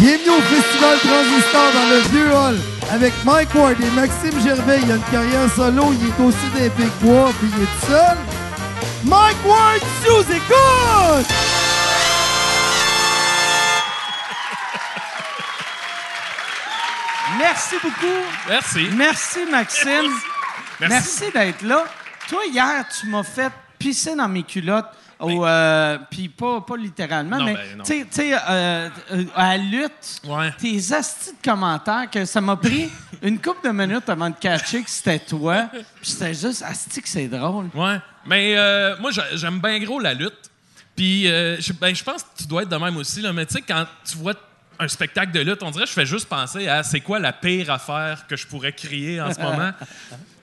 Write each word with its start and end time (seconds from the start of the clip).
Bienvenue 0.00 0.30
au 0.30 0.40
Festival 0.40 0.98
Transistor 0.98 1.72
dans 1.74 1.88
le 1.90 1.98
Vieux 2.08 2.34
Hall 2.34 2.56
avec 2.90 3.12
Mike 3.22 3.54
Ward 3.54 3.76
et 3.78 3.90
Maxime 3.90 4.40
Gervais. 4.42 4.80
Il 4.82 4.90
a 4.90 4.94
une 4.94 5.02
carrière 5.02 5.54
solo, 5.54 5.92
il 5.92 6.08
est 6.08 6.26
aussi 6.26 6.38
des 6.56 6.70
Big 6.70 6.90
Bois, 7.02 7.30
puis 7.38 7.50
il 7.54 7.62
est 7.62 7.66
tout 7.66 7.86
seul. 7.86 8.16
Mike 9.04 9.36
Ward 9.44 9.80
sous 10.02 10.22
écoute! 10.22 11.26
Merci 17.38 17.74
beaucoup. 17.82 18.24
Merci. 18.48 18.88
Merci, 18.96 19.38
Maxime. 19.50 20.12
Merci. 20.80 20.94
Merci, 20.94 21.24
d'être 21.34 21.60
là. 21.60 21.84
Toi, 22.26 22.40
hier, 22.50 22.86
tu 22.88 23.06
m'as 23.08 23.22
fait 23.22 23.52
pisser 23.78 24.16
dans 24.16 24.28
mes 24.28 24.44
culottes. 24.44 24.88
Au, 25.20 25.44
euh, 25.46 25.98
Puis 26.10 26.28
pas, 26.28 26.60
pas 26.62 26.76
littéralement, 26.76 27.36
Non, 27.38 27.44
mais 27.44 27.54
ben, 27.54 27.82
tu 27.84 28.06
sais- 28.10 28.32
euh, 28.34 28.88
euh, 29.12 29.24
à 29.36 29.56
la 29.56 29.62
lutte, 29.62 30.20
Ouais. 30.26 30.50
tes 30.58 30.92
astis 30.94 31.32
de 31.32 31.50
commentaires, 31.50 32.08
que 32.10 32.24
ça 32.24 32.40
m'a 32.40 32.56
pris 32.56 32.90
une 33.22 33.38
couple 33.40 33.66
de 33.68 33.72
minutes 33.72 34.08
avant 34.08 34.30
de 34.30 34.36
catcher 34.36 34.82
que 34.82 34.90
c'était 34.90 35.18
toi. 35.18 35.68
Puis 36.00 36.10
c'était 36.10 36.34
juste, 36.34 36.62
asti 36.62 37.02
que 37.02 37.08
c'est 37.08 37.28
drôle. 37.28 37.66
Ouais. 37.74 37.98
Mais 38.26 38.54
euh, 38.56 38.96
moi, 38.98 39.10
j'a- 39.10 39.36
j'aime 39.36 39.60
bien 39.60 39.78
gros 39.80 40.00
la 40.00 40.14
lutte. 40.14 40.50
Puis, 40.96 41.24
je 41.24 41.72
ben, 41.72 41.94
je 41.94 42.02
pense 42.04 42.22
que 42.22 42.28
tu 42.38 42.46
dois 42.46 42.62
être 42.62 42.68
de 42.68 42.76
même 42.76 42.96
aussi. 42.96 43.20
Là. 43.22 43.32
Mais 43.32 43.46
tu 43.46 43.54
sais, 43.54 43.62
quand 43.62 43.86
tu 44.04 44.18
vois 44.18 44.34
un 44.78 44.88
spectacle 44.88 45.32
de 45.32 45.40
lutte, 45.40 45.62
on 45.62 45.70
dirait 45.70 45.84
que 45.84 45.90
je 45.90 45.94
fais 45.94 46.06
juste 46.06 46.26
penser 46.28 46.66
à 46.68 46.82
c'est 46.82 47.00
quoi 47.00 47.18
la 47.18 47.32
pire 47.34 47.70
affaire 47.70 48.26
que 48.26 48.36
je 48.36 48.46
pourrais 48.46 48.72
crier 48.72 49.20
en 49.20 49.32
ce 49.32 49.38
moment. 49.40 49.70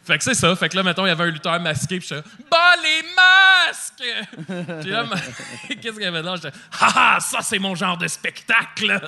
Fait 0.08 0.18
que 0.18 0.24
c'est 0.24 0.34
ça. 0.36 0.56
Fait 0.56 0.70
que 0.70 0.76
là, 0.78 0.84
mettons, 0.84 1.06
il 1.06 1.10
y 1.10 1.12
avait 1.12 1.26
un 1.26 1.32
lutteur 1.32 1.60
masqué, 1.60 2.00
puis 2.00 2.08
je 2.08 2.16
Bah, 2.50 2.74
les 2.82 3.04
masques! 3.14 4.80
puis 4.82 4.90
là, 4.90 5.04
qu'est-ce 5.68 5.92
qu'il 5.96 6.02
y 6.02 6.06
avait 6.06 6.22
là? 6.22 6.36
J'étais 6.36 6.56
Ha 6.80 7.16
ha, 7.16 7.20
ça, 7.20 7.40
c'est 7.42 7.60
mon 7.60 7.76
genre 7.76 7.98
de 7.98 8.08
spectacle! 8.08 9.00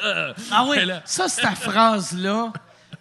Ah 0.51 0.65
oui, 0.67 0.83
là, 0.85 1.01
ça, 1.05 1.29
cette 1.29 1.57
phrase-là 1.61 2.51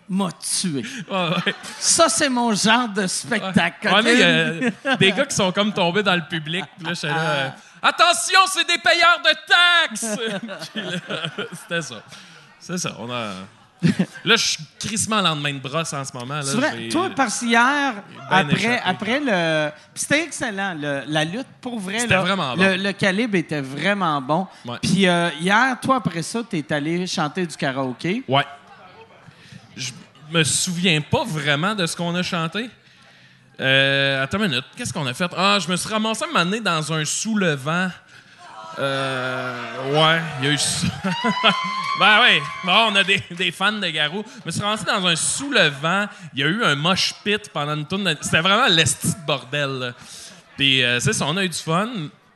m'a 0.09 0.29
tué. 0.33 0.83
ouais, 1.11 1.29
ouais. 1.47 1.55
Ça, 1.79 2.09
c'est 2.09 2.29
mon 2.29 2.55
genre 2.55 2.89
de 2.89 3.07
spectacle. 3.09 3.89
Ouais, 3.89 4.03
mais 4.03 4.73
a 4.87 4.97
des 4.97 5.13
gars 5.13 5.27
qui 5.27 5.35
sont 5.37 5.51
comme 5.53 5.73
tombés 5.73 6.03
dans 6.05 6.15
le 6.15 6.27
public. 6.29 6.65
Puis 6.79 6.87
là, 6.87 6.95
j'étais 6.95 7.09
là. 7.09 7.21
euh, 7.21 7.49
Attention, 7.83 8.41
c'est 8.53 8.67
des 8.67 8.79
payeurs 8.79 9.21
de 9.25 9.35
taxes! 9.89 10.19
C'était 11.63 11.83
ça. 11.83 12.03
C'est 12.61 12.79
ça. 12.79 12.97
On 12.99 13.11
a. 13.11 13.33
Là, 14.25 14.35
je 14.37 14.45
suis 14.45 14.65
crissement 14.79 15.21
lendemain 15.21 15.53
de 15.55 15.59
brosse 15.61 15.93
en 15.93 16.05
ce 16.05 16.13
moment. 16.13 16.35
Là, 16.41 16.43
vrai, 16.43 16.89
toi, 16.89 17.11
parce 17.15 17.39
qu'hier, 17.41 17.95
après, 18.29 18.57
échappé. 18.57 18.81
après 18.85 19.21
le. 19.21 19.71
Puis 19.95 20.03
c'était 20.03 20.25
excellent, 20.25 20.75
le- 20.75 21.03
la 21.07 21.25
lutte, 21.25 21.47
pour 21.61 21.79
vrai. 21.79 22.01
C'était 22.01 22.17
vraiment 22.17 22.57
bon. 22.57 22.63
le, 22.63 22.77
le 22.77 22.93
calibre 22.93 23.37
était 23.37 23.61
vraiment 23.61 24.21
bon. 24.21 24.47
Ouais. 24.65 24.79
Puis 24.83 25.07
euh, 25.07 25.31
hier, 25.41 25.79
toi, 25.81 25.97
après 25.97 26.23
ça, 26.23 26.41
t'es 26.49 26.65
allé 26.73 27.07
chanter 27.07 27.47
du 27.47 27.57
karaoké. 27.57 28.25
Ouais. 28.27 28.45
Je 29.77 29.93
me 30.33 30.43
souviens 30.43 31.01
pas 31.01 31.25
vraiment 31.25 31.75
de 31.75 31.87
ce 31.87 31.97
qu'on 31.97 32.15
a 32.17 32.23
chanté. 32.23 32.69
Euh, 33.61 34.23
attends 34.23 34.39
une 34.39 34.49
minute. 34.51 34.65
Qu'est-ce 34.77 34.93
qu'on 34.93 35.07
a 35.07 35.15
fait? 35.15 35.31
Ah, 35.37 35.59
je 35.61 35.69
me 35.71 35.77
suis 35.77 35.89
ramassé 35.89 36.25
à 36.25 36.27
un 36.27 36.33
moment 36.33 36.45
donné 36.45 36.61
dans 36.61 36.93
un 36.93 37.05
soulevant. 37.05 37.89
Euh, 38.79 39.93
ouais, 39.93 40.21
il 40.41 40.47
y 40.47 40.49
a 40.49 40.53
eu 40.53 40.59
ça. 40.59 40.87
ben 42.01 42.21
oui, 42.23 42.41
bon, 42.65 42.91
on 42.91 42.97
a 42.97 43.03
des, 43.05 43.23
des 43.31 43.51
fans 43.51 43.73
de 43.73 43.89
Garou. 43.89 44.25
Je 44.43 44.47
me 44.47 44.51
suis 44.51 44.63
ramassé 44.63 44.85
dans 44.85 45.07
un 45.07 45.17
soulevant. 45.17 46.07
Il 46.35 46.41
y 46.41 46.43
a 46.45 46.47
eu 46.47 46.63
un 46.65 46.75
mosh 46.75 47.15
pit 47.25 47.51
pendant 47.53 47.75
une 47.75 47.87
tourne. 47.87 48.15
C'était 48.21 48.41
vraiment 48.41 48.69
l'esti 48.69 49.09
de 49.09 49.27
bordel. 49.27 49.71
là. 49.79 49.93
Puis, 50.57 50.83
euh, 50.83 51.01
c'est 51.01 51.13
ça, 51.13 51.25
on 51.29 51.37
a 51.37 51.45
eu 51.45 51.49
du 51.49 51.59
fun. 51.59 51.89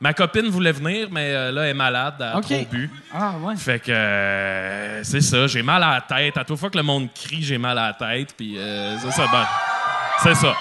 Ma 0.03 0.13
copine 0.13 0.49
voulait 0.49 0.73
venir, 0.73 1.07
mais 1.09 1.33
euh, 1.33 1.49
là, 1.53 1.63
elle 1.63 1.69
est 1.69 1.73
malade, 1.73 2.15
elle 2.19 2.25
a 2.25 2.37
OK. 2.37 2.43
trop 2.43 2.65
bu. 2.69 2.91
Ah, 3.13 3.35
ouais. 3.39 3.55
Fait 3.55 3.79
que 3.79 3.89
euh, 3.89 5.01
c'est 5.01 5.21
ça, 5.21 5.47
j'ai 5.47 5.61
mal 5.63 5.81
à 5.81 5.93
la 5.93 6.01
tête. 6.01 6.35
À 6.37 6.43
toute 6.43 6.59
fois 6.59 6.69
que 6.69 6.75
le 6.75 6.83
monde 6.83 7.07
crie, 7.15 7.41
j'ai 7.41 7.57
mal 7.57 7.77
à 7.77 7.87
la 7.87 7.93
tête. 7.93 8.33
Puis 8.35 8.57
euh, 8.57 8.97
c'est 8.99 9.11
ça, 9.11 9.27
ben, 9.31 9.45
c'est 10.21 10.35
ça. 10.35 10.53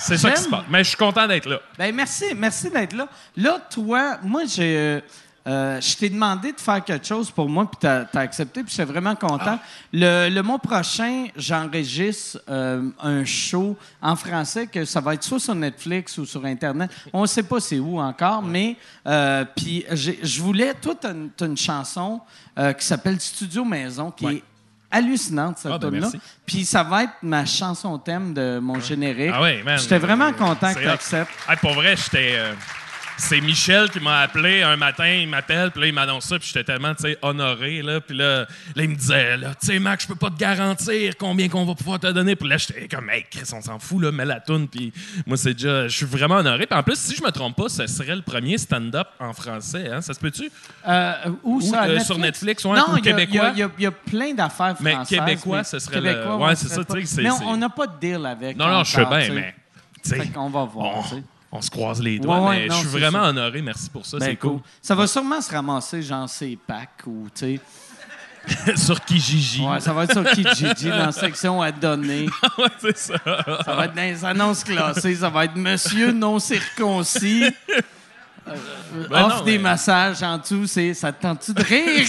C'est 0.00 0.16
ça 0.18 0.30
qui 0.30 0.42
se 0.42 0.48
passe. 0.48 0.64
Mais 0.70 0.82
je 0.84 0.88
suis 0.88 0.96
content 0.96 1.26
d'être 1.28 1.46
là. 1.48 1.60
Ben 1.78 1.94
merci, 1.94 2.24
merci 2.36 2.70
d'être 2.70 2.92
là. 2.94 3.08
Là, 3.36 3.60
toi, 3.70 4.18
moi, 4.22 4.42
j'ai. 4.46 4.76
euh, 4.76 5.00
euh, 5.46 5.80
je 5.80 5.96
t'ai 5.96 6.10
demandé 6.10 6.52
de 6.52 6.60
faire 6.60 6.84
quelque 6.84 7.06
chose 7.06 7.30
pour 7.30 7.48
moi, 7.48 7.64
puis 7.68 7.78
t'as 7.80 8.04
as 8.12 8.18
accepté, 8.20 8.62
puis 8.62 8.70
j'étais 8.70 8.84
vraiment 8.84 9.14
content. 9.16 9.58
Le, 9.90 10.28
le 10.28 10.42
mois 10.42 10.58
prochain, 10.58 11.28
j'enregistre 11.34 12.40
euh, 12.50 12.90
un 13.02 13.24
show 13.24 13.74
en 14.02 14.16
français 14.16 14.66
que 14.66 14.84
ça 14.84 15.00
va 15.00 15.14
être 15.14 15.22
soit 15.24 15.40
sur 15.40 15.54
Netflix 15.54 16.18
ou 16.18 16.26
sur 16.26 16.44
Internet. 16.44 16.90
On 17.12 17.22
ne 17.22 17.26
sait 17.26 17.42
pas 17.42 17.58
c'est 17.58 17.78
où 17.78 17.98
encore, 17.98 18.42
mais 18.42 18.76
euh, 19.06 19.44
puis 19.56 19.84
je 19.90 20.42
voulais. 20.42 20.74
Toi, 20.74 20.94
t'as 21.00 21.12
une, 21.12 21.30
une 21.40 21.56
chanson 21.56 22.20
qui 22.78 22.84
s'appelle 22.84 23.18
Studio 23.18 23.64
Maison, 23.64 24.10
qui 24.10 24.26
Ouais. 24.26 24.34
est 24.34 24.44
hallucinante 24.90 25.58
cette 25.58 25.72
Ah, 25.72 25.78
ben, 25.78 25.90
merci. 25.90 26.20
Puis 26.46 26.64
ça 26.64 26.82
va 26.82 27.04
être 27.04 27.12
ma 27.22 27.44
chanson 27.46 27.98
thème 27.98 28.34
de 28.34 28.58
mon 28.58 28.80
générique. 28.80 29.30
Ah 29.34 29.42
ouais, 29.42 29.62
man. 29.62 29.78
J'étais 29.78 29.98
vraiment 29.98 30.32
content 30.32 30.74
que 30.74 30.80
tu 30.80 30.88
acceptes. 30.88 31.30
Hey, 31.48 31.56
pour 31.56 31.74
vrai, 31.74 31.94
j'étais. 31.96 32.32
euh, 32.36 32.52
c'est 33.20 33.40
Michel 33.40 33.88
qui 33.90 34.00
m'a 34.00 34.20
appelé 34.20 34.62
un 34.62 34.76
matin, 34.76 35.06
il 35.06 35.28
m'appelle, 35.28 35.70
puis 35.70 35.80
là, 35.82 35.86
il 35.88 35.92
m'annonce 35.92 36.24
ça, 36.24 36.38
puis 36.38 36.48
j'étais 36.48 36.64
tellement, 36.64 36.94
tu 36.94 37.02
sais, 37.04 37.18
honoré, 37.22 37.82
là. 37.82 38.00
Puis 38.00 38.16
là, 38.16 38.40
là, 38.74 38.82
il 38.82 38.88
me 38.88 38.94
disait, 38.96 39.36
là, 39.36 39.54
tu 39.60 39.66
sais, 39.66 39.78
Mac, 39.78 40.00
je 40.02 40.06
peux 40.08 40.14
pas 40.14 40.30
te 40.30 40.36
garantir 40.38 41.14
combien 41.18 41.48
qu'on 41.48 41.64
va 41.64 41.74
pouvoir 41.74 41.98
te 42.00 42.06
donner. 42.08 42.34
Puis 42.36 42.48
là, 42.48 42.56
j'étais 42.56 42.88
comme, 42.88 43.08
hey, 43.10 43.24
Chris, 43.30 43.48
on 43.52 43.60
s'en 43.60 43.78
fout, 43.78 44.02
là, 44.02 44.10
mets 44.10 44.24
la 44.24 44.40
toune. 44.40 44.68
Puis 44.68 44.92
moi, 45.26 45.36
c'est 45.36 45.54
déjà, 45.54 45.86
je 45.88 45.96
suis 45.96 46.06
vraiment 46.06 46.36
honoré. 46.36 46.66
Puis 46.66 46.78
en 46.78 46.82
plus, 46.82 46.98
si 46.98 47.14
je 47.14 47.22
me 47.22 47.30
trompe 47.30 47.56
pas, 47.56 47.68
ce 47.68 47.86
serait 47.86 48.16
le 48.16 48.22
premier 48.22 48.58
stand-up 48.58 49.08
en 49.18 49.32
français, 49.32 49.88
hein. 49.92 50.00
Ça 50.00 50.14
se 50.14 50.18
peut-tu? 50.20 50.50
Euh, 50.88 51.12
où 51.42 51.56
Ou, 51.56 51.60
ça? 51.60 51.82
euh, 51.84 51.86
Netflix? 51.86 52.06
sur 52.06 52.18
Netflix, 52.18 52.64
ouais, 52.64 52.76
non, 52.78 52.84
ou 52.92 52.96
y 52.96 52.98
a- 52.98 53.02
québécois. 53.02 53.50
Il 53.54 53.58
y 53.58 53.62
a- 53.86 53.88
y, 53.88 53.90
plein 54.10 54.32
d'affaires 54.34 54.74
Mais 54.80 54.92
françaises. 54.92 55.18
québécois, 55.18 55.58
mais 55.58 55.64
ce 55.64 55.78
serait 55.78 56.00
le- 56.00 56.12
québécois, 56.12 56.36
ouais, 56.38 56.56
ce 56.56 56.68
c'est 56.68 56.74
ça, 56.74 56.84
tu 56.84 57.00
sais, 57.00 57.06
c'est- 57.06 57.22
Mais 57.22 57.30
on- 57.30 57.56
n'a 57.56 57.68
pas 57.68 57.86
de 57.86 57.98
deal 58.00 58.24
avec. 58.24 58.56
Non, 58.56 58.68
non, 58.68 58.82
je 58.84 58.90
sais 58.92 59.04
bien, 59.04 59.28
mais. 59.34 59.54
tu 60.02 60.08
sais, 60.08 60.16
Fait 60.20 60.28
qu'on 60.28 60.48
va 60.48 60.64
voir. 60.64 60.96
on, 60.98 61.02
tu 61.02 61.08
sais. 61.10 61.22
On 61.52 61.60
se 61.62 61.70
croise 61.70 62.00
les 62.02 62.18
doigts, 62.18 62.40
Ouais, 62.40 62.48
ouais, 62.48 62.58
mais 62.60 62.66
non, 62.68 62.74
je 62.76 62.80
suis 62.80 62.88
vraiment 62.98 63.22
honoré. 63.22 63.60
Merci 63.62 63.90
pour 63.90 64.06
ça, 64.06 64.18
Ben, 64.18 64.26
c'est 64.26 64.36
cool. 64.36 64.60
Ça 64.80 64.94
va 64.94 65.06
sûrement 65.06 65.40
se 65.40 65.50
ramasser, 65.52 66.02
genre, 66.02 66.28
ces 66.28 66.56
packs 66.66 67.06
ou, 67.06 67.26
tu 67.34 67.56
sais. 67.56 67.60
Sur 68.76 69.04
Kijiji. 69.04 69.62
Ouais, 69.66 69.80
ça 69.80 69.92
va 69.92 70.04
être 70.04 70.12
sur 70.14 70.24
Kijiji 70.24 70.88
dans 70.88 70.96
la 71.06 71.12
section 71.12 71.60
à 71.60 71.70
donner. 71.70 72.26
Ouais, 72.58 72.68
c'est 72.80 72.96
ça. 72.96 73.14
Ça 73.64 73.74
va 73.74 73.84
être 73.84 73.94
dans 73.94 74.02
les 74.02 74.24
annonces 74.24 74.64
classées. 74.64 75.14
Ça 75.16 75.28
va 75.28 75.44
être 75.44 75.56
Monsieur 75.56 76.12
non 76.12 76.38
circoncis. 76.38 77.44
Euh, 78.48 79.06
Ben 79.10 79.24
offre 79.26 79.38
non, 79.40 79.44
des 79.44 79.58
mais- 79.58 79.64
massages 79.64 80.22
en 80.22 80.38
dessous, 80.38 80.66
c'est 80.66 80.94
ça 80.94 81.12
te 81.12 81.22
tente-tu 81.22 81.52
de 81.52 81.62
rire? 81.62 82.08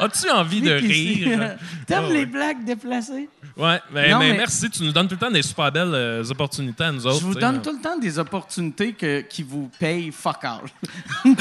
As-tu 0.00 0.30
envie 0.30 0.62
de 0.62 0.72
rire? 0.72 1.56
T'aimes 1.86 2.04
Ouais, 2.06 2.12
les 2.14 2.18
ouais. 2.20 2.26
blagues 2.26 2.64
déplacées? 2.64 3.28
Ouais, 3.60 3.80
mais, 3.92 4.10
Non, 4.10 4.18
mais 4.18 4.30
mais- 4.32 4.38
merci. 4.38 4.70
Tu 4.70 4.82
nous 4.82 4.92
donnes 4.92 5.06
tout 5.08 5.14
le 5.14 5.20
temps 5.20 5.30
des 5.30 5.42
super 5.42 5.70
belles 5.70 5.92
euh, 5.94 6.24
opportunités 6.30 6.84
à 6.84 6.92
nous 6.92 7.06
autres. 7.06 7.20
Je 7.20 7.24
vous 7.26 7.34
tu 7.34 7.40
donne 7.40 7.60
tout 7.60 7.72
le 7.72 7.80
temps 7.80 7.98
des 7.98 8.18
opportunités 8.18 8.92
que- 8.94 9.20
qui 9.20 9.42
vous 9.42 9.70
payent 9.78 10.10
fuck 10.10 10.42
all. 10.44 10.60
moi, 11.24 11.34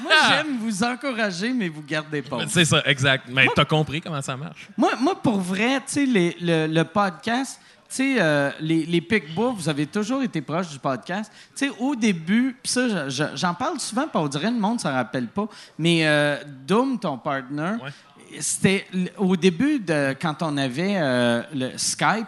moi, 0.00 0.12
j'aime 0.28 0.58
vous 0.58 0.82
encourager, 0.84 1.52
mais 1.52 1.68
vous 1.68 1.82
gardez 1.82 2.22
pas. 2.22 2.38
C'est 2.48 2.64
ça, 2.64 2.82
exact. 2.86 3.26
Mais 3.28 3.46
t'as 3.54 3.64
compris 3.64 4.00
comment 4.00 4.22
ça 4.22 4.36
marche? 4.36 4.68
Moi, 4.76 4.92
moi 5.00 5.20
pour 5.20 5.40
vrai, 5.40 5.78
tu 5.80 5.84
sais, 5.86 6.06
le, 6.06 6.66
le 6.72 6.84
podcast, 6.84 7.58
tu 7.88 7.96
sais, 7.96 8.16
euh, 8.20 8.50
les, 8.60 8.86
les 8.86 9.00
Picbois, 9.00 9.52
vous 9.54 9.68
avez 9.68 9.86
toujours 9.86 10.22
été 10.22 10.40
proches 10.40 10.68
du 10.70 10.78
podcast. 10.78 11.30
Tu 11.54 11.66
sais, 11.66 11.72
au 11.78 11.94
début, 11.94 12.56
puis 12.62 12.72
ça, 12.72 12.88
je- 12.88 13.10
je- 13.10 13.36
j'en 13.36 13.52
parle 13.54 13.78
souvent, 13.80 14.02
puis 14.02 14.10
on 14.14 14.28
dirait 14.28 14.48
que 14.48 14.54
le 14.54 14.60
monde 14.60 14.76
ne 14.76 14.80
s'en 14.80 14.92
rappelle 14.92 15.26
pas, 15.28 15.46
mais 15.78 16.06
euh, 16.06 16.36
Doom, 16.66 16.98
ton 16.98 17.18
partner, 17.18 17.72
Ouais. 17.82 17.90
C'était 18.40 18.86
au 19.18 19.36
début, 19.36 19.78
de, 19.80 20.14
quand 20.20 20.42
on 20.42 20.56
avait 20.56 20.96
euh, 20.96 21.42
le 21.54 21.70
Skype, 21.76 22.26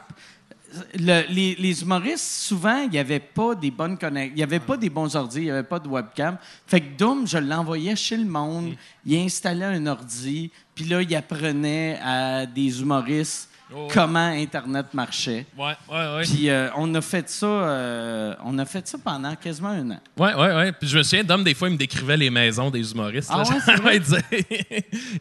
le- 0.98 1.22
les, 1.32 1.54
les 1.54 1.82
humoristes, 1.82 2.24
souvent, 2.24 2.78
il 2.82 2.90
n'y 2.90 2.98
avait 2.98 3.20
pas 3.20 3.54
des 3.54 3.70
bonnes 3.70 3.96
connexions. 3.96 4.32
Il 4.34 4.36
n'y 4.38 4.42
avait 4.42 4.58
pas 4.60 4.76
des 4.76 4.90
bons 4.90 5.14
ordi, 5.14 5.38
il 5.38 5.44
n'y 5.44 5.50
avait 5.50 5.62
pas 5.62 5.78
de 5.78 5.88
webcam. 5.88 6.36
Fait 6.66 6.80
que 6.80 6.96
Doom, 6.98 7.26
je 7.28 7.38
l'envoyais 7.38 7.94
chez 7.96 8.16
le 8.16 8.24
monde, 8.24 8.70
Mm. 8.70 8.76
il 9.06 9.18
installait 9.24 9.64
un 9.66 9.86
ordi, 9.86 10.50
puis 10.74 10.84
là, 10.86 11.00
il 11.00 11.14
apprenait 11.14 11.98
à 12.02 12.44
des 12.46 12.80
humoristes 12.80 13.50
Oh. 13.74 13.88
comment 13.92 14.26
Internet 14.28 14.92
marchait. 14.92 15.46
Ouais, 15.56 15.72
ouais, 15.90 16.14
ouais. 16.16 16.22
Puis 16.22 16.50
euh, 16.50 16.68
on 16.76 16.94
a 16.94 17.00
fait 17.00 17.28
ça, 17.30 17.46
euh, 17.46 18.34
on 18.44 18.58
a 18.58 18.64
fait 18.66 18.86
ça 18.86 18.98
pendant 19.02 19.34
quasiment 19.36 19.70
un 19.70 19.90
an. 19.92 20.00
Ouais, 20.18 20.34
ouais, 20.34 20.54
ouais. 20.54 20.72
Puis 20.72 20.86
je 20.88 20.98
me 20.98 21.02
souviens, 21.02 21.24
Dom, 21.24 21.42
des 21.42 21.54
fois, 21.54 21.68
il 21.68 21.72
me 21.72 21.78
décrivait 21.78 22.16
les 22.18 22.28
maisons 22.30 22.70
des 22.70 22.92
humoristes. 22.92 23.30
Ah 23.32 23.38
ouais, 23.68 23.76
vrai? 23.76 23.96
il 23.96 24.02
disait, 24.02 24.24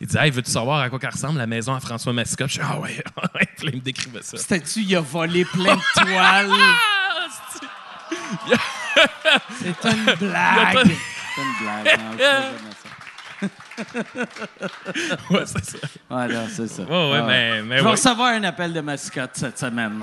il 0.01 0.07
disait 0.07 0.19
hey, 0.25 0.29
veux-tu 0.31 0.51
savoir 0.51 0.81
à 0.81 0.89
quoi 0.89 0.99
qu'elle 0.99 1.11
ressemble 1.11 1.37
la 1.39 1.47
maison 1.47 1.73
à 1.73 1.79
François 1.79 2.11
Mascotte? 2.13 2.49
Je 2.49 2.59
dis, 2.59 2.65
ah 2.69 2.79
ouais, 2.79 2.89
ouais. 3.35 3.47
Puis 3.57 3.65
là, 3.65 3.71
il 3.73 3.79
me 3.79 3.81
décrivait 3.83 4.21
ça. 4.21 4.37
C'était-tu, 4.37 4.81
il 4.81 4.95
a 4.97 5.01
volé 5.01 5.45
plein 5.45 5.75
de 5.75 6.01
toiles? 6.03 6.49
Ah, 9.25 9.39
c'est- 9.59 9.67
une 9.89 10.05
blague. 10.19 10.87
C'est 11.35 11.41
une 11.41 11.53
blague. 11.61 11.99
Non, 11.99 12.11
je 12.11 12.17
fais 12.17 12.23
jamais 12.23 12.73
ça. 13.41 13.47
Ouais, 15.29 15.43
c'est 15.45 15.65
ça. 15.65 15.77
Non, 16.09 16.47
c'est 16.49 16.67
ça. 16.67 16.83
Ouais, 16.83 16.89
ouais, 17.11 17.17
Ah 17.21 17.25
mais, 17.27 17.61
mais 17.63 17.77
Je 17.77 17.81
vais 17.81 17.85
ouais. 17.87 17.91
recevoir 17.91 18.27
un 18.33 18.43
appel 18.43 18.73
de 18.73 18.81
mascotte 18.81 19.31
cette 19.33 19.57
semaine. 19.59 19.99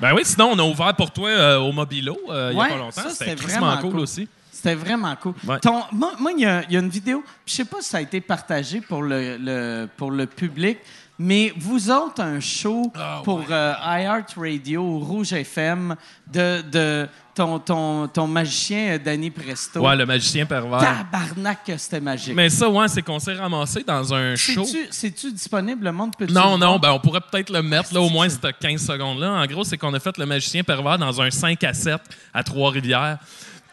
Ben 0.00 0.12
oui, 0.14 0.22
sinon, 0.24 0.50
on 0.52 0.58
a 0.58 0.62
ouvert 0.62 0.94
pour 0.94 1.10
toi 1.10 1.28
euh, 1.30 1.58
au 1.58 1.72
Mobilo 1.72 2.18
euh, 2.28 2.50
il 2.52 2.56
y 2.56 2.58
Ouais, 2.60 2.66
a 2.66 2.68
pas 2.70 2.76
longtemps. 2.76 3.02
C'était 3.10 3.34
vraiment 3.34 3.76
cool, 3.78 3.90
cool. 3.92 4.00
aussi. 4.00 4.28
C'était 4.52 4.74
vraiment 4.74 5.14
cool. 5.16 5.34
Ouais. 5.46 5.58
Ton- 5.60 5.84
moi, 5.92 6.12
il 6.36 6.40
y, 6.40 6.46
a 6.46 6.62
y 6.70 6.76
une 6.76 6.88
vidéo, 6.88 7.22
je 7.46 7.52
sais 7.54 7.64
pas 7.64 7.78
si 7.80 7.88
ça 7.90 7.98
a 7.98 8.00
été 8.00 8.20
partagé 8.20 8.80
pour 8.80 9.02
le, 9.02 9.36
le- 9.38 9.88
pour 9.96 10.10
le 10.10 10.26
public, 10.26 10.78
mais 11.18 11.52
vous 11.56 11.90
autres, 11.90 12.22
un 12.22 12.40
show 12.40 12.92
Ah, 12.94 13.22
pour 13.24 13.42
euh, 13.50 13.72
iHeartRadio 13.82 14.82
ou 14.82 14.98
Rouge 15.00 15.32
FM 15.32 15.96
de, 16.32 16.62
de 16.62 17.08
ton, 17.34 17.58
ton, 17.58 18.08
ton 18.08 18.26
magicien 18.26 18.94
euh, 18.94 18.98
Danny 18.98 19.30
Presto. 19.30 19.80
Ouais, 19.80 19.96
le 19.96 20.06
magicien 20.06 20.46
pervers. 20.46 20.78
Tabarnak 20.78 21.64
que 21.64 21.76
c'était 21.76 22.00
magique. 22.00 22.34
Mais 22.34 22.50
ça, 22.50 22.68
ouais, 22.68 22.88
c'est 22.88 23.02
qu'on 23.02 23.18
s'est 23.18 23.34
ramassé 23.34 23.82
dans 23.82 24.12
un 24.12 24.36
show. 24.36 24.64
C'est-tu, 24.64 24.86
c'est-tu 24.90 25.32
disponible, 25.32 25.84
le 25.84 25.92
monde 25.92 26.12
peut 26.16 26.26
Non, 26.30 26.58
non, 26.58 26.78
ben 26.78 26.92
on 26.92 26.98
pourrait 26.98 27.20
peut-être 27.30 27.50
le 27.50 27.62
mettre 27.62 27.94
là, 27.94 28.00
au 28.00 28.08
moins 28.10 28.28
cette 28.28 28.58
15 28.58 28.84
secondes-là. 28.86 29.32
En 29.32 29.46
gros, 29.46 29.64
c'est 29.64 29.78
qu'on 29.78 29.94
a 29.94 30.00
fait 30.00 30.16
le 30.18 30.26
magicien 30.26 30.62
pervers 30.64 30.98
dans 30.98 31.20
un 31.20 31.30
5 31.30 31.62
à 31.64 31.72
7 31.74 32.00
à 32.32 32.42
Trois-Rivières. 32.42 33.18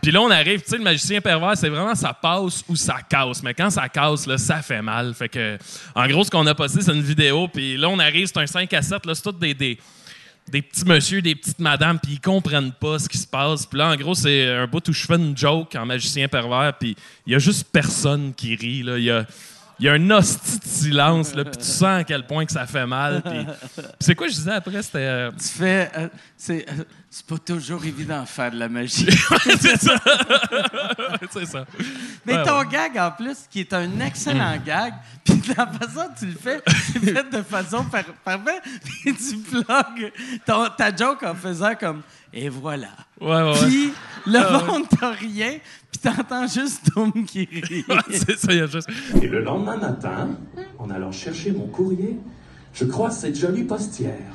Puis 0.03 0.11
là, 0.11 0.19
on 0.19 0.29
arrive, 0.29 0.61
tu 0.61 0.69
sais, 0.69 0.77
le 0.77 0.83
magicien 0.83 1.21
pervers, 1.21 1.55
c'est 1.55 1.69
vraiment 1.69 1.95
ça 1.95 2.11
passe 2.11 2.61
ou 2.67 2.75
ça 2.75 2.97
casse. 3.09 3.41
Mais 3.41 3.53
quand 3.53 3.69
ça 3.69 3.87
casse, 3.87 4.27
là, 4.27 4.37
ça 4.37 4.61
fait 4.61 4.81
mal. 4.81 5.13
Fait 5.13 5.29
que, 5.29 5.57
en 5.95 6.05
gros, 6.07 6.25
ce 6.25 6.29
qu'on 6.29 6.45
a 6.45 6.53
posté, 6.53 6.81
c'est 6.81 6.91
une 6.91 7.01
vidéo. 7.01 7.47
Puis 7.47 7.77
là, 7.77 7.87
on 7.87 7.97
arrive, 7.99 8.27
c'est 8.27 8.37
un 8.37 8.45
5 8.45 8.73
à 8.73 8.81
7, 8.81 9.05
là, 9.05 9.15
c'est 9.15 9.21
tout 9.21 9.31
des, 9.31 9.53
des, 9.53 9.79
des 10.49 10.61
petits 10.61 10.83
monsieur, 10.83 11.21
des 11.21 11.35
petites 11.35 11.59
madames, 11.59 11.99
puis 12.03 12.15
ils 12.15 12.19
comprennent 12.19 12.73
pas 12.73 12.99
ce 12.99 13.07
qui 13.07 13.17
se 13.17 13.25
passe. 13.25 13.65
Puis 13.65 13.79
là, 13.79 13.91
en 13.91 13.95
gros, 13.95 14.13
c'est 14.13 14.45
un 14.51 14.67
bout 14.67 14.85
où 14.89 14.91
je 14.91 15.05
fais 15.05 15.15
une 15.15 15.37
joke 15.37 15.73
en 15.75 15.85
magicien 15.85 16.27
pervers, 16.27 16.73
puis 16.77 16.97
il 17.25 17.31
y 17.31 17.35
a 17.37 17.39
juste 17.39 17.69
personne 17.71 18.33
qui 18.33 18.55
rit, 18.55 18.83
là. 18.83 18.97
Il 18.97 19.05
y 19.05 19.11
a. 19.11 19.25
Il 19.79 19.85
y 19.85 19.89
a 19.89 19.93
un 19.93 20.09
hostie 20.11 20.59
de 20.59 20.65
silence, 20.65 21.33
là, 21.35 21.43
puis 21.45 21.57
tu 21.57 21.63
sens 21.65 21.83
à 21.99 22.03
quel 22.03 22.25
point 22.27 22.45
que 22.45 22.51
ça 22.51 22.65
fait 22.67 22.85
mal. 22.85 23.21
Puis, 23.23 23.45
c'est 23.99 24.15
quoi 24.15 24.27
je 24.27 24.33
disais 24.33 24.51
après? 24.51 24.81
C'était... 24.83 24.99
euh, 24.99 25.31
Tu 25.31 25.47
fais. 25.47 25.91
euh, 25.97 26.07
c'est, 26.37 26.65
euh, 26.69 26.83
c'est 27.09 27.25
pas 27.25 27.37
toujours 27.39 27.83
évident 27.83 28.21
de 28.21 28.27
faire 28.27 28.51
de 28.51 28.57
la 28.59 28.69
magie. 28.69 29.07
c'est 29.59 29.77
ça. 29.77 29.95
c'est 31.31 31.45
ça. 31.45 31.65
Mais 32.25 32.37
Ouais, 32.37 32.43
ton 32.43 32.59
ouais. 32.59 32.67
gag, 32.71 32.97
en 32.97 33.11
plus, 33.11 33.37
qui 33.49 33.61
est 33.61 33.73
un 33.73 33.99
excellent 33.99 34.57
gag, 34.65 34.93
puis 35.23 35.35
de 35.35 35.47
la 35.57 35.67
façon 35.67 36.07
dont 36.07 36.13
tu 36.17 36.25
le 36.27 36.33
fais, 36.35 36.61
c'est 36.67 36.99
fait 36.99 37.29
de 37.37 37.41
façon 37.43 37.83
par- 37.85 38.03
parfaite, 38.23 38.61
puis 38.83 39.15
tu 39.15 39.37
plugues 39.37 40.11
ton- 40.45 40.69
ta 40.69 40.95
joke 40.95 41.23
en 41.23 41.35
faisant 41.35 41.75
comme 41.75 42.01
«Et 42.33 42.49
voilà 42.49 42.87
Ouais, 43.21 43.27
ouais, 43.27 43.43
ouais. 43.43 43.67
Puis 43.67 43.93
le 44.25 44.39
Ah, 44.39 44.63
monde 44.65 44.87
t'a 44.89 45.11
rien, 45.11 45.57
puis 45.91 45.99
t'entends 46.01 46.47
juste 46.47 46.91
Tom 46.93 47.11
qui 47.25 47.47
rit. 47.51 47.85
Ouais, 47.87 47.95
c'est 48.11 48.37
ça, 48.37 48.51
il 48.51 48.57
y 48.57 48.61
a 48.61 48.65
juste... 48.67 48.89
Et 49.21 49.27
le 49.27 49.41
lendemain 49.41 49.77
matin, 49.77 50.29
en 50.79 50.89
allant 50.89 51.11
chercher 51.11 51.51
mon 51.51 51.67
courrier, 51.67 52.17
je 52.73 52.85
croise 52.85 53.19
cette 53.19 53.37
jolie 53.37 53.63
postière. 53.63 54.33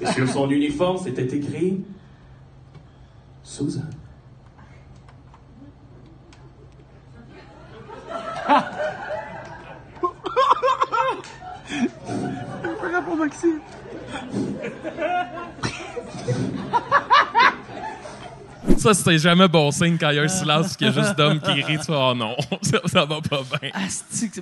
Et 0.00 0.06
sur 0.12 0.28
son 0.28 0.50
uniforme, 0.50 0.98
c'était 0.98 1.26
écrit 1.36 1.84
Susan. 3.42 3.82
Ça, 18.76 18.94
c'était 18.94 19.18
jamais 19.18 19.48
bon 19.48 19.70
signe 19.70 19.96
quand 19.98 20.10
il 20.10 20.16
y 20.16 20.18
a 20.18 20.22
un 20.22 20.28
silence 20.28 20.76
qu'il 20.76 20.86
y 20.86 20.90
a 20.90 20.92
juste 20.92 21.16
d'hommes 21.16 21.40
qui 21.40 21.50
rient. 21.50 21.78
Tu 21.78 21.84
fais, 21.86 21.92
oh 21.94 22.14
non, 22.14 22.36
ça, 22.62 22.78
ça 22.86 23.04
va 23.04 23.20
pas 23.20 23.40
bien. 23.60 23.70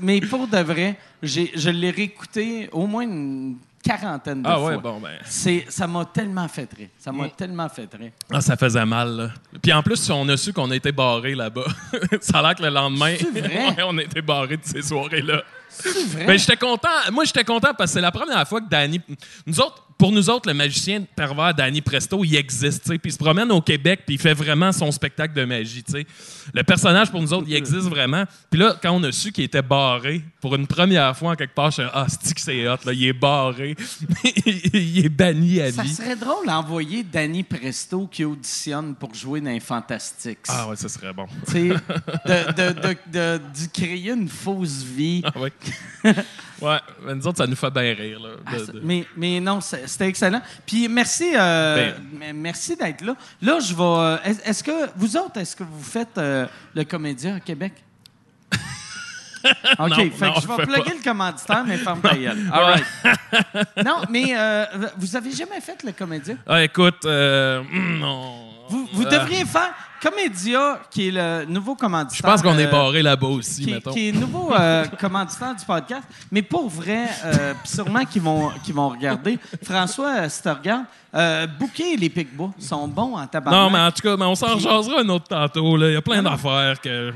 Mais 0.03 0.21
pour 0.21 0.47
de 0.47 0.59
vrai, 0.59 0.99
j'ai, 1.23 1.53
je 1.55 1.71
l'ai 1.71 1.91
réécouté 1.91 2.69
au 2.73 2.87
moins 2.87 3.05
une 3.05 3.56
quarantaine 3.83 4.43
de 4.43 4.49
Ah 4.49 4.56
fois. 4.56 4.67
ouais, 4.71 4.79
bon, 4.79 5.00
ben... 5.00 5.11
C'est, 5.25 5.65
ça 5.69 5.87
m'a 5.87 6.05
tellement 6.06 6.49
fait 6.49 6.69
rire. 6.77 6.88
Ça 6.99 7.12
m'a 7.12 7.29
tellement 7.31 7.69
fait 7.69 7.89
rire. 7.94 8.11
Ah, 8.31 8.41
ça 8.41 8.56
faisait 8.56 8.85
mal, 8.85 9.17
là. 9.17 9.31
Puis 9.62 9.73
en 9.73 9.82
plus, 9.82 10.11
on 10.11 10.29
a 10.29 10.37
su 10.37 10.53
qu'on 10.53 10.71
a 10.71 10.77
été 10.77 10.91
barrés 10.93 11.35
là-bas. 11.37 11.67
ça 12.21 12.41
a 12.41 12.43
l'air 12.43 12.55
que 12.56 12.62
le 12.65 12.71
lendemain, 12.71 13.15
C'est 13.19 13.31
vrai? 13.41 13.69
ouais, 13.69 13.82
on 13.87 13.97
a 13.97 14.03
été 14.03 14.21
barrés 14.21 14.56
de 14.56 14.65
ces 14.65 14.82
soirées-là. 14.82 15.43
Vrai? 15.84 16.25
Mais 16.26 16.38
j'étais 16.38 16.56
content. 16.56 16.88
Moi, 17.12 17.25
j'étais 17.25 17.44
content 17.44 17.73
parce 17.76 17.90
que 17.90 17.94
c'est 17.94 18.00
la 18.00 18.12
première 18.12 18.46
fois 18.49 18.61
que 18.61 18.69
Danny. 18.69 19.00
Nous 19.46 19.61
autres, 19.61 19.82
pour 19.99 20.12
nous 20.12 20.28
autres, 20.28 20.46
le 20.49 20.55
magicien 20.55 21.02
pervers 21.17 21.55
Danny 21.55 21.81
Presto, 21.81 22.23
il 22.23 22.37
existe. 22.37 22.84
Puis 22.87 23.00
il 23.05 23.12
se 23.12 23.17
promène 23.19 23.50
au 23.50 23.62
Québec, 23.62 24.02
puis 24.05 24.17
il 24.17 24.20
fait 24.20 24.34
vraiment 24.34 24.70
son 24.73 24.93
spectacle 24.93 25.32
de 25.34 25.44
magie. 25.44 25.82
Le 26.52 26.62
personnage, 26.62 27.11
pour 27.11 27.23
nous 27.23 27.32
autres, 27.32 27.46
il 27.49 27.55
existe 27.55 27.88
vraiment. 27.88 28.25
Puis 28.50 28.61
là, 28.61 28.76
quand 28.82 28.90
on 28.93 29.02
a 29.05 29.12
su 29.12 29.32
qu'il 29.32 29.44
était 29.44 29.62
barré, 29.62 30.23
pour 30.40 30.55
une 30.55 30.67
première 30.67 31.17
fois, 31.17 31.32
en 31.32 31.34
quelque 31.34 31.55
part, 31.55 31.70
je 31.70 31.82
suis 31.82 31.90
ah, 31.94 32.06
c'est 32.22 32.34
que 32.34 32.40
c'est 32.40 32.69
hot, 32.69 32.76
là. 32.84 32.93
Il 32.93 33.05
est 33.06 33.12
barré. 33.14 33.75
il 34.72 35.05
est 35.06 35.08
banni 35.08 35.61
à 35.62 35.72
Ça 35.72 35.82
vie. 35.82 35.94
serait 35.94 36.17
drôle 36.17 36.46
d'envoyer 36.46 37.02
Danny 37.02 37.43
Presto 37.43 38.06
qui 38.06 38.25
auditionne 38.25 38.94
pour 38.94 39.14
jouer 39.14 39.40
dans 39.40 39.50
les 39.50 39.61
Fantastics. 39.61 40.38
Ah 40.49 40.69
ouais, 40.69 40.76
ça 40.76 40.88
serait 40.88 41.12
bon. 41.14 41.26
Tu 41.46 41.52
sais, 41.52 41.69
de, 41.69 42.52
de, 42.52 42.81
de, 43.12 43.38
de- 43.38 43.40
créer 43.72 44.11
une 44.11 44.29
fausse 44.29 44.82
vie. 44.82 45.22
Ah 45.25 45.38
ouais. 45.38 45.52
Ouais, 46.61 46.79
mais 47.05 47.15
nous 47.15 47.27
autres, 47.27 47.39
ça 47.39 47.47
nous 47.47 47.57
fait 47.57 47.71
bien 47.71 47.95
rire, 47.95 48.21
là. 48.21 48.29
Ah, 48.47 48.53
de- 48.57 48.81
Mais, 48.83 49.07
mais 49.17 49.41
non, 49.41 49.61
c'était 49.61 50.09
excellent. 50.09 50.41
Puis 50.65 50.89
merci, 50.89 51.33
euh, 51.35 51.93
Ben- 52.13 52.37
merci 52.37 52.77
d'être 52.77 53.03
là. 53.03 53.15
Là, 53.43 53.59
je 53.61 53.75
vais. 53.75 53.83
euh, 53.83 54.33
Est-ce 54.45 54.63
que 54.63 54.89
vous 54.97 55.17
autres, 55.17 55.39
est-ce 55.41 55.57
que 55.57 55.65
vous 55.65 55.83
faites 55.83 56.17
euh, 56.19 56.47
le 56.75 56.85
comédien 56.85 57.37
à 57.37 57.41
Québec? 57.41 57.73
OK, 59.79 59.89
Non, 59.91 59.95
fait 59.97 60.27
non, 60.27 60.33
que 60.35 60.41
je 60.41 60.47
vais 60.49 60.57
plugger 60.65 60.83
pas. 60.91 60.97
le 60.97 61.03
commanditaire, 61.05 61.65
mais 61.67 61.77
ferme 61.77 62.01
ta 62.01 62.15
gueule. 62.17 62.51
All 62.53 62.65
right. 62.65 62.85
non, 63.85 64.03
mais 64.11 64.37
euh, 64.37 64.65
vous 64.97 65.15
avez 65.15 65.31
jamais 65.33 65.61
fait 65.61 65.83
le 65.85 65.93
comédien? 65.93 66.37
Ah, 66.47 66.63
écoute, 66.65 67.05
non. 67.05 68.43
Vous, 68.69 68.89
vous 68.93 69.05
devriez 69.05 69.45
faire 69.45 69.73
Comédia, 70.11 70.81
qui 70.91 71.08
est 71.08 71.11
le 71.11 71.44
nouveau 71.47 71.75
Je 71.75 71.81
commanditaire. 71.85 72.31
pense 72.31 72.43
qu'on 72.43 72.58
est 72.58 72.67
euh, 72.67 72.70
barré 72.70 73.03
là-bas 73.03 73.26
aussi, 73.26 73.64
qui, 73.64 73.73
mettons. 73.73 73.93
qui 73.93 74.08
est 74.08 74.12
nouveau 74.12 74.53
euh, 74.55 74.85
commanditaire 75.00 75.55
du 75.55 75.64
podcast. 75.64 76.05
Mais 76.31 76.43
pour 76.43 76.69
vrai, 76.69 77.06
euh, 77.25 77.55
pis 77.62 77.70
sûrement 77.73 78.05
qu'ils 78.05 78.23
vont, 78.23 78.50
qu'ils 78.64 78.75
vont 78.75 78.88
regarder. 78.91 79.38
François, 79.64 80.29
si 80.29 80.43
tu 80.43 80.49
regardes, 80.49 80.85
euh, 81.14 81.47
Bouquet 81.58 81.94
et 81.94 81.97
les 81.97 82.08
Picbois 82.08 82.53
sont 82.58 82.87
bons 82.87 83.17
en 83.17 83.26
tabac. 83.26 83.50
Non, 83.50 83.69
mais 83.70 83.81
en 83.81 83.91
tout 83.91 84.03
cas, 84.03 84.17
mais 84.17 84.26
on 84.26 84.35
s'en 84.37 84.58
jasera 84.58 85.00
un 85.00 85.08
autre 85.08 85.26
tantôt. 85.29 85.76
là. 85.76 85.88
Il 85.88 85.94
y 85.94 85.97
a 85.97 86.03
plein 86.03 86.23
d'affaires 86.23 86.81
que 86.81 87.12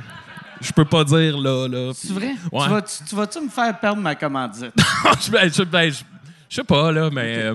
je 0.61 0.73
peux 0.73 0.85
pas 0.85 1.05
dire 1.05 1.39
là. 1.39 1.69
là. 1.69 1.93
C'est 1.95 2.13
vrai? 2.13 2.35
Ouais. 2.51 2.65
Tu, 2.65 2.71
vas, 2.71 2.83
tu, 2.83 3.05
tu 3.09 3.15
vas-tu 3.15 3.41
me 3.41 3.49
faire 3.49 3.79
perdre 3.79 4.03
ma 4.03 4.15
commandite? 4.17 4.73
je, 5.25 5.31
ben, 5.31 5.51
je, 5.53 5.63
ben, 5.63 5.91
je- 5.93 6.03
je 6.49 6.57
sais 6.57 6.65
pas, 6.65 6.91
là, 6.91 7.09
mais. 7.13 7.53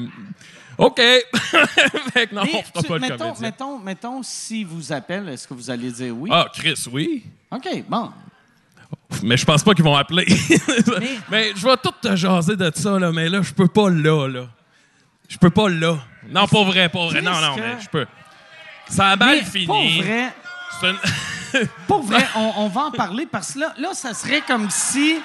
OK. 0.77 0.97
Fait 2.13 2.27
que 2.27 2.35
non, 2.35 2.43
Mais 2.43 2.51
on 2.55 2.63
fera 2.63 2.83
pas 2.83 2.99
mettons, 2.99 3.17
comédien. 3.17 3.41
mettons, 3.41 3.79
mettons, 3.79 4.23
si 4.23 4.63
vous 4.63 4.91
appelle, 4.91 5.29
est-ce 5.29 5.47
que 5.47 5.53
vous 5.53 5.69
allez 5.69 5.91
dire 5.91 6.13
oui? 6.17 6.29
Ah, 6.33 6.47
Chris, 6.53 6.83
oui. 6.91 7.23
OK, 7.51 7.83
bon. 7.87 8.11
Mais 9.23 9.37
je 9.37 9.45
pense 9.45 9.63
pas 9.63 9.73
qu'ils 9.73 9.83
vont 9.83 9.95
appeler. 9.95 10.25
Mais- 11.29 11.53
je 11.55 11.65
vais 11.65 11.77
tout 11.77 11.93
te 12.01 12.15
jaser 12.15 12.55
de 12.55 12.71
ça, 12.75 12.99
là, 12.99 13.11
mais 13.11 13.29
là, 13.29 13.41
je 13.41 13.53
peux 13.53 13.67
pas 13.67 13.89
là, 13.89 14.27
là. 14.27 14.47
Je 15.27 15.37
peux 15.37 15.49
pas 15.49 15.69
là. 15.69 15.97
Non, 16.29 16.47
pas 16.47 16.63
vrai, 16.63 16.89
pas 16.89 17.05
vrai. 17.07 17.21
Non, 17.21 17.31
non, 17.39 17.55
Qu'est-ce 17.55 17.65
mais 17.67 17.75
que- 17.77 17.81
je 17.83 17.89
peux. 17.89 18.05
Ça 18.89 19.07
a 19.09 19.15
mal 19.15 19.37
Mais 19.37 19.43
fini. 19.43 19.65
Pour 19.65 20.03
vrai, 20.03 20.33
C'est 20.81 20.89
une- 20.89 21.67
Pour 21.87 22.01
vrai, 22.03 22.27
on, 22.35 22.51
on 22.57 22.67
va 22.67 22.81
en 22.85 22.91
parler 22.91 23.25
parce 23.25 23.53
que 23.53 23.59
là, 23.59 23.73
là, 23.77 23.93
ça 23.93 24.13
serait 24.13 24.41
comme 24.41 24.69
si, 24.69 25.19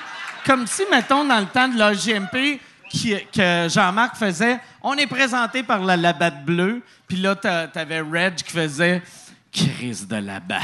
comme 0.47 0.67
si, 0.67 0.83
mettons, 0.91 1.25
dans 1.25 1.41
le 1.41 1.47
temps 1.47 1.67
de 1.69 1.77
la 1.77 1.93
GMP, 1.93 2.61
qui- 2.91 3.17
que 3.33 3.69
Jean-Marc 3.71 4.17
faisait, 4.17 4.59
on 4.83 4.95
est 4.95 5.07
présenté 5.07 5.63
par 5.63 5.79
la 5.81 5.97
Labatte 5.97 6.45
bleue, 6.45 6.83
puis 7.09 7.17
là, 7.19 7.35
t'a- 7.35 7.69
t'avais 7.69 8.01
Reg 8.01 8.35
qui 8.35 8.53
faisait 8.53 9.03
Crise 9.53 10.07
de 10.07 10.17
Labatte. 10.17 10.61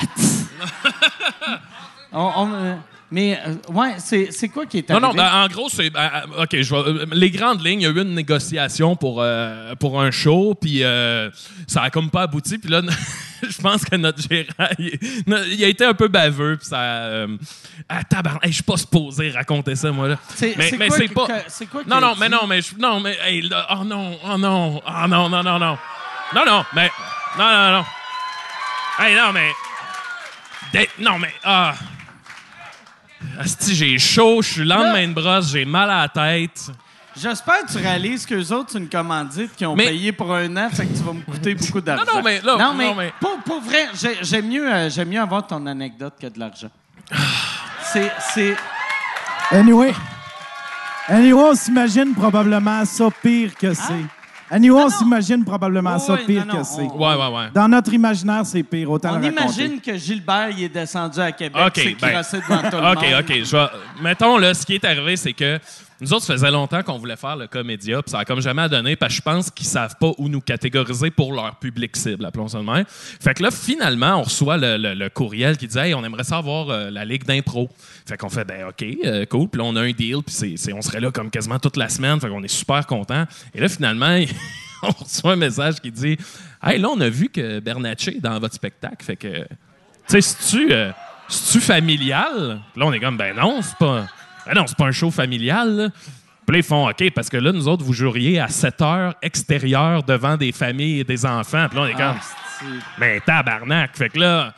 On- 2.13 2.33
on, 2.37 2.53
euh, 2.53 2.75
mais, 3.11 3.39
euh, 3.47 3.55
ouais, 3.73 3.95
c'est 3.99 4.31
c'est 4.33 4.49
quoi 4.49 4.67
qui 4.67 4.79
est 4.79 4.89
Non, 4.91 4.97
arrivé? 4.97 5.09
non, 5.09 5.15
ben, 5.15 5.33
en 5.45 5.47
gros, 5.49 5.69
c'est. 5.69 5.91
ben, 5.91 6.11
euh, 6.37 6.43
OK, 6.43 6.49
je 6.61 6.75
vais- 6.75 6.89
euh, 7.03 7.07
les 7.13 7.31
grandes 7.31 7.65
lignes, 7.65 7.81
il 7.81 7.85
y 7.85 7.87
a 7.87 7.91
eu 7.91 8.03
une 8.03 8.15
négociation 8.15 8.97
pour, 8.97 9.21
euh, 9.23 9.75
pour 9.77 10.01
un 10.01 10.11
show, 10.11 10.55
puis 10.61 10.83
euh, 10.83 11.31
ça 11.67 11.83
a 11.83 11.91
comme 11.91 12.11
pas 12.11 12.23
abouti. 12.23 12.59
Puis 12.59 12.71
là, 12.71 12.83
je 13.49 13.63
pense 13.63 13.85
que 13.85 13.95
notre 13.97 14.21
gérant, 14.21 14.69
il, 14.79 14.99
no- 15.27 15.43
il 15.45 15.63
a 15.65 15.69
été 15.69 15.85
un 15.85 15.95
peu 15.95 16.09
baveux, 16.09 16.57
puis 16.57 16.67
ça. 16.69 16.81
Euh, 16.81 17.37
ah, 17.89 18.03
tabarnak, 18.05 18.45
hey, 18.45 18.51
je 18.51 18.57
suis 18.57 18.63
pas 18.65 18.77
supposé 18.77 19.31
raconter 19.31 19.77
ça, 19.77 19.93
moi, 19.93 20.09
là. 20.09 20.19
C'est- 20.35 20.57
mais 20.57 20.71
c'est 20.71 20.77
mais 20.77 20.89
quoi 20.89 20.97
c'est 20.97 21.09
que- 21.09 21.15
pas. 21.15 21.27
que- 21.27 21.33
c'est 21.49 21.67
quoi 21.67 21.83
non, 21.87 21.97
qu'il 21.97 22.05
a 22.05 22.09
non, 22.09 22.15
mais 22.19 22.29
dit? 22.29 22.35
non, 22.35 22.47
mais. 22.47 22.63
je- 22.63 22.75
Non, 22.79 23.01
mais. 23.01 23.17
hey, 23.25 23.43
là, 23.43 23.67
oh 23.79 23.85
non, 23.85 24.19
oh 24.25 24.37
non, 24.39 24.83
oh 24.85 25.07
non, 25.09 25.29
non, 25.29 25.43
non, 25.43 25.59
non. 25.59 25.79
Non, 26.35 26.45
non, 26.45 26.65
mais. 26.75 26.91
Non, 27.39 27.45
non, 27.51 27.73
non. 27.79 27.85
Hey, 28.99 29.15
non, 29.15 29.33
mais. 29.33 29.51
Dé- 30.73 30.91
Non, 30.99 31.19
mais. 31.19 31.33
Ah. 31.45 31.75
Asti, 33.39 33.75
j'ai 33.75 33.99
chaud, 33.99 34.41
je 34.43 34.49
suis 34.55 34.65
lendemain 34.65 35.07
de 35.09 35.13
brosse, 35.13 35.51
j'ai 35.51 35.65
mal 35.65 35.91
à 35.91 36.03
la 36.03 36.09
tête. 36.09 36.71
J'espère 37.19 37.65
que 37.67 37.73
tu 37.73 37.79
réalises 37.79 38.27
qu'eux 38.27 38.53
autres, 38.53 38.71
c'est 38.73 38.79
une 38.79 38.89
commandite 38.91 39.55
qui 39.57 39.65
ont 39.65 39.75
Mais- 39.75 39.87
payé 39.89 40.13
pour 40.13 40.35
un 40.35 40.55
an, 40.57 40.69
fait 40.71 40.85
que 40.87 40.93
tu 40.97 41.03
vas 41.03 41.13
me 41.15 41.23
coûter 41.23 41.55
beaucoup 41.57 41.81
d'argent. 41.81 42.05
non, 42.17 42.23
mais 42.23 42.41
là, 42.43 42.57
non, 42.59 42.75
mais, 42.75 42.85
non, 42.87 42.95
mais- 42.95 43.13
Pour, 43.21 43.39
pour 43.45 43.61
vrai, 43.63 43.89
j'ai- 43.99 44.19
j'aime 44.23 44.49
mieux, 44.49 44.71
euh, 44.71 44.91
j'aime 44.91 45.09
mieux 45.09 45.21
avoir 45.21 45.47
ton 45.47 45.65
anecdote 45.67 46.15
que 46.21 46.27
de 46.27 46.39
l'argent. 46.39 46.69
C'est, 47.93 48.13
c'est, 48.35 48.55
Anyway. 49.51 49.95
Anyway, 51.09 51.33
on 51.51 51.55
s'imagine 51.55 52.15
probablement 52.15 52.85
ça 52.85 53.07
pire 53.23 53.55
que 53.55 53.73
c'est. 53.73 54.05
Anyway, 54.51 54.81
on 54.81 54.85
non. 54.85 54.91
s'imagine 54.91 55.45
probablement 55.45 55.99
ça 55.99 56.15
Ouais, 56.15 56.25
pire 56.25 56.47
non, 56.47 56.55
non, 56.55 56.61
que 56.61 56.67
c'est? 56.67 56.83
on- 56.83 56.97
Ouais, 56.97 57.15
ouais, 57.17 57.37
ouais. 57.37 57.47
Dans 57.53 57.67
notre 57.69 57.93
imaginaire, 57.93 58.47
c'est 58.47 58.63
pire. 58.63 58.91
Autant 58.91 59.15
On 59.15 59.19
le 59.19 59.27
imagine 59.27 59.81
que 59.81 59.97
Gilbert 59.97 60.51
il 60.51 60.65
est 60.65 60.69
descendu 60.69 61.19
à 61.21 61.33
Québec, 61.33 61.61
OK, 61.67 61.73
c'est 61.75 61.97
ben- 62.01 62.23
devant 62.23 62.71
tout 62.71 62.77
le 62.77 62.93
OK, 62.93 63.03
monde. 63.03 63.25
OK. 63.29 63.45
Je 63.45 63.57
vais... 63.57 63.67
Mettons, 64.03 64.39
là, 64.39 64.55
ce 64.55 64.65
qui 64.65 64.75
est 64.77 64.85
arrivé, 64.85 65.17
c'est 65.17 65.33
que 65.33 65.59
nous 66.01 66.13
autres, 66.13 66.25
ça 66.25 66.35
faisait 66.35 66.51
longtemps 66.51 66.83
qu'on 66.83 66.99
voulait 66.99 67.17
faire 67.17 67.37
le 67.37 67.47
comédia, 67.47 68.03
puis 68.03 68.11
ça 68.11 68.19
a 68.19 68.25
comme 68.25 68.41
jamais 68.41 68.69
donné, 68.69 68.97
parce 68.97 69.15
que 69.15 69.17
je 69.17 69.23
pense 69.23 69.51
qu'ils 69.51 69.67
savent 69.67 69.97
pas 69.99 70.13
où 70.19 70.29
nous 70.29 70.41
catégoriser 70.41 71.11
pour 71.11 71.33
leur 71.33 71.57
public 71.57 71.97
cible, 71.97 72.27
appelons 72.27 72.49
ça 72.49 72.61
de. 72.61 72.85
Fait 72.89 73.35
que 73.35 73.43
là, 73.43 73.51
finalement, 73.51 74.17
on 74.17 74.23
reçoit 74.23 74.57
le, 74.59 75.09
courriel 75.09 75.57
qui 75.57 75.67
dit 75.67 75.79
Hey, 75.79 75.95
on 75.95 76.05
aimerait 76.05 76.25
savoir 76.25 76.69
euh, 76.69 76.91
la 76.91 77.05
ligue 77.05 77.25
d'impro. 77.25 77.71
Fait 78.07 78.17
qu'on 78.17 78.29
fait 78.29 78.45
Ben, 78.45 78.67
OK, 78.69 78.85
euh, 79.05 79.25
cool. 79.27 79.49
Puis 79.49 79.61
là, 79.61 79.67
on 79.67 79.77
a 79.77 79.83
un 79.83 79.93
deal, 79.93 80.19
puis 80.27 80.57
on 80.75 80.83
serait 80.83 81.01
là 81.01 81.11
comme 81.11 81.31
quasiment 81.31 81.59
toute 81.59 81.77
la 81.77 81.89
semaine. 81.89 82.21
Fait 82.21 82.29
qu'on 82.29 82.43
est 82.43 82.49
super 82.49 82.87
contents. 82.87 83.25
Et 83.55 83.61
là, 83.61 83.69
finalement, 83.69 84.19
on 84.83 84.91
reçoit 84.91 85.33
un 85.33 85.37
message 85.37 85.81
qui 85.81 85.91
dit 85.91 86.19
Hey, 86.63 86.79
là, 86.79 86.89
on 86.89 87.01
a 87.01 87.09
vu 87.09 87.29
que 87.29 87.61
Bernatchez 87.61 88.17
est 88.17 88.21
dans 88.21 88.39
votre 88.39 88.55
spectacle. 88.55 89.05
Fait 89.05 89.17
que, 89.17 89.39
tu 89.39 89.47
sais, 90.09 90.21
c'est-tu. 90.21 90.73
euh, 90.73 90.93
c'est-tu 91.29 91.61
familial? 91.61 92.61
Là, 92.77 92.87
on 92.87 92.93
est 92.93 93.01
comme, 93.01 93.17
ben 93.17 93.35
non, 93.35 93.61
c'est 93.63 93.77
pas. 93.79 94.07
Ben 94.47 94.55
non, 94.55 94.67
c'est 94.67 94.77
pas 94.77 94.87
un 94.87 94.93
show 94.93 95.11
familial. 95.11 95.77
là. 95.77 95.89
Puis 96.47 96.53
là, 96.55 96.59
ils 96.59 96.63
font 96.63 96.89
OK, 96.89 97.11
parce 97.13 97.29
que 97.29 97.37
là, 97.37 97.51
nous 97.53 97.67
autres, 97.67 97.85
vous 97.85 97.93
joueriez 97.93 98.39
à 98.39 98.49
7 98.49 98.81
heures 98.83 99.15
extérieures 99.21 100.03
devant 100.05 100.37
des 100.37 100.53
familles 100.53 101.01
et 101.01 101.05
des 101.05 101.27
enfants. 101.27 101.67
Puis 101.69 101.77
là, 101.79 101.85
on 101.85 101.87
est 101.89 101.93
comme, 101.95 102.17
Ah, 102.21 102.65
ben 102.99 103.21
tabarnak. 103.21 103.97
Fait 103.97 104.09
que 104.09 104.19
là, 104.21 104.55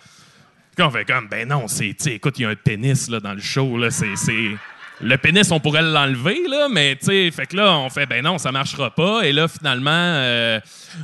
on 0.78 0.90
fait 0.90 1.04
comme, 1.07 1.26
ben 1.28 1.49
non, 1.49 1.66
c'est, 1.66 1.97
écoute, 2.07 2.38
il 2.38 2.42
y 2.42 2.45
a 2.45 2.50
un 2.50 2.54
pénis 2.54 3.09
là, 3.09 3.21
dans 3.21 3.33
le 3.35 3.40
show. 3.40 3.78
Là, 3.78 3.90
c'est- 3.90 4.14
Le 5.00 5.17
pénis, 5.17 5.49
on 5.52 5.61
pourrait 5.61 5.83
l'enlever, 5.83 6.38
là, 6.49 6.67
mais 6.69 6.97
tu 6.97 7.07
sais, 7.07 7.31
fait 7.31 7.47
que 7.47 7.57
là, 7.57 7.78
on 7.78 7.88
fait, 7.88 8.05
ben 8.07 8.23
non, 8.25 8.37
ça 8.38 8.50
marchera 8.50 8.90
pas. 8.90 9.23
Et 9.23 9.33
là, 9.33 9.47
finalement, 9.47 9.90
euh, 9.93 10.59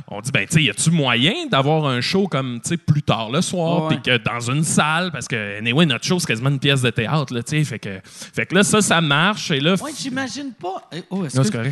on 0.09 0.19
dit, 0.19 0.31
ben, 0.31 0.45
tu 0.45 0.53
sais, 0.55 0.63
y 0.63 0.69
a-tu 0.69 0.91
moyen 0.91 1.45
d'avoir 1.49 1.85
un 1.85 2.01
show 2.01 2.27
comme, 2.27 2.59
tu 2.61 2.69
sais, 2.69 2.77
plus 2.77 3.03
tard 3.03 3.29
le 3.31 3.41
soir, 3.41 3.87
puis 3.87 4.01
que 4.01 4.17
dans 4.17 4.39
une 4.51 4.65
salle, 4.65 5.11
parce 5.13 5.27
que, 5.29 5.57
anyway, 5.59 5.85
notre 5.85 6.03
show, 6.05 6.19
c'est 6.19 6.27
quasiment 6.27 6.49
une 6.49 6.59
pièce 6.59 6.81
de 6.81 6.89
théâtre, 6.89 7.33
là, 7.33 7.41
tu 7.41 7.57
sais, 7.57 7.63
fait 7.63 7.79
que, 7.79 7.99
fait 8.03 8.45
que 8.45 8.55
là, 8.55 8.63
ça, 8.63 8.81
ça 8.81 8.99
marche. 8.99 9.51
Et 9.51 9.61
là, 9.61 9.75
Ouais, 9.81 9.91
j'imagine 9.97 10.51
pas. 10.53 10.89
eh, 10.91 11.01
Oh. 11.09 11.23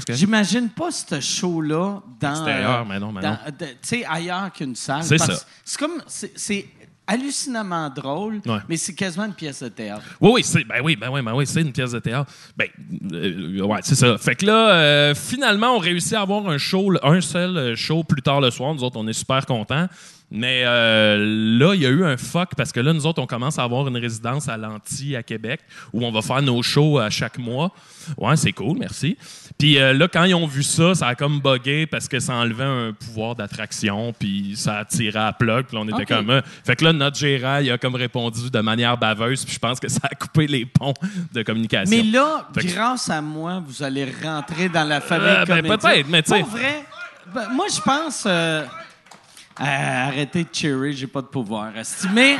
J'imagine 0.09 0.69
pas 0.69 0.91
ce 0.91 1.19
show-là 1.19 2.01
dans. 2.21 2.29
Extérieur, 2.29 2.85
mais 2.85 2.99
non, 2.99 3.11
mais 3.11 3.21
non. 3.21 3.37
Tu 3.59 3.65
sais, 3.81 4.05
ailleurs 4.09 4.51
qu'une 4.53 4.75
salle. 4.75 5.03
C'est 5.03 5.17
ça. 5.17 5.33
C'est 5.65 5.79
comme. 5.79 6.01
C'est 6.07 6.65
hallucinamment 7.07 7.89
drôle, 7.89 8.41
Ouais. 8.45 8.59
mais 8.69 8.77
c'est 8.77 8.93
quasiment 8.95 9.25
une 9.25 9.33
pièce 9.33 9.61
de 9.63 9.69
théâtre. 9.69 10.03
Oui, 10.21 10.31
oui, 10.35 10.43
c'est, 10.43 10.63
ben 10.63 10.81
oui, 10.83 10.95
ben 10.95 11.09
oui, 11.11 11.21
ben 11.21 11.33
oui, 11.33 11.45
c'est 11.45 11.61
une 11.61 11.71
pièce 11.71 11.91
de 11.91 11.99
théâtre. 11.99 12.31
Ben, 12.55 12.67
euh, 13.11 13.61
ouais, 13.61 13.79
c'est 13.83 13.95
ça. 13.95 14.17
Fait 14.17 14.35
que 14.35 14.45
là, 14.45 14.69
euh, 14.73 15.15
finalement, 15.15 15.75
on 15.75 15.79
réussit 15.79 16.13
à 16.13 16.21
avoir 16.21 16.47
un 16.47 16.57
show, 16.57 16.91
un 17.03 17.21
seul 17.21 17.57
euh, 17.57 17.75
show 17.75 18.03
plus 18.03 18.21
tard 18.21 18.41
le 18.41 18.51
soir. 18.51 18.73
Nous 18.73 18.83
autres, 18.83 18.97
on 18.97 19.07
est 19.07 19.13
super 19.13 19.45
contents. 19.45 19.87
Mais 20.35 20.63
euh, 20.65 21.17
là, 21.59 21.75
il 21.75 21.81
y 21.81 21.85
a 21.85 21.89
eu 21.89 22.03
un 22.03 22.17
fuck 22.17 22.55
parce 22.57 22.71
que 22.71 22.79
là, 22.79 22.91
nous 22.91 23.05
autres, 23.05 23.21
on 23.21 23.27
commence 23.27 23.59
à 23.59 23.63
avoir 23.63 23.87
une 23.87 23.97
résidence 23.97 24.49
à 24.49 24.57
Lanty, 24.57 25.15
à 25.15 25.21
Québec, 25.21 25.59
où 25.93 26.03
on 26.03 26.11
va 26.11 26.23
faire 26.23 26.41
nos 26.41 26.63
shows 26.63 26.97
à 26.97 27.11
chaque 27.11 27.37
mois. 27.37 27.71
Ouais, 28.17 28.35
c'est 28.35 28.51
cool, 28.51 28.79
merci. 28.79 29.15
Puis 29.57 29.77
euh, 29.77 29.93
là, 29.93 30.07
quand 30.07 30.23
ils 30.25 30.33
ont 30.35 30.47
vu 30.47 30.63
ça, 30.63 30.93
ça 30.95 31.07
a 31.07 31.15
comme 31.15 31.39
bugué 31.39 31.85
parce 31.85 32.07
que 32.07 32.19
ça 32.19 32.33
enlevait 32.33 32.63
un 32.63 32.91
pouvoir 32.91 33.35
d'attraction, 33.35 34.13
puis 34.17 34.55
ça 34.57 34.79
a 34.79 34.85
tiré 34.85 35.17
à 35.19 35.31
plug, 35.31 35.65
puis 35.67 35.77
on 35.77 35.87
était 35.87 36.05
comme... 36.05 36.29
euh, 36.31 36.41
fait 36.65 36.75
que 36.75 36.83
là, 36.85 36.91
notre 36.93 37.17
gérant, 37.17 37.57
il 37.59 37.71
a 37.71 37.77
comme 37.77 37.95
répondu 37.95 38.49
de 38.49 38.59
manière 38.59 38.97
baveuse, 38.97 39.45
puis 39.45 39.53
je 39.53 39.59
pense 39.59 39.79
que 39.79 39.87
ça 39.87 40.01
a 40.03 40.15
coupé 40.15 40.47
les 40.47 40.65
ponts 40.65 40.93
de 41.33 41.43
communication. 41.43 41.95
Mais 41.95 42.03
là, 42.03 42.47
que- 42.53 42.61
grâce 42.61 43.09
à 43.09 43.21
moi, 43.21 43.63
vous 43.65 43.83
allez 43.83 44.11
rentrer 44.23 44.67
dans 44.69 44.83
la 44.87 44.99
famille 44.99 45.27
Euh, 45.29 45.45
ben, 45.45 45.61
peut-être, 45.77 46.07
mais 46.09 46.23
tu 46.23 46.31
sais- 46.31 46.41
vrai, 46.41 46.83
ben, 47.33 47.47
moi, 47.53 47.67
je 47.73 47.79
pense... 47.81 48.23
euh, 48.27 48.65
arrêtez 49.55 50.43
de 50.43 50.49
cheerer, 50.51 50.93
j'ai 50.93 51.07
pas 51.07 51.21
de 51.21 51.27
pouvoir. 51.27 51.71
Mais... 52.13 52.37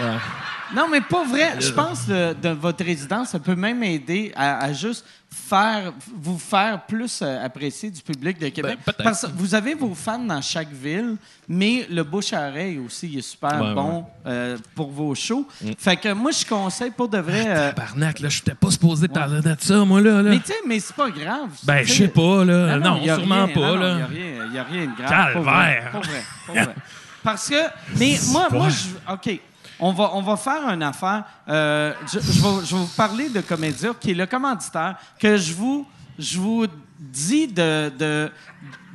Non, 0.76 0.88
mais 0.90 1.02
pas 1.02 1.24
vrai. 1.26 1.56
Je 1.60 1.72
pense 1.72 2.04
que 2.06 2.34
de 2.34 2.50
votre 2.50 2.84
résidence, 2.84 3.30
ça 3.30 3.40
peut 3.40 3.56
même 3.56 3.84
aider 3.84 4.32
à, 4.36 4.64
à 4.66 4.74
juste 4.74 5.06
faire, 5.34 5.94
vous 6.16 6.38
faire 6.38 6.86
plus 6.86 7.22
euh, 7.22 7.44
apprécier 7.44 7.90
du 7.90 8.02
public 8.02 8.40
de 8.40 8.50
Québec. 8.50 8.78
Ben. 8.86 8.94
Parce 9.04 9.22
que 9.22 9.32
vous 9.36 9.56
avez 9.56 9.74
vos 9.74 9.94
fans 9.96 10.20
dans 10.20 10.42
chaque 10.42 10.72
ville, 10.72 11.16
mais 11.48 11.88
le 11.90 12.04
bouche-à-oreille 12.04 12.80
aussi 12.80 13.08
il 13.08 13.20
est 13.20 13.22
super 13.22 13.62
Ouais, 13.62 13.74
bon 13.74 14.06
euh, 14.26 14.58
pour 14.76 14.92
vos 14.92 15.16
shows. 15.16 15.48
Fait 15.78 15.98
que 15.98 16.14
moi, 16.14 16.32
je 16.32 16.46
conseille 16.46 16.92
pour 16.92 17.10
de 17.10 17.18
vrai... 17.18 17.46
euh, 17.48 17.70
Tabarnak, 17.72 18.20
là, 18.20 18.30
je 18.30 18.42
t'ai 18.42 18.54
pas 18.54 18.72
supposé 18.72 19.08
parler 19.08 19.42
de 19.42 19.56
ça, 19.60 19.84
moi, 19.86 20.02
là. 20.02 20.22
là. 20.22 20.30
mais 20.30 20.40
tu 20.40 20.48
sais, 20.48 20.58
mais 20.68 20.80
c'est 20.80 20.96
pas 20.96 21.10
grave. 21.10 21.50
Ben, 21.64 21.84
je 21.84 21.92
sais, 21.92 21.98
sais 22.04 22.08
pas, 22.08 22.46
là. 22.46 22.78
Non, 22.78 23.04
sûrement 23.04 23.46
rien, 23.46 23.54
pas, 23.54 23.60
non, 23.60 23.76
là. 23.76 23.98
y 23.98 24.02
a 24.02 24.06
rien, 24.06 24.54
y 24.54 24.58
a 24.58 24.64
rien 24.64 24.86
de 24.86 24.98
grave. 24.98 25.34
Pas 25.34 25.40
vrai, 25.40 25.44
Calvaire. 25.44 25.92
Pas 25.92 26.00
vrai, 26.00 26.24
pas 26.48 26.54
vrai. 26.54 26.76
Parce 27.24 27.50
que, 27.50 27.56
mais 27.98 28.18
moi, 28.32 28.48
moi, 28.52 28.68
je, 28.70 29.14
OK. 29.14 29.40
On 29.80 29.92
va, 29.92 30.12
on 30.14 30.22
va 30.22 30.38
faire 30.38 30.70
une 30.70 30.84
affaire. 30.84 31.24
Euh, 31.48 31.94
je, 32.06 32.20
je 32.20 32.42
vais, 32.42 32.66
je 32.66 32.76
vais 32.76 32.82
vous 32.82 32.96
parler 32.96 33.30
de 33.30 33.42
Comédia, 33.42 33.92
qui 34.00 34.12
est 34.12 34.16
le 34.16 34.26
commanditaire, 34.26 34.96
que 35.20 35.38
je 35.38 35.54
vous, 35.54 35.88
je 36.18 36.40
vous 36.40 36.66
dis 37.00 37.48
de, 37.48 38.32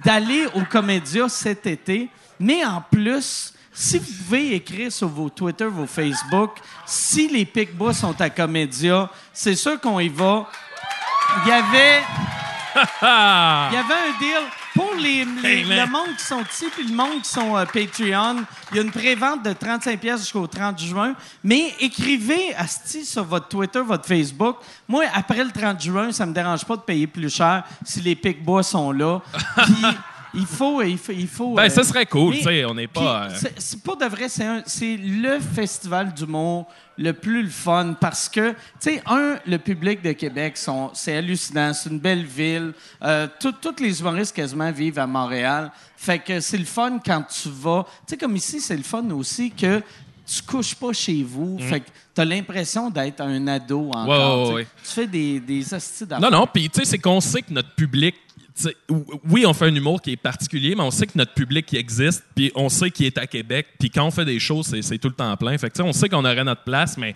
d'aller 0.04 0.46
au 0.54 0.64
Comédia 0.64 1.28
cet 1.28 1.66
été. 1.66 2.08
Mais 2.40 2.64
en 2.64 2.80
plus, 2.80 3.52
si 3.72 3.98
vous 3.98 4.24
pouvez 4.24 4.54
écrire 4.54 4.90
sur 4.90 5.08
vos 5.08 5.28
Twitter, 5.28 5.66
vos 5.66 5.86
Facebook, 5.86 6.58
si 6.86 7.28
les 7.28 7.44
Picbois 7.44 7.92
sont 7.92 8.18
à 8.20 8.30
Comédia, 8.30 9.10
c'est 9.32 9.54
sûr 9.54 9.80
qu'on 9.80 10.00
y 10.00 10.08
va. 10.08 10.48
Il 11.44 11.48
y 11.48 11.52
avait... 11.52 12.02
Il 13.02 13.74
y 13.74 13.76
avait 13.76 13.94
un 13.94 14.18
deal 14.20 14.42
pour 14.78 14.94
les, 14.94 15.24
les- 15.24 15.48
Hey, 15.48 15.64
man. 15.64 15.78
le 15.78 15.86
monde 15.90 16.16
qui 16.16 16.24
sont 16.24 16.42
ici 16.50 16.66
puis 16.74 16.86
le 16.86 16.94
monde 16.94 17.22
qui 17.22 17.28
sont 17.28 17.56
euh, 17.56 17.64
Patreon. 17.64 18.44
Il 18.70 18.76
y 18.76 18.78
a 18.78 18.82
une 18.82 18.90
prévente 18.92 19.42
de 19.42 19.52
35 19.52 19.98
pièces 20.00 20.20
jusqu'au 20.20 20.46
30 20.46 20.78
juin. 20.80 21.14
Mais 21.42 21.74
écrivez 21.80 22.54
asti 22.56 23.04
sur 23.04 23.24
votre 23.24 23.48
Twitter, 23.48 23.80
votre 23.80 24.06
Facebook. 24.06 24.56
Moi, 24.86 25.04
après 25.14 25.42
le 25.44 25.50
30 25.50 25.80
juin, 25.82 26.12
ça 26.12 26.24
me 26.26 26.32
dérange 26.32 26.64
pas 26.64 26.76
de 26.76 26.82
payer 26.82 27.06
plus 27.06 27.34
cher 27.34 27.64
si 27.84 28.00
les 28.00 28.14
Picbois 28.14 28.62
sont 28.62 28.92
là. 28.92 29.20
Puis 29.64 29.84
il 30.34 30.46
faut, 30.46 30.82
il 30.82 30.98
faut, 30.98 31.12
il 31.12 31.26
faut. 31.28 31.54
Ben, 31.54 31.64
euh, 31.64 31.68
ça 31.68 31.82
serait 31.84 32.06
cool, 32.06 32.34
tu 32.36 32.42
sais, 32.42 32.64
on 32.64 32.74
n'est 32.74 32.86
pas... 32.86 33.28
euh, 33.30 33.50
c'est- 33.58 33.82
pas 33.82 33.96
de 33.96 34.04
vrai, 34.06 34.28
c'est 34.28 34.44
un- 34.44 34.62
c'est 34.66 34.96
le 34.96 35.38
festival 35.40 36.12
d'humour 36.12 36.66
le 36.96 37.12
plus 37.12 37.42
le 37.44 37.48
fun 37.48 37.94
parce 38.00 38.28
que, 38.28 38.50
tu 38.50 38.56
sais, 38.80 39.02
un, 39.06 39.36
le 39.46 39.58
public 39.58 40.02
de 40.02 40.12
Québec, 40.12 40.56
sont- 40.56 40.90
c'est 40.94 41.16
hallucinant, 41.16 41.72
c'est 41.72 41.90
une 41.90 42.00
belle 42.00 42.24
ville. 42.24 42.72
Euh, 43.02 43.26
Tous 43.40 43.54
les 43.80 44.00
humoristes 44.00 44.34
quasiment 44.34 44.70
vivent 44.72 44.98
à 44.98 45.06
Montréal. 45.06 45.70
Fait 45.96 46.18
que 46.18 46.40
c'est 46.40 46.58
le 46.58 46.64
fun 46.64 46.98
quand 47.04 47.22
tu 47.22 47.48
vas. 47.50 47.84
Tu 48.06 48.10
sais, 48.10 48.16
comme 48.16 48.36
ici, 48.36 48.60
c'est 48.60 48.76
le 48.76 48.82
fun 48.82 49.08
aussi 49.10 49.50
que 49.50 49.80
tu 50.26 50.42
couches 50.42 50.74
pas 50.74 50.92
chez 50.92 51.22
vous. 51.22 51.56
Fait 51.58 51.80
que 51.80 51.86
tu 52.14 52.20
as 52.20 52.24
l'impression 52.24 52.90
d'être 52.90 53.20
un 53.22 53.46
ado 53.46 53.90
encore. 53.94 54.04
Mm. 54.04 54.08
Ouais, 54.08 54.48
ouais, 54.48 54.54
ouais. 54.56 54.66
Tu 54.84 54.90
fais 54.90 55.06
des, 55.06 55.40
des 55.40 55.64
Non, 56.20 56.30
non, 56.30 56.46
puis 56.52 56.68
tu 56.68 56.80
sais, 56.80 56.84
c'est 56.84 56.98
qu'on 56.98 57.20
sait 57.20 57.42
que 57.42 57.52
notre 57.52 57.74
public. 57.74 58.14
Oui, 59.28 59.44
on 59.46 59.52
fait 59.52 59.66
un 59.66 59.74
humour 59.74 60.00
qui 60.00 60.12
est 60.12 60.16
particulier, 60.16 60.74
mais 60.74 60.82
on 60.82 60.90
sait 60.90 61.06
que 61.06 61.16
notre 61.16 61.34
public 61.34 61.66
qui 61.66 61.76
existe, 61.76 62.24
puis 62.34 62.50
on 62.54 62.68
sait 62.68 62.90
qu'il 62.90 63.06
est 63.06 63.18
à 63.18 63.26
Québec, 63.26 63.66
puis 63.78 63.90
quand 63.90 64.06
on 64.06 64.10
fait 64.10 64.24
des 64.24 64.38
choses, 64.38 64.74
c'est, 64.80 64.98
tout 64.98 65.08
le 65.08 65.14
temps 65.14 65.36
plein. 65.36 65.56
Fait 65.58 65.70
que, 65.70 65.82
on 65.82 65.92
sait 65.92 66.08
qu'on 66.08 66.24
aurait 66.24 66.44
notre 66.44 66.64
place, 66.64 66.96
mais 66.98 67.14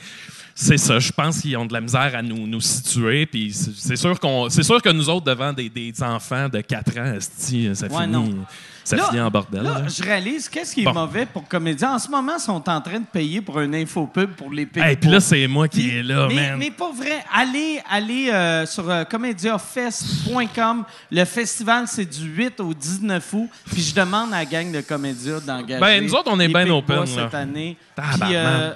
c'est 0.54 0.78
ça. 0.78 0.98
Je 0.98 1.12
pense 1.12 1.40
qu'ils 1.40 1.56
ont 1.56 1.66
de 1.66 1.72
la 1.72 1.80
misère 1.80 2.12
à 2.14 2.22
nous, 2.22 2.46
nous 2.46 2.60
situer, 2.60 3.26
puis 3.26 3.52
c'est, 3.52 3.96
sûr 3.96 4.18
qu'on, 4.20 4.48
c'est 4.50 4.62
sûr 4.62 4.80
que 4.80 4.90
nous 4.90 5.08
autres 5.08 5.24
devant 5.26 5.52
des, 5.52 5.68
des 5.68 6.02
enfants 6.02 6.48
de 6.48 6.60
4 6.60 6.98
ans, 6.98 7.18
ça 7.20 7.86
Ouais, 7.86 8.02
finit, 8.02 8.12
non. 8.12 8.46
Ça 8.84 8.96
Là- 8.96 9.04
finit 9.04 9.20
en 9.20 9.30
bordel. 9.30 9.62
Là, 9.62 9.78
là. 9.80 9.88
je 9.88 10.02
réalise 10.02 10.48
qu'est-ce 10.48 10.74
qui 10.74 10.82
est 10.82 10.84
Bon. 10.84 10.92
mauvais 10.94 11.26
pour 11.26 11.46
comédiens. 11.46 11.94
En 11.94 11.98
ce 11.98 12.08
moment, 12.10 12.32
ils 12.38 12.40
sont 12.42 12.68
en 12.68 12.80
train 12.80 12.98
de 13.00 13.06
payer 13.06 13.40
pour 13.40 13.58
un 13.58 13.72
infopub 13.74 14.30
pour 14.32 14.50
les 14.52 14.66
pays. 14.66 14.82
Hey, 14.82 14.96
puis 14.96 15.10
là, 15.10 15.20
c'est 15.20 15.46
moi 15.46 15.68
qui 15.68 15.90
est 15.90 16.02
là, 16.02 16.26
mais, 16.28 16.50
man. 16.50 16.58
mais 16.58 16.70
pas 16.70 16.90
vrai. 16.92 17.24
Allez, 17.34 17.80
allez 17.90 18.30
euh, 18.30 18.66
sur 18.66 18.88
euh, 18.90 19.04
comédiafest.com. 19.04 20.84
Le 21.10 21.24
festival, 21.24 21.84
c'est 21.86 22.04
du 22.06 22.26
8 22.28 22.60
au 22.60 22.74
19 22.74 23.32
août. 23.34 23.48
Puis 23.70 23.82
je 23.82 23.94
demande 23.94 24.32
à 24.32 24.38
la 24.38 24.44
gang 24.44 24.70
de 24.72 24.80
comédia 24.80 25.40
d'engager. 25.40 25.80
Ben, 25.80 26.04
nous 26.04 26.14
autres, 26.14 26.30
on 26.30 26.40
est 26.40 26.48
Big 26.48 26.70
open, 26.70 26.96
là. 27.00 27.06
cette 27.06 27.34
année. 27.34 27.76
Euh, 28.22 28.72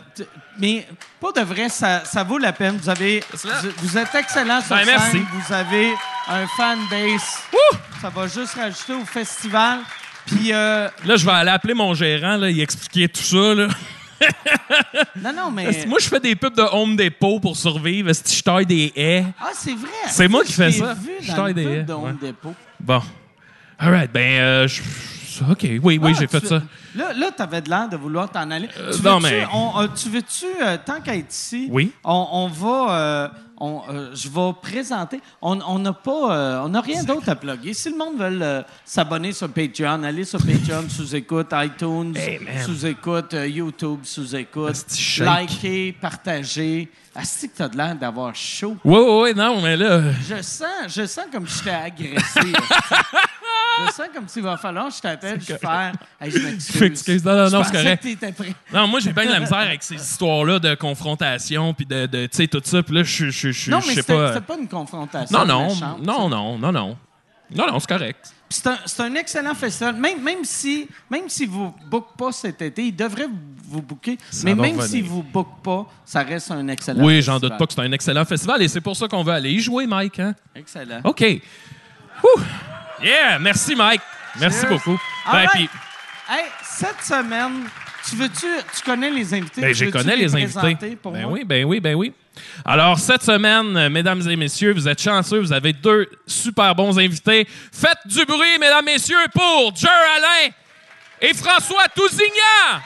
mais 0.59 0.87
pas 1.21 1.33
de 1.33 1.41
vrai, 1.41 1.69
ça, 1.69 2.05
ça 2.05 2.23
vaut 2.25 2.39
la 2.39 2.53
peine. 2.53 2.77
Vous 2.83 2.89
avez, 2.91 3.23
vous, 3.33 3.49
vous 3.79 3.99
êtes 3.99 4.15
excellent 4.15 4.61
sur 4.61 4.77
Ben, 4.77 4.85
scène. 4.85 4.95
merci. 4.99 5.19
Vous 5.33 5.53
avez 5.53 5.93
un 6.29 6.47
fan 6.57 6.79
base. 6.91 7.39
Ça 8.01 8.09
va 8.11 8.27
juste 8.27 8.55
rajouter 8.55 8.95
au 8.95 9.05
festival. 9.05 9.81
Puis 10.27 10.53
euh, 10.53 10.89
Là, 11.05 11.17
je 11.17 11.25
vais 11.25 11.33
aller 11.33 11.51
appeler 11.51 11.75
mon 11.75 11.95
gérant, 11.95 12.37
là, 12.37 12.51
il 12.51 12.61
expliquer 12.61 13.09
tout 13.09 13.23
ça, 13.23 13.55
là. 13.55 13.69
non, 15.23 15.33
non, 15.33 15.51
mais 15.51 15.85
Moi, 15.87 15.99
je 16.01 16.09
fais 16.09 16.21
des 16.21 16.35
pubs 16.35 16.55
de 16.57 16.63
Home 16.63 16.97
Depot 16.97 17.39
pour 17.39 17.57
survivre. 17.57 18.11
Je 18.13 18.43
taille 18.43 18.67
des 18.67 18.93
haies? 18.97 19.25
ah, 19.41 19.51
c'est 19.55 19.75
vrai. 19.75 19.91
C'est 20.09 20.27
moi 20.29 20.43
qui 20.45 20.53
fais 20.53 20.73
ça. 20.73 20.95
Vu 20.95 21.11
Je 21.21 21.33
taille 21.33 21.49
le 21.49 21.55
des 21.55 21.65
haies, 21.65 21.83
de 21.83 21.93
Home 21.93 22.05
ouais. 22.23 22.29
Depot. 22.29 22.55
Bon. 22.81 23.03
All 23.79 23.91
right. 23.93 24.11
Ben, 24.13 24.41
euh, 24.41 24.69
je- 24.69 24.83
OK. 25.51 25.63
Oui, 25.83 25.99
oui, 26.03 26.13
Ah, 26.15 26.19
j'ai 26.19 26.27
fait 26.27 26.41
tu- 26.41 26.47
ça. 26.49 26.63
Là, 26.97 27.12
là 27.12 27.31
tu 27.37 27.43
avais 27.43 27.61
de 27.61 27.69
l'air 27.71 27.88
de 27.88 27.97
vouloir 27.97 28.31
t'en 28.31 28.50
aller. 28.50 28.69
Euh, 28.79 28.93
tu 28.93 29.03
non, 29.03 29.19
veux-tu, 29.19 29.35
mais- 29.35 29.47
on- 29.53 29.81
euh, 29.81 29.87
tu 29.95 30.09
veux-tu, 30.09 30.47
euh, 30.62 30.76
tant 30.85 31.00
qu'à 31.00 31.15
être 31.17 31.33
ici, 31.33 31.69
Oui. 31.71 31.93
on, 32.05 32.26
on 32.33 32.49
va, 32.49 32.97
euh, 32.99 33.29
on, 33.59 33.83
euh, 33.91 34.11
je 34.15 34.29
vais 34.29 34.53
présenter. 34.61 35.21
On 35.43 35.79
n'a 35.79 35.93
pas, 35.93 36.35
euh, 36.37 36.61
on 36.65 36.69
n'a 36.71 36.81
rien 36.81 37.03
d'autre 37.05 37.29
à 37.29 37.35
plugger. 37.37 37.73
Si 37.75 37.91
le 37.91 37.97
monde 37.97 38.17
veut 38.19 38.38
euh, 38.43 38.62
s'abonner 38.85 39.33
sur 39.33 39.49
Patreon, 39.50 40.03
allez 40.03 40.25
sur 40.25 40.38
Patreon, 40.41 40.87
sous-écoute, 40.88 41.49
iTunes, 41.53 42.15
sous-écoute, 42.65 43.35
euh, 43.35 43.47
YouTube, 43.49 44.00
sous-écoute, 44.05 44.85
likez, 45.21 45.93
partagez. 46.00 46.91
Asti 47.19 47.49
que 47.49 47.57
t'as 47.57 47.69
de 47.69 47.79
l'air 47.79 47.95
d'avoir 47.97 48.35
chaud. 48.35 48.76
Ouais, 48.85 48.99
ouais, 48.99 49.21
ouais, 49.23 49.33
non, 49.35 49.62
mais 49.62 49.75
là. 49.75 50.03
Je 50.29 50.43
sens, 50.43 50.69
je 50.88 51.07
sens 51.07 51.25
comme 51.33 51.47
si 51.49 51.59
j'étais 51.65 51.71
agressé. 51.71 52.41
je 53.87 53.92
sens 53.92 54.06
comme 54.14 54.28
s'il 54.28 54.42
va 54.42 54.56
falloir 54.56 54.90
je 54.90 55.00
t'appelle, 55.00 55.40
je 55.40 55.54
faire. 55.54 55.92
Hey, 56.21 56.30
je 56.30 56.78
m'excuse. 56.80 57.25
Non, 57.25 57.33
non, 57.37 57.50
non, 57.50 57.62
Je 57.62 57.68
c'est 57.68 57.73
correct. 57.73 58.06
Non, 58.73 58.87
moi, 58.87 59.00
j'ai 59.00 59.12
bien 59.12 59.26
de 59.26 59.33
la 59.33 59.40
misère 59.40 59.59
avec 59.59 59.83
ces 59.83 59.97
histoires-là 59.97 60.59
de 60.59 60.75
confrontation, 60.75 61.75
puis 61.75 61.87
de, 61.87 62.06
de 62.06 62.26
tu 62.26 62.37
sais, 62.37 62.47
tout 62.47 62.61
ça. 62.64 62.83
Puis 62.83 62.95
là, 62.95 63.02
je 63.02 63.30
je- 63.30 63.71
Non, 63.71 63.78
mais 63.78 63.95
sais 63.95 64.02
c'était 64.02 64.40
pas. 64.40 64.56
une 64.59 64.68
confrontation. 64.68 65.38
Non, 65.38 65.45
non, 65.45 65.68
méchante, 65.68 65.80
non, 66.02 66.14
tu 66.16 66.23
sais. 66.23 66.28
non, 66.28 66.59
non, 66.59 66.73
non. 66.73 66.97
Non, 67.54 67.66
non, 67.71 67.78
c'est 67.78 67.88
correct. 67.88 68.33
C'est 68.49 69.00
un, 69.00 69.14
excellent 69.14 69.54
festival. 69.54 69.97
Même, 69.97 70.23
même 70.23 70.45
si 70.45 70.88
même 71.11 71.28
si 71.28 71.47
vous 71.47 71.75
ne 71.85 71.88
bookez 71.90 72.12
pas 72.16 72.33
cet 72.33 72.62
été, 72.62 72.87
il 72.87 72.95
devrait 72.95 73.26
vous 73.68 73.83
booker. 73.83 74.18
mais 74.45 74.54
même 74.54 74.76
revenir. 74.76 74.83
si 74.85 75.00
vous 75.02 75.18
ne 75.18 75.33
bookez 75.33 75.50
pas, 75.64 75.87
ça 76.04 76.23
reste 76.23 76.50
un 76.52 76.66
excellent 76.68 77.04
Oui, 77.04 77.16
festival. 77.16 77.40
j'en 77.40 77.49
doute 77.49 77.59
pas 77.59 77.66
que 77.66 77.73
c'est 77.73 77.80
un 77.80 77.90
excellent 77.92 78.25
festival 78.25 78.62
et 78.62 78.68
c'est 78.68 78.80
pour 78.80 78.97
ça 78.97 79.09
qu'on 79.09 79.23
veut 79.25 79.33
aller 79.33 79.50
y 79.50 79.61
jouer, 79.61 79.87
Mike. 79.87 80.21
Hein? 80.21 80.35
Excellent. 80.54 81.00
OK. 81.04 81.21
Whew. 82.23 82.42
Yeah, 83.03 83.38
merci, 83.38 83.75
Mike. 83.75 84.00
Merci 84.41 84.61
Cheers. 84.61 84.71
beaucoup. 84.71 84.99
Ben, 85.26 85.33
right. 85.33 85.50
puis- 85.53 85.69
Hey, 86.29 86.47
cette 86.62 87.03
semaine, 87.03 87.69
tu 88.09 88.17
veux-tu... 88.17 88.47
Tu 88.75 88.83
connais 88.85 89.11
les 89.11 89.33
invités? 89.33 89.61
Ben, 89.61 89.73
je 89.73 89.85
connais 89.87 90.17
les 90.17 90.35
invités. 90.35 90.97
Pour 90.97 91.12
ben 91.12 91.23
moi? 91.23 91.33
oui, 91.33 91.45
ben 91.45 91.65
oui, 91.65 91.79
ben 91.79 91.95
oui. 91.95 92.12
Alors, 92.65 92.99
cette 92.99 93.23
semaine, 93.23 93.76
euh, 93.76 93.88
mesdames 93.88 94.29
et 94.29 94.35
messieurs, 94.37 94.73
vous 94.75 94.88
êtes 94.88 95.00
chanceux, 95.00 95.38
vous 95.38 95.53
avez 95.53 95.73
deux 95.73 96.09
super 96.26 96.75
bons 96.75 96.99
invités. 96.99 97.47
Faites 97.73 97.99
du 98.07 98.25
bruit, 98.25 98.59
mesdames, 98.59 98.85
messieurs, 98.85 99.17
pour 99.33 99.75
Jer 99.76 99.88
Alain 100.17 100.50
et 101.21 101.33
François 101.33 101.87
Tousignan. 101.95 102.81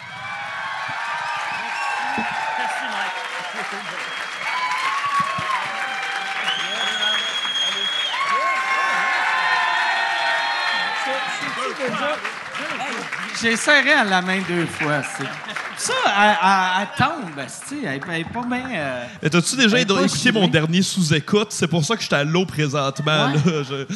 J'ai 13.41 13.57
serré 13.57 13.93
à 13.93 14.05
la 14.05 14.21
main 14.21 14.39
deux 14.47 14.67
fois. 14.67 15.03
Ça, 15.79 15.93
elle, 16.07 16.37
elle- 16.43 16.83
elle 16.83 16.89
tombe, 17.07 17.39
esti, 17.45 17.77
elle, 17.87 18.01
elle 18.13 18.21
est 18.21 18.25
pas 18.25 18.43
bien... 18.43 18.69
euh, 18.75 19.05
Et 19.23 19.31
T'as-tu 19.31 19.57
déjà 19.57 19.81
écouté 19.81 20.31
mon 20.33 20.47
dernier 20.47 20.83
sous-écoute? 20.83 21.49
C'est 21.51 21.69
pour 21.69 21.83
ça 21.85 21.97
que 21.97 22.03
j'étais 22.03 22.17
à 22.17 22.25
l'eau 22.25 22.45
présentement. 22.45 23.29
Ouais. 23.29 23.35
là. 23.35 23.63
Je- 23.63 23.87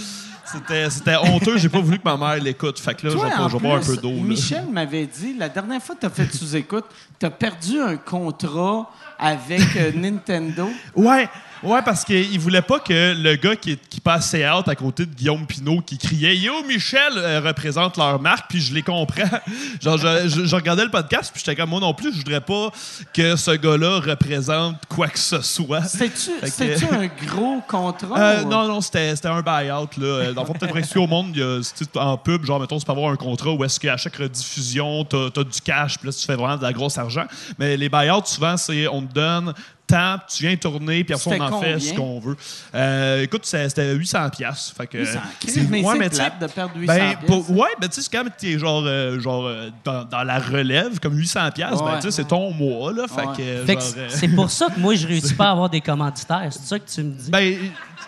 C'était, 0.88 1.16
honteux, 1.16 1.58
j'ai 1.58 1.68
pas 1.68 1.80
voulu 1.80 1.98
que 1.98 2.04
ma 2.04 2.16
mère 2.16 2.42
l'écoute. 2.42 2.78
Fait 2.78 2.94
que 2.94 3.06
là, 3.06 3.12
je 3.12 3.18
vais 3.18 3.58
boire 3.58 3.76
un 3.76 3.80
peu 3.80 3.96
d'eau. 3.96 4.10
là. 4.12 4.22
Michel 4.22 4.64
m'avait 4.70 5.06
dit, 5.06 5.34
la 5.36 5.48
dernière 5.48 5.82
fois 5.82 5.94
que 5.94 6.00
tu 6.00 6.06
as 6.06 6.10
fait 6.10 6.32
sous-écoute, 6.32 6.84
tu 7.18 7.26
as 7.26 7.30
perdu 7.30 7.80
un 7.80 7.96
contrat 7.96 8.88
avec 9.18 9.60
euh, 9.76 9.90
Nintendo. 9.94 10.70
Ouais, 10.94 11.28
ouais, 11.64 11.82
parce 11.82 12.04
qu'il 12.04 12.38
voulait 12.38 12.62
pas 12.62 12.78
que 12.80 13.14
le 13.14 13.36
gars 13.36 13.56
qui, 13.56 13.76
qui 13.76 14.00
passait 14.00 14.48
out 14.48 14.68
à 14.68 14.74
côté 14.74 15.06
de 15.06 15.14
Guillaume 15.14 15.46
Pinot 15.46 15.80
qui 15.80 15.98
criait 15.98 16.36
Yo, 16.36 16.52
Michel 16.66 17.12
euh, 17.16 17.40
représente 17.40 17.96
leur 17.96 18.20
marque, 18.20 18.48
puis 18.50 18.60
je 18.60 18.74
les 18.74 18.82
comprends. 18.82 19.22
Genre, 19.80 19.98
je, 19.98 20.28
je- 20.28 20.44
je 20.46 20.54
regardais 20.56 20.84
le 20.84 20.90
podcast, 20.90 21.30
puis 21.32 21.42
j'étais 21.44 21.56
comme 21.60 21.70
moi 21.70 21.80
non 21.80 21.94
plus, 21.94 22.12
je 22.12 22.18
voudrais 22.18 22.40
pas 22.40 22.70
que 23.12 23.36
ce 23.36 23.50
gars-là 23.52 24.00
représente 24.00 24.76
quoi 24.88 25.08
que 25.08 25.18
ce 25.18 25.40
soit. 25.40 25.82
C'était-tu 25.82 26.86
que- 26.86 26.94
un 26.94 27.06
gros 27.26 27.60
contrat? 27.66 28.18
Euh, 28.18 28.42
ou- 28.44 28.48
non, 28.48 28.68
non, 28.68 28.80
c'était 28.80 29.14
un 29.24 29.42
buy-out. 29.42 29.96
Là. 29.96 30.06
Euh, 30.06 30.32
Dans 30.32 30.42
le 30.42 30.46
fond, 30.46 30.52
peut-être 30.54 30.76
expliquer 30.76 31.00
au 31.00 31.06
monde, 31.06 31.36
y 31.36 31.42
a, 31.42 31.60
en 31.96 32.16
pub, 32.16 32.44
genre, 32.44 32.60
mettons, 32.60 32.78
tu 32.78 32.84
peux 32.84 32.92
avoir 32.92 33.10
un 33.12 33.16
contrat 33.16 33.50
où 33.52 33.64
est-ce 33.64 33.80
qu'à 33.80 33.96
chaque 33.96 34.16
rediffusion, 34.16 35.04
tu 35.04 35.16
as, 35.16 35.44
du 35.44 35.60
cash, 35.64 35.98
puis 35.98 36.08
là, 36.08 36.12
tu 36.12 36.24
fais 36.24 36.34
vraiment 36.36 36.56
de 36.56 36.62
la 36.62 36.72
grosse 36.72 36.98
argent. 36.98 37.24
Mais 37.58 37.76
les 37.76 37.88
buy-outs, 37.88 38.26
souvent, 38.26 38.56
c'est 38.56 38.86
on 38.88 39.02
te 39.02 39.12
donne 39.14 39.54
tant, 39.86 40.16
tu 40.34 40.44
viens 40.46 40.56
tourner, 40.56 41.04
puis 41.04 41.14
après, 41.14 41.38
on 41.38 41.42
en 41.44 41.60
fait 41.60 41.78
ce 41.78 41.94
qu'on 41.94 42.18
veut. 42.20 42.36
Euh, 42.74 43.22
écoute, 43.22 43.44
c'était 43.44 43.94
800$. 43.94 44.30
piastres, 44.30 44.74
Fait 44.76 44.86
que, 44.86 44.98
800. 44.98 45.18
c'est- 45.46 45.70
Mais 45.70 45.82
ouais, 45.84 45.98
mais 45.98 46.08
tu 46.08 46.16
plate 46.16 46.38
de 46.40 46.46
perdre 46.46 46.72
800 46.76 46.94
ben, 46.94 47.16
pour- 47.26 47.50
ouais, 47.50 47.68
ben 47.80 47.88
tu 47.88 47.94
sais, 47.96 48.02
c'est 48.02 48.10
quand 48.16 48.24
même 48.24 48.32
t'es 48.38 48.58
genre, 48.58 48.82
euh, 48.86 49.20
genre 49.20 49.46
euh, 49.46 49.70
dans, 49.84 50.04
dans 50.04 50.22
la 50.22 50.38
relève, 50.38 50.98
comme 51.00 51.14
800$, 51.16 51.50
piastres, 51.52 51.84
ben 51.84 51.90
Ouais. 51.92 51.96
tu 51.98 52.02
sais, 52.02 52.10
c'est 52.10 52.24
ton 52.28 52.50
mois, 52.52 52.92
là. 52.92 53.06
Fait 53.08 53.26
Ouais. 53.26 53.36
que, 53.36 53.42
euh, 53.42 53.66
Fait 53.66 53.76
que 53.76 53.80
genre, 53.82 53.92
euh, 53.98 54.06
c'est 54.08 54.28
pour 54.28 54.50
ça 54.50 54.66
que 54.74 54.80
moi, 54.80 54.94
je 54.94 55.06
réussis 55.06 55.34
pas 55.34 55.48
à 55.48 55.50
avoir 55.52 55.68
des 55.68 55.80
commanditaires. 55.80 56.48
C'est 56.50 56.64
ça 56.66 56.78
que 56.78 56.88
tu 56.90 57.02
me 57.02 57.12
dis? 57.12 57.30
ben, 57.30 57.56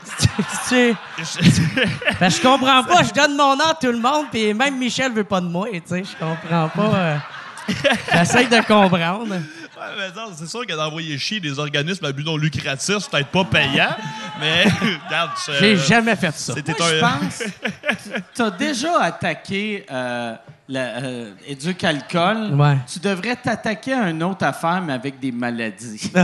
Tu- 0.68 0.94
Ben, 2.20 2.30
je 2.30 2.40
comprends 2.40 2.84
pas. 2.84 3.02
Je 3.02 3.12
donne 3.12 3.36
mon 3.36 3.56
nom 3.56 3.64
à 3.70 3.74
tout 3.74 3.88
le 3.90 3.98
monde, 3.98 4.26
puis 4.30 4.54
même 4.54 4.78
Michel 4.78 5.12
veut 5.12 5.24
pas 5.24 5.40
de 5.40 5.46
moi. 5.46 5.66
Tu 5.72 5.80
sais, 5.84 6.04
je 6.04 6.16
comprends 6.24 6.68
pas. 6.68 6.94
euh. 6.96 7.16
J'essaie 8.12 8.46
de 8.46 8.58
comprendre. 8.66 9.34
Ouais, 9.76 10.32
c'est 10.36 10.48
sûr 10.48 10.66
que 10.66 10.72
d'envoyer 10.72 11.18
chier 11.18 11.38
des 11.38 11.58
organismes 11.58 12.04
à 12.06 12.12
but 12.12 12.24
non 12.24 12.36
lucratif, 12.36 12.96
c'est 13.00 13.10
peut-être 13.10 13.28
pas 13.28 13.44
payant, 13.44 13.94
mais 14.40 14.64
regarde, 15.06 15.30
J'ai 15.60 15.76
jamais 15.76 16.16
fait 16.16 16.34
ça. 16.34 16.54
c'était 16.54 16.72
Moi, 16.78 16.88
je 16.90 17.00
pense 17.00 17.42
tu 18.34 18.42
as 18.42 18.50
déjà 18.50 19.02
attaqué 19.02 19.84
euh, 19.90 20.34
la, 20.68 20.80
euh. 20.98 21.32
Ouais. 21.46 22.76
Tu 22.92 22.98
devrais 22.98 23.36
t'attaquer 23.36 23.92
à 23.92 24.10
une 24.10 24.22
autre 24.22 24.44
affaire, 24.44 24.82
mais 24.82 24.94
avec 24.94 25.20
des 25.20 25.30
maladies. 25.30 26.10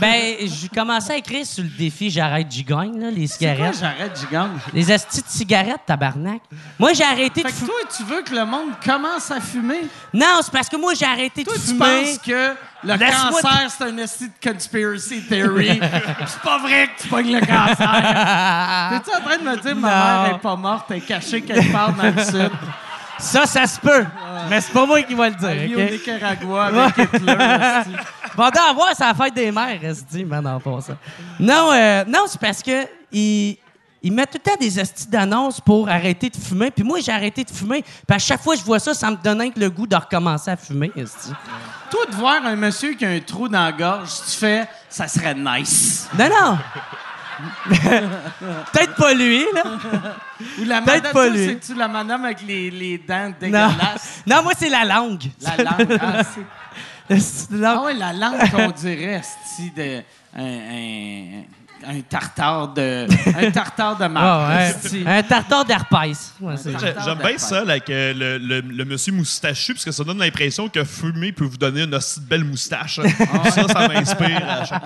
Ben, 0.00 0.34
j'ai 0.40 0.68
commencé 0.68 1.12
à 1.12 1.16
écrire 1.16 1.46
sur 1.46 1.62
le 1.62 1.70
défi 1.70 2.10
J'arrête, 2.10 2.46
j'y 2.50 2.64
gagne, 2.64 2.98
là, 3.00 3.10
les 3.10 3.26
quoi, 3.26 3.36
cigarettes. 3.36 3.78
j'arrête, 3.80 4.18
gigante? 4.18 4.50
Les 4.72 4.90
astis 4.90 5.22
de 5.22 5.28
cigarettes, 5.28 5.82
tabarnak. 5.86 6.40
Moi, 6.78 6.92
j'ai 6.94 7.04
arrêté 7.04 7.42
de 7.42 7.46
Fait 7.48 7.52
que 7.52 7.58
fumer. 7.58 7.68
toi, 7.68 7.90
tu 7.96 8.04
veux 8.04 8.22
que 8.22 8.34
le 8.34 8.44
monde 8.44 8.70
commence 8.84 9.30
à 9.30 9.40
fumer? 9.40 9.82
Non, 10.12 10.40
c'est 10.42 10.52
parce 10.52 10.68
que 10.68 10.76
moi, 10.76 10.92
j'ai 10.94 11.06
arrêté 11.06 11.44
Toi, 11.44 11.54
de 11.54 11.60
tu 11.60 11.66
fumer. 11.68 11.78
penses 11.78 12.18
que 12.18 12.54
le 12.82 12.98
cancer, 12.98 13.70
c'est 13.70 13.84
un 13.84 13.96
esti 13.98 14.28
de 14.28 14.50
conspiracy 14.50 15.22
theory? 15.28 15.80
c'est 16.26 16.42
pas 16.42 16.58
vrai 16.58 16.88
que 16.88 17.02
tu 17.02 17.08
pognes 17.08 17.34
le 17.34 17.40
cancer. 17.40 19.00
T'es-tu 19.04 19.16
en 19.16 19.20
train 19.24 19.38
de 19.38 19.44
me 19.44 19.56
dire 19.56 19.72
que 19.74 19.78
ma 19.78 20.22
mère 20.22 20.34
est 20.34 20.38
pas 20.38 20.56
morte, 20.56 20.86
elle 20.90 20.96
est 20.96 21.00
cachée 21.00 21.42
quelque 21.42 21.70
part 21.70 21.92
dans 21.92 22.02
le 22.04 22.24
sud? 22.24 22.50
Ça, 23.20 23.46
ça 23.46 23.66
se 23.66 23.78
peut. 23.78 24.04
Mais 24.48 24.60
c'est 24.60 24.72
pas 24.72 24.86
moi 24.86 25.02
qui 25.02 25.14
va 25.14 25.28
le 25.28 25.34
dire, 25.34 25.78
au 25.78 25.82
OK? 25.82 25.90
Nicaragua 25.92 26.64
avec 26.64 26.98
Hitler. 27.14 27.36
Va 28.34 28.50
t'en 28.50 28.74
voir, 28.74 28.88
c'est 28.96 29.04
la 29.04 29.14
fête 29.14 29.34
des 29.34 29.52
mères, 29.52 29.78
esti, 29.82 30.24
man, 30.24 30.46
en 30.46 30.58
passant. 30.58 30.96
Non, 31.38 31.70
euh, 31.72 32.04
non, 32.06 32.24
c'est 32.26 32.40
parce 32.40 32.62
que 32.62 32.86
ils, 33.12 33.58
ils 34.02 34.12
mettent 34.12 34.30
tout 34.30 34.38
le 34.44 34.50
temps 34.50 34.56
des 34.58 34.80
estis 34.80 35.08
d'annonces 35.08 35.60
pour 35.60 35.88
arrêter 35.88 36.30
de 36.30 36.36
fumer. 36.36 36.70
Puis 36.70 36.82
moi, 36.82 37.00
j'ai 37.00 37.12
arrêté 37.12 37.44
de 37.44 37.50
fumer. 37.50 37.82
Puis 37.82 38.16
à 38.16 38.18
chaque 38.18 38.42
fois 38.42 38.54
que 38.54 38.60
je 38.60 38.64
vois 38.64 38.78
ça, 38.78 38.94
ça 38.94 39.10
me 39.10 39.16
donne 39.16 39.40
un 39.42 39.50
que 39.50 39.60
le 39.60 39.68
goût 39.68 39.86
de 39.86 39.96
recommencer 39.96 40.50
à 40.50 40.56
fumer, 40.56 40.90
esti. 40.96 41.32
Toi, 41.90 42.06
de 42.10 42.16
voir 42.16 42.44
un 42.44 42.56
monsieur 42.56 42.94
qui 42.94 43.04
a 43.04 43.10
un 43.10 43.20
trou 43.20 43.48
dans 43.48 43.64
la 43.64 43.72
gorge, 43.72 44.10
tu 44.30 44.36
fais 44.36 44.66
«ça 44.88 45.06
serait 45.06 45.34
nice 45.34 46.08
Non, 46.18 46.28
non. 46.28 46.58
Peut-être 48.72 48.94
pas 48.96 49.14
lui, 49.14 49.44
là.». 49.54 49.62
Ou 50.60 50.64
la 50.64 50.80
Peut-être 50.82 50.96
madame, 51.04 51.12
pas 51.12 51.28
lui. 51.28 51.46
c'est-tu 51.46 51.74
la 51.74 51.88
madame 51.88 52.24
avec 52.24 52.42
les, 52.46 52.70
les 52.70 52.98
dents 52.98 53.28
Non. 53.28 53.34
dégueulasses? 53.40 54.22
non, 54.26 54.42
moi, 54.42 54.52
c'est 54.58 54.68
la 54.70 54.84
langue. 54.84 55.24
La 55.42 55.56
langue, 55.56 55.98
ah, 56.00 56.22
c'est-. 56.24 56.40
Ah 57.64 57.82
ouais, 57.82 57.94
la 57.94 58.12
langue 58.12 58.38
qu'on 58.50 58.70
dirait, 58.70 59.20
esti, 59.20 59.70
de... 59.76 60.02
Un, 60.36 60.42
un, 60.44 61.42
un 61.86 62.00
tartare 62.00 62.68
de... 62.74 63.06
Un 63.36 63.50
tartare 63.52 63.96
de 63.96 64.04
Ah, 64.04 64.08
marque, 64.08 64.50
ouais. 64.58 64.70
esti. 64.70 65.04
Un 65.06 65.22
tartare 65.22 65.64
d'herpès. 65.64 66.32
Ouais, 66.40 66.54
J'aime 67.04 67.18
bien 67.18 67.38
ça, 67.38 67.64
là, 67.64 67.80
que 67.80 68.12
le, 68.12 68.38
le- 68.38 68.60
le 68.60 68.84
monsieur 68.84 69.12
moustachu, 69.12 69.74
parce 69.74 69.84
que 69.84 69.92
ça 69.92 70.04
donne 70.04 70.18
l'impression 70.18 70.68
que 70.68 70.84
fumer 70.84 71.32
peut 71.32 71.44
vous 71.44 71.56
donner 71.56 71.82
une 71.82 71.94
aussi 71.94 72.20
belle 72.20 72.44
moustache. 72.44 73.00
Ça, 73.50 73.68
ça 73.68 73.88
m'inspire 73.88 74.48
à 74.48 74.64
chaque. 74.64 74.82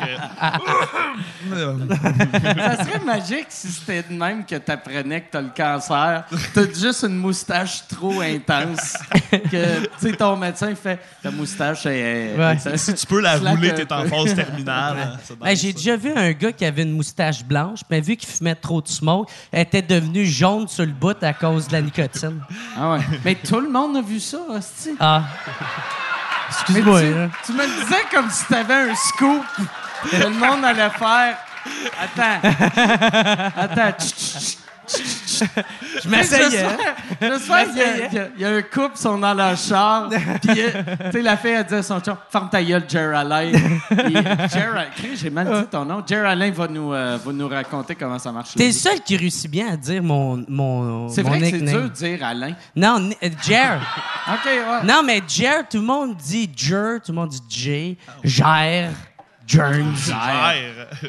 euh, 1.53 1.75
Ça 2.57 2.85
serait 2.85 3.05
magique 3.05 3.47
si 3.49 3.69
c'était 3.69 4.03
de 4.09 4.15
même 4.15 4.45
que 4.45 4.57
t'apprenais 4.57 5.21
que 5.23 5.27
t'as 5.33 5.41
le 5.43 5.51
cancer. 5.57 6.25
T'as 6.55 6.63
juste 6.73 7.03
une 7.05 7.17
moustache 7.17 7.87
trop 7.89 8.21
intense. 8.21 8.95
Que, 9.31 9.81
tu 9.85 9.89
sais, 9.99 10.13
ton 10.13 10.37
médecin 10.37 10.75
fait 10.75 10.99
ta 11.23 11.31
moustache 11.31 11.87
est. 11.87 12.35
Ouais. 12.37 12.59
ça- 12.59 12.77
si 12.77 12.95
tu 12.95 13.07
peux 13.07 13.21
la 13.21 13.37
rouler, 13.37 13.71
un 13.71 13.75
t'es 13.75 13.93
en 13.93 14.03
peu. 14.03 14.09
phase 14.09 14.35
terminale. 14.37 15.19
Hey, 15.45 15.57
J'ai 15.57 15.73
déjà 15.73 15.97
vu 15.97 16.13
un 16.15 16.33
gars 16.33 16.53
qui 16.53 16.65
avait 16.65 16.84
une 16.85 16.93
moustache 16.93 17.45
blanche, 17.45 17.81
mais 17.91 18.01
vu 18.01 18.17
qu'il 18.17 18.29
fumait 18.29 18.55
trop 18.55 18.81
de 18.81 18.89
smoke, 18.89 19.31
elle 19.53 19.63
était 19.63 19.83
devenue 19.83 20.25
jaune 20.25 20.69
sur 20.69 20.87
le 20.87 20.93
bout 20.93 21.23
à 21.23 21.33
cause 21.33 21.69
de 21.69 21.73
la 21.73 21.83
nicotine. 21.83 22.41
Ah 22.77 22.93
ouais. 22.93 23.01
Mais 23.25 23.35
tout 23.35 23.61
le 23.61 23.71
monde 23.71 23.97
a 23.97 24.03
vu 24.03 24.21
ça, 24.21 24.39
hostie. 24.49 24.97
Ah. 25.01 25.25
Excuse-moi. 26.51 27.01
tu, 27.01 27.15
là. 27.15 27.29
tu 27.45 27.53
me 27.53 27.63
le 27.63 27.83
disais 27.83 28.03
comme 28.13 28.31
si 28.31 28.45
t'avais 28.47 28.91
un 28.91 28.95
scoop. 28.95 29.45
Que 30.11 30.17
le 30.17 30.31
monde 30.31 30.65
allait 30.65 30.91
faire. 30.91 31.37
Attends. 32.01 32.49
Attends. 33.57 33.99
Tch, 33.99 34.15
tch, 34.15 34.17
tch, 34.17 34.39
tch, 34.39 34.57
tch. 34.57 34.64
Je 36.05 36.09
m'essayais. 36.09 36.67
J'espère 37.21 37.67
qu'il 37.73 38.21
y, 38.39 38.43
y 38.43 38.45
a- 38.45 38.51
un 38.51 38.63
couple, 38.63 38.93
ils 38.97 39.01
sont 39.01 39.19
dans 39.19 39.35
leur 39.35 39.57
char, 39.57 40.09
puis 40.43 40.61
euh, 40.61 40.71
tu 41.07 41.13
sais, 41.13 41.23
la 41.23 41.37
fille, 41.37 41.51
elle 41.53 41.65
dit 41.65 41.75
à 41.75 41.83
son 41.83 42.01
chum, 42.01 42.17
ferme 42.31 42.49
ta 42.51 42.63
gueule, 42.63 42.85
Jer 42.89 43.13
Jer, 44.53 44.91
Chris, 44.97 45.17
j'ai 45.17 45.31
mal 45.31 45.47
dit 45.47 45.67
ton 45.71 45.85
nom. 45.85 46.03
Jer 46.07 46.25
Alain 46.27 46.51
va 46.51 46.69
nous, 46.69 46.93
euh, 46.93 47.19
va 47.25 47.33
nous 47.33 47.49
raconter 47.49 47.95
comment 47.95 48.19
ça 48.19 48.31
marche. 48.33 48.55
T'es 48.55 48.67
le 48.67 48.73
seul 48.73 49.01
qui 49.01 49.17
réussit 49.17 49.51
bien 49.51 49.73
à 49.73 49.77
dire 49.77 50.03
mon, 50.03 50.45
mon, 50.49 51.09
C'est 51.09 51.23
mon 51.23 51.31
vrai 51.31 51.41
que 51.51 51.59
c'est 51.59 51.65
dur 51.65 51.83
de 51.83 51.89
dire 51.89 52.25
Alain. 52.25 52.55
Non, 52.77 53.11
euh, 53.23 53.29
Jer. 53.43 53.81
OK, 54.29 54.45
ouais. 54.47 54.85
non, 54.87 55.03
mais 55.05 55.23
Jer, 55.27 55.65
tout 55.69 55.79
le 55.79 55.85
monde 55.85 56.17
dit 56.17 56.51
Jer, 56.57 57.01
tout 57.05 57.13
le 57.13 57.17
monde 57.17 57.31
dit 57.31 57.43
J, 57.49 57.99
Jer. 58.23 58.91
Gère. 59.47 59.71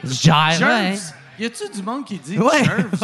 Jer, 0.04 0.68
ouais. 0.68 0.96
Y 1.40 1.46
a-tu 1.46 1.70
du 1.76 1.84
monde 1.84 2.06
qui 2.06 2.18
dit 2.18 2.38
Ouais. 2.38 2.64
Jerms? 2.64 2.90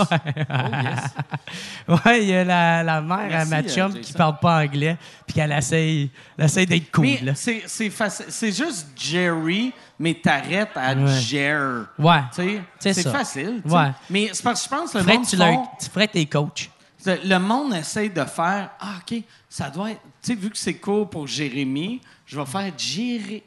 Oh, 0.50 0.54
yes. 0.84 2.06
Ouais, 2.06 2.24
il 2.24 2.30
y 2.30 2.36
a 2.36 2.44
la, 2.44 2.84
la 2.84 3.02
mère 3.02 3.42
à 3.42 3.46
ma 3.46 3.58
euh, 3.58 3.64
chum 3.64 3.94
qui 4.00 4.14
parle 4.14 4.38
pas 4.40 4.62
anglais, 4.64 4.98
puis 5.26 5.34
qu'elle 5.36 5.52
essaye, 5.52 6.10
essaye 6.38 6.66
d'être 6.66 6.92
cool. 6.92 7.08
C'est 7.36 7.64
c'est 7.68 8.52
juste 8.52 8.88
Jerry, 8.96 9.74
mais 10.00 10.14
t'arrêtes 10.14 10.76
à 10.76 10.94
Ouais. 10.94 11.20
Jer. 11.20 11.86
Ouais. 12.00 12.22
Tu 12.34 12.60
sais, 12.80 12.94
C'est 12.94 13.10
facile. 13.10 13.62
Ouais. 13.66 13.92
Mais 14.10 14.30
c'est 14.34 14.44
parce 14.44 14.62
que 14.68 14.70
je 14.70 14.76
pense 14.80 14.92
que 14.94 14.98
le 15.00 15.04
Fred, 15.04 15.16
monde 15.18 15.28
tu, 15.28 15.38
font- 15.38 15.68
tu 15.82 15.90
ferais 15.90 16.08
tes 16.08 16.26
coachs. 16.26 16.70
Le 17.06 17.38
monde 17.40 17.74
essaie 17.74 18.10
de 18.10 18.24
faire 18.26 18.70
Ah, 18.80 18.96
OK, 19.02 19.24
ça 19.50 19.70
doit 19.70 19.92
être. 19.92 20.02
Tu 20.22 20.34
sais, 20.34 20.36
vu 20.36 20.50
que 20.52 20.58
c'est 20.58 20.76
court 20.76 21.10
pour 21.10 21.28
Jérémy, 21.28 22.00
je 22.26 22.40
vais 22.40 22.46
faire 22.46 22.72
gérer. 22.78 23.44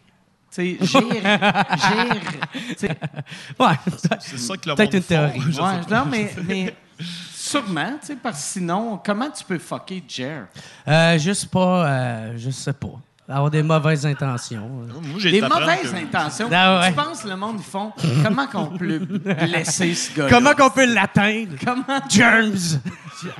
Tu 0.54 0.78
sais, 0.78 0.86
gérer. 0.86 1.20
gérer. 1.20 2.20
Tu 2.52 2.74
sais, 2.76 2.88
Ouais. 3.58 3.74
C'est 4.20 4.38
ça 4.38 4.56
que 4.56 4.68
le 4.68 4.74
Peut-être 4.76 4.92
monde 4.92 4.94
une 4.94 5.02
théorie. 5.02 5.40
font. 5.40 5.46
Je 5.46 5.52
sais 5.52 5.60
ouais, 5.62 5.80
pas. 5.88 5.98
non, 5.98 6.06
mais, 6.10 6.34
mais 6.46 6.74
sûrement, 7.00 7.92
tu 8.00 8.06
sais, 8.06 8.16
parce 8.22 8.38
que 8.38 8.44
sinon, 8.52 9.00
comment 9.04 9.30
tu 9.30 9.42
peux 9.44 9.58
fucker 9.58 10.02
Jer? 10.06 10.46
Euh, 10.86 11.18
juste 11.18 11.46
pas, 11.50 11.86
euh, 11.88 12.34
je 12.36 12.50
sais 12.50 12.72
pas. 12.72 12.92
Avoir 13.26 13.50
des 13.50 13.62
mauvaises 13.62 14.04
intentions. 14.04 14.68
Moi, 14.68 14.86
j'ai 15.18 15.30
Des 15.32 15.40
mauvaises 15.40 15.90
que- 15.90 15.96
intentions. 15.96 16.48
Ah 16.52 16.80
ouais. 16.80 16.88
Tu 16.90 16.94
penses 16.94 17.22
que 17.22 17.28
le 17.28 17.36
monde, 17.36 17.56
ils 17.58 17.64
font 17.64 17.90
comment 18.22 18.46
qu'on 18.46 18.66
peut 18.76 18.98
blesser 18.98 19.94
ce 19.94 20.14
gars 20.14 20.26
Comment 20.28 20.52
qu'on 20.54 20.68
peut 20.68 20.84
l'atteindre? 20.92 21.52
Comment? 21.64 22.00
Germs! 22.10 22.80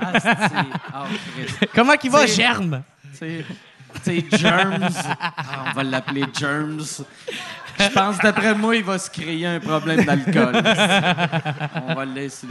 Ah. 0.01 1.05
Comment 1.75 1.95
qu'il 1.97 2.09
va, 2.09 2.25
C'est- 2.25 2.35
Germe? 2.41 2.81
C'est 4.03 4.25
c'est 4.29 4.37
Germs. 4.37 4.89
Ah, 5.19 5.65
on 5.69 5.73
va 5.73 5.83
l'appeler 5.83 6.25
Germs. 6.37 7.03
Je 7.77 7.87
pense, 7.89 8.17
d'après 8.19 8.55
moi, 8.55 8.75
il 8.75 8.83
va 8.83 8.97
se 8.97 9.09
créer 9.09 9.45
un 9.45 9.59
problème 9.59 10.05
d'alcool. 10.05 10.55
on 11.87 11.93
va 11.93 12.05
le 12.05 12.13
laisser. 12.13 12.47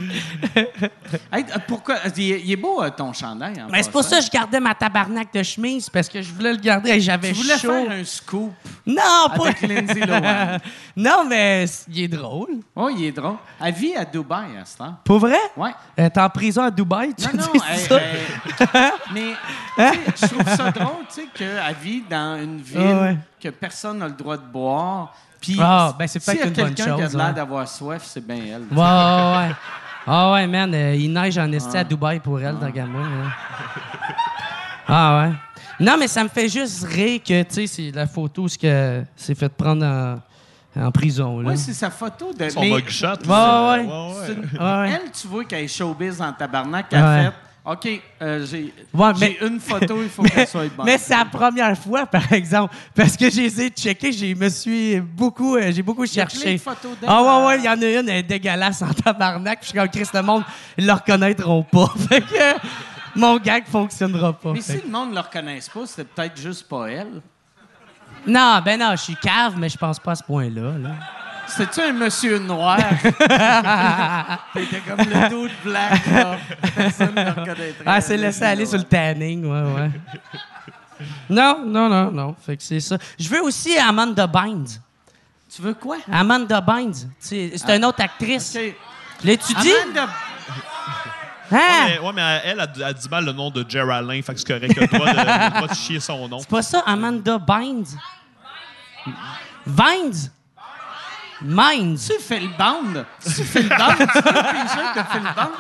Hey, 1.33 1.45
pourquoi? 1.67 1.97
Il 2.17 2.51
est, 2.53 2.57
beau, 2.57 2.83
euh, 2.83 2.91
ton 2.91 3.13
chandail. 3.13 3.65
Mais 3.71 3.83
c'est 3.83 3.91
pour 3.91 4.03
ça 4.05 4.19
que 4.19 4.25
je 4.27 4.31
gardais 4.31 4.61
ma 4.61 4.75
tabarnak 4.75 5.33
de 5.33 5.43
chemise, 5.43 5.89
parce 5.89 6.09
que 6.09 6.21
je 6.21 6.33
voulais 6.33 6.53
le 6.53 6.59
garder 6.59 6.91
et 6.91 7.01
j'avais 7.01 7.33
Tu 7.33 7.35
voulais 7.43 7.59
chaud. 7.59 7.73
faire 7.73 7.91
un 7.91 8.05
scoop 8.05 8.53
Non, 8.87 8.95
pas... 9.37 9.45
avec 9.47 9.61
Lindsay 9.63 10.01
Lohan. 10.07 10.59
non, 10.97 11.25
mais 11.29 11.65
il 11.89 12.03
est 12.05 12.09
drôle. 12.09 12.61
Oh, 12.77 12.91
il 12.95 13.05
est 13.07 13.13
drôle. 13.13 13.37
Elle 13.63 13.75
vit 13.75 13.95
à 13.97 14.05
Dubaï 14.05 14.57
à 14.61 14.65
ce 14.65 14.77
temps. 14.79 14.95
Pour 15.05 15.19
vrai? 15.21 15.39
Ouais. 15.57 15.71
Elle 15.97 16.05
est 16.07 16.19
en 16.19 16.29
prison 16.29 16.63
à 16.63 16.71
Dubaï, 16.71 17.15
tu 17.15 17.25
Non, 17.37 17.43
non, 17.45 17.53
dis 17.55 17.61
elle- 17.71 17.79
ça? 17.79 17.99
elle- 18.01 18.93
mais 19.15 19.33
je 20.21 20.27
trouve 20.27 20.55
ça 20.57 20.71
drôle, 20.71 21.07
tu 21.09 21.23
sais, 21.23 21.27
qu'elle 21.35 21.59
vit 21.83 22.03
dans 22.09 22.41
une 22.43 22.59
ville 22.61 22.79
Ah 22.79 23.01
ouais. 23.03 23.17
Que 23.45 23.49
personne 23.51 23.99
n'a 23.99 24.07
le 24.09 24.15
droit 24.15 24.37
de 24.37 24.43
boire. 24.47 25.13
Puis, 25.41 25.59
Ah, 25.61 25.95
ben, 25.99 26.07
c'est 26.07 26.25
peut-être 26.25 26.43
a 26.43 26.47
une 26.47 26.53
bonne 26.55 26.75
quelqu'un 26.75 26.85
qui 26.97 27.03
a 27.03 27.05
chose, 27.07 27.17
l'air 27.17 27.27
ouais. 27.27 27.33
d'avoir 27.35 27.69
soif, 27.69 28.03
c'est 28.05 28.27
bien 28.27 28.37
elle. 28.37 28.63
Ouais, 28.71 28.77
ouais, 28.79 29.49
ouais. 29.49 29.55
Ah 30.07 30.33
ouais, 30.33 30.47
man, 30.47 30.73
euh, 30.75 30.95
il 30.95 31.13
neige 31.13 31.37
en 31.39 31.51
esti 31.53 31.77
à 31.77 31.85
Dubaï 31.85 32.21
pour 32.21 32.41
elle, 32.41 32.59
dans 32.59 32.71
moi. 32.87 33.03
Ah 34.89 35.23
ouais. 35.29 35.33
Non, 35.81 35.97
mais 35.99 36.09
ça 36.09 36.23
me 36.23 36.29
fait 36.29 36.49
juste 36.49 36.85
rire 36.85 37.21
que, 37.27 37.43
tu 37.43 37.55
sais, 37.55 37.67
c'est 37.67 37.91
la 37.91 38.07
photo 38.07 38.43
où 38.45 38.49
que 38.61 39.03
c'est 39.17 39.35
fait 39.35 39.49
prendre 39.49 39.85
en, 39.85 40.21
en 40.81 40.91
prison, 40.91 41.41
là. 41.41 41.51
Oui, 41.51 41.59
c'est 41.59 41.73
sa 41.73 41.91
photo 41.91 42.33
de. 42.33 42.49
Son 42.49 42.61
mais 42.61 42.71
mugshot. 42.71 43.07
Ouais, 43.07 43.27
là, 43.29 43.71
ouais. 43.73 43.85
une- 43.85 44.49
Ah 44.59 44.81
ouais. 44.83 44.91
Elle, 45.05 45.11
tu 45.11 45.27
vois 45.27 45.45
qu'elle 45.45 45.65
est 45.65 45.69
showbiz 45.69 46.21
en 46.23 46.33
tabarnak, 46.33 46.87
elle 46.91 46.99
a 46.99 47.09
Ouais. 47.17 47.25
fait. 47.25 47.33
OK, 47.67 47.89
euh, 48.21 48.45
j'ai 48.45 48.75
Ouais, 48.93 49.39
une 49.41 49.59
photo, 49.59 50.03
il 50.03 50.11
faut 50.11 50.23
qu'elle 50.25 50.47
soit 50.47 50.69
bonne. 50.69 50.85
Mais 50.85 50.99
c'est 50.99 51.17
la 51.17 51.25
première 51.25 51.77
fois, 51.79 52.05
par 52.05 52.31
exemple, 52.31 52.75
parce 52.95 53.17
que 53.17 53.31
j'ai 53.31 53.47
essayé 53.47 53.71
de 53.71 53.75
checker, 53.75 54.13
j'ai 54.13 54.35
me 54.35 54.51
suis 54.51 55.01
beaucoup, 55.01 55.57
euh, 55.57 55.73
j'ai 55.73 55.83
beaucoup 55.83 56.05
cherché. 56.05 56.61
Ah 57.07 57.23
ouais, 57.23 57.47
ouais, 57.47 57.59
il 57.61 57.65
y 57.65 57.69
en 57.69 57.81
a 57.81 58.01
une, 58.01 58.09
elle 58.09 58.17
est 58.19 58.23
dégueulasse 58.23 58.83
en 58.83 58.93
tabarnak. 58.93 59.61
puis 59.61 59.69
Je 59.69 59.69
suis 59.71 59.79
comme, 59.79 59.89
Chris, 59.89 60.09
le 60.13 60.23
monde, 60.23 60.45
ils 60.77 60.87
le 60.87 60.93
reconnaîtront 60.93 61.63
pas. 61.63 61.91
Fait 62.09 62.21
que 62.21 62.59
mon 63.17 63.39
gag 63.39 63.65
fonctionnera 63.67 64.35
pas. 64.35 64.53
Mais 64.53 64.61
Fait 64.61 64.81
si 64.81 64.85
le 64.85 64.91
monde 64.93 65.11
ne 65.11 65.15
le 65.15 65.21
reconnaisse 65.21 65.71
pas, 65.71 65.87
c'est 65.87 66.05
peut-être 66.05 66.39
juste 66.39 66.69
pas 66.69 66.89
elle. 66.91 67.23
Non, 68.27 68.61
ben 68.63 68.79
non, 68.79 68.91
je 68.93 69.03
suis 69.03 69.17
cave, 69.17 69.55
mais 69.57 69.71
je 69.71 69.79
pense 69.79 69.99
pas 69.99 70.13
à 70.13 70.15
ce 70.17 70.23
point-là. 70.23 70.77
Là. 70.79 70.91
C'est-tu 71.47 71.81
un 71.81 71.93
monsieur 71.93 72.39
noir? 72.39 72.79
T'étais 74.55 74.81
comme 74.81 74.99
le 74.99 75.31
dos 75.31 75.49
de 75.49 75.53
black, 75.65 76.07
là. 76.07 76.39
Personne 76.75 77.15
ne 77.15 77.25
le 77.25 77.31
reconnaîtrait. 77.31 77.85
Ah, 77.87 78.01
c'est 78.01 78.17
laissé 78.17 78.45
aller 78.45 78.67
sur 78.67 78.79
le 78.79 78.85
tanning, 78.85 79.45
ouais, 79.45 79.73
ouais. 79.73 79.91
Non, 81.29 81.65
non, 81.65 81.89
non, 81.89 82.11
non. 82.11 82.37
Fait 82.45 82.57
que 82.57 82.63
c'est 82.63 82.81
ça. 82.81 82.99
Je 83.19 83.29
veux 83.29 83.43
aussi 83.43 83.77
Amanda 83.77 84.27
Bynes. 84.27 84.81
Tu 85.55 85.63
veux 85.63 85.75
quoi? 85.75 85.99
Amanda 86.11 86.61
Bynes. 86.61 87.11
C'est 87.19 87.53
une 87.69 87.85
autre 87.85 88.03
actrice. 88.03 88.57
OK. 88.57 88.75
L'étudie? 89.23 89.73
Amanda... 89.83 90.09
Hein? 91.53 91.87
Mais, 91.87 91.99
ouais, 91.99 92.13
mais 92.15 92.41
elle 92.45 92.61
a, 92.61 92.67
a 92.87 92.93
dit 92.93 93.09
mal 93.09 93.25
le 93.25 93.33
nom 93.33 93.51
de 93.51 93.65
Jer 93.69 93.89
Alain, 93.89 94.21
fait 94.23 94.33
que 94.33 94.41
c'est 94.41 94.49
correct. 94.49 94.75
Elle 94.81 94.89
droit 94.89 95.69
de, 95.69 95.75
chier 95.75 96.01
son 96.01 96.27
nom. 96.27 96.39
C'est 96.41 96.49
pas 96.49 96.63
ça, 96.63 96.83
Amanda 96.87 97.39
Bynes? 97.39 97.99
Vines? 99.67 100.31
Mines? 101.43 101.97
Tu 101.97 102.21
fais 102.21 102.41
le 102.41 102.49
band. 102.59 103.05
Tu 103.23 103.45
fais 103.45 103.63
le 103.63 103.69
band. 103.69 103.95
Tu 103.97 104.07
t-shirt 104.07 104.97
de 104.97 105.03
Phil 105.13 105.23
Band? 105.37 105.51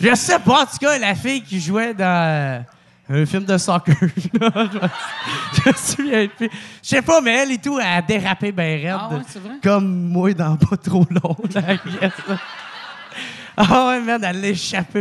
Je 0.00 0.14
sais 0.14 0.38
pas, 0.38 0.62
en 0.62 0.66
tout 0.66 0.78
cas, 0.80 0.98
la 0.98 1.14
fille 1.14 1.42
qui 1.42 1.60
jouait 1.60 1.94
dans 1.94 2.04
euh, 2.04 2.60
un 3.10 3.26
film 3.26 3.44
de 3.44 3.56
soccer. 3.58 3.94
je 4.00 5.68
me 5.68 5.72
souviens 5.74 6.28
plus. 6.28 6.50
Je 6.82 6.88
sais 6.88 7.02
pas, 7.02 7.20
mais 7.20 7.36
elle 7.36 7.52
et 7.52 7.58
tout, 7.58 7.78
elle 7.78 7.86
a 7.86 8.02
dérapé 8.02 8.52
bien 8.52 8.64
raide. 8.64 8.96
Ah 8.98 9.08
ouais, 9.14 9.22
c'est 9.26 9.42
vrai? 9.42 9.54
Comme 9.62 10.08
moi 10.08 10.32
dans 10.34 10.56
pas 10.56 10.76
trop 10.76 11.06
long, 11.10 11.36
la 11.54 11.76
pièce. 11.78 12.12
Ah 13.60 13.88
ouais, 13.88 14.00
merde, 14.00 14.22
elle 14.24 14.40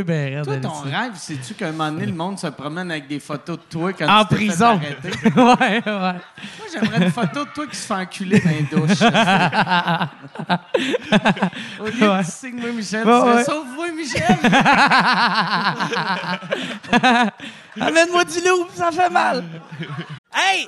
bien 0.03 0.15
raide. 0.37 0.43
Toi, 0.43 0.57
ton 0.57 0.71
rêve, 0.81 1.11
c'est-tu 1.15 1.53
qu'à 1.53 1.67
un 1.67 1.71
moment 1.71 1.91
donné, 1.91 2.07
le 2.07 2.13
monde 2.13 2.39
se 2.39 2.47
promène 2.47 2.89
avec 2.89 3.07
des 3.07 3.19
photos 3.19 3.57
de 3.57 3.61
toi 3.69 3.93
quand 3.93 4.07
En 4.09 4.23
tu 4.25 4.29
t'es 4.29 4.35
fait 4.37 4.47
prison. 4.47 4.65
arrêter? 4.65 5.11
ouais, 5.35 5.83
ouais. 5.85 5.85
Moi, 5.85 6.15
j'aimerais 6.73 7.03
une 7.05 7.11
photo 7.11 7.45
de 7.45 7.49
toi 7.53 7.67
qui 7.67 7.75
se 7.75 7.85
fait 7.85 7.93
enculer 7.93 8.39
dans 8.39 8.49
les 8.49 8.63
douches. 8.63 9.01
Au 11.79 11.85
lieu 11.85 11.91
de 11.91 12.07
Ouais. 12.07 12.23
signer 12.23 12.71
Michel, 12.71 13.05
Ouais, 13.07 13.21
tu 13.21 13.27
ouais. 13.35 13.43
Sauve-moi, 13.43 13.85
Michel! 13.95 14.37
Amène-moi 17.79 18.23
du 18.25 18.39
loup, 18.39 18.67
ça 18.73 18.91
fait 18.91 19.09
mal. 19.09 19.43
Hey, 20.33 20.67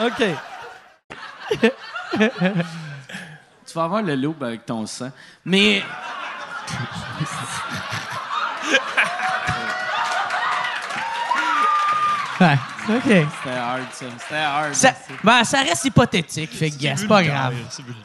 OK. 0.00 0.22
Tu 3.66 3.74
vas 3.74 3.84
avoir 3.84 4.02
le 4.02 4.14
loup 4.16 4.34
avec 4.40 4.64
ton 4.66 4.86
sang. 4.86 5.10
Mais 5.44 5.82
Ouais, 12.40 12.56
OK. 12.88 13.02
c'était 13.02 13.56
hard, 13.56 13.82
ça. 13.92 14.06
C'était 14.20 14.36
hard. 14.36 14.74
Ça, 14.74 14.88
merci. 14.92 15.12
ben, 15.24 15.44
ça 15.44 15.58
reste 15.62 15.84
hypothétique, 15.86 16.50
fait 16.52 16.70
que 16.70 16.76
c'est 16.96 17.08
pas 17.08 17.22
grave. 17.24 17.54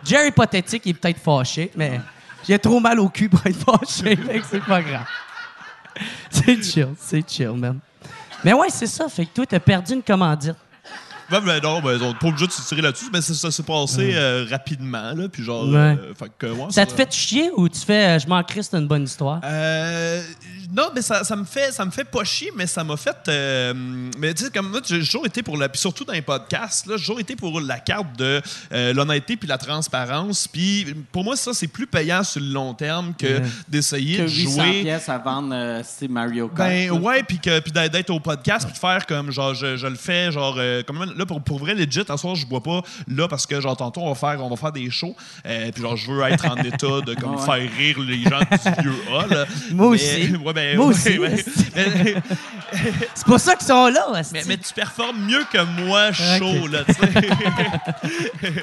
Jerry 0.04 0.30
hypothétique, 0.30 0.82
il 0.86 0.90
est 0.90 0.94
peut-être 0.96 1.20
fâché, 1.22 1.72
mais 1.76 2.02
j'ai 2.48 2.58
trop 2.58 2.80
mal 2.80 3.00
au 3.00 3.10
cul 3.10 3.30
pour 3.30 3.46
être 3.46 3.60
fâché, 3.64 4.16
fait 4.28 4.40
que 4.40 4.46
c'est 4.50 4.66
pas 4.66 4.82
grave. 4.82 5.06
C'est 6.32 6.64
chill, 6.64 6.96
c'est 6.98 7.30
chill, 7.30 7.52
man. 7.52 7.80
Mais 8.44 8.54
ouais, 8.54 8.70
c'est 8.72 8.88
ça, 8.88 9.08
fait 9.08 9.26
que 9.28 9.34
toi, 9.36 9.46
t'as 9.46 9.60
perdu 9.60 9.94
une 9.94 10.02
commandite. 10.04 10.56
Ouais, 11.34 11.42
ben 11.42 11.60
non, 11.62 11.82
ben, 11.82 12.00
on 12.02 12.10
n'est 12.10 12.14
pas 12.16 12.28
obligé 12.28 12.48
de 12.48 12.52
se 12.52 12.62
tirer 12.68 12.82
là-dessus, 12.82 13.06
mais 13.12 13.22
ça, 13.22 13.34
ça 13.34 13.52
s'est 13.52 13.64
passé 13.64 14.12
euh, 14.16 14.46
rapidement, 14.50 15.14
là, 15.14 15.28
puis 15.32 15.44
genre... 15.44 15.68
Ouais. 15.68 15.76
euh, 16.00 16.14
fait 16.14 16.32
que, 16.38 16.46
ouais, 16.48 16.66
Ça 16.70 16.86
te 16.86 16.94
fait 16.94 17.12
chier 17.14 17.50
ou 17.56 17.68
tu 17.70 17.80
fais 17.80 18.16
euh, 18.16 18.20
je 18.20 18.28
m'en 18.28 18.44
crisse, 18.44 18.70
c'est 18.72 18.78
une 18.78 18.88
bonne 18.88 19.04
histoire? 19.04 19.42
Euh, 19.44 20.22
non, 20.76 20.90
mais 20.96 21.02
ça, 21.02 21.24
ça 21.24 21.36
me 21.36 21.44
fait 21.44 21.72
ça 21.72 21.86
me 21.86 21.92
fait 21.92 22.04
pas 22.04 22.24
chier, 22.24 22.52
mais 22.56 22.66
ça 22.68 22.84
m'a 22.84 22.98
fait. 22.98 23.16
euh, 23.28 23.74
mais 24.18 24.34
tu 24.34 24.44
sais, 24.46 24.50
comme 24.50 24.70
moi, 24.72 24.80
j'ai 24.84 25.00
toujours 25.00 25.26
été 25.26 25.44
pour 25.44 25.56
la. 25.58 25.70
Puis 25.70 25.80
surtout 25.80 26.04
dans 26.04 26.14
les 26.14 26.22
podcasts, 26.24 26.88
là, 26.88 26.96
j'ai 26.98 27.04
toujours 27.04 27.20
été 27.20 27.36
pour 27.36 27.62
la 27.62 27.78
carte 27.80 28.18
de 28.18 28.42
euh, 28.72 28.94
l'honnêteté 28.94 29.38
puis 29.38 29.48
la 29.48 29.58
transparence. 29.60 30.48
Puis 30.48 30.96
pour 31.12 31.24
moi, 31.24 31.36
ça, 31.36 31.54
c'est 31.54 31.68
plus 31.68 31.86
payant 31.86 32.24
sur 32.24 32.42
le 32.42 32.48
long 32.48 32.74
terme 32.74 33.14
que 33.18 33.42
d'essayer 33.68 34.18
Que 34.18 34.24
de 34.24 34.30
800 34.30 34.64
jouer. 34.64 34.82
pièces 34.82 35.10
à 35.10 35.18
vendre, 35.20 35.54
euh, 35.54 35.82
c'est 35.86 36.08
Mario 36.08 36.48
Kart. 36.48 36.70
Ben 36.70 36.90
ouais, 36.92 37.22
puis 37.24 37.40
d'être 37.44 37.92
d'être 37.92 38.10
au 38.10 38.20
podcast, 38.20 38.66
puis 38.66 38.74
de 38.74 38.80
faire 38.80 39.06
comme 39.06 39.32
genre 39.32 39.54
je, 39.54 39.76
je 39.78 39.86
le 39.88 39.96
fais 39.96 40.32
genre 40.32 40.56
euh, 40.58 40.82
comme 40.84 41.04
là 41.16 41.23
pour, 41.26 41.42
pour 41.42 41.60
vrai 41.60 41.74
legit 41.74 42.02
à 42.10 42.18
soir 42.18 42.36
je 42.36 42.46
bois 42.46 42.62
pas 42.64 42.82
là 43.08 43.28
parce 43.28 43.46
que 43.46 43.60
genre 43.62 43.76
tantôt 43.78 44.02
on 44.02 44.14
va 44.14 44.16
faire 44.16 44.44
on 44.44 44.50
va 44.50 44.56
faire 44.56 44.72
des 44.72 44.90
shows 44.92 45.16
euh, 45.46 45.72
puis 45.72 45.82
genre 45.82 45.96
je 45.96 46.12
veux 46.12 46.22
être 46.24 46.46
en 46.46 46.56
état 46.58 47.02
de 47.06 47.14
comme 47.20 47.36
Ouais. 47.36 47.46
faire 47.46 47.78
rire 47.78 48.00
les 48.00 48.22
gens 48.24 48.40
du 48.40 48.82
vieux 48.84 48.96
A 49.18 49.28
là. 49.28 49.46
Moi 49.72 49.90
Mais- 49.90 49.96
aussi. 49.96 50.36
ouais, 50.46 50.54
ben, 50.54 50.78
Moi 50.78 50.88
ouais, 50.88 50.94
aussi. 50.94 51.20
C'est 53.16 53.26
pour 53.26 53.40
ça 53.40 53.56
qu'ils 53.56 53.68
sont 53.68 53.88
là, 53.88 54.08
mais, 54.34 54.42
mais 54.48 54.58
tu 54.58 54.74
performes 54.74 55.26
mieux 55.26 55.44
que 55.52 55.64
moi 55.84 56.12
chaud, 56.12 56.68
là, 56.68 56.84
tu 56.86 56.94
sais. 56.94 58.54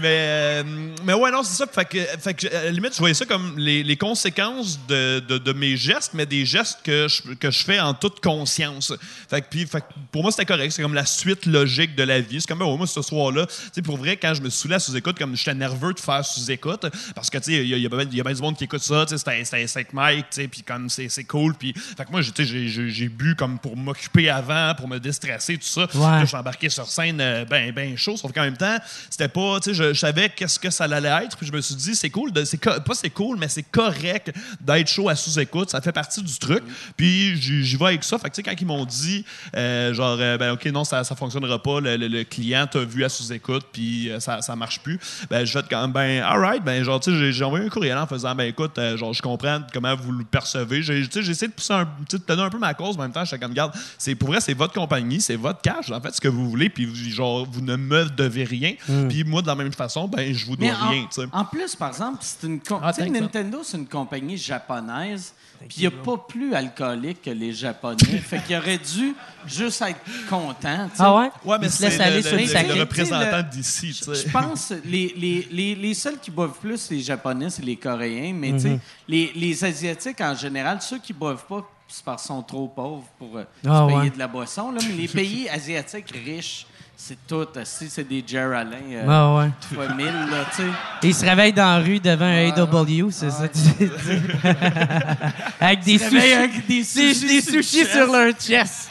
mais, 0.00 0.04
euh, 0.04 0.62
mais 1.04 1.12
ouais, 1.14 1.30
non, 1.30 1.42
c'est 1.42 1.56
ça. 1.56 1.66
Fait 1.66 1.84
que, 1.84 1.98
fait 2.20 2.34
que, 2.34 2.46
à 2.54 2.64
la 2.64 2.70
limite, 2.70 2.92
je 2.94 2.98
voyais 2.98 3.14
ça 3.14 3.24
comme 3.26 3.54
les, 3.58 3.82
les 3.82 3.96
conséquences 3.96 4.78
de, 4.88 5.20
de, 5.20 5.38
de 5.38 5.52
mes 5.52 5.76
gestes, 5.76 6.12
mais 6.14 6.26
des 6.26 6.46
gestes 6.46 6.78
que 6.82 7.08
je, 7.08 7.34
que 7.34 7.50
je 7.50 7.64
fais 7.64 7.80
en 7.80 7.94
toute 7.94 8.20
conscience. 8.20 8.92
Fait 9.28 9.40
que, 9.42 9.46
puis, 9.50 9.66
fait 9.66 9.80
que 9.80 9.86
pour 10.12 10.22
moi, 10.22 10.30
c'était 10.30 10.46
correct. 10.46 10.72
C'est 10.72 10.82
comme 10.82 10.94
la 10.94 11.06
suite 11.06 11.46
logique 11.60 11.94
de 11.94 12.02
la 12.02 12.20
vie. 12.20 12.40
C'est 12.40 12.46
comme, 12.48 12.62
ouais, 12.62 12.76
moi, 12.76 12.86
ce 12.86 13.02
soir-là, 13.02 13.46
pour 13.84 13.96
vrai, 13.96 14.16
quand 14.16 14.34
je 14.34 14.42
me 14.42 14.50
saoulais 14.50 14.76
à 14.76 14.78
sous-écoute, 14.80 15.18
comme 15.18 15.36
j'étais 15.36 15.54
nerveux 15.54 15.92
de 15.94 16.00
faire 16.00 16.24
sous-écoute, 16.24 16.86
parce 17.14 17.30
que, 17.30 17.38
tu 17.38 17.44
sais, 17.44 17.52
il 17.64 17.68
y, 17.76 17.78
y 17.78 17.82
y 17.82 17.86
a 17.86 17.88
bien 17.88 18.32
du 18.34 18.42
monde 18.42 18.56
qui 18.56 18.64
écoute 18.64 18.82
ça, 18.82 19.04
tu 19.06 19.10
sais, 19.10 19.18
c'était- 19.18 19.44
c'était 19.44 19.66
c'était 19.66 19.78
avec 19.80 19.92
Mike, 19.92 20.26
tu 20.30 20.42
sais, 20.42 20.48
puis 20.48 20.62
comme 20.62 20.88
c'est 20.88 21.24
cool. 21.24 21.54
Puis, 21.54 21.72
fait 21.74 22.04
que 22.04 22.10
moi, 22.10 22.20
j'ai- 22.22 22.32
tu 22.32 22.44
sais, 22.44 22.50
j'ai- 22.50 22.68
j'ai 22.68 22.88
j'ai 22.90 23.08
bu 23.08 23.34
comme 23.36 23.58
pour 23.58 23.76
m'occuper 23.76 24.28
avant, 24.30 24.74
pour 24.76 24.88
me 24.88 24.98
déstresser, 24.98 25.56
tout 25.58 25.66
ça. 25.66 25.86
Là, 26.10 26.20
je 26.22 26.26
suis 26.26 26.36
embarqué 26.36 26.68
sur 26.68 26.86
scène 26.88 27.20
euh, 27.20 27.44
ben, 27.44 27.72
ben 27.72 27.96
chaud, 27.96 28.16
sauf 28.16 28.32
qu'en 28.32 28.42
même 28.42 28.56
temps, 28.56 28.76
c'était 29.10 29.28
pas, 29.28 29.60
tu 29.60 29.70
sais, 29.70 29.74
je, 29.74 29.92
je 29.94 29.98
savais 29.98 30.28
qu'est-ce 30.30 30.58
que 30.58 30.70
ça 30.70 30.84
allait 30.84 31.24
être, 31.24 31.36
puis 31.36 31.46
je 31.46 31.52
me 31.52 31.60
suis 31.60 31.74
dit, 31.74 31.94
c'est 31.94 32.10
cool, 32.10 32.32
de- 32.32 32.44
pas 32.78 32.94
c'est 32.94 33.10
cool, 33.10 33.38
mais 33.38 33.48
c'est 33.48 33.62
correct 33.62 34.32
d'être 34.60 34.88
chaud 34.88 35.08
à 35.08 35.16
sous-écoute, 35.16 35.70
ça 35.70 35.80
fait 35.80 35.92
partie 35.92 36.22
du 36.22 36.38
truc. 36.38 36.62
Puis 36.96 37.36
j'y 37.40 37.76
vais 37.76 37.86
avec 37.86 38.04
ça. 38.04 38.18
Fait 38.18 38.28
que, 38.30 38.34
tu 38.34 38.36
sais, 38.36 38.42
quand 38.42 38.54
ils 38.60 38.66
m'ont 38.66 38.84
dit, 38.84 39.24
euh, 39.56 39.92
genre, 39.94 40.16
euh, 40.20 40.36
ben, 40.38 40.52
OK, 40.52 40.64
non, 40.66 40.84
ça, 40.84 41.04
ça 41.04 41.14
pas, 41.56 41.80
le, 41.80 41.96
le- 41.96 42.08
le 42.08 42.24
client 42.24 42.66
t'a 42.66 42.80
vu 42.80 43.04
à 43.04 43.08
sous-écoute, 43.08 43.66
puis 43.72 44.10
euh, 44.10 44.20
ça, 44.20 44.42
ça 44.42 44.54
marche 44.56 44.80
plus, 44.80 44.98
ben, 45.30 45.44
je 45.44 45.54
vais 45.54 45.60
être 45.60 45.68
quand 45.70 45.80
même, 45.80 45.92
ben, 45.92 46.22
alright, 46.22 46.62
ben, 46.62 46.82
genre, 46.84 47.00
tu 47.00 47.10
sais, 47.10 47.32
j'ai- 47.32 47.44
envoyé 47.44 47.64
un 47.64 47.68
courriel 47.70 47.96
en 47.96 48.06
faisant, 48.06 48.34
ben, 48.34 48.44
écoute, 48.44 48.76
euh, 48.78 48.96
genre, 48.96 49.14
je 49.14 49.22
comprends 49.22 49.60
comment 49.72 49.94
vous 49.96 50.12
le 50.12 50.24
percevez. 50.24 50.82
J'ai 50.82 51.02
tu 51.06 51.12
sais, 51.12 51.22
j'ai 51.22 51.30
essayé 51.32 51.48
de 51.48 51.54
pousser 51.54 51.72
un, 51.72 51.88
de 52.10 52.16
tenir 52.18 52.44
un 52.44 52.50
peu 52.50 52.58
ma 52.58 52.74
cause, 52.74 52.96
mais 52.96 53.02
en 53.02 53.04
même 53.04 53.12
temps, 53.12 53.24
j'étais 53.24 53.38
comme, 53.38 53.54
garde, 53.54 53.72
c'est 53.96 54.14
pour 54.14 54.28
vrai, 54.28 54.40
c'est 54.40 54.54
votre 54.54 54.74
compagnie, 54.74 55.20
c'est 55.20 55.36
votre 55.36 55.62
cash, 55.62 55.90
en 55.90 56.00
fait, 56.00 56.14
ce 56.14 56.20
que 56.20 56.28
vous 56.28 56.50
voulez, 56.50 56.68
puis 56.68 56.92
genre, 57.10 57.46
vous 57.50 57.60
ne 57.62 57.76
me 57.76 58.04
devez 58.10 58.44
rien. 58.44 58.74
Puis 59.08 59.24
moi, 59.24 59.40
de 59.42 59.46
la 59.46 59.54
même 59.54 59.72
façon, 59.72 60.08
ben, 60.08 60.34
je 60.34 60.44
vous 60.44 60.56
dois 60.56 60.66
Mais 60.68 60.74
en, 60.74 60.88
rien, 60.90 61.02
tu 61.12 61.22
sais. 61.22 61.28
en 61.32 61.44
plus, 61.44 61.74
par 61.76 61.88
exemple, 61.88 62.18
c'est 62.20 62.46
une 62.46 62.60
Ah, 62.82 62.92
tu 62.92 63.00
sais, 63.00 63.06
thanks, 63.06 63.14
ça. 63.16 63.20
Nintendo, 63.22 63.60
c'est 63.62 63.76
une 63.78 63.86
compagnie 63.86 64.36
japonaise. 64.36 65.32
Puis 65.60 65.76
il 65.78 65.80
n'y 65.80 65.86
a 65.86 65.90
pas 65.90 66.16
plus 66.16 66.54
alcoolique 66.54 67.22
que 67.22 67.30
les 67.30 67.52
Japonais. 67.52 67.96
fait 68.18 68.42
qu'il 68.44 68.56
aurait 68.56 68.78
dû 68.78 69.14
juste 69.46 69.82
être 69.82 70.00
content. 70.28 70.88
tu 70.90 70.96
sais. 70.96 71.02
Ah 71.02 71.14
ouais? 71.16 71.30
Ouais, 71.44 71.58
mais 71.60 71.68
se 71.68 71.84
aller 72.00 72.16
le, 72.16 72.22
sur 72.22 72.36
le- 72.36 72.42
le 72.68 72.74
le- 72.74 72.80
représentant 72.80 73.42
d'ici, 73.50 73.92
Je 73.92 74.30
pense 74.30 74.72
les, 74.84 75.14
les, 75.16 75.48
les, 75.50 75.74
les 75.74 75.94
seuls 75.94 76.18
qui 76.20 76.30
boivent 76.30 76.58
plus, 76.60 76.78
c'est 76.78 76.94
les 76.94 77.00
Japonais, 77.02 77.50
c'est 77.50 77.64
les 77.64 77.76
Coréens. 77.76 78.32
Mais 78.34 78.52
tu 78.52 78.60
sais, 78.60 78.68
Mhm. 78.70 78.80
les, 79.08 79.32
les 79.34 79.64
Asiatiques, 79.64 80.20
en 80.20 80.34
général, 80.34 80.80
ceux 80.80 80.98
qui 80.98 81.12
boivent 81.12 81.44
pas, 81.46 81.68
c'est 81.88 82.04
parce 82.04 82.22
qu'ils 82.22 82.28
sont 82.28 82.42
trop 82.42 82.68
pauvres 82.68 83.06
pour 83.18 83.36
euh, 83.38 83.44
Ah 83.66 83.82
se 83.82 83.86
payer 83.92 83.98
ouais. 84.08 84.10
de 84.10 84.18
la 84.18 84.28
boisson. 84.28 84.70
Là. 84.72 84.78
Mais 84.86 84.94
les 84.94 85.08
pays 85.08 85.48
asiatiques 85.48 86.10
riches, 86.10 86.66
c'est 87.00 87.16
tout. 87.28 87.46
Si 87.64 87.88
c'est 87.88 88.02
des 88.02 88.24
Jer 88.26 88.52
Alain 88.52 88.76
euh, 88.90 89.04
Ah 89.08 89.34
ouais. 89.36 89.50
fois 89.72 89.94
mille, 89.94 90.06
là, 90.06 90.44
tu 90.50 90.62
sais. 90.62 90.68
Ils 91.04 91.14
se 91.14 91.24
réveillent 91.24 91.52
dans 91.52 91.78
la 91.78 91.78
rue 91.78 92.00
devant 92.00 92.24
un 92.24 92.48
AW, 92.50 93.10
c'est 93.12 93.30
ça 93.30 93.46
que 93.46 93.54
tu 93.54 93.60
dis? 93.86 93.90
Avec 95.60 95.80
des 95.84 95.98
sushis, 95.98 96.32
avec 96.32 96.66
des 96.66 96.82
sushis 96.84 97.26
des 97.28 97.40
sur 97.40 97.52
sushis 97.62 97.78
chest. 97.78 97.92
sur 97.92 98.12
leur 98.12 98.32
chest. 98.34 98.90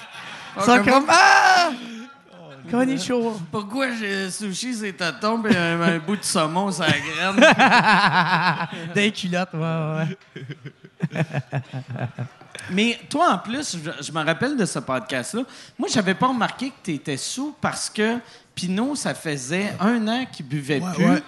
Ils 0.58 0.63
sont 0.63 0.84
comme 0.84 1.06
Ah! 1.10 1.70
Konnichiwa. 2.72 3.34
Pourquoi 3.52 3.88
j'ai 3.98 4.30
sushi, 4.32 4.74
c'est 4.74 4.93
ta 4.93 5.12
tombe 5.13 5.48
et 5.48 5.56
un, 5.56 5.80
un 5.82 6.00
bout 6.00 6.15
de 6.17 6.24
saumon, 6.24 6.70
ça 6.72 6.86
graine? 6.88 7.46
Des 8.96 9.12
culottes, 9.12 9.54
ouais, 9.54 10.08
ouais. 11.13 11.24
Mais 12.72 13.00
toi, 13.10 13.34
en 13.34 13.38
plus, 13.38 13.78
je, 13.84 14.04
je 14.04 14.12
me 14.12 14.24
rappelle 14.24 14.58
de 14.58 14.65
ce 14.65 14.80
podcast-là. 14.80 15.43
Moi, 15.78 15.89
j'avais 15.91 16.13
pas 16.15 16.28
remarqué 16.28 16.70
que 16.70 16.76
tu 16.84 16.93
étais 16.93 17.17
sous 17.17 17.56
parce 17.62 17.89
que 17.89 18.17
Pinot, 18.56 18.96
ça 18.96 19.13
faisait 19.13 19.74
un 19.80 20.08
an 20.08 20.26
qu'il 20.32 20.48
buvait 20.48 20.82
plus. 20.96 21.22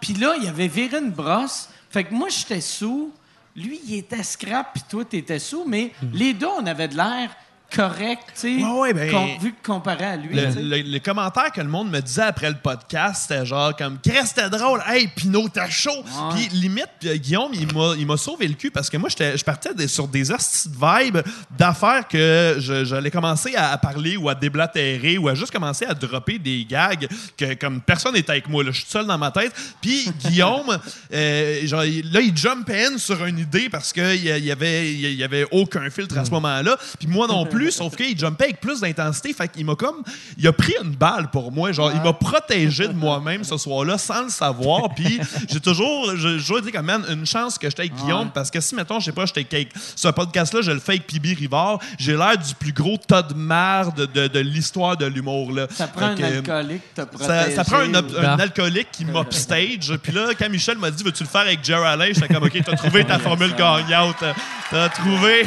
Puis 0.00 0.14
là, 0.14 0.34
il 0.40 0.46
avait 0.46 0.68
viré 0.68 0.98
une 0.98 1.10
brosse. 1.10 1.68
Fait 1.90 2.04
que 2.04 2.12
moi, 2.12 2.28
j'étais 2.28 2.60
sous. 2.60 3.12
Lui, 3.56 3.80
il 3.86 3.94
était 3.96 4.22
scrap, 4.22 4.72
puis 4.74 4.82
toi, 4.88 5.04
t'étais 5.04 5.38
sous. 5.38 5.64
Mais 5.66 5.92
les 6.12 6.34
deux, 6.34 6.46
on 6.46 6.66
avait 6.66 6.88
de 6.88 6.96
l'air 6.96 7.30
correct, 7.74 8.22
tu 8.40 8.58
sais, 8.60 8.64
Ouais, 8.64 8.92
ben- 8.92 9.38
vu 9.40 9.52
que 9.52 9.66
comparé 9.66 10.04
à 10.04 10.16
lui. 10.16 10.34
Le, 10.34 10.46
tu 10.46 10.52
sais. 10.52 10.62
le- 10.62 10.82
le 10.82 10.98
commentaire 11.00 11.50
que 11.52 11.60
le 11.60 11.68
monde 11.68 11.90
me 11.90 12.00
disait 12.00 12.22
après 12.22 12.48
le 12.48 12.56
podcast, 12.56 13.26
c'était 13.28 13.44
genre 13.46 13.74
comme 13.76 13.98
Qu'est-ce 14.02 14.20
que 14.34 14.40
c'était 14.42 14.50
drôle, 14.50 14.80
hey 14.86 15.08
Pinot, 15.08 15.48
t'as 15.48 15.68
chaud. 15.68 16.04
Puis 16.34 16.48
limite, 16.56 16.86
euh, 17.04 17.16
Guillaume, 17.16 17.50
il 17.54 17.72
m'a, 17.74 17.94
il 17.98 18.06
m'a 18.06 18.16
sauvé 18.16 18.46
le 18.48 18.54
cul 18.54 18.70
parce 18.70 18.88
que 18.90 18.96
moi, 18.96 19.08
je 19.08 19.42
partais 19.44 19.74
des- 19.74 19.88
sur 19.88 20.06
des 20.08 20.30
hosties 20.30 20.68
de 20.68 20.74
vibes 20.76 21.18
d'affaires 21.56 22.06
que 22.08 22.56
j'allais 22.84 23.10
commencer 23.10 23.54
à, 23.56 23.72
à 23.72 23.78
parler 23.78 24.16
ou 24.16 24.28
à 24.28 24.34
déblatérer 24.34 25.18
ou 25.18 25.28
à 25.28 25.34
juste 25.34 25.50
commencer 25.52 25.84
à 25.84 25.94
dropper 25.94 26.38
des 26.38 26.64
gags 26.64 27.08
que 27.36 27.54
comme 27.54 27.80
personne 27.80 28.14
n'était 28.14 28.32
avec 28.32 28.48
moi. 28.48 28.62
là. 28.62 28.70
Je 28.72 28.80
suis 28.80 28.90
seul 28.90 29.06
dans 29.06 29.18
ma 29.18 29.30
tête. 29.30 29.52
Puis 29.80 30.10
Guillaume, 30.24 30.78
euh, 31.12 31.66
genre, 31.66 31.80
là, 31.82 32.20
il 32.20 32.36
jump 32.36 32.68
in 32.70 32.98
sur 32.98 33.24
une 33.24 33.38
idée 33.38 33.68
parce 33.68 33.92
qu'il 33.92 34.24
y, 34.24 34.30
a- 34.30 34.38
il 34.38 34.44
y 34.44 34.52
avait, 34.52 34.92
y 34.92 35.24
avait 35.24 35.46
aucun 35.50 35.88
filtre 35.90 36.18
à 36.18 36.24
ce 36.24 36.30
moment-là. 36.30 36.76
Puis 36.98 37.08
moi 37.08 37.26
non 37.26 37.44
plus, 37.46 37.53
sauf 37.70 37.96
qu'il 37.96 38.18
jumpait 38.18 38.44
avec 38.44 38.60
plus 38.60 38.80
d'intensité. 38.80 39.32
Fait 39.32 39.48
qu'il 39.48 39.64
m'a 39.66 39.74
comme. 39.74 40.02
Il 40.38 40.46
a 40.46 40.52
pris 40.52 40.74
une 40.82 40.90
balle 40.90 41.30
pour 41.30 41.52
moi. 41.52 41.72
Genre, 41.72 41.90
il 41.94 42.00
m'a 42.02 42.12
protégé 42.12 42.88
de 42.88 42.92
moi-même 42.92 43.44
ce 43.44 43.56
soir-là 43.56 43.98
sans 43.98 44.22
le 44.24 44.28
savoir. 44.30 44.94
Puis 44.94 45.20
j'ai 45.50 45.60
toujours. 45.60 46.16
J'ai 46.16 46.36
toujours 46.38 46.60
dit 46.60 46.72
comme, 46.72 46.86
man, 46.86 47.04
une 47.10 47.26
chance 47.26 47.58
que 47.58 47.68
j'étais 47.68 47.82
avec 47.82 47.94
Guillaume 47.94 48.30
parce 48.32 48.50
que 48.50 48.60
si, 48.60 48.74
mettons, 48.74 49.00
je 49.00 49.06
sais 49.06 49.12
pas, 49.12 49.26
j'étais 49.26 49.56
avec. 49.56 49.68
Ce 49.96 50.08
podcast-là, 50.08 50.62
je 50.62 50.70
le 50.70 50.80
fais 50.80 50.92
avec 50.92 51.06
Pibi 51.06 51.34
Rivard. 51.34 51.78
J'ai 51.98 52.16
l'air 52.16 52.36
du 52.38 52.54
plus 52.54 52.72
gros 52.72 52.96
tas 52.96 53.22
de 53.22 53.34
merde 53.34 54.08
de, 54.12 54.26
de 54.28 54.38
l'histoire 54.40 54.96
de 54.96 55.06
l'humour. 55.06 55.52
là. 55.52 55.66
Ça 55.70 55.86
prend 55.88 56.06
un 56.06 56.16
alcoolique 56.22 56.82
te 56.94 57.00
ça, 57.00 57.06
protéger. 57.06 57.54
ça 57.56 57.64
prend 57.64 57.78
un 57.78 58.38
alcoolique 58.38 58.88
qui 58.92 59.04
m'upstage. 59.04 59.92
Puis 60.02 60.12
là, 60.12 60.28
quand 60.38 60.48
Michel 60.48 60.78
m'a 60.78 60.90
dit 60.90 61.02
Veux-tu 61.02 61.22
le 61.24 61.28
faire 61.28 61.42
avec 61.42 61.64
Jerry 61.64 61.86
Allen 61.86 62.14
J'étais 62.14 62.32
comme 62.32 62.44
Ok, 62.44 62.58
t'as 62.64 62.76
trouvé 62.76 63.04
ta 63.04 63.18
formule 63.24 63.54
gagnante. 63.54 64.22
T'as 64.70 64.88
trouvé. 64.88 65.44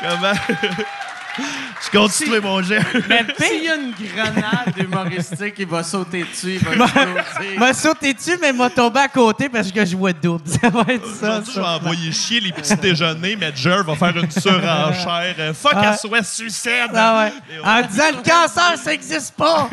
Comment? 0.00 0.32
Je 1.36 1.90
continue 1.98 2.40
mon 2.40 2.62
jet. 2.62 2.80
Mais 3.08 3.24
s'il 3.38 3.64
y 3.64 3.68
a 3.68 3.74
une 3.76 3.92
grenade 3.92 4.76
humoristique, 4.76 5.54
il 5.58 5.66
va 5.66 5.82
sauter 5.82 6.22
dessus, 6.24 6.54
il 6.54 6.58
va 6.60 6.74
exploser. 6.86 7.58
m'a 7.58 7.72
sauté 7.74 8.14
dessus, 8.14 8.38
mais 8.40 8.52
m'a 8.52 8.70
tombé 8.70 9.00
à 9.00 9.08
côté 9.08 9.48
parce 9.48 9.70
que 9.72 9.84
je 9.84 9.96
vois 9.96 10.12
double. 10.12 10.48
Ça 10.62 10.68
va 10.70 10.84
être 10.88 11.06
ça. 11.06 11.26
Aujourd'hui, 11.40 11.52
je 11.54 11.60
vais 11.60 11.66
envoyer 11.66 12.12
chier 12.12 12.40
les 12.40 12.52
petits 12.52 12.76
déjeuners, 12.76 13.36
mais 13.36 13.52
Jer 13.54 13.82
va 13.84 13.94
faire 13.96 14.16
une 14.16 14.30
surenchère. 14.30 15.54
Fuck 15.54 15.72
Ah. 15.74 15.88
à 15.90 15.96
souhait 15.96 16.22
suicide. 16.22 16.90
Ah 16.94 17.24
ouais. 17.24 17.58
En 17.64 17.82
disant 17.86 18.10
le 18.10 18.16
cancer, 18.22 18.78
ça 18.78 18.90
n'existe 18.90 19.34
pas. 19.34 19.68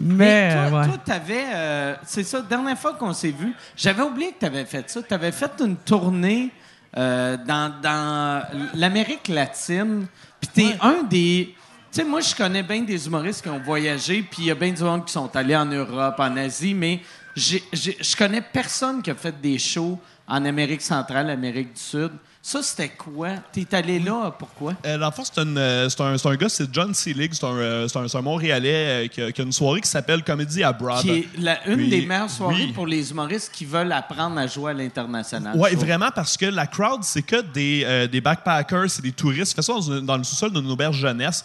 mais, 0.00 0.54
Mais 0.54 0.70
toi, 0.70 0.80
ouais. 0.80 0.86
t'avais. 1.04 1.44
euh, 1.54 1.94
c'est 2.04 2.22
ça, 2.24 2.40
dernière 2.40 2.78
fois 2.78 2.94
qu'on 2.94 3.12
s'est 3.12 3.30
vu, 3.36 3.52
j'avais 3.76 4.02
oublié 4.02 4.32
que 4.32 4.38
t'avais 4.40 4.64
fait 4.64 4.88
ça. 4.90 5.02
T'avais 5.02 5.32
fait 5.32 5.50
une 5.60 5.76
tournée 5.76 6.50
euh, 6.96 7.36
dans, 7.36 7.80
dans 7.80 8.44
l'Amérique 8.74 9.28
latine. 9.28 10.06
Puis 10.40 10.50
t'es 10.52 10.76
un 10.80 11.02
des. 11.02 11.54
Tu 11.90 12.00
sais, 12.00 12.04
moi, 12.04 12.20
je 12.20 12.34
connais 12.34 12.62
bien 12.62 12.82
des 12.82 13.06
humoristes 13.06 13.42
qui 13.42 13.48
ont 13.48 13.60
voyagé, 13.60 14.22
puis 14.22 14.42
il 14.42 14.44
y 14.46 14.50
a 14.50 14.54
bien 14.54 14.72
du 14.72 14.82
monde 14.82 15.04
qui 15.06 15.12
sont 15.12 15.34
allés 15.34 15.56
en 15.56 15.64
Europe, 15.64 16.16
en 16.18 16.36
Asie, 16.36 16.74
mais 16.74 17.00
je 17.34 18.16
connais 18.16 18.42
personne 18.42 19.00
qui 19.00 19.10
a 19.10 19.14
fait 19.14 19.40
des 19.40 19.58
shows 19.58 19.98
en 20.26 20.44
Amérique 20.44 20.82
centrale, 20.82 21.30
Amérique 21.30 21.72
du 21.72 21.80
Sud. 21.80 22.12
Ça, 22.50 22.62
c'était 22.62 22.88
quoi? 22.88 23.28
T'es 23.52 23.66
allé 23.74 23.98
là, 24.00 24.30
pourquoi? 24.38 24.72
Euh, 24.86 24.96
dans 24.96 25.04
le 25.08 25.12
fond, 25.12 25.22
c'est, 25.22 25.38
une, 25.42 25.58
euh, 25.58 25.86
c'est 25.90 26.00
un, 26.00 26.16
c'est 26.16 26.28
un 26.30 26.34
gars, 26.34 26.48
c'est 26.48 26.64
John 26.72 26.94
Seelig, 26.94 27.34
c'est 27.34 27.44
un, 27.44 27.54
euh, 27.54 27.88
c'est 27.88 27.98
un, 27.98 28.06
un 28.10 28.22
Montréalais 28.22 29.04
euh, 29.04 29.06
qui, 29.08 29.20
a, 29.20 29.30
qui 29.32 29.42
a 29.42 29.44
une 29.44 29.52
soirée 29.52 29.82
qui 29.82 29.88
s'appelle 29.90 30.22
Comedy 30.24 30.62
Abroad. 30.64 31.02
Qui 31.02 31.10
est 31.10 31.28
la- 31.38 31.68
une 31.68 31.76
Puis- 31.76 31.90
des 31.90 32.06
meilleures 32.06 32.30
soirées 32.30 32.64
oui. 32.68 32.72
pour 32.72 32.86
les 32.86 33.10
humoristes 33.10 33.50
qui 33.52 33.66
veulent 33.66 33.92
apprendre 33.92 34.38
à 34.38 34.46
jouer 34.46 34.70
à 34.70 34.74
l'international. 34.74 35.52
Oui, 35.58 35.74
vraiment, 35.74 36.08
parce 36.14 36.38
que 36.38 36.46
la 36.46 36.66
crowd, 36.66 37.02
c'est 37.04 37.20
que 37.20 37.42
des, 37.52 38.08
des 38.10 38.20
backpackers, 38.22 38.88
c'est 38.88 39.02
des 39.02 39.12
touristes. 39.12 39.52
Il 39.52 39.56
fait 39.56 39.60
ça 39.60 39.74
dans, 39.74 39.82
une- 39.82 40.06
dans 40.06 40.16
le 40.16 40.24
sous-sol 40.24 40.50
d'une 40.50 40.70
auberge 40.70 40.96
jeunesse 40.96 41.44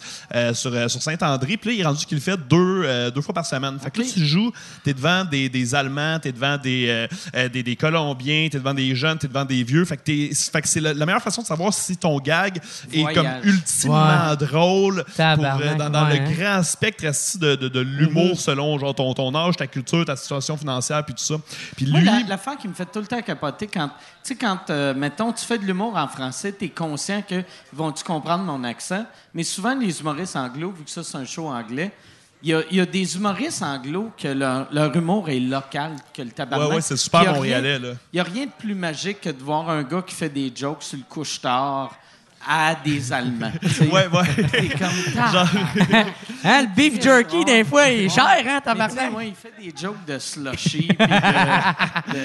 sur, 0.54 0.72
sur 0.90 1.02
Saint-André. 1.02 1.58
Puis 1.58 1.68
là, 1.68 1.74
il 1.74 1.80
est 1.82 1.84
rendu 1.84 2.06
qu'il 2.06 2.16
le 2.16 2.22
fait 2.22 2.38
deux, 2.48 3.10
deux 3.10 3.20
fois 3.20 3.34
par 3.34 3.44
semaine. 3.44 3.78
Fait 3.78 3.90
que 3.90 4.00
là, 4.00 4.06
tu 4.10 4.24
joues, 4.24 4.50
t'es 4.82 4.94
devant 4.94 5.26
des, 5.26 5.50
des 5.50 5.74
Allemands, 5.74 6.18
t'es 6.18 6.32
devant 6.32 6.56
des, 6.56 7.06
des, 7.52 7.62
des 7.62 7.76
Colombiens, 7.76 8.48
t'es 8.50 8.56
devant 8.56 8.72
des 8.72 8.94
jeunes, 8.96 9.18
t'es 9.18 9.28
devant 9.28 9.44
des 9.44 9.62
vieux. 9.64 9.84
Fait 9.84 9.98
que, 9.98 10.02
t'es- 10.02 10.30
fait 10.34 10.62
que 10.62 10.68
c'est 10.68 10.93
la 10.94 11.06
meilleure 11.06 11.22
façon 11.22 11.42
de 11.42 11.46
savoir 11.46 11.72
si 11.74 11.96
ton 11.96 12.18
gag 12.18 12.60
est 12.92 13.14
comme 13.14 13.28
ultimement 13.42 14.30
Ouais. 14.30 14.36
drôle 14.36 15.04
pour, 15.04 15.22
euh, 15.22 15.74
dans, 15.76 15.90
dans 15.90 16.06
ouais, 16.06 16.18
le 16.18 16.24
hein. 16.26 16.32
grand 16.38 16.62
spectre 16.62 17.04
esti, 17.04 17.38
de, 17.38 17.54
de, 17.56 17.68
de 17.68 17.80
l'humour 17.80 18.38
selon 18.38 18.78
genre, 18.78 18.94
ton, 18.94 19.12
ton 19.14 19.34
âge, 19.34 19.56
ta 19.56 19.66
culture, 19.66 20.04
ta 20.04 20.16
situation 20.16 20.56
financière, 20.56 21.04
puis 21.04 21.14
tout 21.14 21.22
ça? 21.22 21.34
Puis 21.76 21.86
lui... 21.86 22.04
la- 22.04 22.20
l'affaire 22.28 22.56
qui 22.56 22.68
me 22.68 22.74
fait 22.74 22.86
tout 22.86 23.00
le 23.00 23.06
temps 23.06 23.20
capoter, 23.22 23.66
quand, 23.66 23.90
quand, 24.40 24.70
euh, 24.70 24.94
mettons, 24.94 25.32
tu 25.32 25.44
fais 25.44 25.58
de 25.58 25.64
l'humour 25.64 25.96
en 25.96 26.08
français, 26.08 26.54
tu 26.56 26.66
es 26.66 26.68
conscient 26.68 27.22
que 27.28 27.42
vont-tu 27.72 28.04
comprendre 28.04 28.44
mon 28.44 28.64
accent? 28.64 29.04
Mais 29.34 29.42
souvent, 29.44 29.74
les 29.74 30.00
humoristes 30.00 30.36
anglo, 30.36 30.72
vu 30.76 30.84
que 30.84 30.90
ça, 30.90 31.02
c'est 31.02 31.16
un 31.16 31.24
show 31.24 31.48
anglais, 31.48 31.92
il 32.44 32.50
y 32.50 32.54
a, 32.54 32.62
il 32.70 32.76
y 32.76 32.80
a 32.80 32.86
des 32.86 33.16
humoristes 33.16 33.62
anglo 33.62 34.12
que 34.16 34.28
leur, 34.28 34.68
leur 34.70 34.94
humour 34.94 35.28
est 35.30 35.40
local, 35.40 35.92
que 36.12 36.22
le 36.22 36.30
tabarnak. 36.30 36.68
Ouais, 36.68 36.74
ouais, 36.76 36.80
c'est 36.82 36.96
super 36.96 37.32
montréalais, 37.34 37.76
rien- 37.78 37.88
là. 37.90 37.94
Il 38.12 38.16
n'y 38.16 38.20
a 38.20 38.24
rien 38.24 38.44
de 38.46 38.50
plus 38.58 38.74
magique 38.74 39.20
que 39.22 39.30
de 39.30 39.42
voir 39.42 39.68
un 39.70 39.82
gars 39.82 40.02
qui 40.06 40.14
fait 40.14 40.28
des 40.28 40.52
jokes 40.54 40.82
sur 40.82 40.98
le 40.98 41.04
couche-tard 41.08 41.96
à 42.46 42.74
des 42.84 43.10
Allemands. 43.12 43.50
Ouais, 43.90 44.06
ouais. 44.06 44.44
T'es 44.52 44.68
comme... 44.68 44.88
tabarnak. 45.14 46.06
Hein, 46.44 46.62
le 46.62 46.76
beef 46.76 47.02
jerky, 47.02 47.44
des 47.46 47.64
fois, 47.64 47.88
il 47.88 48.04
est 48.04 48.08
cher, 48.10 48.26
hein, 48.46 48.60
tabarnak? 48.62 49.10
moi, 49.10 49.24
il 49.24 49.34
fait 49.34 49.52
des 49.58 49.72
jokes 49.74 50.04
de 50.06 50.18
slushy, 50.18 50.88
puis 50.88 50.96
de- 50.98 52.12
de 52.12 52.24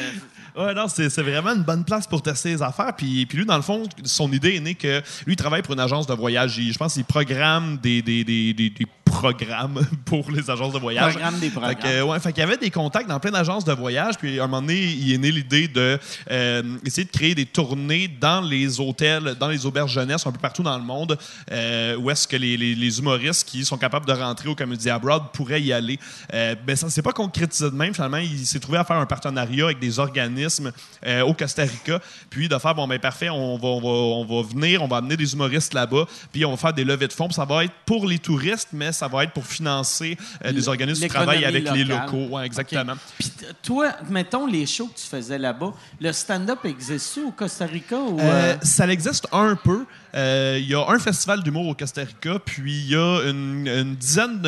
Ouais, 0.57 0.73
non, 0.73 0.87
c'est 0.89 1.09
c'est 1.09 1.21
vraiment 1.21 1.51
une 1.51 1.61
bonne 1.63 1.85
place 1.85 2.05
pour 2.07 2.21
tester 2.21 2.49
les 2.49 2.61
affaires. 2.61 2.93
Puis, 2.97 3.25
puis 3.27 3.37
lui, 3.37 3.45
dans 3.45 3.55
le 3.55 3.61
fond, 3.61 3.83
son 4.03 4.29
idée 4.33 4.55
est 4.55 4.59
née 4.59 4.75
que 4.75 4.97
lui, 5.25 5.33
il 5.33 5.35
travaille 5.37 5.61
pour 5.61 5.73
une 5.73 5.79
agence 5.79 6.05
de 6.07 6.13
voyage. 6.13 6.57
Il- 6.57 6.73
je 6.73 6.77
pense 6.77 6.95
qu'il 6.95 7.05
programme 7.05 7.77
des, 7.77 8.01
des, 8.01 8.23
des, 8.25 8.53
des- 8.53 8.73
des 9.09 9.15
programmes 9.35 9.81
pour 10.05 10.29
les 10.31 10.49
agences 10.49 10.73
de 10.73 10.79
voyage. 10.79 11.13
Programme 11.13 11.39
des 11.39 11.49
programmes. 11.49 11.75
Fait 11.75 11.81
que, 11.97 12.01
ouais, 12.03 12.19
fait 12.19 12.33
qu'il 12.33 12.41
y 12.41 12.43
avait 12.45 12.57
des 12.57 12.69
contacts 12.71 13.07
dans 13.09 13.19
plein 13.19 13.31
d'agences 13.31 13.65
de 13.65 13.73
voyage. 13.73 14.17
Puis 14.17 14.39
à 14.39 14.43
un 14.43 14.47
moment 14.47 14.61
donné, 14.61 14.79
il 14.81 15.13
est 15.13 15.17
né 15.17 15.31
l'idée 15.31 15.67
de 15.67 15.99
euh, 16.31 16.63
essayer 16.85 17.05
de 17.05 17.11
créer 17.11 17.35
des 17.35 17.45
tournées 17.45 18.07
dans 18.07 18.41
les 18.41 18.79
hôtels, 18.79 19.35
dans 19.39 19.47
les 19.47 19.65
auberges 19.65 19.91
jeunesse, 19.93 20.25
un 20.25 20.31
peu 20.31 20.39
partout 20.39 20.63
dans 20.63 20.77
le 20.77 20.83
monde, 20.83 21.17
euh, 21.51 21.95
où 21.97 22.09
est-ce 22.09 22.27
que 22.27 22.35
les, 22.37 22.57
les- 22.57 22.75
les 22.75 22.99
humoristes 22.99 23.47
qui 23.47 23.65
sont 23.65 23.77
capables 23.77 24.05
de 24.05 24.13
rentrer 24.13 24.49
au 24.49 24.55
Comedy 24.55 24.89
Abroad 24.89 25.23
pourraient 25.33 25.61
y 25.61 25.73
aller. 25.73 25.99
Euh, 26.33 26.55
ben, 26.65 26.75
ça 26.75 26.85
ne 26.85 26.91
s'est 26.91 27.01
pas 27.01 27.11
concrétisé 27.13 27.65
de 27.69 27.75
même. 27.75 27.93
Finalement, 27.93 28.17
il 28.17 28.45
s'est 28.45 28.59
trouvé 28.59 28.77
à 28.77 28.83
faire 28.83 28.97
un 28.97 29.05
partenariat 29.05 29.65
avec 29.65 29.79
des 29.79 29.99
organismes 29.99 30.71
euh, 31.05 31.21
au 31.21 31.33
Costa 31.33 31.63
Rica, 31.63 31.99
puis 32.29 32.47
de 32.47 32.57
faire, 32.57 32.75
bon, 32.75 32.87
ben 32.87 32.99
parfait, 32.99 33.29
on 33.29 33.57
va, 33.57 33.67
on, 33.67 33.81
va, 33.81 33.87
on 33.87 34.25
va 34.41 34.47
venir, 34.47 34.83
on 34.83 34.87
va 34.87 34.97
amener 34.97 35.17
des 35.17 35.33
humoristes 35.33 35.73
là-bas, 35.73 36.05
puis 36.31 36.45
on 36.45 36.51
va 36.51 36.57
faire 36.57 36.73
des 36.73 36.83
levées 36.83 37.07
de 37.07 37.13
fonds. 37.13 37.27
Puis 37.27 37.35
ça 37.35 37.45
va 37.45 37.63
être 37.65 37.73
pour 37.85 38.07
les 38.07 38.19
touristes, 38.19 38.69
mais 38.73 38.91
ça 38.99 39.07
va 39.07 39.23
être 39.23 39.31
pour 39.33 39.45
financer 39.45 40.17
euh, 40.45 40.51
des 40.51 40.67
organismes 40.67 41.01
qui 41.03 41.09
travaillent 41.09 41.45
avec 41.45 41.71
les 41.71 41.83
locaux. 41.85 42.27
Ouais, 42.29 42.45
exactement. 42.45 42.93
Puis 43.17 43.29
t- 43.29 43.45
toi, 43.63 43.93
mettons 44.09 44.45
les 44.45 44.65
shows 44.65 44.87
que 44.87 44.99
tu 44.99 45.07
faisais 45.07 45.37
là-bas, 45.37 45.73
le 46.01 46.11
stand-up 46.11 46.59
existe-tu 46.65 47.21
au 47.23 47.31
Costa 47.31 47.65
Rica 47.65 47.97
ou 47.97 48.19
Euh, 48.19 48.23
euh, 48.23 48.55
ça 48.61 48.85
existe 48.87 49.27
un 49.31 49.55
peu. 49.55 49.85
Euh, 50.15 50.57
Il 50.59 50.67
y 50.67 50.75
a 50.75 50.85
un 50.87 50.99
festival 50.99 51.43
d'humour 51.43 51.67
au 51.67 51.73
Costa 51.73 52.01
Rica, 52.01 52.39
puis 52.43 52.73
il 52.73 52.89
y 52.89 52.95
a 52.95 53.21
une, 53.29 53.95
dizaine 53.95 54.41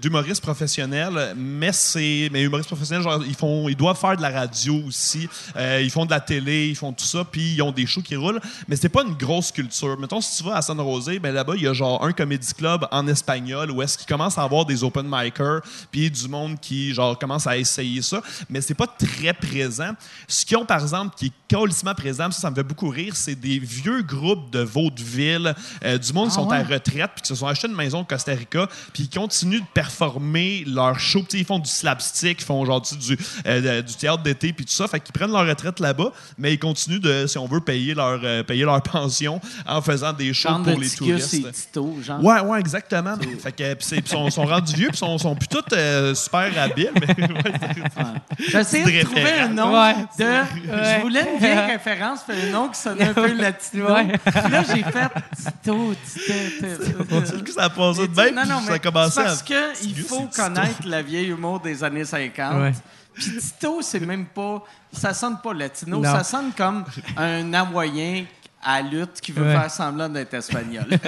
d'humoristes 0.00 0.42
professionnels, 0.42 1.34
mais 1.36 1.72
c'est 1.72 2.28
mais 2.32 2.42
humoristes 2.42 2.68
professionnels, 2.68 3.02
genre, 3.02 3.22
ils 3.26 3.34
font, 3.34 3.68
ils 3.68 3.76
doivent 3.76 3.98
faire 3.98 4.16
de 4.16 4.22
la 4.22 4.30
radio 4.30 4.82
aussi, 4.86 5.28
Euh, 5.56 5.80
ils 5.82 5.90
font 5.90 6.06
de 6.06 6.10
la 6.10 6.20
télé, 6.20 6.68
ils 6.68 6.76
font 6.76 6.92
tout 6.92 7.04
ça, 7.04 7.24
puis 7.24 7.54
ils 7.54 7.62
ont 7.62 7.72
des 7.72 7.86
shows 7.86 8.02
qui 8.02 8.16
roulent, 8.16 8.40
mais 8.66 8.76
c'est 8.76 8.88
pas 8.88 9.02
une 9.02 9.14
grosse 9.14 9.52
culture. 9.52 9.98
Mettons, 9.98 10.20
si 10.20 10.38
tu 10.38 10.48
vas 10.48 10.56
à 10.56 10.62
San 10.62 10.76
Jose, 10.78 11.18
ben 11.20 11.34
là-bas, 11.34 11.54
il 11.56 11.62
y 11.62 11.68
a 11.68 11.72
genre 11.72 12.04
un 12.04 12.12
comédie 12.12 12.52
club 12.54 12.86
en 12.90 13.06
espagnol 13.06 13.70
où 13.70 13.82
est-ce 13.82 13.98
qu'ils 13.98 14.06
commencent 14.06 14.38
à 14.38 14.42
avoir 14.42 14.64
des 14.64 14.84
open 14.84 15.06
micers, 15.08 15.60
puis 15.90 16.10
du 16.10 16.28
monde 16.28 16.58
qui, 16.60 16.94
genre, 16.94 17.18
commence 17.18 17.46
à 17.46 17.56
essayer 17.56 18.02
ça, 18.02 18.22
mais 18.48 18.60
c'est 18.60 18.74
pas 18.74 18.86
très 18.86 19.32
présent. 19.32 19.90
Ce 20.26 20.44
qu'ils 20.44 20.56
ont, 20.56 20.64
par 20.64 20.80
exemple, 20.80 21.14
qui 21.16 21.26
est 21.26 21.32
colissement 21.54 21.94
présent, 21.94 22.30
ça, 22.30 22.40
ça 22.40 22.50
me 22.50 22.54
fait 22.54 22.62
beaucoup 22.62 22.88
rire, 22.88 23.14
c'est 23.16 23.34
des 23.34 23.58
vieux 23.58 24.02
groupes 24.02 24.50
de 24.50 24.60
vaudeville, 24.82 25.54
euh, 25.84 25.98
du 25.98 26.12
monde 26.12 26.28
qui 26.28 26.34
Ah 26.38 26.40
sont 26.42 26.48
ouais? 26.48 26.56
à 26.58 26.62
retraite, 26.62 27.10
puis 27.14 27.22
qui 27.22 27.28
se 27.28 27.34
sont 27.34 27.46
achetés 27.46 27.68
une 27.68 27.74
maison 27.74 28.00
au 28.00 28.04
Costa 28.04 28.32
Rica, 28.32 28.66
puis 28.92 29.04
ils 29.04 29.10
continuent 29.18 29.60
de 29.60 29.66
performer 29.74 30.64
leur 30.66 30.98
show. 30.98 31.20
Tu 31.20 31.26
sais, 31.30 31.38
ils 31.38 31.44
font 31.44 31.58
du 31.58 31.68
slapstick, 31.70 32.40
ils 32.40 32.44
font 32.44 32.64
genre 32.64 32.80
du, 32.80 33.18
euh, 33.46 33.82
du 33.82 33.94
théâtre 33.94 34.22
d'été, 34.22 34.52
puis 34.52 34.64
tout 34.64 34.72
ça. 34.72 34.86
Fait 34.88 35.00
qu'ils 35.00 35.12
prennent 35.12 35.32
leur 35.32 35.46
retraite 35.46 35.80
là-bas, 35.80 36.12
mais 36.38 36.54
ils 36.54 36.58
continuent 36.58 37.00
de, 37.00 37.26
si 37.26 37.38
on 37.38 37.46
veut, 37.46 37.60
payer 37.60 37.94
leur, 37.94 38.20
euh, 38.22 38.42
payer 38.42 38.64
leur 38.64 38.80
pension 38.98 39.40
en 39.66 39.82
faisant 39.82 40.12
des 40.12 40.32
shows 40.32 40.48
genre 40.50 40.62
pour 40.62 40.74
de 40.76 40.80
les 40.80 40.92
et 40.92 40.96
touristes. 40.96 41.52
Tito, 41.52 41.96
genre? 42.04 42.22
Ouais, 42.24 42.40
ouais, 42.40 42.60
exactement. 42.60 43.14
Fait 43.42 43.52
que, 43.52 43.76
c'est- 43.80 44.06
sont, 44.08 44.30
sont 44.30 44.44
rendus 44.44 44.74
vieux, 44.74 44.88
puis 44.88 44.96
sont, 44.98 45.18
sont 45.18 45.34
plus 45.34 45.48
tous 45.48 45.62
euh, 45.72 46.14
super 46.14 46.50
habiles. 46.58 46.90
Mais, 46.94 47.24
ouais, 47.28 48.04
J'essayais 48.48 49.02
de 49.02 49.04
trouver 49.06 49.32
un 49.40 49.48
nom 49.48 49.72
Ouais. 49.78 49.94
de... 50.18 50.24
Je 50.66 51.00
voulais 51.02 51.26
une 51.34 51.38
vieille 51.40 51.58
référence, 51.72 52.20
puis 52.26 52.36
un 52.40 52.50
nom 52.52 52.68
qui 52.68 52.78
sonnait 52.80 53.08
un 53.08 53.14
peu 53.14 53.32
latino. 53.40 53.92
Ouais. 53.92 54.06
Puis 54.24 54.50
là, 54.52 54.62
j'ai 54.74 54.82
fait 54.82 55.10
Tito, 55.36 55.94
Tito, 56.06 56.64
on 57.10 57.20
dirait 57.20 57.42
que 57.42 57.52
ça 57.52 57.64
a 57.64 57.70
passé 57.70 58.08
de 58.08 58.14
même, 58.14 58.34
non, 58.34 58.42
puis 58.42 58.50
non, 58.50 58.60
ça 58.60 58.68
a 58.68 58.72
mais 58.72 58.78
commencé 58.80 59.22
parce 59.22 59.42
qu'il 59.42 59.98
faut 60.02 60.28
connaître 60.34 60.86
la 60.86 61.02
vieille 61.02 61.28
humour 61.28 61.60
des 61.60 61.82
années 61.84 62.04
50. 62.04 62.60
Ouais. 62.60 62.72
Puis 63.14 63.36
Tito, 63.38 63.80
c'est 63.82 64.00
même 64.00 64.26
pas... 64.26 64.64
Ça 64.92 65.12
sonne 65.12 65.38
pas 65.42 65.52
latino, 65.52 65.98
Non. 66.00 66.10
ça 66.12 66.24
sonne 66.24 66.52
comme 66.56 66.84
un 67.16 67.52
Hawaïen 67.52 68.24
à 68.62 68.80
lutte 68.82 69.20
qui 69.20 69.32
veut 69.32 69.44
Ouais. 69.44 69.52
faire 69.52 69.70
semblant 69.70 70.08
d'être 70.08 70.34
espagnol. 70.34 70.86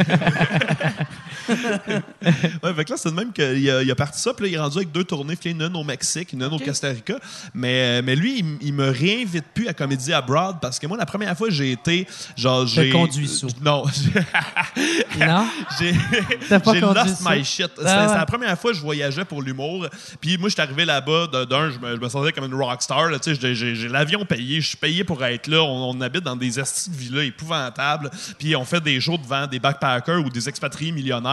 Ouais, 2.63 2.75
fait 2.75 2.85
que 2.85 2.91
là, 2.91 2.97
c'est 2.97 3.11
de 3.11 3.15
même 3.15 3.33
qu'il 3.33 3.71
a, 3.71 3.83
il 3.83 3.91
a 3.91 3.95
parti 3.95 4.21
ça, 4.21 4.35
puis 4.35 4.45
là, 4.45 4.51
il 4.51 4.55
est 4.55 4.59
rendu 4.59 4.77
avec 4.79 4.93
deux 4.93 5.05
tournées, 5.05 5.37
puis 5.37 5.51
une 5.51 5.63
au 5.77 5.85
Mexique, 5.85 6.33
une 6.33 6.45
au 6.45 6.59
Costa 6.59 6.89
Rica. 6.89 7.15
Mais, 7.55 8.03
mais 8.03 8.15
lui, 8.15 8.39
il, 8.41 8.59
il 8.61 8.75
me 8.75 8.91
réinvite 8.91 9.47
plus 9.55 9.69
à 9.69 9.73
Comédie 9.75 10.13
Abroad 10.13 10.57
parce 10.61 10.79
que 10.79 10.87
moi, 10.87 10.97
la 10.97 11.07
première 11.07 11.37
fois, 11.37 11.49
j'ai 11.51 11.73
été. 11.73 12.07
Genre, 12.37 12.67
j'ai. 12.67 12.91
conduit 12.91 13.29
sous. 13.29 13.49
Non. 13.63 13.85
Non? 15.19 15.47
j'ai 15.79 15.93
lost 16.81 17.17
ça? 17.17 17.31
my 17.35 17.45
shit. 17.45 17.71
C'est 17.77 17.85
Ah 17.87 18.03
ouais. 18.03 18.09
c'est 18.09 18.19
la 18.19 18.27
première 18.27 18.59
fois 18.59 18.71
que 18.71 18.77
je 18.77 18.83
voyageais 18.83 19.25
pour 19.25 19.43
l'humour. 19.43 19.87
Puis 20.21 20.39
moi, 20.39 20.49
je 20.49 20.55
suis 20.55 20.63
arrivé 20.63 20.85
là-bas. 20.85 21.27
D'un, 21.49 21.71
je 21.71 21.79
me, 21.79 21.97
je 21.97 22.01
me 22.01 22.09
sentais 22.09 22.33
comme 22.33 22.45
une 22.45 22.55
rockstar. 22.55 23.11
là, 23.11 23.19
tu 23.19 23.35
sais, 23.35 23.55
J'ai 23.55 23.89
l'avion 23.89 24.25
payé. 24.25 24.61
Je 24.61 24.69
suis 24.69 24.77
payé 24.77 25.05
pour 25.05 25.23
être 25.25 25.47
là. 25.47 25.63
On, 25.63 25.91
on 25.91 26.01
habite 26.01 26.23
dans 26.23 26.37
des 26.37 26.59
estis 26.59 26.91
de 26.91 26.97
villas 26.97 27.25
épouvantables. 27.25 28.11
Puis 28.39 28.57
on 28.57 28.65
fait 28.65 28.81
des 28.81 29.01
shows 29.01 29.19
devant 29.19 29.47
des 29.47 29.59
backpackers 29.59 30.25
ou 30.25 30.31
des 30.31 30.49
expatriés 30.49 30.93
millionnaires 30.93 31.30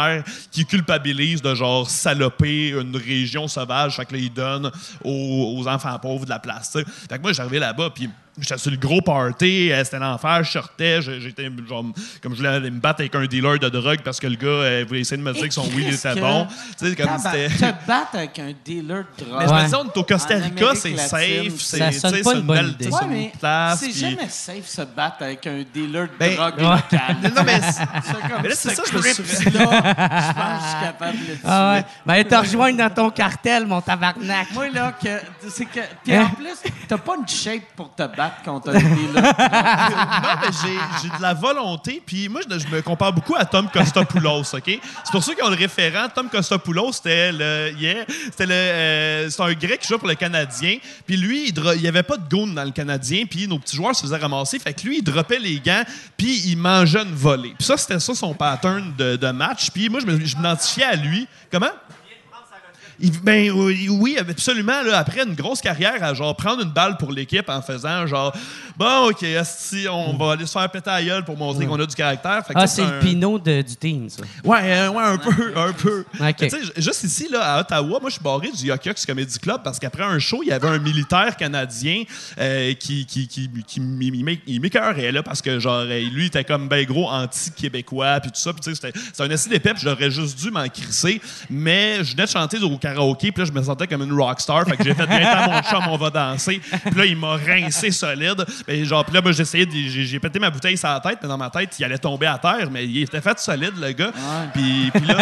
qui 0.52 0.66
culpabilisent 0.66 1.42
de 1.42 1.56
genre 1.56 1.90
saloper 1.90 2.70
une 2.70 2.96
région 2.96 3.48
sauvage. 3.48 3.96
Fait 3.96 4.06
que 4.06 4.14
là, 4.14 4.20
ils 4.20 4.34
donnent 4.34 4.72
aux, 5.04 5.66
enfants 5.68 5.98
pauvres 6.00 6.26
de 6.26 6.30
la 6.30 6.40
place. 6.40 6.78
Fait 7.10 7.18
que 7.18 7.22
moi, 7.22 7.34
j'arrivais 7.34 7.60
là-bas. 7.60 7.90
Puis 7.94 8.10
J'étais 8.40 8.58
sur 8.60 8.70
le 8.72 8.78
gros 8.78 9.02
party, 9.02 9.72
euh, 9.72 9.84
c'était 9.84 9.98
l'enfer, 10.00 10.44
je 10.44 10.52
sortais, 10.52 11.02
je- 11.02 11.20
j'étais 11.20 11.50
genre, 11.68 11.84
comme 12.22 12.34
je 12.34 12.38
voulais 12.38 12.50
aller 12.50 12.70
me 12.70 12.80
battre 12.80 13.02
avec 13.02 13.16
un 13.16 13.26
dealer 13.26 13.58
de 13.58 13.70
drogue 13.70 14.00
parce 14.04 14.20
que 14.20 14.28
le 14.28 14.36
gars 14.36 14.48
euh, 14.48 14.86
voulait 14.88 15.00
essayer 15.02 15.18
de 15.18 15.24
me 15.24 15.34
dire 15.34 15.48
que 15.48 15.54
son 15.54 15.66
weed 15.70 15.92
était 15.94 16.14
que- 16.14 16.20
bon. 16.20 16.48
Tu 16.78 16.90
sais, 16.90 16.96
comme 16.96 17.18
c'était. 17.18 17.48
Te 17.50 17.88
battre 17.88 18.10
avec 18.14 18.38
un 18.40 18.54
dealer 18.64 19.06
de 19.18 19.26
drogue. 19.26 19.40
Mais 19.40 19.48
je 19.48 19.54
me 19.54 19.64
disais, 19.64 19.76
on 19.76 19.86
est 19.88 19.98
au 19.98 20.04
Costa 20.04 20.36
Rica, 20.36 20.76
c'est 20.76 20.98
safe, 20.98 21.54
c'est 21.58 21.78
une 21.80 22.42
belle- 22.42 22.68
idée. 22.70 22.86
c'est 22.86 22.94
Ouais, 22.94 23.00
mais 23.10 23.32
place. 23.40 23.80
c'est 23.80 23.86
puis- 23.90 24.00
jamais 24.00 24.30
safe 24.30 24.68
se 24.68 24.82
battre 24.84 25.18
avec 25.24 25.48
un 25.48 25.64
dealer 25.74 26.04
de 26.08 26.12
Ben, 26.20 26.36
drogue 26.36 26.54
ouais. 26.58 26.64
local. 26.64 27.16
Non, 27.36 27.44
mais 27.44 27.62
c'est- 27.62 27.88
C'est 28.08 28.14
comme 28.30 28.42
Mais 28.44 28.50
là, 28.50 28.56
c'est 28.56 28.70
ce 28.70 28.76
ça, 28.76 28.84
je 28.92 28.98
me 28.98 29.02
suis- 29.02 29.14
script-là, 29.14 29.64
je 29.64 30.34
pense 30.34 30.60
que 30.60 30.64
je 30.64 30.70
suis 30.70 30.86
capable 30.86 31.14
de 31.18 31.22
le 31.22 31.34
tuer. 31.34 31.42
Ah 31.44 31.74
ouais. 31.74 31.86
Ben, 32.06 32.24
te 32.24 32.36
rejoindre 32.36 32.78
dans 32.78 32.90
ton 32.94 33.10
cartel, 33.10 33.66
mon 33.66 33.82
tabarnak. 33.82 34.52
Moi, 34.54 34.70
là, 34.70 34.92
que, 34.92 35.10
c'est 35.50 35.66
que. 35.66 35.80
Puis 36.04 36.14
Hein? 36.16 36.30
en 36.32 36.36
plus, 36.36 36.54
t'as 36.88 36.98
pas 36.98 37.16
une 37.20 37.28
shape 37.28 37.64
pour 37.76 37.94
te 37.96 38.04
battre 38.04 38.27
contre 38.44 38.70
un 38.70 38.80
dealer. 38.80 39.14
non, 39.14 40.40
mais 40.42 40.48
j'ai- 40.62 41.10
de 41.18 41.22
la 41.22 41.34
volonté. 41.34 42.02
Puis 42.06 42.28
moi, 42.30 42.42
je, 42.50 42.68
me 42.68 42.82
compare 42.82 43.14
beaucoup 43.14 43.36
à 43.36 43.46
Tom 43.46 43.68
Costopoulos, 43.72 44.54
OK? 44.56 44.64
C'est 44.66 45.12
pour 45.12 45.24
ceux 45.24 45.34
qui 45.36 45.44
ont 45.44 45.50
le 45.50 45.56
référent. 45.56 46.08
Tom 46.14 46.30
Costopoulos, 46.30 46.92
c'était 46.94 47.32
le... 47.32 47.72
yeah, 47.80 48.04
c'était 48.26 48.46
le... 48.46 48.54
euh, 48.54 49.30
c'est 49.30 49.42
un 49.42 49.54
grec 49.54 49.80
qui 49.80 49.88
joue 49.88 49.98
pour 49.98 50.08
le 50.08 50.16
Canadien. 50.16 50.78
Puis 51.06 51.18
lui, 51.18 51.48
il, 51.50 51.54
dro- 51.54 51.74
il 51.74 51.82
y 51.82 51.88
avait 51.88 52.04
pas 52.04 52.18
de 52.18 52.28
goon 52.30 52.48
dans 52.48 52.64
le 52.64 52.72
Canadien. 52.72 53.26
Puis 53.30 53.48
nos 53.48 53.60
petits 53.60 53.76
joueurs 53.76 53.96
se 53.96 54.02
faisaient 54.02 54.18
ramasser. 54.18 54.60
Fait 54.60 54.74
que 54.74 54.86
lui, 54.88 54.98
il 55.00 55.04
droppait 55.04 55.40
les 55.40 55.60
gants. 55.60 55.84
Puis 56.18 56.42
il 56.48 56.58
mangeait 56.58 57.04
une 57.04 57.16
volée. 57.16 57.54
Puis 57.58 57.66
ça, 57.66 57.78
c'était 57.78 58.00
ça 58.00 58.14
son 58.16 58.34
pattern 58.34 58.94
de, 58.98 59.16
de 59.16 59.32
match. 59.32 59.70
Puis 59.72 59.90
moi, 59.90 60.00
je 60.02 60.06
m'identifiais 60.06 60.86
à 60.86 60.96
lui. 60.96 61.28
Comment? 61.52 61.68
Il- 63.00 63.12
ben 63.22 63.52
oui, 63.52 63.88
oui, 63.90 64.18
absolument. 64.18 64.82
Là, 64.84 64.98
après 65.00 65.24
une 65.24 65.36
grosse 65.36 65.62
carrière, 65.62 66.04
à 66.04 66.14
genre 66.14 66.36
prendre 66.36 66.64
une 66.64 66.72
balle 66.72 66.98
pour 66.98 67.12
l'équipe 67.12 67.48
en 67.50 67.62
faisant 67.62 68.08
genre 68.08 68.34
bon, 68.78 69.10
ok, 69.10 69.24
esti, 69.24 69.88
on 69.90 70.16
va 70.18 70.34
aller 70.34 70.46
se 70.46 70.52
faire 70.52 70.70
péter 70.70 70.90
à 70.90 71.04
gueule 71.04 71.24
pour 71.26 71.38
montrer 71.38 71.66
qu'on 71.66 71.80
a 71.80 71.86
du 71.86 71.96
caractère. 71.96 72.46
Fait 72.46 72.54
que 72.54 72.60
Ah, 72.60 72.68
c'est 72.68 72.84
le 72.86 73.00
pinot 73.00 73.40
de- 73.40 73.62
du 73.62 73.76
team, 73.76 74.10
ça. 74.10 74.22
Ouais, 74.44 74.60
euh, 74.64 74.90
ouais, 74.90 75.04
un 75.04 75.18
peu, 75.18 75.54
un 75.56 75.74
peu. 75.74 76.06
Ok. 76.20 76.20
Mais 76.20 76.34
tu 76.34 76.50
sais, 76.50 76.64
j- 76.64 76.72
juste 76.78 77.04
ici, 77.04 77.28
là, 77.32 77.56
à 77.56 77.62
Ottawa, 77.62 78.00
moi, 78.00 78.10
je 78.10 78.16
suis 78.16 78.24
barré 78.24 78.50
du 78.52 78.66
Yokox 78.66 79.06
Comedy 79.06 79.40
Club 79.40 79.62
parce 79.64 79.80
qu'après 79.80 80.04
un 80.04 80.20
show, 80.20 80.40
il 80.44 80.50
y 80.50 80.52
avait 80.52 80.68
un 80.68 80.80
militaire 80.80 81.36
canadien 81.38 82.04
euh, 82.40 82.74
qui, 82.74 83.06
qui, 83.06 83.28
qui, 83.28 83.50
qui 83.66 83.80
m'écœurait, 83.80 85.12
là, 85.12 85.24
parce 85.24 85.42
que, 85.42 85.60
genre, 85.60 85.84
euh, 85.88 86.00
lui, 86.12 86.28
était 86.28 86.44
comme 86.44 86.68
ben 86.68 86.86
gros 86.86 87.08
anti-québécois, 87.10 88.20
puis 88.22 88.32
tout 88.32 88.40
ça. 88.40 88.54
Puis, 88.54 88.62
tu 88.62 88.76
sais, 88.76 88.92
c'était 88.94 89.24
un 89.24 89.30
essai 89.30 89.50
d'épée, 89.50 89.72
j'aurais 89.82 90.12
juste 90.12 90.40
dû 90.40 90.52
m'en 90.52 90.68
crisser. 90.68 91.22
Mais 91.50 92.04
je 92.04 92.12
venais 92.14 92.26
de 92.26 92.30
chanter 92.30 92.58
au 92.60 92.78
karaoké, 92.94 93.32
puis 93.32 93.44
là, 93.44 93.50
je 93.54 93.58
me 93.58 93.64
sentais 93.64 93.88
comme 93.88 94.02
une 94.04 94.14
rockstar. 94.14 94.66
Fait 94.66 94.78
que 94.78 94.84
j'ai 94.84 94.94
fait 94.94 95.08
bien 95.08 95.26
à 95.28 95.48
mon 95.48 95.62
chum, 95.62 95.84
on 95.90 95.98
va 95.98 96.10
danser. 96.10 96.60
Puis 96.86 96.96
là, 96.96 97.06
il 97.06 97.18
m'a 97.18 97.36
rincé 97.36 97.92
solide. 97.92 98.46
Et 98.68 98.86
genre, 98.86 99.04
puis 99.06 99.14
là, 99.14 99.22
moi, 99.22 99.32
j'ai 99.32 99.42
essayé, 99.44 99.68
j'ai 99.72 100.20
pété 100.20 100.40
ma 100.40 100.50
bouteille 100.50 100.78
sur 100.78 100.90
la 100.90 101.00
tête, 101.00 101.20
mais 101.22 101.28
dans 101.30 101.38
ma 101.38 101.50
tête, 101.50 101.78
il 101.80 101.86
allait 101.86 101.98
tomber 101.98 102.28
à 102.28 102.38
terre, 102.38 102.70
mais 102.72 102.86
il 102.86 103.04
était 103.04 103.22
fait 103.22 103.38
solide, 103.40 103.74
le 103.80 103.92
gars. 103.92 104.12
Puis, 104.54 104.92
puis 104.94 105.06
là, 105.06 105.16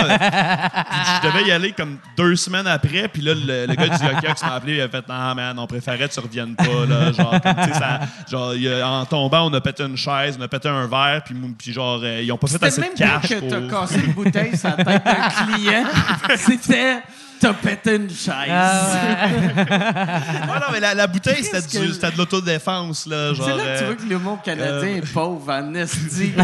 puis 0.89 0.99
je 1.21 1.27
devais 1.27 1.47
y 1.47 1.51
aller 1.51 1.71
comme 1.71 1.97
deux 2.17 2.35
semaines 2.35 2.67
après, 2.67 3.07
puis 3.07 3.21
là, 3.21 3.33
le, 3.33 3.65
le 3.65 3.75
gars 3.75 3.87
du 3.97 4.05
Yokox 4.05 4.41
m'a 4.43 4.53
appelé, 4.55 4.75
il 4.75 4.81
a 4.81 4.89
fait 4.89 5.07
Non, 5.07 5.35
man, 5.35 5.57
on 5.59 5.67
préférait 5.67 6.07
que 6.07 6.13
tu 6.13 6.19
reviennes 6.19 6.55
pas, 6.55 6.85
là. 6.87 7.11
Genre, 7.11 7.31
comme, 7.41 7.73
ça- 7.73 7.99
genre, 8.29 8.51
a- 8.51 8.87
en 9.01 9.05
tombant, 9.05 9.49
on 9.49 9.53
a 9.53 9.61
pété 9.61 9.83
une 9.83 9.97
chaise, 9.97 10.37
on 10.39 10.43
a 10.43 10.47
pété 10.47 10.69
un 10.69 10.87
verre, 10.87 11.21
puis, 11.25 11.35
puis 11.57 11.73
genre, 11.73 11.99
euh, 12.03 12.21
ils 12.21 12.31
ont 12.31 12.37
pas 12.37 12.47
fait 12.47 12.53
C'était 12.53 12.65
assez 12.67 12.81
même 12.81 12.93
de 12.93 12.97
cash 12.97 13.29
que 13.29 13.35
pour. 13.39 13.49
t'as 13.49 13.61
cassé 13.79 13.99
une 14.05 14.13
bouteille 14.13 14.57
sur 14.57 14.69
la 14.69 14.83
tête 14.83 15.03
d'un 15.05 15.29
client. 15.55 15.83
C'était 16.37 16.97
t'as 17.45 17.53
pété 17.53 17.95
une 17.95 18.09
chaise. 18.09 18.49
Ah, 18.49 19.27
ouais. 19.27 19.65
Non, 20.65 20.71
mais 20.71 20.79
la, 20.79 20.93
la 20.93 21.07
bouteille, 21.07 21.43
c'était 21.43 21.61
que- 21.61 22.11
de 22.11 22.17
l'autodéfense, 22.17 23.05
là. 23.05 23.33
Genre, 23.33 23.45
C'est 23.45 23.55
là 23.55 23.63
que 23.73 23.77
tu 23.77 23.83
euh, 23.83 23.85
vois 23.87 23.95
que 23.95 24.03
l'humour 24.03 24.41
canadien 24.41 24.89
euh, 24.89 24.97
est 24.97 25.13
pauvre 25.13 25.51
en 25.51 25.73
esti 25.75 26.31
que 26.37 26.43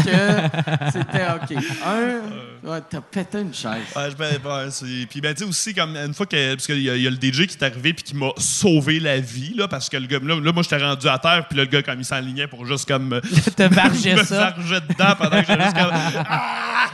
c'était 0.92 1.26
OK. 1.34 1.64
Un, 1.84 2.68
ouais, 2.70 2.78
t'as 2.88 3.00
pété 3.00 3.40
une 3.40 3.54
chaise. 3.54 3.72
Ouais, 3.96 4.10
je 4.10 4.16
ben, 4.16 4.70
c'est- 4.70 5.06
puis 5.08 5.20
ben 5.20 5.34
tu 5.34 5.42
sais 5.44 5.48
aussi 5.48 5.74
comme 5.74 5.96
une 5.96 6.14
fois 6.14 6.26
que 6.26 6.54
parce 6.54 6.66
qu'il 6.66 6.82
y, 6.82 6.90
a- 6.90 6.96
il 6.96 7.02
y 7.02 7.06
a 7.06 7.10
le 7.10 7.16
DJ 7.16 7.46
qui 7.46 7.56
est 7.58 7.64
arrivé 7.64 7.92
puis 7.92 8.04
qui 8.04 8.14
m'a 8.16 8.30
sauvé 8.38 9.00
la 9.00 9.18
vie 9.18 9.54
là 9.56 9.66
parce 9.68 9.88
que 9.88 9.96
le 9.96 10.06
gars 10.06 10.18
là, 10.22 10.38
là, 10.40 10.52
moi 10.52 10.62
j'étais 10.62 10.82
rendu 10.82 11.08
à 11.08 11.18
terre 11.18 11.46
puis 11.48 11.56
là, 11.58 11.64
le 11.64 11.70
gars 11.70 11.82
comme 11.82 11.98
il 12.00 12.04
s'enlignait 12.04 12.46
pour 12.46 12.64
juste 12.66 12.86
comme 12.86 13.08
me- 13.08 13.20
Te 13.56 13.62
varger 13.64 14.14
me 14.14 14.24
ça. 14.24 14.36
varger 14.54 14.80
dedans 14.88 15.14
pendant 15.18 15.40
que 15.42 15.46
j'étais 15.48 15.62
juste 15.64 15.76
comme 15.76 15.90
Ah! 15.92 16.90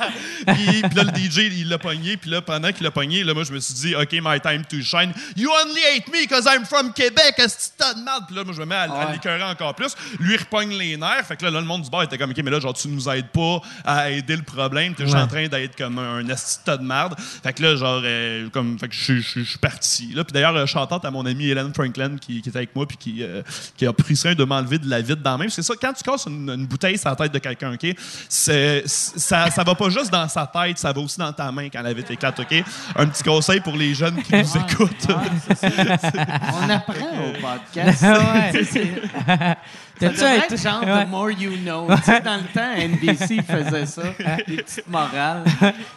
puis, 0.46 0.82
puis 0.82 0.94
là 0.96 1.04
le 1.04 1.18
DJ 1.18 1.38
il 1.59 1.68
l'a 1.68 1.78
pogné 1.78 2.16
puis 2.16 2.30
là 2.30 2.40
pendant 2.40 2.70
qu'il 2.72 2.84
l'a 2.84 2.90
pogné 2.90 3.24
là 3.24 3.34
moi 3.34 3.44
je 3.44 3.52
me 3.52 3.61
suis 3.61 3.74
dit 3.74 3.94
OK 4.01 4.12
my 4.22 4.40
time 4.40 4.64
to 4.64 4.80
shine 4.82 5.12
you 5.36 5.51
only 5.64 5.80
hate 5.94 6.09
me 6.12 6.22
because 6.26 6.46
I'm 6.46 6.64
from 6.64 6.92
Québec 6.92 7.34
est-ce 7.38 7.70
que 7.70 8.26
puis 8.26 8.36
là 8.36 8.44
moi 8.44 8.53
je 8.55 8.61
me 8.61 8.66
mets 8.66 8.74
à, 8.74 8.82
à 8.82 9.12
l'écœurer 9.12 9.42
encore 9.44 9.74
plus 9.74 9.94
lui 10.20 10.34
il 10.34 10.40
repogne 10.40 10.70
les 10.76 10.96
nerfs 10.96 11.26
fait 11.26 11.36
que 11.36 11.44
là, 11.44 11.51
là, 11.51 11.61
le 11.61 11.66
monde 11.66 11.82
du 11.82 11.90
bar 11.90 12.03
était 12.03 12.18
comme 12.18 12.30
OK 12.30 12.38
mais 12.42 12.51
là 12.51 12.61
genre 12.61 12.74
tu 12.74 12.88
nous 12.88 13.09
aides 13.09 13.28
pas 13.28 13.61
à 13.84 14.11
aider 14.11 14.36
le 14.36 14.42
problème 14.42 14.94
t'es 14.94 15.05
juste 15.05 15.16
en 15.16 15.26
train 15.26 15.46
d'être 15.49 15.76
comme 15.76 15.99
un, 15.99 16.16
un 16.18 16.28
esti 16.28 16.59
de 16.66 16.76
merde. 16.82 17.14
Fait 17.42 17.53
que 17.53 17.62
là, 17.62 17.76
genre, 17.76 18.01
euh, 18.05 18.49
comme, 18.51 18.78
fait 18.78 18.88
que 18.88 18.94
je 18.94 19.03
suis- 19.03 19.22
je 19.22 19.40
je 19.42 19.59
parti. 19.59 20.12
Là, 20.14 20.24
puis 20.24 20.32
d'ailleurs, 20.32 20.55
euh, 20.57 20.66
chantante 20.66 21.05
à 21.05 21.11
mon 21.11 21.24
amie 21.26 21.49
Hélène 21.49 21.72
Franklin 21.74 22.16
qui, 22.18 22.40
qui 22.42 22.49
était 22.49 22.59
avec 22.59 22.74
moi 22.76 22.86
puis 22.86 22.96
qui, 22.96 23.22
euh, 23.22 23.42
qui 23.76 23.86
a 23.86 23.92
pris 23.92 24.16
soin 24.16 24.34
de 24.34 24.44
m'enlever 24.44 24.78
de 24.78 24.88
la 24.88 25.01
vide 25.01 25.22
dans 25.22 25.32
la 25.32 25.38
main. 25.38 25.49
C'est 25.49 25.62
ça, 25.62 25.74
quand 25.80 25.92
tu 25.92 26.03
casses 26.03 26.26
une, 26.26 26.51
une 26.51 26.66
bouteille 26.66 26.99
sur 26.99 27.09
la 27.11 27.16
tête 27.16 27.32
de 27.32 27.38
quelqu'un, 27.38 27.72
OK, 27.74 27.86
c'est, 28.28 28.82
ça, 28.86 29.51
ça 29.51 29.64
va 29.64 29.74
pas 29.74 29.88
juste 29.90 30.11
dans 30.11 30.28
sa 30.28 30.46
tête, 30.46 30.78
ça 30.78 30.92
va 30.92 31.01
aussi 31.01 31.18
dans 31.18 31.32
ta 31.32 31.51
main 31.53 31.68
quand 31.68 31.82
la 31.82 31.92
vitre 31.92 32.11
éclate, 32.11 32.38
OK? 32.40 32.64
Un 32.96 33.07
petit 33.07 33.22
conseil 33.22 33.61
pour 33.61 33.76
les 33.79 33.95
jeunes 33.95 34.22
qui 34.22 34.33
nous 34.35 34.57
écoutent. 34.57 35.07
On 35.11 36.70
apprend 36.70 36.95
au 36.95 37.33
podcast. 37.41 38.05
T'as-tu 39.99 40.57
genre 40.57 40.83
Ouais. 40.85 41.05
The 41.05 41.09
More 41.09 41.31
You 41.31 41.57
Know. 41.64 41.87
Tu 41.97 42.03
sais, 42.03 42.20
dans 42.20 42.37
le 42.37 42.53
temps, 42.55 42.72
NBC 42.76 43.43
faisait 43.43 43.87
ça, 43.87 44.03
des 44.47 44.57
petites 44.59 44.89
morales. 44.89 45.45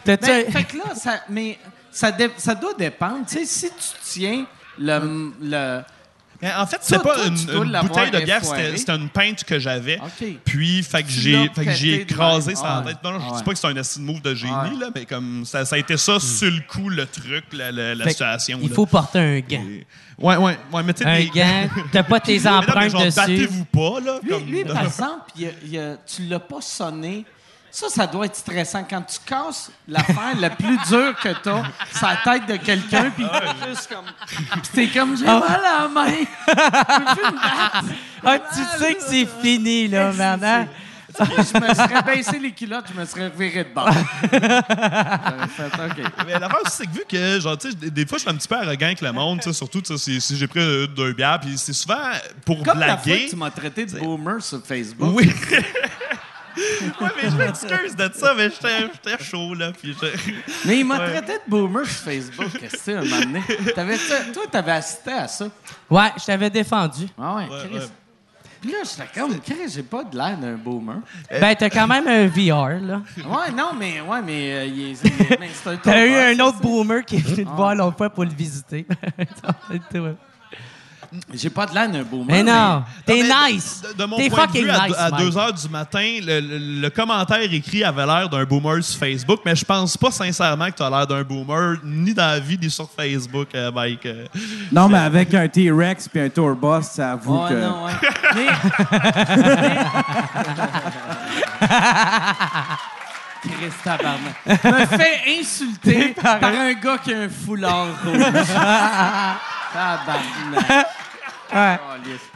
Ben, 0.05 0.17
fait 0.17 0.63
que 0.63 0.77
là, 0.77 0.95
ça, 0.95 1.21
mais 1.29 1.57
ça, 1.91 2.11
dé- 2.11 2.31
ça 2.37 2.55
doit 2.55 2.73
dépendre. 2.73 3.25
Tu 3.27 3.45
sais, 3.45 3.45
si 3.45 3.69
tu 3.69 3.99
tiens 4.03 4.45
le, 4.79 5.81
en 6.43 6.65
fait, 6.65 6.77
c'est 6.81 6.97
pas 7.01 7.15
toi, 7.15 7.25
une, 7.27 7.35
bouteille 7.87 8.11
de 8.11 8.19
bière, 8.21 8.41
c'était 8.43 8.95
une 8.95 9.09
pinte 9.09 9.43
que 9.43 9.59
j'avais. 9.59 9.99
Puis, 10.45 10.81
fait 10.83 11.03
que 11.03 11.09
j'ai 11.09 12.01
écrasé 12.01 12.53
la 12.53 12.59
Ah 12.63 12.83
tête. 12.85 12.97
Non, 13.03 13.11
non, 13.11 13.19
je 13.19 13.25
ouais. 13.31 13.37
dis 13.37 13.43
pas 13.43 13.51
que 13.53 13.59
c'est 13.59 13.67
un 13.67 13.75
estime 13.75 14.03
move 14.05 14.21
de 14.21 14.33
génie, 14.33 14.51
Ouais. 14.51 14.79
là, 14.79 14.89
mais 14.93 15.05
comme 15.05 15.43
ça, 15.45 15.65
ça 15.65 15.75
a 15.75 15.79
été 15.79 15.97
ça 15.97 16.19
sur 16.19 16.49
le 16.51 16.61
coup, 16.67 16.89
le 16.89 17.05
truc, 17.05 17.45
la, 17.53 18.07
situation. 18.09 18.59
Il 18.61 18.69
faut 18.71 18.85
porter 18.85 19.19
un 19.19 19.39
gant. 19.39 19.63
Et- 19.63 19.85
Ouais, 20.17 20.35
ouais, 20.37 20.55
ouais, 20.71 20.83
mais 20.83 20.93
tu 20.93 21.03
sais, 21.03 21.09
Un 21.09 21.17
des- 21.19 21.29
gant. 21.33 21.69
T'as 21.91 22.03
pas 22.03 22.19
tes 22.19 22.37
Mais 22.37 22.43
non, 22.43 22.51
mais 22.51 22.57
empreintes 22.67 22.91
genre, 22.91 23.05
dessus. 23.05 23.15
battez-vous 23.15 23.65
pas, 23.65 23.99
là. 24.05 24.19
Lui, 24.21 24.29
comme... 24.29 24.45
lui, 24.45 24.63
par 24.65 24.83
exemple, 24.85 25.31
il 25.35 25.41
y 25.41 25.45
a- 25.47 25.51
il 25.63 25.71
y 25.71 25.79
a- 25.79 25.97
tu 26.05 26.23
l'as 26.27 26.39
pas 26.39 26.61
sonné. 26.61 27.25
Ça, 27.71 27.87
ça 27.89 28.05
doit 28.05 28.25
être 28.25 28.35
stressant. 28.35 28.83
Quand 28.89 29.01
tu 29.01 29.17
casses 29.25 29.71
l'affaire 29.87 30.37
la 30.39 30.49
plus 30.49 30.77
dure 30.89 31.15
que 31.21 31.29
t'as, 31.41 31.63
c'est 31.91 32.01
la 32.05 32.17
tête 32.23 32.45
de 32.47 32.57
quelqu'un, 32.57 33.09
puis 33.11 33.23
il 33.23 33.39
fait 33.39 33.69
juste 33.69 33.89
comme... 33.89 34.05
Puis 34.61 34.71
t'es 34.73 34.87
comme, 34.87 35.15
j'ai 35.17 35.25
mal 35.25 35.43
à 35.43 35.81
la 35.83 35.87
main. 35.87 36.11
Ah, 38.23 38.37
tu 38.39 38.79
sais 38.79 38.93
que 38.95 39.01
c'est 39.03 39.27
fini, 39.41 39.87
là, 39.87 40.11
maintenant. 40.11 40.67
Je 41.19 41.59
me 41.59 41.73
serais 41.73 42.01
baissé 42.03 42.39
les 42.39 42.51
culottes, 42.51 42.85
je 42.93 42.99
me 42.99 43.05
serais 43.05 43.29
viré 43.29 43.65
de 43.65 43.73
bord. 43.73 43.89
J'aurais 43.91 45.47
fait, 45.47 45.65
OK. 45.65 46.11
Mais 46.25 46.39
l'affaire 46.39 46.59
aussi, 46.65 46.77
c'est 46.77 46.85
que 46.85 46.91
vu 46.93 47.01
que, 47.09 47.39
genre, 47.41 47.57
tu 47.57 47.69
sais, 47.69 47.75
des, 47.75 47.91
des 47.91 48.05
fois, 48.05 48.17
je 48.17 48.21
suis 48.21 48.29
un 48.29 48.35
petit 48.35 48.47
peu 48.47 48.55
arrogant 48.55 48.85
avec 48.85 49.01
le 49.01 49.11
monde, 49.11 49.41
surtout, 49.51 49.81
tu 49.81 49.91
sais, 49.93 49.97
si, 49.97 50.21
si 50.21 50.37
j'ai 50.37 50.47
pris 50.47 50.61
euh, 50.61 50.87
deux 50.87 51.11
bières, 51.11 51.39
puis 51.41 51.57
c'est 51.57 51.73
souvent 51.73 51.99
pour 52.45 52.63
Comme 52.63 52.79
la 52.79 52.95
fois 52.97 53.03
blaguer. 53.05 53.25
que 53.25 53.29
tu 53.31 53.35
m'as 53.35 53.49
traité 53.51 53.85
de 53.85 53.99
boomer 53.99 54.41
sur 54.41 54.61
Facebook. 54.65 55.13
Oui. 55.17 55.29
ouais, 56.57 57.09
mais 57.21 57.29
je 57.29 57.35
m'excuse 57.35 57.95
de 57.95 58.09
ça, 58.13 58.33
mais 58.35 58.49
j'étais 58.49 59.23
chaud, 59.23 59.53
là. 59.53 59.71
Puis 59.71 59.95
je- 60.01 60.31
Mais 60.67 60.79
il 60.79 60.85
m'a 60.85 60.99
Ouais. 60.99 61.11
traité 61.11 61.33
de 61.33 61.49
boomer 61.49 61.85
sur 61.85 62.03
Facebook. 62.03 62.47
Qu'est-ce 62.59 62.73
que 62.73 62.79
c'est, 62.81 62.93
un 62.95 63.03
moment 63.03 63.19
donné? 63.21 63.41
T'avais- 63.75 63.97
toi, 64.33 64.43
t'avais 64.51 64.71
assisté 64.73 65.11
à 65.11 65.27
ça? 65.27 65.45
Ouais, 65.89 66.09
je 66.19 66.25
t'avais 66.25 66.49
défendu. 66.49 67.07
Ah 67.19 67.35
ouais, 67.35 67.43
Ouais, 67.43 67.57
Chris. 67.67 67.77
ouais. 67.79 67.85
Puis 68.61 68.71
là, 68.71 68.77
j'étais 68.83 69.19
comme, 69.19 69.39
Chris, 69.39 69.55
j'ai 69.73 69.81
pas 69.81 70.03
de 70.03 70.15
l'air 70.15 70.37
d'un 70.37 70.53
boomer. 70.53 70.97
Ben, 71.31 71.55
t'as 71.55 71.69
quand 71.71 71.87
même 71.87 72.07
un 72.07 72.27
VR, 72.27 72.79
là. 72.79 73.01
Ouais, 73.17 73.51
non, 73.57 73.71
mais, 73.77 74.01
ouais, 74.01 74.21
mais, 74.23 74.53
euh, 74.53 74.65
il 74.65 74.81
est, 74.91 75.03
il 75.03 75.07
est- 75.31 75.39
mais 75.39 75.49
c'est 75.51 75.69
un 75.71 75.77
T'as 75.77 76.05
eu 76.05 76.13
un 76.13 76.39
autre 76.45 76.57
ça. 76.57 76.61
boomer 76.63 77.03
qui 77.03 77.15
est 77.15 77.19
venu 77.27 77.43
te 77.45 77.49
voir 77.49 77.73
l'autre 77.73 77.97
fois 77.97 78.11
pour 78.11 78.23
le 78.23 78.29
visiter. 78.29 78.85
J'ai 81.33 81.49
pas 81.49 81.65
de 81.65 81.73
l'air 81.73 81.89
d'un 81.91 82.03
boomer. 82.03 82.25
Mais 82.27 82.41
non, 82.41 82.83
t'es 83.05 83.21
nice. 83.23 83.81
De, 83.81 83.93
de 84.01 84.05
mon 84.05 84.15
T'es 84.15 84.29
point 84.29 84.47
de 84.47 84.51
vue, 84.53 84.69
à, 84.69 84.87
nice, 84.87 84.95
à 84.97 85.09
Mike. 85.09 85.25
2 85.25 85.31
h 85.37 85.61
du 85.63 85.69
matin, 85.69 86.19
le, 86.25 86.39
le- 86.39 86.81
le 86.81 86.89
commentaire 86.89 87.41
écrit 87.51 87.83
avait 87.83 88.05
l'air 88.05 88.29
d'un 88.29 88.45
boomer 88.45 88.81
sur 88.81 88.97
Facebook, 88.97 89.41
mais 89.45 89.53
je 89.55 89.65
pense 89.65 89.97
pas 89.97 90.09
sincèrement 90.11 90.67
que 90.71 90.77
tu 90.77 90.83
as 90.83 90.89
l'air 90.89 91.05
d'un 91.05 91.23
boomer, 91.23 91.77
ni 91.83 92.13
dans 92.13 92.27
la 92.27 92.39
vie, 92.39 92.57
ni 92.61 92.69
sur 92.69 92.89
Facebook, 92.89 93.49
euh, 93.53 93.71
Mike. 93.73 94.05
euh. 94.05 94.25
Non, 94.71 94.87
mais 94.87 94.99
avec 94.99 95.33
un 95.33 95.47
T-Rex 95.49 96.07
puis 96.07 96.21
un 96.21 96.29
Tourbus, 96.29 96.83
ça 96.89 97.11
avoue 97.11 97.41
Ouais, 97.43 97.49
que... 97.49 97.55
non, 97.55 97.85
ouais. 97.85 97.91
Mais. 98.35 98.47
Chris 103.41 103.73
tabarnak. 103.83 104.35
me 104.45 104.85
fait 104.97 105.39
insulter 105.39 106.09
par 106.09 106.43
un 106.43 106.73
gars 106.73 106.97
qui 106.99 107.13
a 107.13 107.19
un 107.19 107.29
foulard 107.29 107.87
rouge. 108.03 108.17
tabarnak. 109.73 110.87
Ouais. 111.53 111.79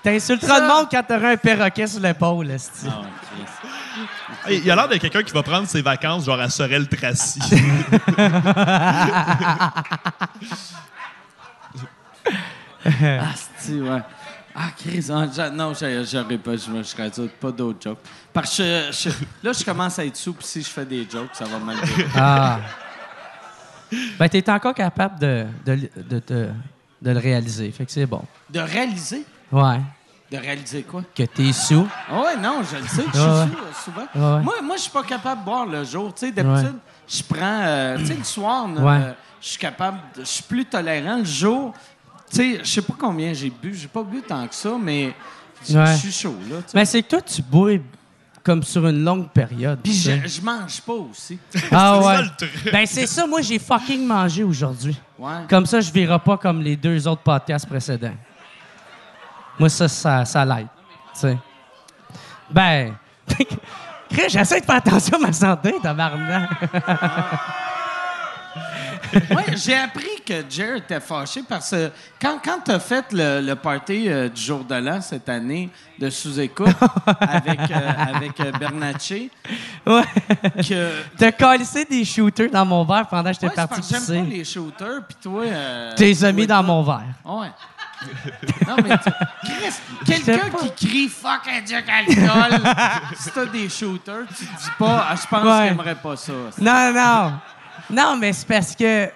T'insulteras 0.04 0.60
le 0.60 0.68
monde 0.68 0.88
quand 0.92 1.04
t'auras 1.04 1.32
un 1.32 1.38
perroquet 1.38 1.88
sur 1.88 2.02
l'épaule, 2.02 2.52
esti. 2.52 2.88
Ah. 2.90 3.04
Hey, 4.46 4.62
Il 4.64 4.70
a 4.70 4.76
l'air 4.76 4.88
de 4.90 4.98
quelqu'un 4.98 5.24
qui 5.24 5.32
va 5.32 5.42
prendre 5.42 5.68
ses 5.68 5.82
vacances, 5.82 6.26
genre 6.26 6.40
à 6.40 6.50
Sorel-Tracy. 6.50 7.40
Ah, 12.88 13.34
c'est 13.58 13.74
ouais. 13.74 14.02
Ah, 14.58 14.70
Chris, 14.78 15.02
j'a- 15.34 15.50
non, 15.50 15.74
j'a- 15.74 16.04
j'aurais 16.04 16.38
pas, 16.38 16.56
je 16.56 16.70
me 16.72 16.82
serais 16.84 17.10
dit 17.10 17.30
pas 17.42 17.52
d'autres 17.52 17.80
jokes. 17.82 18.00
Parce 18.32 18.56
que 18.58 18.64
je- 18.92 19.10
je- 19.10 19.16
là, 19.44 19.52
je 19.52 19.64
commence 19.66 20.00
à 20.00 20.06
être 20.06 20.16
sous, 20.16 20.34
puis 20.34 20.46
si 20.48 20.62
je 20.62 20.70
fais 20.70 20.86
des 20.86 21.06
jokes, 21.10 21.32
ça 21.34 21.46
va 21.46 21.60
mal. 21.60 21.76
Ah. 22.16 22.60
Ben, 24.18 24.28
t'es 24.30 24.50
encore 24.50 24.74
capable 24.74 25.20
de, 25.20 25.46
de, 25.66 25.76
de, 25.98 26.22
de- 26.28 26.50
de 27.02 27.12
le 27.12 27.20
réaliser. 27.20 27.72
Fait 27.72 27.86
que 27.86 27.92
c'est 27.92 28.06
bon. 28.06 28.24
De 28.50 28.60
réaliser? 28.60 29.24
Ouais. 29.52 29.80
De 30.32 30.38
réaliser 30.38 30.84
quoi? 30.84 31.04
Que 31.16 31.24
t'es 31.24 31.52
sous. 31.54 31.88
Ah 32.10 32.22
ouais, 32.22 32.38
non, 32.38 32.62
je 32.64 32.78
le 32.78 32.88
sais, 32.88 33.04
je 33.06 33.12
suis 33.12 33.20
Ouais, 33.20 33.30
ouais. 33.30 33.46
sous, 33.46 33.58
euh, 33.58 33.84
souvent. 33.86 34.02
Ouais, 34.16 34.38
ouais. 34.38 34.44
Moi, 34.44 34.54
moi 34.64 34.76
je 34.78 34.82
suis 34.82 34.92
pas 34.92 35.04
capable 35.04 35.42
de 35.42 35.46
boire 35.46 35.66
le 35.68 35.84
jour. 35.84 36.14
Tu 36.14 36.26
sais, 36.26 36.32
d'habitude, 36.32 36.76
je 37.08 37.24
prends... 37.24 37.62
euh, 37.64 37.98
tu 38.00 38.06
sais, 38.08 38.16
le 38.16 38.24
soir, 38.24 38.68
euh, 38.76 38.82
Ouais. 38.82 39.14
je 39.40 39.48
suis 39.50 39.60
capable... 39.60 40.00
Je 40.18 40.24
suis 40.24 40.44
plus 40.44 40.66
tolérant. 40.66 41.18
Le 41.20 41.26
jour, 41.26 41.74
tu 42.30 42.36
sais, 42.38 42.60
je 42.64 42.70
sais 42.70 42.82
pas 42.82 42.94
combien 43.00 43.34
j'ai 43.34 43.50
bu. 43.50 43.74
J'ai 43.74 43.88
pas 43.88 44.04
bu 44.04 44.22
tant 44.22 44.48
que 44.48 44.56
ça, 44.56 44.76
mais 44.82 45.14
je 45.68 45.78
Ouais. 45.78 45.96
suis 45.98 46.12
chaud, 46.12 46.36
là. 46.50 46.58
Mais 46.74 46.86
c'est 46.86 47.02
que 47.04 47.10
toi, 47.10 47.22
tu 47.22 47.42
bois 47.42 47.72
comme 48.44 48.62
sur 48.64 48.86
une 48.88 49.04
longue 49.04 49.30
période. 49.30 49.80
Puis 49.84 49.94
je, 49.94 50.28
je 50.28 50.42
mange 50.42 50.80
pas 50.82 50.94
aussi. 50.94 51.40
Ah 51.54 51.60
C'est 51.60 51.70
ça, 51.70 52.00
ouais. 52.02 52.22
le 52.22 52.30
truc. 52.38 52.72
Ben 52.72 52.86
c'est 52.86 53.08
ça, 53.08 53.26
moi 53.26 53.42
j'ai 53.42 53.58
fucking 53.58 54.06
mangé 54.06 54.44
aujourd'hui. 54.44 54.96
Ouais. 55.18 55.32
Comme 55.50 55.66
ça, 55.66 55.82
je 55.82 55.92
verrai 55.92 56.20
pas 56.20 56.38
comme 56.38 56.62
les 56.62 56.76
deux 56.76 57.08
autres 57.08 57.22
podcasts 57.24 57.68
précédents. 57.68 58.14
Moi, 59.58 59.70
ça, 59.70 59.88
ça, 59.88 60.26
ça 60.26 60.44
l'aide. 60.46 60.68
Tu 61.14 61.22
sais. 61.22 61.38
Ben. 62.52 62.94
Chris, 64.10 64.26
j'essaie 64.30 64.60
de 64.62 64.66
faire 64.66 64.76
attention 64.76 65.18
à 65.18 65.20
ma 65.20 65.34
santé, 65.34 65.74
tabarnak. 65.82 66.50
Ouais, 69.16 69.56
j'ai 69.56 69.76
appris 69.76 70.22
que 70.26 70.34
Jer 70.50 70.76
était 70.78 71.00
fâché 71.00 71.42
parce 71.48 71.72
que 71.72 71.92
quand, 72.22 72.40
quand 72.44 72.60
tu 72.66 72.72
as 72.72 72.80
fait 72.80 73.06
le, 73.12 73.42
le 73.42 73.56
party 73.56 74.10
euh, 74.10 74.30
du 74.30 74.42
jour 74.42 74.64
de 74.64 74.76
l'an 74.76 75.00
cette 75.02 75.30
année 75.30 75.70
de 76.00 76.10
sous-écoute 76.10 76.68
avec, 77.20 77.60
euh, 77.72 77.92
avec 78.16 78.40
euh, 78.40 78.52
Bernatchez, 78.60 79.30
Ouais. 79.86 80.04
que. 80.68 80.92
T'as 81.18 81.32
calissé 81.32 81.86
des 81.86 82.04
shooters 82.04 82.50
dans 82.52 82.66
mon 82.66 82.84
verre 82.84 83.08
pendant 83.08 83.30
que 83.30 83.34
j'étais 83.34 83.46
Ouais, 83.48 83.52
c'est 83.56 83.68
parti 83.68 83.76
parce 83.92 84.06
que 84.06 84.14
j'aime 84.14 84.24
pas 84.24 84.26
pisser. 84.26 84.38
les 84.38 84.44
shooters, 84.46 85.02
puis 85.08 85.18
toi. 85.22 85.44
Euh, 85.46 85.94
T'es 85.96 86.06
les 86.06 86.26
as 86.26 86.32
mis 86.32 86.48
dans 86.48 86.64
mon 86.64 86.84
verre. 86.84 87.04
Ouais. 87.24 87.48
Non, 88.68 88.76
mais 88.84 88.98
tu- 88.98 89.12
Chris, 90.06 90.22
quelqu'un 90.26 90.50
qui 90.50 90.88
crie 90.88 91.08
fuck 91.10 91.42
un 91.48 91.66
Jack 91.66 91.86
alcool, 91.90 92.60
si 93.18 93.32
t'as 93.32 93.46
des 93.46 93.70
shooters, 93.70 94.26
tu 94.38 94.46
te 94.46 94.52
dis 94.52 94.70
pas, 94.78 95.08
ah, 95.10 95.16
je 95.16 95.28
pense 95.28 95.44
Ouais. 95.46 95.62
qu'il 95.64 95.72
aimerait 95.72 95.96
pas 95.96 96.16
ça. 96.18 96.34
Non, 96.60 96.94
non. 96.94 97.34
Non, 97.90 98.18
mais 98.18 98.34
c'est 98.34 98.48
parce 98.48 98.76
que. 98.76 98.84
euh, 98.84 99.10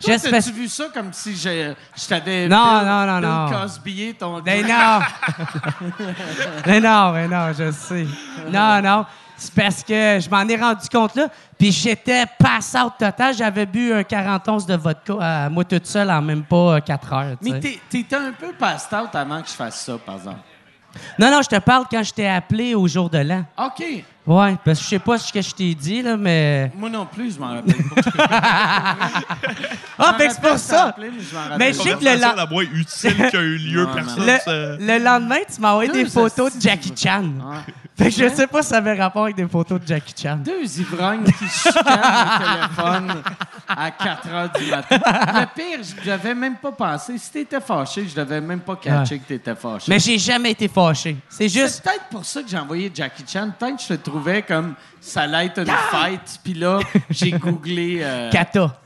Toi, 0.00 0.14
t'as-tu 0.18 0.52
vu 0.52 0.68
ça 0.68 0.84
comme 0.92 1.12
si 1.12 1.36
je, 1.36 1.72
je 1.96 2.06
t'avais 2.08 2.48
Non, 2.48 2.78
Bill- 2.80 2.86
non, 2.88 3.06
non, 3.06 3.18
Bill 3.18 3.28
non. 3.28 4.12
Ton 4.18 4.40
Ben 4.40 4.66
non! 4.66 5.00
mais 6.66 6.80
non, 6.80 7.12
mais 7.12 7.28
non, 7.28 7.52
je 7.56 7.70
sais. 7.70 8.06
Non, 8.50 8.80
non. 8.82 9.06
C'est 9.36 9.54
parce 9.54 9.82
que 9.82 10.18
je 10.20 10.30
m'en 10.30 10.46
ai 10.48 10.56
rendu 10.56 10.88
compte 10.88 11.16
là. 11.16 11.26
Puis 11.58 11.72
j'étais 11.72 12.24
pass 12.38 12.76
out 12.80 12.92
total. 12.98 13.34
J'avais 13.34 13.66
bu 13.66 13.92
un 13.92 14.04
40 14.04 14.48
onces 14.48 14.66
de 14.66 14.76
vodka 14.76 15.14
à 15.20 15.48
moi 15.48 15.64
toute 15.64 15.86
seule 15.86 16.10
en 16.10 16.22
même 16.22 16.44
pas 16.44 16.80
4 16.80 17.12
heures. 17.12 17.36
tu 17.42 17.50
Mais 17.50 17.60
t'étais 17.60 18.16
un 18.16 18.32
peu 18.32 18.52
passed 18.52 18.92
out 18.92 19.14
avant 19.14 19.42
que 19.42 19.48
je 19.48 19.54
fasse 19.54 19.84
ça, 19.84 19.98
par 19.98 20.16
exemple. 20.16 20.38
Non, 21.18 21.30
non, 21.30 21.40
je 21.42 21.48
te 21.48 21.58
parle 21.60 21.84
quand 21.90 22.02
je 22.02 22.12
t'ai 22.12 22.28
appelé 22.28 22.74
au 22.74 22.86
jour 22.86 23.08
de 23.10 23.18
l'an. 23.18 23.44
OK. 23.58 23.84
Ouais, 24.24 24.56
parce 24.64 24.78
que 24.78 24.84
je 24.84 24.88
sais 24.90 24.98
pas 25.00 25.18
ce 25.18 25.32
que 25.32 25.42
je 25.42 25.52
t'ai 25.52 25.74
dit, 25.74 26.00
là, 26.02 26.16
mais. 26.16 26.70
Moi 26.76 26.88
non 26.90 27.06
plus, 27.06 27.34
je 27.34 27.40
m'en 27.40 27.48
rappelle 27.54 27.74
pas. 27.74 28.96
Ah, 29.98 30.14
fait 30.18 30.28
que 30.28 30.32
c'est 30.34 30.40
pour 30.40 30.58
ça! 30.58 30.96
Mais 31.58 31.72
je 31.72 31.78
sais 31.80 31.92
que 31.94 32.04
le, 32.04 32.20
lan- 32.20 32.34
la 32.34 32.46
utile 32.72 33.28
qui 33.30 33.36
a 33.36 33.40
eu 33.40 33.56
lieu, 33.58 33.84
Non, 33.84 33.94
personne 33.94 34.26
le, 34.26 34.76
le 34.98 35.04
lendemain, 35.04 35.36
tu 35.54 35.60
m'as 35.60 35.70
envoyé 35.72 35.92
des 35.92 36.06
photos 36.06 36.56
de 36.56 36.60
Jackie 36.60 36.92
Chan. 36.96 37.22
Ouais. 37.24 37.74
Fait 38.02 38.10
que 38.10 38.28
je 38.28 38.34
sais 38.34 38.46
pas 38.46 38.62
si 38.62 38.68
ça 38.70 38.78
avait 38.78 38.94
rapport 38.94 39.24
avec 39.24 39.36
des 39.36 39.46
photos 39.46 39.80
de 39.80 39.86
Jackie 39.86 40.14
Chan. 40.20 40.38
Deux 40.44 40.80
ivrognes 40.80 41.24
qui 41.24 41.48
chicanent 41.48 41.84
au 41.86 42.44
téléphone 42.44 43.22
à 43.68 43.90
4 43.90 44.28
heures 44.28 44.52
du 44.52 44.70
matin. 44.70 44.98
Le 44.98 45.46
pire, 45.54 45.78
je 45.82 46.10
devais 46.10 46.34
même 46.34 46.56
pas 46.56 46.72
penser. 46.72 47.16
Si 47.18 47.30
t'étais 47.30 47.60
fâché, 47.60 48.06
je 48.08 48.14
devais 48.14 48.40
même 48.40 48.60
pas 48.60 48.76
catcher 48.76 49.18
que 49.18 49.28
t'étais 49.28 49.54
fâché. 49.54 49.86
Mais 49.88 49.98
j'ai 49.98 50.18
jamais 50.18 50.50
été 50.50 50.68
fâché. 50.68 51.16
C'est 51.28 51.48
juste. 51.48 51.76
C'est 51.76 51.82
peut-être 51.84 52.08
pour 52.10 52.24
ça 52.24 52.42
que 52.42 52.48
j'ai 52.48 52.58
envoyé 52.58 52.90
Jackie 52.92 53.24
Chan. 53.26 53.50
Peut-être 53.58 53.76
que 53.76 53.82
je 53.82 53.88
te 53.94 54.10
trouvais 54.10 54.42
comme 54.42 54.74
ça 55.00 55.22
allait 55.22 55.46
être 55.46 55.58
une 55.58 55.66
fête. 55.66 56.40
Puis 56.42 56.54
là, 56.54 56.80
j'ai 57.10 57.30
googlé 57.32 58.00
euh, 58.02 58.30
Kata. 58.30 58.81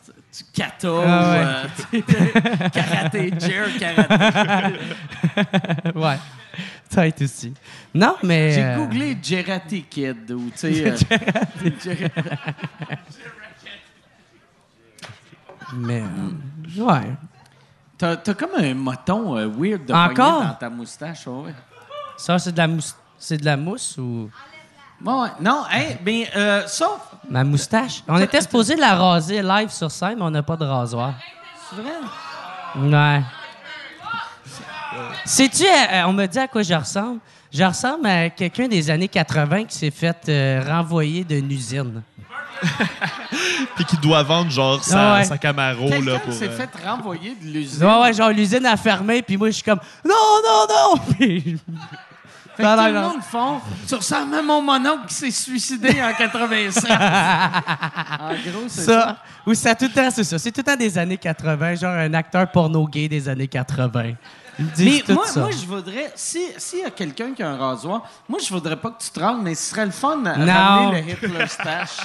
Kata 0.52 0.88
Ah 0.88 1.32
ouais. 1.32 1.44
euh, 1.44 1.64
tu 1.90 2.02
sais, 2.12 2.70
karaté, 2.70 3.32
Jer 3.38 3.78
karaté. 3.78 4.78
ouais. 5.98 6.18
Ça 6.88 7.02
a 7.02 7.06
été 7.06 7.24
aussi. 7.24 7.52
Non, 7.94 8.16
mais. 8.22 8.52
J'ai 8.52 8.64
euh, 8.64 8.76
googlé 8.76 9.16
Gerati 9.22 9.82
Kid 9.82 10.30
ou 10.30 10.50
tu 10.50 10.58
sais. 10.58 10.94
euh, 11.86 12.08
Mais. 15.74 16.02
ouais. 16.76 17.12
T'as 17.98 18.16
t'as 18.16 18.34
comme 18.34 18.50
un 18.58 18.74
moton 18.74 19.34
weird 19.58 19.86
de 19.86 19.92
Encore? 19.92 20.42
dans 20.42 20.54
ta 20.54 20.70
moustache, 20.70 21.26
ouais. 21.26 21.54
Ça, 22.16 22.38
c'est 22.38 22.52
de 22.52 22.58
la 22.58 22.68
mousse. 22.68 22.94
C'est 23.18 23.38
de 23.38 23.44
la 23.44 23.56
mousse 23.56 23.96
ou? 23.98 24.30
Bon, 25.00 25.22
ouais. 25.22 25.28
Non, 25.40 25.64
hey, 25.70 25.98
mais 26.04 26.28
euh, 26.36 26.66
sauf. 26.66 27.00
Ma 27.28 27.44
moustache? 27.44 28.02
On 28.08 28.18
était 28.18 28.40
supposé 28.40 28.76
la 28.76 28.94
raser 28.94 29.42
live 29.42 29.70
sur 29.70 29.90
scène, 29.90 30.16
mais 30.16 30.22
on 30.22 30.30
n'a 30.30 30.42
pas 30.42 30.56
de 30.56 30.64
rasoir. 30.64 31.14
C'est 31.70 31.82
vrai? 31.82 31.92
Ouais. 32.76 33.22
Sais-tu, 35.24 35.64
euh, 35.64 36.06
on 36.06 36.12
me 36.12 36.26
dit 36.26 36.38
à 36.38 36.48
quoi 36.48 36.62
je 36.62 36.74
ressemble? 36.74 37.20
Je 37.52 37.62
ressemble 37.64 38.06
à 38.06 38.30
quelqu'un 38.30 38.68
des 38.68 38.90
années 38.90 39.08
80 39.08 39.64
qui 39.64 39.76
s'est 39.76 39.90
fait 39.90 40.16
euh, 40.28 40.62
renvoyer 40.66 41.24
d'une 41.24 41.50
usine. 41.50 42.02
Puis 43.76 43.84
qui 43.84 43.96
doit 43.98 44.22
vendre, 44.22 44.50
genre, 44.50 44.82
sa, 44.82 45.14
ouais. 45.14 45.24
sa 45.24 45.36
Camaro, 45.36 45.88
Quelqu'un 45.88 46.12
là, 46.12 46.18
qui 46.20 46.32
s'est 46.32 46.48
euh, 46.48 46.56
fait 46.56 46.70
renvoyer 46.86 47.36
de 47.40 47.46
l'usine. 47.46 47.84
Ouais, 47.84 48.00
ouais, 48.00 48.12
genre 48.14 48.30
l'usine 48.30 48.64
a 48.64 48.76
fermé, 48.76 49.20
puis 49.20 49.36
moi, 49.36 49.48
je 49.48 49.54
suis 49.56 49.62
comme 49.62 49.80
non, 50.04 50.14
non, 50.42 50.66
non! 50.68 51.00
Puis- 51.18 51.58
Fait 52.56 52.62
que 52.62 52.76
tout 52.76 52.86
le 52.86 52.92
non. 52.92 53.08
monde 53.10 53.22
font. 53.22 53.60
Tu 53.86 53.94
ressembles 53.94 54.34
à 54.34 54.42
mon 54.42 54.62
mononcle 54.62 55.06
qui 55.08 55.14
s'est 55.14 55.30
suicidé 55.30 55.90
en 56.02 56.12
87. 56.18 56.90
en 56.90 58.28
gros, 58.28 58.64
c'est 58.68 58.82
ça. 58.82 59.00
ça. 59.00 59.16
Ou 59.46 59.54
ça 59.54 59.74
tout 59.74 59.84
le 59.86 59.92
temps, 59.92 60.10
c'est 60.10 60.24
ça. 60.24 60.38
C'est 60.38 60.50
tout 60.52 60.60
le 60.60 60.64
temps 60.72 60.76
des 60.76 60.96
années 60.98 61.18
80, 61.18 61.74
genre 61.76 61.92
un 61.92 62.14
acteur 62.14 62.50
porno 62.50 62.86
gay 62.86 63.08
des 63.08 63.28
années 63.28 63.48
80. 63.48 64.12
Mais 64.78 65.02
moi, 65.08 65.26
ça. 65.26 65.40
moi, 65.40 65.50
je 65.50 65.66
voudrais, 65.66 66.12
si 66.14 66.40
s'il 66.56 66.78
y 66.80 66.84
a 66.84 66.90
quelqu'un 66.90 67.32
qui 67.34 67.42
a 67.42 67.50
un 67.50 67.56
rasoir, 67.56 68.02
moi, 68.28 68.38
je 68.42 68.48
voudrais 68.52 68.76
pas 68.76 68.90
que 68.90 69.02
tu 69.02 69.10
te 69.10 69.20
rendes, 69.20 69.42
mais 69.42 69.54
ce 69.54 69.70
serait 69.70 69.84
le 69.84 69.92
fun 69.92 70.24
à 70.24 70.36
Non. 70.38 70.52
ramener 70.52 71.02
le 71.02 71.26
Hitler 71.28 71.46
stash. 71.46 71.98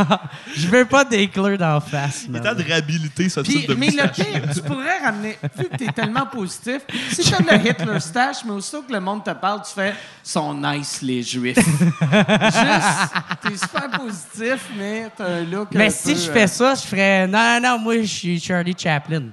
Je 0.54 0.68
veux 0.68 0.84
pas 0.84 1.04
d'éclairs 1.04 1.58
d'en 1.58 1.80
face. 1.80 2.24
Il 2.28 2.36
est 2.36 2.40
temps 2.40 2.54
de 2.54 2.62
réhabiliter 2.62 3.28
ce 3.28 3.40
Puis, 3.40 3.54
type 3.60 3.68
de 3.68 3.74
mais 3.74 3.90
le 3.90 4.02
moustache. 4.04 4.26
pire, 4.26 4.42
tu 4.54 4.60
pourrais 4.62 4.98
ramener, 5.00 5.36
vu 5.56 5.64
que 5.68 5.76
tu 5.76 5.84
es 5.84 5.92
tellement 5.92 6.26
positif, 6.26 6.82
si 7.10 7.22
tu 7.22 7.34
as 7.34 7.38
le 7.40 7.68
Hitler 7.68 8.00
stash, 8.00 8.44
mais 8.44 8.52
aussitôt 8.52 8.82
que 8.82 8.92
le 8.92 9.00
monde 9.00 9.24
te 9.24 9.32
parle, 9.32 9.62
tu 9.66 9.72
fais 9.72 9.94
sont 10.22 10.54
nice 10.54 11.00
les 11.02 11.22
juifs. 11.22 11.56
Juste, 11.56 13.14
tu 13.42 13.52
es 13.52 13.56
super 13.56 13.90
positif, 13.98 14.68
mais 14.76 15.10
tu 15.16 15.22
as 15.22 15.26
un 15.26 15.42
look. 15.44 15.68
Mais 15.72 15.86
un 15.86 15.90
si 15.90 16.14
peu, 16.14 16.20
je 16.20 16.30
euh, 16.30 16.32
fais 16.32 16.46
ça, 16.46 16.74
je 16.74 16.82
ferais 16.82 17.26
non, 17.26 17.60
non, 17.60 17.70
non, 17.70 17.78
moi, 17.78 18.00
je 18.00 18.06
suis 18.06 18.40
Charlie 18.40 18.74
Chaplin. 18.76 19.24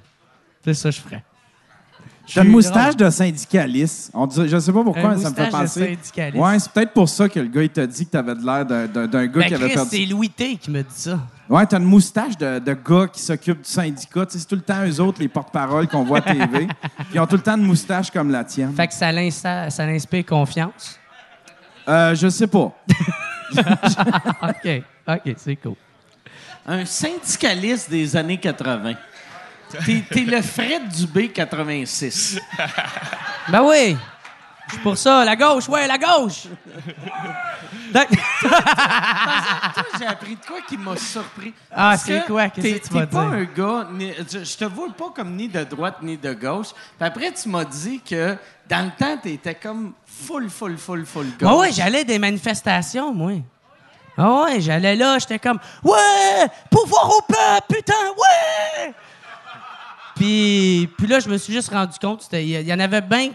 C'est 0.63 0.73
ça 0.73 0.89
que 0.89 0.95
je 0.95 1.01
ferais. 1.01 1.23
T'as 2.33 2.43
une 2.43 2.51
moustache 2.51 2.95
de 2.95 3.09
syndicaliste. 3.09 4.09
On 4.13 4.25
dirait, 4.27 4.47
je 4.47 4.57
sais 4.57 4.71
pas 4.71 4.83
pourquoi, 4.83 5.09
Un 5.09 5.17
ça 5.17 5.29
me 5.29 5.35
fait 5.35 5.41
moustache 5.43 5.47
de 5.47 5.51
penser. 5.57 5.85
syndicaliste. 5.95 6.37
Ouais, 6.43 6.59
c'est 6.59 6.71
peut-être 6.71 6.93
pour 6.93 7.09
ça 7.09 7.27
que 7.27 7.39
le 7.39 7.47
gars, 7.47 7.63
il 7.63 7.69
t'a 7.69 7.85
dit 7.85 8.05
que 8.05 8.11
t'avais 8.11 8.35
de 8.35 8.45
l'air 8.45 8.65
d'un, 8.65 8.87
d'un- 8.87 9.07
d'un 9.07 9.25
gars 9.27 9.39
Ben, 9.41 9.47
qui 9.47 9.53
avait 9.55 9.65
Chris, 9.65 9.73
perdu. 9.75 9.89
c'est 9.91 10.05
Louis 10.05 10.29
T 10.29 10.55
qui 10.55 10.71
me 10.71 10.81
dit 10.81 10.87
ça. 10.95 11.19
Ouais, 11.49 11.65
t'as 11.65 11.77
une 11.79 11.83
moustache 11.83 12.37
de, 12.37 12.59
de 12.59 12.73
gars 12.73 13.07
qui 13.11 13.21
s'occupent 13.21 13.61
du 13.63 13.69
syndicat. 13.69 14.25
Tu 14.25 14.33
sais, 14.33 14.39
c'est 14.39 14.45
tout 14.47 14.55
le 14.55 14.61
temps 14.61 14.85
eux 14.87 15.01
autres, 15.01 15.19
les 15.19 15.27
porte-paroles 15.27 15.87
qu'on 15.89 16.03
voit 16.03 16.19
à 16.19 16.21
TV. 16.21 16.67
Puis 16.67 16.67
ils 17.13 17.19
ont 17.19 17.27
tout 17.27 17.35
le 17.35 17.41
temps 17.41 17.57
une 17.57 17.65
moustache 17.65 18.09
comme 18.09 18.31
la 18.31 18.45
tienne. 18.45 18.73
Fait 18.73 18.87
que 18.87 18.93
ça 18.93 19.11
l'insta- 19.11 19.69
ça 19.69 19.85
l'inspire 19.85 20.25
confiance. 20.25 20.97
Euh, 21.89 22.15
je 22.15 22.29
sais 22.29 22.47
pas. 22.47 22.71
OK, 24.41 24.81
OK, 25.07 25.33
c'est 25.37 25.55
cool. 25.57 25.75
Un 26.65 26.85
syndicaliste 26.85 27.89
des 27.89 28.15
années 28.15 28.37
80. 28.39 28.93
T'es, 29.85 30.03
t'es 30.09 30.21
le 30.21 30.41
Fred 30.41 30.87
Dubé 30.89 31.29
86. 31.29 32.39
Ben 33.49 33.61
oui! 33.63 33.97
Je 34.67 34.73
suis 34.75 34.81
pour 34.81 34.97
ça, 34.97 35.25
la 35.25 35.35
gauche, 35.35 35.67
ouais, 35.67 35.85
la 35.87 35.97
gauche! 35.97 36.43
Donc- 37.93 38.07
Toi, 38.41 39.83
j'ai 39.99 40.05
appris 40.05 40.35
de 40.35 40.45
quoi 40.45 40.57
qui 40.67 40.77
m'a 40.77 40.95
surpris? 40.95 41.53
Ah, 41.71 41.91
Parce 41.91 42.03
c'est 42.03 42.21
que 42.21 42.27
quoi? 42.27 42.49
Qu'est-ce 42.49 42.67
t'es- 42.67 42.79
que 42.79 42.87
tu 42.87 42.93
vas 42.93 43.05
t'es 43.05 43.15
pas 43.15 43.25
dire? 43.25 43.33
un 43.33 43.43
gars... 43.43 43.87
ni- 43.91 44.13
je, 44.31 44.43
je 44.43 44.57
te 44.57 44.65
vois 44.65 44.87
pas 44.97 45.09
comme 45.15 45.35
ni 45.35 45.47
de 45.49 45.63
droite 45.65 45.97
ni 46.01 46.17
de 46.17 46.33
gauche. 46.33 46.69
Puis 46.97 47.07
après, 47.07 47.31
tu 47.33 47.49
m'as 47.49 47.65
dit 47.65 47.99
que 48.01 48.35
dans 48.69 48.85
le 48.85 48.91
temps, 48.97 49.17
t'étais 49.21 49.55
comme 49.55 49.93
full, 50.05 50.49
full, 50.49 50.77
full, 50.77 51.05
full 51.05 51.27
gauche. 51.37 51.49
Ah 51.51 51.55
ouais, 51.57 51.71
j'allais 51.71 51.99
à 51.99 52.03
des 52.05 52.17
manifestations, 52.19 53.13
moi. 53.13 53.33
Ah 54.17 54.43
ouais, 54.43 54.61
j'allais 54.61 54.95
là, 54.95 55.19
j'étais 55.19 55.39
comme 55.39 55.59
Ouais! 55.83 56.45
Pouvoir 56.71 57.09
au 57.17 57.21
peuple, 57.21 57.75
putain, 57.75 57.93
ouais! 58.17 58.93
Puis, 60.15 60.89
puis 60.97 61.07
là, 61.07 61.19
je 61.19 61.29
me 61.29 61.37
suis 61.37 61.53
juste 61.53 61.69
rendu 61.69 61.97
compte, 61.99 62.27
il 62.33 62.49
y, 62.49 62.73
en 62.73 62.79
avait 62.79 63.01
bien. 63.01 63.31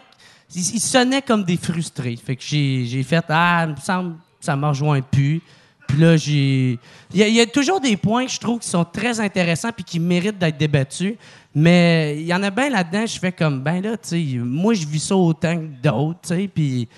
Ils, 0.55 0.81
sonnaient 0.81 1.22
comme 1.22 1.45
des 1.45 1.57
frustrés. 1.57 2.16
Fait 2.16 2.37
que 2.37 2.43
j'ai, 2.43 3.03
fait 3.03 3.24
Ah, 3.29 3.64
il 3.68 3.74
me 3.74 3.81
semble 3.81 4.16
ça 4.41 4.57
me 4.57 4.66
rejoint 4.66 5.01
plus. 5.03 5.43
Puis 5.87 5.99
là, 5.99 6.16
j'ai. 6.16 6.79
Il 7.12 7.20
y, 7.20 7.33
y 7.33 7.41
a 7.41 7.47
toujours 7.47 7.81
des 7.81 7.97
points 7.97 8.26
que 8.26 8.33
je 8.33 8.39
trouve 8.39 8.61
qui 8.61 8.68
sont 8.68 8.85
très 8.85 9.20
intéressants 9.20 9.72
puis 9.72 9.85
qui 9.85 9.99
méritent 9.99 10.39
d'être 10.39 10.59
débattus. 10.59 11.14
Mais 11.55 12.16
il 12.18 12.26
y 12.26 12.35
en 12.35 12.43
a 12.43 12.51
bien 12.51 12.70
là-dedans, 12.70 13.07
je 13.07 13.18
fais 13.18 13.33
comme 13.33 13.62
Ben 13.62 13.83
là, 13.83 13.97
tu 13.97 14.09
sais, 14.09 14.39
moi, 14.39 14.74
je 14.74 14.87
vis 14.87 15.01
ça 15.01 15.16
autant 15.16 15.57
que 15.57 15.83
d'autres, 15.83 16.20
tu 16.22 16.29
sais. 16.29 16.49
Puis. 16.49 16.89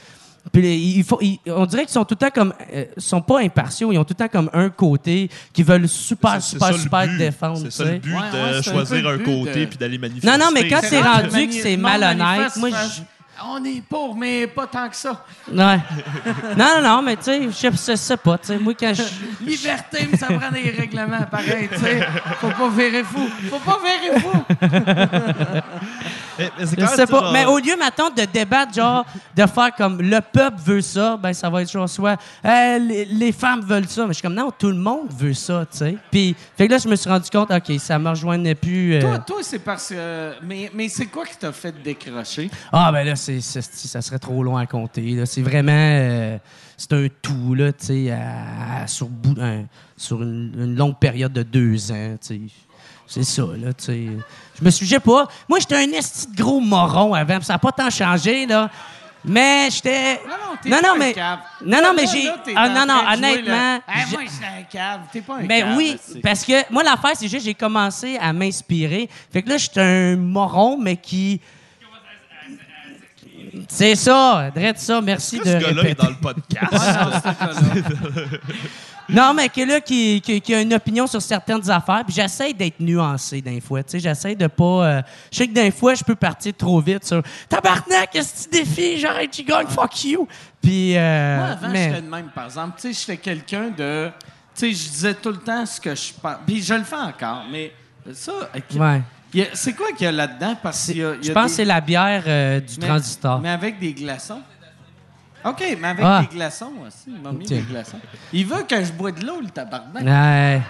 Puis 0.52 0.62
les- 0.62 0.76
il 0.76 1.04
faut, 1.04 1.18
il- 1.20 1.38
on 1.46 1.64
dirait 1.66 1.82
qu'ils 1.82 1.92
sont 1.92 2.04
tout 2.04 2.16
le 2.20 2.26
temps 2.26 2.32
comme, 2.34 2.52
euh, 2.74 2.84
sont 2.96 3.20
pas 3.20 3.40
impartiaux, 3.40 3.92
ils 3.92 3.98
ont 3.98 4.04
tout 4.04 4.14
le 4.18 4.24
temps 4.24 4.28
comme 4.32 4.50
un 4.52 4.68
côté 4.68 5.30
qui 5.52 5.62
veulent 5.62 5.88
super, 5.88 6.34
C'est- 6.34 6.40
c'est 6.40 6.50
super, 6.52 6.68
ça 6.74 6.78
super 6.80 7.08
défendre. 7.18 7.58
C'est 7.62 7.70
ça 7.72 7.84
le 7.84 7.98
but 7.98 8.12
Ouais, 8.14 8.20
de 8.32 8.36
ouais, 8.36 8.62
c'est 8.62 8.70
un 8.70 8.72
choisir 8.72 9.08
un 9.08 9.18
côté 9.18 9.60
de- 9.60 9.64
puis 9.66 9.78
d'aller 9.78 9.98
manifester. 9.98 10.26
Non, 10.26 10.38
non, 10.44 10.50
mais 10.52 10.68
quand 10.68 10.80
c'est 10.82 11.00
rendu 11.00 11.46
que 11.48 11.54
c'est 11.54 11.76
malhonnête, 11.76 12.56
moi, 12.56 12.70
je- 12.70 13.02
on 13.42 13.64
est 13.64 13.80
pauvre, 13.88 14.16
mais 14.16 14.46
pas 14.48 14.66
tant 14.66 14.86
que 14.88 14.96
ça. 14.96 15.24
Ouais. 15.50 15.78
Non, 16.58 16.66
non, 16.76 16.82
non, 16.82 17.02
mais 17.02 17.16
tu 17.16 17.22
sais, 17.22 17.40
je 17.44 17.76
sais- 17.76 17.96
sais 17.96 18.16
pas. 18.18 18.36
Tu 18.36 18.48
sais, 18.48 18.58
moi, 18.58 18.74
quand 18.78 18.92
je. 18.92 19.02
Liberté, 19.44 20.08
mais 20.10 20.18
ça 20.18 20.26
prend 20.26 20.50
des 20.50 20.70
règlements 20.78 21.22
pareils, 21.30 21.68
tu 21.72 21.78
sais. 21.80 22.06
Faut 22.40 22.50
pas 22.50 22.68
virer 22.68 23.02
fou. 23.02 23.26
Faut 23.48 23.58
pas 23.60 23.78
virer 23.82 24.20
fou. 24.20 24.44
Mais- 26.40 26.50
mais 26.58 26.66
c'est 26.66 26.70
Je 26.72 26.76
clair, 26.76 26.88
sais 26.88 26.94
tu 26.96 27.00
sais, 27.06 27.06
pas. 27.12 27.20
genre- 27.20 27.32
Mais 27.32 27.44
au 27.46 27.58
lieu, 27.58 27.76
maintenant, 27.78 28.10
de 28.10 28.24
débattre, 28.24 28.74
genre, 28.74 29.04
de 29.36 29.46
faire 29.46 29.74
comme 29.76 30.00
le 30.02 30.20
peuple 30.20 30.56
veut 30.64 30.80
ça, 30.80 31.16
ben, 31.16 31.32
ça 31.32 31.48
va 31.50 31.62
être 31.62 31.70
genre 31.70 31.88
soit 31.88 32.18
Euh, 32.44 32.78
les, 32.78 33.04
les 33.04 33.32
femmes 33.32 33.60
veulent 33.60 33.88
ça. 33.88 34.02
Mais 34.02 34.08
je 34.08 34.14
suis 34.14 34.22
comme, 34.22 34.34
non, 34.34 34.50
tout 34.56 34.68
le 34.68 34.74
monde 34.76 35.08
veut 35.16 35.34
ça, 35.34 35.66
tu 35.70 35.78
sais. 35.78 35.96
Puis, 36.10 36.34
fait 36.56 36.66
que 36.66 36.72
là, 36.72 36.78
je 36.78 36.88
me 36.88 36.96
suis 36.96 37.08
rendu 37.10 37.28
compte, 37.30 37.50
OK, 37.50 37.72
ça 37.78 37.98
me 37.98 38.08
rejoignait 38.08 38.54
plus. 38.54 38.94
euh, 38.94 39.00
Toi, 39.00 39.18
toi 39.20 39.36
c'est 39.42 39.58
parce 39.60 39.88
que. 39.90 40.32
Mais, 40.42 40.70
mais 40.74 40.88
c'est 40.88 41.06
quoi 41.06 41.24
qui 41.26 41.36
t'a 41.36 41.52
fait 41.52 41.74
décrocher? 41.82 42.50
Ah, 42.72 42.90
ben 42.92 43.04
là, 43.04 43.16
c'est, 43.16 43.40
ça 43.40 44.00
serait 44.02 44.18
trop 44.18 44.42
long 44.42 44.56
à 44.56 44.66
compter. 44.66 45.02
là. 45.12 45.26
C'est 45.26 45.42
vraiment. 45.42 45.70
euh, 45.72 46.38
c'est 46.76 46.92
un 46.94 47.06
tout, 47.20 47.54
là, 47.54 47.72
tu 47.72 47.86
sais, 47.86 48.18
sur, 48.86 49.08
bout, 49.08 49.38
un- 49.40 49.64
sur 49.96 50.22
une, 50.22 50.52
une 50.56 50.76
longue 50.76 50.98
période 50.98 51.32
de 51.32 51.42
deux 51.42 51.92
ans, 51.92 52.16
tu 52.20 52.26
sais. 52.26 52.40
C'est 53.10 53.24
ça, 53.24 53.42
là, 53.42 53.72
tu 53.72 53.84
sais. 53.86 54.06
Je 54.56 54.64
me 54.64 54.70
sais 54.70 55.00
pas. 55.00 55.26
Moi, 55.48 55.58
j'étais 55.58 55.74
un 55.74 55.90
esti 55.90 56.28
de 56.28 56.36
gros 56.40 56.60
moron 56.60 57.12
avant, 57.12 57.40
ça 57.40 57.54
n'a 57.54 57.58
pas 57.58 57.72
tant 57.72 57.90
changé, 57.90 58.46
là. 58.46 58.70
Mais 59.24 59.68
j'étais. 59.68 60.20
Non, 60.26 60.30
non, 60.30 60.56
t'es 60.62 60.68
non, 60.70 60.76
pas 60.76 60.82
non, 60.82 60.94
un 60.94 60.98
mais. 60.98 61.12
cave. 61.12 61.38
Non, 61.66 61.78
non, 61.82 61.92
mais 61.94 62.06
j'ai. 62.06 62.30
Ah, 62.54 62.68
non, 62.68 62.86
non, 62.86 63.02
honnêtement. 63.12 63.80
moi, 64.12 64.20
je 64.24 64.30
suis 64.30 64.44
un 64.44 64.62
cave. 64.70 65.00
T'es 65.12 65.20
pas 65.22 65.38
un 65.38 65.44
ben 65.44 65.64
cave. 65.64 65.76
oui, 65.76 65.96
parce 66.22 66.44
que 66.44 66.72
moi, 66.72 66.84
l'affaire, 66.84 67.16
c'est 67.16 67.28
juste 67.28 67.44
j'ai 67.44 67.54
commencé 67.54 68.16
à 68.16 68.32
m'inspirer. 68.32 69.10
Fait 69.32 69.42
que 69.42 69.48
là, 69.48 69.58
j'étais 69.58 69.80
un 69.80 70.16
moron, 70.16 70.78
mais 70.78 70.96
qui. 70.96 71.40
C'est 73.68 73.96
ça, 73.96 74.50
drette 74.54 74.78
ça, 74.78 75.00
merci 75.00 75.38
de 75.38 75.42
que 75.42 75.48
ce 75.48 75.58
gars-là 75.58 75.88
est 75.88 76.00
dans 76.00 76.08
le 76.08 76.14
podcast? 76.14 76.72
Non, 79.12 79.34
mais 79.34 79.48
que 79.48 79.60
là, 79.62 79.80
qui, 79.80 80.20
qui, 80.20 80.40
qui 80.40 80.54
a 80.54 80.60
une 80.60 80.72
opinion 80.74 81.06
sur 81.06 81.20
certaines 81.22 81.68
affaires, 81.70 82.02
puis 82.04 82.14
j'essaie 82.14 82.52
d'être 82.52 82.80
nuancé 82.80 83.40
d'un 83.42 83.60
fois, 83.60 83.82
tu 83.82 83.92
sais, 83.92 84.00
j'essaie 84.00 84.34
de 84.34 84.46
pas... 84.46 84.64
euh, 84.64 85.02
je 85.32 85.38
sais 85.38 85.48
que 85.48 85.54
d'un 85.54 85.70
fois, 85.70 85.94
je 85.94 86.04
peux 86.04 86.14
partir 86.14 86.52
trop 86.56 86.80
vite 86.80 87.04
sur 87.04 87.22
«Tabarnak, 87.48 88.10
qu'est-ce 88.12 88.46
que 88.48 88.50
tu 88.54 88.60
défies? 88.64 88.98
J'arrête, 88.98 89.30
tu 89.30 89.42
gagnes, 89.42 89.66
fuck 89.66 90.04
you!» 90.04 90.26
Puis... 90.62 90.96
euh, 90.96 91.36
Moi, 91.38 91.46
avant, 91.48 91.68
mais- 91.68 91.88
j'étais 91.90 92.02
de 92.02 92.08
même, 92.10 92.28
par 92.34 92.44
exemple. 92.46 92.78
Tu 92.80 92.92
sais, 92.94 93.00
j'étais 93.00 93.16
quelqu'un 93.18 93.70
de. 93.76 94.10
Tu 94.54 94.60
sais, 94.60 94.72
je 94.72 94.90
disais 94.90 95.14
tout 95.14 95.30
le 95.30 95.38
temps 95.38 95.64
ce 95.64 95.80
que 95.80 95.94
je 95.94 96.12
pense. 96.20 96.36
Puis 96.46 96.62
je 96.62 96.74
le 96.74 96.84
fais 96.84 96.96
encore, 96.96 97.44
mais 97.50 97.72
ça. 98.12 98.32
ok. 98.54 98.78
Ouais. 98.80 99.02
C'est 99.54 99.74
quoi 99.74 99.86
qu'il 99.96 100.04
y 100.04 100.08
a 100.08 100.12
là-dedans? 100.12 100.56
Parce 100.60 100.86
qu'il 100.86 100.96
y 100.98 101.04
a- 101.04 101.14
il 101.14 101.20
y 101.24 101.28
Je 101.28 101.32
pense 101.32 101.44
des- 101.44 101.50
que 101.50 101.56
c'est 101.56 101.64
la 101.64 101.80
bière 101.80 102.24
euh, 102.26 102.60
du 102.60 102.74
mais- 102.80 102.86
transistor. 102.88 103.38
Mais 103.40 103.48
avec 103.50 103.78
des 103.78 103.92
glaçons? 103.94 104.42
OK, 105.44 105.64
mais 105.80 105.88
avec 105.88 106.04
Ah. 106.04 106.20
des 106.28 106.34
glaçons 106.36 106.72
aussi. 106.86 107.04
Il 107.08 107.20
m'a 107.20 107.32
mis 107.32 107.46
Tiens. 107.46 107.56
des 107.58 107.62
glaçons. 107.62 107.98
Il 108.32 108.46
veut 108.46 108.62
que 108.68 108.84
je 108.84 108.92
bois 108.92 109.10
de 109.12 109.24
l'eau, 109.24 109.40
le 109.40 109.48
tabarnak. 109.48 110.02
Ouais. 110.04 110.60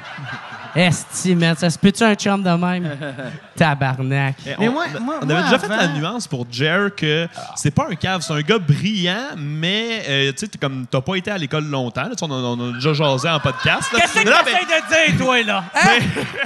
Esti, 0.77 1.35
man, 1.35 1.57
ça 1.57 1.69
se 1.69 1.77
peut-tu 1.79 2.05
un 2.05 2.15
chum 2.15 2.43
de 2.43 2.51
même? 2.51 2.97
Tabarnak. 3.57 4.37
Eh, 4.47 4.51
Mais 4.59 4.69
on, 4.69 4.73
moi- 4.73 4.87
moi- 5.01 5.19
on 5.23 5.27
moi, 5.27 5.35
avait 5.37 5.45
déjà 5.45 5.59
fait 5.59 5.67
avant- 5.67 5.77
la 5.77 5.89
nuance 5.89 6.27
pour 6.29 6.47
Jer 6.51 6.95
que 6.95 7.27
c'est 7.57 7.73
pas 7.73 7.89
un 7.91 7.95
cave, 7.97 8.23
c'est 8.23 8.33
un 8.33 8.41
gars 8.41 8.59
brillant, 8.59 9.35
mais 9.37 10.03
euh, 10.09 10.33
tu 10.33 10.39
sais, 10.39 10.49
t'es 10.49 10.59
comme 10.59 10.87
t'as 10.89 11.01
pas 11.01 11.17
été 11.17 11.31
à 11.31 11.37
l'école 11.39 11.65
longtemps. 11.67 12.03
là, 12.03 12.11
tu 12.11 12.19
sais, 12.19 12.25
on, 12.25 12.31
a- 12.33 12.37
on 12.57 12.71
a 12.71 12.73
déjà 12.75 12.93
jasé 12.95 13.29
en 13.29 13.41
podcast. 13.41 13.93
là. 13.93 14.01
Qu'est-ce 14.01 14.15
que 14.23 14.29
non, 14.29 14.37
mais- 14.45 14.53
t'essayes 14.53 15.11
de 15.11 15.17
dire, 15.17 15.25
toi, 15.27 15.43
là? 15.43 15.65
Hein? 15.75 15.99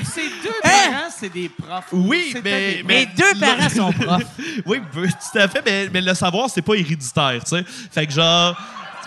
Ces 0.03 0.23
deux 0.43 0.55
parents, 0.63 1.11
c'est 1.15 1.33
des 1.33 1.49
profs. 1.51 1.85
Oui, 1.93 2.31
C'était 2.33 2.43
mais- 2.51 2.75
des 2.77 2.83
mais- 2.83 2.95
Mes 2.95 3.07
deux 3.07 3.39
parents 3.41 3.69
sont 3.69 3.93
profs. 3.93 4.25
Oui, 4.67 4.81
ben, 4.95 5.09
tout 5.09 5.39
à 5.39 5.49
fait, 5.49 5.63
mais, 5.67 5.89
mais 5.93 6.01
le 6.01 6.15
savoir, 6.15 6.49
c'est 6.49 6.63
pas 6.63 6.75
héréditaire, 6.75 7.41
tu 7.45 7.57
sais. 7.57 7.65
Fait 7.91 8.07
que 8.07 8.13
genre. 8.15 8.57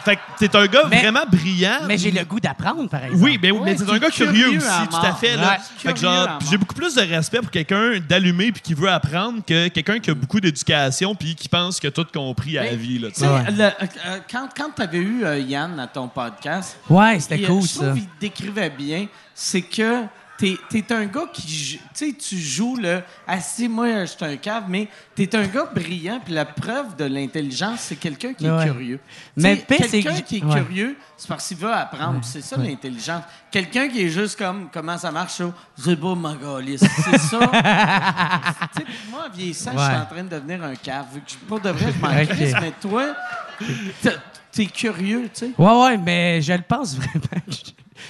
Fait 0.05 0.15
que 0.15 0.21
t'es 0.39 0.55
un 0.55 0.67
gars 0.67 0.83
Mais- 0.89 1.01
vraiment 1.01 1.25
brillant. 1.29 1.79
Mais 1.85 1.97
j'ai 1.97 2.11
le 2.11 2.23
goût 2.23 2.39
d'apprendre, 2.39 2.87
par 2.87 3.03
exemple. 3.03 3.21
Oui, 3.23 3.37
mais, 3.41 3.51
mais 3.51 3.59
Ouais, 3.59 3.75
t'es 3.75 3.83
qui 3.83 3.91
un 3.91 3.97
gars 3.97 4.09
curieux, 4.09 4.43
curieux 4.43 4.57
aussi, 4.59 4.87
tout 4.89 5.05
à 5.05 5.13
fait. 5.13 5.35
Là. 5.35 5.49
Ouais. 5.49 5.57
Fait 5.79 5.93
que 5.93 5.99
genre, 5.99 6.39
j'ai 6.49 6.57
beaucoup 6.57 6.75
plus 6.75 6.95
de 6.95 7.01
respect 7.01 7.39
pour 7.39 7.51
quelqu'un 7.51 7.99
d'allumé 8.07 8.53
puis 8.53 8.61
qui 8.61 8.73
veut 8.73 8.89
apprendre 8.89 9.43
que 9.45 9.67
quelqu'un 9.67 9.99
qui 9.99 10.09
a 10.09 10.13
beaucoup 10.13 10.39
d'éducation 10.39 11.13
puis 11.13 11.35
qui 11.35 11.49
pense 11.49 11.77
que 11.81 11.89
tout 11.89 12.05
compris 12.13 12.57
à 12.57 12.63
la 12.63 12.69
Mais, 12.71 12.75
vie. 12.77 12.99
Là, 12.99 13.09
le- 13.19 13.63
euh, 13.63 14.19
quand, 14.31 14.47
quand 14.55 14.69
tu 14.73 14.81
avais 14.81 14.97
eu 14.99 15.25
euh, 15.25 15.39
Yann 15.39 15.77
à 15.77 15.87
ton 15.87 16.07
podcast, 16.07 16.77
Ouais, 16.89 17.19
c'était 17.19 17.39
il- 17.39 17.47
cool, 17.47 17.63
je 17.63 17.67
ça. 17.67 17.85
trouve 17.87 17.95
qu'il 17.95 18.07
décrivait 18.21 18.69
bien, 18.69 19.07
c'est 19.35 19.61
que 19.63 20.03
t'es 20.37 20.57
es 20.73 20.91
un 20.93 21.05
gars 21.05 21.25
qui, 21.33 21.41
tu 21.43 21.79
sais, 21.93 22.13
tu 22.13 22.37
joues 22.37 22.75
le 22.77 23.01
«si 23.41 23.67
moi, 23.67 24.01
je 24.01 24.05
suis 24.11 24.23
un 24.25 24.37
cave», 24.37 24.65
mais 24.69 24.87
t'es 25.15 25.35
un 25.35 25.47
gars 25.47 25.65
brillant, 25.73 26.19
puis 26.23 26.33
la 26.33 26.45
preuve 26.45 26.95
de 26.95 27.05
l'intelligence, 27.05 27.79
c'est 27.81 27.95
quelqu'un 27.95 28.33
qui 28.33 28.45
est 28.45 28.51
Ouais. 28.51 28.65
curieux. 28.65 28.99
Mais 29.35 29.57
que 29.57 29.73
quelqu'un 29.75 30.21
qui 30.21 30.37
est 30.37 30.43
ouais. 30.43 30.53
curieux, 30.63 30.95
c'est 31.17 31.27
parce 31.27 31.47
qu'il 31.47 31.57
veut 31.57 31.73
apprendre, 31.73 32.19
c'est 32.23 32.41
ça 32.41 32.55
l'intelligence. 32.57 33.23
Quelqu'un 33.51 33.87
qui 33.87 34.01
est 34.03 34.09
juste 34.09 34.37
comme 34.37 34.69
«comment 34.73 34.97
ça 34.97 35.11
marche? 35.11 35.41
C'est 35.77 35.95
beau, 35.95 36.13
ma. 36.15 36.35
C'est 36.77 36.77
ça. 37.17 37.39
Tu 38.75 38.81
sais, 38.81 38.87
moi, 39.09 39.25
en 39.27 39.35
vieillissant, 39.35 39.71
je 39.73 39.79
suis 39.79 39.87
Ouais. 39.89 39.95
en 40.01 40.05
train 40.05 40.23
de 40.23 40.29
devenir 40.29 40.63
un 40.63 40.75
cave. 40.75 41.05
Vu 41.13 41.21
que 41.21 41.31
je- 41.31 41.37
pour 41.47 41.59
de 41.59 41.69
vrai, 41.69 41.91
je 41.91 41.99
m'en 42.01 42.09
Ok. 42.21 42.27
crisse, 42.29 42.53
mais 42.61 42.73
toi, 42.79 43.15
t'es 44.51 44.65
curieux, 44.67 45.29
tu 45.33 45.47
sais. 45.47 45.51
Ouais, 45.57 45.81
ouais, 45.83 45.97
mais 45.97 46.41
je 46.41 46.53
le 46.53 46.61
pense 46.61 46.95
vraiment. 46.95 47.21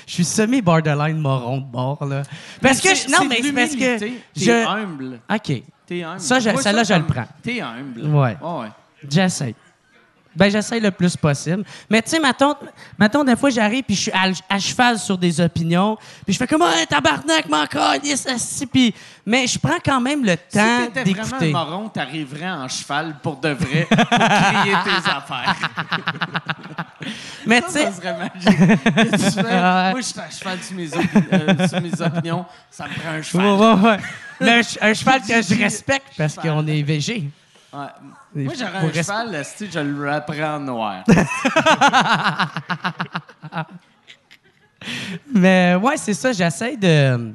Je, 0.05 0.13
suis 0.13 0.25
semi-borderline 0.25 1.17
moron 1.17 1.57
de 1.59 1.65
bord, 1.65 2.03
là. 2.05 2.23
Parce 2.61 2.81
que... 2.81 3.11
non, 3.11 3.27
mais 3.27 3.41
c'est 3.41 3.53
parce 3.53 3.75
que... 3.75 4.09
Je... 4.35 4.67
humble. 4.67 5.19
OK. 5.33 5.63
T'es 5.85 6.03
humble. 6.03 6.19
Ça, 6.19 6.39
je- 6.39 6.49
vois 6.49 6.61
celle-là, 6.61 6.83
je 6.83 6.93
le 6.93 7.05
prends. 7.05 7.25
T'es 7.41 7.61
humble. 7.61 8.05
Ouais. 8.07 8.37
ouais. 8.41 8.67
J'essaie. 9.09 9.55
Ben, 10.37 10.51
j'essaie 10.51 10.79
le 10.79 10.91
plus 10.91 11.17
possible. 11.17 11.63
Mais 11.89 12.01
tu 12.01 12.11
sais, 12.11 12.19
mettons, 12.19 12.53
mettons, 12.99 13.23
des 13.23 13.35
fois, 13.35 13.49
j'arrive 13.49 13.83
puis 13.83 13.95
je 13.95 14.01
suis 14.03 14.11
à, 14.11 14.25
à 14.49 14.59
cheval 14.59 14.99
sur 14.99 15.17
des 15.17 15.41
opinions. 15.41 15.97
Puis 16.25 16.33
je 16.33 16.37
fais 16.37 16.45
comme, 16.47 16.61
hey, 16.61 16.85
tabarnak, 16.87 17.49
mon. 17.49 17.65
Puis, 18.71 18.93
mais 19.25 19.47
je 19.47 19.57
prends 19.59 19.79
quand 19.83 19.99
même 19.99 20.23
le 20.23 20.37
temps 20.37 20.81
Si 20.85 20.91
t'étais 20.91 21.11
vraiment 21.11 21.23
d'écouter. 21.39 21.49
un 21.49 21.65
moron, 21.65 21.89
t'arriverais 21.89 22.49
en 22.51 22.67
cheval 22.67 23.15
pour 23.23 23.37
de 23.37 23.49
vrai 23.49 23.87
pour 23.89 23.97
crier 24.05 24.75
tes 24.83 25.09
affaires. 25.09 25.55
Mais 27.45 27.61
tu 27.61 27.71
sais. 27.71 27.85
Moi, 29.91 30.01
je 30.01 30.01
suis 30.01 30.19
à 30.19 30.29
cheval 30.29 30.59
sur 30.61 30.75
mes, 30.75 30.87
opi- 30.87 31.23
euh, 31.33 31.67
sur 31.67 31.81
mes 31.81 32.01
opinions. 32.01 32.45
Ça 32.69 32.85
me 32.87 32.93
prend 32.99 33.09
un 33.09 33.21
cheval. 33.21 33.45
ouais, 33.45 33.73
ouais, 33.81 33.89
ouais. 33.89 33.97
Mais 34.41 34.49
un, 34.59 34.63
ch- 34.63 34.77
un 34.81 34.93
cheval 34.93 35.21
que 35.21 35.41
je 35.41 35.55
respecte 35.61 36.07
parce 36.17 36.35
qu'on 36.35 36.65
est 36.67 36.81
végé. 36.83 37.29
Ouais. 37.73 37.85
Moi, 38.45 38.53
j'aurais 38.57 38.77
un 38.77 38.81
cheval, 39.03 39.35
esti, 39.35 39.67
je 39.71 39.79
le 39.79 40.09
rapperais 40.09 40.43
en 40.45 40.59
noir. 40.59 41.03
Mais 45.33 45.75
ouais, 45.81 45.97
c'est 45.97 46.13
ça, 46.13 46.31
j'essaie 46.31 46.77
de. 46.77 47.33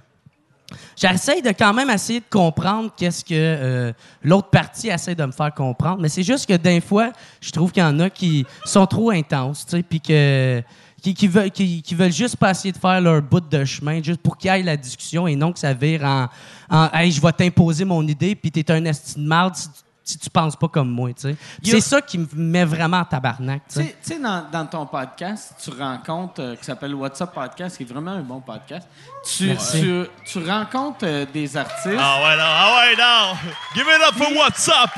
J'essaie 0.96 1.42
de 1.42 1.50
quand 1.50 1.74
même 1.74 1.90
essayer 1.90 2.20
de 2.20 2.24
comprendre 2.30 2.90
qu'est-ce 2.96 3.24
que 3.24 3.34
euh, 3.34 3.92
l'autre 4.22 4.48
partie 4.48 4.88
essaie 4.88 5.14
de 5.14 5.24
me 5.24 5.32
faire 5.32 5.53
comprendre. 5.53 6.00
Mais 6.00 6.09
c'est 6.09 6.22
juste 6.22 6.46
que 6.46 6.55
des 6.57 6.80
fois, 6.80 7.12
je 7.40 7.50
trouve 7.50 7.72
qu'il 7.72 7.82
y 7.82 7.86
en 7.86 7.98
a 8.00 8.09
qui 8.09 8.46
sont 8.64 8.86
trop 8.86 9.11
intenses, 9.11 9.66
tu 9.66 9.76
sais, 9.76 9.82
puis 9.82 10.00
que. 10.00 10.62
Qui, 11.03 11.14
qui 11.14 11.26
veulent, 11.26 11.50
qui, 11.50 11.82
qui 11.82 11.96
veulent 11.96 12.12
juste 12.12 12.36
pas 12.36 12.53
essayer 12.53 12.70
de 12.70 12.78
faire 12.78 13.00
leur 13.00 13.20
bout 13.20 13.40
de 13.40 13.64
chemin, 13.64 14.00
juste 14.00 14.20
pour 14.20 14.36
qu'il 14.38 14.53
y 14.53 14.55
ait 14.55 14.62
la 14.62 14.76
discussion 14.76 15.26
et 15.26 15.34
non 15.34 15.53
que 15.53 15.59
ça 15.59 15.74
vire 15.74 16.05
en, 16.05 16.28
en 16.70 16.88
Hey, 16.92 17.11
je 17.11 17.20
vais 17.20 17.32
t'imposer 17.32 17.84
mon 17.84 18.07
idée, 18.07 18.36
puis 18.36 18.53
t'es 18.53 18.70
un 18.70 18.84
esti 18.84 19.16
de 19.18 19.26
marde 19.26 19.57
si, 19.57 19.66
tu- 19.68 19.80
si 20.05 20.18
tu 20.18 20.28
penses 20.30 20.57
pas 20.57 20.68
comme 20.68 20.90
moi, 20.90 21.11
tu 21.12 21.20
sais. 21.22 21.36
C'est 21.62 21.80
ça 21.80 22.00
qui 22.03 22.18
me 22.18 22.26
met 22.34 22.64
vraiment 22.64 22.98
en 22.98 23.05
tabarnak, 23.05 23.62
tu 23.68 23.74
Tu 23.74 23.80
sais. 23.80 23.82
sais- 23.88 23.96
tu 24.03 24.09
sais, 24.14 24.18
dans, 24.20 24.44
dans 24.50 24.66
ton 24.66 24.86
podcast, 24.86 25.55
tu 25.62 25.70
rencontres, 25.70 26.40
euh, 26.42 26.57
qui 26.57 26.64
s'appelle 26.64 26.94
WhatsApp 26.94 27.32
Podcast, 27.32 27.76
qui 27.76 27.84
est 27.84 27.86
vraiment 27.86 28.11
un 28.12 28.22
bon 28.22 28.40
podcast. 28.40 28.88
Tu, 29.24 29.46
Merci. 29.46 29.80
tu, 29.80 30.05
tu 30.26 30.38
rencontres 30.50 31.05
euh, 31.07 31.24
des 31.32 31.57
artistes. 31.57 31.96
Ah 31.98 32.18
ouais, 32.22 32.36
non, 32.36 32.44
ah 32.44 32.76
ouais, 32.80 32.96
non! 32.96 33.50
Give 33.74 33.86
it 33.86 34.03
up 34.09 34.14
for 34.16 34.36
WhatsApp! 34.36 34.90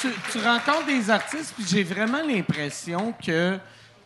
Tu, 0.00 0.08
tu 0.32 0.38
rencontres 0.38 0.86
des 0.86 1.10
artistes, 1.10 1.54
puis 1.56 1.64
j'ai 1.68 1.84
vraiment 1.84 2.22
l'impression 2.26 3.12
que, 3.24 3.54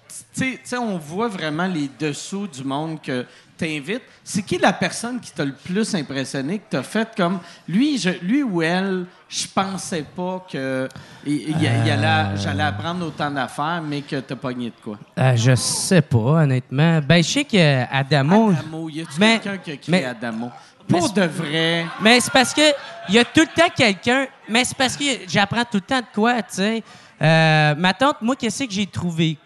tu 0.08 0.14
sais- 0.32 0.52
tu 0.52 0.60
sais, 0.64 0.76
on 0.76 0.98
voit 0.98 1.28
vraiment 1.28 1.66
les 1.66 1.88
dessous 1.98 2.46
du 2.46 2.64
monde 2.64 3.00
que 3.00 3.24
t'invites. 3.56 4.02
C'est 4.22 4.42
qui 4.42 4.58
la 4.58 4.74
personne 4.74 5.18
qui 5.20 5.30
t'a 5.32 5.44
le 5.44 5.54
plus 5.54 5.94
impressionné, 5.94 6.58
que 6.58 6.64
t'as 6.68 6.82
fait 6.82 7.08
comme 7.16 7.38
lui, 7.66 7.96
je, 7.96 8.10
lui 8.20 8.42
ou 8.42 8.60
elle, 8.60 9.06
je 9.28 9.46
pensais 9.48 10.02
pas 10.02 10.46
que 10.50 10.88
allait- 11.26 12.36
j'allais 12.36 12.62
apprendre 12.62 13.06
autant 13.06 13.30
d'affaires, 13.30 13.82
mais 13.84 14.02
que 14.02 14.20
t'as 14.20 14.36
pogné 14.36 14.66
de 14.70 14.74
quoi. 14.82 14.98
Euh, 15.18 15.36
je 15.36 15.54
sais 15.54 16.02
pas, 16.02 16.18
honnêtement. 16.18 17.00
Ben, 17.00 17.22
je 17.22 17.28
sais 17.28 17.44
que 17.44 17.84
Adamo. 17.92 18.50
Adamo, 18.50 18.88
y 18.88 19.00
a-tu 19.00 19.10
Mais- 19.18 19.40
quelqu'un 19.40 19.58
qui 19.58 19.70
a 19.72 19.76
créé 19.76 19.90
mais- 19.90 20.04
Adamo? 20.04 20.50
Pour 20.88 21.12
de 21.12 21.22
vrai. 21.22 21.84
Mais 22.00 22.20
c'est 22.20 22.32
parce 22.32 22.54
que 22.54 22.60
y 23.08 23.18
a 23.18 23.24
tout 23.24 23.40
le 23.40 23.46
temps 23.60 23.68
quelqu'un. 23.74 24.26
Mais 24.48 24.64
c'est 24.64 24.76
parce 24.76 24.96
que 24.96 25.04
j'apprends 25.26 25.64
tout 25.64 25.78
le 25.78 25.80
temps 25.80 25.98
de 25.98 26.06
quoi, 26.14 26.40
tu 26.42 26.54
sais. 26.54 26.82
Euh, 27.20 27.74
ma 27.74 27.92
tante, 27.92 28.22
moi, 28.22 28.36
qu'est-ce 28.36 28.62
que 28.64 28.70
j'ai 28.72 28.86
trouvé? 28.86 29.36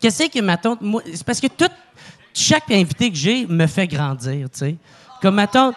Qu'est-ce 0.00 0.24
que 0.28 0.40
ma 0.40 0.56
tante. 0.56 0.80
Moi, 0.80 1.02
c'est 1.14 1.22
parce 1.22 1.40
que 1.40 1.46
tout, 1.46 1.70
chaque 2.34 2.68
invité 2.72 3.08
que 3.10 3.16
j'ai 3.16 3.46
me 3.46 3.66
fait 3.68 3.86
grandir, 3.86 4.50
tu 4.50 4.58
sais. 4.58 4.76
Comme 5.22 5.36
ma 5.36 5.46
tante. 5.46 5.76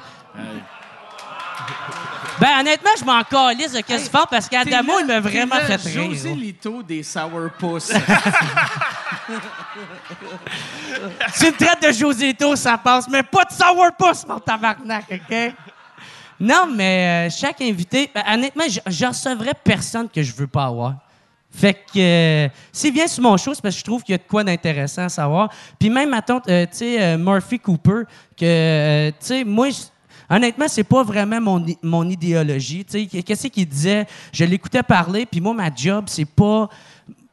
Ben, 2.39 2.59
honnêtement, 2.61 2.89
je 2.99 3.05
m'en 3.05 3.23
calisse 3.23 3.71
de 3.73 3.81
qu'est-ce 3.81 4.09
qu'il 4.09 4.19
fait 4.19 4.25
parce 4.29 4.49
qu'Adamo, 4.49 4.99
il 4.99 5.05
m'a 5.05 5.19
vraiment 5.19 5.55
fait 5.61 5.75
rire. 5.75 6.03
José 6.11 6.33
Lito 6.35 6.83
des 6.83 7.03
Sourpuss. 7.03 7.91
Tu 11.37 11.45
me 11.45 11.51
traites 11.57 11.81
de 11.81 11.91
Joséto, 11.91 12.55
ça 12.55 12.77
passe, 12.77 13.07
mais 13.09 13.23
pas 13.23 13.45
de 13.45 13.51
sourpuss, 13.51 14.25
mon 14.27 14.39
tabarnak, 14.39 15.05
OK? 15.11 15.53
Non, 16.39 16.67
mais 16.73 17.27
euh, 17.27 17.33
chaque 17.35 17.61
invité, 17.61 18.09
ben, 18.13 18.23
honnêtement, 18.33 18.65
j- 18.67 18.81
j'en 18.87 19.09
recevrais 19.09 19.53
personne 19.63 20.09
que 20.09 20.21
je 20.21 20.33
veux 20.33 20.47
pas 20.47 20.65
avoir. 20.65 20.95
Fait 21.55 21.73
que 21.73 21.97
euh, 22.45 22.49
s'il 22.71 22.93
vient 22.93 23.07
sur 23.07 23.23
mon 23.23 23.37
show, 23.37 23.53
c'est 23.53 23.61
parce 23.61 23.75
que 23.75 23.79
je 23.79 23.85
trouve 23.85 24.03
qu'il 24.03 24.13
y 24.13 24.15
a 24.15 24.17
de 24.17 24.23
quoi 24.27 24.43
d'intéressant 24.43 25.03
à 25.03 25.09
savoir. 25.09 25.49
Puis 25.79 25.89
même, 25.89 26.13
attends, 26.13 26.41
euh, 26.49 26.65
tu 26.65 26.77
sais, 26.77 27.01
euh, 27.01 27.17
Murphy 27.17 27.59
Cooper, 27.59 28.03
que, 28.37 29.09
tu 29.11 29.15
sais, 29.19 29.43
moi, 29.43 29.69
je- 29.69 29.83
honnêtement, 30.29 30.67
c'est 30.67 30.83
pas 30.83 31.03
vraiment 31.03 31.41
mon, 31.41 31.65
mon 31.81 32.09
idéologie. 32.09 32.85
Qu'est-ce 32.85 33.47
qu'il 33.47 33.67
disait? 33.67 34.05
Je 34.31 34.45
l'écoutais 34.45 34.83
parler, 34.83 35.25
puis 35.25 35.41
moi, 35.41 35.53
ma 35.53 35.73
job, 35.73 36.05
c'est 36.07 36.25
pas 36.25 36.69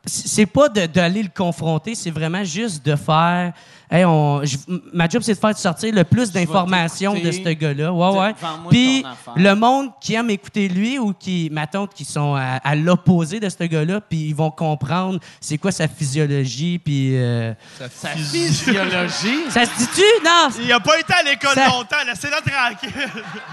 c'est 0.07 0.47
pas 0.47 0.69
d'aller 0.69 1.23
le 1.23 1.29
confronter, 1.29 1.95
c'est 1.95 2.11
vraiment 2.11 2.43
juste 2.43 2.85
de 2.85 2.97
faire. 2.97 3.53
Hey, 3.93 4.05
on, 4.05 4.43
je- 4.45 4.57
ma 4.93 5.09
job, 5.09 5.21
c'est 5.23 5.35
de 5.35 5.39
faire 5.41 5.59
sortir 5.59 5.93
le 5.93 6.05
plus 6.05 6.31
d'informations 6.31 7.15
de 7.15 7.33
ce 7.33 7.49
gars-là. 7.49 7.93
Ouais, 7.93 8.19
ouais. 8.21 8.35
Puis 8.71 9.05
le 9.37 9.55
monde 9.55 9.91
qui 10.01 10.15
aime 10.15 10.31
écouter 10.31 10.69
lui 10.69 10.99
ou 11.01 11.13
qui, 11.13 11.49
ma 11.51 11.67
tante, 11.67 11.93
qui 11.93 12.05
sont 12.05 12.35
à, 12.37 12.61
à 12.63 12.75
l'opposé 12.77 13.41
de 13.41 13.49
ce 13.49 13.65
gars-là, 13.65 14.01
puis 14.01 14.29
ils 14.29 14.35
vont 14.35 14.53
comprendre 14.53 15.19
c'est 15.41 15.59
quoi 15.59 15.73
sa 15.73 15.89
physiologie, 15.89 16.79
puis. 16.79 17.17
euh, 17.19 17.53
Sa 17.91 18.11
physiologie? 18.11 19.45
Ça 19.51 19.65
se 19.65 19.77
dit-tu? 19.79 20.03
Non, 20.25 20.49
Il 20.63 20.73
a 20.73 20.79
pas 20.81 20.99
été 20.99 21.13
à 21.13 21.23
l'école 21.23 21.55
Ça- 21.55 21.67
longtemps, 21.67 21.97
laissez-le 22.07 22.51
tranquille. 22.51 23.11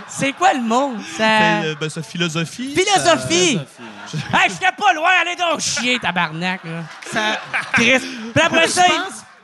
c'est 0.07 0.33
quoi 0.33 0.53
le 0.53 0.61
mot? 0.61 0.93
Ça... 1.17 1.61
C'est, 1.63 1.67
euh, 1.67 1.75
ben, 1.79 1.89
sa 1.89 2.03
philosophie. 2.03 2.75
Philosophie! 2.75 3.57
Hey, 4.33 4.49
j'étais 4.49 4.71
pas 4.77 4.93
loin, 4.93 5.09
allez 5.21 5.35
donc 5.35 5.59
chier, 5.61 5.97
tabarnak, 5.99 6.63
là. 6.63 6.83
Ça- 7.11 7.39
Chris. 7.73 7.99
Puis 7.99 8.43
après 8.43 8.67
ça, 8.67 8.83
il- 8.87 8.93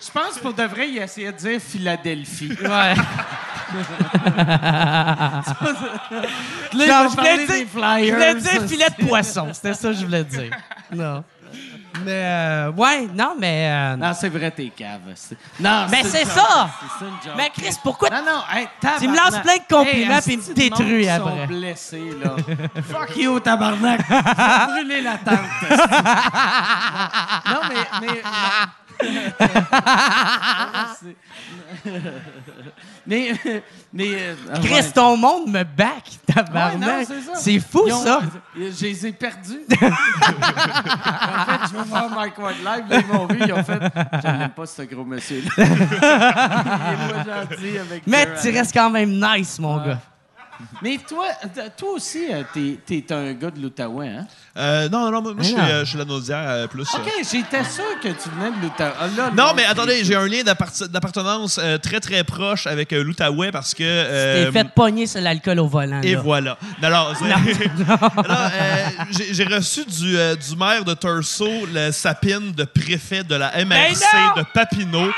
je 0.06 0.12
pense 0.12 0.38
pour 0.40 0.54
de 0.54 0.64
vrai, 0.64 0.90
il 0.90 0.98
essayait 0.98 1.32
de 1.32 1.38
dire 1.38 1.60
Philadelphie. 1.62 2.52
Ouais. 2.62 2.94
Là, 6.74 6.88
Non, 6.88 7.10
je 7.10 7.16
voulais 7.16 7.38
dire, 7.38 7.48
des 7.48 7.66
Flyers. 7.66 8.06
je 8.06 8.12
voulais 8.14 8.36
dire 8.36 8.64
filet 8.68 8.88
de 9.00 9.06
poisson. 9.08 9.48
C'était 9.54 9.74
ça 9.74 9.90
que 9.90 9.94
je 9.96 10.06
voulais 10.06 10.24
dire. 10.24 10.52
Non. 10.94 11.24
Mais, 12.04 12.12
euh, 12.12 12.72
ouais, 12.72 13.08
non, 13.14 13.36
mais. 13.40 13.70
euh, 13.72 13.96
Non, 13.96 14.14
c'est 14.20 14.30
vrai, 14.30 14.50
t'es 14.50 14.72
cave. 14.76 15.02
Non, 15.60 15.86
Mais 15.92 16.02
c'est 16.04 16.26
ça! 16.26 16.70
C'est 16.82 17.06
ça. 17.06 17.34
Mais 17.38 17.52
Chris, 17.56 17.76
pourquoi. 17.84 18.10
Non, 18.10 18.24
non, 18.26 18.42
hey, 18.52 18.68
Tu 19.00 19.08
me 19.08 19.16
lances 19.16 19.40
plein 19.42 19.58
de 19.58 19.68
compliments, 19.70 20.16
Hey, 20.16 20.22
puis 20.22 20.34
il 20.34 20.72
me 20.72 20.76
qui 21.04 21.10
après? 21.10 21.30
sont 21.32 21.46
blessés, 21.46 22.10
là? 22.24 22.36
Fuck 22.90 23.16
you, 23.16 23.40
tabarnak. 23.40 24.02
Brûler 24.68 25.02
la 25.02 25.18
tente. 25.18 25.70
non, 27.46 27.60
mais... 27.70 27.86
mais 28.08 28.22
mais... 33.06 33.34
mais... 33.92 34.08
euh, 34.14 34.36
Chris, 34.62 34.74
ouais. 34.74 34.92
ton 34.92 35.18
monde 35.18 35.48
me 35.50 35.64
back, 35.64 36.04
Ouais, 36.30 36.34
tabarnak. 36.34 37.06
c'est 37.08 37.22
ça. 37.22 37.36
c'est 37.36 37.60
fou, 37.60 37.82
ont- 37.90 38.04
ça. 38.04 38.22
Je 38.56 38.86
les 38.86 39.08
ai 39.08 39.12
perdus. 39.14 39.60
en 39.72 39.76
fait, 39.76 39.88
je 41.72 41.78
veux 41.78 41.84
voir 41.84 42.10
Mike 42.10 42.38
Ward 42.40 42.56
live. 42.58 42.84
Là, 42.90 43.00
ils 43.00 43.08
m'ont 43.08 43.26
vu. 43.28 43.40
Ils 43.46 43.54
ont 43.54 43.64
fait 43.64 43.80
Je 44.24 44.28
n'aime 44.28 44.50
pas 44.50 44.66
ce 44.66 44.82
gros 44.84 45.04
monsieur-là. 45.06 45.52
Il 45.58 45.64
est 45.64 47.14
pas 47.14 47.24
gentil 47.24 47.78
avec 47.80 48.08
Mais 48.08 48.26
tu 48.26 48.48
Allen. 48.48 48.58
restes 48.58 48.74
quand 48.74 48.90
même 48.90 49.12
nice, 49.20 49.60
mon 49.60 49.78
gars. 49.86 50.00
Mais 50.82 50.98
toi, 51.08 51.26
toi 51.78 51.90
aussi, 51.92 52.26
euh, 52.32 52.44
t'es, 52.54 52.80
t'es 52.86 53.14
un 53.14 53.34
gars 53.34 53.50
de 53.52 53.60
l'Outaouais, 53.62 54.08
hein? 54.10 54.26
Euh, 54.56 54.88
non, 54.90 55.10
non, 55.12 55.22
moi, 55.22 55.34
moi, 55.34 55.36
je 55.40 55.48
suis 55.48 55.56
non. 55.56 55.64
euh, 55.64 55.80
je 55.84 55.90
suis 55.90 55.98
la 55.98 56.06
Naudière 56.06 56.44
euh, 56.48 56.68
plus. 56.68 56.84
OK, 56.94 57.12
j'étais 57.32 57.64
sûr 57.64 57.84
que 58.02 58.10
tu 58.10 58.30
venais 58.30 58.52
de 58.52 58.62
l'Outaouais. 58.62 58.94
Ah, 59.00 59.08
là, 59.18 59.32
Non, 59.36 59.54
mais 59.56 59.66
attendez, 59.66 60.04
j'ai 60.04 60.16
un 60.16 60.28
lien 60.28 60.44
d'appart- 60.44 60.88
d'appartenance 60.88 61.60
euh, 61.62 61.78
très, 61.80 62.00
très 62.00 62.24
proche 62.24 62.68
avec 62.68 62.94
euh, 62.94 63.04
l'Outaouais 63.04 63.52
parce 63.52 63.74
que... 63.74 63.84
euh, 63.84 64.46
T'es 64.46 64.60
fait 64.60 64.70
pogner 64.76 65.08
sur 65.08 65.22
l'alcool 65.22 65.60
au 65.60 65.68
volant. 65.68 66.02
Et 66.04 66.14
là. 66.14 66.22
voilà. 66.22 66.58
Non, 66.82 66.90
non, 66.90 67.08
c'est- 67.18 67.26
Alors, 67.32 68.12
euh, 68.30 68.88
j'ai 69.12 69.34
j'ai 69.34 69.44
reçu 69.46 69.86
du, 69.86 70.18
euh, 70.18 70.36
du 70.36 70.56
maire 70.56 70.86
de 70.86 70.94
Turso 70.94 71.48
le 71.74 71.92
sapin 71.92 72.40
de 72.56 72.64
préfet 72.64 73.24
de 73.24 73.36
la 73.36 73.52
MRC 73.66 74.04
non! 74.14 74.42
de 74.42 74.46
Papineau. 74.54 75.12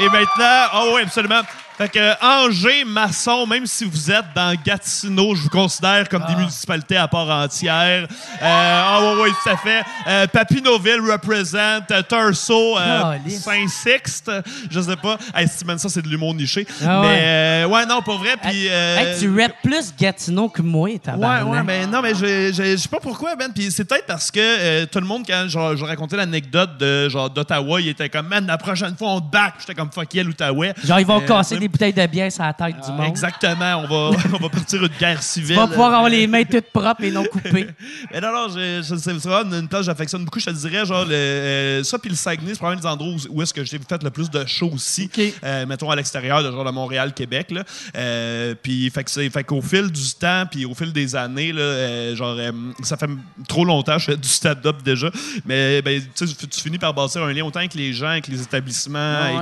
Et 0.00 0.08
maintenant, 0.08 0.62
oh 0.74 0.92
oui, 0.94 1.02
absolument. 1.02 1.42
Fait 1.78 1.88
que 1.88 2.24
Angers, 2.24 2.84
Masson, 2.84 3.46
même 3.46 3.64
si 3.66 3.84
vous 3.84 4.10
êtes 4.10 4.24
dans 4.34 4.52
Gatineau, 4.64 5.36
je 5.36 5.42
vous 5.42 5.48
considère 5.48 6.08
comme 6.08 6.24
des 6.26 6.34
municipalités 6.34 6.96
à 6.96 7.06
part 7.06 7.30
entière. 7.30 8.08
Euh, 8.42 8.42
Ah 8.42 8.98
oui, 9.14 9.20
oui, 9.22 9.30
tout 9.42 9.48
à 9.48 9.56
fait. 9.56 9.82
Euh, 10.08 10.26
Papineauville 10.26 11.00
represent 11.08 11.56
euh, 11.90 12.02
Turso, 12.08 12.76
euh, 12.78 13.12
Calisse. 13.22 13.42
Saint-Sixte, 13.42 14.30
je 14.68 14.80
sais 14.80 14.96
pas. 14.96 15.18
Hey, 15.34 15.46
man, 15.64 15.78
ça, 15.78 15.88
c'est 15.88 16.02
de 16.02 16.08
l'humour 16.08 16.34
niché. 16.34 16.66
Ah 16.84 17.00
ouais. 17.00 17.06
mais 17.08 17.20
euh, 17.22 17.68
ouais, 17.68 17.86
non, 17.86 18.02
pas 18.02 18.16
vrai. 18.16 18.34
Puis, 18.42 18.66
euh, 18.68 18.96
Hey, 18.98 19.18
tu 19.20 19.40
rappes 19.40 19.54
plus 19.62 19.94
Gatineau 19.96 20.48
que 20.48 20.62
moi, 20.62 20.88
Ouais, 20.90 20.98
tabarnak. 20.98 21.46
ouais, 21.48 21.62
mais 21.62 21.86
non, 21.86 22.02
mais 22.02 22.14
je, 22.14 22.76
sais 22.76 22.88
pas 22.88 22.98
pourquoi, 23.00 23.36
Ben. 23.36 23.52
Puis 23.54 23.70
c'est 23.70 23.84
peut-être 23.84 24.06
parce 24.06 24.30
que 24.32 24.40
euh, 24.40 24.86
tout 24.86 24.98
le 24.98 25.06
monde, 25.06 25.22
quand 25.26 25.44
je 25.48 25.84
racontais 25.84 26.16
l'anecdote 26.16 26.76
de 26.78 27.08
genre 27.08 27.30
d'Ottawa, 27.30 27.80
il 27.80 27.88
était 27.88 28.08
comme, 28.08 28.26
man, 28.26 28.46
la 28.46 28.58
prochaine 28.58 28.96
fois, 28.96 29.10
on 29.10 29.20
te 29.20 29.30
back. 29.30 29.54
J'étais 29.60 29.74
comme, 29.74 29.90
fuck 29.92 30.12
yeah, 30.12 30.24
l'Outaouais. 30.24 30.74
Genre, 30.84 30.98
ils 30.98 31.06
vont 31.06 31.18
Euh, 31.22 31.26
casser 31.26 31.54
ouais. 31.54 31.60
Des 31.68 31.72
bouteilles 31.72 31.92
de 31.92 32.06
bière 32.06 32.32
sur 32.32 32.42
la 32.42 32.52
tête 32.54 32.76
du 32.84 32.90
monde. 32.92 33.06
Exactement, 33.08 33.84
on 33.84 33.86
va, 34.10 34.18
on 34.32 34.38
va 34.38 34.48
partir 34.48 34.82
une 34.82 34.88
guerre 34.98 35.22
civile. 35.22 35.54
Tu 35.56 35.60
vas 35.60 35.66
pouvoir 35.68 35.94
avoir 35.94 36.08
les 36.08 36.26
mains 36.26 36.44
toutes 36.44 36.70
propres 36.72 37.04
et 37.04 37.10
non 37.10 37.24
coupées. 37.24 37.68
Mais 38.12 38.20
non, 38.20 38.32
non, 38.32 38.48
je, 38.48 38.82
je- 38.88 38.96
c'est 38.96 39.12
vraiment 39.12 39.54
une 39.54 39.68
place 39.68 39.80
que 39.82 39.86
j'affectionne 39.86 40.24
beaucoup. 40.24 40.40
Je 40.40 40.46
te 40.46 40.50
dirais, 40.50 40.84
genre, 40.86 41.04
le, 41.04 41.14
euh, 41.14 41.84
ça 41.84 41.98
puis 41.98 42.10
le 42.10 42.16
Saguenay, 42.16 42.52
c'est 42.52 42.58
probablement 42.58 42.80
des 42.82 43.02
endroits 43.02 43.14
où, 43.30 43.36
où 43.38 43.42
est-ce 43.42 43.52
que 43.54 43.64
j'ai 43.64 43.78
fait 43.78 44.02
le 44.02 44.10
plus 44.10 44.30
de 44.30 44.44
shows 44.46 44.70
aussi. 44.74 45.10
Euh, 45.44 45.66
mettons 45.66 45.90
à 45.90 45.96
l'extérieur 45.96 46.42
de 46.42 46.50
genre 46.50 46.64
de 46.64 46.70
Montréal, 46.70 47.12
Québec. 47.14 47.50
Là. 47.50 47.64
Euh, 47.96 48.54
puis, 48.62 48.90
fait 48.90 49.04
que 49.04 49.10
c'est- 49.10 49.28
fait 49.30 49.44
qu'au 49.44 49.60
fil 49.62 49.90
du 49.90 50.12
temps, 50.18 50.44
puis 50.50 50.64
au 50.64 50.74
fil 50.74 50.92
des 50.92 51.14
années, 51.16 51.52
là, 51.52 52.14
genre, 52.14 52.36
ça 52.82 52.96
fait 52.96 53.08
trop 53.48 53.64
longtemps 53.64 53.94
que 53.96 54.00
je 54.00 54.06
fais 54.06 54.16
du 54.16 54.28
stand-up 54.28 54.82
déjà. 54.82 55.10
Mais 55.44 55.82
ben, 55.82 56.00
tu 56.14 56.26
finis 56.62 56.78
par 56.78 56.94
bâtir 56.94 57.22
un 57.22 57.32
lien 57.32 57.44
autant 57.44 57.58
avec 57.60 57.74
les 57.74 57.92
gens, 57.92 58.08
avec 58.08 58.28
les 58.28 58.40
établissements, 58.42 58.98
Ouais, 58.98 59.36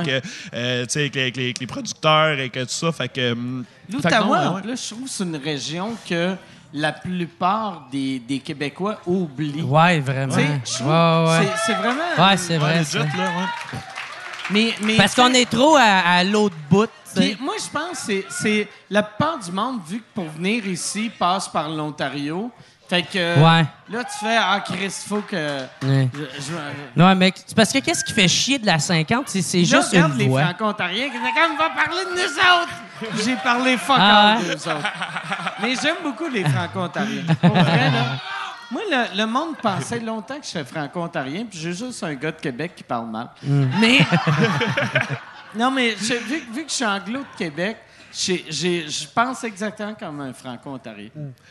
avec, 0.52 0.96
avec 0.96 1.14
les- 1.14 1.30
avec 1.44 1.60
les 1.60 1.66
producteurs, 1.66 2.12
et 2.38 2.50
que 2.50 2.60
tout 2.60 2.70
ça. 2.70 2.92
Fait 2.92 3.08
que. 3.08 3.32
ouais. 4.54 4.62
plus, 4.62 4.82
je 4.88 4.94
trouve 4.94 5.04
que 5.04 5.10
c'est 5.10 5.24
une 5.24 5.36
région 5.36 5.94
que 6.08 6.34
la 6.72 6.92
plupart 6.92 7.88
des, 7.90 8.18
des 8.18 8.40
Québécois 8.40 8.98
oublient. 9.06 9.62
Ouais, 9.62 10.00
vraiment. 10.00 10.34
Ouais, 10.34 10.60
c'est- 10.64 11.74
vraiment... 11.74 12.28
Ouais, 12.28 12.36
c'est 12.36 12.58
vrai. 12.58 12.78
Ouais, 12.78 12.84
ça. 12.84 12.98
legit, 12.98 13.16
là, 13.16 13.24
ouais. 13.24 13.78
Mais, 14.50 14.74
mais, 14.82 14.96
Parce 14.96 15.14
qu'on 15.14 15.32
est 15.32 15.48
trop 15.50 15.76
à, 15.76 15.82
à 15.82 16.24
l'autre 16.24 16.54
bout. 16.70 16.88
Puis 17.14 17.36
moi, 17.40 17.54
je 17.58 17.70
pense 17.70 17.90
que 18.00 18.06
c'est- 18.06 18.26
c'est 18.28 18.68
la 18.90 19.02
plupart 19.02 19.38
du 19.38 19.50
monde, 19.50 19.80
vu 19.88 19.98
que 19.98 20.04
pour 20.14 20.28
venir 20.28 20.66
ici, 20.66 21.10
passe 21.18 21.48
par 21.48 21.68
l'Ontario. 21.68 22.50
Fait 22.88 23.02
que 23.02 23.18
Ouais. 23.40 23.64
là, 23.90 24.04
tu 24.04 24.18
fais 24.24 24.36
Ah, 24.38 24.62
Chris, 24.64 24.90
faut 25.08 25.20
que. 25.22 25.34
Ouais. 25.82 26.08
Je, 26.14 26.42
je- 26.42 26.52
Non, 26.94 27.14
mais 27.16 27.32
c'est 27.34 27.56
parce 27.56 27.72
que 27.72 27.78
qu'est-ce 27.78 28.04
qui 28.04 28.12
fait 28.12 28.28
chier 28.28 28.58
de 28.58 28.66
la 28.66 28.78
50, 28.78 29.28
c'est 29.28 29.42
c'est 29.42 29.64
juste 29.64 29.90
regarde 29.90 30.12
une 30.12 30.18
les 30.18 30.28
voix. 30.28 30.42
Franco-Ontariens 30.44 31.06
qui 31.06 31.18
disaient 31.18 31.32
comme 31.34 31.56
va 31.56 31.70
parler 31.70 32.04
de 32.04 32.10
nous 32.10 32.38
autres. 32.38 33.22
J'ai 33.24 33.34
parlé 33.36 33.76
fuck 33.76 33.96
Ah 33.98 34.36
ouais? 34.38 34.44
d'eux 34.54 34.54
autres. 34.70 34.92
Mais 35.62 35.74
j'aime 35.82 35.96
beaucoup 36.02 36.28
les 36.28 36.44
Franco-Ontariens. 36.44 37.24
Pour 37.40 37.50
vrai, 37.56 37.90
là. 37.90 38.04
Moi, 38.70 38.82
le, 38.90 39.16
le 39.18 39.26
monde 39.26 39.56
pensait 39.62 40.00
longtemps 40.00 40.38
que 40.38 40.44
je 40.44 40.48
suis 40.50 40.64
franco-ontarien, 40.64 41.44
puis 41.48 41.58
j'ai 41.58 41.72
juste 41.72 42.02
un 42.02 42.14
gars 42.14 42.32
de 42.32 42.40
Québec 42.40 42.72
qui 42.76 42.82
parle 42.82 43.06
mal. 43.08 43.28
Mais. 43.42 43.98
non, 45.54 45.70
mais 45.70 45.96
je- 46.00 46.14
vu, 46.14 46.42
vu 46.52 46.64
que 46.64 46.70
je 46.70 46.74
suis 46.74 46.84
anglo 46.84 47.20
de 47.20 47.38
Québec, 47.38 47.76
je 48.18 49.06
pense 49.14 49.44
exactement 49.44 49.94
comme 49.98 50.20
un 50.20 50.32
franco-ontarien. 50.32 51.08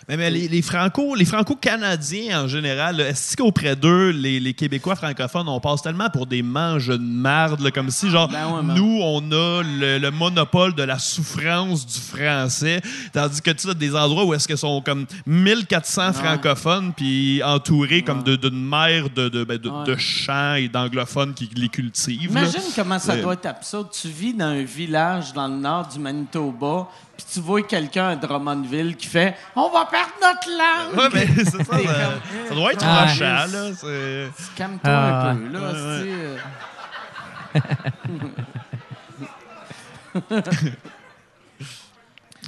Mais, 0.07 0.18
mais 0.18 0.32
les, 0.32 0.47
les 0.47 0.61
Franco, 0.61 1.13
les 1.16 1.26
Franco-Canadiens 1.26 2.43
en 2.43 2.47
général, 2.47 2.99
est-ce 3.01 3.38
qu'auprès 3.38 3.76
d'eux, 3.76 4.09
les, 4.09 4.39
les 4.39 4.53
Québécois 4.53 4.95
francophones, 4.95 5.47
on 5.47 5.59
passe 5.59 5.82
tellement 5.84 6.09
pour 6.09 6.26
des 6.26 6.41
manges 6.41 6.88
de 6.88 6.97
marde, 6.97 7.59
là, 7.61 7.72
comme 7.72 7.89
si, 7.91 8.09
genre, 8.09 8.28
Ben 8.30 8.47
ouais, 8.47 8.63
man. 8.63 8.76
nous, 8.78 8.99
on 9.03 9.20
a 9.32 9.61
le, 9.63 9.97
le 9.99 10.11
monopole 10.11 10.74
de 10.74 10.84
la 10.84 10.97
souffrance 10.97 11.86
du 11.86 11.99
français, 11.99 12.82
tandis 13.13 13.41
que 13.41 13.51
tu 13.51 13.70
as 13.70 13.74
des 13.74 13.95
endroits 13.95 14.26
où 14.26 14.34
est-ce 14.34 14.47
que 14.47 14.55
sont 14.55 14.82
comme 14.82 15.05
1400 15.28 16.13
francophones, 16.13 16.93
puis 16.93 17.43
entourés 17.43 18.01
comme 18.03 18.24
de- 18.24 18.36
d'une 18.36 18.68
mer 18.68 19.09
de, 19.16 19.30
de, 19.30 19.43
ben, 19.43 19.57
de, 19.57 19.70
Ouais. 19.70 19.86
de 19.86 19.95
chants 19.97 20.55
et 20.55 20.68
d'anglophones 20.68 21.34
qui 21.34 21.49
les 21.55 21.70
cultivent. 21.70 22.34
là. 22.34 22.41
Imagine 22.41 22.61
comment 22.76 22.97
ça 22.99 23.13
Ouais. 23.16 23.22
doit 23.22 23.34
être 23.34 23.45
absurde. 23.45 23.89
Tu 23.91 24.07
vis 24.07 24.34
dans 24.34 24.45
un 24.45 24.63
village 24.63 25.34
dans 25.34 25.47
le 25.47 25.55
nord 25.55 25.88
du 25.88 25.99
Manitoba, 25.99 26.55
puis 27.18 27.26
tu 27.34 27.39
vois 27.39 27.62
quelqu'un 27.64 28.10
à 28.10 28.16
Drummondville 28.16 28.95
qui 28.95 29.08
fait 29.08 29.36
On 29.56 29.70
va 29.70 29.86
perdre 29.86 30.12
notre 30.22 30.49
langue! 30.49 30.97
Ouais, 30.97 31.10
mais 31.14 31.28
c'est 31.43 31.45
ça, 31.45 31.58
T'es 31.58 31.64
ça, 31.88 31.93
comme- 31.93 32.47
ça 32.49 32.56
doit 32.56 32.74
être 32.74 32.86
Ah. 32.86 33.01
rochant, 33.06 33.26
là. 33.26 33.74
c'est- 33.76 34.56
Calme-toi 34.56 34.91
Ah, 34.91 35.30
un 35.30 35.36
peu, 35.36 35.47
là. 35.49 35.60
ouais, 35.60 35.76
euh, 35.76 36.38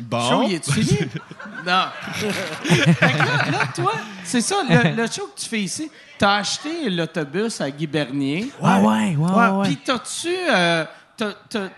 Bon. 0.02 0.30
show, 0.30 0.44
il 0.44 0.54
est 0.54 0.72
fini? 0.72 1.00
non. 1.66 1.86
fait 2.14 2.94
que 2.94 3.18
là, 3.18 3.52
là, 3.52 3.60
toi, 3.76 3.94
c'est 4.24 4.42
ça, 4.42 4.58
le, 4.70 4.96
le 4.96 5.08
show 5.08 5.28
que 5.36 5.40
tu 5.42 5.50
fais 5.50 5.62
ici, 5.62 5.90
t'as 6.20 6.36
acheté 6.36 6.88
l'autobus 6.92 7.60
à 7.62 7.72
Guy 7.72 7.88
Bernier. 7.88 8.52
Ah 8.62 8.80
ouais, 8.80 9.16
ouais, 9.16 9.32
ouais. 9.32 9.48
ouais. 9.50 9.66
Puis 9.68 9.78
t'as-tu... 9.84 10.28
euh, 10.54 10.86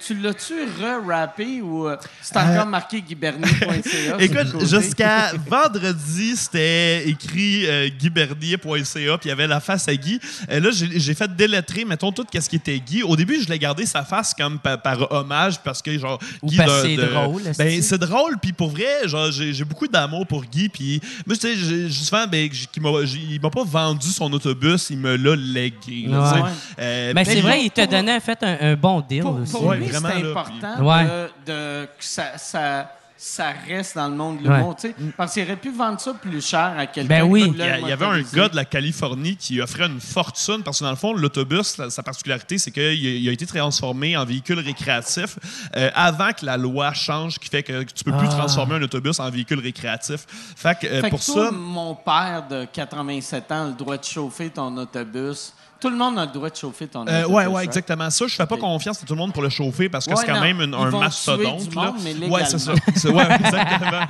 tu 0.02 0.16
l'as-tu 0.16 0.54
re-rappé 0.82 1.62
ou 1.62 1.88
euh, 1.88 1.96
c'est 2.22 2.38
encore 2.38 2.66
marqué 2.66 3.02
guibernier.ca? 3.02 4.18
Écoute, 4.20 4.66
jusqu'à 4.68 5.32
vendredi, 5.48 6.36
c'était 6.36 7.08
écrit 7.08 7.66
euh, 7.68 7.90
guibernier.ca, 7.90 9.18
puis 9.18 9.26
il 9.26 9.30
y 9.30 9.32
avait 9.32 9.48
la 9.48 9.60
face 9.60 9.88
à 9.88 9.96
Guy. 9.96 10.20
Euh, 10.50 10.60
là, 10.60 10.70
j'ai 10.72 11.14
fait 11.14 11.34
délettrer, 11.36 11.86
mettons, 11.86 12.12
tout 12.12 12.26
ce 12.34 12.50
qui 12.50 12.58
était 12.58 12.80
Guy. 12.80 13.04
Au 13.04 13.16
début, 13.16 13.42
je 13.42 13.48
l'ai 13.50 13.60
gardé 13.60 13.86
sa 13.86 14.04
face 14.04 14.34
comme 14.34 14.60
pa- 14.60 14.78
par, 14.78 15.12
hommage, 15.12 15.60
parce 15.64 15.82
que, 15.82 15.98
genre, 15.98 16.20
Ou 16.42 16.50
Guy... 16.50 16.58
que 16.58 16.64
c'est 16.82 16.96
de- 16.96 17.06
drôle, 17.06 17.42
Ben, 17.58 17.82
c'est 17.82 17.98
drôle, 17.98 18.38
puis 18.42 18.52
pour 18.54 18.70
vrai, 18.70 19.08
genre, 19.08 19.32
j'ai 19.32 19.64
beaucoup 19.64 19.88
d'amour 19.88 20.28
pour 20.28 20.44
Guy, 20.44 20.70
puis 20.70 21.00
moi, 21.26 21.36
tu 21.38 21.48
sais, 21.56 21.90
souvent, 21.90 22.28
ben, 22.28 22.50
il 22.76 23.40
m'a 23.42 23.50
pas 23.50 23.64
vendu 23.64 24.08
son 24.10 24.32
autobus, 24.34 24.90
il 24.90 24.98
me 24.98 25.16
l'a 25.16 25.36
légué. 25.36 26.06
là, 26.08 26.34
Ouais. 26.34 26.50
Euh, 26.80 27.12
Mais 27.16 27.26
c'est 27.26 27.42
vrai, 27.42 27.64
il 27.64 27.72
t'a 27.72 27.88
donné 27.88 28.14
en 28.14 28.20
fait 28.20 28.38
un, 28.44 28.58
un 28.72 28.76
bon 28.76 29.02
deal 29.02 29.24
Pour, 29.32 29.42
aussi. 29.42 29.52
pour 29.52 29.66
Ouais, 29.66 29.78
lui, 29.78 29.88
c'est 29.90 29.98
important 29.98 30.84
Ouais. 30.84 31.06
de, 31.46 31.52
de- 31.52 31.86
que 31.86 32.04
ça, 32.06 32.38
ça, 32.38 32.92
ça 33.22 33.48
reste 33.68 33.98
dans 33.98 34.08
le 34.08 34.16
monde 34.16 34.38
de 34.42 34.44
l'humour. 34.44 34.78
Ouais. 34.82 34.96
Parce 35.18 35.34
qu'il 35.34 35.44
aurait 35.44 35.58
pu 35.58 35.72
vendre 35.72 36.00
ça 36.00 36.14
plus 36.14 36.40
cher 36.46 36.74
à 36.78 36.86
quelqu'un. 36.88 37.10
Ben 37.10 37.24
oui. 37.24 37.44
Il 37.54 37.58
y, 37.58 37.62
a- 37.64 37.76
le 37.78 37.84
il 37.84 37.90
y 37.90 37.92
avait 37.92 38.06
un 38.06 38.22
gars 38.22 38.48
de 38.48 38.56
la 38.56 38.64
Californie 38.64 39.36
qui 39.36 39.60
offrait 39.60 39.88
une 39.88 40.00
fortune 40.00 40.64
parce 40.64 40.80
que 40.80 40.86
dans 40.86 40.90
le 40.92 40.96
fond, 40.96 41.14
l'autobus, 41.14 41.78
la- 41.78 41.90
sa 41.90 42.02
particularité, 42.02 42.58
c'est 42.58 42.72
qu'il 42.72 42.82
a, 42.82 42.94
il 42.94 43.28
a 43.28 43.32
été 43.34 43.46
transformé 43.46 44.16
en 44.16 44.24
véhicule 44.24 44.60
récréatif 44.60 45.38
euh, 45.76 45.90
avant 45.96 46.32
que 46.32 46.46
la 46.46 46.56
loi 46.56 46.94
change, 46.94 47.40
qui 47.40 47.50
fait 47.50 47.62
que 47.62 47.84
tu 47.84 48.06
peux 48.06 48.14
plus 48.14 48.28
Ah. 48.32 48.36
transformer 48.38 48.76
un 48.76 48.84
autobus 48.84 49.20
en 49.20 49.30
véhicule 49.30 49.60
récréatif. 49.60 50.26
Fait 50.56 50.80
que, 50.80 50.88
euh, 50.88 51.02
Fait 51.02 51.10
pour 51.10 51.20
que 51.20 51.26
toi, 51.26 51.46
ça, 51.48 51.52
mon 51.52 51.96
père 51.96 52.46
de 52.50 52.66
87 52.72 53.52
ans 53.52 53.64
a 53.66 53.68
le 53.68 53.74
droit 53.74 53.98
de 53.98 54.04
chauffer 54.06 54.50
ton 54.50 54.78
autobus. 54.78 55.54
Tout 55.80 55.90
le 55.90 55.96
monde 55.96 56.20
a 56.20 56.26
le 56.26 56.32
droit 56.32 56.50
de 56.50 56.56
chauffer 56.56 56.88
ton 56.88 57.08
euh, 57.08 57.24
autobus. 57.24 57.48
ouais, 57.54 57.64
exactement. 57.64 58.10
Ça, 58.10 58.26
je 58.28 58.36
fais 58.36 58.46
pas 58.46 58.56
Ok. 58.56 58.62
confiance 58.62 59.02
à 59.02 59.06
tout 59.06 59.14
le 59.14 59.20
monde 59.20 59.32
pour 59.34 59.42
le 59.44 59.50
chauffer 59.50 59.88
parce 59.90 60.06
que 60.06 60.12
Ouais, 60.12 60.18
c'est 60.20 60.26
quand 60.26 60.36
non. 60.36 60.42
même 60.42 60.62
une- 60.62 60.74
un 60.74 60.92
mastodonte. 60.92 61.74
ouais, 61.76 62.46
c'est 62.46 62.60
ça. 62.60 62.74
ouais, 62.74 63.28
exactement. 63.40 64.06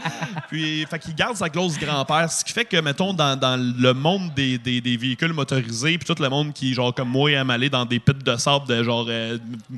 Puis, 0.49 0.85
fait 0.89 0.99
qu'il 0.99 1.13
garde 1.15 1.35
sa 1.35 1.47
grosse 1.49 1.77
grand-père, 1.77 2.31
ce 2.31 2.43
qui 2.43 2.53
fait 2.53 2.65
que, 2.65 2.77
mettons, 2.81 3.13
dans, 3.13 3.37
dans 3.39 3.55
le 3.59 3.93
monde 3.93 4.33
des, 4.35 4.57
des, 4.57 4.81
des 4.81 4.97
véhicules 4.97 5.33
motorisés, 5.33 5.97
puis 5.97 6.07
tout 6.15 6.21
le 6.21 6.29
monde 6.29 6.53
qui, 6.53 6.73
genre, 6.73 6.93
comme 6.93 7.09
moi, 7.09 7.29
aime 7.31 7.49
aller 7.51 7.69
dans 7.69 7.85
des 7.85 7.99
pits 7.99 8.13
de 8.13 8.35
sable 8.37 8.65
de 8.67 8.83
genre 8.83 9.05
euh, 9.09 9.37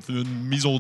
une 0.09 0.23
mise 0.47 0.65
aux, 0.65 0.79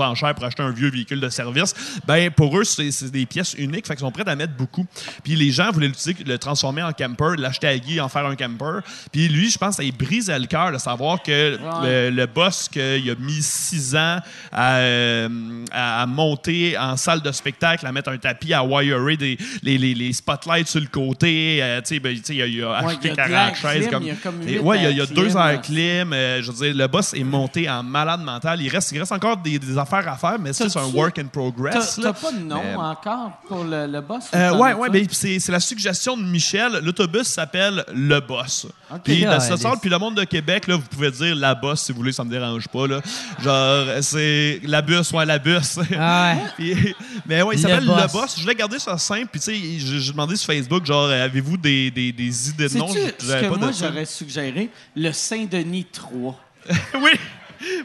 enchères 0.00 0.34
pour 0.34 0.44
acheter 0.44 0.62
un 0.62 0.70
vieux 0.70 0.90
véhicule 0.90 1.20
de 1.20 1.28
service, 1.28 1.74
ben 2.06 2.30
pour 2.30 2.56
eux, 2.58 2.64
c'est 2.64 2.90
c'est 2.90 3.10
des 3.10 3.26
pièces 3.26 3.54
uniques, 3.54 3.86
fait 3.86 3.94
qu'ils 3.94 4.00
sont 4.04 4.10
prêts 4.12 4.28
à 4.28 4.36
mettre 4.36 4.54
beaucoup. 4.56 4.86
Puis 5.24 5.34
les 5.36 5.50
gens 5.50 5.70
voulaient 5.72 5.88
l'utiliser, 5.88 6.22
le 6.24 6.38
transformer 6.38 6.82
en 6.82 6.92
camper, 6.92 7.34
l'acheter 7.38 7.66
à 7.66 7.78
Guy, 7.78 8.00
en 8.00 8.08
faire 8.08 8.26
un 8.26 8.36
camper. 8.36 8.80
Puis 9.10 9.28
lui, 9.28 9.50
je 9.50 9.58
pense, 9.58 9.78
lui 9.78 9.92
brisait 9.92 10.38
le 10.38 10.46
cœur 10.52 10.72
de 10.72 10.78
savoir 10.78 11.22
que 11.22 11.58
le, 11.82 12.10
le 12.10 12.26
boss 12.26 12.68
qu'il 12.68 13.10
a 13.10 13.14
mis 13.18 13.40
six 13.42 13.96
ans 13.96 14.18
à, 14.52 14.76
euh, 14.76 15.28
à- 15.72 16.02
à 16.02 16.06
monter 16.06 16.76
en 16.78 16.96
salle 16.96 17.20
de 17.22 17.32
spectacle, 17.32 17.86
à 17.86 17.92
mettre 17.92 18.10
un 18.10 18.18
tapis, 18.18 18.52
à 18.52 18.62
wirer 18.64 19.16
des, 19.16 19.38
les, 19.62 19.78
les, 19.78 19.94
les 19.94 20.12
spotlights 20.12 20.68
sur 20.68 20.80
le 20.80 20.86
côté. 20.86 21.58
euh, 21.62 21.80
tu 21.80 21.94
sais, 21.94 22.00
ben, 22.00 22.16
il 22.28 22.42
a, 22.42 22.46
il 22.46 22.62
a 22.64 22.76
acheté 22.76 22.98
il 23.02 23.06
y 23.08 23.10
a 23.10 23.12
de 23.12 23.16
40 23.16 23.30
l'air 23.30 23.56
chaises. 23.56 23.88
clim, 23.88 23.90
Comme, 23.90 24.02
il 24.02 24.08
y 24.08 24.10
a 24.10 24.14
comme 24.16 24.42
Et 24.42 24.52
huit 24.52 24.58
ouais, 24.60 24.76
il 24.78 24.82
y 24.82 24.86
a, 24.86 24.90
il 24.90 24.96
y 24.96 25.00
a 25.00 25.04
airs 25.04 25.10
deux 25.10 25.28
là. 25.52 25.58
clim. 25.58 26.12
euh, 26.12 26.42
je 26.42 26.50
veux 26.52 26.64
dire, 26.66 26.74
le 26.76 26.86
boss 26.86 27.14
est 27.14 27.24
monté 27.24 27.68
en 27.70 27.82
malade 27.82 28.20
mental. 28.22 28.60
Il 28.60 28.68
reste, 28.68 28.92
il 28.92 28.98
reste 28.98 29.12
encore 29.12 29.36
des, 29.38 29.58
des 29.58 29.78
affaires 29.78 30.06
à 30.08 30.16
faire, 30.16 30.38
mais 30.38 30.52
ça, 30.52 30.68
c'est 30.68 30.78
un 30.78 30.86
work 30.86 31.18
in 31.18 31.26
progress. 31.26 31.96
t'as 31.96 32.02
là. 32.02 32.12
pas 32.12 32.32
de 32.32 32.38
nom 32.40 32.60
Mais- 32.62 32.74
encore 32.76 33.32
pour 33.48 33.64
le, 33.64 33.86
le 33.86 34.00
boss? 34.00 34.24
ouais, 34.34 34.72
ouais, 34.74 34.88
pas? 34.88 34.92
ben, 34.92 35.06
c'est 35.10 35.48
la 35.50 35.60
suggestion 35.60 36.16
de 36.16 36.22
Michel. 36.22 36.80
L'autobus 36.82 37.24
s'appelle 37.26 37.84
Le 37.94 38.20
Boss. 38.20 38.66
Puis, 39.04 39.22
sens, 39.56 39.76
est- 39.76 39.80
puis 39.80 39.88
le 39.90 39.98
monde 39.98 40.16
de 40.16 40.24
Québec, 40.24 40.41
là, 40.46 40.76
vous 40.76 40.82
pouvez 40.90 41.10
dire 41.10 41.34
La 41.34 41.54
Bosse 41.54 41.82
si 41.82 41.92
vous 41.92 41.98
voulez, 41.98 42.12
ça 42.12 42.24
me 42.24 42.30
dérange 42.30 42.68
pas. 42.68 42.86
Là. 42.86 43.00
Genre, 43.42 43.86
c'est 44.02 44.60
la 44.64 44.82
bus, 44.82 45.10
ouais, 45.12 45.24
la 45.26 45.38
bus. 45.38 45.78
Ah 45.98 46.34
ouais. 46.34 46.42
Puis- 46.56 46.94
mais 47.26 47.42
ouais, 47.42 47.54
il 47.56 47.62
Le 47.62 47.68
s'appelle. 47.68 47.84
Le 47.86 48.12
Boss. 48.12 48.34
Je 48.36 48.42
voulais 48.42 48.54
garder 48.54 48.78
ça 48.78 48.96
simple. 48.98 49.28
Puis, 49.32 49.40
tu 49.40 49.54
sais, 49.54 49.78
j'ai 50.00 50.12
demandé 50.12 50.36
sur 50.36 50.46
Facebook, 50.52 50.84
genre, 50.86 51.08
avez-vous 51.10 51.56
des, 51.56 51.90
des, 51.90 52.12
des 52.12 52.48
idées 52.50 52.68
de 52.68 52.78
noms? 52.78 52.88
Ce 52.88 52.98
que 53.08 53.48
pas 53.48 53.56
moi, 53.56 53.70
j'aurais 53.78 54.04
suggéré? 54.04 54.70
Le 54.96 55.12
Saint-Denis 55.12 55.86
3. 55.92 56.38
oui! 57.00 57.10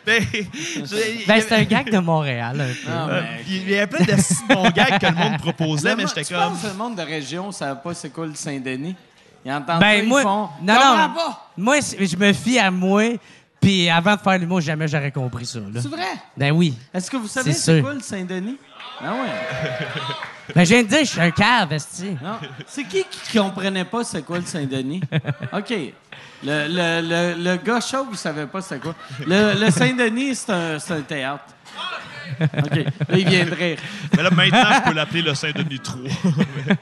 Ben, 0.06 0.24
Ben, 1.28 1.42
c'est 1.42 1.52
un 1.54 1.64
gag 1.64 1.92
de 1.92 2.00
Montréal. 2.00 2.60
un 2.60 2.66
peu. 2.66 2.92
Ah, 2.92 3.08
euh, 3.10 3.22
mais- 3.22 3.44
il 3.48 3.70
y 3.70 3.76
avait 3.78 3.86
plein 3.86 4.06
de 4.06 4.54
bons 4.54 4.70
gags 4.72 5.00
que 5.00 5.06
le 5.06 5.14
monde 5.14 5.38
proposait, 5.42 5.96
mais 5.96 6.08
j'étais 6.08 6.24
tu 6.24 6.34
comme. 6.34 6.50
penses 6.54 6.62
que 6.64 6.68
le 6.68 6.74
monde 6.74 6.96
de 6.96 7.02
région 7.04 7.48
ne 7.48 7.52
savait 7.52 7.80
pas 7.84 7.94
c'est 7.94 8.10
quoi 8.10 8.26
le 8.26 8.34
Saint-Denis? 8.34 8.96
Ils 9.46 9.52
entendent 9.52 9.80
Ben, 9.80 10.02
ça, 10.02 10.08
moi, 10.08 10.20
ils 10.20 10.24
font... 10.24 10.50
non, 10.62 10.74
non, 10.74 11.14
pas! 11.16 11.48
moi, 11.58 11.76
je 11.82 12.16
me 12.18 12.34
fie 12.34 12.60
à 12.60 12.70
moi, 12.72 13.04
puis 13.62 13.90
avant 13.90 14.16
de 14.16 14.20
faire 14.22 14.38
l'humour, 14.38 14.62
jamais 14.62 14.88
j'aurais 14.88 15.12
compris 15.12 15.46
ça. 15.46 15.60
Là. 15.60 15.82
C'est 15.82 15.88
vrai? 15.88 16.06
Ben 16.36 16.52
oui. 16.52 16.74
Est-ce 16.94 17.10
que 17.10 17.18
vous 17.18 17.28
savez 17.28 17.54
C'est 17.54 17.60
c'est 17.60 17.74
sûr. 17.76 17.84
quoi 17.84 17.94
le 17.94 18.00
Saint-Denis? 18.02 18.58
Ah 19.02 19.14
ouais. 19.14 19.20
Ben, 20.56 20.64
je 20.64 20.70
viens 20.76 20.84
de 20.84 20.88
dire, 20.88 21.00
je 21.00 21.06
suis 21.06 21.20
un 21.20 21.30
cave, 21.32 21.74
esti. 21.74 22.16
Non. 22.24 22.38
C'est 22.66 22.86
qui 22.86 23.04
qui 23.04 23.38
comprenait 23.38 23.84
pas 23.84 24.06
c'est 24.06 24.22
quoi 24.22 24.40
le 24.40 24.46
Saint-Denis? 24.46 25.02
OK. 25.54 25.74
Le, 26.42 26.68
le, 26.70 27.02
le, 27.02 27.44
le 27.44 27.56
gars 27.58 27.82
chaud, 27.82 28.06
vous 28.10 28.16
savez 28.16 28.46
pas 28.46 28.62
c'est 28.62 28.80
quoi. 28.80 28.96
Le, 29.26 29.60
le 29.60 29.70
Saint-Denis, 29.72 30.36
c'est 30.36 30.52
un, 30.54 30.80
c'est 30.80 30.94
un 30.94 31.02
théâtre. 31.02 31.44
OK. 32.58 32.76
Là, 33.10 33.18
il 33.18 33.28
vient 33.28 33.46
de 33.46 33.54
rire. 33.56 33.78
Mais 34.16 34.24
là, 34.24 34.30
maintenant, 34.32 34.70
je 34.84 34.90
peux 34.90 34.96
l'appeler 34.96 35.22
le 35.22 35.34
Saint-Denis 35.36 35.80
3. 35.80 36.02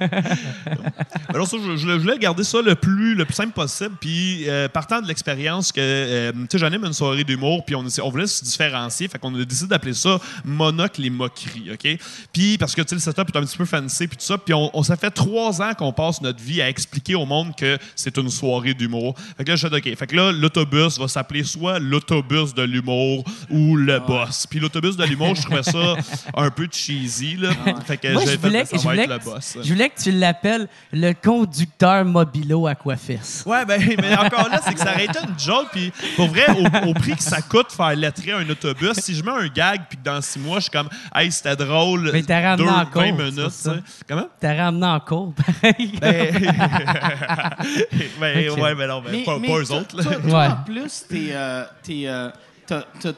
Alors, 1.29 1.47
ça, 1.47 1.57
je, 1.63 1.77
je 1.77 1.87
voulais 1.97 2.17
garder 2.17 2.43
ça 2.43 2.61
le 2.61 2.75
plus, 2.75 3.15
le 3.15 3.25
plus 3.25 3.33
simple 3.33 3.53
possible. 3.53 3.95
Puis, 3.99 4.47
euh, 4.49 4.67
partant 4.67 5.01
de 5.01 5.07
l'expérience 5.07 5.71
que, 5.71 5.79
euh, 5.81 6.31
tu 6.31 6.45
sais, 6.51 6.57
j'anime 6.59 6.85
une 6.85 6.93
soirée 6.93 7.23
d'humour, 7.23 7.63
puis 7.65 7.75
on, 7.75 7.85
on 8.03 8.09
voulait 8.09 8.27
se 8.27 8.43
différencier. 8.43 9.07
Fait 9.07 9.17
qu'on 9.19 9.33
a 9.39 9.43
décidé 9.45 9.69
d'appeler 9.69 9.93
ça 9.93 10.19
Monocle 10.43 11.03
et 11.05 11.09
Moquerie, 11.09 11.71
OK? 11.73 11.97
Puis, 12.31 12.57
parce 12.57 12.75
que, 12.75 12.81
tu 12.81 12.89
sais, 12.89 12.95
le 12.95 13.01
setup 13.01 13.29
est 13.33 13.37
un 13.37 13.41
petit 13.45 13.57
peu 13.57 13.65
fancy, 13.65 14.07
puis 14.07 14.17
tout 14.17 14.23
ça. 14.25 14.37
Puis, 14.37 14.53
on, 14.53 14.69
on- 14.77 14.83
ça 14.83 14.95
fait 14.95 15.09
trois 15.11 15.61
ans 15.61 15.73
qu'on 15.73 15.91
passe 15.91 16.21
notre 16.21 16.39
vie 16.41 16.61
à 16.61 16.69
expliquer 16.69 17.15
au 17.15 17.25
monde 17.25 17.55
que 17.55 17.77
c'est 17.95 18.17
une 18.17 18.29
soirée 18.29 18.73
d'humour. 18.73 19.15
Fait 19.37 19.43
que 19.43 19.49
là, 19.49 19.55
je 19.55 19.67
suis 19.67 19.75
OK. 19.75 19.97
Fait 19.97 20.07
que 20.07 20.15
là, 20.15 20.31
l'autobus 20.31 20.99
va 20.99 21.07
s'appeler 21.07 21.43
soit 21.43 21.79
l'autobus 21.79 22.53
de 22.53 22.61
l'humour 22.63 23.23
ou 23.49 23.75
le 23.75 23.99
boss. 23.99 24.45
Puis, 24.47 24.59
l'autobus 24.59 24.95
de 24.95 25.03
l'humour, 25.05 25.35
je 25.35 25.41
trouvais 25.45 25.63
ça 25.63 25.95
un 26.35 26.49
peu 26.49 26.67
cheesy, 26.71 27.35
là. 27.37 27.49
Fait 27.85 27.97
que 27.97 28.11
Moi, 28.13 28.23
je 28.25 28.31
fait, 28.31 28.37
voulais, 28.37 28.63
ben, 28.63 28.79
je, 28.79 28.87
être 28.89 29.09
le 29.09 29.17
que, 29.19 29.23
boss. 29.25 29.57
je 29.63 29.73
voulais 29.73 29.89
que 29.89 30.01
tu 30.01 30.11
l'appelles 30.11 30.67
le 30.91 31.13
conducteur 31.13 32.03
mobilo 32.05 32.67
Aquafis. 32.67 33.43
Ouais, 33.45 33.65
ben, 33.65 33.81
mais 34.01 34.15
encore 34.17 34.49
là, 34.49 34.59
c'est 34.63 34.73
que 34.73 34.79
ça 34.79 34.91
aurait 34.93 35.05
été 35.05 35.19
une 35.19 35.39
joke. 35.39 35.67
Puis, 35.71 35.91
pour 36.15 36.27
vrai, 36.27 36.45
au, 36.51 36.89
au 36.89 36.93
prix 36.93 37.15
que 37.15 37.23
ça 37.23 37.41
coûte 37.41 37.71
faire 37.71 37.95
lettrer 37.95 38.31
un 38.31 38.49
autobus, 38.49 38.93
si 38.99 39.15
je 39.15 39.23
mets 39.23 39.31
un 39.31 39.47
gag, 39.47 39.81
puis 39.89 39.97
que 39.97 40.03
dans 40.03 40.21
six 40.21 40.39
mois, 40.39 40.57
je 40.57 40.63
suis 40.63 40.71
comme, 40.71 40.89
hey, 41.15 41.31
c'était 41.31 41.55
drôle. 41.55 42.09
Mais 42.11 42.23
t'as 42.23 42.41
ramené 42.41 42.69
en 42.69 42.83
20 42.83 42.85
cours, 42.85 43.01
minutes. 43.03 43.69
Comment? 44.07 44.27
T'as 44.39 44.55
ramené 44.55 44.85
en 44.85 44.99
cours, 44.99 45.33
pareil. 45.33 45.97
Ben, 46.01 46.33
ben, 48.19 48.49
ouais, 48.49 48.75
mais 48.75 48.87
non, 48.87 49.01
ben, 49.01 49.23
pas, 49.23 49.39
pas 49.39 49.59
eux 49.59 49.71
autres. 49.71 49.97
là. 49.97 50.03
Toi, 50.03 50.15
toi, 50.15 50.39
Ouais. 50.39 50.47
en 50.47 50.55
plus, 50.63 51.05
t'es, 51.09 51.27
euh, 51.31 51.63
t'es, 51.83 52.03
euh, 52.05 52.29
t'as, 52.65 52.83
t'as 52.99 53.13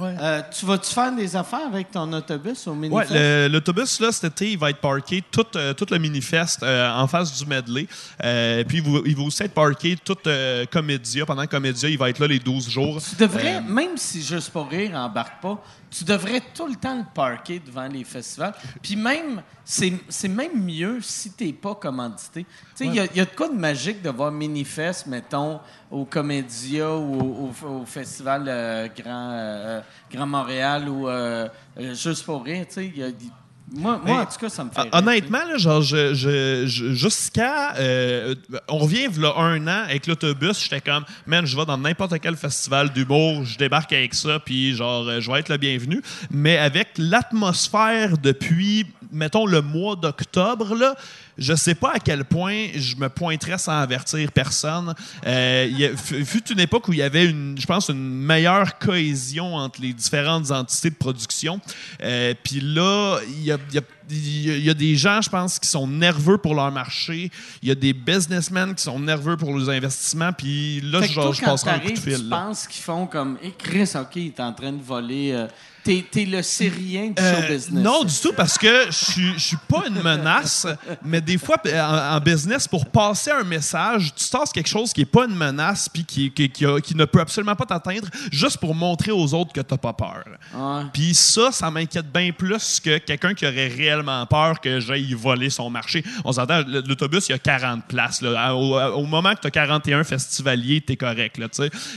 Euh, 0.00 0.42
tu 0.58 0.66
vas-tu 0.66 0.92
faire 0.92 1.14
des 1.14 1.36
affaires 1.36 1.66
avec 1.66 1.90
ton 1.90 2.12
autobus 2.12 2.66
au 2.66 2.74
manifeste? 2.74 3.10
le- 3.12 3.48
l'autobus, 3.48 4.00
là, 4.00 4.10
cet 4.10 4.24
été, 4.32 4.52
il 4.52 4.58
va 4.58 4.70
être 4.70 4.80
parké 4.80 5.22
tout, 5.30 5.46
euh, 5.54 5.74
tout 5.74 5.86
le 5.90 5.98
manifeste 5.98 6.62
euh, 6.62 6.90
en 6.92 7.06
face 7.06 7.36
du 7.38 7.46
medley. 7.46 7.86
Euh, 8.24 8.64
puis, 8.64 8.78
il 8.78 8.82
va, 8.90 8.98
il 9.04 9.16
va 9.16 9.22
aussi 9.22 9.42
être 9.42 9.54
parké 9.54 9.96
tout 10.02 10.16
euh, 10.26 10.64
Comédia. 10.70 11.24
Pendant 11.26 11.46
Comédia, 11.46 11.88
il 11.88 11.98
va 11.98 12.08
être 12.10 12.18
là 12.18 12.26
les 12.26 12.38
12 12.38 12.68
jours. 12.68 13.00
Tu 13.02 13.16
devrais, 13.16 13.56
Euh, 13.56 13.60
même 13.62 13.96
si 13.96 14.22
Juste 14.22 14.50
pour 14.50 14.68
rire 14.68 14.92
embarque 14.96 15.40
pas, 15.42 15.62
tu 15.96 16.04
devrais 16.04 16.40
tout 16.54 16.66
le 16.66 16.74
temps 16.76 16.96
le 16.96 17.04
parker 17.14 17.58
devant 17.60 17.86
les 17.86 18.02
festivals. 18.04 18.54
Puis 18.82 18.96
même, 18.96 19.42
c'est 19.64 20.28
même 20.28 20.64
mieux 20.64 21.00
si 21.02 21.32
t'es 21.32 21.52
pas 21.52 21.74
commandité. 21.74 22.44
Tu 22.44 22.50
sais, 22.74 22.86
il 22.86 22.94
y 22.94 22.96
y, 22.96 23.20
a 23.20 23.24
de 23.26 23.30
quoi 23.36 23.48
de 23.48 23.54
magique 23.54 24.00
de 24.00 24.08
voir 24.10 24.32
Manifeste, 24.32 25.06
mettons, 25.06 25.60
au 25.90 26.04
Comédia 26.06 26.90
ou 26.96 27.20
au, 27.20 27.50
au- 27.66 27.80
au 27.82 27.86
Festival 27.86 28.44
euh, 28.48 28.88
Grand, 28.96 29.30
euh, 29.32 29.80
Grand 30.10 30.26
Montréal 30.26 30.88
ou 30.88 31.08
euh, 31.08 31.48
euh, 31.78 31.94
Juste 31.94 32.24
pour 32.24 32.42
rire. 32.42 32.64
Tu 32.68 32.74
sais, 32.74 32.86
il 32.86 32.98
y 32.98 33.02
a- 33.02 33.08
il- 33.08 33.30
moi, 33.74 34.00
moi, 34.04 34.20
en 34.22 34.26
tout 34.26 34.38
cas, 34.38 34.48
ça 34.48 34.64
me 34.64 34.70
fait 34.70 34.80
rire, 34.82 34.90
Honnêtement, 34.92 35.44
là, 35.48 35.56
genre, 35.58 35.82
je, 35.82 36.14
je- 36.14 36.64
je- 36.66 36.92
jusqu'à. 36.92 37.74
euh, 37.76 38.34
on 38.68 38.78
revient 38.78 39.08
là 39.18 39.32
un 39.38 39.66
an 39.66 39.84
avec 39.88 40.06
l'autobus, 40.06 40.62
j'étais 40.62 40.80
comme, 40.80 41.04
man, 41.26 41.46
je 41.46 41.56
vais 41.56 41.64
dans 41.64 41.78
n'importe 41.78 42.18
quel 42.20 42.36
festival 42.36 42.90
d'humour, 42.92 43.44
je 43.44 43.56
débarque 43.58 43.92
avec 43.92 44.14
ça, 44.14 44.38
puis 44.38 44.74
genre, 44.74 45.08
euh, 45.08 45.20
je 45.20 45.30
vais 45.30 45.38
être 45.40 45.48
le 45.48 45.56
bienvenu. 45.56 46.02
Mais 46.30 46.58
avec 46.58 46.88
l'atmosphère 46.98 48.18
depuis 48.18 48.86
mettons, 49.12 49.46
le 49.46 49.60
mois 49.62 49.94
d'octobre, 49.96 50.74
là, 50.74 50.94
je 51.38 51.54
sais 51.54 51.74
pas 51.74 51.92
à 51.94 51.98
quel 51.98 52.24
point 52.24 52.66
je 52.74 52.96
me 52.96 53.08
pointerais 53.08 53.58
sans 53.58 53.72
avertir 53.78 54.30
personne. 54.32 54.94
Euh, 55.26 55.68
il 55.70 56.24
fut 56.26 56.52
une 56.52 56.60
époque 56.60 56.88
où 56.88 56.92
il 56.92 56.98
y 56.98 57.02
avait, 57.02 57.24
une, 57.26 57.56
je 57.58 57.66
pense, 57.66 57.88
une 57.88 57.98
meilleure 58.24 58.78
cohésion 58.78 59.54
entre 59.56 59.80
les 59.80 59.92
différentes 59.92 60.50
entités 60.50 60.90
de 60.90 60.94
production. 60.96 61.60
Euh, 62.02 62.34
Puis 62.42 62.60
là, 62.60 63.18
il 63.28 63.44
y 63.44 63.52
a, 63.52 63.58
il 63.70 63.74
y 63.74 63.78
a- 63.78 63.82
il 64.10 64.42
y 64.46 64.50
a- 64.50 64.56
il 64.56 64.64
y 64.64 64.70
a 64.70 64.74
des 64.74 64.94
gens, 64.96 65.22
je 65.22 65.30
pense, 65.30 65.58
qui 65.58 65.68
sont 65.68 65.86
nerveux 65.86 66.36
pour 66.36 66.54
leur 66.54 66.70
marché. 66.70 67.30
Il 67.62 67.68
y 67.68 67.72
a 67.72 67.74
des 67.74 67.92
businessmen 67.94 68.74
qui 68.74 68.82
sont 68.82 68.98
nerveux 68.98 69.36
pour 69.38 69.56
leurs 69.56 69.70
investissements. 69.70 70.32
Puis 70.32 70.80
là, 70.82 71.00
je 71.02 71.14
quand 71.14 71.32
passerai 71.44 71.70
un 71.70 71.78
coup 71.78 71.92
de 71.92 71.98
fil. 71.98 72.16
tu 72.18 72.24
là. 72.28 72.36
penses 72.44 72.66
qu'ils 72.66 72.82
font 72.82 73.06
comme 73.06 73.38
«Hé, 73.42 73.54
Chris, 73.56 73.88
OK, 73.94 74.16
il 74.16 74.26
est 74.26 74.40
en 74.40 74.52
train 74.52 74.72
de 74.72 74.82
voler... 74.82 75.32
euh, 75.32 75.46
T'es 75.84 76.04
t'es 76.08 76.24
le 76.24 76.42
syrien 76.42 77.08
du 77.08 77.14
Euh, 77.20 77.34
show 77.42 77.52
business. 77.52 77.84
non, 77.84 78.04
du 78.04 78.14
tout, 78.20 78.32
parce 78.36 78.56
que 78.56 78.86
je 78.86 79.38
suis- 79.38 79.56
pas 79.68 79.84
une 79.88 80.00
menace, 80.02 80.66
mais 81.04 81.20
des 81.20 81.38
fois, 81.38 81.56
en, 81.66 82.16
en 82.16 82.20
business, 82.20 82.68
pour 82.68 82.86
passer 82.86 83.30
un 83.30 83.42
message, 83.42 84.12
tu 84.14 84.28
tasses 84.28 84.52
quelque 84.52 84.68
chose 84.68 84.92
qui 84.92 85.00
est 85.00 85.06
pas 85.06 85.24
une 85.24 85.34
menace 85.34 85.88
puis 85.88 86.04
qui, 86.04 86.30
qui, 86.30 86.48
qui 86.50 86.64
a- 86.66 86.80
qui 86.80 86.94
ne 86.94 87.04
peut 87.04 87.20
absolument 87.20 87.56
pas 87.56 87.64
t'atteindre, 87.66 88.08
juste 88.30 88.58
pour 88.58 88.74
montrer 88.74 89.10
aux 89.12 89.34
autres 89.34 89.52
que 89.52 89.60
t'as 89.60 89.76
pas 89.76 89.92
peur. 89.92 90.24
Ouais. 90.54 90.82
Puis 90.92 91.14
ça, 91.14 91.50
ça 91.52 91.70
m'inquiète 91.70 92.10
bien 92.12 92.30
plus 92.32 92.78
que 92.80 92.98
quelqu'un 92.98 93.34
qui 93.34 93.46
aurait 93.46 93.68
réellement 93.68 94.24
peur 94.26 94.60
que 94.60 94.78
j'aille 94.78 95.12
voler 95.14 95.50
son 95.50 95.68
marché. 95.70 96.04
On 96.24 96.32
s'entend, 96.32 96.62
l'autobus, 96.66 97.28
il 97.28 97.32
y 97.32 97.34
a 97.34 97.38
40 97.38 97.86
places. 97.86 98.20
là. 98.22 98.40
À- 98.40 98.54
Au, 98.54 98.78
au 98.98 99.06
moment 99.06 99.34
que 99.34 99.40
tu 99.40 99.46
as 99.48 99.50
41 99.50 100.04
festivaliers, 100.04 100.80
t'es 100.80 100.96
correct. 100.96 101.38
Là, 101.38 101.48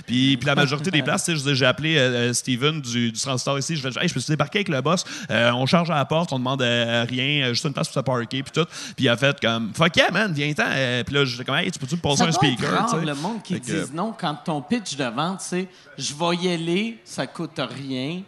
puis, 0.07 0.38
puis 0.38 0.45
la 0.47 0.55
majorité 0.55 0.89
des 0.91 1.03
places, 1.03 1.29
j'ai 1.36 1.65
appelé 1.65 1.97
euh, 1.97 2.33
Steven 2.33 2.81
du, 2.81 3.11
du 3.11 3.19
Transtar 3.19 3.57
ici. 3.59 3.74
Je 3.76 3.89
fais, 3.89 4.01
hey, 4.01 4.07
je 4.07 4.13
peux 4.13 4.19
se 4.19 4.32
débarquer 4.32 4.59
avec 4.59 4.69
le 4.69 4.82
boss. 4.82 5.03
Euh, 5.30 5.51
on 5.51 5.65
charge 5.65 5.89
à 5.91 5.95
la 5.95 6.05
porte, 6.05 6.32
on 6.34 6.39
demande 6.39 6.61
euh, 6.61 7.05
rien, 7.07 7.45
euh, 7.45 7.49
juste 7.49 7.65
une 7.65 7.73
place 7.73 7.88
pour 7.88 7.95
se 7.95 7.99
parker, 7.99 8.43
puis 8.43 8.51
tout. 8.51 8.65
Puis 8.95 9.05
il 9.05 9.09
a 9.09 9.17
fait 9.17 9.39
comme, 9.39 9.73
fuck 9.73 9.95
yeah, 9.95 10.11
man, 10.11 10.32
viens-ten. 10.34 10.65
Euh, 10.67 11.03
puis 11.03 11.15
là, 11.15 11.26
j'étais 11.26 11.43
comme, 11.43 11.55
hey, 11.55 11.71
tu 11.71 11.80
peux-tu 11.80 11.95
me 11.95 12.01
passer 12.01 12.23
Ça 12.23 12.26
un 12.26 12.32
speaker? 12.32 12.69
rare, 12.71 12.97
le 12.97 13.15
monde 13.15 13.41
qui 13.43 13.59
disent 13.59 13.93
non 13.93 14.13
quand 14.17 14.36
ton 14.43 14.61
pitch 14.61 14.95
de 14.95 15.05
vente, 15.05 15.41
c'est 15.41 15.67
«Je 15.97 16.13
vais 16.13 16.36
y 16.43 16.53
aller, 16.53 16.99
ça 17.03 17.28
coûte 17.28 17.59
rien.» 17.59 18.21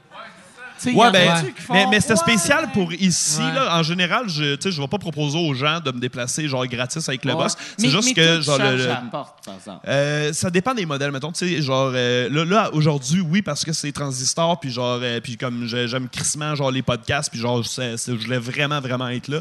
Ouais, 0.86 1.08
en 1.08 1.12
ben, 1.12 1.36
font, 1.58 1.74
mais, 1.74 1.86
mais 1.88 2.00
c'était 2.00 2.14
Ouais, 2.14 2.20
spécial 2.20 2.66
ben, 2.68 2.72
pour 2.72 2.94
ici. 2.94 3.40
Ouais. 3.42 3.54
Là, 3.54 3.78
en 3.78 3.84
général, 3.84 4.26
je 4.30 4.44
ne 4.44 4.82
vais 4.82 4.88
pas 4.88 4.98
proposer 4.98 5.38
aux 5.38 5.54
gens 5.54 5.80
de 5.80 5.92
me 5.92 6.00
déplacer 6.00 6.48
genre 6.48 6.66
gratis 6.68 7.08
avec 7.10 7.26
le 7.26 7.34
boss. 7.34 7.56
C'est 7.78 7.90
juste 7.90 8.06
mais 8.10 8.14
que 8.14 8.42
genre 8.42 8.58
le- 8.60 9.10
porte, 9.12 9.50
euh, 9.88 10.34
ça 10.34 10.50
dépend 10.50 10.74
des 10.74 10.86
modèles, 10.86 11.12
mettons, 11.12 11.32
genre, 11.34 11.92
euh, 11.94 12.30
là, 12.30 12.46
là, 12.46 12.70
aujourd'hui, 12.74 13.22
oui, 13.22 13.42
parce 13.42 13.64
que 13.66 13.74
c'est 13.74 13.92
transistor, 13.92 14.60
puis 14.60 14.72
genre, 14.72 15.00
euh, 15.02 15.20
puis 15.22 15.38
comme 15.38 15.66
j'ai- 15.68 15.88
j'aime 15.88 16.08
crissement, 16.10 16.56
genre, 16.56 16.72
les 16.72 16.82
podcasts, 16.82 17.30
puis 17.32 17.40
genre, 17.40 17.64
je 17.64 18.12
voulais 18.12 18.38
vraiment, 18.40 18.80
vraiment 18.82 19.08
être 19.10 19.28
là. 19.30 19.40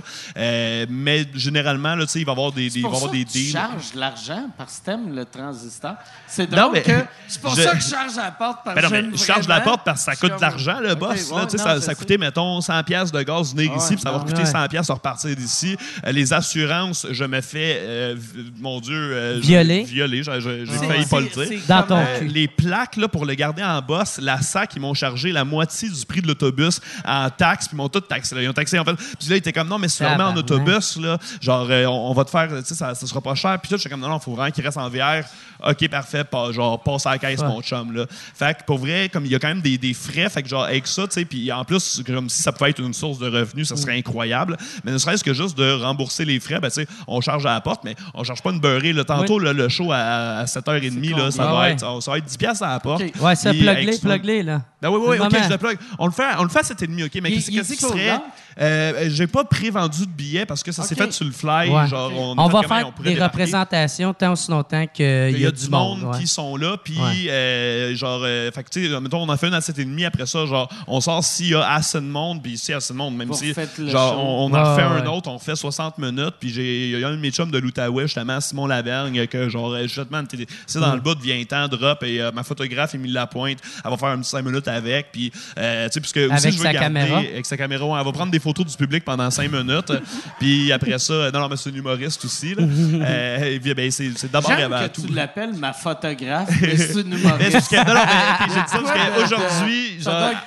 Mais 0.89 1.24
généralement, 1.34 1.95
là, 1.95 2.07
tu 2.07 2.12
sais, 2.12 2.20
il 2.20 2.26
va 2.26 2.32
y 2.32 2.34
avoir 2.34 2.53
des, 2.53 2.70
des, 2.70 2.80
va 2.82 2.89
avoir 2.89 3.11
des 3.11 3.24
tu 3.24 3.39
deals. 3.39 3.53
charges 3.53 3.93
de 3.95 4.01
l'argent 4.01 4.47
parce 4.57 4.78
que 4.78 4.84
t'aimes 4.87 5.14
le 5.14 5.24
transistor. 5.24 5.95
C'est 6.26 6.49
drôle 6.49 6.82
que... 6.82 6.93
C'est 7.28 7.41
pour 7.43 7.55
je- 7.55 7.62
ça 7.62 7.74
que 7.74 7.80
je 7.82 7.89
charge 7.89 8.16
la 8.16 8.30
porte 8.30 8.59
parce 8.64 8.74
Ben 8.76 8.82
non, 8.82 8.89
que 8.89 8.95
j'aime 8.95 9.11
je 9.16 9.24
charge 9.24 9.49
la 9.49 9.61
porte 9.61 9.82
parce 9.84 10.05
que 10.05 10.12
ça 10.12 10.16
coûte 10.16 10.37
de 10.37 10.41
l'argent, 10.41 10.78
le 10.80 10.95
boss. 10.95 11.26
Ouais, 11.33 11.43
non, 11.43 11.81
ça, 11.81 11.95
coûtait, 11.95 12.18
mettons, 12.18 12.61
100 12.61 12.83
pièces 12.85 13.12
de 13.12 13.22
gaz 13.22 13.55
venir 13.55 13.70
Ouais, 13.72 13.79
ici, 13.79 13.95
puis 13.95 14.03
ça 14.03 14.12
va 14.12 14.18
coûter 14.20 14.37
Ouais. 14.37 14.47
100 14.47 14.68
pièces 14.68 14.91
repartir 14.91 15.35
d'ici. 15.37 15.77
Euh, 16.07 16.12
les 16.12 16.33
assurances, 16.33 17.07
je 17.11 17.24
me 17.24 17.41
fais, 17.41 17.79
euh, 17.81 18.16
mon 18.59 18.81
Dieu... 18.81 18.95
euh, 18.97 19.39
Violer. 19.43 19.83
Violer, 19.85 20.22
j'ai 20.22 20.66
failli 20.87 21.07
pas 21.07 21.20
le 21.20 21.29
dire. 21.47 21.61
Dans 21.68 21.83
ton 21.83 22.03
cul. 22.18 22.27
les 22.29 22.49
plaques, 22.49 22.97
là, 22.97 23.09
pour 23.09 23.24
le 23.27 23.35
garder 23.35 23.62
en 23.62 23.81
boss, 23.83 24.18
la 24.20 24.41
SAC, 24.41 24.72
ils 24.77 24.81
m'ont 24.81 24.95
chargé 24.95 25.33
la 25.33 25.45
moitié 25.45 25.89
du 25.89 26.05
prix 26.07 26.20
de 26.22 26.27
l'autobus 26.29 26.81
en 27.05 27.29
taxes, 27.31 27.68
puis 27.68 27.74
ils 27.74 27.79
m'ont 27.79 27.89
tout 27.89 28.01
taxé. 28.01 28.35
là. 28.35 28.43
Ils 28.43 28.49
ont 28.49 28.53
taxé, 28.53 28.79
en 28.79 28.85
fait. 28.85 28.95
Puis 28.95 29.29
là, 29.29 29.37
ils 29.37 29.39
étaient 29.39 29.53
comme, 29.53 29.68
non, 29.68 29.79
mais 29.79 29.89
si 29.89 29.99
tu 29.99 30.05
remets 30.05 30.22
en 30.24 30.37
autobus, 30.37 30.97
là, 30.97 31.18
genre, 31.41 31.68
on, 31.70 32.11
on 32.11 32.12
va 32.14 32.24
te 32.24 32.31
faire, 32.31 32.49
tu 32.49 32.64
sais, 32.64 32.74
ça, 32.74 32.95
ça 32.95 33.07
sera 33.07 33.20
pas 33.20 33.35
cher. 33.35 33.59
Puis 33.61 33.72
là, 33.72 33.77
j'étais 33.79 33.91
comme, 33.91 34.01
non, 34.01 34.09
non, 34.09 34.18
faut 34.18 34.35
vraiment 34.35 34.51
qu'il 34.51 34.64
reste 34.64 34.77
en 34.79 34.89
VR. 34.89 35.24
OK, 35.66 35.89
parfait, 35.89 36.24
pas, 36.24 36.53
genre, 36.53 36.83
passe 36.83 37.07
à 37.07 37.12
la 37.12 37.18
caisse, 37.18 37.41
mon 37.43 37.62
chum, 37.62 37.93
là. 37.95 38.07
Fait 38.35 38.57
que 38.59 38.64
pour 38.64 38.79
vrai, 38.79 39.09
comme 39.12 39.24
il 39.24 39.33
y 39.33 39.35
a 39.35 39.39
quand 39.39 39.49
même 39.49 39.62
des, 39.62 39.79
des 39.79 39.95
frais, 39.95 40.29
fait 40.29 40.43
que 40.43 40.49
genre, 40.49 40.64
avec 40.64 40.87
ça, 40.87 41.07
tu 41.16 41.20
sais, 41.22 41.24
puis 41.26 41.50
en 41.52 41.64
plus, 41.64 42.02
comme 42.06 42.28
si 42.28 42.42
ça 42.42 42.52
pouvait 42.52 42.70
être 42.70 42.80
une 42.80 42.94
source 42.94 43.18
de 43.18 43.28
revenus, 43.28 43.68
ça 43.68 43.76
serait 43.76 43.96
incroyable. 43.96 44.56
Mais 44.84 44.92
ne 44.92 44.98
serait-ce 44.98 45.24
que 45.24 45.32
juste 45.34 45.56
de 45.58 45.72
rembourser 45.82 46.24
les 46.24 46.38
frais, 46.40 46.60
ben, 46.60 46.68
tu 46.68 46.74
sais, 46.82 46.86
on 47.06 47.20
charge 47.20 47.46
à 47.46 47.54
la 47.54 47.60
porte, 47.60 47.84
mais 47.84 47.94
on 48.14 48.24
charge 48.24 48.42
pas 48.42 48.50
une 48.50 48.60
beurrée. 48.60 48.92
Là. 48.92 49.04
Tantôt, 49.04 49.38
là, 49.38 49.52
le 49.52 49.68
show 49.68 49.92
à, 49.92 49.96
à 50.40 50.44
7h30, 50.44 51.16
là, 51.16 51.30
ça, 51.30 51.42
combien? 51.44 51.52
va 51.56 51.60
Ah 51.62 51.70
être, 51.70 52.02
ça 52.02 52.10
va 52.10 52.18
être 52.18 52.24
10 52.26 52.36
piastres 52.36 52.64
à 52.64 52.72
la 52.74 52.80
porte. 52.80 53.02
OK. 53.02 53.12
Ouais, 53.20 53.34
ça, 53.34 53.50
Puis 53.50 53.60
plug-les, 53.62 53.82
avec 53.82 53.94
ça- 53.94 54.00
plug-les, 54.00 54.42
là. 54.42 54.62
Ben 54.82 54.90
oui, 54.90 54.98
oui, 55.00 55.16
oui, 55.18 55.26
OK, 55.26 55.36
je 55.42 55.48
le 55.50 55.58
plug. 55.58 55.78
On 55.98 56.06
le 56.06 56.12
fait, 56.12 56.22
on 56.38 56.42
le 56.42 56.48
fait 56.48 56.58
à 56.58 56.62
7h30, 56.62 57.06
OK, 57.06 57.18
mais 57.22 57.30
Il- 57.30 57.44
qu'est-ce 57.44 57.72
qui 57.72 57.76
serait... 57.78 58.18
out? 58.57 58.62
Euh, 58.62 59.09
J'ai 59.11 59.26
pas 59.26 59.44
pré-vendu 59.44 60.07
de 60.07 60.11
billets 60.11 60.46
parce 60.46 60.62
que 60.62 60.72
ça 60.72 60.82
s'est 60.82 60.94
fait 60.94 61.12
sur 61.12 61.24
le 61.26 61.32
fly. 61.32 61.68
Ouais. 61.70 61.86
Genre, 61.86 62.11
on, 62.36 62.48
va 62.48 62.62
faire 62.62 62.90
on 62.98 63.02
des 63.02 63.11
débarquer. 63.14 63.24
représentations 63.42 64.14
tant 64.14 64.32
aussi 64.32 64.50
longtemps 64.50 64.86
qu'il 64.86 65.04
Il 65.30 65.40
y 65.40 65.46
a 65.46 65.50
du 65.50 65.68
monde, 65.68 66.02
ouais. 66.04 66.18
qui 66.18 66.26
sont 66.26 66.57
là, 66.57 66.76
puis 66.82 66.96
Ouais. 66.98 67.30
euh, 67.30 67.94
genre, 67.96 68.20
euh, 68.24 68.50
fait 68.50 68.62
que, 68.64 68.70
tu 68.70 68.88
sais, 68.88 69.00
mettons, 69.00 69.22
on 69.22 69.28
en 69.28 69.36
fait 69.36 69.48
une 69.48 69.54
à 69.54 69.61
7h30, 69.61 70.07
après 70.07 70.26
ça, 70.26 70.46
genre, 70.46 70.68
on 70.86 71.00
sort 71.00 71.22
s'il 71.22 71.50
y 71.50 71.54
a 71.54 71.70
assez 71.72 71.98
de 72.00 72.07
monde, 72.07 72.42
puis 72.42 72.57
s'il 72.57 72.70
y 72.70 72.74
a 72.74 72.78
assez 72.78 72.92
de 72.92 72.98
monde, 72.98 73.16
même 73.16 73.28
Vous 73.28 73.34
si, 73.34 73.52
genre, 73.88 74.18
on, 74.18 74.46
on 74.50 74.54
en 74.54 74.76
fait 74.76 74.82
ouais. 74.82 75.02
un 75.02 75.07
autre, 75.07 75.28
on 75.30 75.38
fait 75.38 75.57
60 75.57 75.98
minutes, 75.98 76.34
puis 76.40 76.50
j'ai, 76.50 76.90
il 76.90 76.98
y 77.00 77.04
a 77.04 77.09
un 77.09 77.12
de 77.12 77.16
mes 77.20 77.30
chums 77.30 77.50
de 77.50 77.59
l'Outaouais, 77.59 78.04
justement, 78.04 78.40
Simon 78.40 78.66
Lavergne, 78.66 79.26
que 79.26 79.48
genre, 79.48 79.72
euh, 79.74 79.82
justement, 79.82 80.22
c'est 80.66 80.80
dans 80.80 80.94
le 80.94 81.00
bas 81.00 81.14
de 81.14 81.20
Viens-t'en, 81.20 81.68
drop, 81.68 82.02
et 82.04 82.20
euh, 82.22 82.30
ma 82.32 82.42
photographe, 82.42 82.94
Émile 82.94 83.12
Lapointe, 83.12 83.59
elle 83.84 83.90
va 83.90 83.96
faire 83.96 84.09
un 84.11 84.18
petit 84.20 84.30
5 84.30 84.42
minutes 84.44 84.68
avec, 84.68 85.12
puis, 85.12 85.32
euh, 85.59 85.86
tu 85.88 85.92
sais, 85.94 86.00
puisque 86.00 86.16
aussi, 86.16 86.46
Avec 86.46 86.52
je 86.52 86.59
veux 86.59 86.64
sa 86.64 86.72
garder, 86.72 86.86
caméra? 86.86 87.18
avec 87.18 87.46
sa 87.46 87.57
caméra, 87.57 87.98
elle 87.98 88.04
va 88.04 88.12
prendre 88.12 88.30
des 88.32 88.38
photos 88.47 88.66
du 88.66 88.76
public 88.76 89.05
pendant 89.05 89.30
5 89.30 89.51
minutes, 89.51 89.92
puis 90.38 90.70
après 90.72 90.99
ça, 90.99 91.30
non, 91.32 91.40
non, 91.40 91.49
mais 91.49 91.57
c'est 91.57 91.70
un 91.70 91.74
humoriste 91.74 92.24
aussi, 92.24 92.55
là. 92.55 92.62
Euh, 93.07 93.55
et 93.55 93.61
puis, 93.61 93.74
ben, 93.74 93.90
c'est, 93.90 94.11
d'abord 94.30 94.51
avant 94.51 94.80
que 94.80 94.86
tout. 94.94 95.07
tu 95.07 95.12
l'appelles 95.12 95.55
ma 95.55 95.72
photographe, 95.72 96.49
mais 96.61 96.76
c'est 96.76 97.01
une 97.01 97.09
Mais 97.11 97.16
c'est 97.16 97.22
humoriste. 97.22 97.53
parce 97.53 97.68
que- 97.68 97.76
non, 97.76 97.94
non, 97.94 98.01
mais, 98.07 98.55
j'ai 98.55 98.61
dit 98.62 98.68
ça 98.70 98.78
parce 98.78 99.30
qu'aujourd'hui, 99.30 99.99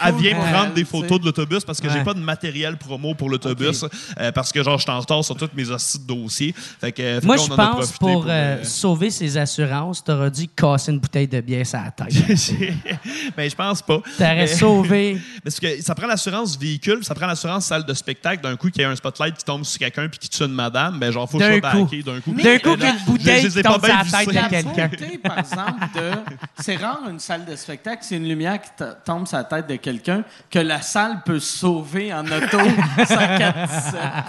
elle 0.06 0.16
vient 0.16 0.36
pour 0.36 0.46
prendre 0.46 0.74
des 0.74 0.86
photos 0.86 1.20
de 1.20 1.26
l'autobus 1.26 1.64
parce 1.64 1.80
que 1.82 1.90
j'ai 1.90 2.00
Ouais. 2.00 2.04
pas 2.04 2.14
de 2.14 2.20
matériel 2.20 2.78
promo 2.78 3.14
pour 3.14 3.30
l'autobus. 3.30 3.84
euh, 4.20 4.32
parce 4.32 4.52
que, 4.52 4.64
genre, 4.64 4.78
je 4.78 4.84
suis 4.84 4.92
en 4.92 5.00
retard 5.00 5.24
sur 5.24 5.36
tous 5.36 5.50
mes 5.56 5.70
hosties 5.70 6.00
de 6.00 6.06
dossiers. 6.08 6.54
Fait 6.82 6.92
que, 6.92 7.02
fait 7.20 7.26
Moi, 7.26 7.38
je 7.38 7.48
pense 7.48 7.58
profité 7.76 7.98
pour, 8.00 8.26
euh, 8.26 8.30
euh, 8.30 8.64
sauver 8.64 9.10
ses 9.10 9.38
assurances, 9.38 10.04
t'aurais 10.04 10.32
dû 10.32 10.48
casser 10.48 10.92
une 10.92 11.00
bouteille 11.00 11.28
de 11.28 11.42
bière 11.42 11.66
sur 11.66 11.80
la 11.80 11.92
tête. 11.92 12.14
ben, 13.38 13.50
je 13.50 13.56
pense 13.56 13.82
pas. 13.82 14.00
T'aurais 14.18 14.36
Mais- 14.36 14.48
sauvé. 14.48 15.22
Parce 15.44 15.60
que 15.60 15.82
ça 15.82 15.94
prend 15.96 16.08
l'assurance 16.08 16.58
véhicule, 16.58 17.04
ça 17.04 17.14
prend 17.16 17.28
l'assurance 17.28 17.66
salle 17.66 17.86
de 17.86 17.89
spectacle. 17.94 18.42
D'un 18.42 18.56
coup, 18.56 18.70
qu'il 18.70 18.82
y 18.82 18.86
a 18.86 18.90
un 18.90 18.96
spotlight 18.96 19.38
qui 19.38 19.44
tombe 19.44 19.64
sur 19.64 19.80
quelqu'un 19.80 20.08
puis 20.08 20.20
qui 20.20 20.30
tue 20.30 20.44
une 20.44 20.54
madame, 20.54 21.00
ben, 21.00 21.12
genre, 21.12 21.30
faut 21.30 21.38
que 21.38 21.44
je 21.44 21.50
D'un 21.50 21.60
sois 21.60 21.82
backé 21.82 22.04
d'un 22.04 22.22
coup. 22.22 22.34
D'un 22.34 22.58
coup, 22.60 22.76
qu'une 22.78 23.06
bouteille 23.06 23.50
qui 23.50 23.62
tombe 23.62 23.86
sur 23.86 23.96
la 23.96 24.04
tête 24.04 24.28
de 24.28 24.34
La 24.34 24.50
quelqu'un. 24.50 24.90
par 25.24 25.40
exemple, 25.40 25.86
de. 25.96 26.12
C'est 26.60 26.76
rare 26.76 27.00
une 27.10 27.20
salle 27.20 27.46
de 27.46 27.56
spectacle, 27.56 28.00
c'est 28.02 28.18
une 28.18 28.28
lumière 28.28 28.62
qui 28.62 28.70
tombe 29.06 29.28
sur 29.28 29.38
la 29.38 29.44
tête 29.44 29.68
de 29.68 29.76
quelqu'un 29.76 30.24
que 30.50 30.60
la 30.60 30.82
salle 30.82 31.22
peut 31.26 31.40
sauver 31.40 32.14
en 32.14 32.26
auto 32.26 32.60
147. 32.98 33.08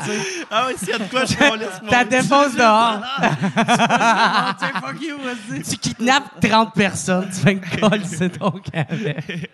tu 0.05 0.11
sais. 0.11 0.47
Ah 0.51 0.67
oui, 0.69 0.75
s'il 0.79 0.89
y 0.89 0.93
a 0.93 0.99
de 0.99 1.05
quoi, 1.05 1.25
je 1.25 1.37
m'en 1.39 1.55
laisse. 1.55 1.69
Ta 1.91 2.05
défense 2.05 2.55
dehors. 2.55 3.01
Vas-y. 5.21 5.63
tu 5.63 5.77
kidnappes 5.77 6.41
30 6.41 6.75
personnes. 6.75 7.29
Tu 7.33 7.41
fais 7.41 7.53
une 7.53 7.61
colle, 7.61 8.03
c'est 8.05 8.39
ton 8.39 8.53
avec. 8.75 9.51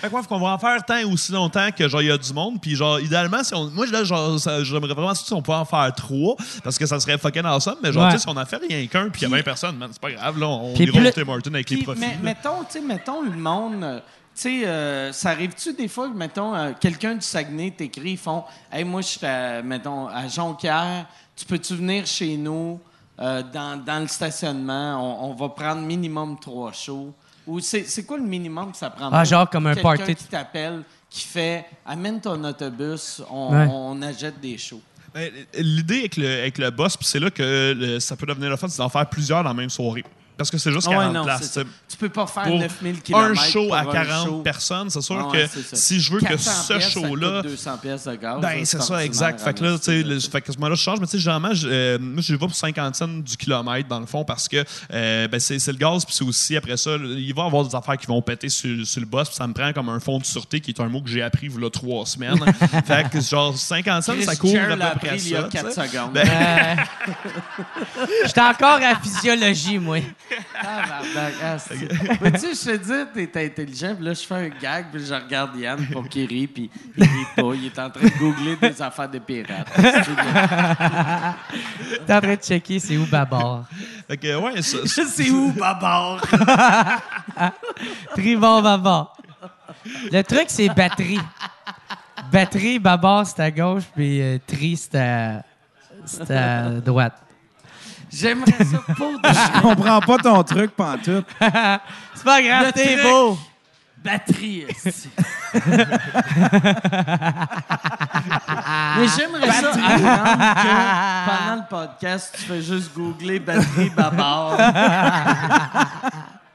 Fait 0.00 0.10
quoi, 0.10 0.22
faut 0.22 0.28
qu'on 0.28 0.40
va 0.40 0.48
en 0.54 0.58
faire 0.58 0.84
tant 0.84 0.96
et 0.96 1.04
aussi 1.04 1.32
longtemps 1.32 1.68
que 1.76 1.88
genre 1.88 2.02
il 2.02 2.08
y 2.08 2.10
a 2.10 2.18
du 2.18 2.32
monde 2.32 2.60
puis 2.60 2.74
genre 2.74 3.00
idéalement 3.00 3.35
si 3.44 3.54
on 3.54 3.70
moi 3.70 3.86
là 3.86 4.02
j'aimerais 4.04 4.94
vraiment 4.94 5.14
si 5.14 5.32
on 5.32 5.42
pouvait 5.42 5.56
en 5.58 5.64
faire 5.64 5.92
trois 5.94 6.36
parce 6.64 6.78
que 6.78 6.86
ça 6.86 6.98
serait 7.00 7.18
fucking 7.18 7.44
awesome 7.44 7.76
mais 7.82 7.92
genre 7.92 8.04
Ouais. 8.04 8.10
tu 8.12 8.18
sais 8.18 8.22
si 8.24 8.28
on 8.28 8.36
en 8.36 8.44
fait 8.46 8.56
rien 8.56 8.86
qu'un 8.86 9.08
puis 9.10 9.22
il 9.22 9.28
y 9.28 9.32
a 9.32 9.36
20 9.36 9.42
personnes 9.42 9.76
man 9.76 9.88
c'est 9.92 10.00
pas 10.00 10.10
grave 10.12 10.38
là 10.38 10.46
on 10.46 10.74
ira 10.74 11.12
Tim 11.12 11.24
Martin 11.24 11.54
avec 11.54 11.70
les 11.70 11.82
profits. 11.82 12.00
mais- 12.00 12.18
mettons, 12.22 12.64
tu 12.64 12.72
sais, 12.72 12.80
mettons 12.80 13.22
le 13.22 13.30
monde. 13.30 13.82
euh, 13.82 14.00
Tu 14.34 14.42
sais, 14.42 14.66
euh, 14.66 15.12
ça 15.12 15.30
arrive-tu 15.30 15.72
des 15.72 15.88
fois 15.88 16.08
que, 16.10 16.14
mettons, 16.14 16.54
euh, 16.54 16.72
quelqu'un 16.78 17.14
du 17.14 17.22
Saguenay 17.22 17.70
t'écrit, 17.70 18.10
ils 18.12 18.18
font 18.18 18.44
Hey, 18.70 18.84
moi, 18.84 19.00
je 19.00 19.06
suis, 19.06 19.24
à, 19.26 19.62
mettons, 19.62 20.08
à 20.08 20.28
Jonquière, 20.28 21.06
tu 21.34 21.46
peux-tu 21.46 21.74
venir 21.74 22.06
chez 22.06 22.36
nous 22.36 22.78
euh, 23.18 23.42
dans, 23.42 23.82
dans 23.82 23.98
le 24.00 24.06
stationnement? 24.08 24.98
On, 25.24 25.30
on 25.30 25.34
va 25.34 25.48
prendre 25.48 25.80
minimum 25.80 26.36
trois 26.38 26.72
shows. 26.72 27.14
Ou 27.46 27.60
c'est 27.60 27.84
c'est 27.84 28.04
quoi 28.04 28.18
le 28.18 28.24
minimum 28.24 28.72
que 28.72 28.76
ça 28.76 28.90
prend? 28.90 29.08
Ah, 29.10 29.24
genre 29.24 29.48
comme 29.48 29.68
un 29.68 29.74
Quelqu'un 29.74 29.96
party. 29.96 30.14
qui 30.16 30.24
t'appelle, 30.24 30.82
qui 31.16 31.26
fait 31.26 31.64
Amène 31.86 32.20
ton 32.20 32.42
autobus, 32.44 33.22
on, 33.30 33.52
Ouais. 33.54 33.66
on 33.70 34.02
achète 34.02 34.38
des 34.40 34.58
shows. 34.58 34.82
Ben, 35.14 35.32
L'idée 35.54 36.00
avec 36.00 36.16
le, 36.18 36.26
avec 36.40 36.58
le 36.58 36.70
boss, 36.70 36.94
puis 36.96 37.06
c'est 37.06 37.18
là 37.20 37.30
que 37.30 37.74
le- 37.74 38.00
ça 38.00 38.16
peut 38.16 38.26
devenir 38.26 38.50
le 38.50 38.56
fun, 38.56 38.68
c'est 38.68 38.78
d'en 38.78 38.88
faire 38.90 39.08
plusieurs 39.08 39.42
dans 39.42 39.48
la 39.50 39.54
même 39.54 39.70
soirée. 39.70 40.04
Parce 40.36 40.50
que 40.50 40.58
c'est 40.58 40.72
juste 40.72 40.86
Ah 40.88 40.90
ouais, 40.90 40.96
40 40.96 41.14
non, 41.14 41.24
places. 41.24 41.52
ça. 41.52 41.62
tu 41.88 41.96
peux 41.96 42.08
pas 42.08 42.26
faire 42.26 42.42
Pour 42.44 42.58
9000 42.58 43.02
km. 43.02 43.24
un 43.30 43.34
show 43.34 43.74
à 43.74 43.82
pour 43.82 43.92
40 43.92 44.26
show. 44.26 44.42
personnes, 44.42 44.90
c'est 44.90 45.00
sûr 45.00 45.26
ouais, 45.28 45.46
que 45.48 45.62
ça. 45.62 45.76
si 45.76 46.00
je 46.00 46.12
veux 46.12 46.20
que 46.20 46.26
400 46.26 46.50
ce 46.66 46.80
show-là. 46.80 47.36
Ça 47.36 47.42
coûte 47.42 47.50
200 47.50 47.78
pièces 47.78 48.04
de 48.04 48.14
gaz. 48.16 48.40
Ben, 48.40 48.64
c'est 48.64 48.82
ça, 48.82 49.04
exact. 49.04 49.40
Fait 49.40 49.54
que 49.54 49.64
là, 49.64 49.78
tu 49.78 49.84
sais, 49.84 50.02
le- 50.02 50.20
fait 50.20 50.40
que 50.40 50.50
à 50.50 50.54
ce 50.54 50.58
moment-là, 50.58 50.74
je 50.74 50.82
change. 50.82 51.00
Mais 51.00 51.06
tu 51.06 51.12
sais, 51.12 51.18
généralement, 51.18 51.54
je, 51.54 51.68
euh, 51.68 51.98
moi, 51.98 52.22
je 52.22 52.32
vais 52.32 52.38
pour 52.38 52.54
50 52.54 52.94
cents 52.94 53.08
du 53.08 53.36
kilomètre, 53.36 53.88
dans 53.88 54.00
le 54.00 54.06
fond, 54.06 54.24
parce 54.24 54.48
que 54.48 54.64
euh, 54.92 55.28
ben, 55.28 55.40
c'est 55.40 55.64
le 55.66 55.72
gaz, 55.78 56.04
puis 56.04 56.14
c'est 56.14 56.24
aussi, 56.24 56.56
après 56.56 56.76
ça, 56.76 56.92
il 56.96 57.34
va 57.34 57.44
y 57.44 57.46
avoir 57.46 57.64
des 57.64 57.74
affaires 57.74 57.96
qui 57.96 58.06
vont 58.06 58.20
péter 58.22 58.48
sur, 58.48 58.86
sur 58.86 59.00
le 59.00 59.06
boss, 59.06 59.28
puis 59.28 59.36
ça 59.36 59.46
me 59.46 59.52
prend 59.54 59.72
comme 59.72 59.88
un 59.88 60.00
fond 60.00 60.18
de 60.18 60.24
sûreté, 60.24 60.60
qui 60.60 60.70
est 60.72 60.80
un 60.80 60.88
mot 60.88 61.00
que 61.00 61.08
j'ai 61.08 61.22
appris 61.22 61.46
il 61.46 61.62
y 61.62 61.64
a 61.64 61.70
trois 61.70 62.04
semaines. 62.06 62.38
fait 62.86 63.08
que, 63.10 63.20
genre, 63.20 63.56
50 63.56 64.02
cents, 64.02 64.12
ça 64.22 64.36
couvre 64.36 64.58
à 64.70 64.76
peu 64.90 64.98
près 65.06 65.16
il 65.16 65.28
y 65.30 65.36
a 65.36 65.42
ça. 65.42 65.48
4 65.48 65.68
tu 65.68 65.74
sais. 65.74 65.88
secondes. 65.88 66.12
Ben, 66.12 66.26
J'étais 68.26 68.40
encore 68.40 68.80
à 68.82 68.96
physiologie, 69.00 69.78
moi. 69.78 69.98
Ah, 70.62 71.58
c'est- 71.58 71.88
Mais 72.20 72.32
tu 72.32 72.54
sais, 72.54 72.72
je 72.72 72.76
te 72.78 72.84
dis, 73.16 73.28
t'es 73.28 73.46
intelligent, 73.46 73.94
puis 73.94 74.04
là, 74.04 74.12
je 74.14 74.26
fais 74.26 74.34
un 74.34 74.48
gag, 74.48 74.86
puis 74.92 75.04
je 75.04 75.14
regarde 75.14 75.56
Yann 75.56 75.86
pour 75.92 76.08
qu'il 76.08 76.26
rit, 76.26 76.46
puis 76.46 76.70
il 76.96 77.04
rit 77.04 77.26
pas. 77.36 77.52
Il 77.54 77.66
est 77.66 77.78
en 77.78 77.90
train 77.90 78.02
de 78.04 78.18
googler 78.18 78.56
des 78.56 78.82
affaires 78.82 79.08
de 79.08 79.18
pirates. 79.18 79.68
T'es 82.06 82.14
en 82.14 82.20
train 82.20 82.34
de 82.34 82.40
checker 82.40 82.78
c'est 82.78 82.96
où 82.96 83.06
Babar? 83.06 83.64
fait 84.08 84.16
que, 84.16 84.36
ouais, 84.36 84.62
ça, 84.62 84.78
ça- 84.86 85.04
C'est 85.06 85.30
où, 85.30 85.52
Babar? 85.52 86.20
Tribord 88.14 88.62
Babar. 88.62 89.16
Le 90.12 90.22
truc, 90.22 90.44
c'est 90.48 90.68
batterie. 90.68 91.20
Batterie, 92.32 92.78
Babar, 92.78 93.26
c'est 93.26 93.40
à 93.40 93.50
gauche, 93.50 93.84
puis 93.94 94.20
euh, 94.20 94.38
Tri, 94.46 94.76
c'est 94.76 94.98
à, 94.98 95.42
c'est 96.04 96.30
à 96.30 96.70
droite. 96.70 97.22
J'aimerais 98.18 98.64
ça 98.64 98.78
pour 98.96 99.12
de 99.20 99.28
Je 99.28 99.60
comprends 99.60 100.00
pas 100.00 100.18
ton 100.18 100.42
truc, 100.42 100.70
pantoute. 100.72 101.26
C'est 101.40 102.24
pas 102.24 102.42
grave, 102.42 102.66
Le 102.66 102.72
t'es 102.72 102.94
truc. 102.96 103.02
beau. 103.02 103.38
batterie. 104.04 104.64
esti. 104.68 105.10
Mais 108.98 109.06
j'aimerais 109.16 109.50
ça 109.52 109.70
apprendre 109.70 110.54
que 110.54 111.30
pendant 111.30 111.56
le 111.56 111.68
podcast, 111.68 112.34
tu 112.38 112.42
fais 112.44 112.62
juste 112.62 112.92
googler 112.94 113.38
batterie 113.38 113.90
Babar. 113.90 114.56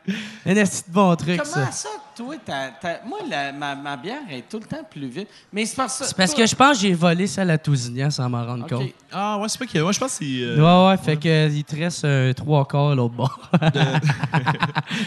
Un 0.45 0.56
esti 0.56 0.89
de 0.89 0.93
bon 0.93 1.16
truc, 1.16 1.39
Comment 1.41 1.66
ça. 1.68 1.72
ça, 1.72 1.89
toi, 2.16 2.34
t'as- 2.43 2.70
t'as- 2.82 3.06
moi, 3.06 3.20
la- 3.30 3.52
ma, 3.52 3.76
ma 3.76 3.95
bière 3.97 4.22
est 4.32 4.49
tout 4.49 4.58
le 4.60 4.66
temps 4.66 4.84
plus 4.89 5.08
vite. 5.08 5.28
Mais 5.54 5.66
c'est 5.66 5.76
parce, 5.76 6.04
C'est 6.04 6.18
parce 6.18 6.34
que 6.34 6.45
je 6.45 6.56
pense 6.56 6.78
que 6.78 6.82
j'ai 6.88 6.93
volé 6.93 7.28
celle 7.28 7.49
à 7.52 7.58
Tousignan 7.58 8.10
sans 8.10 8.28
m'en 8.30 8.43
rendre 8.45 8.68
compte. 8.68 8.89
Ah, 9.12 9.38
ouais, 9.38 9.47
c'est 9.47 9.60
pas 9.60 9.66
que. 9.68 9.78
Ouais, 9.80 9.93
je 9.93 9.99
pense 9.99 10.18
que 10.18 10.26
c'est. 10.26 10.41
euh, 10.41 10.58
Ouais, 10.58 10.89
ouais, 10.89 10.97
fait 10.97 11.18
que 11.18 11.28
euh, 11.30 11.49
il 11.54 11.64
te 11.64 11.76
reste 11.76 12.04
un 12.06 12.34
trois 12.34 12.66
quarts 12.68 12.89
à 12.91 12.95
l'autre 12.95 13.14
bord. 13.14 13.39
Tu 13.62 13.68
vois, 13.68 13.89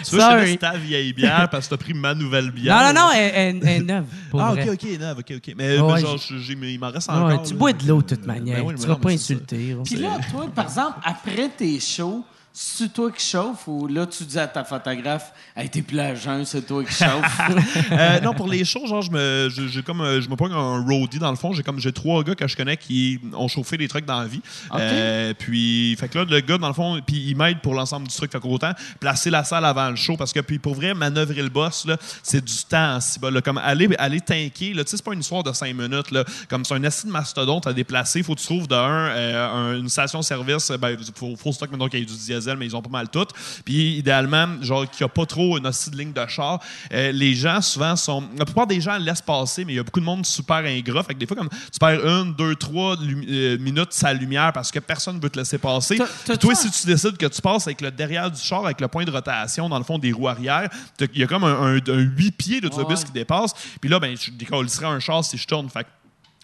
je 0.03 0.11
te 0.11 0.17
Sorry. 0.21 0.47
laisse 0.53 0.59
ta 0.59 0.77
vieille 0.77 1.13
bière 1.13 1.49
parce 1.51 1.67
que 1.67 1.75
t'as 1.75 1.83
pris 1.83 1.95
ma 1.95 2.15
nouvelle 2.15 2.51
bière. 2.51 2.77
non, 2.77 2.93
non, 2.93 3.07
non, 3.07 3.13
elle, 3.15 3.33
elle- 3.35 3.69
elle 3.69 3.69
est 3.69 3.81
neuve, 3.85 4.05
pour 4.31 4.41
Ah, 4.41 4.53
vrai. 4.53 4.69
ok, 4.69 4.75
ok, 4.83 5.01
non, 5.01 5.11
ok, 5.19 5.33
ok. 5.37 5.55
Mais, 5.57 5.79
Ouais, 5.81 5.95
mais 5.95 6.01
genre, 6.01 6.17
j'ai- 6.19 6.55
mais 6.57 6.73
il 6.73 6.79
m'en 6.81 6.91
reste 6.91 7.09
Ouais, 7.11 7.15
encore. 7.17 7.43
tu 7.43 7.53
là. 7.53 7.59
bois 7.59 7.73
de 7.73 7.87
l'eau 7.89 8.01
de 8.03 8.15
toute 8.15 8.27
manière. 8.27 8.57
Ben 8.59 8.63
oui, 8.65 8.69
mais 8.73 8.75
tu 8.79 8.83
seras 8.83 8.95
non, 8.95 9.01
pas 9.01 9.09
mais 9.11 9.17
c'est 9.19 9.35
ça. 9.35 9.41
insulté. 9.43 9.77
Puis 9.85 9.97
là, 9.97 10.09
toi, 10.31 10.47
par 10.55 10.65
exemple, 10.67 10.99
après 11.05 11.49
tes 11.51 11.81
shows, 11.81 12.25
c'est 12.57 12.93
toi 12.93 13.11
qui 13.11 13.27
chauffe 13.27 13.67
ou 13.67 13.89
là, 13.89 14.07
tu 14.07 14.23
dis 14.23 14.39
à 14.39 14.47
ta 14.47 14.63
photographe, 14.63 15.33
hey, 15.57 15.69
t'es 15.69 15.83
plus 15.83 15.99
à 15.99 16.15
jeun, 16.15 16.45
c'est 16.45 16.63
toi 16.63 16.85
qui 16.85 16.93
chauffe? 16.95 17.41
Euh, 17.91 18.21
non, 18.21 18.33
pour 18.33 18.47
les 18.49 18.65
shows, 18.65 18.87
genre, 18.87 19.03
je 19.03 19.11
me, 19.11 19.49
je- 19.51 19.67
j'ai 19.69 19.83
comme, 19.83 20.01
euh, 20.01 20.21
je 20.21 20.29
me 20.29 20.37
pogne 20.37 20.53
un 20.53 20.81
roadie 20.85 21.19
dans 21.19 21.31
le 21.31 21.37
fond. 21.37 21.53
J'ai 21.53 21.63
comme, 21.65 21.79
j'ai 21.81 21.93
trois 21.93 22.23
gars 22.23 22.35
que 22.35 22.47
je 22.47 22.57
connais 22.57 22.77
qui 22.77 23.21
ont 23.35 23.49
chauffé 23.49 23.77
des 23.77 23.89
trucs 23.89 24.05
dans 24.05 24.21
la 24.21 24.27
vie. 24.27 24.41
Euh, 24.75 25.35
puis, 25.37 25.97
fait 25.99 26.09
que 26.09 26.19
là, 26.19 26.25
le 26.29 26.41
gars, 26.41 26.57
dans 26.59 26.69
le 26.69 26.75
fond, 26.75 27.01
puis 27.05 27.17
il 27.29 27.37
m'aide 27.37 27.61
pour 27.61 27.75
l'ensemble 27.75 28.07
du 28.09 28.15
truc. 28.15 28.31
Fait 28.33 28.39
qu'autant 28.41 28.73
placer 29.01 29.31
la 29.31 29.43
salle 29.45 29.65
avant 29.65 29.91
le 29.91 29.97
show 29.97 30.17
parce 30.17 30.33
que, 30.33 30.41
puis 30.41 30.59
pour 30.61 30.75
vrai, 30.75 30.95
manœuvrer 30.95 31.43
le 31.43 31.49
boss, 31.49 31.85
là, 31.87 31.97
c'est 32.23 32.45
du 32.45 32.55
temps, 32.69 33.01
si 33.01 33.19
là. 33.21 33.41
Comme 33.43 33.59
aller, 33.59 33.89
aller 33.99 34.21
tanker, 34.21 34.75
là, 34.75 34.85
tu 34.85 34.91
sais, 34.91 34.97
c'est 34.99 35.05
pas 35.05 35.13
une 35.15 35.21
histoire 35.21 35.43
de 35.43 35.53
cinq 35.53 35.75
minutes, 35.75 36.11
là. 36.13 36.25
Comme 36.49 36.65
c'est 36.65 36.75
un 36.75 36.85
assis 36.85 37.07
de 37.07 37.13
mastodonte 37.13 37.67
à 37.67 37.73
déplacer. 37.73 38.23
Faut 38.23 38.35
que 38.35 38.41
tu 38.41 38.47
trouves 38.47 38.69
de 38.69 38.75
un, 38.75 39.09
euh, 39.09 39.49
un- 39.75 39.79
une 39.81 39.89
station-service, 39.89 40.71
ben, 40.81 40.97
faut, 41.17 41.35
faut 41.37 41.53
stock, 41.53 41.71
maintenant 41.71 41.89
qu'il 41.89 42.01
y 42.01 42.03
ait 42.03 42.07
du 42.07 42.15
diesel, 42.15 42.44
mais 42.57 42.67
ils 42.67 42.77
ont 42.77 42.83
pas 42.83 42.91
mal 42.91 43.09
tout. 43.09 43.27
Puis, 43.65 43.97
idéalement, 43.99 44.47
genre, 44.63 44.89
qu'il 44.91 45.05
n'y 45.05 45.07
a 45.07 45.09
pas 45.09 45.27
trop 45.27 45.59
une 45.59 45.67
hostie 45.67 45.91
de 45.91 45.97
ligne 45.97 46.13
de 46.13 46.27
char. 46.29 46.61
Euh, 46.93 47.13
les 47.13 47.35
gens, 47.35 47.61
souvent, 47.61 47.97
sont. 47.97 48.25
La 48.39 48.45
plupart 48.45 48.67
des 48.67 48.81
gens 48.81 48.97
laissent 48.99 49.23
passer, 49.23 49.65
mais 49.65 49.73
il 49.73 49.77
y 49.77 49.79
a 49.79 49.83
beaucoup 49.83 50.01
de 50.01 50.05
monde 50.05 50.25
super 50.27 50.57
ingrat. 50.59 51.03
Fait 51.03 51.15
que 51.15 51.19
des 51.19 51.27
fois, 51.27 51.37
comme 51.37 51.49
tu 51.49 51.79
perds 51.79 52.05
une, 52.07 52.35
deux, 52.35 52.55
trois 52.57 52.97
euh, 53.01 53.59
minutes 53.59 53.93
sa 53.93 54.13
lumière 54.13 54.53
parce 54.53 54.71
que 54.71 54.79
personne 54.79 55.17
ne 55.17 55.23
veut 55.23 55.31
te 55.31 55.39
laisser 55.39 55.59
passer. 55.59 55.99
Puis 56.27 56.39
toi, 56.39 56.55
si 56.55 56.71
tu 56.71 56.87
décides 56.87 57.17
que 57.17 57.27
tu 57.27 57.41
passes 57.41 57.67
avec 57.67 57.81
le 57.81 57.91
derrière 57.91 58.31
du 58.31 58.41
char, 58.41 58.65
avec 58.65 58.81
le 58.81 58.89
point 58.89 59.05
de 59.05 59.11
rotation, 59.11 59.69
dans 59.69 59.79
le 59.79 59.85
fond 59.85 59.99
des 59.99 60.13
roues 60.13 60.29
arrière, 60.29 60.69
il 61.01 61.21
y 61.21 61.23
a 61.23 61.27
comme 61.27 61.45
un, 61.45 61.75
un, 61.75 61.77
un 61.77 61.99
8 61.99 62.31
pieds 62.33 62.61
d'autobus 62.61 62.99
Ouais. 63.01 63.05
qui 63.07 63.13
dépasse. 63.13 63.53
Puis 63.81 63.89
là, 63.89 63.99
ben, 63.99 64.17
je 64.17 64.31
décollerais 64.31 64.87
un 64.87 65.01
char 65.01 65.25
si 65.25 65.37
je 65.39 65.47
tourne. 65.47 65.69
Fait 65.71 65.85
que 65.85 65.89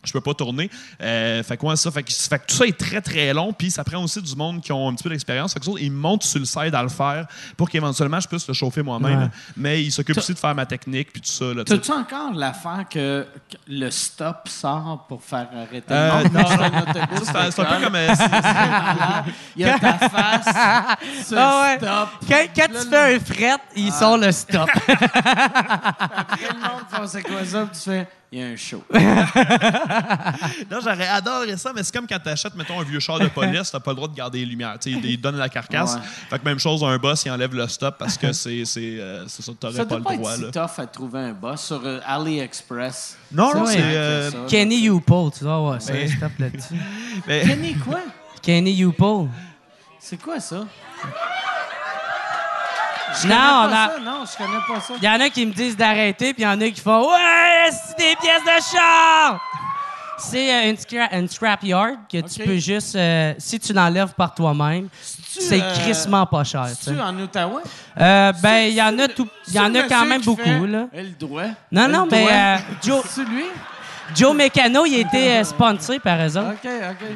je 0.05 0.13
peux 0.13 0.21
pas 0.21 0.35
tourner. 0.35 0.71
Euh, 1.03 1.43
fait 1.43 1.57
que 1.57 1.67
ouais, 1.67 1.77
ça. 1.77 1.91
Fait 1.91 2.03
que, 2.03 2.13
fait 2.13 2.39
que 2.39 2.47
tout 2.47 2.55
ça 2.57 2.67
est 2.67 2.79
très, 2.79 3.01
très 3.01 3.33
long. 3.35 3.53
Puis 3.53 3.71
ça 3.71 3.85
prend 3.85 4.03
aussi 4.03 4.21
du 4.23 4.35
monde 4.37 4.61
qui 4.63 4.73
ont 4.73 4.89
un 4.89 4.95
petit 4.95 5.03
peu 5.05 5.11
d'expérience. 5.11 5.53
Fait 5.53 5.61
que 5.61 5.67
ça, 5.67 5.73
ils 5.79 5.93
me 5.93 5.99
montent 5.99 6.23
sur 6.23 6.39
le 6.41 6.47
side 6.47 6.75
à 6.75 6.83
le 6.83 6.89
faire 6.89 7.27
pour 7.57 7.69
qu'éventuellement 7.69 8.21
je 8.21 8.29
puisse 8.29 8.47
le 8.49 8.55
chauffer 8.55 8.83
moi-même. 8.83 9.21
Ouais. 9.23 9.29
Mais 9.57 9.83
ils 9.85 9.91
s'occupent 9.93 10.19
aussi 10.19 10.35
de 10.35 10.39
faire 10.39 10.55
ma 10.55 10.67
technique 10.67 11.13
puis 11.13 11.21
tout 11.23 11.29
ça. 11.31 11.45
T'as-tu 11.67 11.93
encore 11.93 12.33
l'affaire 12.35 12.85
que, 12.91 13.27
que 13.51 13.57
le 13.69 13.91
stop 13.91 14.49
sort 14.49 15.05
pour 15.09 15.23
faire 15.23 15.49
arrêter 15.55 15.85
Euh, 15.93 16.23
le 16.23 16.31
monde? 16.31 16.33
non. 16.35 17.25
Ça, 17.25 17.51
c'est 17.51 17.61
un- 17.61 17.65
peu 17.65 17.85
comme. 17.85 17.95
euh, 17.95 18.15
Il 19.57 19.63
y 19.67 19.69
a 19.69 19.79
ta 19.79 19.99
face 19.99 21.27
sur 21.27 21.37
Ah 21.39 21.63
ouais. 21.63 21.77
stop. 21.79 22.09
Quand, 22.29 22.47
quand 22.57 22.73
Là, 22.73 22.81
tu 22.83 22.89
fais 22.89 23.15
un 23.17 23.21
fret, 23.21 23.63
ils 23.77 23.93
sont 23.93 24.17
le 24.17 24.33
stop. 24.33 24.69
Après, 24.89 26.49
le 26.49 26.59
monde 26.61 26.83
fait 26.91 27.07
c'est 27.09 27.23
quoi 27.23 27.45
ça? 27.45 27.67
Puis 27.67 27.81
tu 27.83 27.91
fais, 27.91 28.09
il 28.33 28.39
y 28.39 28.43
a 28.43 28.47
un 28.47 28.57
show. 28.57 28.83
Non, 30.71 30.79
j'aurais 30.83 31.09
adoré 31.09 31.57
ça, 31.57 31.73
mais 31.75 31.83
c'est 31.83 31.93
comme 31.93 32.07
quand 32.07 32.19
tu 32.23 32.29
achètes, 32.29 32.55
mettons, 32.55 32.79
un 32.81 32.85
vieux 32.85 33.01
char 33.01 33.19
de 33.19 33.27
police, 33.29 33.71
t'as 33.71 33.81
pas 33.81 33.91
le 33.91 33.97
droit 33.97 34.09
de 34.09 34.15
garder 34.15 34.39
les 34.41 34.47
lumières. 34.47 34.77
Tu 34.81 34.93
sais, 34.93 34.99
ils 35.03 35.21
donnent 35.21 35.37
la 35.37 35.49
carcasse. 35.49 35.95
Ouais. 35.95 36.01
Fait 36.31 36.39
que 36.39 36.45
même 36.45 36.59
chose, 36.59 36.83
un 36.85 36.97
boss, 36.99 37.25
il 37.25 37.31
enlève 37.33 37.55
le 37.55 37.67
stop 37.69 37.97
parce 37.99 38.17
que 38.17 38.33
c'est 38.33 38.65
c'est 38.65 38.99
euh, 39.01 39.27
ça, 39.27 39.53
t'aurais 39.59 39.75
Ça 39.75 39.85
pas 39.85 39.97
doit 39.97 40.05
pas 40.05 40.13
le 40.13 40.17
droit. 40.19 40.31
être 40.33 40.39
si 40.39 40.45
Là. 40.45 40.51
tough 40.67 40.79
à 40.79 40.87
trouver 40.87 41.19
un 41.21 41.33
boss 41.33 41.65
sur 41.65 41.81
euh, 41.85 41.99
AliExpress. 42.07 43.17
Non, 43.33 43.53
non, 43.55 43.67
c'est. 43.67 43.81
Euh, 43.83 44.31
ça. 44.31 44.39
Kenny 44.49 44.83
Youpo, 44.83 45.33
tu 45.37 45.45
dois 45.45 45.59
voir 45.59 45.83
ça, 45.83 45.93
Mais- 45.93 46.09
tape 46.19 46.39
là-dessus. 46.39 46.75
mais- 47.27 47.43
Kenny 47.43 47.75
quoi? 47.75 48.01
Kenny 48.43 48.73
Youpo. 48.73 49.29
C'est 49.99 50.21
quoi 50.21 50.39
ça? 50.41 50.67
Non, 53.27 53.29
connais 53.29 53.37
pas 53.39 53.61
on 53.69 53.73
a- 53.73 53.89
ça, 53.89 53.99
non, 54.01 54.25
je 54.25 54.37
connais 54.45 54.59
pas 54.75 54.81
ça. 54.81 54.95
Il 54.97 55.05
y 55.05 55.09
en 55.09 55.21
a 55.21 55.29
qui 55.31 55.47
me 55.47 55.53
disent 55.53 55.77
d'arrêter, 55.77 56.33
puis 56.35 56.43
il 56.43 56.47
y 56.47 56.49
en 56.49 56.61
a 56.61 56.69
qui 56.71 56.81
font 56.81 57.09
Ouais, 57.11 57.71
c'est 57.71 57.97
des 57.99 58.17
pièces 58.17 58.43
de 58.45 58.77
char! 58.77 59.41
C'est 60.19 60.55
euh, 60.55 60.69
une, 60.71 60.77
scra- 60.77 61.19
une 61.19 61.29
que 62.13 62.21
tu 62.29 62.41
peux 62.45 62.59
juste, 62.59 62.95
euh, 62.95 63.33
si 63.39 63.59
tu 63.59 63.73
l'enlèves 63.73 64.13
par 64.15 64.35
toi-même, 64.35 64.89
c'est 65.19 65.63
euh, 65.63 65.75
crissement 65.77 66.27
pas 66.27 66.45
cher. 66.45 66.67
Tu 66.85 67.01
en 67.01 67.19
Ottawa? 67.21 67.63
Euh, 67.99 68.33
ben, 68.43 68.69
il 68.69 68.75
y 68.75 68.83
en 68.83 68.99
a 68.99 69.09
tout, 69.09 69.27
il 69.49 69.55
y 69.55 69.59
en 69.59 69.75
a 69.75 69.83
C'est 69.83 69.89
quand 69.89 70.05
même 70.05 70.21
beaucoup, 70.21 70.43
fait, 70.43 70.67
là. 70.67 70.87
Elle 70.93 71.17
doit. 71.17 71.45
Non, 71.73 71.89
non, 71.89 72.07
mais 72.11 72.27
euh, 72.31 72.57
Joe, 72.83 73.03
C'est 73.09 73.25
lui? 73.25 73.45
Joe 74.15 74.35
Mécano, 74.37 74.85
il 74.85 74.97
a 74.97 74.99
été 74.99 75.33
euh, 75.39 75.45
sponsor 75.45 75.99
par 76.01 76.21
autres. 76.21 76.41
OK, 76.53 76.69
OK. 76.91 77.07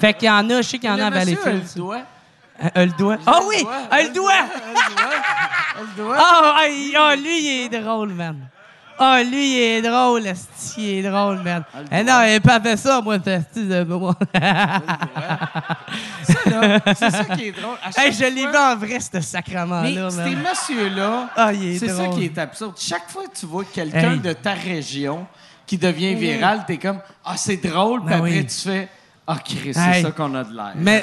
Fait 0.00 0.14
qu'il 0.14 0.28
y 0.28 0.30
en 0.30 0.48
a, 0.48 0.56
je 0.62 0.68
sais 0.68 0.78
qu'il 0.78 0.88
y 0.88 0.92
en 0.92 0.98
a 0.98 1.06
à 1.06 1.10
Valleyfield. 1.10 1.62
Elle 2.58 2.62
doit. 2.62 2.64
Euh, 2.64 2.68
euh, 2.76 2.86
le 2.86 2.92
doigt. 2.92 3.16
Ah 3.26 3.40
oui! 3.46 3.56
le 3.62 3.66
doigt! 3.66 3.86
Elle 3.92 4.12
doit. 4.12 4.32
Elle 5.78 6.04
doit. 6.04 6.16
Ah, 6.18 6.56
ah, 6.98 7.16
lui, 7.16 7.38
il 7.40 7.64
est 7.74 7.80
drôle, 7.80 8.12
man. 8.14 8.36
Ah, 8.98 9.22
lui, 9.22 9.52
il 9.52 9.58
est 9.60 9.82
drôle, 9.82 10.26
esti, 10.26 10.74
il 10.78 11.04
est 11.04 11.10
drôle, 11.10 11.42
man. 11.42 11.62
Eh 11.92 12.02
non, 12.02 12.22
il 12.22 12.32
n'a 12.32 12.40
pas 12.40 12.58
fait 12.60 12.78
ça, 12.78 13.02
moi, 13.02 13.16
esti 13.16 13.66
de 13.66 13.82
moi. 13.84 14.14
Ça, 16.22 16.50
là, 16.50 16.80
c'est 16.94 17.10
ça 17.10 17.24
qui 17.36 17.48
est 17.48 17.52
drôle. 17.52 17.76
Hey, 17.96 18.12
je 18.12 18.24
l'ai 18.24 18.46
vu 18.46 18.56
en 18.56 18.76
vrai, 18.76 18.98
ce 19.00 19.20
sacrement-là, 19.20 20.10
ces 20.10 20.34
messieurs-là, 20.34 21.28
Ah, 21.36 21.50
c'est 21.78 21.88
ça 21.88 22.06
qui 22.08 22.24
est 22.24 22.38
absurde. 22.38 22.74
Chaque 22.78 23.08
fois 23.10 23.24
que 23.26 23.38
tu 23.38 23.46
vois 23.46 23.64
quelqu'un 23.64 24.12
Hey. 24.12 24.18
de 24.20 24.32
ta 24.32 24.52
région 24.52 25.26
qui 25.66 25.76
devient 25.78 26.14
viral, 26.14 26.64
t'es 26.66 26.78
comme 26.78 27.00
Ah, 27.24 27.36
c'est 27.36 27.56
drôle, 27.56 28.00
puis 28.00 28.08
Ben 28.10 28.18
après 28.18 28.30
oui. 28.38 28.46
tu 28.46 28.68
fais 28.68 28.88
Ah, 29.28 29.38
Chris, 29.44 29.72
c'est 29.74 29.80
Hey. 29.80 30.02
ça 30.02 30.12
qu'on 30.12 30.32
a 30.36 30.44
de 30.44 30.54
l'air. 30.54 30.72
Mais, 30.76 31.02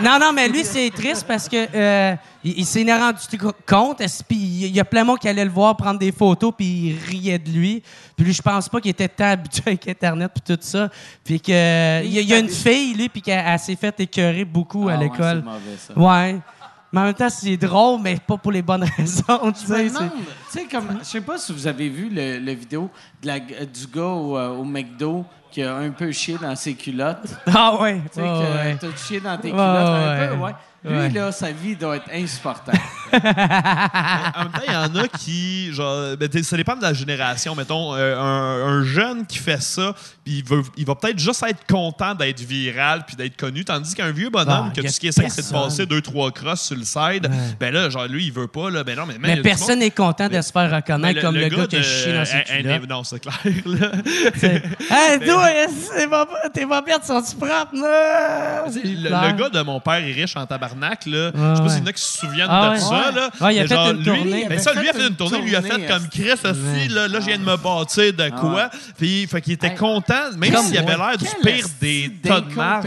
non, 0.00 0.18
non, 0.20 0.32
mais 0.32 0.48
lui, 0.48 0.64
c'est 0.64 0.90
triste 0.90 1.24
parce 1.26 1.48
que 1.48 1.66
euh, 1.74 2.14
il, 2.44 2.60
il 2.60 2.64
s'en 2.64 2.80
est 2.86 2.96
rendu 2.96 3.18
compte. 3.66 4.00
est-ce- 4.00 4.22
Puis 4.22 4.36
il 4.38 4.68
y 4.76 4.78
a 4.78 4.84
plein 4.84 5.02
de 5.02 5.06
monde 5.08 5.18
qui 5.18 5.28
allait 5.28 5.44
le 5.44 5.50
voir 5.50 5.76
prendre 5.76 5.98
des 5.98 6.12
photos, 6.12 6.52
puis 6.56 6.66
il 6.90 6.98
riait 7.10 7.38
de 7.38 7.50
lui. 7.50 7.82
Puis 8.16 8.26
lui, 8.26 8.32
je 8.32 8.42
pense 8.42 8.68
pas 8.68 8.80
qu'il 8.80 8.92
était 8.92 9.08
tant 9.08 9.24
habitué 9.30 9.62
avec 9.66 9.88
Internet, 9.88 10.30
puis 10.32 10.54
tout 10.56 10.62
ça. 10.62 10.88
Puis 11.24 11.40
que 11.40 12.04
il 12.04 12.12
y, 12.12 12.18
a- 12.18 12.20
il 12.20 12.28
y 12.28 12.34
a 12.34 12.38
une 12.38 12.48
fille, 12.48 12.94
lui, 12.94 13.08
puis 13.08 13.20
qu'elle 13.22 13.42
elle 13.44 13.58
s'est 13.58 13.74
fait 13.76 13.98
écœurer 13.98 14.44
beaucoup 14.44 14.88
Ah 14.88 14.92
à 14.92 14.96
ouais, 14.98 15.02
l'école. 15.04 15.42
c'est 15.44 15.50
mauvais, 15.50 15.76
ça. 15.78 16.32
Ouais. 16.32 16.40
Mais 16.92 17.00
en 17.00 17.04
même 17.06 17.14
temps, 17.14 17.28
c'est 17.28 17.56
drôle, 17.56 18.00
mais 18.00 18.16
pas 18.24 18.36
pour 18.36 18.52
les 18.52 18.62
bonnes 18.62 18.84
raisons. 18.96 19.24
tu 19.52 19.66
Je 19.66 19.72
me 19.72 19.76
sais, 19.78 19.88
demande, 19.88 20.10
c'est- 20.52 20.60
tu 20.60 20.64
sais, 20.68 20.68
comme, 20.70 20.98
je 21.00 21.04
sais 21.04 21.20
pas 21.20 21.38
si 21.38 21.52
vous 21.52 21.66
avez 21.66 21.88
vu 21.88 22.08
le, 22.08 22.38
le 22.38 22.52
vidéo 22.52 22.88
de 23.20 23.26
la, 23.26 23.40
du 23.40 23.86
gars 23.92 24.02
au, 24.04 24.38
euh, 24.38 24.50
au 24.50 24.62
McDo 24.62 25.24
qui 25.54 25.62
a 25.62 25.76
un 25.76 25.90
peu 25.90 26.10
chié 26.10 26.36
dans 26.40 26.56
ses 26.56 26.74
culottes. 26.74 27.28
Ah 27.46 27.76
ouais. 27.80 28.00
Tu 28.12 28.20
sais, 28.20 28.22
ouais, 28.22 28.26
que 28.28 28.56
ouais. 28.66 28.76
t'as 28.80 28.96
chié 29.06 29.20
dans 29.20 29.36
tes 29.38 29.48
Ouais, 29.48 29.54
culottes 29.54 29.60
un 29.88 30.18
ouais. 30.20 30.28
peu, 30.28 30.34
ouais. 30.36 30.52
Lui, 30.86 30.94
Ouais. 30.98 31.08
là, 31.08 31.32
sa 31.32 31.50
vie 31.50 31.74
doit 31.76 31.96
être 31.96 32.10
insupportable. 32.12 32.76
en 33.12 33.16
même 33.16 34.52
temps, 34.52 34.60
il 34.66 34.72
y 34.72 34.76
en 34.76 34.94
a 34.96 35.08
qui, 35.08 35.72
genre, 35.72 36.14
ben, 36.18 36.28
ça 36.42 36.56
dépend 36.58 36.76
de 36.76 36.82
la 36.82 36.92
génération. 36.92 37.54
Mettons, 37.54 37.94
euh, 37.94 38.18
un, 38.18 38.66
un 38.80 38.84
jeune 38.84 39.24
qui 39.26 39.38
fait 39.38 39.62
ça, 39.62 39.94
puis 40.24 40.38
il, 40.38 40.44
veut- 40.44 40.62
il 40.76 40.84
va 40.84 40.94
peut-être 40.94 41.18
juste 41.18 41.42
être 41.48 41.66
content 41.66 42.14
d'être 42.14 42.40
viral 42.40 43.04
puis 43.06 43.16
d'être 43.16 43.34
connu, 43.36 43.64
tandis 43.64 43.94
qu'un 43.94 44.10
vieux 44.10 44.28
bonhomme, 44.28 44.66
Ah, 44.70 44.72
que 44.76 44.82
tout 44.82 44.88
ce 44.92 45.00
qui 45.00 45.06
essaie, 45.08 45.26
c'est 45.30 45.46
de 45.48 45.52
passer 45.52 45.86
deux, 45.86 46.02
trois 46.02 46.30
crosses 46.30 46.60
sur 46.62 46.76
le 46.76 46.84
side, 46.84 47.30
ben 47.58 47.72
là, 47.72 47.88
genre, 47.88 48.06
lui, 48.06 48.26
il 48.26 48.32
veut 48.32 48.48
pas, 48.48 48.68
là, 48.70 48.84
ben 48.84 48.94
non, 48.96 49.06
mais, 49.06 49.16
man, 49.18 49.36
Mais 49.36 49.40
personne 49.42 49.78
n'est 49.78 49.90
content 49.90 50.28
de 50.28 50.40
se 50.42 50.52
faire 50.52 50.68
Ben, 50.68 50.76
reconnaître 50.76 51.20
comme 51.22 51.34
le, 51.36 51.48
gars 51.48 51.66
qui 51.66 51.76
de- 51.76 51.80
a 51.80 51.82
chié 51.82 52.12
dans 52.12 52.24
ses 52.26 52.42
culottes. 52.42 52.88
Non, 52.90 53.04
c'est 53.04 53.20
clair, 53.20 53.38
là. 53.64 53.90
Hey, 54.90 55.18
toi, 55.20 55.43
c'est 55.94 56.08
pas- 56.08 56.26
tes 56.52 56.64
bobettes 56.64 57.04
sont-tu 57.04 57.36
propres, 57.36 57.74
là? 57.74 58.64
Tu 58.66 58.72
sais, 58.72 58.80
Le, 58.84 59.08
le 59.10 59.32
gars 59.32 59.48
de 59.48 59.60
mon 59.62 59.80
père 59.80 59.94
est 59.94 60.12
riche 60.12 60.36
en 60.36 60.46
tabarnak, 60.46 61.06
là. 61.06 61.30
je 61.34 61.56
sais 61.56 61.62
pas 61.62 61.68
s'il 61.68 61.78
y 61.80 61.82
en 61.82 61.86
a 61.86 61.92
qui 61.92 62.02
se 62.02 62.18
souviennent 62.18 62.46
Ah 62.50 62.68
de 62.68 62.74
ouais. 62.74 62.80
ça, 62.80 62.90
Ouais. 62.90 63.12
là. 63.14 63.30
Ouais, 63.40 63.54
il 63.54 63.58
a 63.58 63.62
Mais 63.62 63.68
fait 63.68 63.74
genre, 63.74 63.90
une 63.90 63.96
lui, 63.98 64.04
tournée. 64.04 64.46
Ben 64.48 64.54
Il 64.58 64.60
ça, 64.60 64.72
lui 64.74 64.88
a 64.88 64.92
fait 64.92 65.06
une 65.08 65.16
tournée, 65.16 65.38
lui 65.42 65.56
a 65.56 65.62
fait 65.62 65.86
comme 65.86 66.08
Chris 66.08 66.32
aussi, 66.32 66.88
là, 66.88 67.08
là, 67.08 67.20
je 67.20 67.26
viens 67.26 67.38
de 67.38 67.44
me 67.44 67.56
bâtir 67.56 68.12
de 68.12 68.22
Ah 68.24 68.30
quoi. 68.30 68.70
Puis, 68.98 69.26
fait 69.26 69.40
qu'il 69.40 69.52
était 69.54 69.68
Hey. 69.68 69.74
content, 69.76 70.32
même 70.36 70.56
s'il 70.56 70.78
avait 70.78 70.96
l'air 70.96 71.16
du 71.18 71.26
pire 71.42 71.66
des 71.80 72.12
tas 72.22 72.40
de 72.40 72.54
marde. 72.54 72.86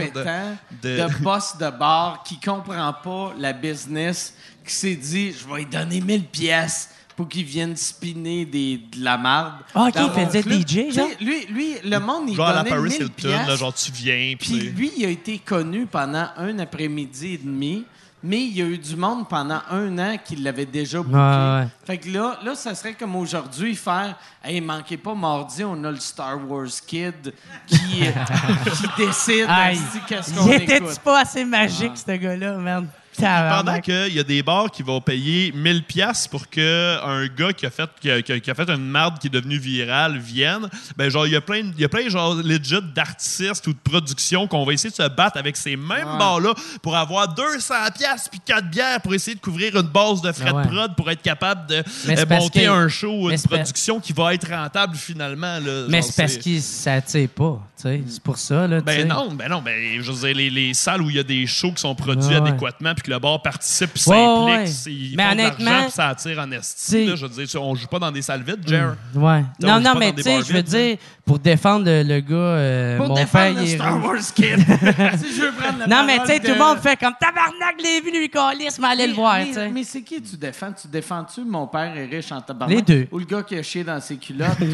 de- 0.82 0.96
de... 0.98 1.22
boss 1.22 1.56
de 1.58 1.70
bar 1.70 2.22
qui 2.24 2.38
comprend 2.40 2.92
pas 2.92 3.32
la 3.38 3.52
business, 3.52 4.34
qui 4.66 4.72
s'est 4.74 4.94
dit, 4.94 5.32
je 5.32 5.48
vais 5.52 5.60
lui 5.60 5.66
donner 5.66 6.00
1000 6.00 6.24
pièces 6.24 6.90
pour 7.18 7.28
qu'il 7.28 7.44
vienne 7.44 7.74
spinner 7.76 8.44
des, 8.44 8.76
de 8.96 9.02
la 9.02 9.18
marde. 9.18 9.54
Ah, 9.74 9.88
ok, 9.88 9.96
il 10.16 10.24
faisait. 10.26 10.40
DJ, 10.88 10.94
genre? 10.94 11.08
Lui, 11.20 11.46
lui, 11.46 11.74
le 11.84 11.98
monde, 11.98 12.28
il 12.28 12.36
Genre 12.36 12.46
à 12.46 12.52
la 12.52 12.58
donnait 12.62 12.70
Paris 12.76 12.90
1000 12.90 13.02
Hilton, 13.02 13.28
là, 13.48 13.56
genre 13.56 13.74
tu 13.74 13.90
viens, 13.90 14.34
Puis 14.38 14.48
puis 14.50 14.60
lui, 14.70 14.92
il 14.98 15.04
a 15.04 15.08
été 15.08 15.36
connu 15.40 15.86
pendant 15.86 16.28
un 16.36 16.56
après-midi 16.60 17.34
et 17.34 17.38
demi, 17.38 17.84
mais 18.22 18.38
il 18.42 18.56
y 18.56 18.62
a 18.62 18.66
eu 18.66 18.78
du 18.78 18.94
monde 18.94 19.28
pendant 19.28 19.60
un 19.68 19.98
an 19.98 20.16
qui 20.24 20.36
l'avait 20.36 20.64
déjà 20.64 20.98
booké. 21.02 21.16
Ouais, 21.16 21.20
ouais. 21.60 21.68
Fait 21.84 21.98
que 21.98 22.08
là, 22.08 22.38
là, 22.44 22.54
ça 22.54 22.76
serait 22.76 22.94
comme 22.94 23.16
aujourd'hui 23.16 23.74
faire 23.74 24.16
Hey, 24.44 24.60
manquez 24.60 24.96
pas 24.96 25.14
mardi, 25.16 25.64
on 25.64 25.82
a 25.82 25.90
le 25.90 25.98
Star 25.98 26.38
Wars 26.48 26.68
Kid 26.86 27.34
qui, 27.66 27.76
qui 27.96 28.86
décide 29.06 29.46
Aïe. 29.48 29.76
qu'est-ce 30.06 30.32
qu'on 30.32 30.46
Il 30.46 30.52
écoute? 30.52 30.70
était-tu 30.70 31.00
pas 31.00 31.22
assez 31.22 31.44
magique, 31.44 31.94
ce 31.96 32.12
gars-là, 32.12 32.58
man? 32.58 32.86
Pendant 33.20 33.80
qu'il 33.80 34.14
y 34.14 34.18
a 34.20 34.22
des 34.24 34.42
bars 34.42 34.70
qui 34.70 34.82
vont 34.82 35.00
payer 35.00 35.52
1000 35.52 35.82
pièces 35.84 36.26
pour 36.28 36.48
que 36.48 36.96
un 37.04 37.26
gars 37.26 37.52
qui 37.52 37.66
a 37.66 37.70
fait 37.70 37.88
qui 38.00 38.10
a, 38.10 38.22
qui 38.22 38.50
a- 38.50 38.54
fait 38.54 38.70
une 38.70 38.88
marde 38.88 39.18
qui 39.18 39.26
est 39.28 39.30
devenue 39.30 39.58
virale 39.58 40.18
vienne, 40.18 40.68
ben 40.96 41.08
genre 41.10 41.26
il 41.26 41.32
y 41.32 41.36
a 41.36 41.40
plein 41.40 41.62
de- 41.64 41.72
il 41.74 41.80
y 41.80 41.84
a 41.84 41.88
plein 41.88 42.08
genre 42.08 42.34
legit 42.34 42.80
d'artistes 42.94 43.66
ou 43.66 43.72
de 43.72 43.78
productions 43.78 44.46
qu'on 44.46 44.64
va 44.64 44.72
essayer 44.72 44.90
de 44.90 44.94
se 44.94 45.08
battre 45.08 45.36
avec 45.38 45.56
ces 45.56 45.76
mêmes 45.76 46.18
bars 46.18 46.40
là 46.40 46.54
pour 46.82 46.96
avoir 46.96 47.34
200 47.34 47.74
pièces 47.96 48.28
puis 48.30 48.40
4 48.44 48.68
bières 48.70 49.00
pour 49.00 49.14
essayer 49.14 49.34
de 49.34 49.40
couvrir 49.40 49.76
une 49.76 49.82
base 49.88 50.20
de 50.22 50.32
frais 50.32 50.52
ouais. 50.52 50.62
de 50.64 50.68
prod 50.68 50.94
pour 50.96 51.10
être 51.10 51.22
capable 51.22 51.66
de 51.68 51.76
euh, 51.76 52.26
monter 52.28 52.64
que- 52.64 52.68
un 52.68 52.88
show 52.88 53.12
ou 53.12 53.28
mais 53.28 53.34
une 53.36 53.42
production 53.42 54.00
qui 54.00 54.12
va 54.12 54.34
être 54.34 54.48
rentable 54.50 54.96
finalement 54.96 55.58
là, 55.58 55.86
Mais 55.88 56.02
c'est 56.02 56.16
parce 56.22 56.36
qu'il 56.36 56.62
s'attire 56.62 57.28
pas, 57.30 57.60
C'est 57.80 58.20
pour 58.22 58.36
ça, 58.38 58.66
là, 58.66 58.80
ben 58.80 59.06
non, 59.06 59.28
ben 59.32 59.48
non, 59.48 59.62
ben 59.62 59.74
je 60.02 60.10
veux 60.10 60.26
dire, 60.26 60.36
les, 60.36 60.50
les 60.50 60.74
salles 60.74 61.00
où 61.02 61.10
il 61.10 61.16
y 61.16 61.18
a 61.18 61.22
des 61.22 61.46
shows 61.46 61.72
qui 61.72 61.80
sont 61.80 61.94
produits 61.94 62.28
Ouais, 62.34 62.40
ouais. 62.40 62.48
adéquatement 62.48 62.92
puis 62.94 63.02
que 63.04 63.10
le 63.10 63.18
bar 63.18 63.40
participe 63.40 63.90
puis 63.94 64.02
Ouais, 64.08 64.16
s'implique, 64.16 64.86
ouais. 64.86 64.92
ils 64.92 65.16
Mais 65.16 65.22
font 65.22 65.28
de 65.28 65.32
honnêtement, 65.34 65.70
l'argent 65.70 65.82
puis 65.84 65.92
ça 65.92 66.08
attire 66.08 66.38
en 66.40 66.50
esti. 66.50 67.06
là. 67.06 67.14
Je 67.16 67.26
veux 67.26 67.44
dire, 67.46 67.62
on 67.62 67.74
joue 67.74 67.86
pas 67.86 67.98
dans 68.00 68.10
des 68.10 68.22
salles 68.22 68.42
vides, 68.42 68.66
Jer. 68.66 68.96
Ouais. 69.14 69.44
on 69.62 69.66
Non, 69.66 69.80
non, 69.80 69.94
mais 69.98 70.12
tu 70.12 70.22
sais, 70.22 70.40
je 70.42 70.52
veux 70.52 70.62
dire, 70.62 70.96
pour 71.24 71.38
défendre 71.38 71.84
le, 71.86 72.02
le 72.02 72.20
gars, 72.20 72.34
euh, 72.34 72.96
Pour 72.96 73.08
mon 73.08 73.14
défendre 73.14 73.44
père, 73.44 73.54
le 73.54 73.62
il 73.62 73.74
Star 73.76 73.94
rouge. 73.94 74.04
Wars 74.04 74.34
Kid. 74.34 74.56
si 75.18 75.36
je 75.36 75.42
veux 75.42 75.52
prendre 75.52 75.78
la 75.80 75.86
Non, 75.86 76.04
mais 76.06 76.18
tu 76.20 76.26
sais, 76.26 76.40
tout 76.40 76.48
le 76.48 76.54
de- 76.54 76.58
monde 76.58 76.78
fait 76.78 76.96
comme 76.96 77.14
tabarnak, 77.20 77.76
les 77.82 78.00
vues, 78.00 78.18
lui, 78.18 78.28
calisse, 78.30 78.78
mais 78.80 78.88
allez 78.88 79.06
le 79.06 79.14
voir, 79.14 79.36
mais, 79.36 79.46
tu 79.46 79.54
sais. 79.54 79.68
mais 79.68 79.84
c'est 79.84 80.02
qui 80.02 80.20
tu 80.22 80.36
défends? 80.36 80.72
Tu 80.72 80.88
défends-tu 80.88 81.42
mon 81.44 81.66
père 81.66 81.96
est 81.96 82.06
riche 82.06 82.32
en 82.32 82.40
tabarnak? 82.40 82.76
Les 82.76 82.82
deux. 82.82 83.06
Ou 83.12 83.18
le 83.18 83.24
gars 83.26 83.42
qui 83.42 83.56
a 83.56 83.62
chié 83.62 83.84
dans 83.84 84.00
ses 84.00 84.16
culottes? 84.16 84.48
ou... 84.60 84.72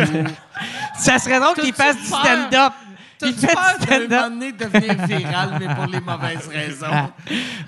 Ça 0.99 1.19
serait 1.19 1.41
drôle 1.41 1.55
qu'il 1.57 1.75
fasse 1.75 1.97
du 1.97 2.05
stand-up. 2.07 2.73
Fait 3.33 3.47
peur 3.55 3.79
du 3.81 4.07
d'un 4.09 4.17
moment 4.23 4.31
donné 4.31 4.53
devenir 4.53 4.95
viral, 5.07 5.51
mais 5.61 5.75
pour 5.75 5.87
les 5.87 6.01
mauvaises 6.01 6.49
raisons? 6.49 7.11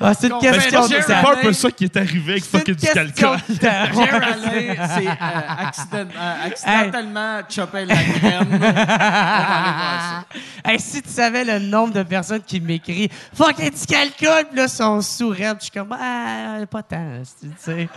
Ah, 0.00 0.12
c'est 0.14 0.28
une 0.28 0.38
question 0.38 0.82
fait 0.88 0.98
de 0.98 1.02
C'est 1.02 1.22
pas 1.22 1.32
un 1.32 1.36
peu 1.42 1.52
ça 1.52 1.70
qui 1.70 1.84
est 1.84 1.96
arrivé 1.96 2.32
avec 2.32 2.44
fucking 2.44 2.74
du 2.74 2.86
calcul. 2.86 3.26
de 3.48 3.54
temps. 3.56 3.94
Jer 3.94 4.14
Alain, 4.14 4.88
c'est 4.96 5.06
euh, 5.06 5.66
accident- 5.66 6.08
euh, 6.16 6.46
accidentellement 6.46 7.40
chopé 7.48 7.84
la 7.84 7.94
graine. 7.94 8.60
Hey, 10.64 10.80
si 10.80 11.00
tu 11.00 11.08
savais 11.10 11.44
le 11.44 11.60
nombre 11.60 11.92
de 11.94 12.02
personnes 12.02 12.42
qui 12.42 12.60
m'écrivent 12.60 13.08
Fuck, 13.32 13.54
tu 13.56 13.86
calcules, 13.86 14.46
puis 14.50 14.56
là, 14.58 14.66
sont 14.66 15.00
sourds. 15.00 15.34
Je 15.36 15.54
suis 15.60 15.70
comme, 15.70 15.92
ah, 15.92 16.58
pas 16.68 16.82
tant, 16.82 17.22
tu 17.40 17.48
sais. 17.56 17.88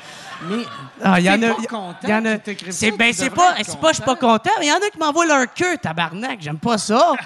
Mais 0.48 0.58
Ah, 1.04 1.20
il 1.20 1.26
y 1.26 1.30
en 1.32 1.42
a. 1.42 1.54
pas 1.56 1.62
y- 1.64 1.66
content 1.66 2.08
y 2.08 2.14
en 2.14 2.26
a- 2.26 2.38
C'est 2.70 2.92
ça, 2.92 2.96
ben, 2.98 3.12
c'est 3.12 3.30
pas, 3.32 3.56
c'est 3.66 3.80
pas, 3.80 3.90
je 3.90 3.94
suis 3.96 4.04
pas 4.04 4.16
content. 4.16 4.34
content, 4.34 4.52
mais 4.60 4.68
il 4.68 4.70
y 4.70 4.72
en 4.72 4.76
a 4.76 4.90
qui 4.92 5.00
m'envoient 5.00 5.26
leur 5.26 5.52
queue, 5.54 5.78
tabarnak. 5.82 6.38
J'aime 6.42 6.60
pas 6.60 6.78
ça. 6.78 7.14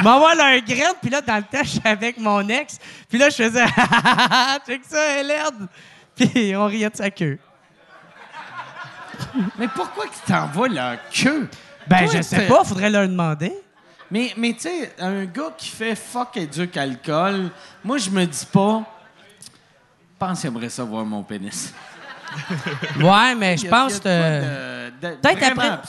Ils 0.00 0.04
m'envoient 0.04 0.34
leur 0.34 0.60
graine, 0.62 0.94
puis 1.00 1.10
là, 1.10 1.20
dans 1.20 1.36
le 1.36 1.42
temps, 1.42 1.58
je 1.62 1.68
suis 1.68 1.80
avec 1.84 2.18
mon 2.18 2.46
ex, 2.48 2.78
puis 3.08 3.18
là, 3.18 3.28
je 3.28 3.36
faisais, 3.36 3.66
check 4.66 4.82
ça, 4.88 5.22
laide. 5.22 5.68
Puis 6.14 6.54
on 6.56 6.66
riait 6.66 6.90
de 6.90 6.96
sa 6.96 7.10
queue. 7.10 7.38
Mais 9.58 9.68
pourquoi 9.68 10.06
qu'ils 10.06 10.22
t'envoient 10.26 10.68
leur 10.68 10.96
queue? 11.10 11.48
Ben, 11.86 12.06
Toi, 12.06 12.16
je 12.16 12.22
sais 12.22 12.46
pas, 12.46 12.64
faudrait 12.64 12.90
leur 12.90 13.08
demander. 13.08 13.52
Mais, 14.10 14.32
mais 14.36 14.52
tu 14.54 14.60
sais, 14.62 14.92
un 14.98 15.24
gars 15.24 15.52
qui 15.56 15.68
fait 15.68 15.94
fuck 15.94 16.36
éduque 16.36 16.76
alcool, 16.76 17.50
moi, 17.84 17.98
je 17.98 18.10
me 18.10 18.24
dis 18.24 18.46
pas, 18.46 18.82
je 19.40 19.46
pense 20.18 20.40
qu'il 20.40 20.48
aimerait 20.48 20.68
ça 20.68 20.84
voir 20.84 21.04
mon 21.04 21.22
pénis. 21.22 21.72
Ouais, 23.00 23.34
mais 23.34 23.56
je 23.56 23.66
pense 23.66 23.98
que. 24.00 24.80
Peut-être 25.00 25.42
après-. 25.42 25.80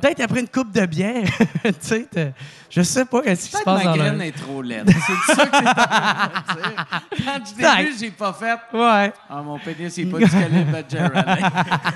Peut-être 0.00 0.20
après 0.20 0.40
une 0.40 0.48
coupe 0.48 0.70
de 0.72 0.86
bière, 0.86 1.24
tu 1.64 1.72
sais, 1.80 2.06
je 2.70 2.82
sais 2.82 3.04
pas 3.04 3.20
qu'est-ce 3.22 3.50
qui 3.50 3.56
se 3.56 3.62
passe 3.64 3.84
ma 3.84 3.90
dans 3.90 3.96
graine 3.96 4.22
est 4.22 4.30
trop 4.30 4.62
laide. 4.62 4.88
C'est 4.88 5.34
ça 5.34 5.46
que 5.46 5.50
t'es 5.50 5.68
en 5.68 5.74
train 5.74 6.28
de 6.28 7.40
me 7.40 7.44
dire. 7.44 7.56
Quand 7.58 7.78
je 7.78 7.84
vu, 7.84 7.98
j'ai 7.98 8.10
pas 8.12 8.32
fait. 8.32 8.76
Ouais. 8.76 9.12
Ah, 9.28 9.42
mon 9.42 9.58
pénis, 9.58 9.96
il 9.96 10.06
est 10.06 10.10
pas 10.10 10.18
du 10.18 10.28
calibre 10.30 10.78
de 10.78 10.84
Jared. 10.88 11.24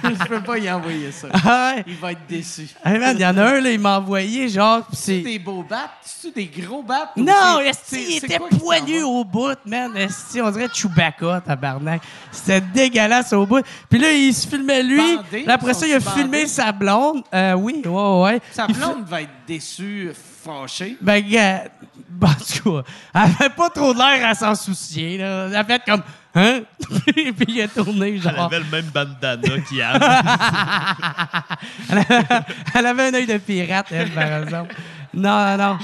Je 0.21 0.29
peux 0.29 0.41
pas 0.41 0.59
y 0.59 0.71
envoyer 0.71 1.13
ça. 1.13 1.29
Ah. 1.33 1.75
Il 1.87 1.95
va 1.95 2.11
être 2.11 2.27
déçu. 2.29 2.69
Hey 2.85 2.99
man, 2.99 3.15
il 3.17 3.23
y 3.23 3.27
en 3.27 3.37
a 3.37 3.43
un, 3.45 3.61
là, 3.61 3.71
il 3.71 3.79
m'a 3.79 3.99
envoyé, 3.99 4.49
genre, 4.49 4.81
C'est 4.93 5.21
des 5.21 5.39
beaux 5.39 5.63
battes? 5.63 5.91
C'est 6.03 6.35
des 6.35 6.47
gros 6.47 6.83
battes? 6.83 7.17
Non, 7.17 7.61
esti, 7.61 8.05
il 8.09 8.17
était 8.17 8.41
poilu 8.59 9.03
au 9.03 9.25
bout, 9.25 9.57
man. 9.67 9.97
Esti, 9.97 10.41
on 10.41 10.51
dirait 10.51 10.69
Chewbacca, 10.73 11.41
tabarnak. 11.41 12.03
C'était 12.33 12.61
dégueulasse 12.61 13.33
au 13.33 13.47
bout. 13.47 13.65
Puis 13.95 14.03
là, 14.03 14.11
il 14.13 14.35
se 14.35 14.49
filmait 14.49 14.83
lui. 14.83 14.97
Bandé? 14.99 15.45
Là, 15.45 15.55
après 15.55 15.73
ça, 15.73 15.87
il 15.87 15.95
a 15.95 16.01
filmé 16.01 16.49
sa 16.49 16.73
blonde. 16.73 17.23
Euh, 17.33 17.53
oui, 17.53 17.81
ouais, 17.87 18.23
ouais. 18.23 18.41
Sa 18.51 18.67
Il 18.69 18.75
blonde 18.75 19.05
va 19.07 19.23
être 19.23 19.31
déçue, 19.47 20.11
fâchée. 20.45 20.97
Ben, 21.01 21.21
gars, 21.21 21.67
ben, 22.11 22.27
en 22.27 22.33
tout 22.33 22.73
cas, 22.83 22.91
elle 23.15 23.21
avait 23.21 23.55
pas 23.55 23.71
trop 23.71 23.95
l'air 23.95 24.27
à 24.27 24.35
s'en 24.35 24.57
soucier, 24.57 25.19
là. 25.19 25.47
Elle 25.47 25.55
a 25.55 25.63
fait 25.63 25.81
comme, 25.87 26.03
hein? 26.35 26.63
Puis 27.15 27.47
il 27.47 27.63
a 27.63 27.69
tourné, 27.69 28.17
Elle 28.17 28.21
genre. 28.23 28.47
avait 28.47 28.59
le 28.59 28.65
même 28.65 28.87
bandana 28.87 29.61
qu'il 29.69 29.81
a. 29.81 31.45
Elle 31.89 31.99
avait, 31.99 32.27
elle 32.75 32.87
avait 32.87 33.03
un 33.11 33.15
œil 33.15 33.27
de 33.27 33.39
pirate, 33.39 33.87
elle, 33.93 34.11
par 34.11 34.43
exemple. 34.43 34.75
Non, 35.15 35.57
non, 35.57 35.57
non. 35.57 35.79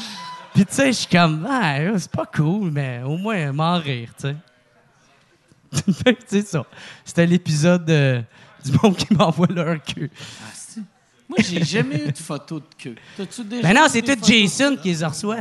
Puis, 0.52 0.66
tu 0.66 0.74
sais, 0.74 0.86
je 0.88 0.98
suis 0.98 1.06
comme, 1.06 1.46
ah, 1.48 1.76
c'est 1.96 2.10
pas 2.10 2.26
cool, 2.26 2.72
mais 2.72 3.02
au 3.04 3.16
moins, 3.16 3.52
m'en 3.52 3.78
rire, 3.78 4.08
tu 4.20 4.30
sais. 4.30 4.36
C'est 6.26 6.46
ça. 6.46 6.64
C'était 7.04 7.26
l'épisode 7.26 7.84
de- 7.84 8.22
du 8.64 8.72
monde 8.82 8.96
qui 8.96 9.12
m'envoie 9.14 9.46
leur 9.48 9.82
queue. 9.82 10.10
Ah, 10.42 10.80
Moi, 11.28 11.38
j'ai 11.40 11.64
jamais 11.64 12.06
eu 12.08 12.12
de 12.12 12.18
photo 12.18 12.58
de 12.60 12.64
queue. 12.76 12.96
T'as-tu 13.16 13.44
déjà 13.44 13.62
Ben 13.62 13.74
non, 13.74 13.86
c'est 13.88 14.02
tout 14.02 14.16
Jason 14.22 14.76
qui 14.76 14.92
les 14.92 15.04
reçoit. 15.04 15.38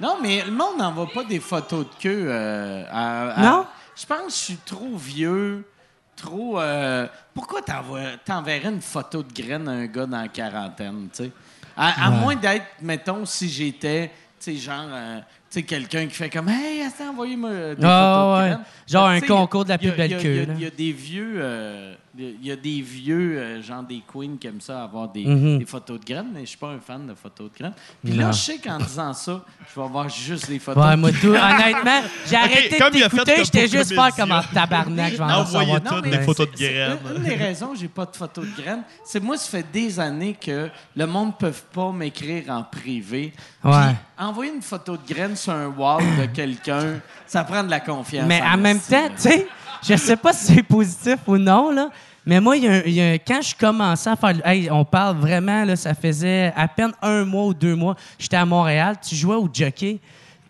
Non, 0.00 0.16
mais 0.22 0.42
le 0.44 0.50
monde 0.50 0.78
n'envoie 0.78 1.08
pas 1.12 1.24
des 1.24 1.40
photos 1.40 1.84
de 1.86 1.92
queue. 2.02 2.24
euh, 2.28 2.84
à- 2.90 3.28
à- 3.32 3.42
Non? 3.42 3.66
Je 3.94 4.06
pense 4.06 4.18
que 4.24 4.30
je 4.30 4.36
suis 4.36 4.56
trop 4.64 4.96
vieux, 4.96 5.68
trop. 6.16 6.58
euh, 6.58 7.06
Pourquoi 7.34 7.60
t'enverrais 7.62 8.70
une 8.70 8.80
photo 8.80 9.22
de 9.22 9.30
graine 9.32 9.68
à 9.68 9.72
un 9.72 9.86
gars 9.86 10.06
dans 10.06 10.22
la 10.22 10.28
quarantaine, 10.28 11.08
tu 11.14 11.24
sais? 11.24 11.32
À, 11.76 12.06
à 12.06 12.10
moins 12.10 12.34
d'être, 12.34 12.64
mettons, 12.82 13.24
si 13.26 13.48
j'étais, 13.48 14.08
tu 14.40 14.52
sais, 14.52 14.56
genre, 14.56 14.88
euh, 14.90 15.20
sais, 15.50 15.62
quelqu'un 15.62 16.06
qui 16.06 16.14
fait 16.14 16.30
comme, 16.30 16.48
hey, 16.48 16.82
attends, 16.82 17.10
envoyez-moi 17.10 17.50
des 17.74 17.84
Ah, 17.84 18.14
photos 18.14 18.38
de 18.38 18.50
ouais. 18.60 18.64
Genre 18.88 19.06
un 19.08 19.20
concours 19.20 19.64
de 19.64 19.70
la 19.70 19.78
plus 19.78 19.90
belle 19.92 20.16
queue, 20.18 20.30
il 20.32 20.36
y 20.36 20.40
a- 20.40 20.46
là. 20.46 20.52
Il 20.56 20.62
y 20.62 20.66
a 20.66 20.70
des 20.70 20.92
vieux, 20.92 21.32
euh, 21.36 21.94
il 22.40 22.46
y 22.46 22.50
a 22.52 22.56
des 22.56 22.80
vieux, 22.82 23.38
euh, 23.38 23.62
genre 23.62 23.82
des 23.82 24.02
queens 24.12 24.36
qui 24.40 24.46
aiment 24.46 24.60
ça, 24.60 24.82
avoir 24.84 25.08
des, 25.08 25.24
Mhm. 25.24 25.58
des 25.58 25.64
photos 25.64 25.98
de 26.00 26.04
graines, 26.04 26.30
mais 26.32 26.40
je 26.40 26.46
suis 26.46 26.58
pas 26.58 26.68
un 26.68 26.78
fan 26.80 27.06
de 27.06 27.14
photos 27.14 27.50
de 27.52 27.58
graines. 27.58 27.72
Puis 28.04 28.12
là, 28.14 28.30
je 28.32 28.38
sais 28.38 28.58
qu'en 28.58 28.78
disant 28.78 29.12
ça, 29.12 29.42
je 29.68 29.80
vais 29.80 29.86
avoir 29.86 30.08
juste 30.08 30.48
des 30.48 30.58
photos 30.58 30.84
Ouais, 30.84 30.90
de 30.92 30.96
moi, 30.96 31.10
tout, 31.12 31.28
honnêtement, 31.28 32.00
j'ai 32.28 32.36
arrêté 32.36 32.78
comme 32.78 32.90
de 32.92 32.96
il 32.98 33.02
a 33.04 33.08
fait 33.08 33.16
t'écouter, 33.24 33.44
j'étais 33.44 33.68
juste 33.68 33.94
faire 33.94 34.14
comme 34.14 34.32
en 34.32 34.42
tabarnak, 34.42 35.12
je 35.12 35.16
vais 35.18 35.24
en 35.24 35.46
savoir 35.46 35.82
toutes 35.82 36.04
mais 36.04 36.10
des 36.18 36.22
photos 36.24 36.50
de 36.50 36.56
graines. 36.56 36.98
Une, 37.10 37.16
une 37.16 37.22
des 37.28 37.34
raisons 37.36 37.68
que 37.72 37.78
j'ai 37.78 37.88
pas 37.88 38.06
de 38.06 38.16
photos 38.16 38.44
de 38.46 38.62
graines, 38.62 38.82
c'est 39.04 39.20
moi, 39.20 39.36
ça 39.36 39.50
fait 39.50 39.66
des 39.72 39.98
années 40.00 40.36
que 40.40 40.68
le 40.96 41.06
monde 41.06 41.28
ne 41.28 41.46
peut 41.48 41.54
pas 41.72 41.92
m'écrire 41.92 42.44
en 42.50 42.62
privé. 42.64 43.32
Puis 43.62 43.70
Ouais. 43.70 43.94
envoyer 44.18 44.52
une 44.54 44.62
photo 44.62 44.96
de 44.96 45.06
graines 45.14 45.36
sur 45.36 45.52
un 45.52 45.68
wall 45.68 46.02
de 46.18 46.26
quelqu'un, 46.26 47.00
ça 47.26 47.44
prend 47.44 47.62
de 47.62 47.70
la 47.70 47.80
confiance. 47.80 48.26
Mais 48.26 48.40
en 48.42 48.56
même 48.56 48.80
temps, 48.80 49.08
tu 49.16 49.22
sais, 49.22 49.46
je 49.82 49.96
sais 49.96 50.16
pas 50.16 50.32
si 50.32 50.54
c'est 50.54 50.62
positif 50.62 51.16
ou 51.26 51.36
non, 51.38 51.70
là. 51.70 51.90
Mais 52.26 52.40
moi, 52.40 52.56
il 52.56 52.64
y 52.64 52.68
a 52.68 52.72
un- 52.72 52.82
il 52.84 52.92
y 52.92 53.00
a 53.00 53.12
un- 53.12 53.18
quand 53.18 53.40
je 53.42 53.54
commençais 53.54 54.10
à 54.10 54.16
faire. 54.16 54.34
Hey, 54.46 54.70
on 54.70 54.84
parle 54.84 55.16
vraiment, 55.18 55.64
là, 55.64 55.74
ça 55.76 55.94
faisait 55.94 56.52
à 56.54 56.68
peine 56.68 56.92
un 57.02 57.24
mois 57.24 57.46
ou 57.46 57.54
deux 57.54 57.74
mois. 57.74 57.96
J'étais 58.18 58.36
à 58.36 58.44
Montréal, 58.46 58.96
tu 59.06 59.14
jouais 59.14 59.36
au 59.36 59.48
jockey. 59.52 59.98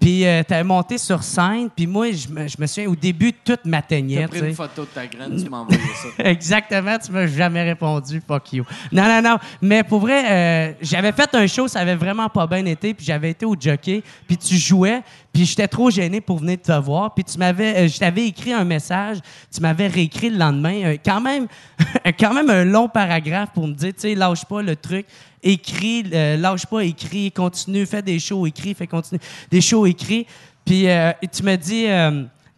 Puis 0.01 0.27
euh, 0.27 0.43
t'avais 0.43 0.65
monté 0.65 0.97
sur 0.97 1.23
scène. 1.23 1.69
Puis 1.77 1.87
moi, 1.87 2.11
je 2.11 2.27
me, 2.29 2.49
je 2.49 2.57
me 2.59 2.67
souviens, 2.67 2.89
au 2.89 2.97
début, 2.97 3.35
tout 3.35 3.59
m'atteignait. 3.67 4.23
T'as 4.23 4.29
pris 4.29 4.39
une 4.41 4.55
photo 4.55 4.83
de 4.83 4.87
ta 4.89 5.07
graine, 5.07 5.37
tu 5.37 5.51
m'as 5.51 5.59
envoyé 5.59 5.79
ça. 5.79 6.09
Exactement, 6.25 6.97
tu 6.99 7.13
m'as 7.13 7.27
jamais 7.27 7.63
répondu, 7.63 8.23
fuck 8.27 8.51
you. 8.55 8.65
Non, 8.91 9.03
non, 9.05 9.21
non. 9.21 9.37
Mais 9.61 9.83
pour 9.85 10.01
vrai, 10.01 10.25
euh, 10.27 10.73
j'avais 10.81 11.13
fait 11.13 11.29
un 11.35 11.47
show, 11.47 11.69
ça 11.69 11.81
avait 11.81 11.97
vraiment 11.97 12.31
pas 12.31 12.47
bien 12.47 12.65
été, 12.65 12.95
puis 12.95 13.05
j'avais 13.05 13.29
été 13.33 13.45
au 13.45 13.55
jockey, 13.61 14.03
puis 14.27 14.39
tu 14.39 14.57
jouais, 14.57 15.03
puis 15.32 15.47
j'étais 15.47 15.69
trop 15.69 15.90
gêné 15.90 16.20
pour 16.20 16.39
venir 16.39 16.61
te 16.61 16.73
voir, 16.73 17.15
puis 17.15 17.24
tu 17.24 17.39
m'avais, 17.39 17.77
euh, 17.77 17.89
je 17.89 17.98
t'avais 17.98 18.27
écrit 18.27 18.52
un 18.52 18.65
message, 18.65 19.19
tu 19.55 19.61
m'avais 19.61 19.86
réécrit 19.86 20.31
le 20.31 20.39
lendemain, 20.39 20.82
euh, 20.85 20.97
quand 21.05 21.20
même, 21.20 21.47
quand 22.19 22.35
même 22.35 22.51
un 22.51 22.65
long 22.65 22.89
paragraphe 22.89 23.51
pour 23.55 23.66
me 23.66 23.74
dire, 23.74 23.93
tu 23.94 24.01
sais, 24.01 24.15
lâche 24.15 24.44
pas 24.44 24.62
le 24.62 24.74
truc, 24.74 25.07
écris, 25.43 26.05
euh, 26.12 26.36
lâche 26.36 26.66
pas, 26.66 26.85
écris, 26.85 27.31
continue, 27.31 27.86
fais 27.86 28.02
des 28.02 28.19
shows, 28.19 28.47
écris, 28.47 28.74
fais 28.74 28.86
continuer, 28.86 29.20
des 29.51 29.61
shows, 29.61 29.86
écris. 29.86 30.27
Puis 30.65 30.86
tu 31.32 31.43
me 31.43 31.57
dis, 31.57 31.86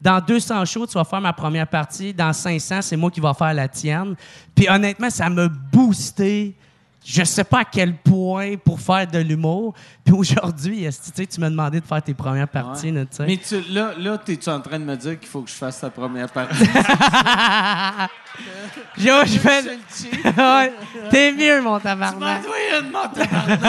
dans 0.00 0.20
200 0.20 0.64
shows, 0.64 0.86
tu 0.86 0.94
vas 0.94 1.04
faire 1.04 1.20
ma 1.20 1.32
première 1.32 1.66
partie. 1.66 2.12
Dans 2.12 2.32
500, 2.32 2.82
c'est 2.82 2.96
moi 2.96 3.10
qui 3.10 3.20
vais 3.20 3.32
faire 3.32 3.54
la 3.54 3.68
tienne. 3.68 4.16
Puis 4.54 4.68
honnêtement, 4.68 5.08
ça 5.08 5.30
m'a 5.30 5.48
boosté. 5.48 6.54
Je 7.04 7.24
sais 7.24 7.44
pas 7.44 7.60
à 7.60 7.64
quel 7.64 7.96
point 7.96 8.56
pour 8.56 8.80
faire 8.80 9.06
de 9.06 9.18
l'humour. 9.18 9.74
Puis 10.04 10.14
aujourd'hui, 10.14 10.86
tu 10.86 10.92
sais, 11.14 11.26
tu 11.26 11.40
m'as 11.40 11.50
demandé 11.50 11.80
de 11.80 11.86
faire 11.86 12.02
tes 12.02 12.14
premières 12.14 12.48
parties. 12.48 12.90
Ouais. 12.90 12.98
là, 13.00 13.04
tu. 13.06 13.22
Mais 13.22 13.36
tu, 13.36 13.60
là, 13.72 13.92
là 13.98 14.18
t'es-tu 14.18 14.48
en 14.48 14.60
train 14.60 14.78
de 14.78 14.84
me 14.84 14.96
dire 14.96 15.18
qu'il 15.18 15.28
faut 15.28 15.42
que 15.42 15.50
je 15.50 15.54
fasse 15.54 15.80
ta 15.80 15.90
première 15.90 16.30
partie? 16.30 16.64
Je 18.96 19.38
fais... 19.38 19.62
Je. 19.62 20.28
Ouais, 20.28 20.72
T'es 21.10 21.32
mieux, 21.32 21.60
mon 21.60 21.78
Tu 21.78 21.86
m'as 21.86 21.96
tabarnak. 21.96 22.42
une 22.80 22.90
mon 22.90 23.08
tabarnak. 23.08 23.60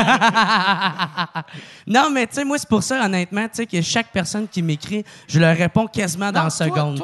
non, 1.88 2.10
mais 2.10 2.28
tu 2.28 2.36
sais, 2.36 2.46
moi, 2.46 2.58
c'est 2.58 2.70
pour 2.70 2.84
ça, 2.84 3.06
honnêtement, 3.06 3.44
tu 3.48 3.56
sais, 3.56 3.66
que 3.66 3.82
chaque 3.82 4.12
personne 4.12 4.48
qui 4.48 4.62
m'écrit, 4.62 5.04
je 5.28 5.40
leur 5.40 5.56
réponds 5.56 5.88
quasiment 5.88 6.32
dans 6.32 6.44
la 6.44 6.50
seconde. 6.50 7.02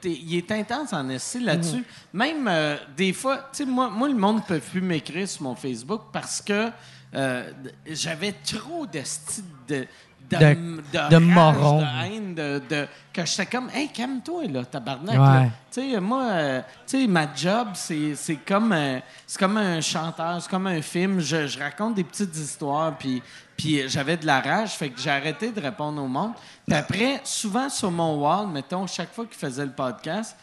tu 0.00 0.08
il 0.08 0.36
est 0.36 0.50
intense 0.52 0.92
en 0.92 1.08
essai 1.08 1.40
là-dessus. 1.40 1.84
Même 2.12 2.46
euh, 2.48 2.76
des 2.96 3.12
fois, 3.12 3.48
tu 3.52 3.58
sais, 3.58 3.64
moi, 3.64 3.88
moi, 3.88 4.08
le 4.08 4.14
monde 4.14 4.36
ne 4.36 4.42
peut 4.42 4.60
plus 4.60 4.80
m'écrire 4.80 5.28
sur 5.28 5.42
mon 5.42 5.51
Facebook 5.54 6.02
parce 6.12 6.40
que 6.42 6.70
euh, 7.14 7.50
j'avais 7.86 8.32
trop 8.32 8.86
de 8.86 9.00
style 9.04 9.44
de. 9.68 9.86
De, 10.30 10.38
De- 10.38 10.82
de, 10.92 11.08
de 11.10 11.18
moron. 11.18 11.80
de 11.80 11.84
haine, 12.06 12.34
de, 12.34 12.62
de- 12.66 12.88
que 13.12 13.26
j'étais 13.26 13.44
comme, 13.44 13.68
hey, 13.74 13.88
calme-toi, 13.90 14.44
là, 14.46 14.64
tabarnak. 14.64 15.18
Ouais. 15.20 15.50
Tu 15.70 15.92
sais, 15.92 16.00
moi, 16.00 16.22
euh, 16.30 16.62
tu 16.86 17.02
sais, 17.02 17.06
ma 17.06 17.26
job, 17.34 17.68
c'est 17.74 18.14
c'est 18.14 18.36
comme, 18.36 18.72
euh, 18.72 18.98
c'est 19.26 19.38
comme 19.38 19.58
un 19.58 19.82
chanteur, 19.82 20.40
c'est 20.40 20.48
comme 20.48 20.68
un 20.68 20.80
film. 20.80 21.20
Je, 21.20 21.46
je 21.48 21.58
raconte 21.58 21.96
des 21.96 22.04
petites 22.04 22.34
histoires, 22.34 22.96
puis, 22.96 23.22
puis 23.58 23.86
j'avais 23.90 24.16
de 24.16 24.24
la 24.24 24.40
rage, 24.40 24.70
fait 24.70 24.88
que 24.88 24.98
j'ai 24.98 25.10
arrêté 25.10 25.50
de 25.52 25.60
répondre 25.60 26.00
au 26.02 26.08
monde. 26.08 26.32
Puis 26.66 26.76
après, 26.76 27.20
souvent 27.24 27.68
sur 27.68 27.90
mon 27.90 28.16
wall, 28.22 28.46
mettons, 28.48 28.86
chaque 28.86 29.12
fois 29.12 29.26
qu'il 29.26 29.36
faisait 29.36 29.66
le 29.66 29.72
podcast, 29.72 30.34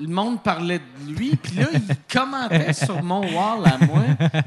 le 0.00 0.08
monde 0.08 0.42
parlait 0.42 0.80
de 0.80 1.12
lui, 1.12 1.36
puis 1.36 1.56
là, 1.56 1.66
il 1.72 1.82
commentait 2.12 2.72
sur 2.72 3.02
mon 3.02 3.20
wall 3.20 3.64
à 3.64 3.84
moi. 3.84 4.02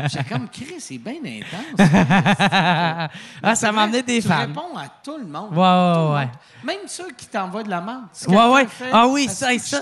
J'étais 0.10 0.24
comme, 0.26 0.48
Chris, 0.50 0.76
c'est 0.80 0.98
bien 0.98 1.16
intense. 1.24 1.90
ah, 3.44 3.56
ça 3.56 3.72
m'a 3.72 3.84
amené 3.84 4.02
des 4.04 4.22
tu 4.22 4.28
fans. 4.28 4.40
réponds 4.40 4.78
à 4.78 4.88
tout 5.04 5.18
le 5.18 5.26
monde. 5.26 5.52
Ouais, 5.52 5.58
ouais, 5.58 6.14
ouais. 6.16 6.26
monde. 6.26 6.30
Même 6.66 6.88
ceux 6.88 7.12
qui 7.16 7.28
t'envoient 7.28 7.64
de 7.64 7.70
la 7.70 7.80
merde. 7.82 8.04
Si 8.12 8.28
Ouais, 8.28 8.50
ouais. 8.50 8.66
fait, 8.68 8.90
Ah 8.92 9.08
oui, 9.08 9.28
ça, 9.30 9.54
que 9.54 9.62
ça. 9.62 9.82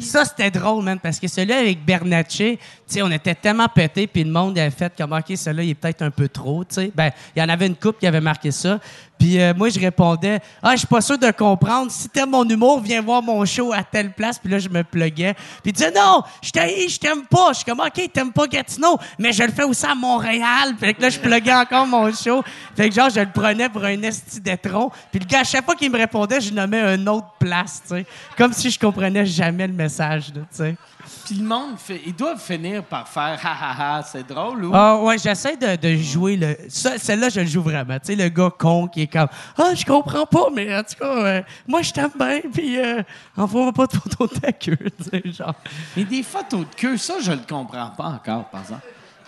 Ça, 0.00 0.24
c'était 0.24 0.50
drôle, 0.50 0.82
man, 0.82 0.98
parce 0.98 1.20
que 1.20 1.28
celui-là 1.28 1.58
avec 1.58 1.84
Bernatchez, 1.84 2.56
tu 2.56 2.62
sais, 2.86 3.02
on 3.02 3.10
était 3.10 3.34
tellement 3.34 3.68
pétés, 3.68 4.06
puis 4.06 4.24
le 4.24 4.30
monde 4.30 4.58
avait 4.58 4.70
fait 4.70 4.92
comme, 4.96 5.12
OK, 5.12 5.36
celui-là, 5.36 5.62
il 5.62 5.70
est 5.70 5.74
peut-être 5.74 6.02
un 6.02 6.10
peu 6.10 6.28
trop, 6.28 6.64
tu 6.64 6.74
sais. 6.74 6.92
Ben, 6.94 7.10
il 7.36 7.40
y 7.40 7.42
en 7.42 7.48
avait 7.48 7.66
une 7.66 7.76
couple 7.76 8.00
qui 8.00 8.06
avait 8.06 8.20
marqué 8.20 8.50
ça. 8.50 8.80
Puis 9.24 9.40
euh, 9.40 9.54
moi, 9.56 9.70
je 9.70 9.80
répondais, 9.80 10.38
Ah, 10.62 10.72
je 10.72 10.80
suis 10.80 10.86
pas 10.86 11.00
sûr 11.00 11.16
de 11.16 11.30
comprendre. 11.30 11.90
Si 11.90 12.10
t'aimes 12.10 12.28
mon 12.28 12.46
humour, 12.46 12.82
viens 12.82 13.00
voir 13.00 13.22
mon 13.22 13.42
show 13.46 13.72
à 13.72 13.82
telle 13.82 14.12
place. 14.12 14.38
Puis 14.38 14.50
là, 14.52 14.58
je 14.58 14.68
me 14.68 14.84
pluguais. 14.84 15.32
Puis 15.62 15.70
il 15.70 15.72
disait, 15.72 15.92
non, 15.92 16.22
je 16.42 16.50
t'haïs, 16.50 16.90
je 16.90 16.98
t'aime 16.98 17.24
pas. 17.24 17.52
Je 17.52 17.54
suis 17.54 17.64
comme, 17.64 17.80
OK, 17.80 18.12
t'aimes 18.12 18.32
pas 18.34 18.46
Gatineau, 18.46 18.98
mais 19.18 19.32
je 19.32 19.42
le 19.42 19.50
fais 19.50 19.62
aussi 19.62 19.86
à 19.86 19.94
Montréal. 19.94 20.74
Fait 20.78 20.92
que 20.92 21.00
là, 21.00 21.08
je 21.08 21.18
pluguais 21.18 21.54
encore 21.54 21.86
mon 21.86 22.12
show. 22.12 22.44
Fait 22.76 22.90
que 22.90 22.94
genre, 22.94 23.08
je 23.08 23.20
le 23.20 23.32
prenais 23.32 23.70
pour 23.70 23.82
un 23.82 24.02
esti 24.02 24.42
d'étron. 24.42 24.90
Puis 25.10 25.20
le 25.20 25.24
gars, 25.24 25.40
à 25.40 25.44
chaque 25.44 25.64
fois 25.64 25.74
qu'il 25.74 25.90
me 25.90 25.96
répondait, 25.96 26.42
je 26.42 26.52
nommais 26.52 26.94
une 26.94 27.08
autre 27.08 27.32
place, 27.38 27.80
tu 27.88 27.94
sais. 27.94 28.06
Comme 28.36 28.52
si 28.52 28.70
je 28.70 28.78
comprenais 28.78 29.24
jamais 29.24 29.66
le 29.66 29.72
message, 29.72 30.34
tu 30.34 30.40
sais. 30.50 30.74
Puis 31.24 31.34
le 31.36 31.44
monde, 31.44 31.78
fait, 31.78 32.00
ils 32.06 32.14
doivent 32.14 32.40
finir 32.40 32.84
par 32.84 33.08
faire 33.08 33.38
ha 33.42 33.52
ha 33.60 33.96
ha, 33.98 34.02
c'est 34.02 34.26
drôle 34.26 34.64
ou? 34.66 34.70
Ah 34.74 34.98
ouais, 34.98 35.16
j'essaie 35.18 35.56
de, 35.56 35.76
de 35.76 35.96
jouer 35.96 36.36
le. 36.36 36.56
Celle-là, 36.68 37.28
je 37.28 37.40
le 37.40 37.46
joue 37.46 37.62
vraiment. 37.62 37.98
Tu 37.98 38.06
sais, 38.06 38.16
le 38.16 38.28
gars 38.28 38.50
con 38.58 38.88
qui 38.88 39.02
est 39.02 39.06
comme 39.12 39.28
Ah, 39.56 39.74
je 39.74 39.84
comprends 39.84 40.26
pas, 40.26 40.48
mais 40.52 40.74
en 40.76 40.82
tout 40.82 40.96
cas, 40.98 41.06
euh, 41.24 41.42
moi, 41.66 41.82
je 41.82 41.92
t'aime 41.92 42.10
bien, 42.18 42.40
puis 42.52 42.78
euh, 42.78 43.02
envoie-moi 43.36 43.72
pas 43.72 43.86
de 43.86 43.92
photos 43.92 44.32
de 44.34 44.38
ta 44.40 44.52
queue. 44.52 44.76
Tu 44.98 45.04
sais, 45.10 45.22
genre. 45.32 45.54
Mais 45.96 46.04
des 46.04 46.22
photos 46.22 46.60
de 46.60 46.74
queue, 46.76 46.96
ça, 46.96 47.14
je 47.20 47.32
le 47.32 47.40
comprends 47.48 47.90
pas 47.90 48.04
encore, 48.04 48.44
par 48.50 48.60
exemple. 48.62 48.82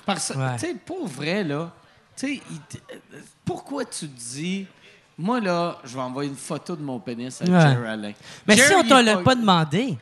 Parce 0.05 0.33
que, 0.33 0.39
Ouais. 0.39 0.57
tu 0.59 0.67
sais, 0.67 0.75
pour 0.85 1.07
vrai, 1.09 1.43
là, 1.45 1.71
tu 2.17 2.37
sais, 2.37 2.43
euh, 2.93 3.19
pourquoi 3.45 3.85
tu 3.85 4.09
te 4.09 4.19
dis, 4.19 4.67
moi, 5.19 5.41
là, 5.41 5.79
je 5.85 5.95
vais 5.95 6.01
envoyer 6.03 6.31
une 6.31 6.37
photo 6.37 6.77
de 6.77 6.83
mon 6.83 6.99
pénis 7.01 7.41
à 7.41 7.45
Ouais. 7.45 7.61
Jerry 7.61 7.89
Alain. 7.89 8.13
Mais 8.47 8.55
Jerry, 8.57 8.69
si 8.69 8.75
on 8.75 8.89
t'a 8.89 9.01
est 9.01 9.03
l'a 9.03 9.17
pas 9.19 9.35
demandé. 9.35 9.97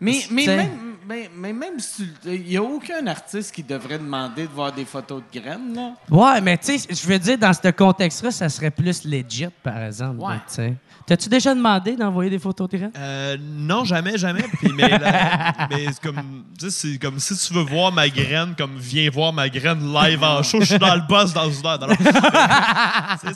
Mais, 0.00 0.20
mais, 0.30 0.46
même, 0.46 0.91
mais, 1.06 1.30
mais 1.36 1.52
même 1.52 1.78
si 1.78 2.08
tu- 2.22 2.34
il 2.34 2.42
n'y 2.44 2.56
a 2.56 2.62
aucun 2.62 3.06
artiste 3.06 3.54
qui 3.54 3.62
devrait 3.62 3.98
demander 3.98 4.42
de 4.46 4.52
voir 4.52 4.72
des 4.72 4.84
photos 4.84 5.22
de 5.32 5.40
graines, 5.40 5.74
là. 5.74 5.92
Ouais, 6.10 6.40
mais 6.40 6.56
tu 6.58 6.78
sais, 6.78 6.88
je 6.94 7.06
veux 7.06 7.18
dire, 7.18 7.38
dans 7.38 7.52
ce 7.52 7.70
contexte-là, 7.70 8.30
ça 8.30 8.48
serait 8.48 8.70
plus 8.70 9.04
legit, 9.04 9.48
par 9.62 9.78
exemple. 9.82 10.18
Ouais. 10.20 10.34
là, 10.34 10.42
tu 10.48 10.54
sais. 10.54 10.74
T'as-tu 11.04 11.28
déjà 11.28 11.52
demandé 11.52 11.96
d'envoyer 11.96 12.30
des 12.30 12.38
photos 12.38 12.68
de 12.70 12.76
graines? 12.76 12.92
Euh, 12.96 13.36
non, 13.40 13.84
jamais, 13.84 14.16
jamais. 14.16 14.42
Puis, 14.42 14.70
mais 14.72 14.88
la- 14.88 15.66
mais 15.70 15.86
c'est 15.88 16.00
comme, 16.00 16.44
tu 16.58 16.70
sais, 16.70 16.92
c'est 16.92 16.98
comme 16.98 17.18
si 17.18 17.36
tu 17.36 17.52
veux 17.54 17.62
voir 17.64 17.90
ma 17.90 18.08
graine, 18.08 18.54
comme 18.56 18.76
viens 18.78 19.10
voir 19.10 19.32
ma 19.32 19.48
graine 19.48 19.92
live 19.92 20.22
en 20.22 20.42
show. 20.44 20.60
Je 20.60 20.66
suis 20.66 20.78
dans 20.78 20.94
le 20.94 21.00
boss 21.08 21.32
dans 21.32 21.50
une 21.50 21.66
heure. 21.66 21.78
Non. 21.80 21.88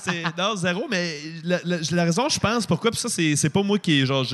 C'est- 0.02 0.22
non, 0.38 0.54
zéro, 0.56 0.86
mais 0.90 1.16
la, 1.44 1.58
la- 1.64 1.78
la 1.90 2.04
raison, 2.04 2.28
je 2.28 2.38
pense, 2.38 2.66
pourquoi, 2.66 2.90
puis 2.90 3.00
ça, 3.00 3.08
c'est 3.08 3.34
c'est 3.36 3.50
pas 3.50 3.62
moi 3.62 3.78
qui 3.78 4.04
genre, 4.06 4.24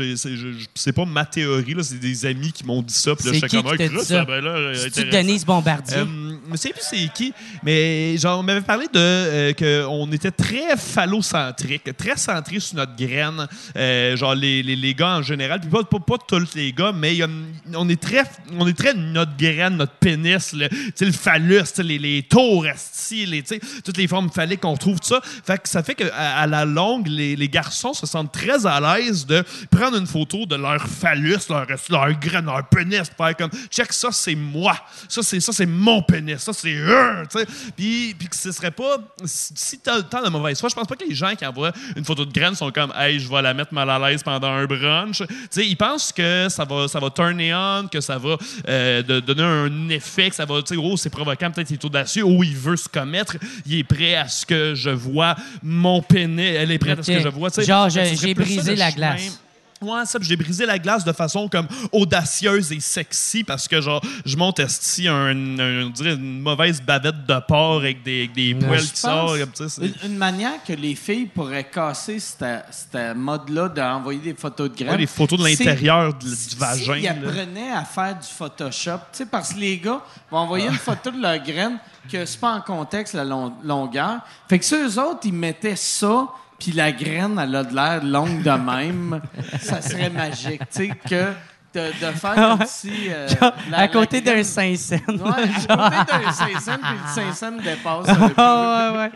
c'est 0.74 0.92
pas 0.92 1.04
ma 1.04 1.24
théorie, 1.24 1.74
là, 1.74 1.82
c'est 1.82 1.98
des 1.98 2.26
amis 2.26 2.52
qui 2.52 2.64
m'ont 2.64 2.82
dit 2.82 2.92
ça. 2.94 3.14
C'est 3.22 3.48
qui 3.48 3.62
comme, 3.62 3.72
qui 3.72 3.78
t'a 3.78 3.88
dit 3.88 4.04
ça? 4.04 4.24
ben 4.24 4.46
intéressant. 4.46 5.02
Denise 5.10 5.44
Bombardier? 5.44 5.98
Euh, 5.98 6.06
je 6.50 6.56
sais 6.56 6.70
plus 6.70 6.82
c'est 6.82 7.08
qui, 7.14 7.32
mais 7.62 8.16
genre, 8.18 8.40
on 8.40 8.42
m'avait 8.42 8.60
parlé 8.60 8.86
de 8.86 8.98
euh, 8.98 9.52
qu'on 9.52 10.10
était 10.12 10.30
très 10.30 10.76
phallocentrique, 10.76 11.96
très 11.96 12.16
centré 12.16 12.60
sur 12.60 12.76
notre 12.76 12.96
graine. 12.96 13.46
Euh, 13.76 14.16
genre, 14.16 14.34
les, 14.34 14.62
les, 14.62 14.76
les 14.76 14.94
gars 14.94 15.16
en 15.16 15.22
général, 15.22 15.60
puis 15.60 15.70
pas, 15.70 15.84
pas, 15.84 15.98
pas 15.98 16.18
tous 16.26 16.54
les 16.54 16.72
gars, 16.72 16.92
mais 16.94 17.16
y 17.16 17.22
a 17.22 17.28
on, 17.74 17.88
est 17.88 18.00
très, 18.00 18.24
on 18.58 18.66
est 18.66 18.76
très 18.76 18.94
notre 18.94 19.36
graine, 19.36 19.76
notre 19.76 19.92
pénis, 19.94 20.52
le, 20.52 20.68
le 21.00 21.12
phallus, 21.12 21.62
les, 21.78 21.98
les 21.98 22.22
tours, 22.22 22.66
les, 23.10 23.42
toutes 23.84 23.96
les 23.96 24.08
formes 24.08 24.30
phalliques 24.30 24.60
qu'on 24.60 24.76
trouve, 24.76 25.00
tout 25.00 25.08
ça. 25.08 25.20
Fait 25.22 25.58
que 25.60 25.68
ça 25.68 25.82
fait 25.82 25.94
qu'à 25.94 26.12
à 26.14 26.46
la 26.46 26.64
longue, 26.64 27.06
les, 27.06 27.36
les 27.36 27.48
garçons 27.48 27.92
se 27.94 28.06
sentent 28.06 28.32
très 28.32 28.66
à 28.66 28.80
l'aise 28.80 29.26
de 29.26 29.42
prendre 29.70 29.96
une 29.96 30.06
photo 30.06 30.46
de 30.46 30.56
leur 30.56 30.86
phallus, 30.86 31.48
leur, 31.48 31.66
leur 31.90 32.12
graine, 32.18 32.46
leur 32.46 32.68
pénis, 32.68 33.10
faire 33.16 33.36
comme, 33.36 33.50
check 33.70 33.92
ça, 33.92 34.08
c'est 34.12 34.34
moi. 34.34 34.76
Ça, 35.08 35.22
c'est 35.22 35.40
ça, 35.40 35.52
c'est 35.52 35.66
mon 35.66 36.02
pénis. 36.02 36.38
Ça, 36.38 36.52
c'est 36.52 36.72
eux, 36.74 37.22
tu 37.30 37.38
sais. 37.38 37.46
Puis, 37.76 38.14
puis 38.18 38.28
que 38.28 38.36
ce 38.36 38.52
serait 38.52 38.70
pas. 38.70 38.96
Si 39.24 39.78
t'as 39.78 39.96
le 39.98 40.02
temps 40.04 40.22
de 40.22 40.28
mauvaise 40.28 40.58
foi, 40.60 40.68
je 40.68 40.74
pense 40.74 40.86
pas 40.86 40.96
que 40.96 41.04
les 41.08 41.14
gens 41.14 41.34
qui 41.34 41.44
envoient 41.46 41.72
une 41.96 42.04
photo 42.04 42.24
de 42.24 42.32
graine 42.32 42.54
sont 42.54 42.70
comme, 42.70 42.92
hey, 42.96 43.18
je 43.18 43.28
vais 43.28 43.42
la 43.42 43.54
mettre 43.54 43.72
mal 43.74 43.88
à 43.90 43.98
l'aise 43.98 44.22
pendant 44.22 44.48
un 44.48 44.64
brunch. 44.66 45.18
Tu 45.18 45.26
sais, 45.50 45.66
ils 45.66 45.76
pensent 45.76 46.12
que 46.12 46.48
ça 46.48 46.64
va, 46.64 46.88
ça 46.88 46.98
va 47.00 47.10
turner 47.10 47.54
on, 47.54 47.88
que 47.88 48.00
ça 48.00 48.18
va 48.18 48.36
euh, 48.68 49.02
de- 49.02 49.20
donner 49.20 49.42
un 49.42 49.88
effet, 49.88 50.30
que 50.30 50.36
ça 50.36 50.44
va, 50.44 50.62
tu 50.62 50.74
sais, 50.74 50.80
oh, 50.82 50.96
c'est 50.96 51.10
provoquant, 51.10 51.50
peut-être 51.50 51.70
il 51.70 51.74
est 51.74 51.84
audacieux, 51.84 52.24
oh, 52.24 52.42
il 52.42 52.56
veut 52.56 52.76
se 52.76 52.88
commettre, 52.88 53.36
il 53.66 53.78
est 53.78 53.84
prêt 53.84 54.14
à 54.14 54.28
ce 54.28 54.44
que 54.46 54.74
je 54.74 54.90
vois 54.90 55.36
mon 55.62 56.02
pénis, 56.02 56.54
elle 56.56 56.70
est 56.70 56.78
prête 56.78 56.98
à 56.98 57.02
ce 57.02 57.10
que 57.12 57.20
je 57.20 57.28
vois, 57.28 57.50
tu 57.50 57.60
sais. 57.60 57.66
Genre, 57.66 57.88
j'ai- 57.90 58.34
brisé 58.34 58.74
la 58.76 58.90
chemin. 58.90 58.96
glace. 59.14 59.40
Ouais, 59.82 60.04
ça, 60.06 60.18
j'ai 60.22 60.36
brisé 60.36 60.64
la 60.66 60.78
glace 60.78 61.04
de 61.04 61.12
façon 61.12 61.48
comme 61.48 61.66
audacieuse 61.90 62.72
et 62.72 62.80
sexy 62.80 63.44
parce 63.44 63.68
que, 63.68 63.80
genre, 63.80 64.00
je 64.24 64.36
monte 64.36 64.60
esti 64.60 65.08
un, 65.08 65.58
un- 65.58 65.86
on 65.86 65.90
dirait 65.90 66.14
une 66.14 66.40
mauvaise 66.40 66.80
bavette 66.80 67.26
de 67.26 67.38
porc 67.46 67.76
avec 67.80 68.02
des, 68.02 68.22
avec 68.22 68.32
des 68.32 68.54
poils 68.54 68.80
qui 68.80 68.96
sortent. 68.96 69.38
Une, 69.80 69.94
une 70.10 70.16
manière 70.16 70.62
que 70.66 70.72
les 70.72 70.94
filles 70.94 71.26
pourraient 71.26 71.68
casser 71.68 72.18
cette, 72.20 72.64
cette 72.70 73.16
mode-là 73.16 73.68
d'envoyer 73.68 74.20
des 74.20 74.34
photos 74.34 74.70
de 74.70 74.76
graines. 74.76 74.90
Ouais, 74.92 74.98
les 74.98 75.06
photos 75.06 75.38
de 75.38 75.44
l'intérieur 75.44 76.14
du, 76.14 76.28
vagin. 76.56 76.94
S'ils 76.94 77.02
là. 77.04 77.10
apprenaient 77.10 77.72
à 77.72 77.84
faire 77.84 78.18
du 78.18 78.26
Photoshop, 78.28 78.98
tu 79.12 79.18
sais, 79.18 79.26
parce 79.26 79.52
que 79.52 79.58
les 79.58 79.78
gars 79.78 80.00
vont 80.30 80.38
envoyer 80.38 80.66
une 80.68 80.72
photo 80.74 81.10
de 81.10 81.20
leur 81.20 81.38
graine 81.38 81.78
que 82.10 82.24
c'est 82.24 82.40
pas 82.40 82.54
en 82.54 82.60
contexte 82.60 83.14
la 83.14 83.24
long- 83.24 83.52
longueur. 83.62 84.20
Fait 84.48 84.58
que 84.58 84.64
ceux 84.64 84.98
autres, 85.00 85.20
ils 85.24 85.32
mettaient 85.32 85.76
ça, 85.76 86.28
puis 86.62 86.70
la 86.72 86.92
graine, 86.92 87.40
elle 87.42 87.56
a 87.56 87.64
de 87.64 87.74
l'air 87.74 88.04
longue 88.04 88.42
de 88.42 88.50
même. 88.50 89.20
ça 89.60 89.82
serait 89.82 90.10
magique, 90.10 90.60
tu 90.70 90.86
sais, 90.86 90.90
que 91.08 91.32
de, 91.74 91.80
de 91.88 92.12
faire 92.12 92.34
comme 92.34 92.66
si... 92.66 92.90
euh, 93.08 93.28
la- 93.70 93.78
à 93.78 93.88
côté 93.88 94.20
d'un 94.20 94.42
Saint-Saëns. 94.42 95.00
Ouais, 95.08 95.30
à 95.68 96.04
côté 96.04 96.22
d'un 96.24 96.32
Saint-Saëns, 96.32 96.78
puis 96.78 96.92
le 96.92 97.14
Saint-Saëns 97.14 97.62
dépasse 97.62 98.08
un 98.08 98.14
peu. 98.28 98.34
Ah, 98.36 98.92
ouais, 98.94 99.10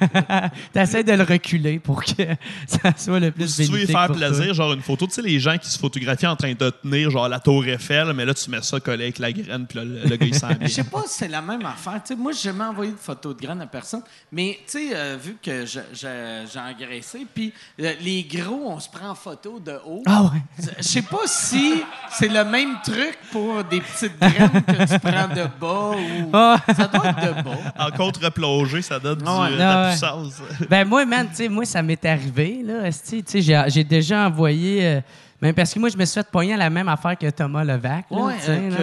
ouais. 0.00 0.50
T'essaies 0.72 1.04
de 1.04 1.12
le 1.12 1.22
reculer 1.24 1.78
pour 1.78 2.02
que 2.04 2.22
ça 2.66 2.92
soit 2.96 3.20
le 3.20 3.30
plus 3.30 3.48
Si 3.48 3.66
tu 3.66 3.72
veux 3.72 3.78
y 3.78 3.86
bénéfique 3.86 3.96
faire 3.96 4.06
pour 4.08 4.16
toi. 4.16 4.28
plaisir, 4.28 4.54
genre 4.54 4.72
une 4.72 4.82
photo, 4.82 5.06
tu 5.06 5.12
sais, 5.14 5.22
les 5.22 5.38
gens 5.40 5.56
qui 5.58 5.70
se 5.70 5.78
photographient 5.78 6.26
en 6.30 6.36
train 6.36 6.52
de 6.52 6.70
tenir 6.70 7.10
genre 7.10 7.28
la 7.28 7.40
tour 7.40 7.64
Eiffel, 7.66 8.12
mais 8.14 8.24
là, 8.24 8.34
tu 8.34 8.50
mets 8.50 8.62
ça 8.62 8.80
collé 8.80 9.04
avec 9.04 9.18
la 9.18 9.32
graine, 9.32 9.66
puis 9.66 9.78
là, 9.78 9.84
le, 9.84 10.02
le 10.04 10.16
gars, 10.16 10.26
il 10.26 10.34
sent 10.34 10.54
bien. 10.58 10.68
Je 10.68 10.72
sais 10.72 10.84
pas 10.84 11.02
si 11.06 11.18
c'est 11.18 11.28
la 11.28 11.42
même 11.42 11.64
affaire. 11.64 12.00
Tu 12.04 12.14
sais, 12.14 12.16
moi, 12.16 12.32
j'ai 12.32 12.40
jamais 12.50 12.64
envoyé 12.64 12.92
de 12.92 12.96
photos 12.96 13.36
de 13.36 13.40
graines 13.46 13.60
à 13.60 13.66
personne. 13.66 14.02
Mais, 14.32 14.58
tu 14.66 14.72
sais, 14.88 14.90
euh, 14.94 15.16
vu 15.22 15.36
que 15.42 15.64
je- 15.66 15.80
je- 15.92 16.46
j'ai 16.52 16.58
engraissé, 16.60 17.26
puis 17.32 17.52
euh, 17.80 17.92
les 18.00 18.24
gros, 18.24 18.64
on 18.70 18.80
se 18.80 18.88
prend 18.88 19.10
en 19.10 19.14
photo 19.14 19.60
de 19.60 19.78
haut. 19.86 20.02
Ah 20.06 20.22
ouais. 20.24 20.64
Je 20.78 20.82
sais 20.82 21.02
pas 21.02 21.18
si 21.26 21.82
c'est 22.10 22.28
le 22.28 22.44
même 22.44 22.76
truc 22.84 23.18
pour 23.32 23.62
des 23.64 23.80
petites 23.80 24.18
graines 24.20 24.62
que 24.62 24.92
tu 24.92 24.98
prends 24.98 25.28
de 25.28 25.46
bas 25.60 25.96
ou. 25.96 26.30
Ah. 26.32 26.56
Ça 26.76 26.86
doit 26.86 27.06
être 27.08 27.36
de 27.36 27.42
bas. 27.42 27.56
En 27.78 27.90
contre-plongée, 27.90 28.82
ça 28.82 28.98
donne 28.98 29.18
du- 29.18 29.24
Ah 29.26 29.40
ouais. 29.42 29.50
de 29.50 29.54
Ah 29.54 29.58
la 29.58 29.82
ouais. 29.84 29.88
puissance. 29.90 30.42
Ben 30.68 30.86
moi, 30.86 31.04
man, 31.04 31.28
tu 31.30 31.36
sais, 31.36 31.48
moi, 31.48 31.64
ça 31.64 31.82
m'est 31.82 32.04
arrivé, 32.04 32.62
là, 32.64 32.86
esti, 32.86 33.22
tu 33.22 33.42
sais, 33.42 33.64
j'ai, 33.68 33.84
déjà 33.84 34.26
envoyé... 34.26 35.02
euh, 35.42 35.52
parce 35.54 35.74
que 35.74 35.78
moi, 35.78 35.88
je 35.88 35.96
me 35.96 36.04
suis 36.04 36.14
fait 36.20 36.30
pogner 36.30 36.54
à 36.54 36.58
la 36.58 36.70
même 36.70 36.88
affaire 36.88 37.16
que 37.18 37.28
Thomas 37.30 37.64
Levac, 37.64 38.06
là, 38.10 38.16
Ouais, 38.18 38.34
euh, 38.48 38.70
là. 38.70 38.76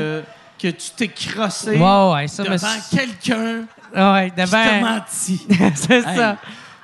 que, 0.60 0.68
que 0.68 0.76
tu 0.76 0.92
t'es 0.96 1.08
crossé 1.08 1.72
Ouais, 1.78 2.14
ouais, 2.14 2.28
ça 2.28 2.44
me... 2.44 2.50
devant 2.50 2.68
quelqu'un 2.92 3.64
Ouais, 3.96 4.30
qui 4.30 4.36
t'a 4.36 4.46
devant... 4.46 4.90
menti. 4.94 5.48
c'est 5.76 6.02
ça. 6.02 6.38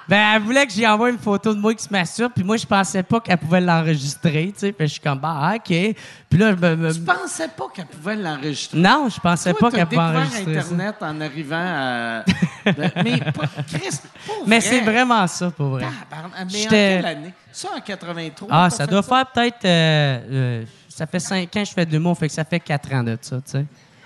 Ben, 0.10 0.36
elle 0.36 0.42
voulait 0.42 0.66
que 0.66 0.72
j'y 0.72 0.88
envoie 0.88 1.10
une 1.10 1.18
photo 1.18 1.54
de 1.54 1.60
moi 1.60 1.74
qui 1.74 1.84
se 1.84 1.90
masturbe, 1.92 2.32
puis 2.34 2.44
moi, 2.44 2.56
je 2.56 2.66
pensais 2.66 3.04
pas 3.04 3.20
qu'elle 3.20 3.38
pouvait 3.38 3.60
l'enregistrer, 3.60 4.52
tu 4.54 4.60
sais. 4.62 4.72
Puis 4.72 4.88
je 4.88 4.92
suis 4.94 5.02
comme, 5.02 5.20
bah, 5.20 5.54
OK. 5.56 5.64
Puis 5.66 6.40
là, 6.40 6.52
je 6.56 6.56
me... 6.66 6.76
me- 6.78 6.94
Tu 6.94 7.02
pensais 7.02 7.48
pas 7.50 7.66
qu'elle 7.74 7.88
pouvait 7.88 8.16
l'enregistrer? 8.16 8.78
Non, 8.80 9.10
je 9.14 9.20
pensais 9.20 9.52
Toi, 9.52 9.60
pas 9.60 9.72
t'as 9.72 9.78
qu'elle 9.78 9.88
pouvait 9.88 10.02
découvert 10.02 10.22
enregistrer 10.22 10.54
ça. 10.54 10.60
Internet 10.60 10.96
en 11.02 11.22
arrivant 11.22 11.56
à... 11.58 12.24
de- 12.24 12.92
Mais 13.04 13.20
pas... 13.32 13.48
Chris, 13.68 14.00
pas 14.26 14.34
Mais 14.46 14.62
c'est 14.62 14.80
vraiment 14.82 15.28
ça, 15.28 15.52
pour 15.52 15.68
vrai. 15.72 15.84
Tabarnak. 16.10 16.32
Mais 16.38 16.44
en 16.46 16.50
J'étais- 16.50 16.96
quelle 16.98 17.06
année? 17.06 17.34
Ça, 17.52 17.70
en 17.76 17.82
83? 17.82 18.48
Ah, 18.52 18.68
t'as 18.70 18.76
ça 18.78 18.86
fait 18.86 18.92
doit 18.92 19.04
faire 19.04 19.26
peut-être... 19.32 19.66
euh, 19.66 20.20
euh, 20.32 20.64
ça 20.88 21.06
fait 21.06 21.20
cinq 21.20 21.44
ans 21.56 21.62
que 21.64 21.66
je 21.66 21.74
fais 21.74 21.86
deux 21.86 22.00
mots, 22.00 22.16
fait 22.16 22.28
que 22.28 22.34
ça 22.34 22.46
fait 22.46 22.60
quatre 22.60 22.94
ans 22.94 23.04
de 23.04 23.18
ça, 23.22 23.36
tu 23.38 23.42
sais. 23.52 23.66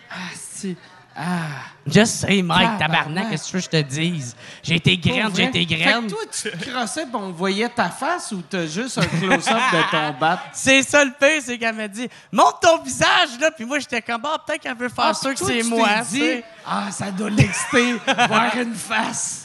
Ah, 0.09 0.15
si. 0.33 0.75
Ah. 1.23 1.67
Just 1.87 2.21
say, 2.21 2.41
Mike, 2.41 2.77
Tabarnak. 2.79 3.29
qu'est-ce 3.29 3.43
que 3.45 3.49
tu 3.49 3.55
veux 3.57 3.59
que 3.61 3.65
je 3.65 3.83
te 3.83 3.87
dise? 3.89 4.35
J'ai 4.63 4.75
été 4.75 4.97
graine, 4.97 5.29
j'ai 5.35 5.43
été 5.43 5.59
Fait 5.67 5.75
graine. 5.75 6.05
que 6.05 6.09
toi, 6.11 6.19
tu 6.31 6.49
te 6.51 6.69
crossais 6.69 7.05
pis 7.05 7.11
on 7.15 7.31
voyait 7.31 7.69
ta 7.69 7.89
face 7.89 8.31
ou 8.31 8.41
t'as 8.41 8.65
juste 8.65 8.97
un 8.97 9.05
close-up 9.05 9.57
de 9.73 9.91
ton 9.91 10.11
bat? 10.19 10.39
C'est 10.53 10.81
ça 10.83 11.03
le 11.03 11.11
pire, 11.11 11.41
c'est 11.43 11.57
qu'elle 11.57 11.75
m'a 11.75 11.87
dit 11.87 12.07
montre 12.31 12.59
ton 12.61 12.81
visage 12.83 13.37
là, 13.39 13.51
puis 13.51 13.65
moi 13.65 13.77
j'étais 13.79 14.01
comme 14.01 14.21
ah 14.25 14.37
peut-être 14.45 14.61
qu'elle 14.61 14.77
veut 14.77 14.89
faire 14.89 15.05
Ah, 15.09 15.13
sûr 15.13 15.33
que 15.35 15.45
c'est 15.45 15.63
moi. 15.63 15.89
dit, 16.09 16.41
ah, 16.65 16.89
ça 16.91 17.11
doit 17.11 17.29
l'exciter, 17.29 17.93
voir 18.27 18.55
une 18.57 18.73
face. 18.75 19.43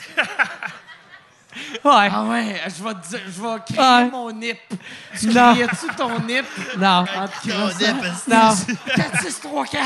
Ouais. 1.85 2.09
Ah 2.13 2.25
ouais, 2.25 2.61
je 2.67 2.83
vais 2.85 2.95
te 2.95 3.09
dire, 3.09 3.21
je 3.27 3.41
vais 3.43 3.61
crier 3.67 3.81
Ouais. 3.81 4.11
mon 4.11 4.31
nip. 4.33 4.59
Tu 5.19 5.27
Non. 5.29 5.53
criais-tu 5.53 5.87
ton 5.97 6.19
nip? 6.21 6.45
Non. 6.79 7.05
en 7.17 7.29
te 7.29 7.49
crossant? 7.49 7.95
Non. 8.29 8.75
4, 8.95 9.23
6, 9.23 9.41
3, 9.41 9.65
4. 9.67 9.85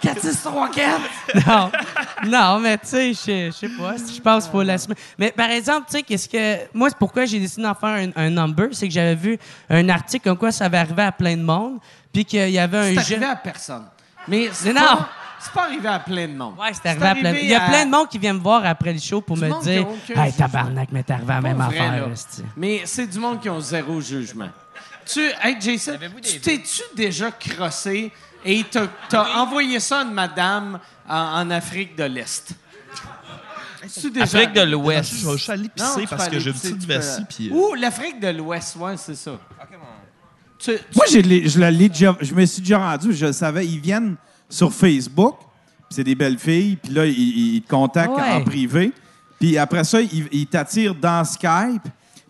4, 0.00 0.20
6, 0.20 0.42
3, 0.42 0.68
4. 0.70 1.00
non. 1.46 1.70
Non, 2.26 2.58
mais 2.60 2.78
tu 2.78 2.86
sais, 2.86 3.12
je 3.12 3.46
je 3.46 3.50
sais 3.52 3.68
pas. 3.68 3.94
Je 3.96 4.20
pense 4.20 4.44
qu'il 4.44 4.52
faut 4.52 4.62
l'assumer. 4.62 4.94
Mais 5.18 5.32
par 5.32 5.50
exemple, 5.50 5.86
tu 5.90 5.96
sais, 5.98 6.02
qu'est-ce 6.02 6.28
que. 6.28 6.68
Moi, 6.74 6.88
c'est 6.90 6.98
pourquoi 6.98 7.24
j'ai 7.24 7.38
décidé 7.40 7.62
d'en 7.62 7.74
faire 7.74 7.88
un, 7.90 8.10
un 8.16 8.30
number, 8.30 8.68
c'est 8.72 8.86
que 8.88 8.94
j'avais 8.94 9.14
vu 9.14 9.38
un 9.68 9.88
article 9.88 10.28
comme 10.28 10.38
quoi 10.38 10.52
ça 10.52 10.66
avait 10.66 10.78
arrivé 10.78 11.02
à 11.02 11.12
plein 11.12 11.36
de 11.36 11.42
monde, 11.42 11.78
puis 12.12 12.24
qu'il 12.24 12.50
y 12.50 12.58
avait 12.58 12.78
un 12.78 12.82
C'est 13.00 13.08
jeune. 13.14 13.22
arrivé 13.22 13.26
à 13.32 13.36
personne. 13.36 13.84
Mais 14.28 14.48
c'est 14.52 14.72
Mais 14.72 14.80
pas, 14.80 14.94
non. 14.94 14.98
C'est 15.40 15.52
pas 15.52 15.64
arrivé 15.64 15.88
à 15.88 15.98
plein 15.98 16.28
de 16.28 16.34
monde. 16.34 16.54
Ouais, 16.58 16.70
c'est 16.72 16.86
arrivé 16.88 17.06
à 17.06 17.14
plein 17.14 17.32
de 17.32 17.38
Il 17.38 17.46
y 17.48 17.54
a 17.54 17.60
plein 17.68 17.86
de 17.86 17.90
monde 17.90 18.08
qui 18.08 18.18
vient 18.18 18.34
me 18.34 18.40
voir 18.40 18.64
après 18.64 18.92
le 18.92 18.98
show 18.98 19.20
pour 19.20 19.36
Du 19.36 19.42
me 19.42 19.48
monde 19.48 19.62
dire 19.62 19.86
Hey, 20.14 20.32
tabarnak, 20.32 20.88
mais 20.92 21.02
t'es 21.02 21.12
arrivé 21.14 21.32
à 21.32 21.36
la 21.36 21.40
même 21.40 21.56
vrai, 21.56 21.78
affaire. 21.78 22.08
là. 22.08 22.14
Mais 22.56 22.82
c'est 22.84 23.06
du 23.06 23.18
monde 23.18 23.40
qui 23.40 23.48
ont 23.48 23.60
zéro 23.60 24.00
jugement. 24.00 24.48
Tu, 25.06 25.20
hey 25.42 25.56
Jason, 25.60 25.98
tu 26.22 26.40
t'es-tu 26.40 26.82
déjà 26.94 27.30
crossé 27.32 28.12
et 28.44 28.64
t'as 28.70 28.86
t'as 29.08 29.38
envoyé 29.40 29.80
ça 29.80 30.00
à 30.00 30.02
une 30.04 30.12
madame 30.12 30.78
en, 31.08 31.16
en 31.16 31.50
Afrique 31.50 31.96
de 31.96 32.04
l'Est? 32.04 32.52
T'es-tu 33.82 34.10
déjà- 34.10 34.24
Afrique 34.24 34.52
de 34.52 34.60
Je 34.60 34.66
l'Ouest. 34.66 35.12
vais 35.24 35.32
juste 35.32 35.50
aller 35.50 35.62
Non, 35.78 35.94
pisser 35.94 36.06
parce 36.08 36.28
que 36.28 36.38
j'ai 36.38 36.50
une 36.50 36.56
petite 36.56 36.84
vessie. 36.84 37.22
Puis, 37.28 37.48
euh, 37.50 37.54
Ou 37.54 37.74
l'Afrique 37.74 38.20
de 38.20 38.28
l'Ouest, 38.28 38.76
ouais, 38.76 38.96
c'est 38.98 39.14
ça. 39.14 39.32
Tu- 40.58 40.76
tu- 40.76 40.78
Moi, 40.94 41.06
je, 41.10 41.58
la 41.58 41.70
l'ai 41.70 41.88
déjà- 41.88 42.14
je 42.20 42.34
me 42.34 42.44
suis 42.44 42.60
déjà 42.60 42.78
rendu, 42.78 43.14
je 43.14 43.26
le 43.26 43.32
savais. 43.32 43.66
Ils 43.66 43.80
viennent 43.80 44.16
sur 44.50 44.72
Facebook, 44.72 45.36
c'est 45.88 46.04
des 46.04 46.14
belles 46.14 46.38
filles, 46.38 46.76
puis 46.76 46.92
là, 46.92 47.06
ils, 47.06 47.54
ils 47.56 47.62
te 47.62 47.68
contactent 47.70 48.14
Ouais. 48.14 48.30
en 48.32 48.44
privé. 48.44 48.92
Puis 49.38 49.56
après 49.56 49.84
ça, 49.84 50.00
ils, 50.02 50.28
ils 50.32 50.46
t'attirent 50.46 50.94
dans 50.94 51.24
Skype. 51.24 51.82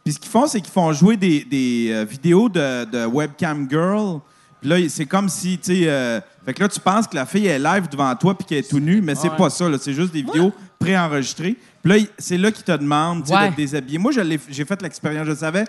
Puis 0.04 0.14
ce 0.14 0.18
qu'ils 0.20 0.30
font, 0.30 0.46
c'est 0.46 0.60
qu'ils 0.60 0.72
font 0.72 0.92
jouer 0.92 1.16
des, 1.16 1.44
des, 1.44 1.88
euh, 1.90 2.04
vidéos 2.04 2.48
de, 2.48 2.84
de 2.84 3.04
webcam 3.06 3.66
girl. 3.68 4.20
Puis 4.60 4.70
là, 4.70 4.76
c'est 4.88 5.06
comme 5.06 5.28
si, 5.28 5.58
tu 5.58 5.74
sais... 5.74 5.88
euh, 5.88 6.20
fait 6.44 6.54
que 6.54 6.62
là, 6.62 6.68
tu 6.68 6.80
penses 6.80 7.06
que 7.06 7.16
la 7.16 7.26
fille 7.26 7.46
est 7.46 7.58
live 7.58 7.88
devant 7.90 8.14
toi 8.14 8.36
puis 8.36 8.46
qu'elle 8.46 8.58
est 8.58 8.70
tout 8.70 8.78
nue, 8.80 9.00
mais 9.02 9.14
c'est 9.14 9.28
Ouais. 9.28 9.36
pas 9.36 9.50
ça. 9.50 9.68
là. 9.68 9.76
C'est 9.80 9.92
juste 9.92 10.12
des 10.12 10.22
vidéos 10.22 10.52
préenregistrées. 10.78 11.56
Puis 11.82 11.92
là, 11.92 11.98
c'est 12.18 12.38
là 12.38 12.50
qu'ils 12.50 12.64
te 12.64 12.72
demandent 12.72 13.28
Ouais. 13.28 13.48
de 13.48 13.52
te 13.52 13.56
déshabiller. 13.56 13.98
Moi, 13.98 14.12
j'ai 14.12 14.64
fait 14.64 14.80
l'expérience, 14.82 15.26
je 15.26 15.30
le 15.30 15.36
savais. 15.36 15.64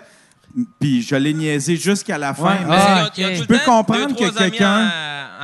Puis 0.78 1.02
je 1.02 1.14
l'ai 1.14 1.32
niaisé 1.32 1.76
jusqu'à 1.76 2.18
la 2.18 2.34
fin. 2.34 2.44
Ouais. 2.56 2.58
mais- 2.68 2.76
Ah, 2.76 3.10
Je 3.16 3.44
peux 3.44 3.58
comprendre 3.64 4.08
deux, 4.08 4.14
que 4.14 4.38
quelqu'un- 4.38 4.90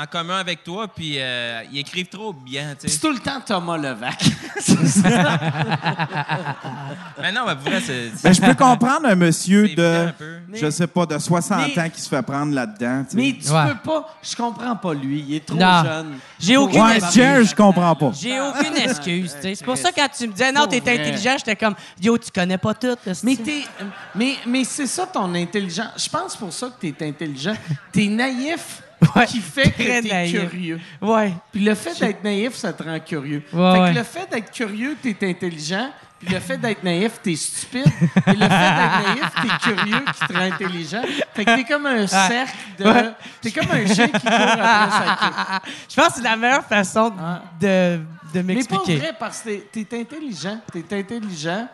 En, 0.00 0.06
commun 0.06 0.38
avec 0.38 0.62
toi, 0.62 0.86
puis 0.88 1.14
euh, 1.18 1.62
ils 1.72 1.78
écrivent 1.80 2.06
trop 2.08 2.32
bien, 2.32 2.74
tu 2.80 2.88
C'est 2.88 3.00
tout 3.00 3.10
le 3.10 3.18
temps 3.18 3.40
Thomas 3.44 3.76
Levac. 3.76 4.22
Mais 7.20 7.32
non, 7.32 7.42
mais 7.46 7.54
pour 7.56 7.64
vrai, 7.64 7.80
c'est... 7.84 8.12
Ben, 8.22 8.32
je 8.32 8.40
peux 8.40 8.54
comprendre 8.54 9.06
un 9.06 9.14
monsieur 9.16 9.64
C'est 9.66 9.72
évident 9.72 9.82
de, 9.82 10.06
un 10.08 10.12
peu. 10.12 10.38
je 10.54 10.70
sais 10.70 10.86
pas, 10.86 11.04
de 11.06 11.18
60 11.18 11.58
Mais- 11.74 11.82
ans 11.82 11.90
qui 11.90 12.00
se 12.00 12.08
fait 12.08 12.22
prendre 12.22 12.54
là-dedans. 12.54 13.04
tu 13.04 13.10
sais. 13.10 13.16
Mais 13.16 13.36
tu 13.42 13.50
Ouais. 13.50 13.68
peux 13.68 13.78
pas. 13.90 14.16
Je 14.22 14.36
comprends 14.36 14.76
pas 14.76 14.94
lui. 14.94 15.24
Il 15.28 15.34
est 15.34 15.44
trop 15.44 15.58
Non. 15.58 15.82
jeune. 15.84 16.18
J'ai 16.38 16.56
aucune 16.56 16.80
Ouais, 16.80 16.96
excuse. 16.98 17.50
Je 17.50 17.54
comprends 17.56 17.94
pas. 17.96 18.12
J'ai 18.20 18.40
aucune 18.40 18.76
excuse. 18.76 19.34
tu 19.36 19.42
sais. 19.42 19.54
C'est 19.56 19.64
pour 19.64 19.76
ça 19.76 19.90
que 19.90 19.96
quand 19.96 20.08
tu 20.16 20.28
me 20.28 20.32
disais 20.32 20.52
non, 20.52 20.60
Pour 20.62 20.68
t'es 20.70 20.80
vrai. 20.80 21.00
intelligent, 21.00 21.34
j'étais 21.38 21.56
comme 21.56 21.74
yo, 22.00 22.16
tu 22.18 22.30
connais 22.30 22.58
pas 22.58 22.74
tout. 22.74 22.96
Mais, 23.24 23.36
t'es, 23.36 23.64
mais, 24.14 24.34
mais 24.46 24.62
c'est 24.64 24.86
ça 24.86 25.06
ton 25.06 25.34
intelligence. 25.34 25.88
Je 25.96 26.08
pense 26.08 26.36
pour 26.36 26.52
ça 26.52 26.68
que 26.68 26.86
tu 26.86 26.94
es 27.04 27.08
intelligent. 27.08 27.54
Tu 27.92 28.04
es 28.04 28.08
naïf 28.08 28.82
Ouais, 29.14 29.26
qui 29.26 29.40
fait 29.40 29.70
que 29.70 29.82
très 29.82 30.02
tu 30.02 30.08
es 30.08 30.12
naïf. 30.12 30.40
curieux. 30.50 30.80
Ouais. 31.00 31.32
Puis 31.52 31.64
le 31.64 31.74
fait 31.74 31.98
d'être 32.00 32.24
naïf, 32.24 32.54
ça 32.54 32.72
te 32.72 32.82
rend 32.82 32.98
curieux. 33.00 33.42
Ouais, 33.52 33.72
fait 33.74 33.80
ouais. 33.80 33.92
que 33.92 33.98
le 33.98 34.04
fait 34.04 34.30
d'être 34.30 34.50
curieux, 34.50 34.96
tu 35.00 35.10
es 35.20 35.30
intelligent. 35.30 35.90
Puis 36.18 36.34
le 36.34 36.40
fait 36.40 36.58
d'être 36.58 36.82
naïf, 36.82 37.12
t'es 37.22 37.36
stupide. 37.36 37.86
Et 38.26 38.32
le 38.32 38.40
fait 38.40 38.48
d'être 38.48 39.06
naïf, 39.06 39.30
t'es 39.40 39.70
curieux 39.70 40.04
qui 40.12 40.26
te 40.26 40.32
rend 40.32 40.40
intelligent. 40.52 41.02
Fait 41.32 41.44
que 41.44 41.54
t'es 41.56 41.64
comme 41.64 41.86
un 41.86 42.06
cercle 42.08 42.56
de... 42.76 42.84
Ouais. 42.84 43.10
T'es 43.40 43.50
comme 43.52 43.70
un 43.70 43.86
chien 43.86 44.08
qui 44.08 44.20
court 44.20 44.32
après 44.32 44.90
sa 44.90 45.16
queue. 45.16 45.68
Je 45.88 45.94
pense 45.94 46.08
que 46.08 46.14
c'est 46.16 46.22
la 46.22 46.36
meilleure 46.36 46.64
façon 46.64 47.10
de, 47.60 47.98
de 47.98 48.00
Mais 48.34 48.42
pas 48.42 48.42
m'expliquer. 48.54 48.96
vrai, 48.96 49.12
parce 49.18 49.42
que 49.42 49.50
t'es, 49.70 49.84
t'es 49.84 50.00
intelligent. 50.00 50.60
T'es 50.72 50.98
intelligent. 50.98 51.68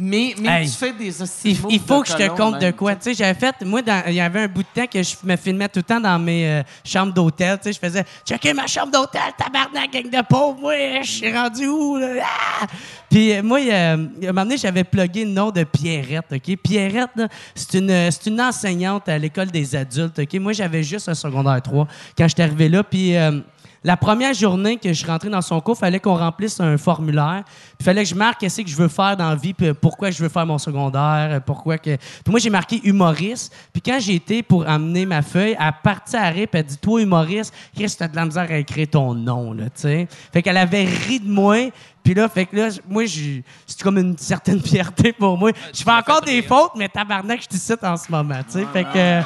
Mais, 0.00 0.34
mais 0.40 0.62
Hey. 0.62 0.70
tu 0.70 0.76
fais 0.76 0.92
des 0.92 1.12
Il, 1.44 1.56
il 1.70 1.80
faut 1.80 1.98
de 1.98 2.02
que 2.04 2.08
je 2.12 2.16
te 2.16 2.28
compte 2.36 2.60
de 2.60 2.70
quoi. 2.70 2.94
Tu 2.94 3.02
sais, 3.02 3.14
j'avais 3.14 3.38
fait, 3.38 3.54
moi, 3.64 3.82
dans- 3.82 4.02
il 4.06 4.14
y 4.14 4.20
avait 4.20 4.42
un 4.42 4.48
bout 4.48 4.62
de 4.62 4.68
temps 4.82 4.86
que 4.86 5.02
je 5.02 5.14
me 5.24 5.36
filmais 5.36 5.68
tout 5.68 5.80
le 5.80 5.82
temps 5.82 6.00
dans 6.00 6.18
mes 6.18 6.46
euh, 6.48 6.62
chambres 6.84 7.12
d'hôtel. 7.12 7.58
Tu 7.58 7.64
sais, 7.64 7.72
je 7.72 7.78
faisais, 7.78 8.04
checker 8.26 8.54
ma 8.54 8.66
chambre 8.66 8.92
d'hôtel, 8.92 9.20
tabarnak, 9.36 9.90
gang 9.92 10.08
de 10.10 10.26
pauvres, 10.28 10.58
moi, 10.60 10.74
je 11.02 11.10
suis 11.10 11.32
rendu 11.32 11.66
où, 11.66 11.96
là? 11.96 12.06
Ah! 12.22 12.66
Puis, 13.10 13.32
euh, 13.32 13.42
moi, 13.42 13.58
euh, 13.60 13.72
à 13.72 13.92
un 13.94 14.26
moment 14.28 14.42
donné, 14.44 14.56
j'avais 14.56 14.84
plugué 14.84 15.24
le 15.24 15.30
nom 15.30 15.50
de 15.50 15.64
Pierrette, 15.64 16.26
OK? 16.32 16.56
Pierrette, 16.62 17.10
c'est 17.54 17.78
une, 17.78 18.10
c'est 18.10 18.26
une 18.26 18.40
enseignante 18.40 19.08
à 19.08 19.18
l'école 19.18 19.50
des 19.50 19.74
adultes, 19.74 20.18
OK? 20.18 20.34
Moi, 20.34 20.52
j'avais 20.52 20.82
juste 20.82 21.08
un 21.08 21.14
secondaire 21.14 21.60
3 21.62 21.86
quand 22.16 22.28
j'étais 22.28 22.42
arrivé 22.42 22.68
là. 22.68 22.82
Puis, 22.84 23.16
euh, 23.16 23.40
la 23.88 23.96
première 23.96 24.34
journée 24.34 24.76
que 24.76 24.90
je 24.90 24.92
suis 24.92 25.06
rentré 25.06 25.30
dans 25.30 25.40
son 25.40 25.60
cours, 25.62 25.74
il 25.76 25.80
fallait 25.80 25.98
qu'on 25.98 26.14
remplisse 26.16 26.60
un 26.60 26.76
formulaire. 26.76 27.42
Il 27.80 27.84
fallait 27.84 28.02
que 28.02 28.08
je 28.10 28.14
marque 28.14 28.40
qu'est-ce 28.40 28.60
que 28.60 28.68
je 28.68 28.76
veux 28.76 28.88
faire 28.88 29.16
dans 29.16 29.30
la 29.30 29.34
vie, 29.34 29.54
puis 29.54 29.72
pourquoi 29.72 30.10
je 30.10 30.22
veux 30.22 30.28
faire 30.28 30.44
mon 30.44 30.58
secondaire, 30.58 31.40
pourquoi 31.46 31.78
que. 31.78 31.96
Puis 31.96 32.30
moi, 32.30 32.38
j'ai 32.38 32.50
marqué 32.50 32.80
humoriste. 32.84 33.50
Puis 33.72 33.80
quand 33.80 33.98
j'ai 33.98 34.16
été 34.16 34.42
pour 34.42 34.68
amener 34.68 35.06
ma 35.06 35.22
feuille, 35.22 35.56
elle 35.58 35.72
partit 35.82 36.16
à 36.16 36.28
rire, 36.28 36.48
puis 36.50 36.60
elle 36.60 36.66
dit 36.66 36.76
Toi, 36.76 37.00
humoriste, 37.00 37.54
Chris, 37.74 37.94
t'as 37.98 38.08
de 38.08 38.16
la 38.16 38.26
misère 38.26 38.46
à 38.50 38.58
écrire 38.58 38.88
ton 38.90 39.14
nom, 39.14 39.52
là, 39.54 39.64
tu 39.64 39.70
sais. 39.82 40.06
Fait 40.34 40.42
qu'elle 40.42 40.58
avait 40.58 40.84
ri 40.84 41.18
de 41.20 41.30
moi. 41.30 41.56
Puis 42.04 42.12
là, 42.12 42.28
fait 42.28 42.44
que 42.44 42.56
là, 42.56 42.68
moi, 42.88 43.06
j'ai- 43.06 43.42
c'est 43.66 43.80
comme 43.82 43.96
une 43.96 44.18
certaine 44.18 44.60
fierté 44.72 45.12
pour 45.14 45.38
moi. 45.38 45.50
Je 45.72 45.82
fais 45.82 45.90
encore 45.90 46.20
des 46.20 46.42
fautes, 46.42 46.72
mais 46.76 46.88
tabarnak, 46.90 47.40
je 47.42 47.48
te 47.48 47.56
cite 47.56 47.82
en 47.84 47.96
ce 47.96 48.10
moment, 48.12 48.40
tu 48.46 48.58
sais. 48.60 48.66
Fait 48.70 48.84
que. 48.84 49.22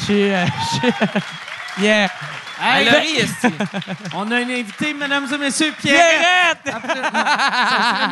Je 0.00 0.04
suis. 0.04 0.22
euh, 0.32 0.44
je 0.72 0.76
suis- 0.76 1.22
Yeah. 1.80 2.08
Hey, 2.62 2.86
Elle 3.42 3.52
on 4.14 4.30
a 4.30 4.36
un 4.36 4.42
invité, 4.50 4.92
mesdames 4.94 5.26
et 5.32 5.38
messieurs, 5.38 5.72
Pierre. 5.80 6.56
Pierrette! 6.62 6.84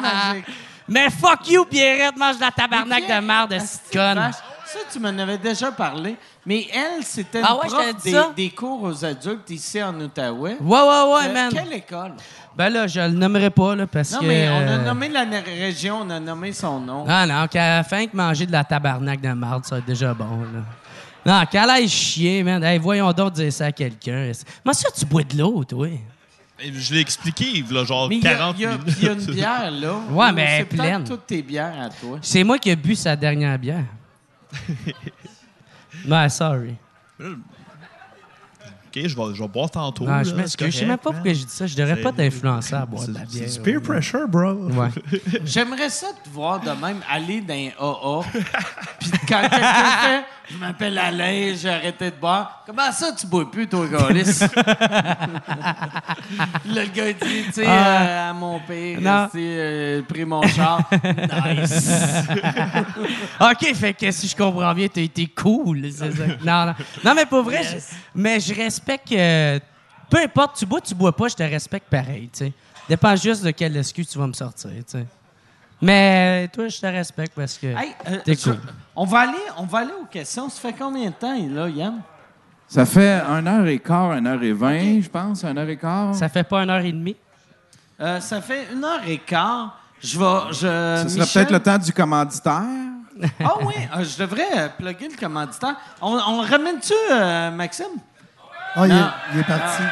Magique. 0.02 0.44
Mais 0.88 1.10
fuck 1.10 1.48
you, 1.50 1.64
Pierrette, 1.66 2.16
mange 2.16 2.36
de 2.36 2.40
la 2.40 2.50
tabarnak 2.50 3.06
de 3.06 3.20
marde, 3.20 3.50
de 3.50 3.56
vache, 3.56 4.34
Ça, 4.64 4.78
tu 4.90 4.98
m'en 5.00 5.08
avais 5.08 5.36
déjà 5.38 5.70
parlé. 5.70 6.16
Mais 6.46 6.66
elle, 6.72 7.02
c'était 7.04 7.40
une 7.40 7.44
Ah 7.46 7.56
ouais, 7.56 7.60
je 7.64 7.68
prof 7.68 7.80
t'avais 7.80 7.92
dit 7.94 8.02
des, 8.04 8.12
ça? 8.12 8.30
des 8.34 8.50
cours 8.50 8.82
aux 8.82 9.04
adultes 9.04 9.50
ici 9.50 9.82
en 9.82 9.94
Outaouais. 10.00 10.56
Ouais, 10.60 10.80
ouais, 10.80 10.86
ouais, 11.12 11.26
Euh, 11.28 11.32
man. 11.34 11.50
Quelle 11.52 11.72
école? 11.74 12.12
Ben 12.56 12.70
là, 12.70 12.86
je 12.86 13.00
le 13.00 13.08
nommerai 13.08 13.50
pas, 13.50 13.74
là, 13.76 13.86
parce 13.86 14.12
Non, 14.12 14.20
que... 14.20 14.24
mais 14.24 14.48
on 14.48 14.56
a 14.56 14.60
euh, 14.72 14.84
nommé 14.84 15.08
la 15.10 15.24
région, 15.44 16.00
on 16.04 16.10
a 16.10 16.18
nommé 16.18 16.52
son 16.52 16.80
nom. 16.80 17.04
Ah 17.06 17.26
non, 17.26 17.46
qu'à 17.48 17.76
la 17.76 17.84
fin 17.84 18.06
que 18.06 18.16
manger 18.16 18.46
de 18.46 18.52
la 18.52 18.64
tabarnak 18.64 19.20
de 19.20 19.28
marde, 19.32 19.64
ça 19.66 19.74
va 19.74 19.78
être 19.80 19.84
déjà 19.84 20.14
bon, 20.14 20.40
là. 20.40 20.60
Non, 21.26 21.44
qu'elle 21.50 21.68
aille 21.70 21.88
chier, 21.88 22.42
man. 22.42 22.62
Hey, 22.64 22.78
voyons 22.78 23.12
donc 23.12 23.32
dire 23.34 23.52
ça 23.52 23.66
à 23.66 23.72
quelqu'un. 23.72 24.30
Moi, 24.64 24.72
ça, 24.74 24.88
tu 24.96 25.04
bois 25.04 25.22
de 25.24 25.36
l'eau, 25.36 25.62
toi? 25.64 25.88
Je 26.60 26.94
l'ai 26.94 27.00
expliqué, 27.00 27.62
là, 27.70 27.84
genre 27.84 28.08
Mais 28.08 28.16
il 28.16 28.24
y, 28.24 28.26
a- 28.26 28.34
40 28.34 28.56
il 28.58 28.62
y 28.62 28.66
a- 28.66 28.70
minutes. 28.78 28.94
il 28.98 29.04
y 29.04 29.08
a 29.08 29.12
une 29.12 29.24
bière, 29.26 29.70
là. 29.70 29.92
Ouais, 30.10 30.30
Ou 30.30 30.32
mais 30.34 30.58
C'est 30.58 30.64
peut-être 30.64 30.82
pleine. 30.82 31.04
toutes 31.04 31.26
tes 31.26 31.42
bières 31.42 31.80
à 31.80 31.88
toi. 31.90 32.18
C'est 32.22 32.42
moi 32.44 32.58
qui 32.58 32.70
ai 32.70 32.76
bu 32.76 32.94
sa 32.96 33.14
dernière 33.14 33.58
bière. 33.58 33.84
ben, 36.04 36.28
sorry. 36.28 36.74
Je 39.06 39.14
vais, 39.16 39.34
je 39.34 39.42
vais 39.42 39.48
boire 39.48 39.70
tantôt. 39.70 40.04
Non, 40.04 40.10
là, 40.12 40.22
je 40.24 40.34
m'excuse. 40.34 40.66
Je 40.72 40.78
sais 40.78 40.86
même 40.86 40.96
pas 40.98 41.12
pourquoi 41.12 41.32
j'ai 41.32 41.44
dit 41.44 41.50
ça. 41.52 41.66
Je 41.66 41.76
devrais 41.76 41.96
pas 41.96 42.12
t'influencer 42.12 42.74
à 42.74 42.86
boire 42.86 43.06
de 43.06 43.12
la 43.14 43.20
bière. 43.20 43.44
c'est 43.48 43.62
peer 43.62 43.80
pressure, 43.82 44.26
bro. 44.26 44.52
Ouais. 44.52 44.88
J'aimerais 45.44 45.90
ça 45.90 46.06
te 46.24 46.28
voir 46.30 46.60
de 46.60 46.70
même 46.70 47.00
aller 47.10 47.40
dans 47.42 47.54
un 47.54 47.68
AA. 47.78 48.22
Puis 48.98 49.10
quand 49.28 49.40
quelqu'un 49.42 49.58
fait 50.02 50.24
Je 50.50 50.56
m'appelle 50.56 50.96
Alain, 50.98 51.52
j'ai 51.60 51.68
arrêté 51.68 52.10
de 52.10 52.16
boire. 52.16 52.62
Comment 52.66 52.90
ça, 52.90 53.12
tu 53.12 53.26
bois 53.26 53.50
plus, 53.50 53.66
toi, 53.68 53.86
Gaulis? 53.86 54.22
le 56.66 56.86
gars 56.86 57.12
dit 57.12 57.44
Tu 57.46 57.52
sais, 57.52 57.64
Ah. 57.66 58.00
euh, 58.02 58.30
à 58.30 58.32
mon 58.32 58.58
père, 58.60 59.28
tu 59.30 59.38
euh, 59.38 60.02
pris 60.08 60.24
mon 60.24 60.42
char. 60.48 60.80
nice. 61.02 61.90
OK, 63.40 63.74
fait 63.74 63.92
que 63.94 64.10
si 64.10 64.26
je 64.28 64.36
comprends 64.36 64.72
bien, 64.74 64.88
t'as 64.88 65.00
été 65.02 65.26
cool. 65.26 65.82
Non, 66.44 66.66
non. 66.66 66.74
Non, 67.04 67.14
mais 67.14 67.26
pour 67.26 67.42
vrai, 67.42 67.62
je- 67.62 67.76
mais 68.14 68.40
je 68.40 68.54
respecte 68.54 68.87
que. 68.96 69.58
Peu 70.10 70.18
importe, 70.22 70.56
tu 70.56 70.64
bois, 70.66 70.80
tu 70.80 70.94
bois 70.94 71.14
pas, 71.14 71.28
je 71.28 71.34
te 71.34 71.42
respecte 71.42 71.88
pareil, 71.90 72.30
tu 72.32 72.38
sais. 72.46 72.52
Dépend 72.88 73.14
juste 73.16 73.44
de 73.44 73.50
quelle 73.50 73.76
excuse 73.76 74.08
tu 74.08 74.18
vas 74.18 74.26
me 74.26 74.32
sortir, 74.32 74.70
tu 74.70 74.82
sais. 74.86 75.06
Mais 75.80 76.48
toi, 76.48 76.68
je 76.68 76.80
te 76.80 76.86
respecte 76.86 77.32
parce 77.36 77.58
que. 77.58 77.66
Hey, 77.66 77.94
euh, 78.08 78.18
T'es 78.24 78.34
je- 78.34 78.44
cool. 78.50 78.58
on, 78.96 79.04
va 79.04 79.20
aller, 79.20 79.38
on 79.58 79.64
va 79.64 79.78
aller 79.80 79.92
aux 80.00 80.06
questions. 80.06 80.48
Ça 80.48 80.60
fait 80.60 80.72
combien 80.76 81.06
de 81.06 81.14
temps, 81.14 81.36
là, 81.50 81.68
Yann? 81.68 82.00
Ça 82.66 82.84
fait 82.84 83.20
1h15, 83.20 84.20
1h20, 84.20 85.02
je 85.02 85.08
pense, 85.08 85.42
1h15. 85.44 86.14
Ça 86.14 86.28
fait 86.28 86.42
pas 86.44 86.62
une 86.64 86.70
heure 86.70 86.84
et 86.84 86.92
demie? 86.92 87.16
Euh, 88.00 88.20
ça 88.20 88.40
fait 88.40 88.68
une 88.72 88.84
heure 88.84 89.00
et 89.06 89.18
quart. 89.18 89.78
Je 90.02 90.18
vais. 90.18 90.52
Je, 90.52 91.08
Ce 91.08 91.24
serait 91.24 91.44
peut-être 91.44 91.50
le 91.52 91.60
temps 91.60 91.78
du 91.78 91.92
commanditaire. 91.92 92.62
Ah 93.44 93.54
oui, 93.62 93.74
euh, 93.96 94.04
je 94.04 94.18
devrais 94.18 94.46
euh, 94.56 94.68
plugger 94.78 95.08
le 95.08 95.16
commanditaire. 95.16 95.74
On, 96.00 96.12
on 96.26 96.42
le 96.42 96.48
ramène-tu, 96.48 96.92
euh, 97.10 97.50
Maxime? 97.50 97.86
Ah, 98.74 98.86
il, 98.86 98.90
est, 98.90 98.94
Non. 98.94 99.10
il 99.34 99.40
est 99.40 99.44
parti. 99.44 99.82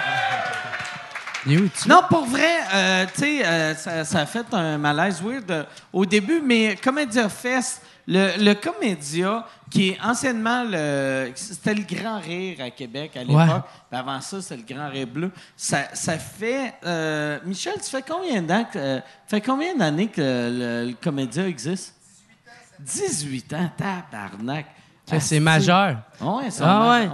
Il 1.47 1.53
est 1.53 1.57
où, 1.59 1.69
tu- 1.69 1.89
Non, 1.89 2.03
pour 2.09 2.25
vrai, 2.27 2.55
euh, 2.75 3.07
tu 3.15 3.21
sais, 3.21 3.47
euh, 3.47 3.75
ça, 3.75 4.05
ça 4.05 4.21
a 4.21 4.27
fait 4.27 4.47
un 4.53 4.79
malaise 4.79 5.23
weird 5.23 5.51
euh, 5.51 5.65
au 5.93 6.05
début, 6.05 6.41
mais 6.45 6.77
Comédia 6.77 7.29
Fest, 7.29 7.83
le, 8.09 8.33
le 8.43 8.55
Comédia, 8.55 9.47
qui 9.71 9.91
est 9.91 9.99
anciennement 10.03 10.65
le. 10.69 11.31
C'était 11.37 11.75
le 11.75 11.83
Grand 11.83 12.19
Rire 12.21 12.59
à 12.61 12.71
Québec 12.71 13.13
à 13.17 13.21
l'époque. 13.21 13.37
Ouais. 13.93 13.99
Avant 13.99 14.21
ça, 14.21 14.41
c'est 14.43 14.57
le 14.57 14.63
Grand 14.63 14.89
Rire 14.91 15.07
Bleu. 15.07 15.31
Ça, 15.57 15.85
ça 15.93 16.19
fait. 16.19 16.75
euh, 16.85 17.39
Michel, 17.45 17.75
tu 17.75 17.91
fais 17.91 18.03
combien 18.03 18.43
d'années 18.43 18.67
que, 18.73 18.79
euh, 18.79 19.01
fait 19.29 19.41
combien 19.41 19.75
d'années 19.77 20.09
que 20.09 20.21
le, 20.21 20.89
le 20.91 20.95
Comédia 21.03 21.47
existe? 21.47 21.95
18 22.81 23.53
ans, 23.55 23.71
tabarnak. 23.77 24.67
Que 25.11 25.21
c'est 25.21 25.41
majeur. 25.41 25.97
Ouais, 26.21 26.51
ça 26.51 26.65
Ah 26.67 26.81
va- 26.81 26.91
ouais. 27.01 27.09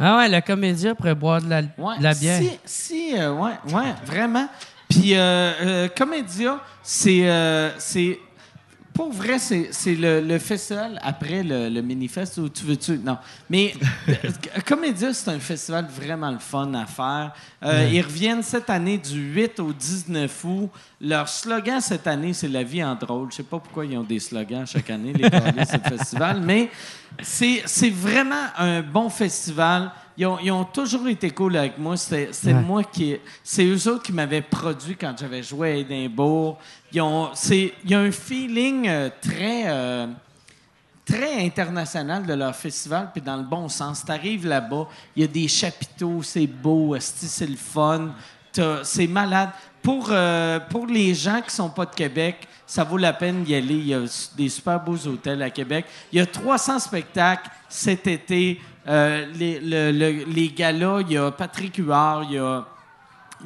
Ah 0.00 0.16
ouais, 0.18 0.28
le 0.28 0.40
comédien 0.40 0.94
pourrait 0.94 1.14
boire 1.14 1.40
de 1.40 1.48
la, 1.48 1.62
de 1.62 1.68
la 2.00 2.14
bière. 2.14 2.40
Si, 2.40 2.58
si 2.64 3.12
euh, 3.18 3.32
ouais, 3.32 3.52
ouais, 3.72 3.94
vraiment. 4.04 4.48
Puis 4.88 5.14
euh, 5.14 5.52
euh, 5.60 5.88
Comédia, 5.96 6.58
c'est, 6.82 7.28
euh, 7.28 7.70
c'est, 7.78 8.18
pour 8.98 9.12
vrai, 9.12 9.38
c'est, 9.38 9.68
c'est 9.70 9.94
le, 9.94 10.20
le 10.20 10.38
festival 10.40 10.98
après 11.04 11.44
le, 11.44 11.68
le 11.68 11.82
Minifest 11.82 12.36
ou 12.38 12.48
tu 12.48 12.64
veux-tu? 12.64 12.98
Non. 12.98 13.16
Mais 13.48 13.72
Comédia, 14.66 15.14
c'est 15.14 15.30
un 15.30 15.38
festival 15.38 15.86
vraiment 15.88 16.32
le 16.32 16.40
fun 16.40 16.74
à 16.74 16.84
faire. 16.84 17.32
Euh, 17.64 17.88
Ils 17.92 18.02
reviennent 18.02 18.42
cette 18.42 18.68
année 18.68 18.98
du 18.98 19.20
8 19.34 19.60
au 19.60 19.72
19 19.72 20.44
août. 20.44 20.70
Leur 21.00 21.28
slogan 21.28 21.80
cette 21.80 22.08
année, 22.08 22.32
c'est 22.32 22.48
La 22.48 22.64
vie 22.64 22.82
en 22.82 22.96
drôle. 22.96 23.28
Je 23.30 23.36
sais 23.36 23.42
pas 23.44 23.60
pourquoi 23.60 23.86
ils 23.86 23.96
ont 23.96 24.02
des 24.02 24.18
slogans 24.18 24.66
chaque 24.66 24.90
année, 24.90 25.12
les 25.12 25.30
gars, 25.30 25.42
ce 25.64 25.78
festival, 25.96 26.40
mais 26.40 26.68
c'est, 27.22 27.62
c'est 27.66 27.90
vraiment 27.90 28.46
un 28.58 28.82
bon 28.82 29.08
festival. 29.08 29.92
Ils 30.20 30.26
ont, 30.26 30.38
ils 30.42 30.50
ont 30.50 30.64
toujours 30.64 31.06
été 31.06 31.30
cool 31.30 31.56
avec 31.56 31.78
moi. 31.78 31.96
C'était 31.96 32.28
Ouais. 32.52 32.52
moi 32.54 32.82
qui. 32.82 33.14
C'est 33.44 33.64
eux 33.64 33.86
autres 33.88 34.02
qui 34.02 34.12
m'avaient 34.12 34.42
produit 34.42 34.96
quand 34.96 35.14
j'avais 35.16 35.44
joué 35.44 35.68
à 35.70 35.74
Édimbourg. 35.76 36.58
Il 36.92 36.96
y 36.96 37.94
a 37.94 37.98
un 38.00 38.10
feeling 38.12 38.88
euh, 38.88 39.10
très. 39.20 39.64
euh, 39.66 40.06
très 41.04 41.42
international 41.42 42.26
de 42.26 42.34
leur 42.34 42.54
festival, 42.54 43.08
puis 43.14 43.22
dans 43.22 43.36
le 43.38 43.42
bon 43.42 43.66
sens. 43.70 44.04
Tu 44.04 44.12
arrives 44.12 44.46
là-bas, 44.46 44.86
il 45.16 45.22
y 45.22 45.24
a 45.24 45.26
des 45.28 45.48
chapiteaux, 45.48 46.22
c'est 46.22 46.46
beau, 46.46 46.94
c'est 47.00 47.46
le 47.48 47.56
fun, 47.56 48.10
c'est 48.82 49.06
malade. 49.06 49.48
Pour, 49.80 50.08
euh, 50.10 50.60
pour 50.60 50.86
les 50.86 51.14
gens 51.14 51.40
qui 51.40 51.54
sont 51.54 51.70
pas 51.70 51.86
de 51.86 51.94
Québec, 51.94 52.46
ça 52.66 52.84
vaut 52.84 52.98
la 52.98 53.14
peine 53.14 53.42
d'y 53.42 53.54
aller. 53.54 53.74
Il 53.76 53.86
y 53.86 53.94
a 53.94 54.00
des 54.36 54.48
super 54.50 54.78
beaux 54.84 54.98
hôtels 55.06 55.40
à 55.42 55.48
Québec. 55.48 55.86
Il 56.12 56.18
y 56.18 56.20
a 56.20 56.26
300 56.26 56.78
spectacles 56.78 57.48
cet 57.70 58.06
été. 58.06 58.60
Les, 58.86 59.60
le- 59.60 59.92
le- 59.92 60.24
les 60.24 60.48
galas, 60.50 61.00
il 61.00 61.12
y 61.12 61.16
a 61.16 61.30
Patrick 61.30 61.76
Huard, 61.76 62.24
il 62.24 62.32
y 62.32 62.38
a, 62.38 62.66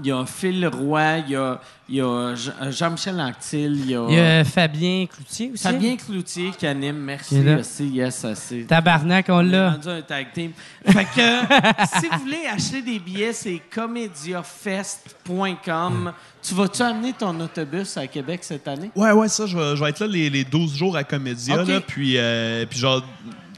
il 0.00 0.06
y 0.06 0.12
a 0.12 0.24
Phil 0.26 0.66
Roy, 0.66 1.18
il 1.26 1.30
y 1.32 1.36
a, 1.36 1.60
il 1.88 1.94
y 1.96 2.00
a 2.00 2.34
Jean- 2.34 2.70
Jean-Michel 2.70 3.20
Anctil, 3.20 3.72
il 3.84 3.90
y 3.90 3.94
a, 3.94 4.06
Il 4.08 4.14
y 4.14 4.18
a 4.20 4.44
Fabien 4.44 5.06
Cloutier 5.06 5.50
aussi. 5.52 5.62
Fabien 5.62 5.96
Cloutier 5.96 6.50
qui 6.56 6.66
anime. 6.66 6.96
Merci, 6.96 7.36
là. 7.42 7.56
merci, 7.56 7.86
yes, 7.88 8.24
assez. 8.24 8.64
Tabarnak, 8.64 9.26
on 9.28 9.34
On 9.34 9.38
a 9.38 9.42
l'a. 9.42 9.70
rendu 9.72 9.88
un 9.88 10.02
tag 10.02 10.32
team. 10.32 10.52
Fait 10.86 11.04
que, 11.04 11.98
si 12.00 12.08
vous 12.08 12.18
voulez 12.20 12.46
acheter 12.50 12.82
des 12.82 12.98
billets, 12.98 13.32
c'est 13.32 13.60
comediafest.com. 13.74 16.12
Tu 16.42 16.54
vas-tu 16.54 16.82
amener 16.82 17.12
ton 17.12 17.38
autobus 17.40 17.96
à 17.96 18.06
Québec 18.06 18.40
cette 18.42 18.66
année? 18.66 18.90
Ouais, 18.96 19.12
ouais, 19.12 19.28
ça, 19.28 19.46
je 19.46 19.56
vais, 19.56 19.76
je 19.76 19.82
vais 19.84 19.90
être 19.90 20.00
là 20.00 20.06
les, 20.06 20.30
les 20.30 20.44
12 20.44 20.76
jours 20.76 20.96
à 20.96 21.04
Comédia, 21.04 21.62
là, 21.62 21.80
puis, 21.80 22.14
euh, 22.16 22.66
puis 22.68 22.78
genre, 22.78 23.04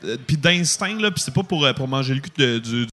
euh, 0.04 0.16
puis 0.26 0.36
d'instinct, 0.36 0.98
là, 1.00 1.10
puis 1.10 1.22
c'est 1.24 1.34
pas 1.34 1.42
pour, 1.42 1.64
euh, 1.64 1.72
pour 1.72 1.88
manger 1.88 2.14
le 2.14 2.20
cul 2.20 2.30
de- 2.36 2.58
du 2.58 2.86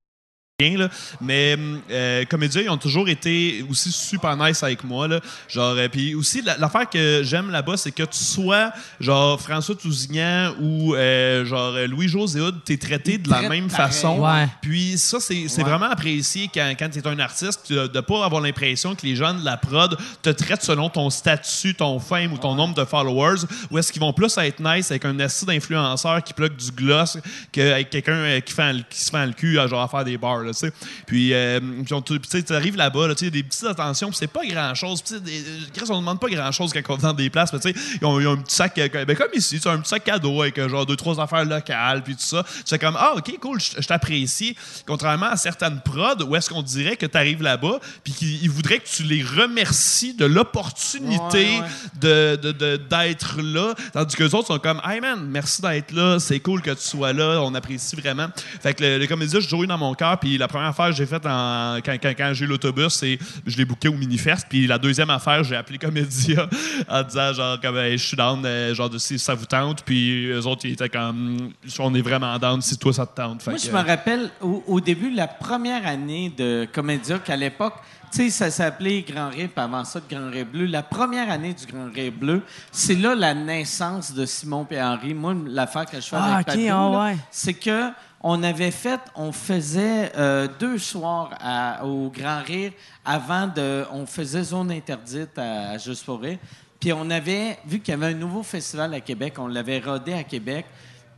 rien, 0.63 0.77
là, 0.77 0.89
mais 1.19 1.57
euh, 1.89 2.23
Comédia, 2.25 2.61
ils 2.61 2.69
ont 2.69 2.77
toujours 2.77 3.09
été 3.09 3.65
aussi 3.69 3.91
super 3.91 4.35
nice 4.37 4.63
avec 4.63 4.83
moi, 4.83 5.07
là, 5.07 5.19
genre, 5.47 5.75
euh, 5.77 5.87
puis 5.87 6.15
aussi, 6.15 6.41
la- 6.41 6.57
l'affaire 6.57 6.89
que 6.89 7.21
j'aime 7.23 7.49
là-bas, 7.51 7.77
c'est 7.77 7.91
que 7.91 8.03
tu 8.03 8.17
sois, 8.23 8.71
genre, 8.99 9.39
François 9.41 9.75
Tousignan 9.75 10.53
ou, 10.61 10.95
euh, 10.95 11.45
genre, 11.45 11.73
Louis-José 11.87 12.39
Hood, 12.41 12.63
t'es 12.63 12.77
traité 12.77 13.17
de 13.17 13.29
la 13.29 13.41
même 13.49 13.67
pareil. 13.67 13.91
façon, 13.91 14.19
Ouais. 14.19 14.47
puis 14.61 14.97
ça, 14.97 15.19
c'est 15.19 15.47
c'est 15.47 15.63
Ouais. 15.63 15.69
vraiment 15.69 15.89
apprécié 15.91 16.49
quand, 16.53 16.73
quand 16.77 16.89
tu 16.89 16.99
es 16.99 17.07
un 17.07 17.19
artiste, 17.19 17.71
de 17.71 17.89
ne 17.93 18.01
pas 18.01 18.25
avoir 18.25 18.41
l'impression 18.41 18.95
que 18.95 19.05
les 19.05 19.15
gens 19.15 19.33
de 19.33 19.43
la 19.43 19.57
prod 19.57 19.97
te 20.21 20.29
traitent 20.29 20.63
selon 20.63 20.89
ton 20.89 21.09
statut, 21.09 21.73
ton 21.75 21.99
fame 21.99 22.33
ou 22.33 22.37
ton 22.37 22.55
nombre 22.55 22.75
de 22.75 22.85
followers, 22.85 23.41
ou 23.69 23.77
est-ce 23.77 23.91
qu'ils 23.91 24.01
vont 24.01 24.13
plus 24.13 24.37
être 24.37 24.59
nice 24.59 24.91
avec 24.91 25.05
un 25.05 25.19
assis 25.19 25.45
d'influenceur 25.45 26.23
qui 26.23 26.33
plug 26.33 26.55
du 26.55 26.71
gloss 26.71 27.17
qu'avec 27.51 27.89
quelqu'un 27.89 28.13
euh, 28.13 28.39
qui, 28.39 28.53
qui 28.89 28.99
se 28.99 29.09
fait 29.11 29.25
le 29.25 29.33
cul 29.33 29.59
à, 29.59 29.67
genre, 29.67 29.81
à 29.81 29.87
faire 29.87 30.03
des 30.03 30.17
bars. 30.17 30.39
Là, 30.43 30.50
tu 30.53 30.59
sais. 30.59 30.73
puis, 31.05 31.33
euh, 31.33 31.59
puis 31.59 31.85
tu 32.19 32.19
sais, 32.29 32.43
tu 32.43 32.53
arrives 32.53 32.75
là-bas, 32.75 33.07
là, 33.07 33.15
tu 33.15 33.25
sais, 33.25 33.31
des 33.31 33.43
petites 33.43 33.65
attentions, 33.65 34.09
puis 34.09 34.17
c'est 34.17 34.27
pas 34.27 34.45
grand-chose. 34.45 35.01
Puis, 35.01 35.19
des- 35.19 35.39
euh, 35.41 35.59
Chris, 35.73 35.85
on 35.89 35.99
demande 35.99 36.19
pas 36.19 36.29
grand-chose 36.29 36.71
quand 36.73 36.81
on 36.93 36.97
dans 36.97 37.13
des 37.13 37.29
places, 37.29 37.51
mais 37.53 37.59
tu 37.59 37.71
sais, 37.73 37.79
ils 38.01 38.05
ont, 38.05 38.19
ils 38.19 38.27
ont 38.27 38.33
un 38.33 38.37
petit 38.37 38.55
sac, 38.55 38.77
euh, 38.77 39.05
ben, 39.05 39.15
comme 39.15 39.27
ici, 39.33 39.55
tu 39.55 39.61
sais, 39.61 39.69
un 39.69 39.79
petit 39.79 39.89
sac 39.89 40.03
cadeau 40.03 40.41
avec 40.41 40.57
euh, 40.59 40.69
genre 40.69 40.85
deux, 40.85 40.95
trois 40.95 41.19
affaires 41.19 41.45
locales, 41.45 42.03
puis 42.03 42.15
tout 42.15 42.21
ça. 42.21 42.43
Tu 42.43 42.63
fais 42.67 42.79
comme, 42.79 42.95
ah, 42.97 43.13
ok, 43.15 43.37
cool, 43.39 43.59
je 43.59 43.81
je 43.81 43.87
t'apprécie. 43.87 44.55
Contrairement 44.85 45.27
à 45.27 45.37
certaines 45.37 45.81
prods 45.81 46.23
où 46.27 46.35
est-ce 46.35 46.49
qu'on 46.49 46.61
dirait 46.61 46.95
que 46.97 47.05
tu 47.05 47.17
arrives 47.17 47.41
là-bas, 47.41 47.79
puis 48.03 48.13
qu'ils 48.13 48.43
ils 48.43 48.49
voudraient 48.49 48.79
que 48.79 48.87
tu 48.87 49.03
les 49.03 49.23
remercies 49.23 50.13
de 50.13 50.25
l'opportunité 50.25 51.19
Ouais, 51.31 51.59
ouais. 51.61 51.67
de- 51.99 52.35
de- 52.35 52.51
de- 52.51 52.77
d'être 52.77 53.41
là. 53.41 53.73
Tandis 53.93 54.15
que 54.15 54.23
les 54.23 54.35
autres 54.35 54.47
sont 54.47 54.59
comme, 54.59 54.81
hey 54.85 54.99
man, 54.99 55.25
merci 55.29 55.61
d'être 55.61 55.91
là, 55.91 56.19
c'est 56.19 56.39
cool 56.39 56.61
que 56.61 56.71
tu 56.71 56.81
sois 56.83 57.13
là, 57.13 57.41
on 57.41 57.53
apprécie 57.55 57.95
vraiment. 57.95 58.27
Fait 58.61 58.73
que 58.73 58.83
le, 58.83 58.97
le 58.97 59.07
comédien, 59.07 59.39
toujours 59.39 59.63
eu 59.63 59.67
dans 59.67 59.77
mon 59.77 59.93
cœur, 59.93 60.19
puis 60.19 60.37
la 60.41 60.47
première 60.47 60.67
affaire 60.69 60.87
que 60.87 60.95
j'ai 60.95 61.05
faite 61.05 61.25
en- 61.25 61.77
quand, 61.85 61.93
quand- 62.01 62.13
quand 62.17 62.31
j'ai 62.33 62.45
eu 62.45 62.47
l'autobus, 62.47 62.93
c'est 62.93 63.17
je 63.45 63.57
l'ai 63.57 63.65
booké 63.65 63.87
au 63.87 63.93
Minifest. 63.93 64.47
Puis 64.49 64.67
la 64.67 64.77
deuxième 64.77 65.09
affaire, 65.09 65.43
j'ai 65.43 65.55
appelé 65.55 65.77
Comédia 65.77 66.47
en 66.89 67.03
disant 67.03 67.33
genre 67.33 67.61
comme 67.61 67.77
Hey, 67.77 67.97
je 67.97 68.05
suis 68.05 68.17
down, 68.17 68.41
euh, 68.45 68.73
genre 68.75 68.89
de 68.89 68.97
si 68.97 69.17
ça 69.17 69.33
vous 69.33 69.45
tente. 69.45 69.83
Puis 69.83 70.27
eux 70.27 70.45
autres, 70.45 70.65
ils 70.65 70.73
étaient 70.73 70.89
comme 70.89 71.51
on 71.79 71.93
est 71.95 72.01
vraiment 72.01 72.37
down 72.37 72.61
si 72.61 72.77
toi 72.77 72.93
ça 72.93 73.05
te 73.05 73.15
tente. 73.15 73.41
Fait 73.41 73.51
Moi, 73.51 73.59
que, 73.59 73.65
je 73.65 73.71
me 73.71 73.81
rappelle 73.81 74.29
au, 74.41 74.63
au 74.67 74.79
début, 74.81 75.09
la 75.11 75.27
première 75.27 75.85
année 75.87 76.33
de 76.37 76.67
Comédia, 76.73 77.19
qu'à 77.19 77.35
l'époque, 77.37 77.75
tu 78.11 78.17
sais, 78.23 78.29
ça 78.29 78.51
s'appelait 78.51 79.03
Grand 79.07 79.29
puis 79.29 79.49
avant 79.55 79.85
ça, 79.85 80.01
de 80.01 80.05
Grand 80.13 80.29
Rire 80.29 80.45
Bleu. 80.45 80.65
La 80.65 80.83
première 80.83 81.31
année 81.31 81.53
du 81.53 81.65
Grand 81.65 81.89
Rire 81.93 82.11
Bleu, 82.11 82.41
c'est 82.71 82.95
là 82.95 83.15
la 83.15 83.33
naissance 83.33 84.13
de 84.13 84.25
Simon 84.25 84.67
et 84.69 84.81
Henri. 84.81 85.13
Moi, 85.13 85.33
l'affaire 85.47 85.85
que 85.85 85.95
je 85.95 86.07
fais 86.07 86.17
Ah, 86.19 86.35
avec 86.35 86.47
ah, 86.49 86.55
là, 86.57 86.89
ouais. 87.05 87.17
c'est 87.31 87.53
que 87.53 87.89
on 88.23 88.43
avait 88.43 88.71
fait, 88.71 88.99
on 89.15 89.31
faisait 89.31 90.11
euh, 90.15 90.47
deux 90.59 90.77
soirs 90.77 91.31
à- 91.39 91.85
au 91.85 92.09
Grand 92.09 92.41
Rire 92.43 92.71
avant 93.03 93.47
de, 93.47 93.83
on 93.91 94.05
faisait 94.05 94.43
zone 94.43 94.71
interdite 94.71 95.37
à, 95.37 95.71
à 95.71 95.77
Juste 95.77 96.05
pour 96.05 96.21
rire. 96.21 96.37
Puis 96.79 96.93
on 96.93 97.09
avait 97.09 97.57
vu 97.65 97.79
qu'il 97.79 97.91
y 97.91 97.95
avait 97.95 98.07
un 98.13 98.17
nouveau 98.17 98.43
festival 98.43 98.93
à 98.93 99.01
Québec, 99.01 99.35
on 99.37 99.47
l'avait 99.47 99.79
rodé 99.79 100.13
à 100.13 100.23
Québec. 100.23 100.65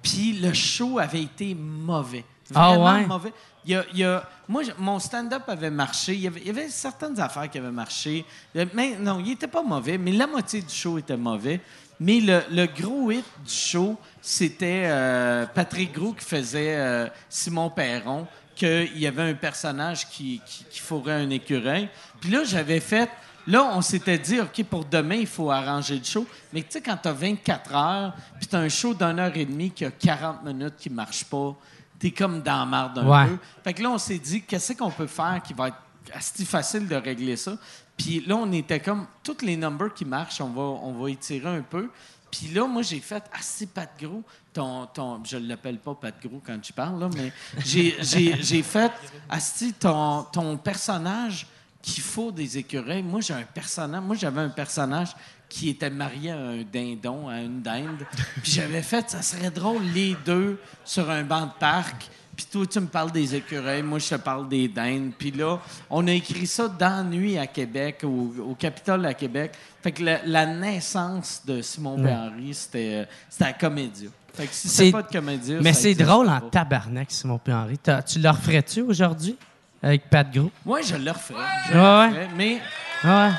Puis 0.01 0.33
le 0.33 0.53
show 0.53 0.99
avait 0.99 1.21
été 1.23 1.55
mauvais, 1.55 2.25
Ah, 2.53 2.69
vraiment 2.75 2.85
ouais? 2.93 3.05
mauvais. 3.05 3.33
Il 3.65 3.71
y 3.71 3.75
a- 3.75 3.85
il 3.93 3.99
y 3.99 4.03
a- 4.03 4.27
moi, 4.49 4.61
mon 4.77 4.99
stand-up 4.99 5.43
avait 5.47 5.69
marché. 5.69 6.13
Il 6.15 6.19
y 6.19 6.27
avait, 6.27 6.41
il 6.41 6.47
y 6.47 6.49
avait 6.49 6.67
certaines 6.67 7.17
affaires 7.21 7.49
qui 7.49 7.57
avaient 7.57 7.71
marché. 7.71 8.25
Mais 8.73 8.97
non, 8.99 9.21
il 9.25 9.31
était 9.31 9.47
pas 9.47 9.63
mauvais, 9.63 9.97
mais 9.97 10.11
la 10.11 10.27
moitié 10.27 10.61
du 10.61 10.73
show 10.73 10.97
était 10.97 11.15
mauvais. 11.15 11.61
Mais 11.99 12.19
le, 12.19 12.41
le 12.51 12.65
gros 12.65 13.11
hit 13.11 13.25
du 13.45 13.53
show, 13.53 13.97
c'était 14.21 14.83
euh, 14.85 15.45
Patrick 15.53 15.93
Gros 15.93 16.13
qui 16.13 16.25
faisait 16.25 16.75
euh, 16.75 17.07
Simon 17.29 17.69
Perron, 17.69 18.27
qu'il 18.55 18.97
y 18.97 19.07
avait 19.07 19.23
un 19.29 19.33
personnage 19.33 20.07
qui, 20.09 20.41
qui, 20.45 20.65
qui 20.69 20.79
fourrait 20.79 21.13
un 21.23 21.29
écureuil. 21.29 21.89
Puis 22.21 22.29
là, 22.31 22.43
j'avais 22.43 22.79
fait... 22.79 23.09
Là, 23.45 23.71
on 23.73 23.81
s'était 23.81 24.17
dit, 24.17 24.39
OK, 24.39 24.63
pour 24.63 24.85
demain, 24.85 25.15
il 25.15 25.27
faut 25.27 25.51
arranger 25.51 25.97
le 25.97 26.03
show. 26.05 26.25
Mais 26.53 26.61
tu 26.61 26.67
sais, 26.69 26.81
quand 26.81 26.95
tu 26.95 27.09
as 27.09 27.13
24 27.13 27.75
heures, 27.75 28.13
puis 28.39 28.47
tu 28.47 28.55
as 28.55 28.59
un 28.59 28.69
show 28.69 28.93
d'une 28.93 29.19
heure 29.19 29.35
et 29.35 29.43
demie 29.45 29.69
qui 29.69 29.83
a 29.83 29.91
40 29.91 30.43
minutes 30.45 30.75
qui 30.77 30.89
marche 30.89 31.25
pas, 31.25 31.53
t'es 31.99 32.11
comme 32.11 32.41
dans 32.41 32.59
la 32.59 32.65
marde 32.65 32.99
un 32.99 33.05
Ouais. 33.05 33.27
peu. 33.27 33.37
Fait 33.63 33.73
que 33.73 33.83
là, 33.83 33.89
on 33.91 33.97
s'est 33.97 34.17
dit, 34.19 34.41
qu'est-ce 34.43 34.71
qu'on 34.73 34.91
peut 34.91 35.07
faire 35.07 35.41
qui 35.45 35.53
va 35.53 35.67
être 35.69 35.75
assez 36.13 36.45
facile 36.45 36.87
de 36.87 36.95
régler 36.95 37.35
ça? 37.35 37.53
Puis 37.97 38.21
là, 38.21 38.35
on 38.35 38.51
était 38.51 38.79
comme, 38.79 39.05
tous 39.23 39.41
les 39.41 39.55
numbers 39.55 39.93
qui 39.93 40.05
marchent, 40.05 40.41
on 40.41 40.49
va, 40.49 40.61
on 40.61 40.93
va 40.93 41.09
étirer 41.09 41.49
un 41.49 41.61
peu. 41.61 41.89
Puis 42.31 42.47
là, 42.47 42.65
moi, 42.65 42.81
j'ai 42.81 42.99
fait, 42.99 43.23
assez 43.31 43.67
Pat 43.67 43.89
Gros, 44.01 44.23
ton, 44.51 44.87
ton, 44.87 45.23
je 45.23 45.37
ne 45.37 45.47
l'appelle 45.47 45.77
pas 45.77 45.93
Pat 45.93 46.15
Gros 46.23 46.41
quand 46.43 46.57
je 46.63 46.73
parle, 46.73 46.99
là, 46.99 47.09
mais 47.15 47.31
j'ai, 47.63 48.63
fait, 48.63 48.91
Asti, 49.29 49.73
ton, 49.73 50.23
ton 50.23 50.57
personnage 50.57 51.45
qui 51.83 52.01
faut 52.01 52.31
des 52.31 52.57
écureuils. 52.57 53.03
Moi, 53.03 53.21
j'ai 53.21 53.35
un 53.35 53.43
personnage, 53.43 54.01
moi, 54.01 54.15
j'avais 54.15 54.41
un 54.41 54.49
personnage 54.49 55.09
qui 55.47 55.69
était 55.69 55.91
marié 55.91 56.31
à 56.31 56.39
un 56.39 56.63
dindon, 56.63 57.27
à 57.27 57.39
une 57.41 57.61
dinde. 57.61 58.07
Puis 58.41 58.53
j'avais 58.53 58.81
fait, 58.81 59.11
ça 59.11 59.21
serait 59.21 59.51
drôle, 59.51 59.83
les 59.93 60.15
deux 60.25 60.59
sur 60.83 61.11
un 61.11 61.23
banc 61.23 61.45
de 61.45 61.51
parc. 61.59 62.09
Puis 62.35 62.47
toi, 62.51 62.65
tu 62.65 62.79
me 62.79 62.87
parles 62.87 63.11
des 63.11 63.35
écureuils, 63.35 63.83
moi, 63.83 63.99
je 63.99 64.09
te 64.09 64.15
parle 64.15 64.49
des 64.49 64.67
dindes. 64.67 65.11
Puis 65.17 65.29
là, 65.31 65.59
on 65.89 66.07
a 66.07 66.11
écrit 66.11 66.47
ça 66.47 66.67
dans 66.67 67.07
Nuit 67.07 67.37
à 67.37 67.45
Québec, 67.45 67.99
au, 68.03 68.33
au 68.49 68.55
Capitole 68.55 69.05
à 69.05 69.13
Québec. 69.13 69.51
Fait 69.83 69.91
que 69.91 70.03
la, 70.03 70.19
la 70.25 70.45
naissance 70.47 71.41
de 71.45 71.61
Simon 71.61 72.03
Henry, 72.03 72.53
c'était 72.53 72.93
euh, 73.01 73.05
c'était 73.29 73.45
à 73.45 73.53
Comédia. 73.53 74.09
Fait 74.33 74.47
que 74.47 74.53
si 74.53 74.67
C'est- 74.67 74.91
pas 74.91 75.03
de 75.03 75.11
Comédia, 75.11 75.59
Mais 75.61 75.73
c'est 75.73 75.93
drôle 75.93 76.27
en 76.27 76.39
pas. 76.39 76.49
tabarnak, 76.49 77.11
Simon. 77.11 77.39
Henry. 77.47 77.77
Tu 78.07 78.17
le 78.19 78.29
referais-tu 78.29 78.81
aujourd'hui 78.81 79.37
avec 79.83 80.09
Pat 80.09 80.27
Gros? 80.33 80.49
Moi, 80.65 80.81
je 80.81 80.95
le 80.95 81.11
referais. 81.11 81.37
Je 81.69 81.73
Ouais, 81.73 81.77
le 81.77 81.81
ouais. 81.83 82.07
referais, 82.07 82.29
mais 82.35 82.61
Ouais. 83.03 83.29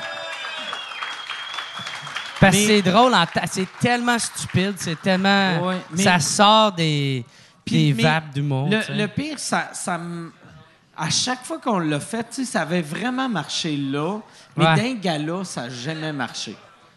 Parce 2.39 2.55
que 2.55 2.61
Mais- 2.61 2.67
c'est 2.67 2.81
drôle, 2.81 3.13
en 3.13 3.25
ta- 3.25 3.47
c'est 3.47 3.67
tellement 3.79 4.19
stupide, 4.19 4.73
c'est 4.77 5.01
tellement. 5.01 5.65
Ouais, 5.67 5.77
mais- 5.91 6.03
Ça 6.03 6.19
sort 6.19 6.71
des, 6.73 7.25
Puis, 7.65 7.93
des 7.93 8.03
vapes 8.03 8.31
d'humour. 8.33 8.69
Le, 8.69 8.83
tu 8.83 8.93
le 8.93 9.07
pire, 9.07 9.39
ça, 9.39 9.69
ça 9.73 9.99
à 10.97 11.09
chaque 11.09 11.43
fois 11.43 11.59
qu'on 11.59 11.79
l'a 11.79 11.99
fait, 11.99 12.23
tu 12.29 12.45
sais, 12.45 12.45
ça 12.45 12.61
avait 12.61 12.81
vraiment 12.81 13.27
marché 13.27 13.75
là, 13.75 14.19
mais 14.55 14.65
Ouais. 14.65 14.75
d'un 14.75 14.93
gala, 14.93 15.43
ça 15.43 15.63
n'a 15.63 15.69
jamais 15.69 16.13
marché. 16.13 16.55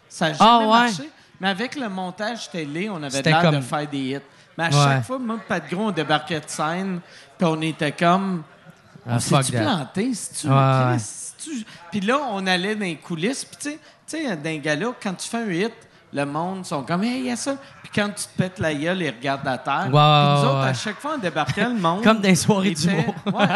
Ça 0.08 0.28
n'a 0.28 0.34
jamais 0.34 0.50
Ah, 0.50 0.58
ouais? 0.60 0.66
marché. 0.66 1.10
Mais 1.40 1.48
avec 1.48 1.74
le 1.76 1.88
montage 1.88 2.50
télé, 2.50 2.88
on 2.90 3.02
avait 3.02 3.22
l'air 3.22 3.50
de 3.52 3.60
faire 3.60 3.88
des 3.88 3.98
hits. 3.98 4.18
Mais 4.56 4.64
à 4.64 4.66
Ouais. 4.68 4.72
chaque 4.84 5.04
fois, 5.04 5.18
moi, 5.18 5.38
Pat 5.48 5.68
Gros, 5.70 5.84
on 5.86 5.90
débarquait 5.90 6.40
de 6.40 6.48
scène, 6.48 7.00
puis 7.36 7.46
on 7.48 7.60
était 7.62 7.92
comme. 7.92 8.42
Ah, 9.08 9.18
planté? 9.50 10.12
C'est-tu- 10.14 10.48
ouais. 10.48 10.92
Chris, 10.92 11.00
c'est-tu- 11.00 11.64
Puis 11.90 12.00
là, 12.00 12.18
on 12.30 12.46
allait 12.46 12.74
dans 12.74 12.84
les 12.84 12.96
coulisses. 12.96 13.44
Puis 13.44 13.56
tu 13.56 13.70
sais- 13.70 13.78
tu 14.06 14.16
sais, 14.28 14.36
dans 14.36 14.42
les 14.44 14.58
galas, 14.58 14.92
quand 15.02 15.14
tu 15.14 15.28
fais 15.28 15.38
un 15.38 15.50
hit, 15.50 15.72
le 16.12 16.24
monde 16.24 16.64
sont 16.64 16.82
comme, 16.82 17.02
hey, 17.04 17.18
il 17.20 17.24
y 17.26 17.30
a 17.30 17.36
ça. 17.36 17.56
Puis 17.82 17.92
quand 17.94 18.08
tu 18.08 18.24
te 18.24 18.36
pètes 18.36 18.58
la 18.58 18.74
gueule, 18.74 19.02
ils 19.02 19.10
regardent 19.10 19.46
à 19.48 19.58
terre. 19.58 19.82
Puis 19.82 19.90
nous 19.92 19.96
autres, 20.48 20.60
ouais. 20.62 20.68
à 20.68 20.74
chaque 20.74 20.98
fois, 21.00 21.12
on 21.16 21.18
débarquait, 21.18 21.64
le 21.64 21.74
monde. 21.78 22.02
Comme 22.02 22.18
dans 22.20 22.28
les 22.28 22.34
soirées 22.34 22.70
était- 22.70 22.88
d'humour. 22.88 23.14
Ouais. 23.26 23.46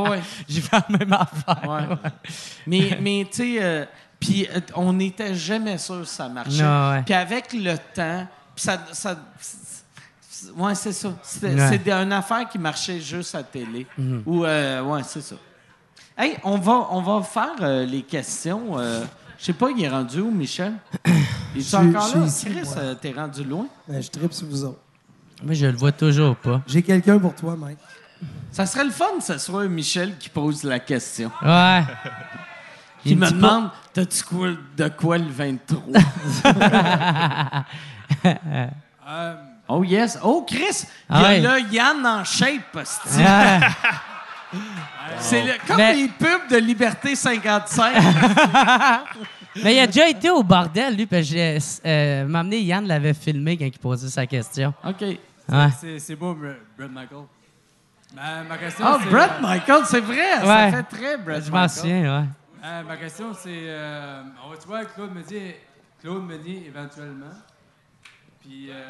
Ouais, 0.00 0.08
ouais. 0.10 0.20
J'ai 0.48 0.60
fait 0.60 0.76
la 0.88 0.98
même 0.98 1.12
affaire. 1.12 1.68
Ouais. 1.68 1.96
Mais, 2.66 2.98
mais 3.00 3.26
tu 3.30 3.36
sais, 3.56 3.58
euh, 3.62 3.84
puis 4.20 4.46
euh, 4.54 4.60
on 4.74 4.92
n'était 4.92 5.34
jamais 5.34 5.78
sûr 5.78 6.06
si 6.06 6.14
ça 6.14 6.28
marchait. 6.28 6.62
Non. 6.62 7.02
Puis 7.04 7.14
avec 7.14 7.52
le 7.52 7.76
temps, 7.76 8.26
puis 8.54 8.64
ça, 8.64 8.78
ça 8.92 9.16
c'est- 9.40 10.50
ouais, 10.56 10.74
c'est 10.74 10.92
ça. 10.92 11.08
Mhm. 11.08 11.16
C'est 11.68 11.88
une 11.90 12.12
affaire 12.12 12.48
qui 12.48 12.58
marchait 12.58 13.00
juste 13.00 13.34
à 13.34 13.38
la 13.38 13.44
télé. 13.44 13.86
Ou, 14.26 14.44
euh, 14.44 14.80
ouais, 14.82 15.02
c'est 15.04 15.22
ça. 15.22 15.34
Hey, 16.16 16.36
on 16.44 16.58
va, 16.58 16.86
on 16.90 17.02
va 17.02 17.22
faire 17.24 17.56
euh, 17.60 17.84
les 17.84 18.02
questions. 18.02 18.78
euh, 18.78 19.02
je 19.38 19.46
sais 19.46 19.52
pas, 19.52 19.68
il 19.76 19.82
est 19.84 19.88
rendu 19.88 20.20
où, 20.20 20.30
Michel? 20.30 20.72
Il 21.54 21.60
est 21.60 21.74
encore 21.74 22.16
là? 22.16 22.26
ici, 22.26 22.46
Chris, 22.46 22.68
euh, 22.76 22.94
t'es 22.94 23.12
rendu 23.12 23.44
loin? 23.44 23.66
Ben, 23.88 24.02
je 24.02 24.08
tripe 24.10 24.32
sur 24.32 24.46
vous 24.46 24.64
autres. 24.64 24.78
Moi, 25.42 25.54
je 25.54 25.66
le 25.66 25.76
vois 25.76 25.92
toujours 25.92 26.36
pas. 26.36 26.62
J'ai 26.66 26.82
quelqu'un 26.82 27.18
pour 27.18 27.34
toi, 27.34 27.54
Mike. 27.56 27.78
Ça 28.50 28.66
serait 28.66 28.84
le 28.84 28.90
fun 28.90 29.04
que 29.18 29.24
ce 29.24 29.36
soit 29.38 29.66
Michel 29.66 30.16
qui 30.18 30.28
pose 30.28 30.62
la 30.64 30.78
question. 30.78 31.30
Ouais. 31.42 31.82
Qui 33.02 33.10
Il 33.10 33.18
me 33.18 33.28
demande, 33.30 33.70
t'as-tu 33.92 34.22
quoi, 34.24 34.48
de 34.76 34.88
quoi 34.88 35.18
le 35.18 35.26
23? 35.28 35.82
oh 39.68 39.84
yes. 39.84 40.18
Oh 40.22 40.44
Chris, 40.48 40.84
il 41.10 41.16
y 41.16 41.18
a 41.18 41.18
Ah 41.18 41.22
ouais. 41.22 41.40
là 41.40 41.58
Yann 41.58 42.06
en 42.06 42.24
shape, 42.24 42.74
hostie. 42.74 43.08
C'est 45.18 45.42
le- 45.42 45.52
comme 45.66 45.76
Mais- 45.78 45.94
les 45.96 46.08
pubs 46.08 46.48
de 46.50 46.56
Liberté 46.58 47.14
55. 47.16 47.94
Mais 49.62 49.76
il 49.76 49.78
a 49.80 49.86
déjà 49.86 50.08
été 50.08 50.30
au 50.30 50.42
bordel, 50.42 50.96
lui, 50.96 51.06
parce 51.06 51.22
que 51.22 51.28
j'ai- 51.28 51.58
euh, 51.86 52.26
m'a 52.26 52.40
amené 52.40 52.60
Yann 52.60 52.86
l'avait 52.86 53.14
filmé 53.14 53.56
quand 53.56 53.64
il 53.66 53.78
posait 53.78 54.08
sa 54.08 54.26
question. 54.26 54.74
OK. 54.84 55.00
Ouais. 55.48 55.98
C'est, 55.98 56.16
beau, 56.16 56.34
Brett 56.34 56.90
Michael. 56.90 57.18
Ma, 58.14 58.42
ma 58.44 58.56
question, 58.58 58.84
Ah, 58.88 58.98
c'est... 59.02 59.10
Brett 59.10 59.30
Michael, 59.40 59.82
c'est 59.86 60.00
vrai. 60.00 60.38
Ça 60.40 60.46
Ouais. 60.46 60.70
fait 60.72 60.82
très 60.96 61.16
Brett 61.18 61.44
Je 61.44 61.50
m'en 61.50 61.68
souviens, 61.68 62.20
ouais. 62.20 62.26
Euh, 62.64 62.82
ma 62.84 62.96
question, 62.96 63.32
c'est... 63.34 63.48
Euh, 63.50 64.22
on 64.44 64.50
va-tu 64.50 64.66
voir 64.66 64.82
Claude 64.94 65.12
Meunier, 65.12 65.60
Claude 66.00 66.22
Meunier 66.26 66.64
éventuellement? 66.66 67.34
Puis... 68.40 68.70
Euh, 68.70 68.82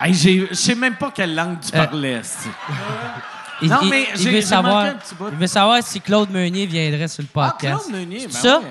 Hey, 0.00 0.12
je 0.12 0.52
sais 0.54 0.74
même 0.74 0.96
pas 0.96 1.12
quelle 1.12 1.34
langue 1.36 1.60
tu 1.60 1.76
Euh, 1.76 1.84
parlais. 1.84 2.20
Il, 3.62 3.68
Non, 3.70 3.78
il- 3.82 3.90
mais 3.90 4.08
il 4.14 4.20
j'ai- 4.20 4.30
veut 4.32 4.40
savoir, 4.40 4.84
un 4.86 4.94
petit 4.94 5.14
bout. 5.14 5.28
il 5.30 5.38
veut 5.38 5.46
savoir 5.46 5.80
si 5.82 6.00
Claude 6.00 6.28
Meunier 6.30 6.66
viendrait 6.66 7.06
sur 7.06 7.22
le 7.22 7.28
Ah, 7.36 7.50
podcast. 7.52 7.84
Claude 7.86 7.92
Meunier, 8.00 8.26
ben 8.26 8.30
C'est 8.32 8.48
ça? 8.48 8.58
ouais, 8.58 8.64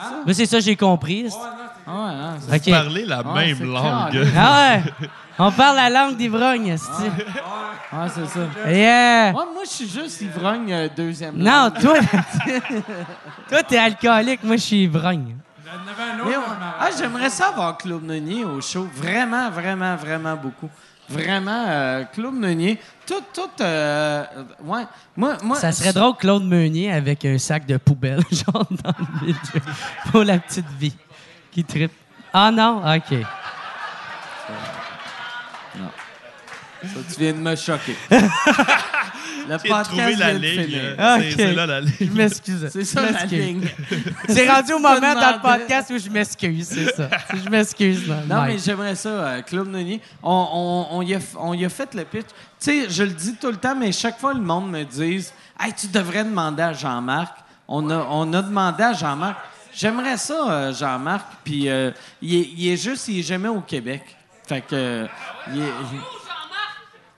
c'est- 0.00 0.26
Mais 0.26 0.34
c'est 0.34 0.46
ça, 0.46 0.60
j'ai 0.60 0.76
compris. 0.76 1.26
Ah, 1.86 1.90
ouais, 1.90 1.94
hein, 2.14 2.36
c'est- 2.40 2.56
OK. 2.56 2.70
Parler 2.82 3.04
la 3.06 3.22
Ouais, 3.22 3.46
même 3.46 3.56
c'est 3.58 3.64
langue. 3.64 4.10
clair. 4.10 4.26
Ah 4.36 4.76
ouais! 4.76 5.08
On 5.40 5.52
parle 5.52 5.76
la 5.76 5.88
langue 5.90 6.16
d'ivrogne. 6.16 6.72
Ouais, 6.72 8.08
c'est 8.14 8.26
ça. 8.26 8.40
Yeah! 8.68 9.32
Moi, 9.32 9.46
moi 9.54 9.62
je 9.64 9.70
suis 9.70 9.88
juste 9.88 10.20
ivrogne 10.20 10.72
euh, 10.72 10.88
deuxième 10.94 11.36
Non, 11.36 11.64
langue. 11.64 11.78
toi, 11.80 11.94
toi, 13.48 13.62
t'es 13.62 13.78
alcoolique, 13.78 14.42
moi, 14.44 14.56
je 14.56 14.62
suis 14.62 14.82
ivrogne. 14.84 15.36
j'en 15.64 15.72
avais 15.72 16.10
un 16.12 16.24
Mais 16.28 16.36
autre. 16.36 16.46
on- 16.48 16.50
mais- 16.50 16.66
ah, 16.80 16.88
j'aimerais 16.98 17.30
ça 17.30 17.48
avoir 17.48 17.78
Claude 17.78 18.02
Meunier 18.02 18.44
au 18.44 18.60
show. 18.60 18.88
Vraiment, 18.94 19.48
vraiment, 19.50 19.96
vraiment 19.96 20.34
beaucoup. 20.36 20.68
Vraiment, 21.08 21.64
euh, 21.66 22.04
Claude 22.12 22.34
Meunier. 22.34 22.78
Tout, 23.06 23.22
tout. 23.32 23.48
euh, 23.62 24.24
ouais. 24.62 24.82
Moi, 25.16 25.36
moi, 25.42 25.56
Ça 25.56 25.72
serait 25.72 25.92
drôle, 25.92 26.16
Claude 26.16 26.44
Meunier 26.44 26.92
avec 26.92 27.24
un 27.24 27.38
sac 27.38 27.64
de 27.66 27.78
poubelle, 27.78 28.20
genre 28.30 28.66
dans 28.84 28.94
le 28.98 29.26
milieu, 29.26 29.38
pour 30.10 30.24
la 30.24 30.38
petite 30.38 30.68
vie, 30.78 30.94
qui 31.50 31.64
tripe. 31.64 31.92
Ah 32.32 32.50
non? 32.50 32.78
OK. 32.80 33.16
Ça, 36.82 37.00
tu 37.12 37.20
viens 37.20 37.32
de 37.32 37.38
me 37.38 37.56
choquer. 37.56 37.96
Le 39.48 39.54
J'ai 39.62 39.68
trouvé 39.68 39.84
podcast 39.84 40.18
la 40.18 40.30
vient 40.30 40.38
de 40.38 40.44
ligne. 40.46 40.64
finir. 40.64 40.82
là. 40.96 41.16
Ok. 41.16 41.22
C'est 41.36 41.52
là 41.54 41.66
la 41.66 41.80
ligne. 41.80 41.92
Je 42.00 42.04
m'excuse. 42.12 42.68
C'est 42.70 42.84
ça 42.84 43.00
Je 43.00 43.06
la 43.06 43.12
m'excuse. 43.12 43.38
ligne. 43.40 43.68
C'est 44.28 44.50
rendu 44.50 44.72
au 44.74 44.78
moment 44.78 45.00
dans 45.14 45.32
le 45.36 45.40
podcast 45.40 45.90
où 45.90 45.98
je 45.98 46.10
m'excuse, 46.10 46.66
c'est 46.68 46.94
ça. 46.94 47.08
Je 47.34 47.48
m'excuse. 47.48 48.06
là, 48.08 48.16
Non, 48.28 48.36
Mike. 48.36 48.52
mais 48.54 48.58
j'aimerais 48.64 48.94
ça, 48.94 49.08
euh, 49.08 49.42
Claude 49.42 49.68
Meunier. 49.68 50.00
On, 50.22 50.86
on, 50.90 50.98
on, 50.98 51.02
y 51.02 51.14
a, 51.14 51.18
f- 51.18 51.36
on 51.38 51.54
y 51.54 51.64
a 51.64 51.68
fait 51.68 51.94
le 51.94 52.04
pitch. 52.04 52.26
Tu 52.26 52.32
sais, 52.58 52.86
je 52.90 53.02
le 53.04 53.10
dis 53.10 53.34
tout 53.36 53.50
le 53.50 53.56
temps, 53.56 53.74
mais 53.74 53.90
chaque 53.92 54.18
fois, 54.18 54.34
le 54.34 54.40
monde 54.40 54.70
me 54.70 54.84
dit 54.84 55.24
Hey, 55.58 55.72
tu 55.72 55.86
devrais 55.88 56.24
demander 56.24 56.62
à 56.62 56.72
Jean-Marc. 56.72 57.36
On 57.66 57.88
a, 57.90 58.06
on 58.10 58.32
a 58.32 58.42
demandé 58.42 58.82
à 58.82 58.92
Jean-Marc. 58.92 59.36
J'aimerais 59.74 60.16
ça, 60.16 60.50
euh, 60.50 60.72
Jean-Marc. 60.74 61.26
Puis, 61.44 61.68
euh, 61.68 61.90
il, 62.20 62.34
est, 62.34 62.48
il 62.56 62.68
est 62.72 62.76
juste, 62.76 63.08
il 63.08 63.20
est 63.20 63.22
jamais 63.22 63.48
au 63.48 63.60
Québec. 63.60 64.02
Fait 64.46 64.60
que. 64.60 64.66
euh, 64.74 65.06
il, 65.54 65.60
est, 65.60 65.64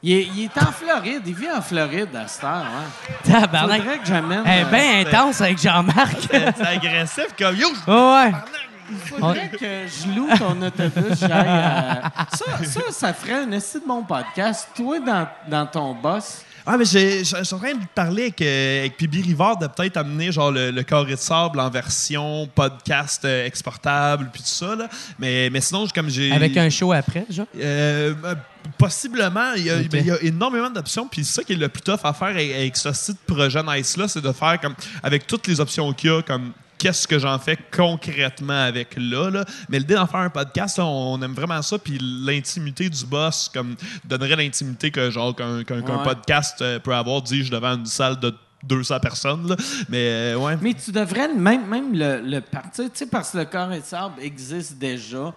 il, 0.03 0.13
est, 0.13 0.23
il 0.35 0.45
est 0.45 0.59
en 0.63 0.73
Floride. 0.73 1.23
Il 1.27 1.35
vit 1.35 1.51
en 1.51 1.61
Floride 1.63 2.15
à 2.17 2.27
cette 2.29 2.45
heure. 2.45 2.65
Ouais. 2.65 3.31
Tabarnak. 3.33 3.81
Faudrait 3.83 3.99
que 3.99 4.07
j'amène. 4.07 4.43
Elle 4.47 4.61
est 4.61 4.65
euh, 4.65 4.71
bien 4.71 5.01
intense 5.07 5.41
avec 5.41 5.61
Jean-Marc. 5.61 6.17
C'est 6.31 6.61
agressif 6.67 7.27
comme 7.39 7.57
yo. 7.57 7.69
Oh, 7.87 8.15
ouais. 8.17 8.33
faudrait 9.07 9.49
que 9.51 9.87
je 9.87 10.09
loue 10.17 10.29
ton 10.39 10.61
autobus. 10.63 11.19
j'aille 11.21 11.31
à- 11.33 12.11
Ça, 12.33 12.65
ça, 12.65 12.81
ça 12.91 13.13
ferait 13.15 13.45
un 13.45 13.53
assez 13.53 13.81
de 13.81 13.87
bon 13.87 14.03
podcast. 14.03 14.69
Toi, 14.75 15.01
dans, 15.01 15.29
dans 15.49 15.67
ton 15.67 15.95
boss. 15.95 16.45
Ah, 16.73 16.77
mais 16.79 16.85
je 16.85 17.25
suis 17.25 17.55
en 17.55 17.59
train 17.59 17.75
de 17.75 17.85
parler 17.97 18.23
avec, 18.23 18.41
euh, 18.43 18.81
avec 18.83 18.97
Pibi 18.97 19.23
Rivard 19.23 19.59
de 19.59 19.67
peut-être 19.67 19.97
amener 19.97 20.31
genre 20.31 20.53
le, 20.53 20.71
le 20.71 20.83
carré 20.85 21.17
de 21.17 21.19
sable 21.19 21.59
en 21.59 21.69
version 21.69 22.49
podcast 22.55 23.25
euh, 23.25 23.45
exportable 23.45 24.31
puis 24.33 24.41
tout 24.41 24.49
ça. 24.49 24.77
Là. 24.77 24.89
Mais, 25.19 25.51
mais 25.51 25.61
sinon, 25.61 25.85
comme 25.93 26.09
j'ai. 26.09 26.31
Avec 26.31 26.57
un 26.57 26.71
show 26.71 26.93
après, 26.93 27.27
déjà. 27.29 27.45
Euh, 27.59 28.15
possiblement, 28.79 29.53
il 29.57 29.65
y, 29.65 29.71
a, 29.71 29.79
Ok. 29.79 29.87
il 29.95 30.07
y 30.07 30.11
a 30.13 30.23
énormément 30.23 30.71
d'options. 30.71 31.09
Puis 31.09 31.25
c'est 31.25 31.41
ça 31.41 31.43
qui 31.43 31.55
est 31.55 31.57
le 31.57 31.69
plus 31.69 31.83
tough 31.83 31.99
à 32.05 32.13
faire 32.13 32.29
avec, 32.29 32.53
avec 32.55 32.77
ce 32.77 32.93
site 32.93 33.19
projet 33.27 33.65
Nice-là, 33.65 34.07
c'est 34.07 34.21
de 34.21 34.31
faire 34.31 34.61
comme 34.61 34.77
avec 35.03 35.27
toutes 35.27 35.49
les 35.49 35.59
options 35.59 35.93
qu'il 35.93 36.11
y 36.11 36.13
a, 36.13 36.23
comme 36.23 36.53
qu'est-ce 36.81 37.07
que 37.07 37.19
j'en 37.19 37.39
fais 37.39 37.59
concrètement 37.71 38.65
avec 38.65 38.97
là. 38.97 39.31
là. 39.31 39.45
Mais 39.69 39.79
l'idée 39.79 39.95
d'en 39.95 40.07
faire 40.07 40.21
un 40.21 40.31
podcast, 40.31 40.79
là, 40.79 40.87
on 40.87 41.21
aime 41.21 41.35
vraiment 41.35 41.61
ça. 41.61 41.79
Puis 41.79 41.99
l'intimité 42.01 42.89
du 42.89 43.05
boss 43.05 43.51
comme 43.53 43.77
donnerait 44.05 44.37
l'intimité 44.37 44.91
que 44.91 45.11
genre 45.11 45.37
qu'un 45.37 45.63
podcast 46.03 46.61
euh, 46.63 46.79
peut 46.79 46.95
avoir, 46.95 47.21
dis-je, 47.21 47.51
devant 47.51 47.77
une 47.77 47.87
salle 47.87 48.19
de 48.19 48.35
200 48.65 48.99
personnes. 49.01 49.49
là. 49.49 49.57
Mais 49.91 50.33
euh, 50.33 50.37
ouais. 50.37 50.57
Mais 50.61 50.75
tu 50.75 50.91
devrais 50.91 51.33
même, 51.33 51.67
même 51.67 51.93
le, 51.93 52.23
le 52.23 52.41
partir, 52.41 52.85
tu 52.85 52.91
sais, 52.95 53.07
parce 53.07 53.33
que 53.33 53.39
le 53.39 53.45
corps 53.45 53.73
et 53.73 53.83
sable 53.83 54.15
existe 54.23 54.79
déjà. 54.79 55.35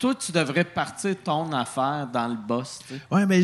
Toi, 0.00 0.14
tu 0.14 0.32
devrais 0.32 0.64
partir 0.64 1.14
ton 1.22 1.52
affaire 1.52 2.08
dans 2.12 2.26
le 2.26 2.34
boss. 2.34 2.78
tu 2.88 2.94
sais. 2.94 3.00
Ouais, 3.10 3.26
mais 3.26 3.42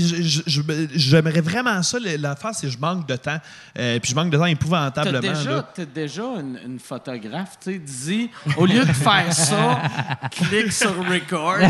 j'aimerais 0.95 1.43
vraiment 1.43 1.83
ça. 1.83 1.99
le- 1.99 2.17
L'affaire, 2.17 2.53
c'est 2.55 2.67
que 2.67 2.73
je 2.73 2.79
manque 2.79 3.07
de 3.07 3.15
temps. 3.17 3.39
Euh, 3.79 3.99
puis 4.01 4.11
je 4.11 4.17
manque 4.17 4.31
de 4.31 4.39
temps 4.39 4.47
épouvantablement. 4.47 5.21
déjà, 5.21 5.51
là. 5.51 5.69
t'as 5.75 5.85
déjà 5.85 6.23
une, 6.23 6.59
une 6.65 6.79
photographe, 6.81 7.59
tu 7.63 7.73
sais, 7.75 7.79
dis, 7.79 8.31
au 8.57 8.65
lieu 8.65 8.85
de 8.85 8.93
faire 8.93 9.31
ça, 9.33 9.83
clique 10.31 10.73
sur 10.73 10.97
record. 11.07 11.59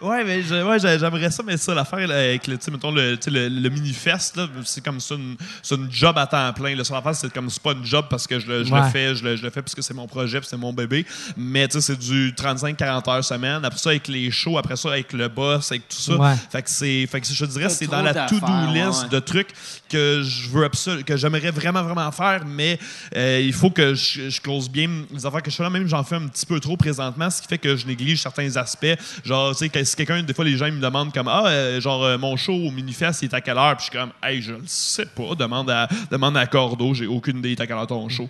Ouais, 0.00 0.24
mais 0.24 0.38
ouais, 0.62 0.78
j'aimerais 0.78 1.30
ça, 1.30 1.42
mais 1.44 1.58
ça, 1.58 1.74
l'affaire 1.74 2.10
avec 2.10 2.46
le, 2.46 2.58
mettons, 2.70 2.90
le, 2.90 3.18
le, 3.26 3.48
le 3.48 3.68
manifeste, 3.70 4.36
là, 4.36 4.46
c'est 4.64 4.82
comme 4.82 5.00
ça, 5.00 5.14
c'est 5.62 5.74
une 5.74 5.90
job 5.92 6.16
à 6.16 6.26
temps 6.26 6.50
plein. 6.54 6.74
Là. 6.74 6.82
Sur 6.82 6.94
l'affaire, 6.94 7.14
c'est 7.14 7.30
comme 7.30 7.50
c'est 7.50 7.62
pas 7.62 7.72
une 7.72 7.84
job 7.84 8.06
parce 8.08 8.26
que 8.26 8.38
je, 8.38 8.46
le- 8.46 8.62
le 8.62 8.82
fais, 8.90 9.14
je 9.14 9.22
le, 9.22 9.36
je 9.36 9.42
le 9.42 9.50
fais 9.50 9.60
parce 9.60 9.74
que 9.74 9.82
c'est 9.82 9.92
mon 9.92 10.06
projet, 10.06 10.38
puis 10.40 10.48
c'est 10.48 10.56
mon 10.56 10.72
bébé. 10.72 11.04
Mais 11.36 11.68
tu 11.68 11.74
sais, 11.74 11.80
c'est 11.92 11.98
du 11.98 12.34
35-40 12.62 13.10
heures 13.10 13.24
semaine. 13.24 13.64
Après 13.64 13.78
ça, 13.78 13.90
avec 13.90 14.08
les 14.08 14.30
shows, 14.30 14.58
après 14.58 14.76
ça, 14.76 14.90
avec 14.90 15.12
le 15.12 15.28
boss, 15.28 15.70
avec 15.72 15.88
tout 15.88 15.96
ça. 15.96 16.16
Ouais. 16.16 16.34
Fait 16.50 16.62
que 16.62 16.70
c'est, 16.70 17.06
fait 17.06 17.20
que 17.20 17.26
je 17.26 17.44
te 17.44 17.50
dirais, 17.50 17.68
c'est 17.68 17.86
dans 17.86 18.02
la 18.02 18.26
to-do 18.26 18.72
list 18.72 19.04
ouais. 19.04 19.08
de 19.08 19.18
trucs 19.20 19.50
que 19.90 20.22
je 20.22 20.48
veux 20.48 20.68
que 21.04 21.16
j'aimerais 21.16 21.50
vraiment, 21.50 21.82
vraiment 21.82 22.10
faire, 22.12 22.44
mais 22.46 22.78
euh, 23.16 23.40
il 23.44 23.52
faut 23.52 23.70
que 23.70 23.94
je, 23.94 24.30
je 24.30 24.40
close 24.40 24.70
bien 24.70 24.88
les 25.12 25.26
affaires 25.26 25.42
que 25.42 25.50
je 25.50 25.56
fais 25.56 25.62
là. 25.62 25.70
Même, 25.70 25.86
j'en 25.88 26.04
fais 26.04 26.16
un 26.16 26.28
petit 26.28 26.46
peu 26.46 26.60
trop 26.60 26.76
présentement, 26.76 27.28
ce 27.30 27.42
qui 27.42 27.48
fait 27.48 27.58
que 27.58 27.76
je 27.76 27.86
néglige 27.86 28.22
certains 28.22 28.56
aspects. 28.56 28.96
Genre, 29.24 29.56
tu 29.56 29.68
sais, 29.68 29.84
si 29.84 29.96
quelqu'un, 29.96 30.22
des 30.22 30.34
fois, 30.34 30.44
les 30.44 30.56
gens 30.56 30.70
me 30.70 30.80
demandent 30.80 31.12
comme, 31.12 31.28
ah, 31.28 31.46
euh, 31.46 31.80
genre, 31.80 32.04
euh, 32.04 32.18
mon 32.18 32.36
show 32.36 32.52
au 32.52 32.70
Minifest, 32.70 33.22
il 33.22 33.26
est 33.26 33.34
à 33.34 33.40
quelle 33.40 33.58
heure? 33.58 33.76
Puis 33.76 33.86
je 33.86 33.90
suis 33.90 33.98
comme, 33.98 34.10
hey, 34.22 34.40
je 34.40 34.52
le 34.52 34.62
sais 34.66 35.06
pas. 35.06 35.34
Demande 35.34 35.70
à, 35.70 35.88
demande 36.10 36.36
à 36.36 36.46
Cordo, 36.46 36.94
j'ai 36.94 37.06
aucune 37.06 37.38
idée, 37.38 37.50
il 37.50 37.52
est 37.52 37.60
à 37.60 37.66
quelle 37.66 37.76
heure 37.76 37.86
ton 37.86 38.08
show. 38.08 38.28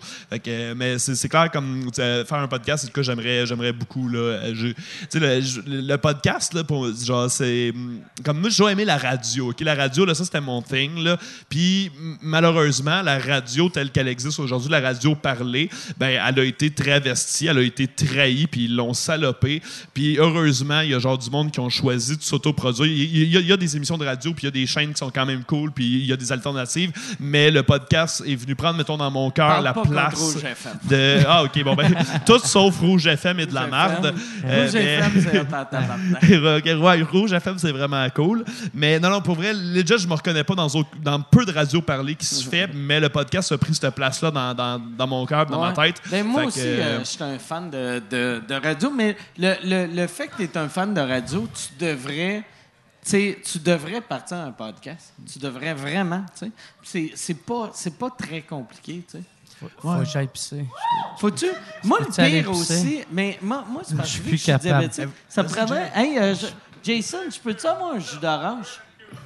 Mais 0.76 0.98
c'est 0.98 1.28
clair, 1.28 1.50
comme, 1.50 1.90
faire 1.94 2.34
un 2.34 2.48
podcast, 2.48 2.82
c'est 2.82 2.86
ce 2.88 2.92
que 2.92 3.02
j'aimerais, 3.02 3.46
j'aimerais 3.46 3.72
beaucoup, 3.72 4.08
là. 4.08 4.52
Je- 4.54 4.72
le, 5.14 5.86
le 5.86 5.96
podcast, 5.96 6.54
là, 6.54 6.64
pour, 6.64 6.88
genre, 6.94 7.30
c'est. 7.30 7.72
Comme 8.24 8.40
moi, 8.40 8.50
j'ai 8.50 8.64
aimé 8.64 8.84
la 8.84 8.96
radio, 8.96 9.50
OK? 9.50 9.60
La 9.60 9.74
radio, 9.74 10.04
là, 10.04 10.14
ça, 10.14 10.24
c'était 10.24 10.40
mon 10.40 10.62
thing, 10.62 11.02
là. 11.04 11.18
Puis, 11.50 11.90
malheureusement, 12.22 13.02
la 13.02 13.18
radio 13.18 13.68
telle 13.68 13.90
qu'elle 13.90 14.08
existe 14.08 14.38
aujourd'hui, 14.38 14.70
la 14.70 14.80
radio 14.80 15.14
parlée, 15.16 15.68
ben, 15.98 16.18
elle 16.26 16.38
a 16.40 16.44
été 16.44 16.70
travestie, 16.70 17.48
elle 17.48 17.58
a 17.58 17.62
été 17.62 17.86
trahie, 17.88 18.46
puis 18.46 18.64
ils 18.66 18.76
l'ont 18.76 18.94
salopée. 18.94 19.60
Puis, 19.92 20.16
heureusement, 20.18 20.80
il 20.80 20.90
y 20.90 20.94
a 20.94 20.98
genre 21.00 21.18
du 21.18 21.28
monde 21.28 21.50
qui 21.50 21.58
ont 21.60 21.68
choisi 21.68 22.16
de 22.16 22.22
s'autoproduire. 22.22 22.86
Il 22.86 23.28
y, 23.28 23.36
a- 23.36 23.40
il 23.40 23.46
y 23.48 23.52
a 23.52 23.56
des 23.56 23.76
émissions 23.76 23.98
de 23.98 24.06
radio, 24.06 24.32
puis 24.32 24.44
il 24.44 24.46
y 24.46 24.48
a 24.48 24.52
des 24.52 24.66
chaînes 24.66 24.92
qui 24.92 24.98
sont 24.98 25.10
quand 25.10 25.26
même 25.26 25.42
cool, 25.44 25.72
puis 25.72 25.84
il 25.84 26.06
y 26.06 26.12
a 26.12 26.16
des 26.16 26.30
alternatives. 26.32 26.92
Mais 27.18 27.50
le 27.50 27.64
podcast 27.64 28.22
est 28.24 28.36
venu 28.36 28.54
prendre, 28.54 28.78
mettons, 28.78 28.96
dans 28.96 29.10
mon 29.10 29.30
cœur, 29.32 29.60
la 29.60 29.72
place 29.72 30.14
Rouge 30.14 30.44
FM. 30.44 30.72
de. 30.88 31.18
Ah, 31.26 31.42
OK, 31.42 31.62
bon, 31.64 31.74
ben, 31.74 31.92
tout 32.26 32.38
sauf 32.38 32.78
Rouge 32.78 33.08
FM 33.08 33.40
et 33.40 33.46
de 33.46 33.54
la 33.54 33.66
merde. 33.66 34.14
Euh, 34.44 34.62
Rouge 34.64 34.70
mais- 34.74 34.84
FM, 34.94 35.12
c'est 35.20 37.02
Rouge 37.10 37.32
FM, 37.32 37.58
c'est 37.58 37.72
vraiment 37.72 38.06
cool. 38.14 38.44
Mais 38.72 39.00
non, 39.00 39.10
non, 39.10 39.20
pour 39.20 39.34
vrai, 39.34 39.52
déjà, 39.74 39.96
je 39.96 40.06
me 40.06 40.14
reconnais 40.14 40.44
pas 40.44 40.54
dans, 40.54 40.68
dans 41.02 41.20
peu 41.20 41.39
de 41.44 41.52
radio 41.52 41.80
parlées 41.82 42.14
qui 42.14 42.26
se 42.26 42.48
fait, 42.48 42.68
mais 42.74 43.00
le 43.00 43.08
podcast 43.08 43.52
a 43.52 43.58
pris 43.58 43.74
cette 43.74 43.94
place-là 43.94 44.30
dans, 44.30 44.54
dans, 44.54 44.78
dans 44.78 45.06
mon 45.06 45.24
cœur, 45.26 45.46
dans 45.46 45.60
Ouais. 45.62 45.72
ma 45.74 45.84
tête. 45.86 46.00
Ben, 46.10 46.24
moi 46.26 46.42
Fait 46.42 46.46
aussi, 46.48 46.60
euh, 46.60 46.82
euh, 46.82 46.98
je 47.00 47.04
suis 47.04 47.22
un 47.22 47.38
fan 47.38 47.70
de, 47.70 48.02
de- 48.10 48.42
de 48.46 48.54
radio, 48.54 48.90
mais 48.90 49.16
le, 49.38 49.54
le- 49.64 49.86
le 49.94 50.06
fait 50.06 50.28
que 50.28 50.36
tu 50.36 50.42
es 50.44 50.56
un 50.58 50.68
fan 50.68 50.92
de 50.94 51.00
radio, 51.00 51.48
tu 51.54 51.84
devrais. 51.84 52.44
tu 53.02 53.10
sais, 53.10 53.38
tu 53.44 53.58
devrais 53.58 54.00
partir 54.00 54.36
un 54.38 54.52
podcast. 54.52 55.12
Tu 55.32 55.38
devrais 55.38 55.74
vraiment, 55.74 56.24
tu. 56.38 56.50
C'est- 56.82 57.12
C'est 57.14 57.34
pas, 57.34 57.70
c'est 57.74 57.96
pas 57.98 58.10
très 58.10 58.42
compliqué, 58.42 59.04
tu 59.10 59.18
sais. 59.18 59.24
Faut 59.78 59.92
que 59.98 60.04
j'aille 60.06 60.26
pisser. 60.28 60.64
Faut-tu? 61.18 61.46
Moi, 61.84 61.98
le 62.00 62.06
pire 62.06 62.50
aussi, 62.50 63.00
mais 63.12 63.38
moi, 63.42 63.62
moi 63.68 63.82
c'est 63.84 63.94
parce 63.94 64.08
Je 64.08 64.14
suis 64.14 64.22
que 64.22 64.30
je 64.30 64.36
suis 64.36 64.46
capable. 64.46 64.64
diabétique, 64.88 65.08
ça 65.28 65.42
me 65.42 65.48
prendrait. 65.48 65.92
Hey, 65.94 66.18
euh, 66.18 66.34
je- 66.34 66.46
Jason, 66.82 67.18
je 67.30 67.38
peux-tu 67.38 67.66
avoir 67.66 67.92
un 67.92 67.98
jus 67.98 68.18
d'orange? 68.22 68.80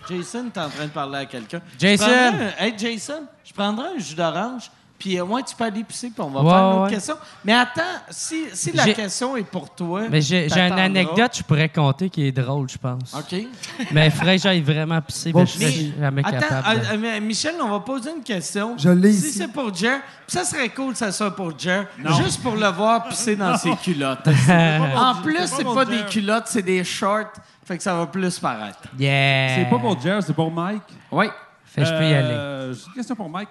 Jason, 0.08 0.50
t'es 0.52 0.60
en 0.60 0.68
train 0.68 0.84
de 0.86 0.90
parler 0.90 1.18
à 1.18 1.26
quelqu'un. 1.26 1.60
Jason! 1.78 2.04
un- 2.06 2.52
Hey, 2.62 2.74
Jason, 2.76 3.26
je 3.44 3.52
prendrais 3.52 3.88
un 3.96 3.98
jus 3.98 4.14
d'orange, 4.14 4.70
puis 4.98 5.18
euh, 5.18 5.24
ouais, 5.24 5.42
tu 5.42 5.54
peux 5.56 5.64
aller 5.64 5.82
pisser, 5.84 6.08
puis 6.10 6.22
on 6.22 6.30
va 6.30 6.40
Ouais, 6.40 6.48
faire 6.50 6.58
une 6.58 6.72
autre 6.74 6.82
ouais. 6.84 6.90
question. 6.90 7.14
Mais 7.44 7.52
attends, 7.52 7.82
si, 8.10 8.44
si 8.54 8.72
la 8.72 8.84
J'ai- 8.84 8.94
question 8.94 9.36
est 9.36 9.42
pour 9.44 9.74
toi. 9.74 10.02
Mais 10.08 10.20
j'ai 10.22 10.48
j'ai 10.48 10.60
une 10.60 10.78
anecdote 10.78 11.32
que 11.32 11.36
je 11.38 11.42
pourrais 11.42 11.68
compter 11.68 12.08
qui 12.08 12.26
est 12.26 12.32
drôle, 12.32 12.68
je 12.70 12.78
pense. 12.78 13.12
OK. 13.14 13.34
Mais 13.92 14.06
il 14.06 14.10
faudrait 14.12 14.36
que 14.36 14.42
j'aille 14.42 14.62
vraiment 14.62 15.00
pisser, 15.02 15.32
mais 15.34 15.44
je 15.46 16.00
jamais 16.00 16.22
Attends, 16.24 16.38
capable. 16.38 16.80
euh, 16.80 16.94
euh, 16.94 16.98
mais 16.98 17.20
Michel, 17.20 17.54
on 17.62 17.68
va 17.70 17.80
poser 17.80 18.10
une 18.16 18.22
question. 18.22 18.76
Je 18.78 18.88
l'ai 18.88 19.12
Si 19.12 19.28
ici. 19.28 19.38
c'est 19.38 19.48
pour 19.48 19.74
Jer, 19.74 20.00
puis 20.26 20.36
ça 20.36 20.44
serait 20.44 20.68
cool 20.70 20.92
que 20.92 20.98
ça 20.98 21.12
soit 21.12 21.34
pour 21.34 21.58
Jer, 21.58 21.86
juste 22.22 22.42
pour 22.42 22.54
le 22.56 22.68
voir 22.68 23.04
pisser 23.08 23.36
dans 23.36 23.56
ses 23.58 23.74
culottes. 23.76 24.26
en 24.96 25.14
plus, 25.22 25.36
c'est 25.46 25.64
pas 25.64 25.70
c'est 25.70 25.74
pas 25.74 25.84
des 25.84 26.04
culottes, 26.06 26.46
c'est 26.46 26.62
des 26.62 26.82
shorts, 26.84 27.32
fait 27.64 27.76
que 27.76 27.82
ça 27.82 27.94
va 27.94 28.06
plus 28.06 28.38
paraître. 28.38 28.78
Yeah! 28.98 29.56
C'est 29.56 29.70
pas 29.70 29.78
pour 29.78 30.00
Jer, 30.00 30.22
c'est 30.22 30.32
pour 30.34 30.50
Mike? 30.50 30.82
Oui. 31.10 31.26
Fait 31.64 31.82
que 31.82 31.86
je 31.88 31.92
peux 31.94 32.04
y 32.08 32.14
aller. 32.14 32.72
J'ai 32.74 32.86
une 32.86 32.92
question 32.94 33.16
pour 33.16 33.28
Mike. 33.28 33.48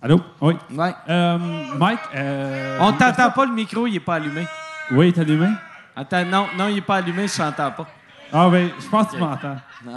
Allô? 0.00 0.20
Oui. 0.40 0.54
Ouais. 0.72 0.94
Euh, 1.08 1.38
Mike. 1.76 1.98
euh, 2.14 2.78
On 2.80 2.92
t'entend 2.92 3.30
pas, 3.30 3.44
le 3.46 3.52
micro, 3.52 3.86
il 3.86 3.96
est 3.96 4.00
pas 4.00 4.14
allumé. 4.16 4.46
Oui, 4.92 5.12
t'as 5.12 5.22
allumé? 5.22 5.48
Attends, 5.96 6.24
non, 6.24 6.46
non, 6.56 6.68
il 6.68 6.78
est 6.78 6.82
pas 6.82 6.96
allumé, 6.96 7.26
je 7.26 7.36
t'entends 7.36 7.72
pas. 7.72 7.86
Ah, 8.32 8.48
oui, 8.48 8.72
je 8.78 8.86
pense 8.88 9.06
que 9.08 9.12
tu 9.16 9.18
m'entends. 9.18 9.56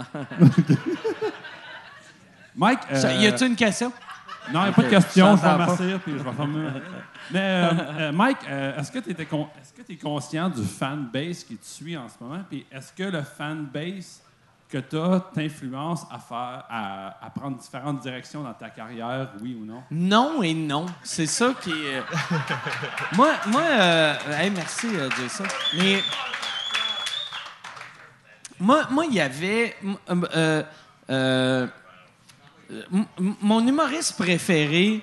Mike. 2.56 2.80
Euh, 2.90 3.12
Y 3.20 3.26
a-tu 3.26 3.46
une 3.46 3.56
question? 3.56 3.92
Non, 4.52 4.60
il 4.62 4.64
n'y 4.64 4.68
a 4.70 4.72
pas 4.72 4.82
de 4.82 4.88
question. 4.88 5.36
Je 5.36 5.42
vais 5.42 5.56
m'asseoir 5.58 6.00
puis 6.00 6.12
je 6.18 6.22
vais 6.22 6.32
fermer. 6.32 6.68
Mais, 7.30 7.40
euh, 7.40 8.12
Mike, 8.12 8.38
est-ce 8.48 8.90
que 8.90 8.98
tu 8.98 9.10
es 9.92 9.96
conscient 9.96 10.48
du 10.48 10.64
fanbase 10.64 11.44
qui 11.44 11.56
te 11.56 11.64
suit 11.64 11.96
en 11.96 12.08
ce 12.08 12.14
moment? 12.22 12.42
Puis 12.48 12.66
est-ce 12.72 12.92
que 12.92 13.04
le 13.04 13.22
fanbase 13.22 14.21
que 14.72 14.78
tu 14.78 14.96
as 14.98 15.20
t'influence 15.34 16.06
à 16.10 16.18
faire, 16.18 16.64
à, 16.70 17.26
à 17.26 17.30
prendre 17.30 17.58
différentes 17.58 18.00
directions 18.00 18.42
dans 18.42 18.54
ta 18.54 18.70
carrière, 18.70 19.28
oui 19.42 19.54
ou 19.60 19.66
non? 19.66 19.82
Non 19.90 20.42
et 20.42 20.54
non. 20.54 20.86
C'est 21.02 21.26
ça 21.26 21.52
qui 21.60 21.70
est. 21.70 21.98
euh, 21.98 22.02
moi, 23.12 23.32
moi 23.48 23.60
euh, 23.62 24.14
hey, 24.38 24.50
merci, 24.50 24.86
euh, 24.94 25.10
Jason. 25.18 25.44
Mais. 25.76 26.02
Moi, 28.58 28.86
moi, 28.90 29.04
il 29.06 29.14
y 29.14 29.20
avait. 29.20 29.76
euh, 30.08 30.62
euh, 31.10 31.66
mon 33.18 33.66
humoriste 33.66 34.16
préféré 34.16 35.02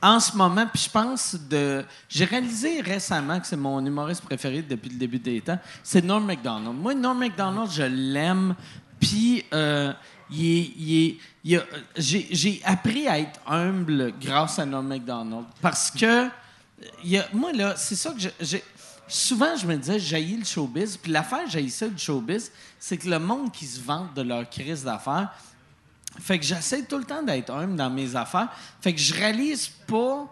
en 0.00 0.20
ce 0.20 0.36
moment, 0.36 0.66
puis 0.72 0.84
je 0.84 0.90
pense 0.90 1.34
de. 1.34 1.84
J'ai 2.08 2.24
réalisé 2.24 2.80
récemment 2.80 3.40
que 3.40 3.46
c'est 3.46 3.56
mon 3.56 3.84
humoriste 3.84 4.22
préféré 4.22 4.62
depuis 4.62 4.90
le 4.90 4.96
début 4.96 5.18
des 5.18 5.40
temps. 5.40 5.58
C'est 5.82 6.04
Norm 6.04 6.24
MacDonald. 6.24 6.76
Moi, 6.76 6.94
Norm 6.94 7.18
MacDonald, 7.18 7.70
je 7.70 7.82
l'aime 7.82 8.54
Puis, 9.00 9.44
euh, 9.52 9.92
j'ai 10.30 11.18
appris 12.64 13.08
à 13.08 13.18
être 13.18 13.40
humble 13.46 14.12
grâce 14.20 14.58
à 14.58 14.66
Norm 14.66 14.86
MacDonald. 14.86 15.46
Parce 15.60 15.90
que, 15.90 16.28
moi, 17.32 17.52
là, 17.52 17.74
c'est 17.76 17.96
ça 17.96 18.10
que 18.10 18.20
j'ai. 18.40 18.62
Souvent, 19.10 19.56
je 19.56 19.66
me 19.66 19.74
disais, 19.76 19.98
j'ai 19.98 20.20
le 20.20 20.44
showbiz. 20.44 20.98
Puis 20.98 21.10
l'affaire, 21.10 21.48
j'ai 21.48 21.66
ça 21.70 21.88
du 21.88 21.98
showbiz, 21.98 22.52
c'est 22.78 22.98
que 22.98 23.08
le 23.08 23.18
monde 23.18 23.50
qui 23.50 23.66
se 23.66 23.80
vante 23.80 24.12
de 24.14 24.20
leur 24.20 24.48
crise 24.50 24.84
d'affaires, 24.84 25.30
fait 26.20 26.38
que 26.38 26.44
j'essaie 26.44 26.84
tout 26.84 26.98
le 26.98 27.04
temps 27.04 27.22
d'être 27.22 27.50
humble 27.50 27.76
dans 27.76 27.90
mes 27.90 28.14
affaires. 28.16 28.48
Fait 28.80 28.92
que 28.92 29.00
je 29.00 29.14
réalise 29.14 29.68
pas, 29.68 30.26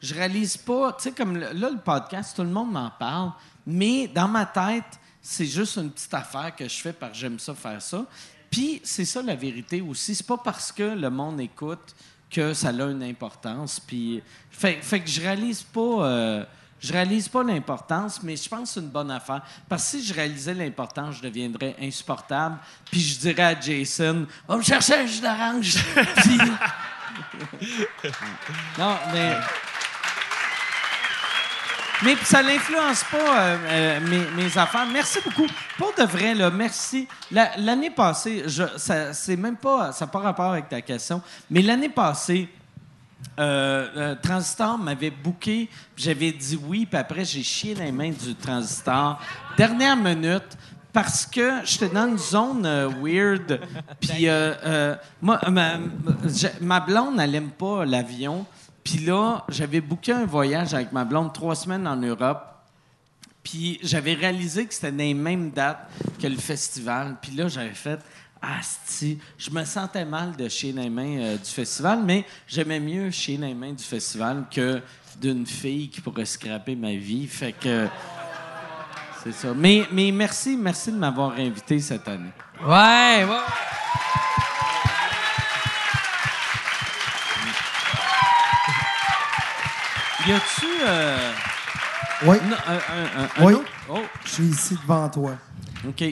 je 0.00 0.14
réalise 0.14 0.56
pas, 0.56 0.92
tu 0.92 1.04
sais, 1.04 1.12
comme 1.12 1.36
là, 1.36 1.52
le 1.52 1.78
podcast, 1.78 2.36
tout 2.36 2.42
le 2.42 2.50
monde 2.50 2.72
m'en 2.72 2.90
parle, 2.90 3.32
mais 3.66 4.08
dans 4.08 4.28
ma 4.28 4.46
tête, 4.46 4.98
c'est 5.22 5.46
juste 5.46 5.76
une 5.76 5.90
petite 5.90 6.14
affaire 6.14 6.54
que 6.56 6.68
je 6.68 6.80
fais 6.80 6.92
parce 6.92 7.12
que 7.12 7.18
j'aime 7.18 7.38
ça 7.38 7.54
faire 7.54 7.80
ça. 7.82 8.04
Puis 8.50 8.80
c'est 8.82 9.04
ça 9.04 9.22
la 9.22 9.36
vérité 9.36 9.80
aussi. 9.80 10.14
C'est 10.14 10.26
pas 10.26 10.38
parce 10.38 10.72
que 10.72 10.82
le 10.82 11.10
monde 11.10 11.40
écoute 11.40 11.94
que 12.30 12.54
ça 12.54 12.68
a 12.68 12.72
une 12.72 13.02
importance. 13.02 13.78
Puis 13.80 14.22
fait, 14.50 14.82
fait 14.82 15.00
que 15.00 15.08
je 15.08 15.20
réalise 15.20 15.62
pas. 15.62 15.80
euh, 15.80 16.44
je 16.80 16.92
réalise 16.92 17.28
pas 17.28 17.42
l'importance, 17.42 18.22
mais 18.22 18.36
je 18.36 18.48
pense 18.48 18.62
que 18.62 18.74
c'est 18.74 18.80
une 18.80 18.88
bonne 18.88 19.10
affaire. 19.10 19.42
Parce 19.68 19.84
que 19.84 19.88
si 19.98 20.04
je 20.04 20.14
réalisais 20.14 20.54
l'importance, 20.54 21.16
je 21.16 21.22
deviendrais 21.22 21.76
insupportable. 21.80 22.56
Puis 22.90 23.00
je 23.00 23.18
dirais 23.18 23.42
à 23.42 23.60
Jason, 23.60 24.26
va 24.48 24.56
me 24.56 24.62
chercher 24.62 24.94
un 24.94 25.06
jus 25.06 25.20
d'orange. 25.20 25.76
Non, 28.78 28.96
mais. 29.12 29.36
Mais 32.02 32.16
ça 32.24 32.42
n'influence 32.42 33.04
pas 33.04 33.40
euh, 33.40 33.58
euh, 33.68 34.24
mes, 34.34 34.56
affaires. 34.56 34.86
Merci 34.90 35.18
beaucoup. 35.22 35.46
Pour 35.76 35.92
de 35.94 36.04
vrai, 36.04 36.34
là, 36.34 36.50
merci. 36.50 37.06
La- 37.30 37.50
L'année 37.58 37.90
passée, 37.90 38.44
ça 38.78 39.12
c'est 39.12 39.36
même 39.36 39.56
pas, 39.56 39.92
ça 39.92 40.06
n'a 40.06 40.10
pas 40.10 40.20
rapport 40.20 40.52
avec 40.52 40.70
ta 40.70 40.80
question, 40.80 41.20
mais 41.50 41.60
l'année 41.60 41.90
passée, 41.90 42.48
euh, 43.38 43.88
euh, 43.96 44.14
Transistor 44.20 44.76
m'avait 44.78 45.10
booké, 45.10 45.68
j'avais 45.96 46.32
dit 46.32 46.58
oui, 46.62 46.86
puis 46.86 46.98
après 46.98 47.24
j'ai 47.24 47.42
chié 47.42 47.74
les 47.74 47.92
mains 47.92 48.10
du 48.10 48.34
Transistor. 48.34 49.18
Dernière 49.56 49.96
minute, 49.96 50.58
parce 50.92 51.24
que 51.24 51.64
j'étais 51.64 51.88
dans 51.88 52.08
une 52.08 52.18
zone 52.18 52.66
euh, 52.66 52.88
weird, 53.00 53.60
puis 54.00 54.28
euh, 54.28 54.94
moi, 55.22 55.40
ma, 56.60 56.80
blonde, 56.80 57.18
elle 57.18 57.34
aime 57.34 57.50
pas 57.50 57.84
l'avion, 57.84 58.44
puis 58.84 58.98
là, 58.98 59.44
j'avais 59.48 59.80
booké 59.80 60.12
un 60.12 60.26
voyage 60.26 60.74
avec 60.74 60.92
ma 60.92 61.04
blonde 61.04 61.32
trois 61.32 61.54
semaines 61.54 61.86
en 61.86 61.96
Europe. 61.96 62.46
Puis 63.42 63.78
j'avais 63.82 64.14
réalisé 64.14 64.66
que 64.66 64.74
c'était 64.74 64.90
les 64.90 65.14
mêmes 65.14 65.50
dates 65.50 65.90
que 66.20 66.26
le 66.26 66.36
festival. 66.36 67.16
Puis 67.22 67.32
là, 67.32 67.48
j'avais 67.48 67.74
fait 67.74 68.00
Asti, 68.42 69.18
je 69.36 69.50
me 69.50 69.64
sentais 69.64 70.04
mal 70.04 70.34
de 70.36 70.48
dans 70.72 70.82
les 70.82 70.88
mains 70.90 71.18
euh, 71.18 71.36
du 71.36 71.50
festival, 71.50 72.00
mais 72.04 72.24
j'aimais 72.48 72.80
mieux 72.80 73.10
dans 73.36 73.46
les 73.46 73.54
mains 73.54 73.72
du 73.72 73.84
festival 73.84 74.44
que 74.50 74.80
d'une 75.20 75.46
fille 75.46 75.90
qui 75.90 76.00
pourrait 76.00 76.24
scraper 76.24 76.74
ma 76.74 76.92
vie. 76.92 77.26
Fait 77.26 77.52
que 77.52 77.86
c'est 79.22 79.32
ça. 79.32 79.52
Mais, 79.54 79.86
mais 79.92 80.10
merci, 80.10 80.56
merci 80.56 80.90
de 80.90 80.96
m'avoir 80.96 81.32
invité 81.32 81.78
cette 81.80 82.08
année. 82.08 82.30
Ouais, 82.64 83.24
ouais. 83.24 83.40
Y 90.26 90.32
a-tu 90.32 90.66
euh, 90.86 91.32
Oui. 92.26 92.36
non, 92.48 92.56
un, 92.66 92.74
un- 92.74 93.22
un- 93.22 93.28
un 93.38 93.44
Oui. 93.46 93.54
autre? 93.54 93.70
Oh, 93.88 94.02
Je 94.24 94.30
suis 94.30 94.44
ici 94.44 94.78
devant 94.82 95.08
toi. 95.08 95.32
OK. 95.88 96.04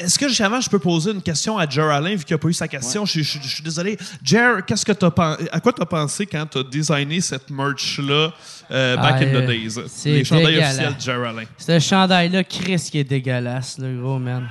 Est-ce 0.00 0.16
que 0.18 0.28
justement 0.28 0.60
je 0.60 0.70
peux 0.70 0.78
poser 0.78 1.10
une 1.10 1.20
question 1.22 1.58
à 1.58 1.68
Jer 1.68 1.90
Alain 1.90 2.14
vu 2.14 2.24
qu'il 2.24 2.34
n'a 2.34 2.38
pas 2.38 2.48
eu 2.48 2.52
sa 2.52 2.68
question? 2.68 3.04
Je, 3.04 3.20
je- 3.20 3.38
je 3.42 3.48
suis 3.48 3.62
désolé. 3.64 3.98
Jer, 4.22 4.64
qu'est-ce 4.64 4.84
que 4.86 4.92
t'as 4.92 5.10
pen- 5.10 5.36
à 5.50 5.58
quoi 5.60 5.72
tu 5.72 5.82
as 5.82 5.86
pensé 5.86 6.24
quand 6.24 6.46
tu 6.46 6.58
as 6.58 6.62
designé 6.62 7.20
cette 7.20 7.50
merch-là 7.50 8.30
euh, 8.70 8.96
back 8.96 9.14
Ah, 9.18 9.22
in 9.24 9.32
the 9.32 9.34
euh, 9.42 9.46
days? 9.46 9.74
c'est 9.88 10.10
Les 10.10 10.24
chandails 10.24 10.58
officiels 10.58 10.94
de 10.96 11.00
Jer 11.00 11.24
Alain. 11.28 11.44
Ce 11.58 11.78
chandail-là, 11.80 12.44
Chris, 12.44 12.88
qui 12.90 12.98
est 12.98 13.04
dégueulasse, 13.04 13.78
le 13.78 14.00
gros, 14.00 14.18
man. 14.20 14.48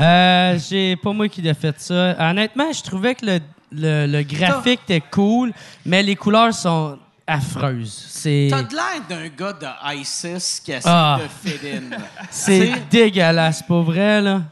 Euh, 0.00 0.58
j'ai 0.68 0.96
pas 0.96 1.12
moi 1.12 1.28
qui 1.28 1.42
l'ai 1.42 1.54
fait 1.54 1.74
ça. 1.78 2.14
Honnêtement, 2.30 2.72
je 2.72 2.82
trouvais 2.82 3.14
que 3.14 3.26
le, 3.26 3.40
le, 3.72 4.06
le 4.06 4.22
graphique 4.22 4.80
était 4.88 5.02
cool, 5.10 5.52
mais 5.84 6.02
les 6.02 6.16
couleurs 6.16 6.52
sont 6.54 6.98
affreuses. 7.26 8.04
C'est 8.08 8.48
T'as 8.50 8.62
de 8.62 8.74
l'air 8.74 9.00
d'un 9.08 9.28
gars 9.28 9.52
de 9.52 9.66
ISIS 10.00 10.60
qui 10.64 10.72
essaie 10.72 10.82
Ah. 10.88 11.18
de 11.22 11.48
fit 11.50 11.58
in. 11.66 11.96
c'est 12.30 12.66
C'est- 12.72 12.82
dégueulasse, 12.90 13.62
pour 13.62 13.82
vrai, 13.82 14.20
là. 14.20 14.42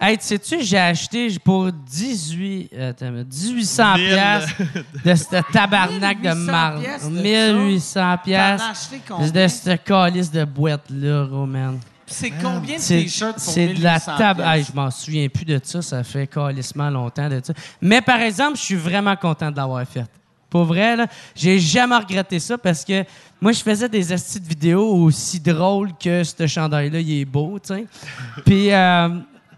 Hey, 0.00 0.18
tu 0.18 0.24
sais-tu, 0.26 0.62
j'ai 0.64 0.78
acheté 0.78 1.28
pour 1.44 1.70
18, 1.70 2.70
attends, 2.76 3.12
1800 3.12 3.94
Mille. 3.96 4.08
piastres 4.08 4.62
de 5.04 5.14
ce 5.14 5.52
tabarnak 5.52 6.20
de 6.20 6.28
1800 6.30 6.50
marde. 6.52 6.80
piastres 6.82 7.08
de 7.10 7.16
ça? 7.16 7.22
1800 7.22 8.00
T'en 8.00 8.10
as 8.10 8.18
piastres 8.18 8.68
acheté 8.70 9.00
combien? 9.08 9.30
de 9.30 9.48
ce 9.48 9.76
calice 9.76 10.30
de 10.32 10.44
boîte-là, 10.44 11.26
gros, 11.30 11.46
man. 11.46 11.78
C'est 12.04 12.30
combien 12.30 12.76
de 12.76 12.80
C'est 12.80 13.02
t-shirts 13.04 13.34
pour 13.34 13.52
c'est 13.54 13.68
de 13.68 13.82
la 13.82 13.92
1800 13.92 14.16
table. 14.18 14.42
pièces? 14.42 14.56
Hey, 14.56 14.64
je 14.68 14.72
m'en 14.76 14.90
souviens 14.90 15.28
plus 15.28 15.44
de 15.44 15.60
ça. 15.62 15.80
Ça 15.82 16.02
fait 16.02 16.26
calissement 16.26 16.90
longtemps 16.90 17.28
de 17.28 17.40
ça. 17.42 17.52
Mais 17.80 18.00
par 18.02 18.18
exemple, 18.20 18.56
je 18.56 18.62
suis 18.62 18.74
vraiment 18.74 19.14
content 19.14 19.50
de 19.52 19.56
l'avoir 19.56 19.86
fait. 19.86 20.04
Pour 20.52 20.64
vrai, 20.64 20.96
là, 20.96 21.06
j'ai 21.34 21.58
jamais 21.58 21.96
regretté 21.96 22.38
ça 22.38 22.58
parce 22.58 22.84
que 22.84 23.04
moi, 23.40 23.52
je 23.52 23.62
faisais 23.62 23.88
des 23.88 24.12
astuces 24.12 24.42
de 24.42 24.46
vidéos 24.48 24.86
aussi 24.96 25.40
drôles 25.40 25.92
que 25.98 26.22
ce 26.22 26.46
chandail-là, 26.46 27.00
il 27.00 27.20
est 27.22 27.24
beau, 27.24 27.58
tu 27.58 27.68
sais. 27.74 27.86
Puis, 28.44 28.70
euh, 28.70 29.08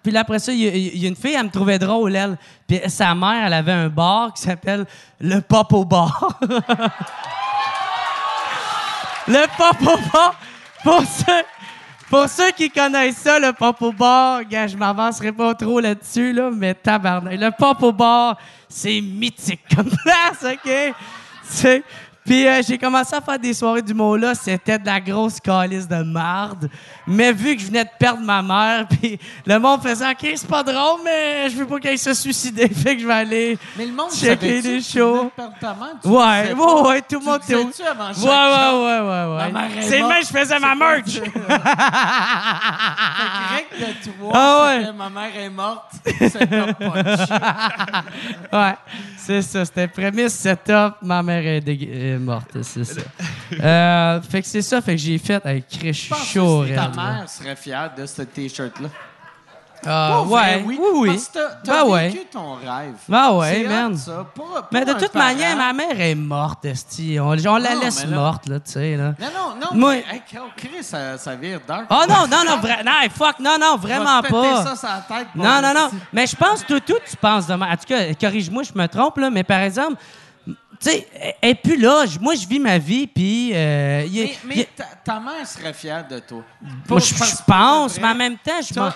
puis 0.04 0.12
là, 0.12 0.20
après 0.20 0.38
ça, 0.38 0.52
il 0.52 0.60
y, 0.60 0.68
a- 0.68 0.74
il 0.76 0.98
y 1.02 1.06
a 1.06 1.08
une 1.08 1.16
fille, 1.16 1.34
elle 1.36 1.46
me 1.46 1.50
trouvait 1.50 1.80
drôle, 1.80 2.14
elle. 2.14 2.36
Puis 2.68 2.78
sa 2.86 3.12
mère, 3.14 3.46
elle 3.46 3.54
avait 3.54 3.72
un 3.72 3.88
bar 3.88 4.32
qui 4.34 4.42
s'appelle 4.42 4.86
le 5.20 5.40
Pop 5.40 5.72
au 5.72 5.84
bar. 5.84 6.38
le 9.26 9.46
Pop 9.56 9.76
au 9.82 9.98
bar, 10.12 10.34
pour 10.82 11.00
ceux, 11.02 11.42
pour 12.14 12.28
ceux 12.28 12.52
qui 12.52 12.70
connaissent 12.70 13.16
ça, 13.16 13.40
le 13.40 13.52
pop 13.52 13.82
au 13.82 13.90
bar, 13.90 14.42
je 14.48 14.76
m'avancerai 14.76 15.32
pas 15.32 15.52
trop 15.52 15.80
là-dessus, 15.80 16.32
là, 16.32 16.48
mais 16.48 16.72
tabarnak. 16.72 17.40
Le 17.40 17.50
pop 17.50 17.82
au 17.82 17.92
bar, 17.92 18.38
c'est 18.68 19.00
mythique 19.00 19.62
comme 19.74 19.90
place, 20.04 20.44
OK? 20.54 20.94
C'est- 21.42 21.82
Puis 22.24 22.48
euh, 22.48 22.62
j'ai 22.66 22.78
commencé 22.78 23.14
à 23.14 23.20
faire 23.20 23.38
des 23.38 23.52
soirées 23.52 23.82
d'humour 23.82 24.16
là, 24.16 24.34
c'était 24.34 24.78
de 24.78 24.86
la 24.86 24.98
grosse 24.98 25.38
calice 25.40 25.86
de 25.86 26.02
marde. 26.02 26.70
Mais 27.06 27.30
vu 27.32 27.54
que 27.54 27.60
je 27.60 27.66
venais 27.66 27.84
de 27.84 27.90
perdre 27.98 28.22
ma 28.22 28.40
mère, 28.40 28.86
puis 29.00 29.18
le 29.44 29.58
monde 29.58 29.82
faisait 29.82 30.08
OK, 30.10 30.26
c'est 30.34 30.48
pas 30.48 30.62
drôle, 30.62 31.00
mais 31.04 31.50
je 31.50 31.56
veux 31.56 31.66
pas 31.66 31.78
qu'elle 31.78 31.98
se 31.98 32.14
suicide, 32.14 32.58
fait 32.82 32.96
que 32.96 33.02
je 33.02 33.06
vais 33.06 33.12
aller 33.12 33.58
Mais 33.76 33.84
le 33.86 33.92
monde 33.92 34.10
checker 34.10 34.62
venais 34.62 34.80
shows. 34.80 35.30
Tu 35.36 35.42
Ouais, 36.08 36.14
ouais, 36.14 36.54
pas? 36.54 36.82
ouais, 36.88 37.02
tout 37.02 37.18
le 37.18 37.24
monde 37.26 37.40
était 37.44 37.56
Ouais, 37.56 37.64
ouais, 37.66 38.84
ouais, 38.84 39.00
ouais, 39.00 39.26
ouais. 39.52 39.82
C'est 39.82 39.98
le 39.98 40.06
même 40.08 40.20
que 40.20 40.26
je 40.26 40.32
faisais 40.38 40.58
ma 40.58 40.74
merch. 40.74 41.20
Que 41.24 41.30
Rick 43.54 43.68
de 43.78 43.84
toi, 44.04 44.30
Ah 44.34 44.64
ouais. 44.66 44.92
ma 44.92 45.08
mère 45.10 45.36
est 45.36 45.50
morte. 45.50 45.92
C'est 46.04 46.50
ouais, 48.52 48.74
c'est 49.26 49.42
ça. 49.42 49.64
C'était 49.64 49.88
prémisse, 49.88 50.34
setup, 50.34 50.94
ma 51.02 51.22
mère 51.22 51.46
est, 51.46 51.60
dég- 51.60 51.88
est 51.90 52.18
morte, 52.18 52.56
c'est 52.62 52.84
ça. 52.84 53.00
Euh, 53.52 54.20
fait 54.22 54.42
que 54.42 54.48
c'est 54.48 54.62
ça, 54.62 54.80
fait 54.80 54.92
que 54.96 55.00
j'ai 55.00 55.18
fait 55.18 55.44
avec 55.44 55.68
Chris, 55.68 55.92
Je 55.94 56.08
pense 56.10 56.26
chaud, 56.26 56.64
que 56.68 56.74
ta 56.74 56.88
mère 56.88 57.24
serait 57.28 57.56
fière 57.56 57.92
de 57.96 58.04
ce 58.06 58.22
T-shirt-là. 58.22 58.88
Ah, 59.86 60.08
Pas 60.12 60.22
vrai, 60.22 60.56
ouais, 60.56 60.64
oui. 60.66 60.80
oui. 60.94 61.08
Parce 61.10 61.28
que 61.28 61.32
t'as- 61.34 61.54
t'as 61.64 61.84
Ben 61.84 61.90
ouais. 61.90 62.08
vécu 62.08 62.26
ton 62.26 62.54
rêve. 62.54 62.94
Ben 63.08 63.32
ouais, 63.32 63.52
C'est 63.54 63.66
hot, 63.66 63.70
man. 63.70 63.96
ça. 63.96 64.26
Pour- 64.34 64.44
pour 64.46 64.62
Mais 64.72 64.84
de 64.84 64.90
un 64.90 64.94
toute 64.94 65.08
parent- 65.12 65.24
manière, 65.26 65.56
ma 65.56 65.72
mère 65.72 66.00
est 66.00 66.14
morte, 66.14 66.64
esti. 66.64 67.18
On, 67.20 67.28
on 67.28 67.34
la 67.34 67.74
Non, 67.74 67.80
laisse 67.80 68.04
mais 68.04 68.10
là- 68.10 68.16
morte, 68.16 68.48
là, 68.48 68.60
tu 68.60 68.72
sais, 68.72 68.96
là. 68.96 69.14
Non, 69.20 69.26
non, 69.34 69.54
non. 69.60 69.66
Moi- 69.78 69.94
mais, 70.10 70.16
hey, 70.16 70.22
Chris, 70.56 70.82
ça, 70.82 71.18
ça 71.18 71.34
vire 71.34 71.60
dark. 71.66 71.84
Oh 71.90 72.02
non, 72.08 72.26
non, 72.30 72.44
non, 72.46 72.56
vra- 72.58 72.84
non, 72.84 72.92
hey, 73.02 73.10
fuck, 73.10 73.38
non, 73.40 73.56
non, 73.60 73.76
vraiment 73.76 74.20
te 74.20 74.26
péter 74.28 74.40
pas. 74.40 74.64
ça 74.64 74.76
sur 74.76 74.88
la 74.88 75.16
tête, 75.18 75.28
non, 75.34 75.60
non, 75.62 75.74
non. 75.74 75.90
Mais 76.12 76.26
je 76.26 76.36
pense, 76.36 76.64
tout, 76.66 76.80
tout, 76.80 76.98
tu 77.08 77.16
penses 77.16 77.46
de 77.46 77.54
même. 77.54 77.62
En 77.70 77.76
tout 77.76 77.86
cas, 77.86 78.14
corrige-moi, 78.20 78.62
je 78.62 78.72
me 78.78 78.86
trompe, 78.86 79.18
là, 79.18 79.30
mais 79.30 79.44
par 79.44 79.58
exemple, 79.60 79.96
tu 80.46 80.54
sais, 80.90 81.06
elle 81.40 81.50
est 81.50 81.54
plus 81.54 81.78
là. 81.78 82.04
Moi, 82.20 82.34
je 82.34 82.46
vis 82.46 82.58
ma 82.58 82.76
vie, 82.78 83.06
puis. 83.06 83.52
euh, 83.54 84.02
a- 84.02 84.06
Mais, 84.44 84.60
a- 84.60 84.64
ta, 84.76 84.84
ta 85.04 85.20
mère 85.20 85.46
serait 85.46 85.72
fière 85.72 86.06
de 86.06 86.18
toi. 86.18 86.42
Moi, 86.90 86.98
je, 87.00 87.14
pense, 87.46 87.98
mais 87.98 88.08
en 88.08 88.14
même 88.14 88.36
temps, 88.36 88.60
je 88.60 88.74
pas 88.74 88.94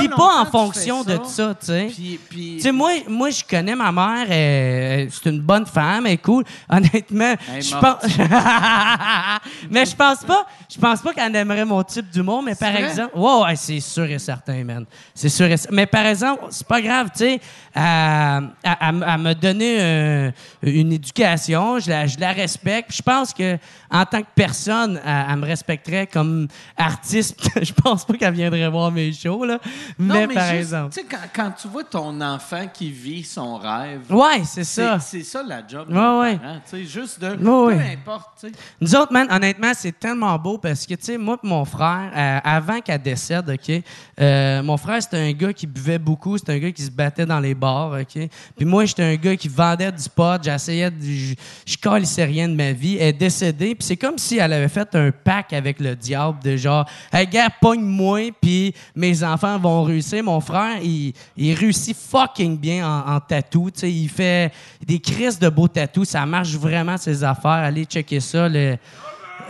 vis 0.00 0.08
pas 0.08 0.40
en 0.42 0.46
fonction 0.46 1.02
de 1.04 1.18
ça, 1.24 1.54
tu 1.58 1.66
sais. 1.66 1.86
Puis, 1.94 2.20
puis, 2.28 2.54
Tu 2.56 2.62
sais, 2.62 2.72
moi, 2.72 2.90
moi, 3.08 3.30
je 3.30 3.42
connais 3.44 3.74
ma 3.74 3.90
mère, 3.92 4.30
elle- 4.30 5.08
c'est 5.10 5.30
une 5.30 5.40
bonne 5.40 5.64
femme, 5.64 6.06
elle 6.06 6.12
est 6.14 6.18
cool. 6.18 6.44
Honnêtement, 6.68 7.34
Elle 7.54 7.62
je 7.62 7.76
pense. 7.76 8.02
mais 9.70 9.86
je 9.86 9.94
pense 9.96 10.24
pas, 10.24 10.46
je 10.72 10.78
pense 10.78 11.00
pas 11.00 11.12
qu'elle 11.14 11.34
aimerait 11.36 11.64
mon 11.64 11.82
type 11.82 12.10
d'humour, 12.10 12.42
mais 12.42 12.54
par 12.54 12.72
vrai? 12.72 12.82
exemple, 12.82 13.16
ouais, 13.16 13.56
c'est 13.56 13.80
sûr 13.80 14.04
et 14.04 14.18
certain, 14.18 14.64
man. 14.64 14.84
C'est 15.14 15.28
sûr 15.28 15.46
et 15.46 15.56
certain. 15.56 15.74
Mais 15.76 15.86
par 15.86 16.04
exemple, 16.06 16.44
c'est 16.50 16.66
pas 16.66 16.80
grave, 16.82 17.08
tu 17.16 17.18
sais, 17.20 17.40
elle 17.74 19.18
m'a 19.18 19.34
donné 19.34 19.76
euh, 19.80 20.30
une 20.62 20.81
une 20.82 20.92
éducation, 20.92 21.78
je 21.78 21.90
la, 21.90 22.06
je 22.06 22.18
la 22.18 22.32
respecte. 22.32 22.88
Puis 22.88 22.98
Je 22.98 23.02
pense 23.02 23.32
que 23.32 23.58
en 23.90 24.04
tant 24.04 24.20
que 24.20 24.28
personne, 24.34 25.00
elle, 25.04 25.26
elle 25.30 25.36
me 25.36 25.46
respecterait 25.46 26.06
comme 26.06 26.48
artiste. 26.76 27.40
je 27.62 27.72
pense 27.72 28.04
pas 28.04 28.14
qu'elle 28.14 28.34
viendrait 28.34 28.68
voir 28.68 28.90
mes 28.90 29.12
shows, 29.12 29.44
là. 29.44 29.58
Non, 29.98 30.14
mais, 30.14 30.26
mais 30.26 30.34
par 30.34 30.46
juste, 30.48 30.58
exemple. 30.58 30.94
Tu 30.94 31.00
sais, 31.00 31.06
quand, 31.08 31.28
quand 31.34 31.50
tu 31.52 31.68
vois 31.68 31.84
ton 31.84 32.20
enfant 32.20 32.66
qui 32.72 32.90
vit 32.90 33.22
son 33.24 33.56
rêve. 33.56 34.00
Ouais, 34.10 34.42
c'est 34.44 34.64
ça. 34.64 34.98
C'est 35.00 35.22
ça 35.22 35.42
la 35.42 35.66
job. 35.66 35.88
Ouais, 35.90 36.20
ouais. 36.20 36.38
tu 36.64 36.76
sais, 36.76 36.84
juste 36.84 37.20
de. 37.20 37.28
Ouais, 37.28 37.36
peu 37.36 37.78
ouais. 37.78 37.98
importe. 38.00 38.46
Nous 38.80 38.94
autres, 38.94 39.12
man, 39.12 39.28
honnêtement, 39.30 39.72
c'est 39.74 39.98
tellement 39.98 40.38
beau 40.38 40.58
parce 40.58 40.86
que, 40.86 40.94
tu 40.94 41.04
sais, 41.04 41.18
moi 41.18 41.38
et 41.42 41.46
mon 41.46 41.64
frère, 41.64 42.10
euh, 42.14 42.40
avant 42.44 42.80
qu'elle 42.80 43.02
décède, 43.02 43.48
OK, 43.48 43.82
euh, 44.20 44.62
mon 44.62 44.76
frère, 44.76 45.02
c'était 45.02 45.18
un 45.18 45.32
gars 45.32 45.52
qui 45.52 45.66
buvait 45.66 45.98
beaucoup, 45.98 46.38
c'était 46.38 46.52
un 46.52 46.58
gars 46.58 46.72
qui 46.72 46.82
se 46.82 46.90
battait 46.90 47.26
dans 47.26 47.40
les 47.40 47.54
bars, 47.54 47.92
OK? 47.92 48.28
Puis 48.56 48.64
moi, 48.64 48.84
j'étais 48.84 49.02
un 49.02 49.16
gars 49.16 49.36
qui 49.36 49.48
vendait 49.48 49.92
du 49.92 50.08
pot, 50.08 50.42
j'essayais 50.72 50.90
de... 50.90 50.96
Je, 51.02 51.34
je 51.66 51.76
calissais 51.76 52.24
rien 52.24 52.48
de 52.48 52.54
ma 52.54 52.72
vie. 52.72 52.96
Elle 52.98 53.08
est 53.08 53.12
décédée, 53.12 53.74
puis 53.74 53.86
c'est 53.86 53.96
comme 53.96 54.18
si 54.18 54.38
elle 54.38 54.52
avait 54.52 54.68
fait 54.68 54.94
un 54.94 55.10
pacte 55.10 55.52
avec 55.52 55.80
le 55.80 55.94
diable 55.94 56.38
de 56.42 56.56
genre, 56.56 56.88
«Hey, 57.12 57.26
gars, 57.26 57.48
pogne-moi, 57.60 58.30
puis 58.40 58.74
mes 58.94 59.22
enfants 59.22 59.58
vont 59.58 59.82
réussir.» 59.82 60.22
Mon 60.24 60.40
frère, 60.40 60.78
il, 60.82 61.12
il 61.36 61.54
réussit 61.54 61.96
fucking 61.96 62.58
bien 62.58 62.86
en, 62.86 63.14
en 63.14 63.20
tatou, 63.20 63.70
tu 63.70 63.80
sais, 63.80 63.92
il 63.92 64.08
fait 64.08 64.52
des 64.84 64.98
crises 64.98 65.38
de 65.38 65.48
beaux 65.48 65.68
tatous, 65.68 66.08
ça 66.08 66.24
marche 66.26 66.52
vraiment, 66.52 66.96
ses 66.96 67.22
affaires. 67.22 67.50
Allez 67.50 67.84
checker 67.84 68.20
ça, 68.20 68.48
le... 68.48 68.76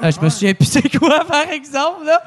Ah, 0.01 0.11
je 0.11 0.19
me 0.21 0.29
souviens 0.29 0.55
plus 0.55 0.67
c'est 0.67 0.99
quoi, 0.99 1.25
par 1.29 1.49
exemple, 1.51 2.07
là. 2.07 2.23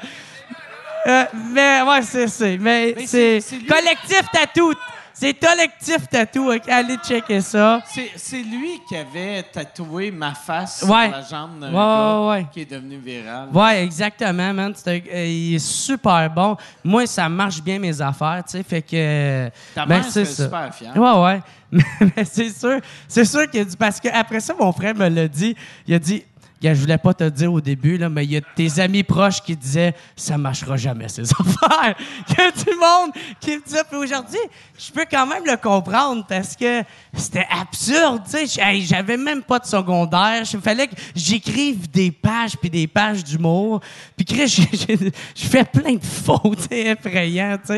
Euh, 1.06 1.24
mais 1.52 1.82
ouais, 1.82 2.02
c'est 2.02 2.26
c'est. 2.26 2.58
Mais, 2.58 2.94
Mais 2.96 3.06
c'est 3.06 3.40
collectif 3.68 4.22
tatou. 4.32 4.72
C'est 5.18 5.32
collectif 5.32 6.06
tatou. 6.10 6.52
ok, 6.52 6.68
Allez 6.68 6.96
checker 6.98 7.40
ça. 7.40 7.80
C'est 7.86 8.10
c'est 8.16 8.42
lui 8.42 8.80
qui 8.86 8.96
avait 8.96 9.42
tatoué 9.44 10.10
ma 10.10 10.34
face 10.34 10.82
Ouais. 10.86 11.04
sur 11.08 11.10
la 11.16 11.22
jambe 11.22 11.58
d'un 11.58 11.68
Ouais, 11.68 11.72
gars 11.72 12.20
ouais, 12.20 12.28
ouais. 12.28 12.46
qui 12.52 12.60
est 12.60 12.70
devenu 12.70 12.98
viral. 12.98 13.48
Ouais, 13.52 13.82
exactement, 13.84 14.52
man. 14.52 14.74
C'est 14.76 14.90
un- 14.90 15.14
euh, 15.14 15.26
il 15.26 15.54
est 15.54 15.58
super 15.58 16.28
bon. 16.28 16.54
Moi, 16.84 17.06
ça 17.06 17.28
marche 17.30 17.62
bien 17.62 17.78
mes 17.78 17.98
affaires, 18.02 18.42
tu 18.46 18.52
sais. 18.58 18.62
Fait 18.62 18.82
que. 18.82 19.48
Ta 19.74 19.86
ben, 19.86 19.96
mère 19.96 20.04
c'est 20.04 20.24
serait 20.26 20.44
super 20.44 20.74
fière. 20.74 20.96
Ouais, 20.96 21.24
ouais. 21.24 21.40
Mais, 21.72 21.82
mais 22.16 22.24
c'est 22.24 22.50
sûr, 22.50 22.78
c'est 23.08 23.24
sûr 23.24 23.50
qu'il 23.50 23.60
a 23.60 23.64
dit 23.64 23.76
parce 23.76 23.98
que 23.98 24.08
après 24.12 24.40
ça, 24.40 24.52
mon 24.58 24.70
frère 24.72 24.94
me 24.94 25.08
l'a 25.08 25.28
dit. 25.28 25.56
Il 25.86 25.94
a 25.94 25.98
dit. 25.98 26.24
Je 26.62 26.72
voulais 26.72 26.98
pas 26.98 27.12
te 27.14 27.28
dire 27.28 27.52
au 27.52 27.60
début, 27.60 27.96
là, 27.98 28.08
mais 28.08 28.24
il 28.24 28.32
y 28.32 28.36
a 28.36 28.40
tes 28.40 28.80
amis 28.80 29.02
proches 29.02 29.42
qui 29.42 29.54
disaient 29.56 29.94
ça 30.16 30.36
marchera 30.38 30.76
jamais 30.76 31.08
ces 31.08 31.22
affaires. 31.38 31.94
Il 32.30 32.34
y 32.36 32.40
a 32.40 32.50
du 32.50 32.70
monde 32.78 33.12
qui 33.40 33.50
me 33.56 33.62
disait. 33.64 33.84
Puis 33.88 33.98
aujourd'hui, 33.98 34.38
je 34.78 34.90
peux 34.90 35.04
quand 35.10 35.26
même 35.26 35.44
le 35.44 35.56
comprendre 35.58 36.24
parce 36.28 36.56
que 36.56 36.82
c'était 37.14 37.46
absurde. 37.50 38.22
J'avais 38.80 39.16
même 39.16 39.42
pas 39.42 39.58
de 39.58 39.66
secondaire. 39.66 40.42
Il 40.52 40.60
fallait 40.60 40.88
que 40.88 40.96
j'écrive 41.14 41.90
des 41.90 42.10
pages 42.10 42.56
puis 42.56 42.70
des 42.70 42.86
pages 42.86 43.22
d'humour. 43.22 43.80
Puis 44.16 44.26
j'ai- 44.46 45.12
je 45.34 45.46
fais 45.46 45.64
plein 45.64 45.94
de 45.94 46.04
fautes 46.04 46.72
effrayantes. 46.72 47.70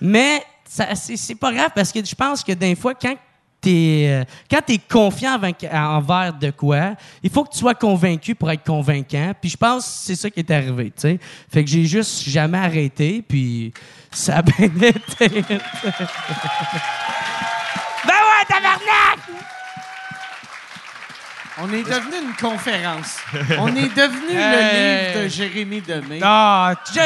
Mais 0.00 0.42
c'est 0.66 1.34
pas 1.36 1.52
grave 1.52 1.70
parce 1.74 1.90
que 1.92 2.04
je 2.04 2.14
pense 2.14 2.42
que 2.44 2.52
des 2.52 2.74
fois, 2.74 2.94
quand 2.94 3.14
t'es 3.60 4.06
euh, 4.08 4.24
quand 4.50 4.60
t'es 4.64 4.78
confiant 4.78 5.38
envers 5.72 6.32
de 6.32 6.50
quoi, 6.50 6.94
il 7.22 7.30
faut 7.30 7.44
que 7.44 7.52
tu 7.52 7.58
sois 7.58 7.74
convaincu 7.74 8.34
pour 8.34 8.50
être 8.50 8.64
convaincant. 8.64 9.32
Puis 9.40 9.50
je 9.50 9.56
pense 9.56 9.84
que 9.84 9.90
c'est 9.92 10.16
ça 10.16 10.30
qui 10.30 10.40
est 10.40 10.50
arrivé, 10.50 10.86
tu 10.86 11.02
sais. 11.02 11.18
Fait 11.52 11.64
que 11.64 11.70
j'ai 11.70 11.84
juste 11.84 12.28
jamais 12.28 12.58
arrêté, 12.58 13.22
puis 13.26 13.72
ça 14.10 14.38
a 14.38 14.42
bien 14.42 14.66
été. 14.66 15.28
ben 15.28 15.60
ouais, 18.08 18.44
tabarnak! 18.48 19.18
On 21.62 21.70
est 21.74 21.82
devenu 21.82 22.16
une 22.28 22.34
conférence. 22.40 23.16
On 23.58 23.68
est 23.76 23.94
devenu 23.94 24.30
Hey. 24.30 25.12
le 25.12 25.12
livre 25.12 25.24
de 25.24 25.28
Jérémy 25.28 25.80
Demé. 25.82 26.18
Ah, 26.22 26.72
je- 26.86 27.00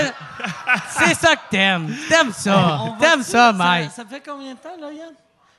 c'est 0.90 1.14
ça 1.14 1.34
que 1.34 1.40
t'aimes. 1.50 1.92
T'aimes 2.08 2.32
ça. 2.32 2.80
T'aimes 3.00 3.22
ça, 3.24 3.52
Mike. 3.52 3.90
Ça, 3.90 4.04
fait 4.08 4.22
combien 4.24 4.52
de 4.52 4.58
temps, 4.58 4.76
là, 4.80 4.92
Yann? 4.92 5.12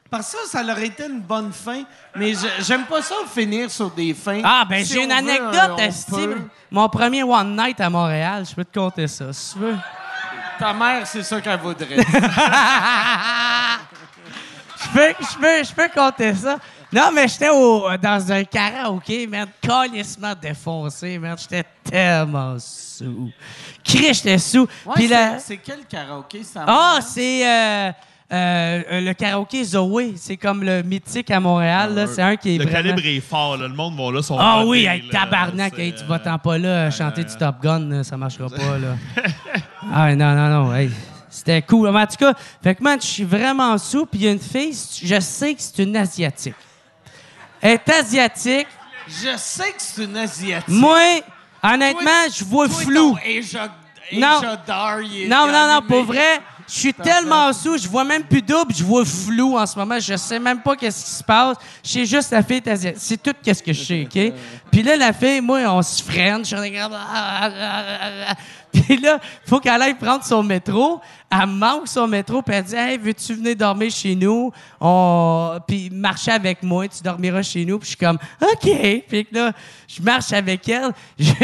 Parce 0.10 0.32
que 0.32 0.38
ça, 0.48 0.60
ça 0.64 0.72
aurait 0.72 0.86
été 0.88 1.06
une 1.08 1.20
bonne 1.20 1.52
fin, 1.52 1.84
mais 2.16 2.34
j'aime 2.60 2.86
pas 2.86 3.02
ça 3.02 3.16
finir 3.34 3.70
sur 3.72 3.90
des 3.92 4.14
fins. 4.14 4.42
Ah, 4.44 4.64
ben 4.70 4.86
Si 4.86 4.94
j'ai 4.94 5.04
une 5.04 5.10
veut, 5.10 5.16
anecdote, 5.18 5.80
peut. 6.10 6.38
Mon 6.72 6.88
premier 6.90 7.24
One 7.24 7.56
Night 7.56 7.82
à 7.82 7.90
Montréal, 7.90 8.46
je 8.48 8.54
peux 8.56 8.64
te 8.64 8.78
conter 8.80 9.08
ça, 9.08 9.34
si 9.34 9.54
tu 9.54 9.60
veux. 9.60 9.76
Ta 10.60 10.74
mère, 10.74 11.06
c'est 11.08 11.24
ça 11.24 11.42
qu'elle 11.42 11.60
voudrait. 11.60 11.98
Je 14.78 14.90
peux, 15.00 15.14
je 15.20 15.38
peux, 15.38 15.64
je 15.64 15.74
peux 15.74 15.90
compter 15.90 16.34
ça. 16.36 16.58
Non, 16.94 17.10
mais 17.14 17.28
j'étais 17.28 17.48
dans 17.48 18.32
un 18.32 18.44
karaoké, 18.44 19.26
man, 19.26 19.48
calissement 19.60 20.34
défoncé, 20.40 21.18
man. 21.18 21.36
J'étais 21.38 21.64
tellement 21.84 22.56
sous. 22.60 23.32
Chris, 23.84 24.14
j'étais 24.14 24.38
sous. 24.38 24.68
Ouais, 24.86 24.94
Puis 24.96 25.08
c'est- 25.08 25.14
là... 25.14 25.40
c'est 25.40 25.58
quel 25.58 25.86
karaoké? 25.86 26.44
ça 26.44 26.66
Ah, 26.68 27.00
c'est 27.02 27.46
euh, 27.48 27.92
euh, 28.34 28.82
euh, 28.92 29.02
le 29.02 29.14
karaoké 29.14 29.64
Zoé. 29.64 30.14
C'est 30.18 30.38
comme 30.38 30.64
le 30.64 30.82
mythique 30.82 31.30
à 31.30 31.40
Montréal. 31.40 31.94
là. 31.94 32.08
C'est 32.08 32.22
un 32.22 32.36
qui 32.36 32.56
est 32.56 32.58
Le 32.58 32.66
vraiment... 32.66 32.90
calibre 32.90 33.06
est 33.08 33.20
fort, 33.20 33.58
là. 33.58 33.68
Le 33.68 33.74
monde 33.76 33.96
va 33.96 34.12
là, 34.12 34.22
sont 34.24 34.38
Ah 34.40 34.64
oui, 34.66 34.86
hey, 34.86 35.08
tabarnak, 35.10 35.78
hey, 35.78 35.94
tu 35.94 36.04
euh, 36.04 36.08
vas 36.08 36.20
t'en 36.20 36.40
pas 36.40 36.58
là, 36.58 36.90
chanter 36.90 37.24
du 37.24 37.36
Top 37.36 37.62
Gun, 37.62 37.88
là, 37.90 38.04
ça 38.04 38.18
marchera 38.18 38.50
pas, 38.50 38.78
là. 38.80 38.96
ah 39.94 40.16
non, 40.16 40.34
non, 40.34 40.50
non, 40.50 40.76
hey, 40.76 40.90
c'était 41.30 41.62
cool. 41.62 41.92
Mais 41.92 42.00
en 42.02 42.08
tout 42.08 42.18
cas, 42.18 42.34
fait 42.64 42.74
que, 42.76 42.84
man, 42.84 43.00
je 43.00 43.06
suis 43.06 43.24
vraiment 43.24 43.78
sous, 43.78 44.06
puis 44.08 44.22
il 44.22 44.26
y 44.26 44.28
a 44.28 44.32
une 44.32 44.40
fille, 44.40 44.74
je 45.04 45.20
sais 45.20 45.54
que 45.54 45.62
c'est 45.62 45.84
une 45.84 45.96
Asiatique. 45.96 46.56
Elle 47.62 47.74
est 47.74 47.90
Asiatique. 47.90 48.68
Je 49.08 49.38
sais 49.38 49.70
que 49.70 49.76
c'est 49.78 50.04
une 50.04 50.18
Asiatique. 50.18 50.68
Moi, 50.68 51.22
honnêtement, 51.62 52.10
je 52.36 52.44
vois 52.44 52.68
Toi, 52.68 52.78
flou. 52.78 53.18
Non. 54.14 54.40
Dar, 54.68 55.02
il 55.02 55.24
est 55.24 55.28
Non, 55.28 55.46
non, 55.48 55.52
non, 55.52 55.58
allumé. 55.78 55.88
pour 55.88 56.04
vrai, 56.06 56.40
je 56.68 56.74
suis 56.74 56.94
tellement 56.94 57.54
sous, 57.54 57.78
je 57.78 57.88
vois 57.88 58.04
même 58.04 58.24
plus 58.24 58.42
double, 58.42 58.74
je 58.76 58.84
vois 58.84 59.06
flou 59.06 59.58
en 59.58 59.66
ce 59.66 59.78
moment. 59.78 60.00
Je 60.00 60.16
sais 60.16 60.40
même 60.40 60.62
pas 60.62 60.76
qu'est-ce 60.76 61.06
qui 61.06 61.12
se 61.12 61.24
passe. 61.24 61.58
Je 61.84 61.90
sais 61.90 62.06
juste 62.06 62.32
la 62.32 62.42
fille 62.42 62.62
asiatique. 62.66 63.02
C'est 63.02 63.22
tout 63.22 63.34
qu'est-ce 63.44 63.62
que 63.62 63.72
je 63.74 63.84
sais, 63.84 64.02
OK? 64.04 64.34
Puis 64.72 64.82
là, 64.82 64.96
la 64.98 65.14
fille, 65.14 65.42
moi, 65.42 65.60
on 65.68 65.82
se 65.82 66.02
freine. 66.02 66.40
Je 66.40 66.48
suis 66.48 66.56
regarde. 66.56 66.94
Puis 68.76 68.98
là, 68.98 69.20
faut 69.46 69.60
qu'elle 69.60 69.82
aille 69.82 69.96
prendre 69.96 70.24
son 70.24 70.44
métro. 70.44 71.02
Elle 71.32 71.48
manque 71.48 71.88
son 71.88 72.08
métro, 72.08 72.42
puis 72.42 72.56
elle 72.56 72.64
dit 72.64 72.76
Hey, 72.76 72.98
veux-tu 72.98 73.34
venir 73.34 73.56
dormir 73.56 73.92
chez 73.92 74.16
nous? 74.16 74.52
On... 74.80 75.58
Puis 75.68 75.90
marcher 75.90 76.32
avec 76.32 76.62
moi, 76.62 76.88
tu 76.88 77.02
dormiras 77.02 77.42
chez 77.42 77.66
nous. 77.66 77.80
Puis 77.80 77.88
je 77.88 77.96
suis 77.96 78.06
comme 78.06 78.18
OK. 78.42 79.04
Puis 79.08 79.28
là, 79.32 79.52
je 79.88 80.02
marche 80.02 80.32
avec 80.34 80.68
elle. 80.70 80.92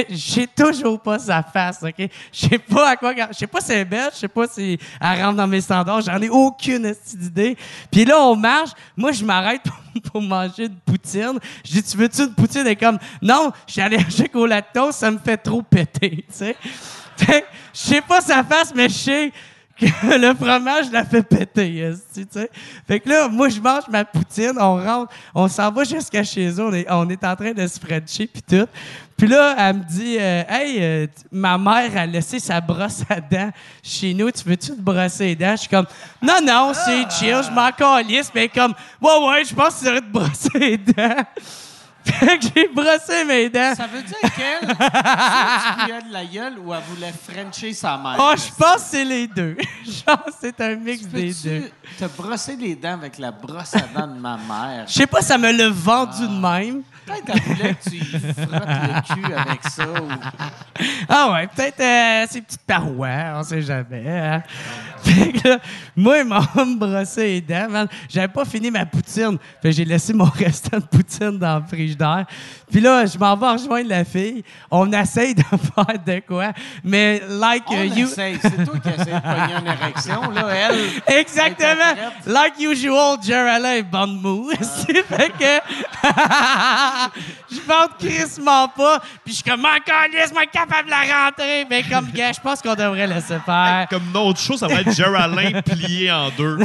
J'ai 0.10 0.48
toujours 0.48 1.00
pas 1.00 1.20
sa 1.20 1.42
face, 1.42 1.84
OK? 1.84 2.10
Je 2.32 2.48
sais 2.48 2.60
pas 2.60 2.92
à 2.92 2.96
quoi. 2.96 3.14
Je 3.32 3.38
sais 3.38 3.48
pas 3.48 3.62
si 3.62 3.72
elle 3.72 3.80
est 3.80 3.86
belle, 3.86 4.10
je 4.14 4.20
sais 4.20 4.28
pas 4.28 4.48
si 4.48 4.78
elle 5.00 5.24
rentre 5.24 5.38
dans 5.38 5.48
mes 5.48 5.62
standards. 5.62 6.02
J'en 6.02 6.22
ai 6.22 6.30
aucune 6.30 6.94
d'idée. 7.14 7.58
Puis 7.92 8.06
là, 8.06 8.22
on 8.22 8.36
marche. 8.36 8.72
Moi, 8.96 9.12
je 9.12 9.26
m'arrête 9.26 9.62
pour, 9.64 10.02
pour 10.12 10.22
manger 10.22 10.66
une 10.66 10.76
poutine. 10.76 11.40
Je 11.66 11.72
dis 11.72 11.84
Tu 11.84 11.98
veux-tu 11.98 12.22
une 12.24 12.34
poutine? 12.34 12.62
Elle 12.62 12.68
est 12.70 12.76
comme 12.76 13.00
Non, 13.22 13.52
je 13.68 13.74
suis 13.74 13.82
allergique 13.82 14.36
au 14.36 14.46
lactose, 14.46 14.96
ça 14.96 15.10
me 15.10 15.18
fait 15.18 15.38
trop 15.38 15.62
péter, 15.62 16.26
tu 16.28 16.36
sais. 16.36 16.56
Je 17.74 17.80
sais 17.80 18.02
pas 18.02 18.22
sa 18.22 18.44
face, 18.44 18.74
mais 18.76 18.90
je 18.90 18.94
sais 18.94 19.32
que 19.82 19.86
le 20.18 20.34
fromage 20.36 20.92
la 20.92 21.04
fait 21.04 21.24
péter, 21.24 21.94
tu. 22.14 22.26
Fait 22.88 23.00
que 23.00 23.10
là, 23.10 23.28
moi, 23.28 23.50
je 23.50 23.60
mange 23.60 23.84
ma 23.90 24.06
poutine, 24.06 24.54
on 24.60 24.76
rentre, 24.76 25.14
on 25.34 25.48
s'en 25.48 25.72
va 25.72 25.84
jusqu'à 25.84 26.24
chez 26.24 26.50
eux, 26.50 26.66
on 26.66 26.74
est, 26.74 26.86
on 26.90 27.10
est 27.10 27.24
en 27.24 27.36
train 27.36 27.52
de 27.52 27.66
se 27.66 27.80
frencher 27.80 28.28
puis 28.28 28.44
tout. 28.48 28.68
Puis 29.18 29.28
là, 29.28 29.56
elle 29.58 29.78
me 29.78 29.84
dit, 29.84 30.18
euh, 30.20 30.44
hey, 30.50 30.78
euh, 30.80 31.08
ma 31.32 31.58
mère 31.58 31.96
a 31.96 32.06
laissé 32.06 32.40
sa 32.40 32.60
brosse 32.60 33.04
à 33.10 33.22
dents 33.22 33.52
chez 33.84 34.14
nous, 34.14 34.32
tu 34.32 34.44
veux-tu 34.48 34.72
te 34.72 34.82
brosser 34.82 35.28
les 35.28 35.36
dents? 35.36 35.52
Je 35.52 35.62
suis 35.62 35.70
comme, 35.70 35.86
non, 36.22 36.40
non, 36.44 36.74
c'est 36.74 37.10
chill, 37.12 37.42
je 37.44 37.52
m'en 37.52 37.72
calisse, 37.72 38.32
mais 38.34 38.50
comme, 38.50 38.74
ouais, 39.02 39.28
ouais, 39.28 39.46
je 39.46 39.54
pense 39.54 39.76
que 39.76 39.80
tu 39.80 39.86
devrais 39.86 40.02
te 40.02 40.12
brosser 40.12 40.60
les 40.60 40.78
dents. 40.78 41.24
Fait 42.04 42.38
que 42.40 42.46
j'ai 42.56 42.68
brossé 42.68 43.24
mes 43.26 43.50
dents. 43.50 43.74
Ça 43.76 43.88
veut 43.88 44.02
dire 44.02 44.18
qu'elle, 44.36 44.70
une 44.70 44.76
petite 44.76 46.08
de 46.08 46.14
la 46.14 46.26
gueule 46.26 46.54
ou 46.60 46.74
elle 46.74 46.82
voulait 46.90 47.12
frencher 47.14 47.74
sa 47.74 47.98
mère? 47.98 48.16
Oh, 48.20 48.34
je 48.36 48.52
pense 48.58 48.76
que 48.76 48.82
c'est 48.90 49.06
les 49.06 49.28
deux. 49.28 49.56
Genre, 49.86 50.26
c'est 50.40 50.60
un 50.62 50.76
mix 50.76 51.04
des 51.08 51.28
Peux-tu 51.28 51.48
deux. 51.60 51.72
te 52.00 52.06
brosser 52.22 52.56
les 52.56 52.76
dents 52.76 52.94
avec 52.94 53.18
la 53.20 53.32
brosse 53.32 53.76
à 53.76 53.82
dents 53.82 54.08
de 54.08 54.20
ma 54.20 54.38
mère? 54.38 54.86
Je 54.88 54.94
sais 54.94 55.08
pas, 55.08 55.22
ça 55.22 55.38
me 55.38 55.52
l'a 55.52 55.70
vendu 55.70 56.28
de 56.28 56.40
même. 56.42 56.82
Peut-être 57.06 57.26
qu'elle 57.26 57.42
voulait 57.56 57.74
que 57.76 57.90
tu 57.90 57.96
y 57.98 58.00
frottes 58.06 58.68
le 58.68 59.14
cul 59.16 59.34
avec 59.34 59.64
ça. 59.68 59.84
Ou... 59.90 60.08
Ah 61.10 61.32
ouais, 61.34 61.48
peut-être 61.48 61.80
euh, 61.82 62.26
ces 62.30 62.42
petites 62.42 62.62
parois, 62.66 63.34
on 63.36 63.44
sait 63.44 63.62
jamais. 63.62 64.04
hein. 64.08 64.44
Fait 65.04 65.32
que 65.32 65.48
là, 65.48 65.58
moi, 65.96 66.20
ils 66.20 66.26
m'ont 66.26 66.40
me 66.66 66.76
brossé 66.78 67.24
les 67.24 67.42
dents. 67.42 67.88
J'avais 68.08 68.28
pas 68.28 68.46
fini 68.46 68.70
ma 68.70 68.86
poutine. 68.86 69.38
Fait 69.62 69.70
que 69.70 69.76
j'ai 69.76 69.86
laissé 69.86 70.14
mon 70.14 70.26
restant 70.36 70.78
de 70.78 70.84
poutine 70.86 71.40
dans 71.40 71.58
le 71.60 71.66
frigidaire. 71.66 71.91
Frigidaire. 71.92 72.26
Puis 72.72 72.82
là, 72.82 73.06
je 73.06 73.18
m'en 73.18 73.36
vais 73.36 73.50
rejoindre 73.50 73.90
la 73.90 74.06
fille. 74.06 74.44
On 74.70 74.92
essaye 74.92 75.36
de 75.36 75.44
faire 75.76 76.00
de 76.06 76.22
quoi, 76.26 76.52
mais 76.84 77.22
like 77.30 77.64
On 77.68 77.76
uh, 77.76 77.88
you... 77.88 78.08
C'est 78.08 78.40
toi 78.40 78.80
qui 78.82 78.90
essaies 78.90 79.06
de 79.06 79.20
pogner 79.20 79.56
une 79.60 79.68
érection, 79.68 80.32
là. 80.32 80.48
Elle. 80.50 81.16
Exactement. 81.20 82.12
Like 82.26 82.54
usual, 82.60 83.18
Jerry 83.22 83.80
est 83.80 83.84
bonne 83.84 84.22
mou. 84.22 84.52
C'est 84.62 85.04
fait 85.04 85.30
que 85.30 85.60
je 87.52 87.60
porte 87.62 87.98
crissement 88.00 88.68
pas. 88.70 89.00
Puis 89.24 89.34
je 89.34 89.36
suis 89.36 89.44
comme, 89.44 89.66
encore 89.66 90.08
lisse, 90.12 90.32
moi 90.34 90.46
capable 90.52 90.86
de 90.86 90.92
la 90.92 91.26
rentrer. 91.26 91.66
Mais 91.70 91.84
comme 91.84 92.10
gars, 92.12 92.32
je 92.32 92.40
pense 92.40 92.62
qu'on 92.62 92.76
devrait 92.76 93.08
laisser 93.08 93.40
faire. 93.46 93.88
Comme 93.90 94.12
notre 94.14 94.40
show, 94.40 94.58
ça 94.58 94.68
va 94.68 94.82
être 94.82 94.92
Geraldine 94.92 95.62
plié 95.62 96.12
en 96.12 96.30
deux. 96.30 96.60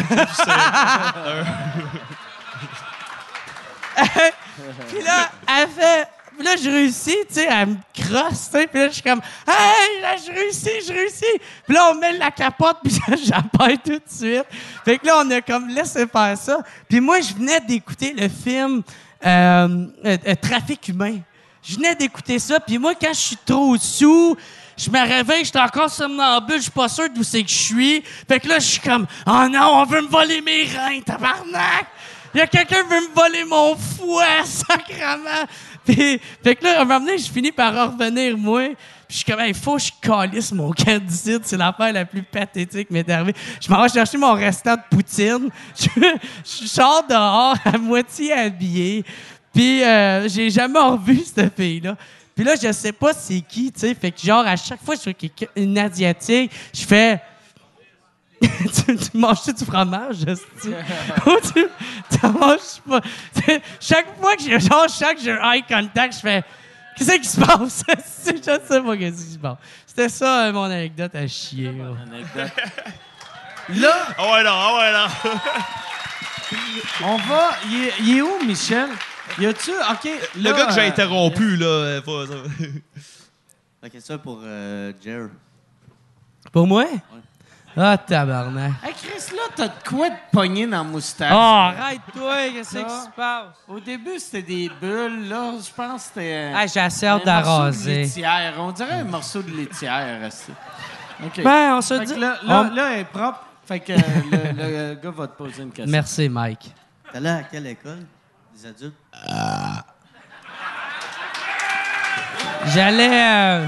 Puis 4.89 5.03
là, 5.03 5.31
elle 5.49 5.69
fait. 5.69 6.09
Puis 6.37 6.45
là, 6.45 6.55
je 6.63 6.69
réussis, 6.69 7.17
tu 7.29 7.35
sais, 7.35 7.49
elle 7.51 7.69
me 7.69 7.77
crosse, 7.95 8.51
tu 8.51 8.59
sais. 8.59 8.67
Puis 8.67 8.79
là, 8.79 8.89
je 8.89 8.93
suis 8.93 9.03
comme, 9.03 9.23
hey, 9.49 10.03
là, 10.03 10.17
je 10.17 10.31
réussis, 10.31 10.87
je 10.87 10.93
réussis. 10.93 11.25
Puis 11.67 11.75
là, 11.75 11.91
on 11.91 11.95
met 11.95 12.13
la 12.13 12.31
capote, 12.31 12.77
puis 12.85 12.95
j'appelle 13.25 13.79
tout 13.79 13.93
de 13.93 14.03
suite. 14.07 14.45
Fait 14.85 14.99
que 14.99 15.07
là, 15.07 15.23
on 15.25 15.31
a 15.31 15.41
comme 15.41 15.69
laissé 15.69 16.07
faire 16.07 16.37
ça. 16.37 16.59
Puis 16.89 17.01
moi, 17.01 17.23
je 17.23 17.33
venais 17.33 17.61
d'écouter 17.61 18.13
le 18.13 18.29
film 18.29 18.83
euh, 19.25 19.87
euh, 20.05 20.19
euh, 20.27 20.35
Trafic 20.35 20.89
humain. 20.89 21.21
Je 21.63 21.77
venais 21.77 21.95
d'écouter 21.95 22.39
ça, 22.39 22.61
puis 22.61 22.77
moi, 22.79 22.95
quand 22.95 23.13
je 23.13 23.21
suis 23.21 23.39
trop 23.45 23.77
sous, 23.79 24.37
je 24.77 24.91
me 24.91 25.01
réveille, 25.01 25.45
j'étais 25.45 25.59
encore 25.59 25.91
somnambule, 25.91 26.59
je 26.59 26.63
suis 26.63 26.71
pas 26.71 26.89
sûr 26.89 27.09
d'où 27.11 27.23
c'est 27.23 27.43
que 27.43 27.49
je 27.49 27.55
suis. 27.55 28.05
Fait 28.29 28.39
que 28.39 28.49
là, 28.49 28.59
je 28.59 28.67
suis 28.67 28.81
comme, 28.81 29.07
oh 29.27 29.47
non, 29.51 29.81
on 29.81 29.85
veut 29.85 30.03
me 30.03 30.09
voler 30.09 30.41
mes 30.43 30.65
reins, 30.65 31.01
tabarnak! 31.01 31.87
Il 32.37 32.41
y 32.41 32.43
a 32.43 32.47
quelqu'un 32.49 32.83
qui 32.83 32.91
veut 32.91 33.01
me 33.01 33.15
voler 33.15 33.45
mon 33.47 33.75
foie, 33.77 34.27
sacrement! 34.45 35.47
Puis, 35.87 36.21
fait 36.45 36.55
que 36.55 36.65
là, 36.65 36.81
à 36.81 36.83
un 36.83 36.85
moment 36.85 37.01
donné, 37.01 37.17
je 37.17 37.33
finis 37.33 37.51
par 37.51 37.73
revenir, 37.73 38.37
moi. 38.37 38.69
Puis 38.69 38.77
je 39.09 39.17
suis 39.17 39.25
comme, 39.25 39.41
il 39.47 39.55
faut 39.55 39.77
que 39.77 39.83
je 39.85 39.91
calisse 40.03 40.53
mon 40.53 40.71
candidate. 40.71 41.41
C'est 41.45 41.57
l'affaire 41.57 41.95
la 41.95 42.05
plus 42.05 42.23
pathétique 42.23 42.89
qui 42.89 42.93
m'est 42.93 43.09
arrivée. 43.09 43.33
Je 43.59 43.71
m'en 43.71 43.81
vais 43.83 43.89
chercher 43.89 44.19
mon 44.19 44.35
restant 44.35 44.75
de 44.75 44.83
poutine. 44.91 45.49
Je, 46.45 46.67
sors 46.67 47.07
dehors 47.09 47.57
à 47.65 47.79
moitié 47.79 48.35
habillé. 48.35 49.03
Puis 49.55 49.83
euh, 49.83 50.29
j'ai 50.29 50.51
jamais 50.51 50.79
revu 50.79 51.23
cette 51.25 51.57
fille-là. 51.57 51.97
Puis 52.35 52.45
là, 52.45 52.55
je 52.63 52.71
sais 52.71 52.93
pas 52.93 53.15
c'est 53.15 53.41
qui, 53.41 53.73
tu 53.73 53.81
sais. 53.81 53.95
Fait 53.95 54.11
que 54.11 54.21
genre, 54.21 54.47
à 54.47 54.57
chaque 54.57 54.85
fois 54.85 54.95
que 54.95 55.01
je 55.03 55.11
vois 55.11 55.49
une 55.57 55.79
Asiatique, 55.79 56.53
je 56.75 56.85
fais... 56.85 57.19
tu, 58.87 58.97
tu 58.97 59.17
manges-tu 59.17 59.53
du 59.53 59.65
fromage? 59.65 60.19
Ou 60.25 61.37
tu, 61.53 61.67
tu 62.11 62.27
manges 62.27 62.81
pas? 62.89 63.01
Chaque 63.81 64.07
fois 64.21 64.37
que 64.37 64.43
j'ai 64.43 64.61
genre, 64.61 64.87
chaque 64.89 65.19
j'ai 65.21 65.33
un 65.33 65.53
eye 65.53 65.63
contact, 65.63 66.15
je 66.15 66.21
fais 66.21 66.45
Qu'est-ce 66.97 67.17
qui 67.19 67.29
se 67.29 67.39
passe? 67.41 67.83
je 68.27 68.33
sais 68.43 68.83
pas 68.83 68.97
qu'est-ce 68.97 69.25
qui 69.27 69.33
se 69.35 69.39
passe. 69.39 69.59
C'était 69.87 70.09
ça, 70.09 70.47
euh, 70.47 70.53
mon 70.53 70.65
anecdote 70.65 71.15
à 71.15 71.27
chier. 71.27 71.71
là. 71.73 71.91
Là, 73.69 73.93
Ah 74.17 74.31
ouais, 74.33 74.45
non, 74.45 74.51
ah 74.53 74.79
ouais, 74.79 74.93
non. 74.93 76.59
on 77.05 77.17
va. 77.17 77.51
Il 77.69 77.85
est, 77.85 77.93
il 78.01 78.19
est 78.19 78.23
où, 78.23 78.45
Michel? 78.47 78.89
Y 79.41 79.47
a-tu. 79.47 79.73
OK. 79.73 80.09
Le 80.37 80.43
là, 80.43 80.53
gars 80.53 80.67
que 80.67 80.73
j'ai 80.75 80.81
euh, 80.83 80.89
interrompu, 80.89 81.57
là, 81.57 81.67
euh, 81.67 82.01
pas- 82.01 82.27
ça- 82.27 82.69
Ok, 83.85 83.93
ça 84.01 84.19
pour 84.19 84.41
euh, 84.45 84.93
Jer. 85.05 85.29
Pour 86.53 86.67
moi? 86.67 86.85
Ah, 87.79 87.99
tabarnak. 87.99 88.73
Hey, 88.83 88.95
Chris, 88.95 89.35
là, 89.37 89.43
t'as 89.55 89.69
de 89.69 89.73
quoi 89.87 90.09
de 90.09 90.15
pogner 90.33 90.67
dans 90.67 90.79
la 90.79 90.83
moustache? 90.83 91.31
Oh, 91.31 91.37
arrête-toi, 91.37 92.35
qu'est-ce 92.55 92.71
Ça. 92.79 92.83
qui 92.83 92.91
se 92.91 93.11
passe? 93.15 93.45
Au 93.69 93.79
début, 93.81 94.19
c'était 94.19 94.41
des 94.43 94.71
bulles. 94.81 95.29
Là, 95.29 95.53
je 95.63 95.71
pense 95.75 96.05
que 96.05 96.09
c'était. 96.15 96.53
Ah, 96.55 97.25
d'arraser. 97.25 97.95
laitière. 98.03 98.55
On 98.59 98.73
dirait 98.73 98.93
un 98.95 99.05
morceau 99.05 99.43
de 99.43 99.51
laitière. 99.51 100.21
OK. 101.23 101.43
Ben, 101.43 101.77
on 101.77 101.81
se 101.83 101.99
Fait 101.99 102.05
dit- 102.07 102.17
Là, 102.19 102.39
là, 102.45 102.69
on- 102.71 102.75
là, 102.75 102.93
elle 102.93 103.01
est 103.01 103.05
propre. 103.05 103.41
Fait 103.67 103.81
que 103.81 103.93
le, 103.93 104.53
le 104.57 104.95
gars 105.03 105.11
va 105.11 105.27
te 105.27 105.37
poser 105.37 105.63
une 105.63 105.71
question. 105.73 105.91
Merci, 105.93 106.29
Mike. 106.31 106.73
T'allais 107.13 107.29
à 107.31 107.43
quelle 107.43 107.67
école? 107.67 108.07
Des 108.55 108.67
adultes? 108.67 108.95
J'allais. 112.69 113.23
euh, 113.23 113.67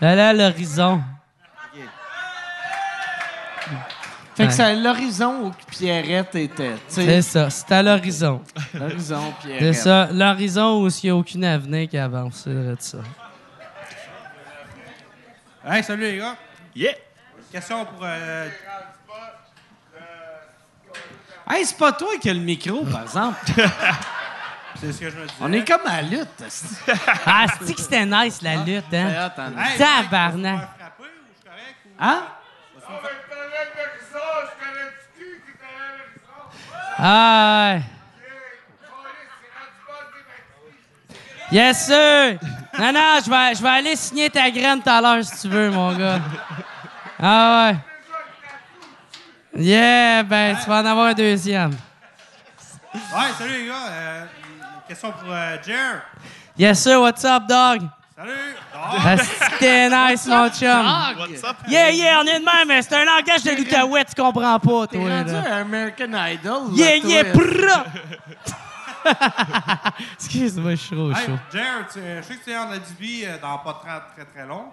J'allais 0.00 0.22
à 0.22 0.32
l'horizon. 0.32 1.02
Fait 4.36 4.46
que 4.46 4.52
c'est 4.52 4.74
l'horizon 4.76 5.46
où 5.46 5.52
Pierrette 5.70 6.34
était. 6.36 6.74
C'est 6.88 7.20
ça, 7.22 7.50
c'est 7.50 7.70
à 7.72 7.82
l'horizon. 7.82 8.40
L'horizon, 8.72 9.34
C'est 9.42 9.48
Pierrette. 9.48 9.74
ça, 9.74 10.08
l'horizon 10.12 10.82
où 10.82 10.88
il 10.88 10.92
n'y 11.04 11.10
a 11.10 11.16
aucune 11.16 11.44
avenir 11.44 11.88
qui 11.88 11.98
avance. 11.98 12.42
C'est 12.44 12.52
vrai 12.52 12.74
de 12.76 12.80
ça. 12.80 12.98
Hey, 15.66 15.82
salut 15.84 16.02
les 16.02 16.16
gars. 16.18 16.36
Yeah! 16.74 16.92
Question 17.52 17.84
pour. 17.84 18.00
euh, 18.04 18.48
Hey, 21.52 21.64
c'est 21.64 21.76
pas 21.76 21.92
toi 21.92 22.10
qui 22.20 22.30
as 22.30 22.34
le 22.34 22.40
micro, 22.40 22.84
par 22.84 23.02
exemple. 23.02 23.36
c'est 24.80 24.92
ce 24.92 25.00
que 25.00 25.10
je 25.10 25.16
me 25.16 25.22
disais. 25.22 25.34
On 25.40 25.52
est 25.52 25.66
comme 25.68 25.84
à 25.84 26.00
la 26.00 26.02
lutte. 26.02 26.44
Ah, 27.26 27.46
c'est 27.60 27.74
que 27.74 27.80
c'était 27.80 28.06
nice, 28.06 28.40
la 28.40 28.56
lutte, 28.64 28.84
hein? 28.94 29.30
hein. 29.36 29.52
Hey, 29.58 29.76
Tabarnak. 29.78 30.68
Hein? 31.98 32.22
Ah, 37.02 37.76
ouais. 37.76 37.82
Yes, 41.50 41.86
sir! 41.86 42.38
Non, 42.78 42.92
non, 42.92 43.18
je 43.24 43.30
vais, 43.30 43.54
je 43.54 43.62
vais 43.62 43.68
aller 43.68 43.96
signer 43.96 44.28
ta 44.28 44.50
graine 44.50 44.82
tout 44.82 44.90
à 44.90 45.00
l'heure 45.00 45.24
si 45.24 45.40
tu 45.40 45.48
veux, 45.48 45.70
mon 45.70 45.96
gars. 45.96 46.20
Ah, 47.18 47.72
ouais. 47.72 49.62
Yeah, 49.62 50.22
ben, 50.22 50.56
tu 50.62 50.68
vas 50.68 50.82
en 50.82 50.86
avoir 50.86 51.06
un 51.06 51.14
deuxième. 51.14 51.70
Ouais, 52.94 53.32
salut 53.38 53.62
les 53.62 53.66
gars. 53.66 53.86
Euh, 53.88 54.24
question 54.86 55.10
pour 55.12 55.32
euh, 55.32 55.56
Jer. 55.64 56.02
Yes, 56.58 56.82
sir, 56.82 57.00
what's 57.00 57.24
up, 57.24 57.44
dog? 57.48 57.88
Salut. 58.20 58.54
Ah, 58.74 59.16
C'était 59.52 59.88
nice, 59.88 60.26
mon 60.26 60.50
chum. 60.50 60.86
What's 61.18 61.42
up? 61.42 61.56
Yeah, 61.66 61.90
yeah, 61.90 62.20
on 62.20 62.26
est 62.26 62.38
de 62.38 62.44
même, 62.44 62.68
mais 62.68 62.82
c'est 62.82 62.94
un 62.94 63.04
langage 63.06 63.42
de 63.44 63.50
l'Outaouais, 63.52 64.04
tu 64.04 64.14
comprends 64.20 64.58
pas, 64.58 64.86
T'es 64.86 64.98
toi. 64.98 65.08
rendu 65.08 65.32
là. 65.32 65.56
à 65.56 65.56
American 65.60 66.12
Idol. 66.12 66.52
là, 66.52 66.74
Yeah, 66.74 67.00
toi, 67.00 67.10
yeah, 67.10 67.24
prrra! 67.32 67.84
Excuse-moi, 70.18 70.72
je 70.72 70.76
suis 70.76 70.94
trop 70.96 71.14
chaud. 71.14 71.38
Tu- 71.50 71.58
je 71.58 72.22
sais 72.22 72.36
que 72.36 72.44
tu 72.44 72.50
es 72.50 72.58
en 72.58 72.70
Abitibi 72.70 73.24
euh, 73.24 73.38
dans 73.40 73.56
pas 73.58 73.80
très 73.82 74.00
très 74.14 74.30
très 74.30 74.46
long. 74.46 74.64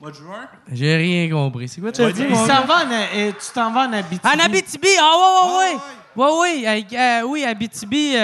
Mois 0.00 0.10
de 0.10 0.16
juin. 0.16 0.48
J'ai 0.72 0.96
rien 0.96 1.28
compris. 1.30 1.68
C'est 1.68 1.82
quoi 1.82 1.92
tu 1.92 2.00
as 2.00 2.12
dit, 2.12 2.22
euh, 2.22 3.32
tu 3.32 3.52
t'en 3.52 3.72
vas 3.72 3.88
en 3.88 3.92
Abitibi. 3.92 4.26
En 4.26 4.38
Abitibi, 4.42 4.88
ah 4.98 5.12
ouais, 5.18 5.52
ouais, 5.52 5.74
ouais. 5.74 5.78
Ouais, 6.16 6.40
ouais, 6.40 6.66
avec, 6.66 6.92
euh, 6.94 7.22
oui, 7.26 7.44
Abitibi, 7.44 8.16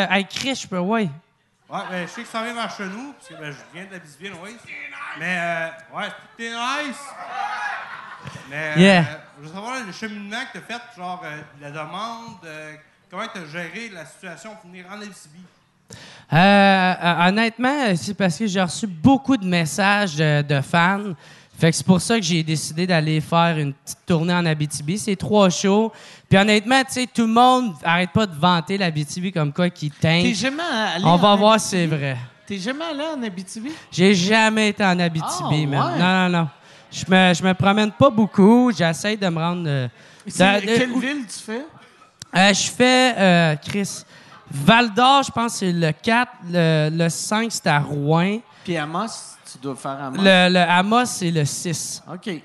peux, 0.71 0.79
ouais. 0.79 1.11
Ouais, 1.73 1.79
ben, 1.91 2.07
je 2.07 2.13
sais 2.13 2.23
que 2.23 2.29
ça 2.29 2.43
vient 2.43 2.53
vers 2.53 2.71
chez 2.77 2.85
nous, 2.85 3.15
parce 3.15 3.29
que 3.29 3.35
ben, 3.35 3.51
je 3.51 3.59
viens 3.73 3.87
de 3.87 3.93
l'Abitibi, 3.93 4.31
oui. 4.45 4.57
Mais, 5.19 5.39
euh, 5.39 5.97
ouais, 5.97 6.09
t'es 6.37 6.51
nice. 6.51 7.01
Mais, 8.51 8.75
Yeah. 8.79 9.01
euh, 9.01 9.05
je 9.41 9.49
veux 9.49 9.55
savoir 9.55 9.77
le 9.85 9.91
cheminement 9.93 10.43
que 10.53 10.59
t'as 10.59 10.65
fait, 10.79 10.83
genre, 11.01 11.23
euh, 11.25 11.41
la 11.63 11.71
demande, 11.71 12.37
euh, 12.45 12.75
comment 13.11 13.25
t'as 13.33 13.47
géré 13.47 13.89
la 13.89 14.05
situation 14.05 14.55
pour 14.57 14.69
venir 14.71 14.85
en 14.91 15.01
Abitibi? 15.01 15.41
Euh, 16.33 16.37
euh, 16.37 17.29
honnêtement, 17.29 17.97
c'est 17.97 18.15
parce 18.15 18.39
que 18.39 18.47
j'ai 18.47 18.61
reçu 18.63 18.87
beaucoup 18.87 19.37
de 19.39 19.47
messages 19.47 20.17
de, 20.17 20.43
de 20.43 20.61
fans. 20.61 21.15
Fait 21.63 21.71
que 21.71 21.77
c'est 21.77 21.87
pour 21.87 22.01
ça 22.01 22.17
que 22.19 22.25
j'ai 22.25 22.43
décidé 22.43 22.89
d'aller 22.89 23.21
faire 23.21 23.57
une 23.57 23.73
petite 23.73 23.99
tournée 24.05 24.35
en 24.35 24.45
Abitibi. 24.45 24.99
C'est 24.99 25.15
trois 25.15 25.49
shows. 25.49 25.93
Puis 26.29 26.37
honnêtement, 26.37 26.83
tu 26.83 26.95
sais, 26.95 27.07
tout 27.07 27.23
le 27.23 27.33
monde 27.33 27.75
arrête 27.85 28.11
pas 28.11 28.27
de 28.27 28.35
vanter 28.35 28.77
l'Abitibi 28.77 29.31
comme 29.31 29.53
quoi 29.53 29.71
qui 29.71 29.89
teint. 29.89 30.23
T'es 30.23 30.35
jamais 30.35 30.61
allé 30.61 31.05
On 31.05 31.15
va 31.15 31.29
en 31.29 31.37
voir 31.37 31.61
si 31.61 31.69
c'est 31.69 31.87
vrai. 31.87 32.17
T'es 32.49 32.59
jamais 32.59 32.85
allé 32.87 33.05
en 33.17 33.23
Abitibi? 33.23 33.71
J'ai 33.93 34.13
jamais 34.13 34.71
été 34.71 34.85
en 34.85 34.99
Abitibi, 34.99 35.69
man. 35.69 35.93
ouais? 35.93 35.99
Non, 36.01 36.29
non, 36.29 36.39
non. 36.41 36.49
Je 36.91 37.05
me, 37.09 37.33
je 37.33 37.43
me 37.45 37.55
promène 37.55 37.93
pas 37.93 38.11
beaucoup. 38.11 38.73
J'essaie 38.77 39.17
de 39.17 39.29
me 39.29 39.39
rendre. 39.39 39.63
euh, 39.69 39.87
C'est- 40.27 40.63
de- 40.63 40.67
quelle 40.67 40.99
ville 40.99 41.27
tu 41.29 41.39
fais? 41.47 41.65
Euh, 42.37 42.53
je 42.55 42.71
fais, 42.73 43.15
euh, 43.17 43.55
Chris, 43.65 44.03
Val 44.51 44.93
d'Or, 44.93 45.23
je 45.23 45.31
pense 45.31 45.53
que 45.53 45.59
c'est 45.61 45.73
le 45.73 45.93
4. 45.93 46.29
Le, 46.51 46.91
le 46.93 47.09
5, 47.09 47.53
c'est 47.53 47.69
à 47.69 47.79
Rouen. 47.79 48.39
Puis 48.65 48.77
Amos, 48.77 49.07
tu 49.53 49.59
dois 49.63 49.77
faire 49.77 49.99
Amos. 50.03 50.17
Le, 50.23 50.53
le 50.53 50.59
Amos, 50.61 51.05
c'est 51.07 51.31
le 51.31 51.45
6. 51.45 52.03
OK. 52.13 52.43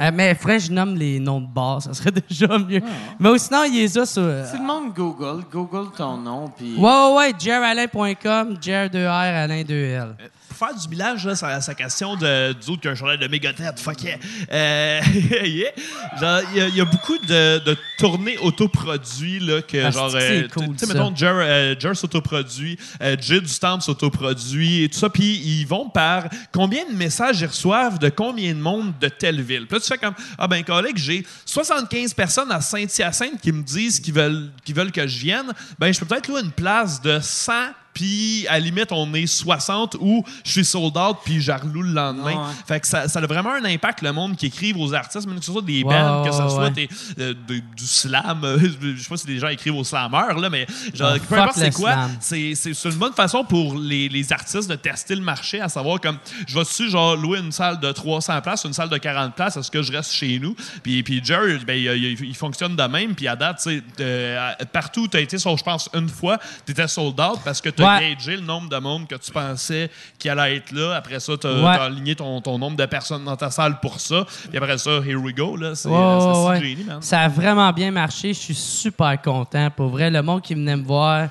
Euh, 0.00 0.10
mais 0.14 0.34
frère, 0.34 0.58
je 0.58 0.72
nomme 0.72 0.94
les 0.96 1.18
noms 1.20 1.40
de 1.42 1.46
bars, 1.46 1.82
ça 1.82 1.92
serait 1.92 2.10
déjà 2.28 2.56
mieux. 2.58 2.80
Mais 3.18 3.38
sinon, 3.38 3.64
il 3.64 3.80
est 3.80 3.88
ça 3.88 4.06
sur. 4.06 4.22
euh, 4.22 4.46
Si 4.50 4.56
le 4.56 4.62
monde 4.64 4.94
Google, 4.94 5.44
Google 5.52 5.90
ton 5.96 6.16
nom, 6.16 6.48
puis... 6.56 6.74
Ouais, 6.76 6.82
ouais, 6.90 7.14
ouais, 7.16 7.32
jeralain.com, 7.38 8.56
jer 8.60 8.88
2 8.88 9.06
r 9.06 9.10
alain 9.10 9.62
2 9.62 9.74
l 9.74 10.16
faire 10.60 10.74
du 10.74 10.88
village, 10.88 11.24
là, 11.24 11.34
sa, 11.34 11.60
sa 11.60 11.74
question 11.74 12.16
de, 12.16 12.52
du 12.52 12.70
autre 12.70 12.82
qu'un 12.82 12.94
chandail 12.94 13.18
de 13.18 13.26
Megadeth, 13.26 13.80
fuck 13.80 14.02
yeah. 14.02 14.16
Euh, 14.52 15.00
yeah. 15.44 15.70
Genre, 16.20 16.40
il 16.54 16.74
y, 16.74 16.76
y 16.76 16.80
a 16.80 16.84
beaucoup 16.84 17.16
de, 17.18 17.58
de 17.64 17.76
tournées 17.98 18.36
autoproduits, 18.38 19.40
là, 19.40 19.62
que 19.62 19.86
Ah, 19.86 19.90
genre, 19.90 20.10
euh, 20.14 20.48
cool, 20.48 20.76
tu 20.76 20.78
sais, 20.78 20.86
mettons, 20.86 21.14
Jer, 21.16 21.34
euh, 21.34 21.74
Jer 21.78 21.96
s'autoproduit, 21.96 22.78
euh, 23.02 23.16
Jid 23.18 23.42
du 23.42 23.48
Stamp 23.48 23.80
s'autoproduit 23.80 24.84
et 24.84 24.88
tout 24.90 24.98
ça, 24.98 25.08
puis 25.08 25.36
ils 25.38 25.64
vont 25.64 25.88
par 25.88 26.24
combien 26.52 26.84
de 26.84 26.94
messages 26.94 27.40
ils 27.40 27.46
reçoivent 27.46 27.98
de 27.98 28.10
combien 28.10 28.52
de 28.54 28.60
monde 28.60 28.92
de 29.00 29.08
telle 29.08 29.40
ville? 29.40 29.66
Puis 29.66 29.76
là, 29.76 29.80
tu 29.80 29.86
fais 29.86 29.98
comme, 29.98 30.14
ah 30.38 30.46
ben, 30.46 30.62
collègue, 30.62 30.98
j'ai 30.98 31.26
75 31.46 32.12
personnes 32.12 32.52
à 32.52 32.60
Saint-Hyacinthe 32.60 33.40
qui 33.40 33.52
me 33.52 33.62
disent 33.62 33.98
qu'ils 33.98 34.14
veulent, 34.14 34.50
qu'ils 34.64 34.74
veulent 34.74 34.92
que 34.92 35.06
je 35.06 35.18
vienne, 35.18 35.52
ben, 35.78 35.92
je 35.92 35.98
peux 35.98 36.06
peut-être 36.06 36.28
louer 36.28 36.42
une 36.42 36.52
place 36.52 37.00
de 37.00 37.18
100 37.20 37.52
puis 37.94 38.46
à 38.48 38.52
la 38.54 38.60
limite, 38.60 38.92
on 38.92 39.12
est 39.14 39.26
60 39.26 39.96
ou 40.00 40.24
je 40.44 40.50
suis 40.50 40.64
sold 40.64 40.96
out 40.96 41.16
puis 41.24 41.40
je 41.40 41.52
reloue 41.52 41.82
le 41.82 41.92
lendemain. 41.92 42.34
Ouais. 42.34 42.54
Fait 42.66 42.80
que 42.80 42.86
ça, 42.86 43.08
ça 43.08 43.18
a 43.18 43.26
vraiment 43.26 43.50
un 43.52 43.64
impact, 43.64 44.02
le 44.02 44.12
monde 44.12 44.36
qui 44.36 44.46
écrivent 44.46 44.78
aux 44.78 44.94
artistes, 44.94 45.26
même 45.26 45.38
que 45.38 45.44
ce 45.44 45.52
soit 45.52 45.62
des 45.62 45.82
Ouais, 45.82 45.94
bands, 45.94 46.24
que 46.24 46.30
ce 46.30 46.36
soit 46.38 46.64
ouais. 46.64 46.70
des- 46.70 46.88
euh, 47.18 47.34
de- 47.48 47.60
du 47.76 47.86
slam, 47.86 48.42
euh, 48.44 48.58
je 48.96 49.02
sais 49.02 49.08
pas 49.08 49.16
si 49.16 49.26
les 49.26 49.38
gens 49.38 49.48
écrivent 49.48 49.74
au 49.76 49.84
slammer, 49.84 50.40
là, 50.40 50.48
mais 50.50 50.66
genre, 50.94 51.12
Oh, 51.16 51.18
peu 51.28 51.34
importe 51.38 51.58
c'est 51.58 51.72
quoi, 51.74 52.08
c'est 52.20 52.52
une 52.84 52.94
bonne 52.96 53.12
façon 53.12 53.44
pour 53.44 53.74
les, 53.78 54.08
les 54.08 54.32
artistes 54.32 54.68
de 54.70 54.76
tester 54.76 55.14
le 55.14 55.22
marché, 55.22 55.60
à 55.60 55.68
savoir 55.68 56.00
comme, 56.00 56.18
je 56.46 56.54
vais-tu 56.54 56.88
genre 56.90 57.16
louer 57.16 57.38
une 57.40 57.52
salle 57.52 57.80
de 57.80 57.90
300 57.92 58.40
places, 58.40 58.64
une 58.64 58.72
salle 58.72 58.88
de 58.88 58.98
40 58.98 59.34
places, 59.34 59.56
est-ce 59.56 59.70
que 59.70 59.82
je 59.82 59.92
reste 59.92 60.12
chez 60.12 60.38
nous? 60.38 60.54
Puis, 60.82 61.02
puis 61.02 61.20
Jerry, 61.24 61.58
ben, 61.66 61.74
il, 61.74 61.86
il- 62.04 62.24
il 62.24 62.36
fonctionne 62.36 62.76
de 62.76 62.82
même, 62.84 63.14
puis 63.14 63.26
à 63.28 63.36
date, 63.36 63.66
euh, 64.00 64.52
partout 64.72 65.02
où 65.02 65.08
tu 65.08 65.16
as 65.16 65.20
été, 65.20 65.38
je 65.38 65.62
pense 65.62 65.88
une 65.94 66.08
fois, 66.08 66.38
tu 66.64 66.72
étais 66.72 66.86
sold 66.88 67.18
out 67.20 67.40
parce 67.44 67.60
que 67.60 67.70
tu 67.80 67.86
as 67.88 67.98
Ouais. 67.98 68.14
gagé 68.14 68.36
le 68.36 68.42
nombre 68.42 68.68
de 68.68 68.76
monde 68.78 69.06
que 69.08 69.14
tu 69.16 69.30
pensais 69.30 69.90
qui 70.18 70.28
allait 70.28 70.56
être 70.56 70.72
là. 70.72 70.94
Après 70.96 71.20
ça, 71.20 71.32
tu 71.36 71.46
as, 71.46 71.52
Ouais. 71.52 71.78
aligné 71.78 72.14
ton, 72.14 72.40
ton 72.40 72.58
nombre 72.58 72.76
de 72.76 72.86
personnes 72.86 73.24
dans 73.24 73.36
ta 73.36 73.50
salle 73.50 73.80
pour 73.80 74.00
ça. 74.00 74.24
Puis 74.48 74.58
après 74.58 74.78
ça, 74.78 74.90
here 75.06 75.16
we 75.16 75.34
go. 75.34 75.56
Là. 75.56 75.74
C'est 75.74 75.88
euh, 75.88 76.20
c'est 76.20 76.48
ouais, 76.50 76.60
génie, 76.60 76.84
man. 76.84 77.02
Ça 77.02 77.20
a 77.20 77.28
vraiment 77.28 77.70
bien 77.72 77.90
marché. 77.90 78.32
Je 78.34 78.38
suis 78.38 78.54
super 78.54 79.20
content. 79.22 79.70
Pour 79.70 79.88
vrai, 79.88 80.10
le 80.10 80.22
monde 80.22 80.42
qui 80.42 80.54
venait 80.54 80.76
me 80.76 80.84
voir, 80.84 81.28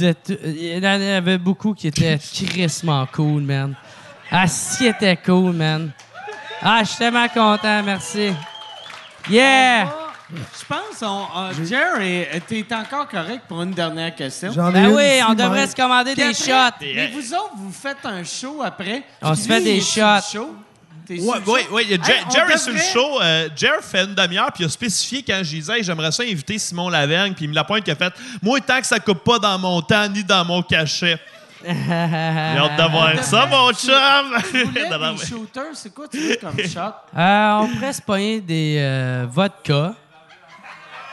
il 0.00 0.78
y 0.78 0.86
en 0.86 1.16
avait 1.16 1.38
beaucoup 1.38 1.74
qui 1.74 1.88
étaient 1.88 2.18
crissement 2.46 3.06
cool, 3.12 3.42
man. 3.42 3.74
Ah, 4.30 4.46
si, 4.46 4.86
était 4.86 5.16
cool, 5.16 5.52
man. 5.52 5.90
Ah, 6.62 6.80
je 6.82 6.88
suis 6.90 6.98
tellement 6.98 7.26
content, 7.28 7.82
merci. 7.82 8.30
Yeah! 9.28 9.88
Je 10.32 10.64
pense, 10.66 11.02
on, 11.02 11.26
euh, 11.36 11.52
Jerry, 11.64 12.26
t'es 12.46 12.64
encore 12.74 13.08
correct 13.08 13.42
pour 13.48 13.62
une 13.62 13.72
dernière 13.72 14.14
question. 14.14 14.52
J'en 14.52 14.70
ai 14.70 14.72
Ben 14.74 14.84
une 14.90 14.96
oui, 14.96 15.02
ici, 15.04 15.24
on 15.28 15.34
devrait 15.34 15.58
Mike. 15.60 15.70
se 15.70 15.76
commander 15.76 16.12
Puis 16.12 16.22
des 16.22 16.28
après- 16.50 16.70
shots. 16.70 16.84
Mais 16.94 17.08
vous 17.08 17.34
autres, 17.34 17.52
vous 17.56 17.72
faites 17.72 18.04
un 18.04 18.22
show 18.22 18.62
après. 18.64 19.02
On 19.22 19.32
Puis 19.32 19.42
se 19.42 19.48
fait 19.48 19.60
des 19.60 19.70
il 19.72 19.78
est 19.78 19.80
sur 19.80 20.06
le 20.06 20.20
shots. 20.20 20.32
show. 20.32 20.56
T'es 21.06 21.16
le 21.16 21.22
ouais, 21.22 21.38
show? 21.44 21.50
Jer- 21.50 22.58
sur 22.58 22.72
le 22.72 22.78
devrait- 22.78 22.92
show. 22.92 23.20
Euh, 23.20 23.48
Jer 23.56 23.80
fait 23.82 24.04
une 24.04 24.14
demi-heure, 24.14 24.52
puis 24.52 24.62
il 24.62 24.66
a 24.66 24.70
spécifié 24.70 25.24
quand 25.26 25.38
je 25.42 25.50
disais, 25.50 25.78
Hey, 25.78 25.82
j'aimerais 25.82 26.12
ça 26.12 26.22
inviter 26.22 26.58
Simon 26.58 26.88
Lavergne, 26.88 27.34
puis 27.34 27.46
il 27.46 27.48
me 27.48 27.54
la 27.54 27.64
pointe 27.64 27.82
qui 27.82 27.90
a 27.90 27.96
fait 27.96 28.12
Moi, 28.40 28.60
tant 28.60 28.80
que 28.80 28.86
ça 28.86 29.00
coupe 29.00 29.24
pas 29.24 29.38
dans 29.40 29.58
mon 29.58 29.82
temps 29.82 30.06
ni 30.08 30.22
dans 30.22 30.44
mon 30.44 30.62
cachet. 30.62 31.18
J'ai 31.64 31.72
hâte 31.72 32.76
d'avoir 32.76 33.22
ça, 33.24 33.46
mon 33.46 33.72
chum. 33.72 33.92
Tu 34.52 34.62
voulais 34.64 34.88
Non, 34.90 34.98
non, 34.98 35.12
des 35.14 35.18
mais- 35.20 35.26
shooters, 35.26 35.74
c'est 35.74 35.92
quoi 35.92 36.06
tu 36.08 36.18
veux 36.18 36.36
comme 36.36 36.56
shot? 36.64 36.80
Euh, 37.18 37.52
on 37.60 37.68
pourrait 37.68 37.92
se 37.92 38.00
pogner 38.02 38.40
des 38.40 38.76
euh, 38.78 39.26
vodka. 39.28 39.92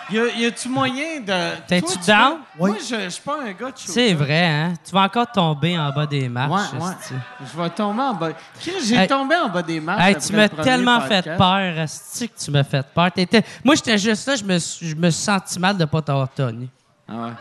Y, 0.09 0.19
a, 0.19 0.25
y 0.38 0.45
a-tu 0.45 0.69
moyen 0.69 1.19
de. 1.19 1.57
T'es-tu 1.67 1.97
down? 2.07 2.38
veux- 2.57 2.67
Moi, 2.69 2.77
je 2.79 2.95
je 3.05 3.09
suis 3.09 3.21
pas 3.21 3.41
un 3.41 3.51
gars 3.51 3.71
de 3.71 3.77
shooter. 3.77 3.91
C'est 3.91 4.13
vrai, 4.13 4.45
hein? 4.45 4.73
Tu 4.85 4.91
vas 4.93 5.01
encore 5.01 5.29
tomber 5.31 5.77
en 5.77 5.91
bas 5.91 6.05
des 6.05 6.29
marches. 6.29 6.71
Ouais, 6.73 6.79
ouais. 6.79 6.93
Je 7.53 7.61
vais 7.61 7.69
tomber 7.71 8.01
en 8.01 8.13
bas. 8.13 8.29
J'ai 8.85 8.95
Hey. 8.95 9.07
tombé 9.07 9.35
en 9.35 9.49
bas 9.49 9.61
des 9.61 9.79
marches. 9.81 10.01
Hey, 10.03 10.15
après 10.15 10.27
tu 10.27 10.34
m'as 10.34 10.49
tellement 10.49 11.01
fait 11.01 11.23
peur, 11.38 11.79
Asti, 11.79 12.29
que 12.29 12.39
tu 12.39 12.51
m'as 12.51 12.63
fait 12.63 12.85
peur. 12.93 13.11
T'étais- 13.11 13.43
Moi, 13.63 13.75
j'étais 13.75 13.97
juste 13.97 14.25
là, 14.27 14.35
je 14.38 14.43
me, 14.45 14.57
suis- 14.59 14.89
je 14.89 14.95
me 14.95 15.09
suis 15.09 15.23
senti 15.23 15.59
mal 15.59 15.75
de 15.77 15.84
pas 15.85 16.01
t'avoir 16.01 16.29
tenu. 16.34 16.69
Ah 17.09 17.13
ouais. 17.13 17.31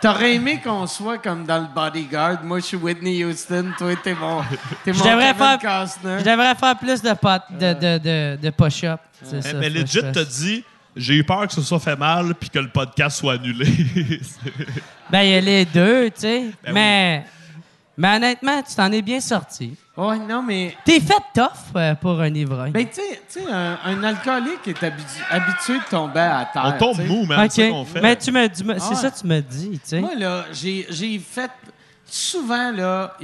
T'aurais 0.00 0.34
aimé 0.36 0.60
qu'on 0.62 0.86
soit 0.86 1.18
comme 1.18 1.44
dans 1.44 1.58
le 1.58 1.66
bodyguard. 1.74 2.38
Moi, 2.44 2.60
je 2.60 2.64
suis 2.66 2.76
Whitney 2.76 3.24
Houston. 3.24 3.72
Toi, 3.76 3.94
t'es 4.02 4.14
mon, 4.14 4.42
t'es 4.84 4.92
Je 4.92 4.98
mon 4.98 5.04
Kevin 5.04 5.34
faire, 5.34 5.58
Costner. 5.58 6.18
je 6.20 6.24
devrais 6.24 6.54
faire 6.54 6.76
plus 6.78 7.02
de, 7.02 7.12
pot, 7.14 7.42
de, 7.50 7.72
de, 7.74 7.98
de, 7.98 8.38
de 8.40 8.50
push-up. 8.50 9.00
C'est 9.22 9.34
Mais, 9.36 9.42
ça, 9.42 9.52
legit, 9.68 10.00
t'as 10.12 10.24
dit 10.24 10.64
J'ai 10.96 11.14
eu 11.14 11.24
peur 11.24 11.46
que 11.46 11.52
ce 11.52 11.62
soit 11.62 11.78
fait 11.78 11.96
mal, 11.96 12.34
puis 12.34 12.50
que 12.50 12.58
le 12.58 12.68
podcast 12.70 13.18
soit 13.18 13.34
annulé. 13.34 13.66
Ben, 15.10 15.22
il 15.22 15.30
y 15.30 15.34
a 15.36 15.40
les 15.40 15.64
deux, 15.64 16.10
tu 16.10 16.20
sais. 16.20 16.44
Ben 16.62 16.72
mais, 16.74 17.24
mais 17.96 18.16
honnêtement, 18.16 18.60
tu 18.62 18.74
t'en 18.74 18.92
es 18.92 19.00
bien 19.00 19.20
sorti. 19.20 19.74
Ouais, 19.96 20.18
non, 20.18 20.42
mais. 20.42 20.76
T'es 20.84 21.00
fait 21.00 21.14
tough 21.34 21.48
euh, 21.76 21.94
pour 21.94 22.20
un 22.20 22.32
ivrogne. 22.34 22.72
Ben, 22.72 22.86
tu 22.86 22.96
sais- 22.96 23.22
tu 23.32 23.40
sais, 23.40 23.50
un, 23.50 23.78
un 23.86 24.04
alcoolique 24.04 24.68
est 24.68 24.82
habitu- 24.82 25.24
habitué 25.30 25.78
de 25.78 25.84
tomber 25.90 26.20
à 26.20 26.46
terre. 26.52 26.74
On 26.76 26.78
tombe 26.78 27.06
mou, 27.06 27.24
man. 27.24 27.40
OK. 27.46 27.50
C'est 27.52 27.64
ça 27.64 27.70
qu'on 27.70 27.84
fait. 27.86 28.00
Mais 28.02 28.16
tu 28.16 28.30
me 28.32 28.46
dis, 28.48 28.62
Ah 28.68 28.74
c'est 28.78 28.88
ouais. 28.90 28.94
ça 28.96 29.10
que 29.10 29.18
tu 29.18 29.26
me 29.26 29.40
dis, 29.40 29.70
tu 29.70 29.80
sais. 29.84 30.00
Moi, 30.00 30.14
là, 30.14 30.44
j'ai 30.52 30.86
j'ai 30.90 31.18
fait. 31.18 31.50
Souvent, 32.04 32.70
là, 32.70 33.16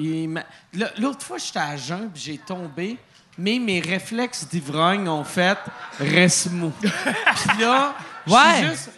l'autre 0.98 1.22
fois, 1.22 1.36
j'étais 1.38 1.58
à 1.58 1.76
jeun, 1.76 2.08
puis 2.12 2.22
j'ai 2.24 2.38
tombé, 2.38 2.96
mais 3.36 3.58
mes 3.58 3.80
réflexes 3.80 4.46
d'ivrogne 4.48 5.08
ont 5.08 5.24
fait 5.24 5.58
reste 5.98 6.50
mou. 6.50 6.72
puis 6.80 7.60
là, 7.60 7.94
je 8.26 8.32
suis 8.32 8.68
juste. 8.68 8.90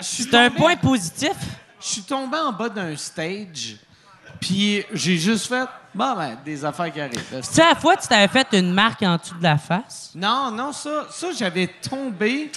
C'est 0.00 0.34
un 0.34 0.50
point 0.50 0.76
positif. 0.76 1.34
Je 1.80 1.86
suis 1.86 2.02
tombé 2.02 2.38
en 2.38 2.52
bas 2.52 2.68
d'un 2.68 2.96
stage, 2.96 3.76
puis 4.40 4.84
j'ai 4.92 5.18
juste 5.18 5.48
fait. 5.48 5.68
Bon, 5.94 6.14
ben, 6.16 6.36
des 6.44 6.64
affaires 6.64 6.92
qui 6.92 7.00
arrivent. 7.00 7.24
Tu 7.30 7.42
sais, 7.42 7.62
à 7.62 7.68
la 7.68 7.74
fois, 7.76 7.96
tu 7.96 8.08
t'avais 8.08 8.26
fait 8.26 8.48
une 8.58 8.72
marque 8.72 9.02
en 9.02 9.16
dessous 9.16 9.36
de 9.36 9.42
la 9.42 9.58
face? 9.58 10.10
Non, 10.14 10.50
non, 10.50 10.72
ça, 10.72 11.06
ça 11.10 11.28
j'avais 11.36 11.68
tombé, 11.68 12.50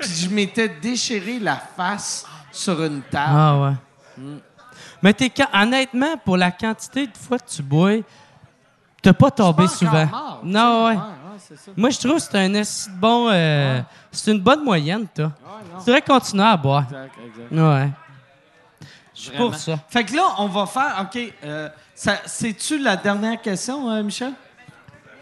puis 0.00 0.10
je 0.14 0.28
m'étais 0.28 0.68
déchiré 0.68 1.38
la 1.38 1.56
face 1.56 2.26
sur 2.50 2.82
une 2.82 3.00
table. 3.02 3.32
Ah 3.34 3.58
ouais. 3.60 4.22
Mais 5.02 5.14
t'es, 5.14 5.32
honnêtement, 5.54 6.16
pour 6.24 6.36
la 6.36 6.50
quantité 6.50 7.06
de 7.06 7.16
fois 7.16 7.38
que 7.38 7.48
tu 7.48 7.62
bois, 7.62 7.98
t'as 9.02 9.12
pas 9.12 9.30
tombé 9.30 9.66
souvent. 9.66 10.06
mort, 10.06 10.40
non, 10.44 10.84
ouais. 10.86 10.90
Ouais, 10.92 10.96
ouais, 10.96 11.02
c'est 11.38 11.58
ça. 11.58 11.70
Moi, 11.76 11.90
je 11.90 11.98
trouve 11.98 12.14
que 12.16 12.22
c'est 12.22 12.38
un 12.38 12.54
assez 12.54 12.90
bon. 12.92 13.28
euh, 13.30 13.80
C'est 14.10 14.32
une 14.32 14.40
bonne 14.40 14.64
moyenne, 14.64 15.06
toi. 15.14 15.32
tu 15.80 15.86
devrais 15.86 16.02
continuer 16.02 16.44
à 16.44 16.56
boire. 16.56 16.84
Exact, 16.84 17.12
exact. 17.26 17.52
Ouais. 17.62 17.90
Je 19.14 19.20
suis 19.20 19.36
pour 19.36 19.54
ça. 19.54 19.78
Fait 19.88 20.04
que 20.04 20.16
là, 20.16 20.22
on 20.38 20.48
va 20.48 20.66
faire. 20.66 20.96
OK. 21.02 21.18
euh, 21.44 21.68
C'est-tu 21.94 22.78
la 22.78 22.96
dernière 22.96 23.40
question, 23.42 23.90
euh, 23.90 24.02
Michel? 24.02 24.32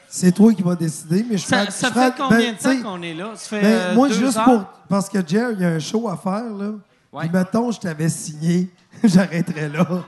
C'est 0.08 0.32
toi 0.32 0.52
qui 0.52 0.62
vas 0.62 0.74
décider, 0.74 1.24
mais 1.28 1.38
je 1.38 1.46
Ça, 1.46 1.70
ça 1.70 1.88
je 1.88 1.92
fait 1.92 2.14
combien 2.16 2.38
ben, 2.38 2.54
de 2.56 2.60
sais, 2.60 2.76
temps 2.76 2.82
qu'on 2.82 3.02
est 3.02 3.14
là? 3.14 3.26
Ça 3.36 3.48
fait 3.48 3.60
ben, 3.62 3.66
euh, 3.68 3.94
moi, 3.94 4.08
deux 4.08 4.14
juste 4.14 4.36
heures? 4.38 4.44
pour. 4.44 4.64
Parce 4.88 5.08
que 5.08 5.18
Jer, 5.26 5.52
il 5.52 5.60
y 5.60 5.64
a 5.64 5.68
un 5.68 5.78
show 5.78 6.08
à 6.08 6.16
faire, 6.16 6.42
là. 6.58 6.70
Ouais. 7.12 7.28
Puis, 7.28 7.30
mettons, 7.32 7.70
je 7.70 7.78
t'avais 7.78 8.08
signé, 8.08 8.68
j'arrêterais 9.04 9.68
là. 9.68 9.86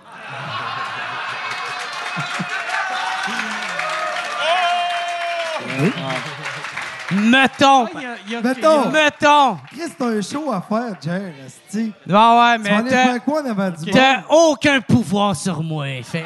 Mettons. 7.10 7.86
Ah, 7.86 7.90
il 7.94 8.02
y 8.02 8.06
a- 8.06 8.16
il 8.26 8.32
y 8.32 8.36
a- 8.36 8.40
Mettons. 8.40 8.90
Mettons. 8.90 9.58
Chris, 9.70 9.92
t'as 9.98 10.06
un 10.06 10.22
show 10.22 10.50
à 10.52 10.62
faire, 10.62 10.94
Jer, 11.02 11.32
esti. 11.46 11.92
Ouais, 12.06 12.14
ouais, 12.14 12.56
Tu 12.56 12.70
vas 12.70 12.82
mais 12.82 12.90
t'as, 12.90 13.18
quoi 13.18 13.42
en 13.42 13.46
avant 13.50 13.70
du 13.70 13.90
bar? 13.90 13.92
t'as 13.92 14.22
aucun 14.34 14.80
pouvoir 14.80 15.36
sur 15.36 15.62
moi. 15.62 15.84
Fait, 16.04 16.24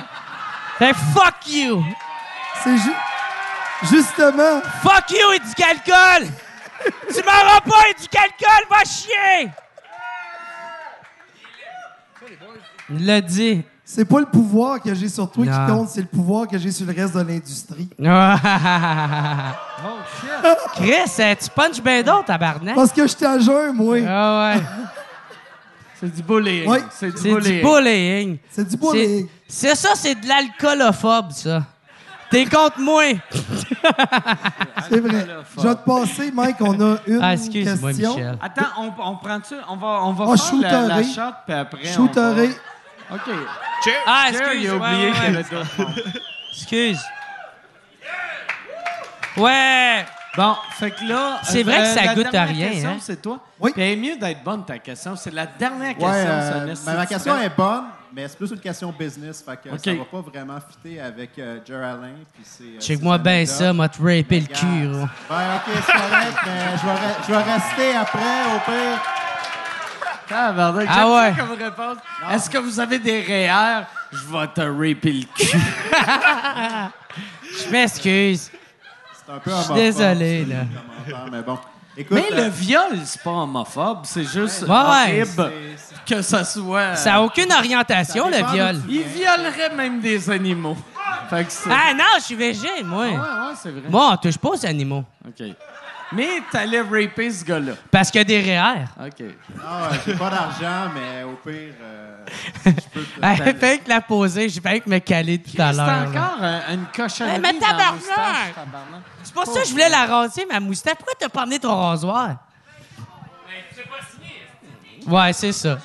fait 0.79 0.95
fuck 1.15 1.49
you. 1.49 1.85
C'est 2.63 2.77
ju- 2.79 2.93
Justement, 3.83 4.63
Fuck 4.83 5.11
you, 5.11 5.33
et 5.35 5.39
du 5.39 5.55
calcul. 5.55 6.31
tu 7.15 7.23
m'auras 7.23 7.61
pas, 7.61 7.89
et 7.91 8.01
du 8.01 8.09
calcul, 8.09 8.67
va 8.71 8.85
chier. 8.85 9.51
Il 12.91 13.05
l'a 13.07 13.21
dit. 13.21 13.65
C'est 13.89 14.05
pas 14.05 14.19
le 14.19 14.27
pouvoir 14.27 14.81
que 14.83 14.93
j'ai 14.95 15.09
sur 15.09 15.31
toi 15.31 15.45
Non. 15.45 15.53
qui 15.53 15.73
compte, 15.73 15.89
c'est 15.91 16.01
le 16.01 16.07
pouvoir 16.09 16.49
que 16.49 16.59
j'ai 16.59 16.73
sur 16.73 16.85
le 16.87 16.93
reste 16.93 17.15
de 17.17 17.21
l'industrie. 17.23 17.89
Oh, 19.89 19.99
shit. 20.21 20.59
Chris, 20.75 21.23
euh, 21.23 21.35
tu 21.39 21.51
punches 21.51 21.83
bien 21.83 22.03
d'autres, 22.03 22.25
tabarnak. 22.25 22.75
Parce 22.75 22.91
que 22.93 23.07
j'étais 23.07 23.27
à 23.27 23.39
jeun, 23.39 23.75
moi. 23.75 23.99
Ah 24.09 24.55
ouais. 24.57 24.63
C'est 26.01 26.15
du 26.15 26.23
bullying. 26.23 26.67
Ouais. 26.69 26.83
C'est 26.91 27.11
du 27.11 27.17
C'est 27.19 27.29
du 27.41 27.63
bullying. 27.63 28.39
C'est 28.51 28.69
du 28.69 28.77
bullying. 28.77 29.29
C'est 29.47 29.75
ça, 29.75 29.91
c'est 29.95 30.15
de 30.15 30.27
l'alcoolophobe, 30.27 31.31
ça. 31.33 31.63
T'es 32.31 32.45
contre 32.47 32.81
moi. 32.81 33.03
C'est 34.91 35.01
vrai. 35.01 35.27
Je 35.57 35.63
vais 35.63 35.75
te 35.75 35.85
passer, 35.85 36.31
Mike, 36.33 36.57
on 36.61 36.81
a 36.81 36.97
une 37.07 37.21
Ah, 37.23 37.37
question. 37.37 37.87
Michel. 37.87 38.39
Attends, 38.43 38.67
on, 38.79 38.93
on 39.03 39.17
prend-tu? 39.17 39.55
On 39.69 39.77
va, 39.77 40.01
on 40.03 40.13
va 40.13 40.25
Ah, 40.33 40.37
faire 40.37 40.89
la, 40.89 40.97
la 40.97 41.03
shot, 41.03 41.21
puis 41.47 41.55
après. 41.55 41.79
on 41.89 41.93
Shooteré. 41.93 42.47
va- 42.49 43.15
OK. 43.17 43.31
Ah, 44.07 44.27
Jerry, 44.33 44.45
excuse. 44.45 44.63
il 44.63 44.69
a 44.69 44.75
ouais, 44.75 44.79
oublié 44.79 45.07
ouais, 45.07 45.13
qu'il 45.13 45.19
y 45.19 45.21
ouais. 45.21 45.27
avait 45.27 45.43
d'autres 45.43 45.79
mondes. 45.79 46.03
Excuse. 46.53 47.01
Ouais. 49.37 50.05
Bon, 50.37 50.55
fait 50.73 50.91
que 50.91 51.05
là. 51.05 51.41
C'est 51.45 51.63
vrai 51.63 51.79
que 51.79 51.87
ça 51.87 52.05
la 52.05 52.15
goûte 52.15 52.27
à 52.27 52.31
dernière 52.31 52.57
rien, 52.57 52.71
question, 52.73 52.91
hein? 52.91 52.97
c'est 53.01 53.23
toi. 53.23 53.39
Oui. 53.59 53.71
Puis 53.73 53.83
elle 53.83 53.93
est 53.93 53.97
mieux 53.97 54.17
d'être 54.19 54.43
bonne, 54.45 54.65
ta 54.67 54.79
question. 54.79 55.17
C'est 55.17 55.33
la 55.33 55.47
dernière 55.47 55.93
question. 55.97 56.09
Ouais, 56.09 56.25
euh, 56.27 56.75
ben, 56.85 56.95
ma 56.95 57.07
question 57.07 57.39
est 57.41 57.57
bonne, 57.57 57.85
mais 58.13 58.29
c'est 58.29 58.37
plus 58.37 58.51
une 58.51 58.61
question 58.61 58.93
business. 58.99 59.43
Fait 59.43 59.57
que 59.57 59.75
OK. 59.75 59.81
ça 59.83 59.95
va 59.95 60.05
pas 60.05 60.21
vraiment 60.31 60.59
fitter 60.61 61.01
avec 61.01 61.39
euh, 61.39 61.59
Jer 61.67 61.79
Alain. 61.83 62.13
puis 62.35 62.45
c'est, 62.45 62.65
euh, 62.65 62.81
Check-moi 62.81 63.17
bien 63.17 63.47
ça, 63.47 63.73
m'a 63.73 63.89
te 63.89 63.97
raper 63.99 64.41
le 64.41 64.47
cul. 64.47 64.89
Ben, 65.31 65.57
OK, 65.57 65.73
c'est 65.75 65.93
correct, 65.93 66.37
mais 66.45 66.77
je 66.83 66.87
vais, 66.87 66.93
re- 66.93 67.27
je 67.27 67.33
vais 67.33 67.53
rester 67.53 67.97
après, 67.97 68.45
au 68.55 68.59
pire. 68.71 69.03
Tabarnak, 70.29 70.89
Ah 70.91 71.09
ouais. 71.11 71.33
comme 71.39 71.53
réponse. 71.59 71.99
Est-ce 72.33 72.51
que 72.51 72.59
vous 72.59 72.81
avez 72.81 72.99
des 72.99 73.21
REER? 73.23 73.85
Je 74.13 74.19
vais 74.27 74.47
te 74.49 74.61
raper 74.61 75.13
le 75.13 75.25
cul. 75.37 75.59
Je 77.67 77.71
m'excuse. 77.71 78.51
C'est 79.27 79.33
un 79.33 79.39
peu 79.39 79.51
Je 79.51 79.57
suis 79.57 79.71
homophobe, 79.71 79.77
désolé, 79.77 80.45
là. 80.45 80.57
mais 81.31 81.43
bon. 81.43 81.59
Écoute, 81.99 82.19
Mais 82.31 82.39
euh, 82.39 82.45
le 82.45 82.51
viol, 82.51 82.99
c'est 83.05 83.23
pas 83.23 83.31
homophobe. 83.31 84.01
C'est 84.05 84.25
juste 84.25 84.63
Ouais, 84.63 84.69
ouais. 84.69 85.23
horrible 85.25 85.53
que 86.07 86.21
ça 86.21 86.45
soit... 86.45 86.95
Ça 86.95 87.13
n'a 87.13 87.23
aucune 87.23 87.51
orientation, 87.53 88.29
le 88.29 88.37
viol. 88.53 88.77
Il 88.89 89.03
violerait 89.03 89.75
même 89.75 90.01
des 90.01 90.29
animaux. 90.31 90.77
Fait 91.31 91.45
que 91.45 91.51
c'est... 91.53 91.71
Ah 91.71 91.95
non, 91.95 92.05
je 92.19 92.25
suis 92.25 92.35
végé, 92.35 92.69
moi. 92.85 93.07
Ouais, 93.07 93.13
ouais, 93.13 93.19
c'est 93.61 93.71
vrai. 93.71 93.83
Moi, 93.89 94.11
on 94.13 94.17
touche 94.19 94.37
pas 94.37 94.51
aux 94.51 94.67
animaux. 94.67 95.05
OK. 95.27 95.47
Mais 96.13 96.41
t'allais 96.53 96.81
raper 96.83 97.31
ce 97.31 97.45
gars-là. 97.45 97.73
Parce 97.91 98.11
qu'il 98.11 98.21
y 98.21 98.23
a 98.23 98.25
des 98.25 98.41
REER. 98.41 98.85
OK. 99.07 99.25
Ah, 99.65 99.89
ouais, 99.91 99.99
j'ai 100.07 100.15
pas 100.15 100.31
d'argent, 100.31 100.93
mais 100.95 101.25
au 101.25 101.33
pire, 101.33 101.75
euh, 101.83 102.25
je 102.65 102.71
peux 102.93 103.03
te- 103.03 103.53
fait 103.59 103.79
que 103.79 103.89
la 103.89 104.01
poser, 104.01 104.49
j'ai 104.49 104.61
fait 104.61 104.81
que 104.81 104.89
me 104.89 104.99
caler 105.01 105.39
tout 105.39 105.61
à 105.61 105.73
C'est 105.73 105.77
l'heure. 105.77 105.87
là. 105.87 106.03
encore 106.09 106.39
euh, 106.43 106.61
une 106.75 106.87
cochonnerie 106.95 107.41
mais 107.41 107.53
dans 107.55 107.59
la 107.61 107.67
tabarnak! 107.73 107.95
moustache, 107.95 108.55
tabarnak. 108.55 109.03
C'est 109.25 109.35
pour 109.35 109.47
ça 109.47 109.61
que 109.61 109.67
je 109.67 109.73
voulais 109.73 109.89
la 109.89 110.07
raser, 110.07 110.47
ma 110.51 110.61
moustache. 110.61 110.95
Pourquoi 110.95 111.15
t'as 111.19 111.29
pas 111.29 111.43
amené 111.43 111.59
ton 111.59 111.77
rasoir? 111.77 112.37
Ouais, 115.07 115.33
c'est 115.33 115.53
ça. 115.53 115.79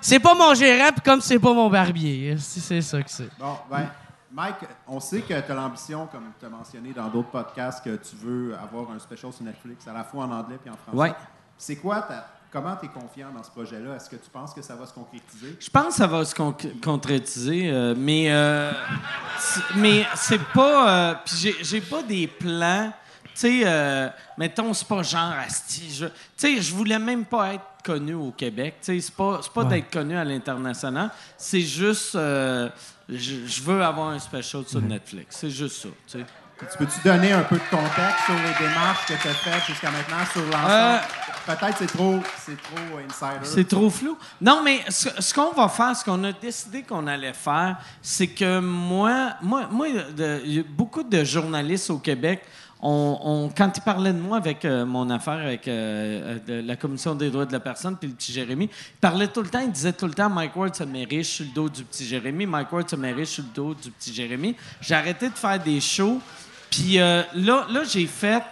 C'est 0.00 0.20
pas 0.20 0.34
mon 0.34 0.54
gérant, 0.54 0.90
puis 0.92 1.00
comme 1.04 1.20
c'est 1.20 1.38
pas 1.38 1.52
mon 1.52 1.68
barbier. 1.68 2.36
C'est 2.38 2.60
c'est 2.60 2.82
ça 2.82 3.02
que 3.02 3.10
c'est. 3.10 3.28
Bon, 3.38 3.58
ben, 3.70 3.88
Mike, 4.36 4.56
on 4.86 5.00
sait 5.00 5.22
que 5.22 5.28
tu 5.28 5.32
as 5.50 5.54
l'ambition, 5.54 6.06
comme 6.12 6.24
tu 6.38 6.44
as 6.44 6.50
mentionné 6.50 6.92
dans 6.92 7.08
d'autres 7.08 7.30
podcasts, 7.30 7.82
que 7.82 7.96
tu 7.96 8.16
veux 8.16 8.54
avoir 8.54 8.90
un 8.90 8.98
special 8.98 9.32
sur 9.32 9.42
Netflix, 9.42 9.88
à 9.88 9.94
la 9.94 10.04
fois 10.04 10.24
en 10.24 10.30
anglais 10.30 10.58
et 10.66 10.68
en 10.68 10.76
français. 10.76 10.94
Ouais. 10.98 11.14
C'est 11.56 11.76
quoi 11.76 12.02
ta. 12.02 12.28
Comment 12.52 12.76
tu 12.76 12.84
es 12.84 12.88
confiant 12.90 13.30
dans 13.34 13.42
ce 13.42 13.50
projet-là? 13.50 13.94
Est-ce 13.96 14.10
que 14.10 14.16
tu 14.16 14.28
penses 14.30 14.52
que 14.52 14.60
ça 14.60 14.76
va 14.76 14.84
se 14.84 14.92
concrétiser? 14.92 15.56
Je 15.58 15.70
pense 15.70 15.86
que 15.86 15.92
ça 15.94 16.06
va 16.06 16.22
se 16.26 16.34
con- 16.34 16.54
concrétiser, 16.84 17.70
euh, 17.70 17.94
mais 17.96 18.26
euh, 18.30 18.72
c'est- 19.38 19.74
mais 19.76 20.06
c'est 20.14 20.44
pas. 20.52 20.90
euh, 21.12 21.14
Puis 21.24 21.54
j'ai- 21.62 21.80
pas 21.80 22.02
des 22.02 22.26
plans. 22.26 22.92
Tu 23.24 23.30
sais, 23.40 23.62
euh, 23.64 24.08
mettons, 24.36 24.74
c'est 24.74 24.86
pas 24.86 25.02
genre 25.02 25.32
asti. 25.32 25.90
je- 25.94 26.06
Tu 26.06 26.12
sais, 26.36 26.60
je 26.60 26.74
voulais 26.74 26.98
même 26.98 27.24
pas 27.24 27.54
être 27.54 27.64
connu 27.82 28.12
au 28.12 28.32
Québec. 28.32 28.76
Tu 28.82 28.86
sais, 28.86 29.00
c'est 29.00 29.14
pas, 29.14 29.40
c'est 29.42 29.52
pas 29.52 29.62
Ouais. 29.62 29.68
d'être 29.70 29.90
connu 29.90 30.14
à 30.14 30.24
l'international. 30.24 31.10
C'est 31.38 31.60
juste. 31.62 32.14
Je 33.08 33.46
je 33.46 33.62
veux 33.62 33.82
avoir 33.84 34.08
un 34.10 34.18
special 34.18 34.64
sur 34.66 34.80
Netflix. 34.82 35.36
C'est 35.40 35.50
juste 35.50 35.82
ça. 35.82 35.88
tu 36.06 36.18
sais. 36.18 36.26
Tu 36.58 36.78
peux-tu 36.78 36.98
donner 37.04 37.32
un 37.32 37.42
peu 37.42 37.56
de 37.56 37.62
contexte 37.70 38.24
sur 38.24 38.34
les 38.34 38.66
démarches 38.66 39.04
que 39.06 39.12
tu 39.12 39.28
as 39.28 39.34
faites 39.34 39.62
jusqu'à 39.66 39.90
maintenant 39.90 40.24
sur 40.32 40.40
l'ensemble? 40.46 40.70
Euh, 40.70 40.98
Peut-être 41.44 41.76
c'est 41.78 41.86
trop, 41.86 42.18
c'est 42.44 42.56
trop 42.62 42.96
insider. 43.06 43.44
C'est 43.44 43.68
trop 43.68 43.90
flou. 43.90 44.16
Non, 44.40 44.62
mais 44.64 44.80
ce, 44.88 45.10
ce 45.20 45.34
qu'on 45.34 45.52
va 45.52 45.68
faire, 45.68 45.94
ce 45.94 46.02
qu'on 46.02 46.24
a 46.24 46.32
décidé 46.32 46.82
qu'on 46.82 47.06
allait 47.06 47.34
faire, 47.34 47.76
c'est 48.00 48.28
que 48.28 48.58
moi, 48.60 49.34
moi, 49.42 49.68
de- 50.16 50.62
beaucoup 50.62 51.02
de 51.02 51.22
journalistes 51.24 51.90
au 51.90 51.98
Québec, 51.98 52.42
quand 53.56 53.72
ils 53.76 53.82
parlaient 53.82 54.12
de 54.12 54.18
moi 54.18 54.36
avec 54.36 54.64
euh, 54.64 54.86
mon 54.86 55.10
affaire 55.10 55.34
avec 55.34 55.66
euh, 55.66 56.38
euh, 56.48 56.62
la 56.62 56.76
Commission 56.76 57.14
des 57.14 57.30
droits 57.30 57.46
de 57.46 57.52
la 57.52 57.60
personne 57.60 57.96
puis 57.96 58.08
le 58.08 58.14
petit 58.14 58.32
Jérémy, 58.32 58.70
ils 58.70 59.00
parlaient 59.00 59.28
tout 59.28 59.42
le 59.42 59.48
temps, 59.48 59.60
ils 59.60 59.72
disaient 59.72 59.92
tout 59.92 60.06
le 60.06 60.14
temps 60.14 60.30
Mike 60.30 60.54
Ward 60.54 60.74
se 60.74 60.84
met 60.84 61.04
riche 61.04 61.36
sur 61.36 61.46
le 61.46 61.52
dos 61.52 61.68
du 61.68 61.82
petit 61.84 62.06
Jérémy, 62.06 62.46
Mike 62.46 62.72
Ward 62.72 62.88
se 62.88 62.96
met 62.96 63.12
riche 63.12 63.30
sur 63.30 63.44
le 63.44 63.54
dos 63.54 63.74
du 63.74 63.90
petit 63.90 64.14
Jérémy. 64.14 64.54
J'ai 64.80 64.94
arrêté 64.94 65.28
de 65.28 65.34
faire 65.34 65.58
des 65.58 65.80
shows, 65.80 66.20
puis 66.70 66.94
là, 66.96 67.24
là 67.34 67.82
j'ai 67.88 68.06
fait 68.06 68.44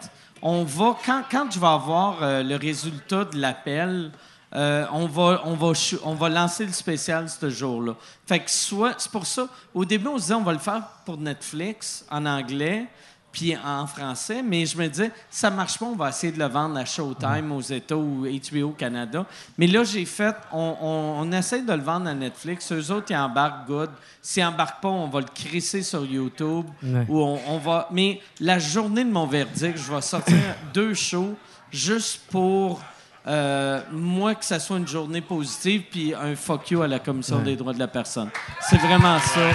on 0.42 0.64
va, 0.64 0.96
quand, 1.04 1.50
je 1.50 1.58
vais 1.58 1.66
avoir 1.66 2.18
le 2.20 2.56
résultat 2.56 3.24
de 3.24 3.38
l'appel, 3.38 4.10
on, 4.52 5.06
va, 5.06 5.42
on, 5.44 5.54
va, 5.54 5.72
on 6.04 6.14
va 6.14 6.28
lancer 6.28 6.66
le 6.66 6.72
spécial 6.72 7.28
ce 7.30 7.48
jour-là. 7.48 7.94
Fait 8.26 8.40
que 8.40 8.50
soit, 8.50 8.94
c'est 8.98 9.10
pour 9.10 9.26
ça, 9.26 9.46
au 9.72 9.84
début, 9.84 10.08
on 10.08 10.16
disait 10.16 10.34
on 10.34 10.42
va 10.42 10.52
le 10.52 10.58
faire 10.58 10.82
pour 11.06 11.16
Netflix 11.16 12.04
en 12.10 12.26
anglais 12.26 12.86
puis 13.34 13.56
en 13.56 13.84
français, 13.88 14.44
mais 14.44 14.64
je 14.64 14.78
me 14.78 14.86
disais, 14.86 15.10
ça 15.28 15.50
marche 15.50 15.76
pas, 15.76 15.86
on 15.86 15.96
va 15.96 16.10
essayer 16.10 16.32
de 16.32 16.38
le 16.38 16.46
vendre 16.46 16.78
à 16.78 16.84
Showtime 16.84 17.50
aux 17.50 17.60
États 17.60 17.96
ou 17.96 18.24
HBO 18.24 18.70
Canada. 18.70 19.26
Mais 19.58 19.66
là, 19.66 19.82
j'ai 19.82 20.04
fait, 20.04 20.36
on, 20.52 20.76
on, 20.80 21.16
on 21.18 21.32
essaie 21.32 21.62
de 21.62 21.72
le 21.72 21.82
vendre 21.82 22.08
à 22.08 22.14
Netflix. 22.14 22.70
Eux 22.70 22.92
autres, 22.92 23.06
ils 23.10 23.16
embarquent 23.16 23.66
good. 23.66 23.90
S'ils 24.22 24.44
embarquent 24.44 24.80
pas, 24.80 24.88
on 24.88 25.08
va 25.08 25.18
le 25.18 25.26
crisser 25.34 25.82
sur 25.82 26.06
YouTube. 26.06 26.66
Ouais. 26.80 27.04
Ou 27.08 27.20
on, 27.20 27.40
on 27.48 27.58
va. 27.58 27.88
Mais 27.90 28.20
la 28.38 28.60
journée 28.60 29.04
de 29.04 29.10
mon 29.10 29.26
verdict, 29.26 29.78
je 29.78 29.92
vais 29.92 30.00
sortir 30.00 30.36
deux 30.72 30.94
shows 30.94 31.34
juste 31.72 32.20
pour 32.30 32.80
euh, 33.26 33.80
moi 33.90 34.36
que 34.36 34.44
ça 34.44 34.60
soit 34.60 34.76
une 34.76 34.86
journée 34.86 35.22
positive 35.22 35.82
puis 35.90 36.14
un 36.14 36.36
fuck 36.36 36.70
you 36.70 36.82
à 36.82 36.86
la 36.86 37.00
Commission 37.00 37.40
des 37.40 37.56
droits 37.56 37.72
de 37.72 37.80
la 37.80 37.88
personne. 37.88 38.30
C'est 38.60 38.78
vraiment 38.78 39.18
ça. 39.18 39.50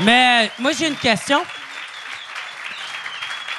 Mais 0.00 0.50
moi, 0.58 0.72
j'ai 0.72 0.88
une 0.88 0.96
question. 0.96 1.40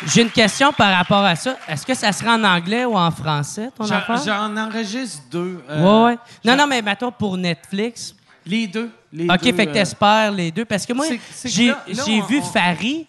J'ai 0.07 0.21
une 0.21 0.29
question 0.31 0.71
par 0.71 0.95
rapport 0.95 1.23
à 1.23 1.35
ça. 1.35 1.57
Est-ce 1.67 1.85
que 1.85 1.93
ça 1.93 2.11
serait 2.11 2.29
en 2.31 2.43
anglais 2.43 2.85
ou 2.85 2.95
en 2.97 3.11
français, 3.11 3.69
ton 3.77 3.83
J'en- 3.85 3.95
affaire? 3.95 4.21
J'en 4.25 4.55
enregistre 4.57 5.23
deux. 5.29 5.61
euh, 5.69 6.05
ouais, 6.05 6.11
ouais. 6.13 6.17
Non, 6.45 6.55
non, 6.55 6.67
mais 6.67 6.81
mettons 6.81 7.11
pour 7.11 7.37
Netflix. 7.37 8.15
Les 8.45 8.65
deux. 8.67 8.89
Les 9.11 9.25
OK, 9.25 9.41
deux, 9.41 9.53
fait 9.53 9.65
que 9.65 9.71
euh, 9.71 9.73
t'espères 9.73 10.31
les 10.31 10.51
deux. 10.51 10.65
Parce 10.65 10.85
que 10.85 10.93
moi, 10.93 11.05
j'ai 11.43 12.21
vu 12.21 12.39
on- 12.39 12.41
Farid 12.43 13.05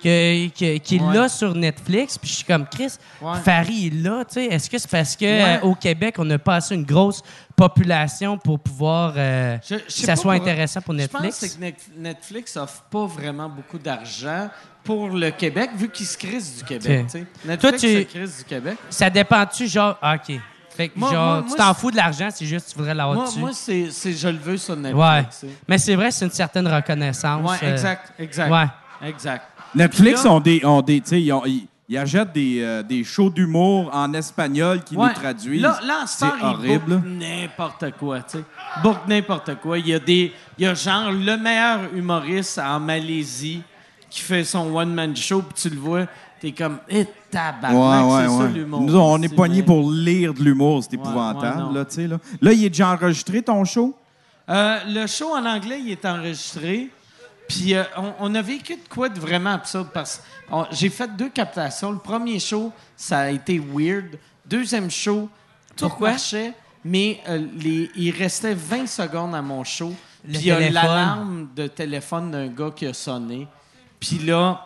qui 0.00 0.08
est 0.08 1.00
Ouais. 1.00 1.14
là 1.14 1.28
sur 1.28 1.54
Netflix, 1.54 2.18
puis 2.18 2.28
je 2.28 2.34
suis 2.36 2.44
comme 2.44 2.66
Chris, 2.66 2.92
Ouais. 3.20 3.38
Farid 3.44 3.94
est 3.94 3.96
là, 4.02 4.24
tu 4.24 4.34
sais. 4.34 4.46
Est-ce 4.46 4.68
que 4.68 4.76
c'est 4.76 4.90
parce 4.90 5.14
que 5.14 5.24
Ouais. 5.24 5.58
euh, 5.58 5.66
au 5.66 5.76
Québec, 5.76 6.16
on 6.18 6.24
n'a 6.24 6.40
pas 6.40 6.56
assez 6.56 6.74
une 6.74 6.84
grosse 6.84 7.22
population 7.54 8.36
pour 8.36 8.58
pouvoir 8.58 9.14
euh, 9.16 9.56
Je- 9.62 9.76
je 9.76 9.80
que 9.84 9.92
ça 9.92 10.16
soit 10.16 10.34
pour- 10.34 10.42
intéressant 10.42 10.80
pour 10.80 10.98
Je 10.98 11.06
pense 11.06 11.20
Netflix? 11.22 11.38
que 11.40 11.46
c'est 11.46 11.56
que 11.56 11.60
Net- 11.60 11.88
Netflix 11.96 12.56
offre 12.56 12.82
pas 12.90 13.06
vraiment 13.06 13.48
beaucoup 13.48 13.78
d'argent 13.78 14.48
pour 14.84 15.08
le 15.10 15.30
Québec, 15.30 15.70
vu 15.76 15.88
qu'ils 15.88 16.06
se 16.06 16.16
crissent 16.18 16.58
du 16.58 16.64
Québec. 16.64 17.00
Ok. 17.04 17.06
tu 17.12 17.18
sais. 17.18 17.26
Netflix 17.44 17.60
Toi, 17.60 17.72
tu- 17.72 17.98
se 17.98 18.02
crisse 18.18 18.38
du 18.38 18.44
Québec. 18.44 18.76
Ça 18.90 19.10
dépend-tu, 19.10 19.66
genre, 19.68 19.96
ah, 20.02 20.16
OK. 20.16 20.36
Fait 20.74 20.88
que, 20.88 20.98
Moi- 20.98 21.10
genre, 21.12 21.34
moi- 21.42 21.44
tu 21.50 21.54
t'en 21.56 21.74
fous 21.74 21.90
de 21.90 21.96
l'argent, 21.96 22.28
c'est 22.32 22.46
juste 22.46 22.66
que 22.68 22.72
tu 22.72 22.78
voudrais 22.78 22.94
l'avoir 22.94 23.16
Moi, 23.16 23.26
dessus. 23.26 23.38
moi 23.38 23.50
c'est, 23.52 23.90
c'est- 23.90 24.12
je 24.14 24.28
le 24.28 24.38
veux 24.38 24.56
sur 24.56 24.74
Netflix. 24.74 24.98
ouais. 25.06 25.22
tu 25.24 25.28
sais. 25.32 25.46
Mais 25.68 25.78
c'est 25.78 25.94
vrai, 25.94 26.10
c'est 26.10 26.24
une 26.24 26.30
certaine 26.30 26.66
reconnaissance. 26.66 27.48
Ouais, 27.50 27.56
euh, 27.62 27.72
exact, 27.72 28.12
exact. 28.18 28.50
Ouais. 28.50 29.08
Exact. 29.08 29.44
Netflix 29.74 30.24
ont 30.24 30.40
des, 30.40 30.64
ont 30.64 30.80
des, 30.80 31.00
tu 31.00 31.08
sais, 31.10 31.20
ils, 31.22 31.32
ont- 31.32 31.44
ils- 31.44 31.66
ils 31.88 31.98
achètent 31.98 32.32
des, 32.32 32.60
euh, 32.62 32.82
des 32.82 33.04
shows 33.04 33.28
d'humour 33.28 33.90
en 33.92 34.14
espagnol 34.14 34.82
qui 34.82 34.96
Ouais. 34.96 35.08
nous 35.08 35.14
traduisent. 35.14 35.60
Là, 35.60 35.78
là 35.84 36.04
c'est 36.06 36.24
horrible. 36.40 37.02
n'importe 37.04 37.90
quoi, 37.98 38.22
tu 38.22 38.38
sais. 38.38 38.44
N'importe 39.08 39.56
quoi. 39.60 39.78
Il 39.78 39.88
y 39.88 39.94
a 39.94 39.98
des... 39.98 40.32
Il 40.56 40.64
y 40.64 40.66
a 40.66 40.72
genre 40.74 41.10
le 41.12 41.36
meilleur 41.36 41.80
humoriste 41.94 42.58
en 42.58 42.80
Malaisie 42.80 43.62
qui 44.12 44.20
fait 44.20 44.44
son 44.44 44.74
one-man 44.74 45.16
show, 45.16 45.42
puis 45.42 45.54
tu 45.54 45.70
le 45.74 45.80
vois, 45.80 46.06
t'es 46.40 46.52
comme, 46.52 46.78
eh, 46.88 47.06
tabarnak, 47.30 48.28
c'est 48.30 48.38
ça 48.38 48.46
l'humour. 48.48 48.80
Nous, 48.82 48.96
on 48.96 49.22
est 49.22 49.34
pognés 49.34 49.62
pour 49.62 49.90
lire 49.90 50.34
de 50.34 50.42
l'humour, 50.42 50.82
c'est 50.82 50.92
Ouais, 50.96 51.02
ouais, 51.02 51.08
épouvantable. 51.10 51.74
là, 51.78 51.84
tu 51.84 51.94
sais, 51.94 52.06
là. 52.06 52.18
là, 52.40 52.52
il 52.52 52.64
est 52.64 52.68
déjà 52.70 52.90
enregistré, 52.92 53.42
ton 53.42 53.64
show? 53.64 53.96
Euh, 54.48 54.78
le 54.88 55.06
show 55.06 55.34
en 55.34 55.44
anglais, 55.46 55.80
il 55.80 55.90
est 55.90 56.04
enregistré. 56.04 56.90
Puis 57.48 57.74
euh, 57.74 57.82
on, 57.96 58.12
on 58.20 58.34
a 58.34 58.42
vécu 58.42 58.74
de 58.74 58.88
quoi 58.88 59.08
de 59.08 59.18
vraiment 59.18 59.50
absurde 59.54 59.88
parce 59.92 60.22
que 60.50 60.54
j'ai 60.72 60.88
fait 60.88 61.08
deux 61.16 61.28
captations. 61.28 61.90
Le 61.90 61.98
premier 61.98 62.38
show, 62.38 62.72
ça 62.96 63.20
a 63.20 63.30
été 63.30 63.58
weird. 63.58 64.18
Deuxième 64.46 64.90
show, 64.90 65.28
tout 65.76 65.86
Pourquoi? 65.88 66.10
marchait, 66.10 66.52
mais 66.84 67.20
euh, 67.28 67.46
les, 67.58 67.90
il 67.96 68.10
restait 68.10 68.54
20 68.54 68.86
secondes 68.86 69.34
à 69.34 69.42
mon 69.42 69.64
show. 69.64 69.92
Puis 70.24 70.38
il 70.38 70.46
y 70.46 70.50
a 70.50 70.70
l'alarme 70.70 71.48
de 71.54 71.66
téléphone 71.66 72.30
d'un 72.30 72.46
gars 72.48 72.70
qui 72.74 72.86
a 72.86 72.94
sonné. 72.94 73.46
Puis 74.02 74.18
là, 74.18 74.60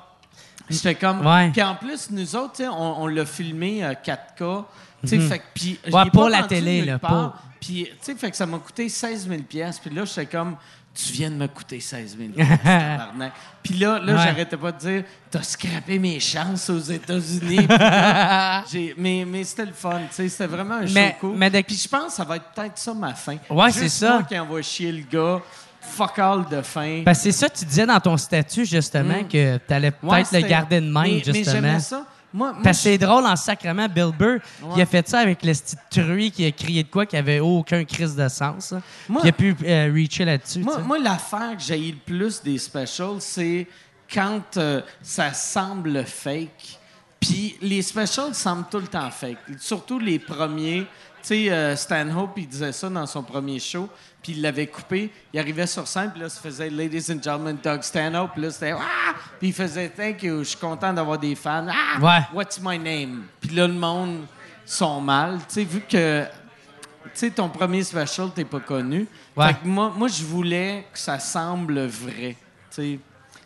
j'étais 0.70 0.94
comme. 0.94 1.24
Ouais. 1.26 1.50
Puis 1.50 1.62
en 1.62 1.74
plus, 1.74 2.08
nous 2.10 2.34
autres, 2.36 2.62
on, 2.64 3.02
on 3.02 3.06
l'a 3.06 3.26
filmé 3.26 3.84
euh, 3.84 3.92
4K. 3.92 4.64
Tu 5.02 5.08
sais, 5.08 5.18
Mhm. 5.18 5.28
fait 5.28 5.42
puis 5.54 5.78
Ouais, 5.92 6.10
pas 6.10 6.28
la 6.30 6.44
télé, 6.44 6.82
là, 6.84 6.98
pour- 6.98 7.34
Puis, 7.60 7.84
tu 7.84 7.96
sais, 8.00 8.14
fait 8.14 8.30
que 8.30 8.36
ça 8.36 8.46
m'a 8.46 8.58
coûté 8.58 8.88
16 8.88 9.28
000 9.28 9.42
Puis 9.46 9.58
là, 9.94 10.04
j'étais 10.06 10.24
comme, 10.26 10.56
tu 10.94 11.12
viens 11.12 11.30
de 11.30 11.34
me 11.36 11.46
coûter 11.48 11.80
16 11.80 12.16
000 12.16 12.30
tabarnak. 12.64 13.32
Puis 13.62 13.74
là, 13.74 13.98
là 13.98 14.14
Ouais. 14.14 14.22
j'arrêtais 14.24 14.56
pas 14.56 14.72
de 14.72 14.78
dire, 14.78 15.04
t'as 15.30 15.42
scrappé 15.42 15.98
mes 15.98 16.18
chances 16.18 16.70
aux 16.70 16.78
États-Unis. 16.78 17.66
Mais 18.96 19.24
mais 19.26 19.44
c'était 19.44 19.66
le 19.66 19.72
fun, 19.72 20.00
tu 20.08 20.14
sais, 20.14 20.28
c'était 20.30 20.46
vraiment 20.46 20.76
un 20.76 20.86
show 20.86 20.94
Mais- 20.94 21.16
cool. 21.20 21.36
mais 21.36 21.50
Puis 21.62 21.76
je 21.76 21.88
pense 21.88 22.06
que 22.06 22.12
ça 22.12 22.24
va 22.24 22.36
être 22.36 22.50
peut-être 22.54 22.78
ça 22.78 22.94
ma 22.94 23.12
fin. 23.14 23.36
Ouais, 23.50 23.70
c'est 23.70 23.88
ça. 23.90 24.22
qui 24.26 24.38
envoie 24.38 24.62
chier 24.62 24.92
le 24.92 25.02
gars, 25.02 25.40
fuck 25.86 26.18
all 26.18 26.44
de 26.50 26.62
fin. 26.62 27.02
Parce 27.04 27.18
que 27.18 27.24
c'est 27.24 27.32
ça, 27.32 27.48
tu 27.48 27.64
disais 27.64 27.86
dans 27.86 28.00
ton 28.00 28.16
statut, 28.16 28.64
justement, 28.64 29.20
Mm. 29.22 29.28
que 29.28 29.56
tu 29.58 29.74
allais 29.74 29.90
peut-être 29.90 30.32
Ouais, 30.32 30.40
le 30.40 30.46
garder 30.48 30.80
de 30.80 30.86
même, 30.86 30.92
mais, 31.02 31.12
Mais 31.12 31.22
justement. 31.24 31.44
j'aimais 31.54 31.80
ça. 31.80 32.04
moi, 32.32 32.52
moi, 32.52 32.60
Parce 32.62 32.78
que 32.78 32.82
c'est 32.84 32.98
drôle 32.98 33.24
en 33.24 33.36
sacrement, 33.36 33.88
Bill 33.88 34.10
Burr, 34.18 34.40
il 34.76 34.82
a 34.82 34.86
fait 34.86 35.08
ça 35.08 35.20
avec 35.20 35.42
le 35.44 35.54
style 35.54 35.78
truie 35.90 36.30
qui 36.30 36.44
a 36.44 36.50
crié 36.52 36.82
de 36.82 36.88
quoi 36.90 37.06
qui 37.06 37.16
avait 37.16 37.40
aucun 37.40 37.84
crise 37.84 38.14
de 38.14 38.28
sens. 38.28 38.74
Moi- 39.08 39.22
il 39.24 39.28
a 39.28 39.32
pu 39.32 39.56
euh, 39.64 39.90
reacher 39.94 40.24
là-dessus. 40.24 40.60
Moi, 40.84 40.98
l'affaire 40.98 41.56
que 41.56 41.62
j'ai 41.62 41.78
le 41.78 41.96
plus 42.04 42.42
des 42.42 42.58
specials, 42.58 43.20
c'est 43.20 43.66
quand 44.12 44.56
euh, 44.58 44.82
ça 45.02 45.32
semble 45.32 46.04
fake. 46.04 46.78
Puis 47.18 47.56
les 47.62 47.80
specials 47.82 48.34
semblent 48.34 48.66
tout 48.70 48.78
le 48.80 48.86
temps 48.86 49.10
fake. 49.10 49.38
Surtout 49.58 49.98
les 49.98 50.18
premiers. 50.18 50.86
Tu 51.22 51.28
sais, 51.46 51.50
euh, 51.50 51.74
Stanhope, 51.74 52.34
il 52.36 52.46
disait 52.46 52.70
ça 52.72 52.88
dans 52.88 53.06
son 53.06 53.22
premier 53.22 53.58
show. 53.58 53.88
Puis 54.26 54.34
il 54.34 54.42
l'avait 54.42 54.66
coupé. 54.66 55.08
Il 55.32 55.38
arrivait 55.38 55.68
sur 55.68 55.86
scène, 55.86 56.10
puis 56.10 56.20
là, 56.20 56.28
ça 56.28 56.40
faisait 56.40 56.68
Ladies 56.68 57.12
and 57.12 57.22
Gentlemen, 57.22 57.56
Doug 57.62 57.80
Stanhope. 57.82 58.32
Puis 58.32 58.42
là, 58.42 58.50
c'était 58.50 58.72
Ah! 58.72 59.14
Puis 59.38 59.50
il 59.50 59.54
faisait 59.54 59.88
Thank 59.88 60.24
you, 60.24 60.40
je 60.40 60.48
suis 60.48 60.58
content 60.58 60.92
d'avoir 60.92 61.16
des 61.16 61.36
fans. 61.36 61.68
Ah! 61.70 62.00
Ouais. 62.00 62.26
What's 62.34 62.58
my 62.60 62.76
name? 62.76 63.26
Puis 63.40 63.50
là, 63.50 63.68
le 63.68 63.74
monde 63.74 64.24
sont 64.64 65.00
mal. 65.00 65.38
Tu 65.46 65.54
sais, 65.54 65.62
vu 65.64 65.80
que 65.80 66.24
tu 66.24 67.10
sais, 67.14 67.30
ton 67.30 67.48
premier 67.48 67.84
special, 67.84 68.30
t'es 68.34 68.44
pas 68.44 68.58
connu. 68.58 69.06
Ouais. 69.36 69.46
Fait 69.46 69.54
que 69.60 69.68
moi, 69.68 69.92
moi, 69.96 70.08
je 70.08 70.24
voulais 70.24 70.88
que 70.92 70.98
ça 70.98 71.20
semble 71.20 71.86
vrai. 71.86 72.36
Tu 72.70 72.82
sais, 72.82 72.98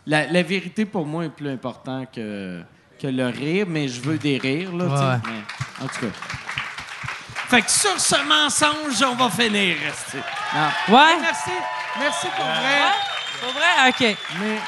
la, 0.06 0.28
la 0.28 0.42
vérité, 0.42 0.86
pour 0.86 1.04
moi, 1.04 1.26
est 1.26 1.28
plus 1.28 1.50
important 1.50 2.06
que, 2.06 2.62
que 2.98 3.06
le 3.06 3.26
rire, 3.26 3.66
mais 3.68 3.86
je 3.86 4.00
veux 4.00 4.16
des 4.16 4.38
rires, 4.38 4.74
là. 4.74 4.86
Ouais. 4.86 5.20
Mais, 5.26 5.84
en 5.84 5.88
tout 5.88 6.06
cas. 6.06 6.12
Fait 7.50 7.62
que 7.62 7.70
sur 7.70 7.98
ce 8.00 8.14
mensonge, 8.22 9.02
on 9.02 9.16
va 9.16 9.28
finir. 9.28 9.76
Non. 10.54 10.94
Ouais? 10.96 11.16
Merci. 11.20 11.50
Merci 11.98 12.26
pour 12.36 12.44
vrai. 12.44 12.80
Pour 13.40 13.52
vrai? 13.52 13.88
OK. 13.88 14.16
Mais, 14.40 14.58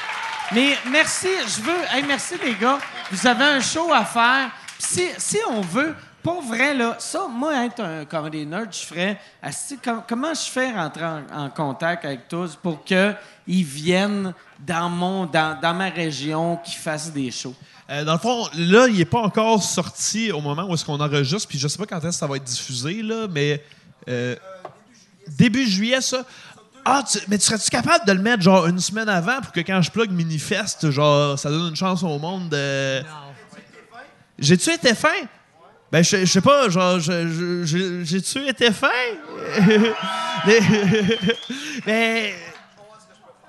mais 0.51 0.77
merci, 0.91 1.29
je 1.47 1.61
veux. 1.61 1.81
hey, 1.93 2.03
merci 2.03 2.35
les 2.43 2.55
gars. 2.55 2.79
Vous 3.09 3.25
avez 3.25 3.45
un 3.45 3.61
show 3.61 3.91
à 3.93 4.03
faire. 4.03 4.49
Si, 4.77 5.07
si 5.17 5.37
on 5.49 5.61
veut, 5.61 5.95
pour 6.21 6.41
vrai, 6.41 6.73
là, 6.73 6.97
ça, 6.99 7.25
moi, 7.29 7.65
être 7.65 7.81
un 7.81 8.03
comedy 8.03 8.45
nerd, 8.45 8.67
je 8.73 8.85
ferais. 8.85 9.17
com- 9.83 10.03
comment 10.07 10.33
je 10.33 10.49
fais 10.51 10.71
rentrer 10.71 11.05
en, 11.05 11.21
en 11.33 11.49
contact 11.49 12.03
avec 12.03 12.27
tous 12.27 12.55
pour 12.57 12.83
qu'ils 12.83 13.15
viennent 13.47 14.33
dans, 14.59 14.89
mon, 14.89 15.25
dans, 15.25 15.57
dans 15.59 15.73
ma 15.73 15.89
région, 15.89 16.57
qu'ils 16.57 16.79
fassent 16.79 17.11
des 17.13 17.31
shows? 17.31 17.55
Euh, 17.89 18.03
dans 18.05 18.13
le 18.13 18.19
fond, 18.19 18.47
là, 18.57 18.87
il 18.87 18.97
n'est 18.97 19.05
pas 19.05 19.19
encore 19.19 19.61
sorti 19.61 20.31
au 20.31 20.39
moment 20.41 20.65
où 20.69 20.73
est-ce 20.73 20.85
qu'on 20.85 20.99
enregistre, 20.99 21.47
puis 21.49 21.59
je 21.59 21.67
sais 21.67 21.77
pas 21.77 21.85
quand 21.85 21.97
est-ce 21.97 22.07
que 22.07 22.13
ça 22.13 22.27
va 22.27 22.37
être 22.37 22.43
diffusé, 22.45 23.01
là, 23.01 23.27
mais 23.29 23.61
euh, 24.09 24.35
début 25.27 25.67
juillet, 25.67 25.99
ça. 26.01 26.23
Ah, 26.85 27.03
tu- 27.09 27.19
mais 27.29 27.37
tu 27.37 27.45
serais-tu 27.45 27.69
capable 27.69 28.05
de 28.05 28.11
le 28.13 28.21
mettre 28.21 28.41
genre 28.43 28.65
une 28.67 28.79
semaine 28.79 29.07
avant 29.09 29.39
pour 29.41 29.51
que 29.53 29.61
quand 29.61 29.81
je 29.81 29.89
plug 29.91 30.11
Minifest, 30.11 30.91
genre 30.91 31.37
ça 31.39 31.49
donne 31.49 31.69
une 31.69 31.75
chance 31.75 32.03
au 32.03 32.17
monde 32.19 32.49
de. 32.49 33.01
J'ai-tu 34.39 34.71
été 34.71 34.93
fin? 34.95 35.07
Ben, 35.91 36.03
je, 36.03 36.17
je 36.17 36.25
sais 36.25 36.41
pas, 36.41 36.67
genre, 36.69 36.99
j'ai-tu 36.99 38.47
été 38.47 38.71
fin? 38.71 38.87
mais- 41.85 42.33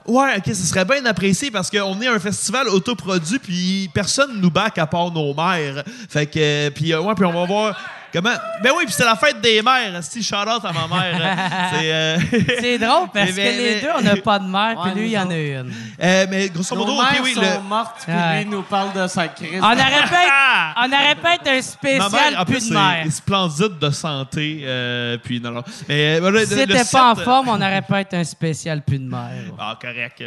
Ouais, 0.07 0.37
ok, 0.37 0.45
ce 0.47 0.55
serait 0.55 0.85
bien 0.85 1.05
apprécié 1.07 1.51
parce 1.51 1.71
qu'on 1.71 2.01
est 2.03 2.07
un 2.07 2.19
festival 2.19 2.69
autoproduit 2.69 3.39
puis 3.39 3.91
personne 3.95 4.39
nous 4.39 4.51
back 4.51 4.77
à 4.77 4.87
part 4.87 5.11
nos 5.11 5.33
mères. 5.33 5.83
Fait 6.11 6.27
que, 6.27 6.39
euh, 6.39 6.71
puis 6.71 6.93
euh, 6.93 7.01
ouais, 7.01 7.15
puis 7.15 7.25
on 7.25 7.33
va 7.33 7.47
voir 7.47 7.81
comment? 8.15 8.35
Ben 8.63 8.71
oui, 8.77 8.85
puis 8.87 8.95
c'est 8.97 9.05
la 9.05 9.17
fête 9.17 9.39
des 9.43 9.61
mères. 9.61 10.03
Si 10.03 10.23
shout 10.23 10.35
out 10.37 10.65
à 10.65 10.73
ma 10.73 10.87
mère. 10.89 11.71
c'est 11.75 11.93
euh, 11.93 12.19
C'est 12.61 12.79
drôle 12.79 13.09
parce 13.13 13.27
Mais- 13.27 13.33
que 13.33 13.37
mais- 13.37 13.53
les 13.59 13.75
mais- 13.75 13.81
deux, 13.83 13.89
on 13.97 14.01
n'a 14.01 14.17
pas 14.17 14.39
de 14.39 14.47
mère, 14.47 14.81
puis 14.81 14.91
Ouais, 14.93 14.97
lui, 14.99 15.07
il 15.09 15.13
y 15.13 15.19
en 15.19 15.29
a 15.31 15.35
une. 15.37 15.73
Euh, 16.03 16.27
mais 16.31 16.49
grosso 16.49 16.75
Nos 16.75 16.87
modo, 16.87 16.97
mères 17.03 17.11
ok, 17.13 17.21
oui, 17.25 17.35
sont 17.35 17.41
le. 17.43 17.61
mortes, 17.69 17.97
puis 18.07 18.15
Ouais. 18.15 18.45
lui 18.45 18.51
nous 18.51 18.63
parle 18.63 18.93
de 18.95 19.07
sa 19.09 19.29
crise. 19.29 19.61
On 19.61 19.67
aurait 19.67 19.75
pu 19.75 20.15
être, 20.15 20.75
on 20.79 20.87
aurait 20.93 21.15
pu 21.17 21.27
être 21.27 21.49
un 21.49 21.57
Ma 21.57 21.63
spécial 21.63 22.11
mère, 22.33 22.41
en 22.41 22.45
plus 22.45 22.55
plus, 22.55 22.69
de 22.71 22.75
mère. 22.75 23.07
splendide 23.13 23.79
de 23.79 23.91
santé. 23.91 24.61
euh, 24.65 25.19
puis 25.23 25.41
non, 25.41 25.51
non. 25.51 25.63
Mais, 25.89 26.21
voilà, 26.21 26.47
Si 26.47 26.55
t'étais 26.55 26.85
pas 26.91 27.11
en 27.11 27.15
forme, 27.17 27.49
on 27.49 27.57
aurait 27.61 27.83
pu 27.83 27.95
être 27.95 28.15
un 28.15 28.25
spécial 28.25 28.83
plus 28.83 28.99
de 28.99 29.09
mère. 29.09 29.53
Ah, 29.59 29.77
correct. 29.81 30.23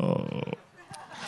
Oh. 0.00 0.24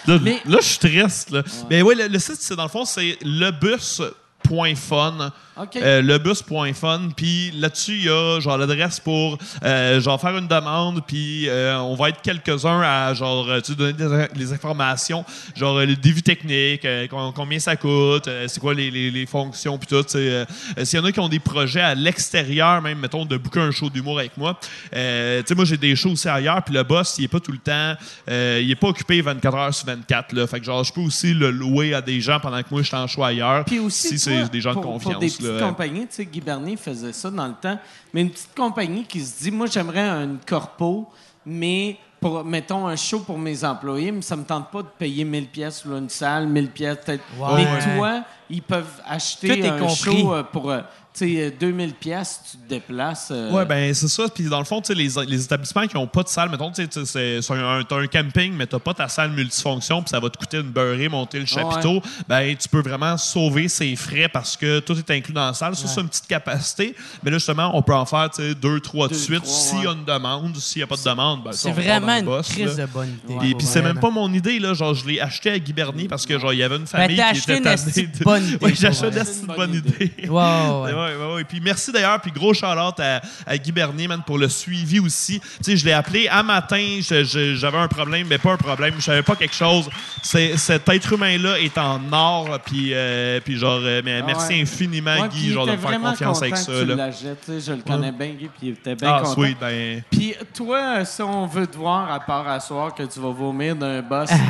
Là, 0.06 0.16
là, 0.46 0.59
je 0.60 0.66
suis 0.66 0.78
triste. 0.78 1.30
Là. 1.30 1.42
Mais 1.68 1.82
oui, 1.82 1.94
le, 1.96 2.06
le 2.09 2.18
site, 2.18 2.36
c'est 2.40 2.56
dans 2.56 2.62
le 2.62 2.68
fond, 2.68 2.84
c'est 2.84 3.18
lebus.fun. 3.22 5.32
OK. 5.60 5.76
Euh, 5.76 6.02
lebus.fun. 6.02 7.09
Puis 7.16 7.51
là-dessus, 7.52 7.93
il 7.97 8.05
y 8.05 8.09
a 8.09 8.40
genre 8.40 8.59
l'adresse 8.59 9.01
pour 9.01 9.39
euh, 9.64 10.01
genre 10.01 10.20
faire 10.20 10.36
une 10.36 10.47
demande. 10.48 11.02
Puis 11.06 11.48
euh, 11.48 11.78
on 11.80 11.94
va 11.94 12.10
être 12.10 12.20
quelques-uns 12.22 12.80
à 12.82 13.14
genre 13.14 13.48
euh, 13.48 13.60
tu 13.60 13.74
donner 13.74 13.93
des, 13.93 14.26
les 14.36 14.52
informations, 14.52 15.24
genre 15.56 15.78
le 15.80 15.97
début 15.97 16.22
technique, 16.22 16.86
com- 17.10 17.32
combien 17.35 17.59
ça 17.59 17.76
coûte, 17.76 18.28
c'est 18.47 18.60
quoi 18.60 18.74
les, 18.74 18.90
les- 18.90 19.10
les 19.10 19.26
fonctions, 19.26 19.78
puis 19.78 19.86
tout. 19.89 20.05
S'il 20.09 20.98
y 20.98 21.02
en 21.02 21.05
a 21.05 21.12
qui 21.12 21.20
ont 21.20 21.28
des 21.28 21.39
projets 21.40 21.80
à 21.80 21.94
l'extérieur, 21.94 22.80
même 22.82 22.98
mettons 22.98 23.24
de 23.24 23.36
booker 23.36 23.60
un 23.60 23.70
show 23.70 23.90
d'humour 23.90 24.18
avec 24.18 24.36
moi. 24.36 24.59
tu 24.60 24.68
sais, 24.98 25.55
moi 25.55 25.64
j'ai 25.64 25.76
des 25.76 25.97
shows 25.97 26.10
aussi 26.12 26.28
ailleurs. 26.28 26.62
Puis 26.62 26.74
le 26.74 26.82
boss, 26.82 27.16
il 27.18 27.24
est 27.24 27.28
pas 27.28 27.40
tout 27.40 27.52
le 27.52 27.59
temps, 27.59 27.94
il 28.28 28.70
est 28.70 28.76
pas 28.80 28.89
occupé 28.89 29.20
24 29.20 29.56
heures 29.56 29.74
sur 29.74 29.86
24. 29.86 30.32
Là. 30.32 30.47
Fait 30.47 30.60
que 30.60 30.66
genre 30.66 30.85
je 30.85 30.93
peux 30.93 31.01
aussi 31.01 31.35
le 31.35 31.51
louer 31.51 31.94
à 31.94 32.01
des 32.01 32.20
gens 32.20 32.40
pendant 32.40 32.60
que 32.62 32.68
moi 32.70 32.82
je 32.82 32.86
suis 32.89 32.97
en 32.97 33.06
show 33.06 33.24
ailleurs. 33.24 33.64
Puis 33.64 33.78
aussi, 33.78 34.09
si 34.09 34.18
c'est 34.18 34.51
des 34.51 34.60
gens 34.60 34.74
de 34.74 34.80
confiance. 34.80 35.20
des 35.20 35.47
petites 35.48 35.60
là. 35.60 35.68
compagnies, 35.68 36.06
tu 36.06 36.14
sais, 36.16 36.26
Guy 36.26 36.40
Bernier 36.40 36.76
faisait 36.76 37.12
ça 37.12 37.30
dans 37.30 37.46
le 37.46 37.54
temps, 37.54 37.78
mais 38.12 38.22
une 38.22 38.30
petite 38.30 38.54
compagnie 38.56 39.04
qui 39.04 39.20
se 39.20 39.42
dit, 39.42 39.50
moi, 39.50 39.66
j'aimerais 39.66 40.08
une 40.08 40.38
corpo, 40.46 41.08
mais 41.44 41.98
pour, 42.20 42.44
mettons, 42.44 42.86
un 42.86 42.96
show 42.96 43.20
pour 43.20 43.38
mes 43.38 43.64
employés, 43.64 44.10
mais 44.10 44.22
ça 44.22 44.36
me 44.36 44.44
tente 44.44 44.70
pas 44.70 44.82
de 44.82 44.88
payer 44.98 45.24
1000 45.24 45.48
pièces 45.48 45.84
ou 45.84 45.96
une 45.96 46.08
salle, 46.08 46.48
1000 46.48 46.70
pièces 46.70 46.98
peut-être. 47.04 47.24
Ouais. 47.38 47.64
Mais 47.64 47.96
toi, 47.96 48.24
ils 48.50 48.62
peuvent 48.62 49.00
acheter 49.06 49.68
un 49.68 49.78
compris. 49.78 50.20
show 50.20 50.34
euh, 50.34 50.42
pour, 50.42 50.70
euh, 50.70 50.80
sais, 51.18 51.36
euh, 51.46 51.50
2000 51.58 51.94
pièces, 51.94 52.40
tu 52.50 52.56
te 52.58 52.68
déplaces. 52.68 53.28
euh, 53.30 53.50
Ouais, 53.50 53.64
ben 53.64 53.92
c'est 53.94 54.08
ça. 54.08 54.24
Puis 54.34 54.44
dans 54.44 54.58
le 54.58 54.64
fond, 54.64 54.80
tu 54.80 54.88
sais, 54.88 54.94
les, 54.94 55.08
les 55.26 55.44
établissements 55.44 55.86
qui 55.86 55.96
n'ont 55.96 56.06
pas 56.06 56.22
de 56.22 56.28
salle, 56.28 56.50
mettons, 56.50 56.70
tu 56.70 56.86
sais, 57.04 57.40
un, 57.50 58.06
camping, 58.06 58.52
mais 58.54 58.66
t'as 58.66 58.78
pas 58.78 58.94
ta 58.94 59.08
salle 59.08 59.30
multifonction, 59.32 60.02
puis 60.02 60.10
ça 60.10 60.20
va 60.20 60.30
te 60.30 60.38
coûter 60.38 60.58
une 60.58 60.70
beurrée, 60.70 61.08
monter 61.08 61.38
le 61.40 61.46
chapiteau. 61.46 62.00
Ben, 62.28 62.54
tu 62.56 62.68
peux 62.68 62.80
vraiment 62.80 63.16
sauver 63.16 63.68
ses 63.68 63.94
frais 63.96 64.28
parce 64.28 64.56
que 64.56 64.80
tout 64.80 64.96
est 64.96 65.10
inclus 65.10 65.32
dans 65.32 65.46
la 65.46 65.54
salle. 65.54 65.74
Ça, 65.76 65.86
c'est 65.88 66.00
une 66.00 66.08
petite 66.08 66.26
capacité. 66.26 66.94
Mais 67.22 67.30
là, 67.30 67.38
justement, 67.38 67.70
on 67.76 67.82
peut 67.82 67.94
en 67.94 68.06
faire, 68.06 68.30
tu 68.30 68.42
sais, 68.42 68.54
deux, 68.54 68.80
trois 68.80 69.08
de 69.08 69.14
suite. 69.14 69.44
S'il 69.46 69.82
y 69.82 69.86
a 69.86 69.90
ouais. 69.90 69.96
une 69.96 70.04
demande, 70.04 70.56
s'il 70.56 70.80
n'y 70.80 70.84
a 70.84 70.86
pas 70.86 70.96
de 70.96 71.02
demande, 71.04 71.44
ben, 71.44 71.52
C'est 71.52 71.72
vraiment 71.72 72.16
une 72.18 72.24
boss, 72.24 72.48
crise 72.48 72.76
là. 72.76 72.86
de 72.86 72.90
bonne 72.92 73.08
idée. 73.24 73.38
Puis, 73.40 73.54
puis 73.54 73.66
c'est 73.66 73.82
même 73.82 73.98
pas 73.98 74.10
mon 74.10 74.32
idée, 74.32 74.58
là. 74.58 74.74
Genre, 74.74 74.94
je 74.94 75.06
l'ai 75.06 75.20
acheté 75.20 75.50
à 75.50 75.58
Guy 75.58 75.72
Bernier 75.72 76.08
parce 76.08 76.26
que, 76.26 76.38
genre, 76.38 76.52
il 76.52 76.58
y 76.58 76.62
avait 76.62 76.76
une 76.76 76.86
famille 76.86 77.16
Ben, 77.16 77.32
t'as 77.32 77.32
qui 77.32 77.50
était 77.50 78.02
une 78.02 78.10
de- 78.12 78.24
bonne 78.24 78.44
idée, 78.46 78.58
Ouais, 78.64 78.74
j'ai 78.74 78.86
acheté 78.86 79.06
une 79.08 79.46
bonne 79.54 79.74
idée. 79.74 80.12
Ouais, 80.28 81.07
ouais. 81.16 81.26
Ouais, 81.28 81.35
ouais. 81.36 81.44
Puis 81.44 81.60
merci 81.60 81.93
d'ailleurs, 81.93 82.20
puis 82.20 82.30
gros 82.30 82.55
shout-out 82.55 82.98
à, 83.01 83.20
à 83.47 83.59
Guy 83.59 83.72
Bernier, 83.72 84.09
man, 84.09 84.22
pour 84.26 84.39
le 84.39 84.48
suivi 84.48 85.01
aussi. 85.01 85.40
Tu 85.40 85.47
sais, 85.62 85.76
je 85.76 85.85
l'ai 85.85 85.93
appelé 85.93 86.28
à 86.28 86.43
matin, 86.43 86.98
j'avais 87.01 87.78
un 87.78 87.89
problème, 87.89 88.26
mais 88.28 88.39
pas 88.39 88.52
un 88.52 88.56
problème, 88.56 88.94
je 88.98 89.02
savais 89.05 89.22
pas 89.22 89.36
quelque 89.36 89.55
chose. 89.55 89.89
C'est, 90.22 90.56
cet 90.56 90.89
être 90.89 91.12
humain-là 91.12 91.59
est 91.60 91.76
en 91.78 92.01
or, 92.12 92.59
puis, 92.64 92.90
euh, 92.93 93.40
puis 93.44 93.56
genre, 93.59 93.80
euh, 93.82 94.02
mais 94.05 94.20
Ah 94.22 94.26
merci 94.26 94.55
ouais. 94.55 94.62
infiniment, 94.62 95.20
Ouais, 95.20 95.28
Guy, 95.28 95.52
genre, 95.52 95.66
de 95.66 95.72
me 95.72 95.76
faire 95.76 96.01
confiance 96.01 96.43
avec 96.43 96.56
ça. 96.56 96.72
tu 96.80 96.85
là. 96.86 96.94
l'achètes, 96.94 97.40
tu 97.44 97.52
sais, 97.52 97.60
je 97.60 97.72
le 97.72 97.82
connais 97.82 98.12
bien, 98.12 98.28
Guy, 98.28 98.48
puis 98.48 98.68
il 98.68 98.68
était 98.70 98.94
bien 98.94 99.12
Ah, 99.14 99.20
content. 99.20 99.35
sweet, 99.35 99.59
ben. 99.60 100.02
Puis 100.10 100.35
toi, 100.55 101.05
si 101.05 101.22
on 101.22 101.47
veut 101.47 101.66
te 101.66 101.76
voir, 101.76 102.10
à 102.12 102.20
part 102.20 102.47
à 102.48 102.60
soir 102.60 102.94
que 102.94 103.02
tu 103.05 103.20
vas 103.20 103.30
vomir 103.30 103.74
d'un 103.76 104.02
boss, 104.02 104.28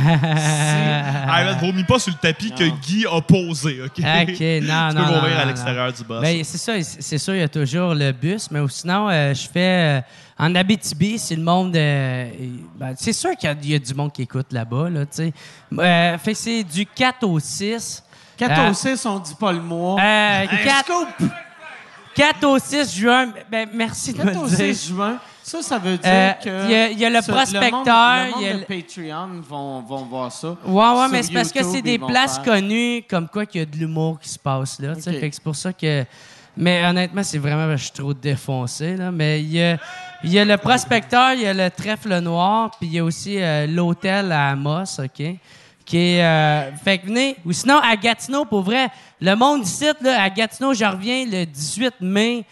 Ah, 1.30 1.44
man, 1.44 1.58
vomis 1.60 1.84
pas 1.84 1.98
sur 1.98 2.12
le 2.12 2.18
tapis 2.18 2.50
que 2.52 2.64
Guy 2.86 3.06
a 3.10 3.20
posé, 3.20 3.80
OK? 3.82 3.90
OK, 3.98 4.00
non, 4.00 4.00
tu 4.00 4.06
non, 4.06 4.90
peux 4.92 5.12
non, 5.12 5.20
vomir 5.20 5.34
non, 5.34 5.36
à 5.36 5.40
non. 5.42 5.46
l'extérieur 5.48 5.92
du 5.92 6.04
boss. 6.04 6.22
Ben, 6.22 6.37
c'est 6.44 6.58
ça, 6.58 6.72
c'est 6.82 7.18
sûr, 7.18 7.34
il 7.34 7.40
y 7.40 7.42
a 7.42 7.48
toujours 7.48 7.94
le 7.94 8.12
bus, 8.12 8.50
mais 8.50 8.60
sinon, 8.68 9.08
euh, 9.08 9.34
je 9.34 9.48
fais. 9.48 9.98
euh, 9.98 10.00
en 10.38 10.54
Abitibi, 10.54 11.18
c'est 11.18 11.34
le 11.36 11.42
monde. 11.42 11.74
euh, 11.76 12.28
ben, 12.76 12.94
c'est 12.96 13.12
sûr 13.12 13.30
qu'il 13.36 13.48
y 13.48 13.52
a- 13.52 13.56
il 13.60 13.70
y, 13.70 13.74
a 13.74 13.78
du 13.78 13.94
monde 13.94 14.12
qui 14.12 14.22
écoute 14.22 14.52
là-bas, 14.52 14.88
là, 14.90 15.04
tu 15.06 15.32
sais. 15.72 16.18
Fait 16.18 16.34
c'est 16.34 16.62
du 16.64 16.86
4 16.86 17.24
au 17.24 17.38
6. 17.40 18.02
4 18.36 18.58
Euh, 18.60 18.70
au 18.70 18.74
6, 18.74 19.04
on 19.06 19.18
dit 19.18 19.34
pas 19.34 19.52
le 19.52 19.60
mois. 19.60 20.00
Euh, 20.00 20.44
Un 20.44 20.46
4, 20.64 20.84
scoop! 20.84 21.28
4 22.14 22.44
au 22.44 22.58
6 22.58 22.94
juin. 22.96 23.28
Ben, 23.50 23.68
merci 23.74 24.12
de 24.12 24.18
4 24.18 24.26
me 24.34 24.38
au 24.38 24.44
le 24.44 24.48
dire. 24.48 24.74
6 24.74 24.88
juin, 24.88 25.18
ça, 25.48 25.62
ça 25.62 25.78
veut 25.78 25.96
dire 25.98 26.10
Euh, 26.10 26.32
que... 26.32 26.64
il 26.66 26.70
y 26.70 26.74
a- 26.74 26.90
il 26.90 26.98
y 26.98 27.04
a 27.04 27.10
le 27.10 27.20
ce- 27.22 27.30
prospecteur, 27.30 27.72
monde, 27.72 27.86
le 27.86 28.30
monde 28.30 28.34
il 28.40 28.46
y 28.46 28.50
a 28.50 28.54
de 28.54 28.58
le- 28.58 28.64
Patreon 28.64 29.28
vont, 29.48 29.80
vont 29.80 30.04
voir 30.04 30.30
ça. 30.32 30.56
Ouais, 30.64 30.74
ouais, 31.00 31.08
mais 31.10 31.22
c'est 31.22 31.32
parce 31.32 31.50
que 31.52 31.62
c'est 31.64 31.82
des 31.82 31.98
places 31.98 32.36
faire- 32.38 32.54
connues 32.54 33.02
comme 33.08 33.28
quoi 33.28 33.46
qu'il 33.46 33.60
y 33.60 33.62
a 33.62 33.66
de 33.66 33.76
l'humour 33.76 34.18
qui 34.20 34.28
se 34.28 34.38
passe 34.38 34.78
là. 34.80 34.94
Fait 34.94 35.28
que 35.28 35.34
c'est 35.34 35.42
pour 35.42 35.56
ça 35.56 35.72
que. 35.72 36.04
Mais 36.60 36.84
honnêtement, 36.84 37.22
c'est 37.22 37.38
vraiment 37.38 37.70
je 37.76 37.82
suis 37.84 37.92
trop 37.92 38.12
défoncé. 38.12 38.96
Là. 38.96 39.12
Mais 39.12 39.40
il 39.40 39.52
y 39.52 39.62
a, 39.62 39.76
il 40.24 40.32
y 40.32 40.38
a 40.40 40.44
le 40.44 40.56
prospecteur, 40.56 41.34
il 41.34 41.42
y 41.42 41.46
a 41.46 41.54
le 41.54 41.70
trèfle 41.70 42.18
noir, 42.18 42.72
puis 42.80 42.88
il 42.88 42.94
y 42.94 42.98
a 42.98 43.04
aussi 43.04 43.36
euh, 43.40 43.66
l'hôtel 43.68 44.32
à 44.32 44.50
Amos, 44.50 44.98
OK? 44.98 45.22
Qui 45.84 45.96
est. 45.96 46.22
euh, 46.24 46.70
fait 46.84 46.98
que 46.98 47.06
venez. 47.06 47.36
Ou 47.46 47.52
sinon, 47.52 47.78
à 47.78 47.94
Gatineau, 47.96 48.44
pour 48.44 48.62
vrai, 48.62 48.88
le 49.20 49.34
monde 49.36 49.62
ici, 49.64 49.86
là, 50.02 50.20
à 50.22 50.28
Gatineau, 50.30 50.74
je 50.74 50.84
reviens 50.84 51.24
le 51.24 51.44
18 51.46 51.94
mai. 52.00 52.44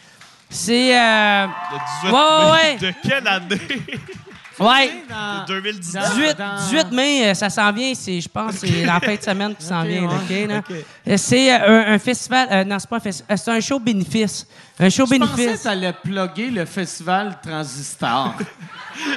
C'est. 0.51 0.97
euh, 0.99 1.47
Le 1.47 2.09
18 2.09 2.13
Ouais, 2.13 2.19
ouais, 2.19 2.45
mai 2.45 2.53
ouais. 2.53 2.77
De 2.79 2.95
quelle 3.09 3.29
année? 3.29 3.61
Ouais. 4.59 4.91
Dans- 5.09 5.45
2019. 5.47 6.03
dans- 6.09 6.15
18, 6.15 6.39
dans- 6.39 6.57
18 6.57 6.91
mai, 6.93 7.27
euh, 7.29 7.35
ça 7.35 7.51
s'en 7.51 7.71
vient. 7.73 7.93
C'est, 7.95 8.21
je 8.21 8.29
pense 8.29 8.55
c'est 8.55 8.85
la 8.85 8.99
fin 9.01 9.15
de 9.15 9.23
semaine 9.23 9.55
qui 9.55 9.65
s'en 9.67 9.83
Ok, 9.83 9.89
vient. 9.89 10.09
ouais. 10.09 10.85
Euh, 11.09 11.17
C'est 11.19 11.53
euh, 11.53 11.85
un, 11.89 11.95
un 11.95 11.99
festival. 11.99 12.49
euh, 12.51 12.65
non, 12.65 12.79
c'est 12.79 12.89
pas 12.89 12.97
un 12.97 13.01
festival. 13.01 13.39
c'est 13.39 13.51
un 13.51 13.61
show 13.61 13.79
bénéfice. 13.79 14.47
Un 14.79 14.89
show 14.89 15.07
Je 15.07 15.17
pensais 15.19 15.35
bénéfice. 15.37 15.59
que 15.59 15.65
t'allais 15.65 15.93
plugger 15.93 16.51
le 16.51 16.65
festival 16.65 17.39
Transistor. 17.43 18.35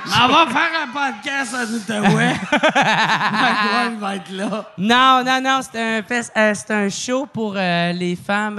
On 0.06 0.28
va 0.28 0.46
faire 0.48 0.72
un 0.84 0.88
podcast 0.92 1.56
en 1.56 1.74
Outaouais. 1.74 2.34
Ward 2.76 4.00
va 4.00 4.16
être 4.18 4.32
là. 4.32 4.66
Non, 4.78 5.24
non, 5.26 5.40
non, 5.42 5.60
c'est 5.62 5.80
un, 5.80 6.02
euh, 6.38 6.54
c'est 6.54 6.72
un 6.72 6.90
show 6.90 7.26
pour 7.32 7.54
euh, 7.56 7.94
les 7.94 8.16
femmes. 8.18 8.56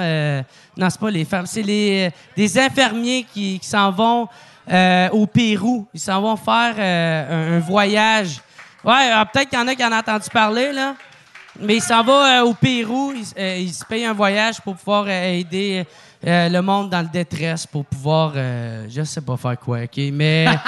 non, 0.77 0.89
c'est 0.91 1.01
pas 1.01 1.11
les 1.11 1.25
femmes, 1.27 1.47
c'est 1.47 1.63
les, 1.63 2.11
des 2.37 2.59
infirmiers 2.59 3.27
qui, 3.35 3.59
qui 3.59 3.69
s'en 3.69 3.91
vont 3.93 4.29
euh, 4.71 5.09
au 5.11 5.27
Pérou. 5.27 5.87
Ils 5.95 6.01
s'en 6.01 6.21
vont 6.21 6.37
faire 6.37 6.75
euh, 6.79 7.53
un, 7.53 7.57
un 7.57 7.61
voyage. 7.61 8.41
Ouais, 8.85 9.11
euh, 9.13 9.25
peut-être 9.33 9.49
qu'il 9.51 9.59
y 9.59 9.63
en 9.63 9.69
a 9.69 9.75
qui 9.75 9.85
en 9.85 9.93
ont 9.93 9.97
entendu 9.99 10.29
parler, 10.33 10.73
là. 10.73 10.95
Mais 11.59 11.77
ils 11.77 11.83
s'en 11.83 12.03
vont 12.03 12.23
euh, 12.23 12.43
au 12.43 12.55
Pérou. 12.55 13.13
Ils, 13.37 13.73
se 13.73 13.85
payent 13.85 14.07
un 14.07 14.13
voyage 14.13 14.61
pour 14.61 14.77
pouvoir 14.77 15.09
aider 15.09 15.85
le 16.23 16.61
monde 16.61 16.91
dans 16.91 17.01
le 17.01 17.09
détresse, 17.09 17.67
pour 17.67 17.85
pouvoir, 17.85 18.33
je 18.35 19.03
sais 19.05 19.21
pas 19.21 19.37
faire 19.37 19.59
quoi, 19.59 19.79
OK? 19.83 19.99
Mais. 20.13 20.47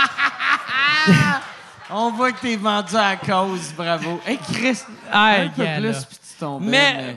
On 1.94 2.10
voit 2.10 2.32
que 2.32 2.40
t'es 2.40 2.56
vendu 2.56 2.96
à 2.96 3.10
la 3.10 3.16
cause, 3.16 3.72
bravo. 3.76 4.18
Hey, 4.26 4.38
Chris, 4.38 4.78
Ah, 5.12 5.34
un 5.42 5.48
peu 5.48 5.62
plus, 5.62 6.04
puis 6.06 6.16
tu 6.16 6.38
tombes. 6.40 6.62
Mais- 6.64 7.16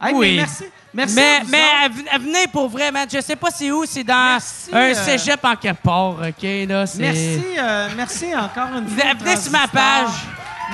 Hey, 0.00 0.12
mais 0.12 0.18
oui. 0.18 0.36
merci. 0.36 0.64
Merci 0.96 1.14
mais 1.14 1.36
à 1.84 1.88
vous 1.88 2.02
mais 2.02 2.18
venez 2.18 2.46
pour 2.48 2.68
vrai, 2.68 2.90
man. 2.90 3.06
Je 3.12 3.20
sais 3.20 3.36
pas 3.36 3.50
c'est 3.50 3.70
où. 3.70 3.84
C'est 3.86 4.02
dans 4.02 4.14
Merci, 4.32 4.70
un 4.72 4.76
euh, 4.78 4.94
cégep 4.94 5.44
en 5.44 5.54
quelque 5.56 5.82
part, 5.82 6.08
OK? 6.20 6.42
Là. 6.42 6.84
Merci, 6.98 7.44
euh, 7.58 7.88
merci 7.96 8.26
encore 8.34 8.68
une 8.78 8.88
fois. 8.88 9.04
Venez- 9.18 9.36
sur 9.36 9.52
ma 9.52 9.68
page. 9.68 10.10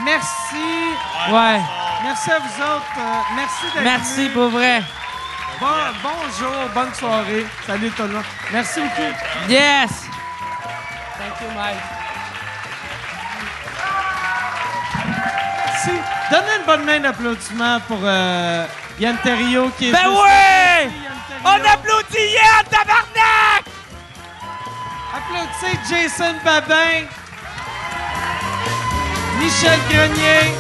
Merci. 0.05 0.95
Ouais. 1.31 1.61
Merci 2.05 2.31
à 2.31 2.39
vous 2.39 2.63
autres. 2.63 2.99
euh, 2.99 3.21
merci 3.37 3.65
d'être 3.75 3.85
Merci 3.85 4.17
venus. 4.21 4.33
pour 4.33 4.49
vrai. 4.49 4.83
Bon, 5.61 5.67
bonjour, 6.03 6.55
bonne 6.75 6.95
soirée. 6.95 7.47
Salut 7.67 7.91
tout 7.91 8.03
le 8.05 8.09
monde. 8.15 8.25
Merci 8.53 8.81
beaucoup. 8.81 9.13
Yes! 9.49 9.91
Thank 11.19 11.41
you, 11.41 11.49
Mike. 11.55 12.02
Merci. 15.85 16.01
Donnez 16.31 16.57
une 16.61 16.67
bonne 16.67 16.85
main 16.85 17.01
d'applaudissement 17.01 17.81
pour 17.89 17.99
euh, 18.03 18.67
Yann 19.01 19.17
Terriot 19.23 19.71
qui 19.79 19.89
est 19.89 19.93
Ben 19.93 20.09
ouais! 20.09 20.85
Merci, 20.85 20.99
Yann 21.05 21.41
On 21.45 21.73
applaudit 21.73 22.19
hier, 22.19 22.65
tabarnak! 22.71 23.65
Applaudissez 25.15 25.79
Jason 25.89 26.35
Babin, 26.45 27.07
Michel 29.41 29.79
Grenier, 29.91 30.53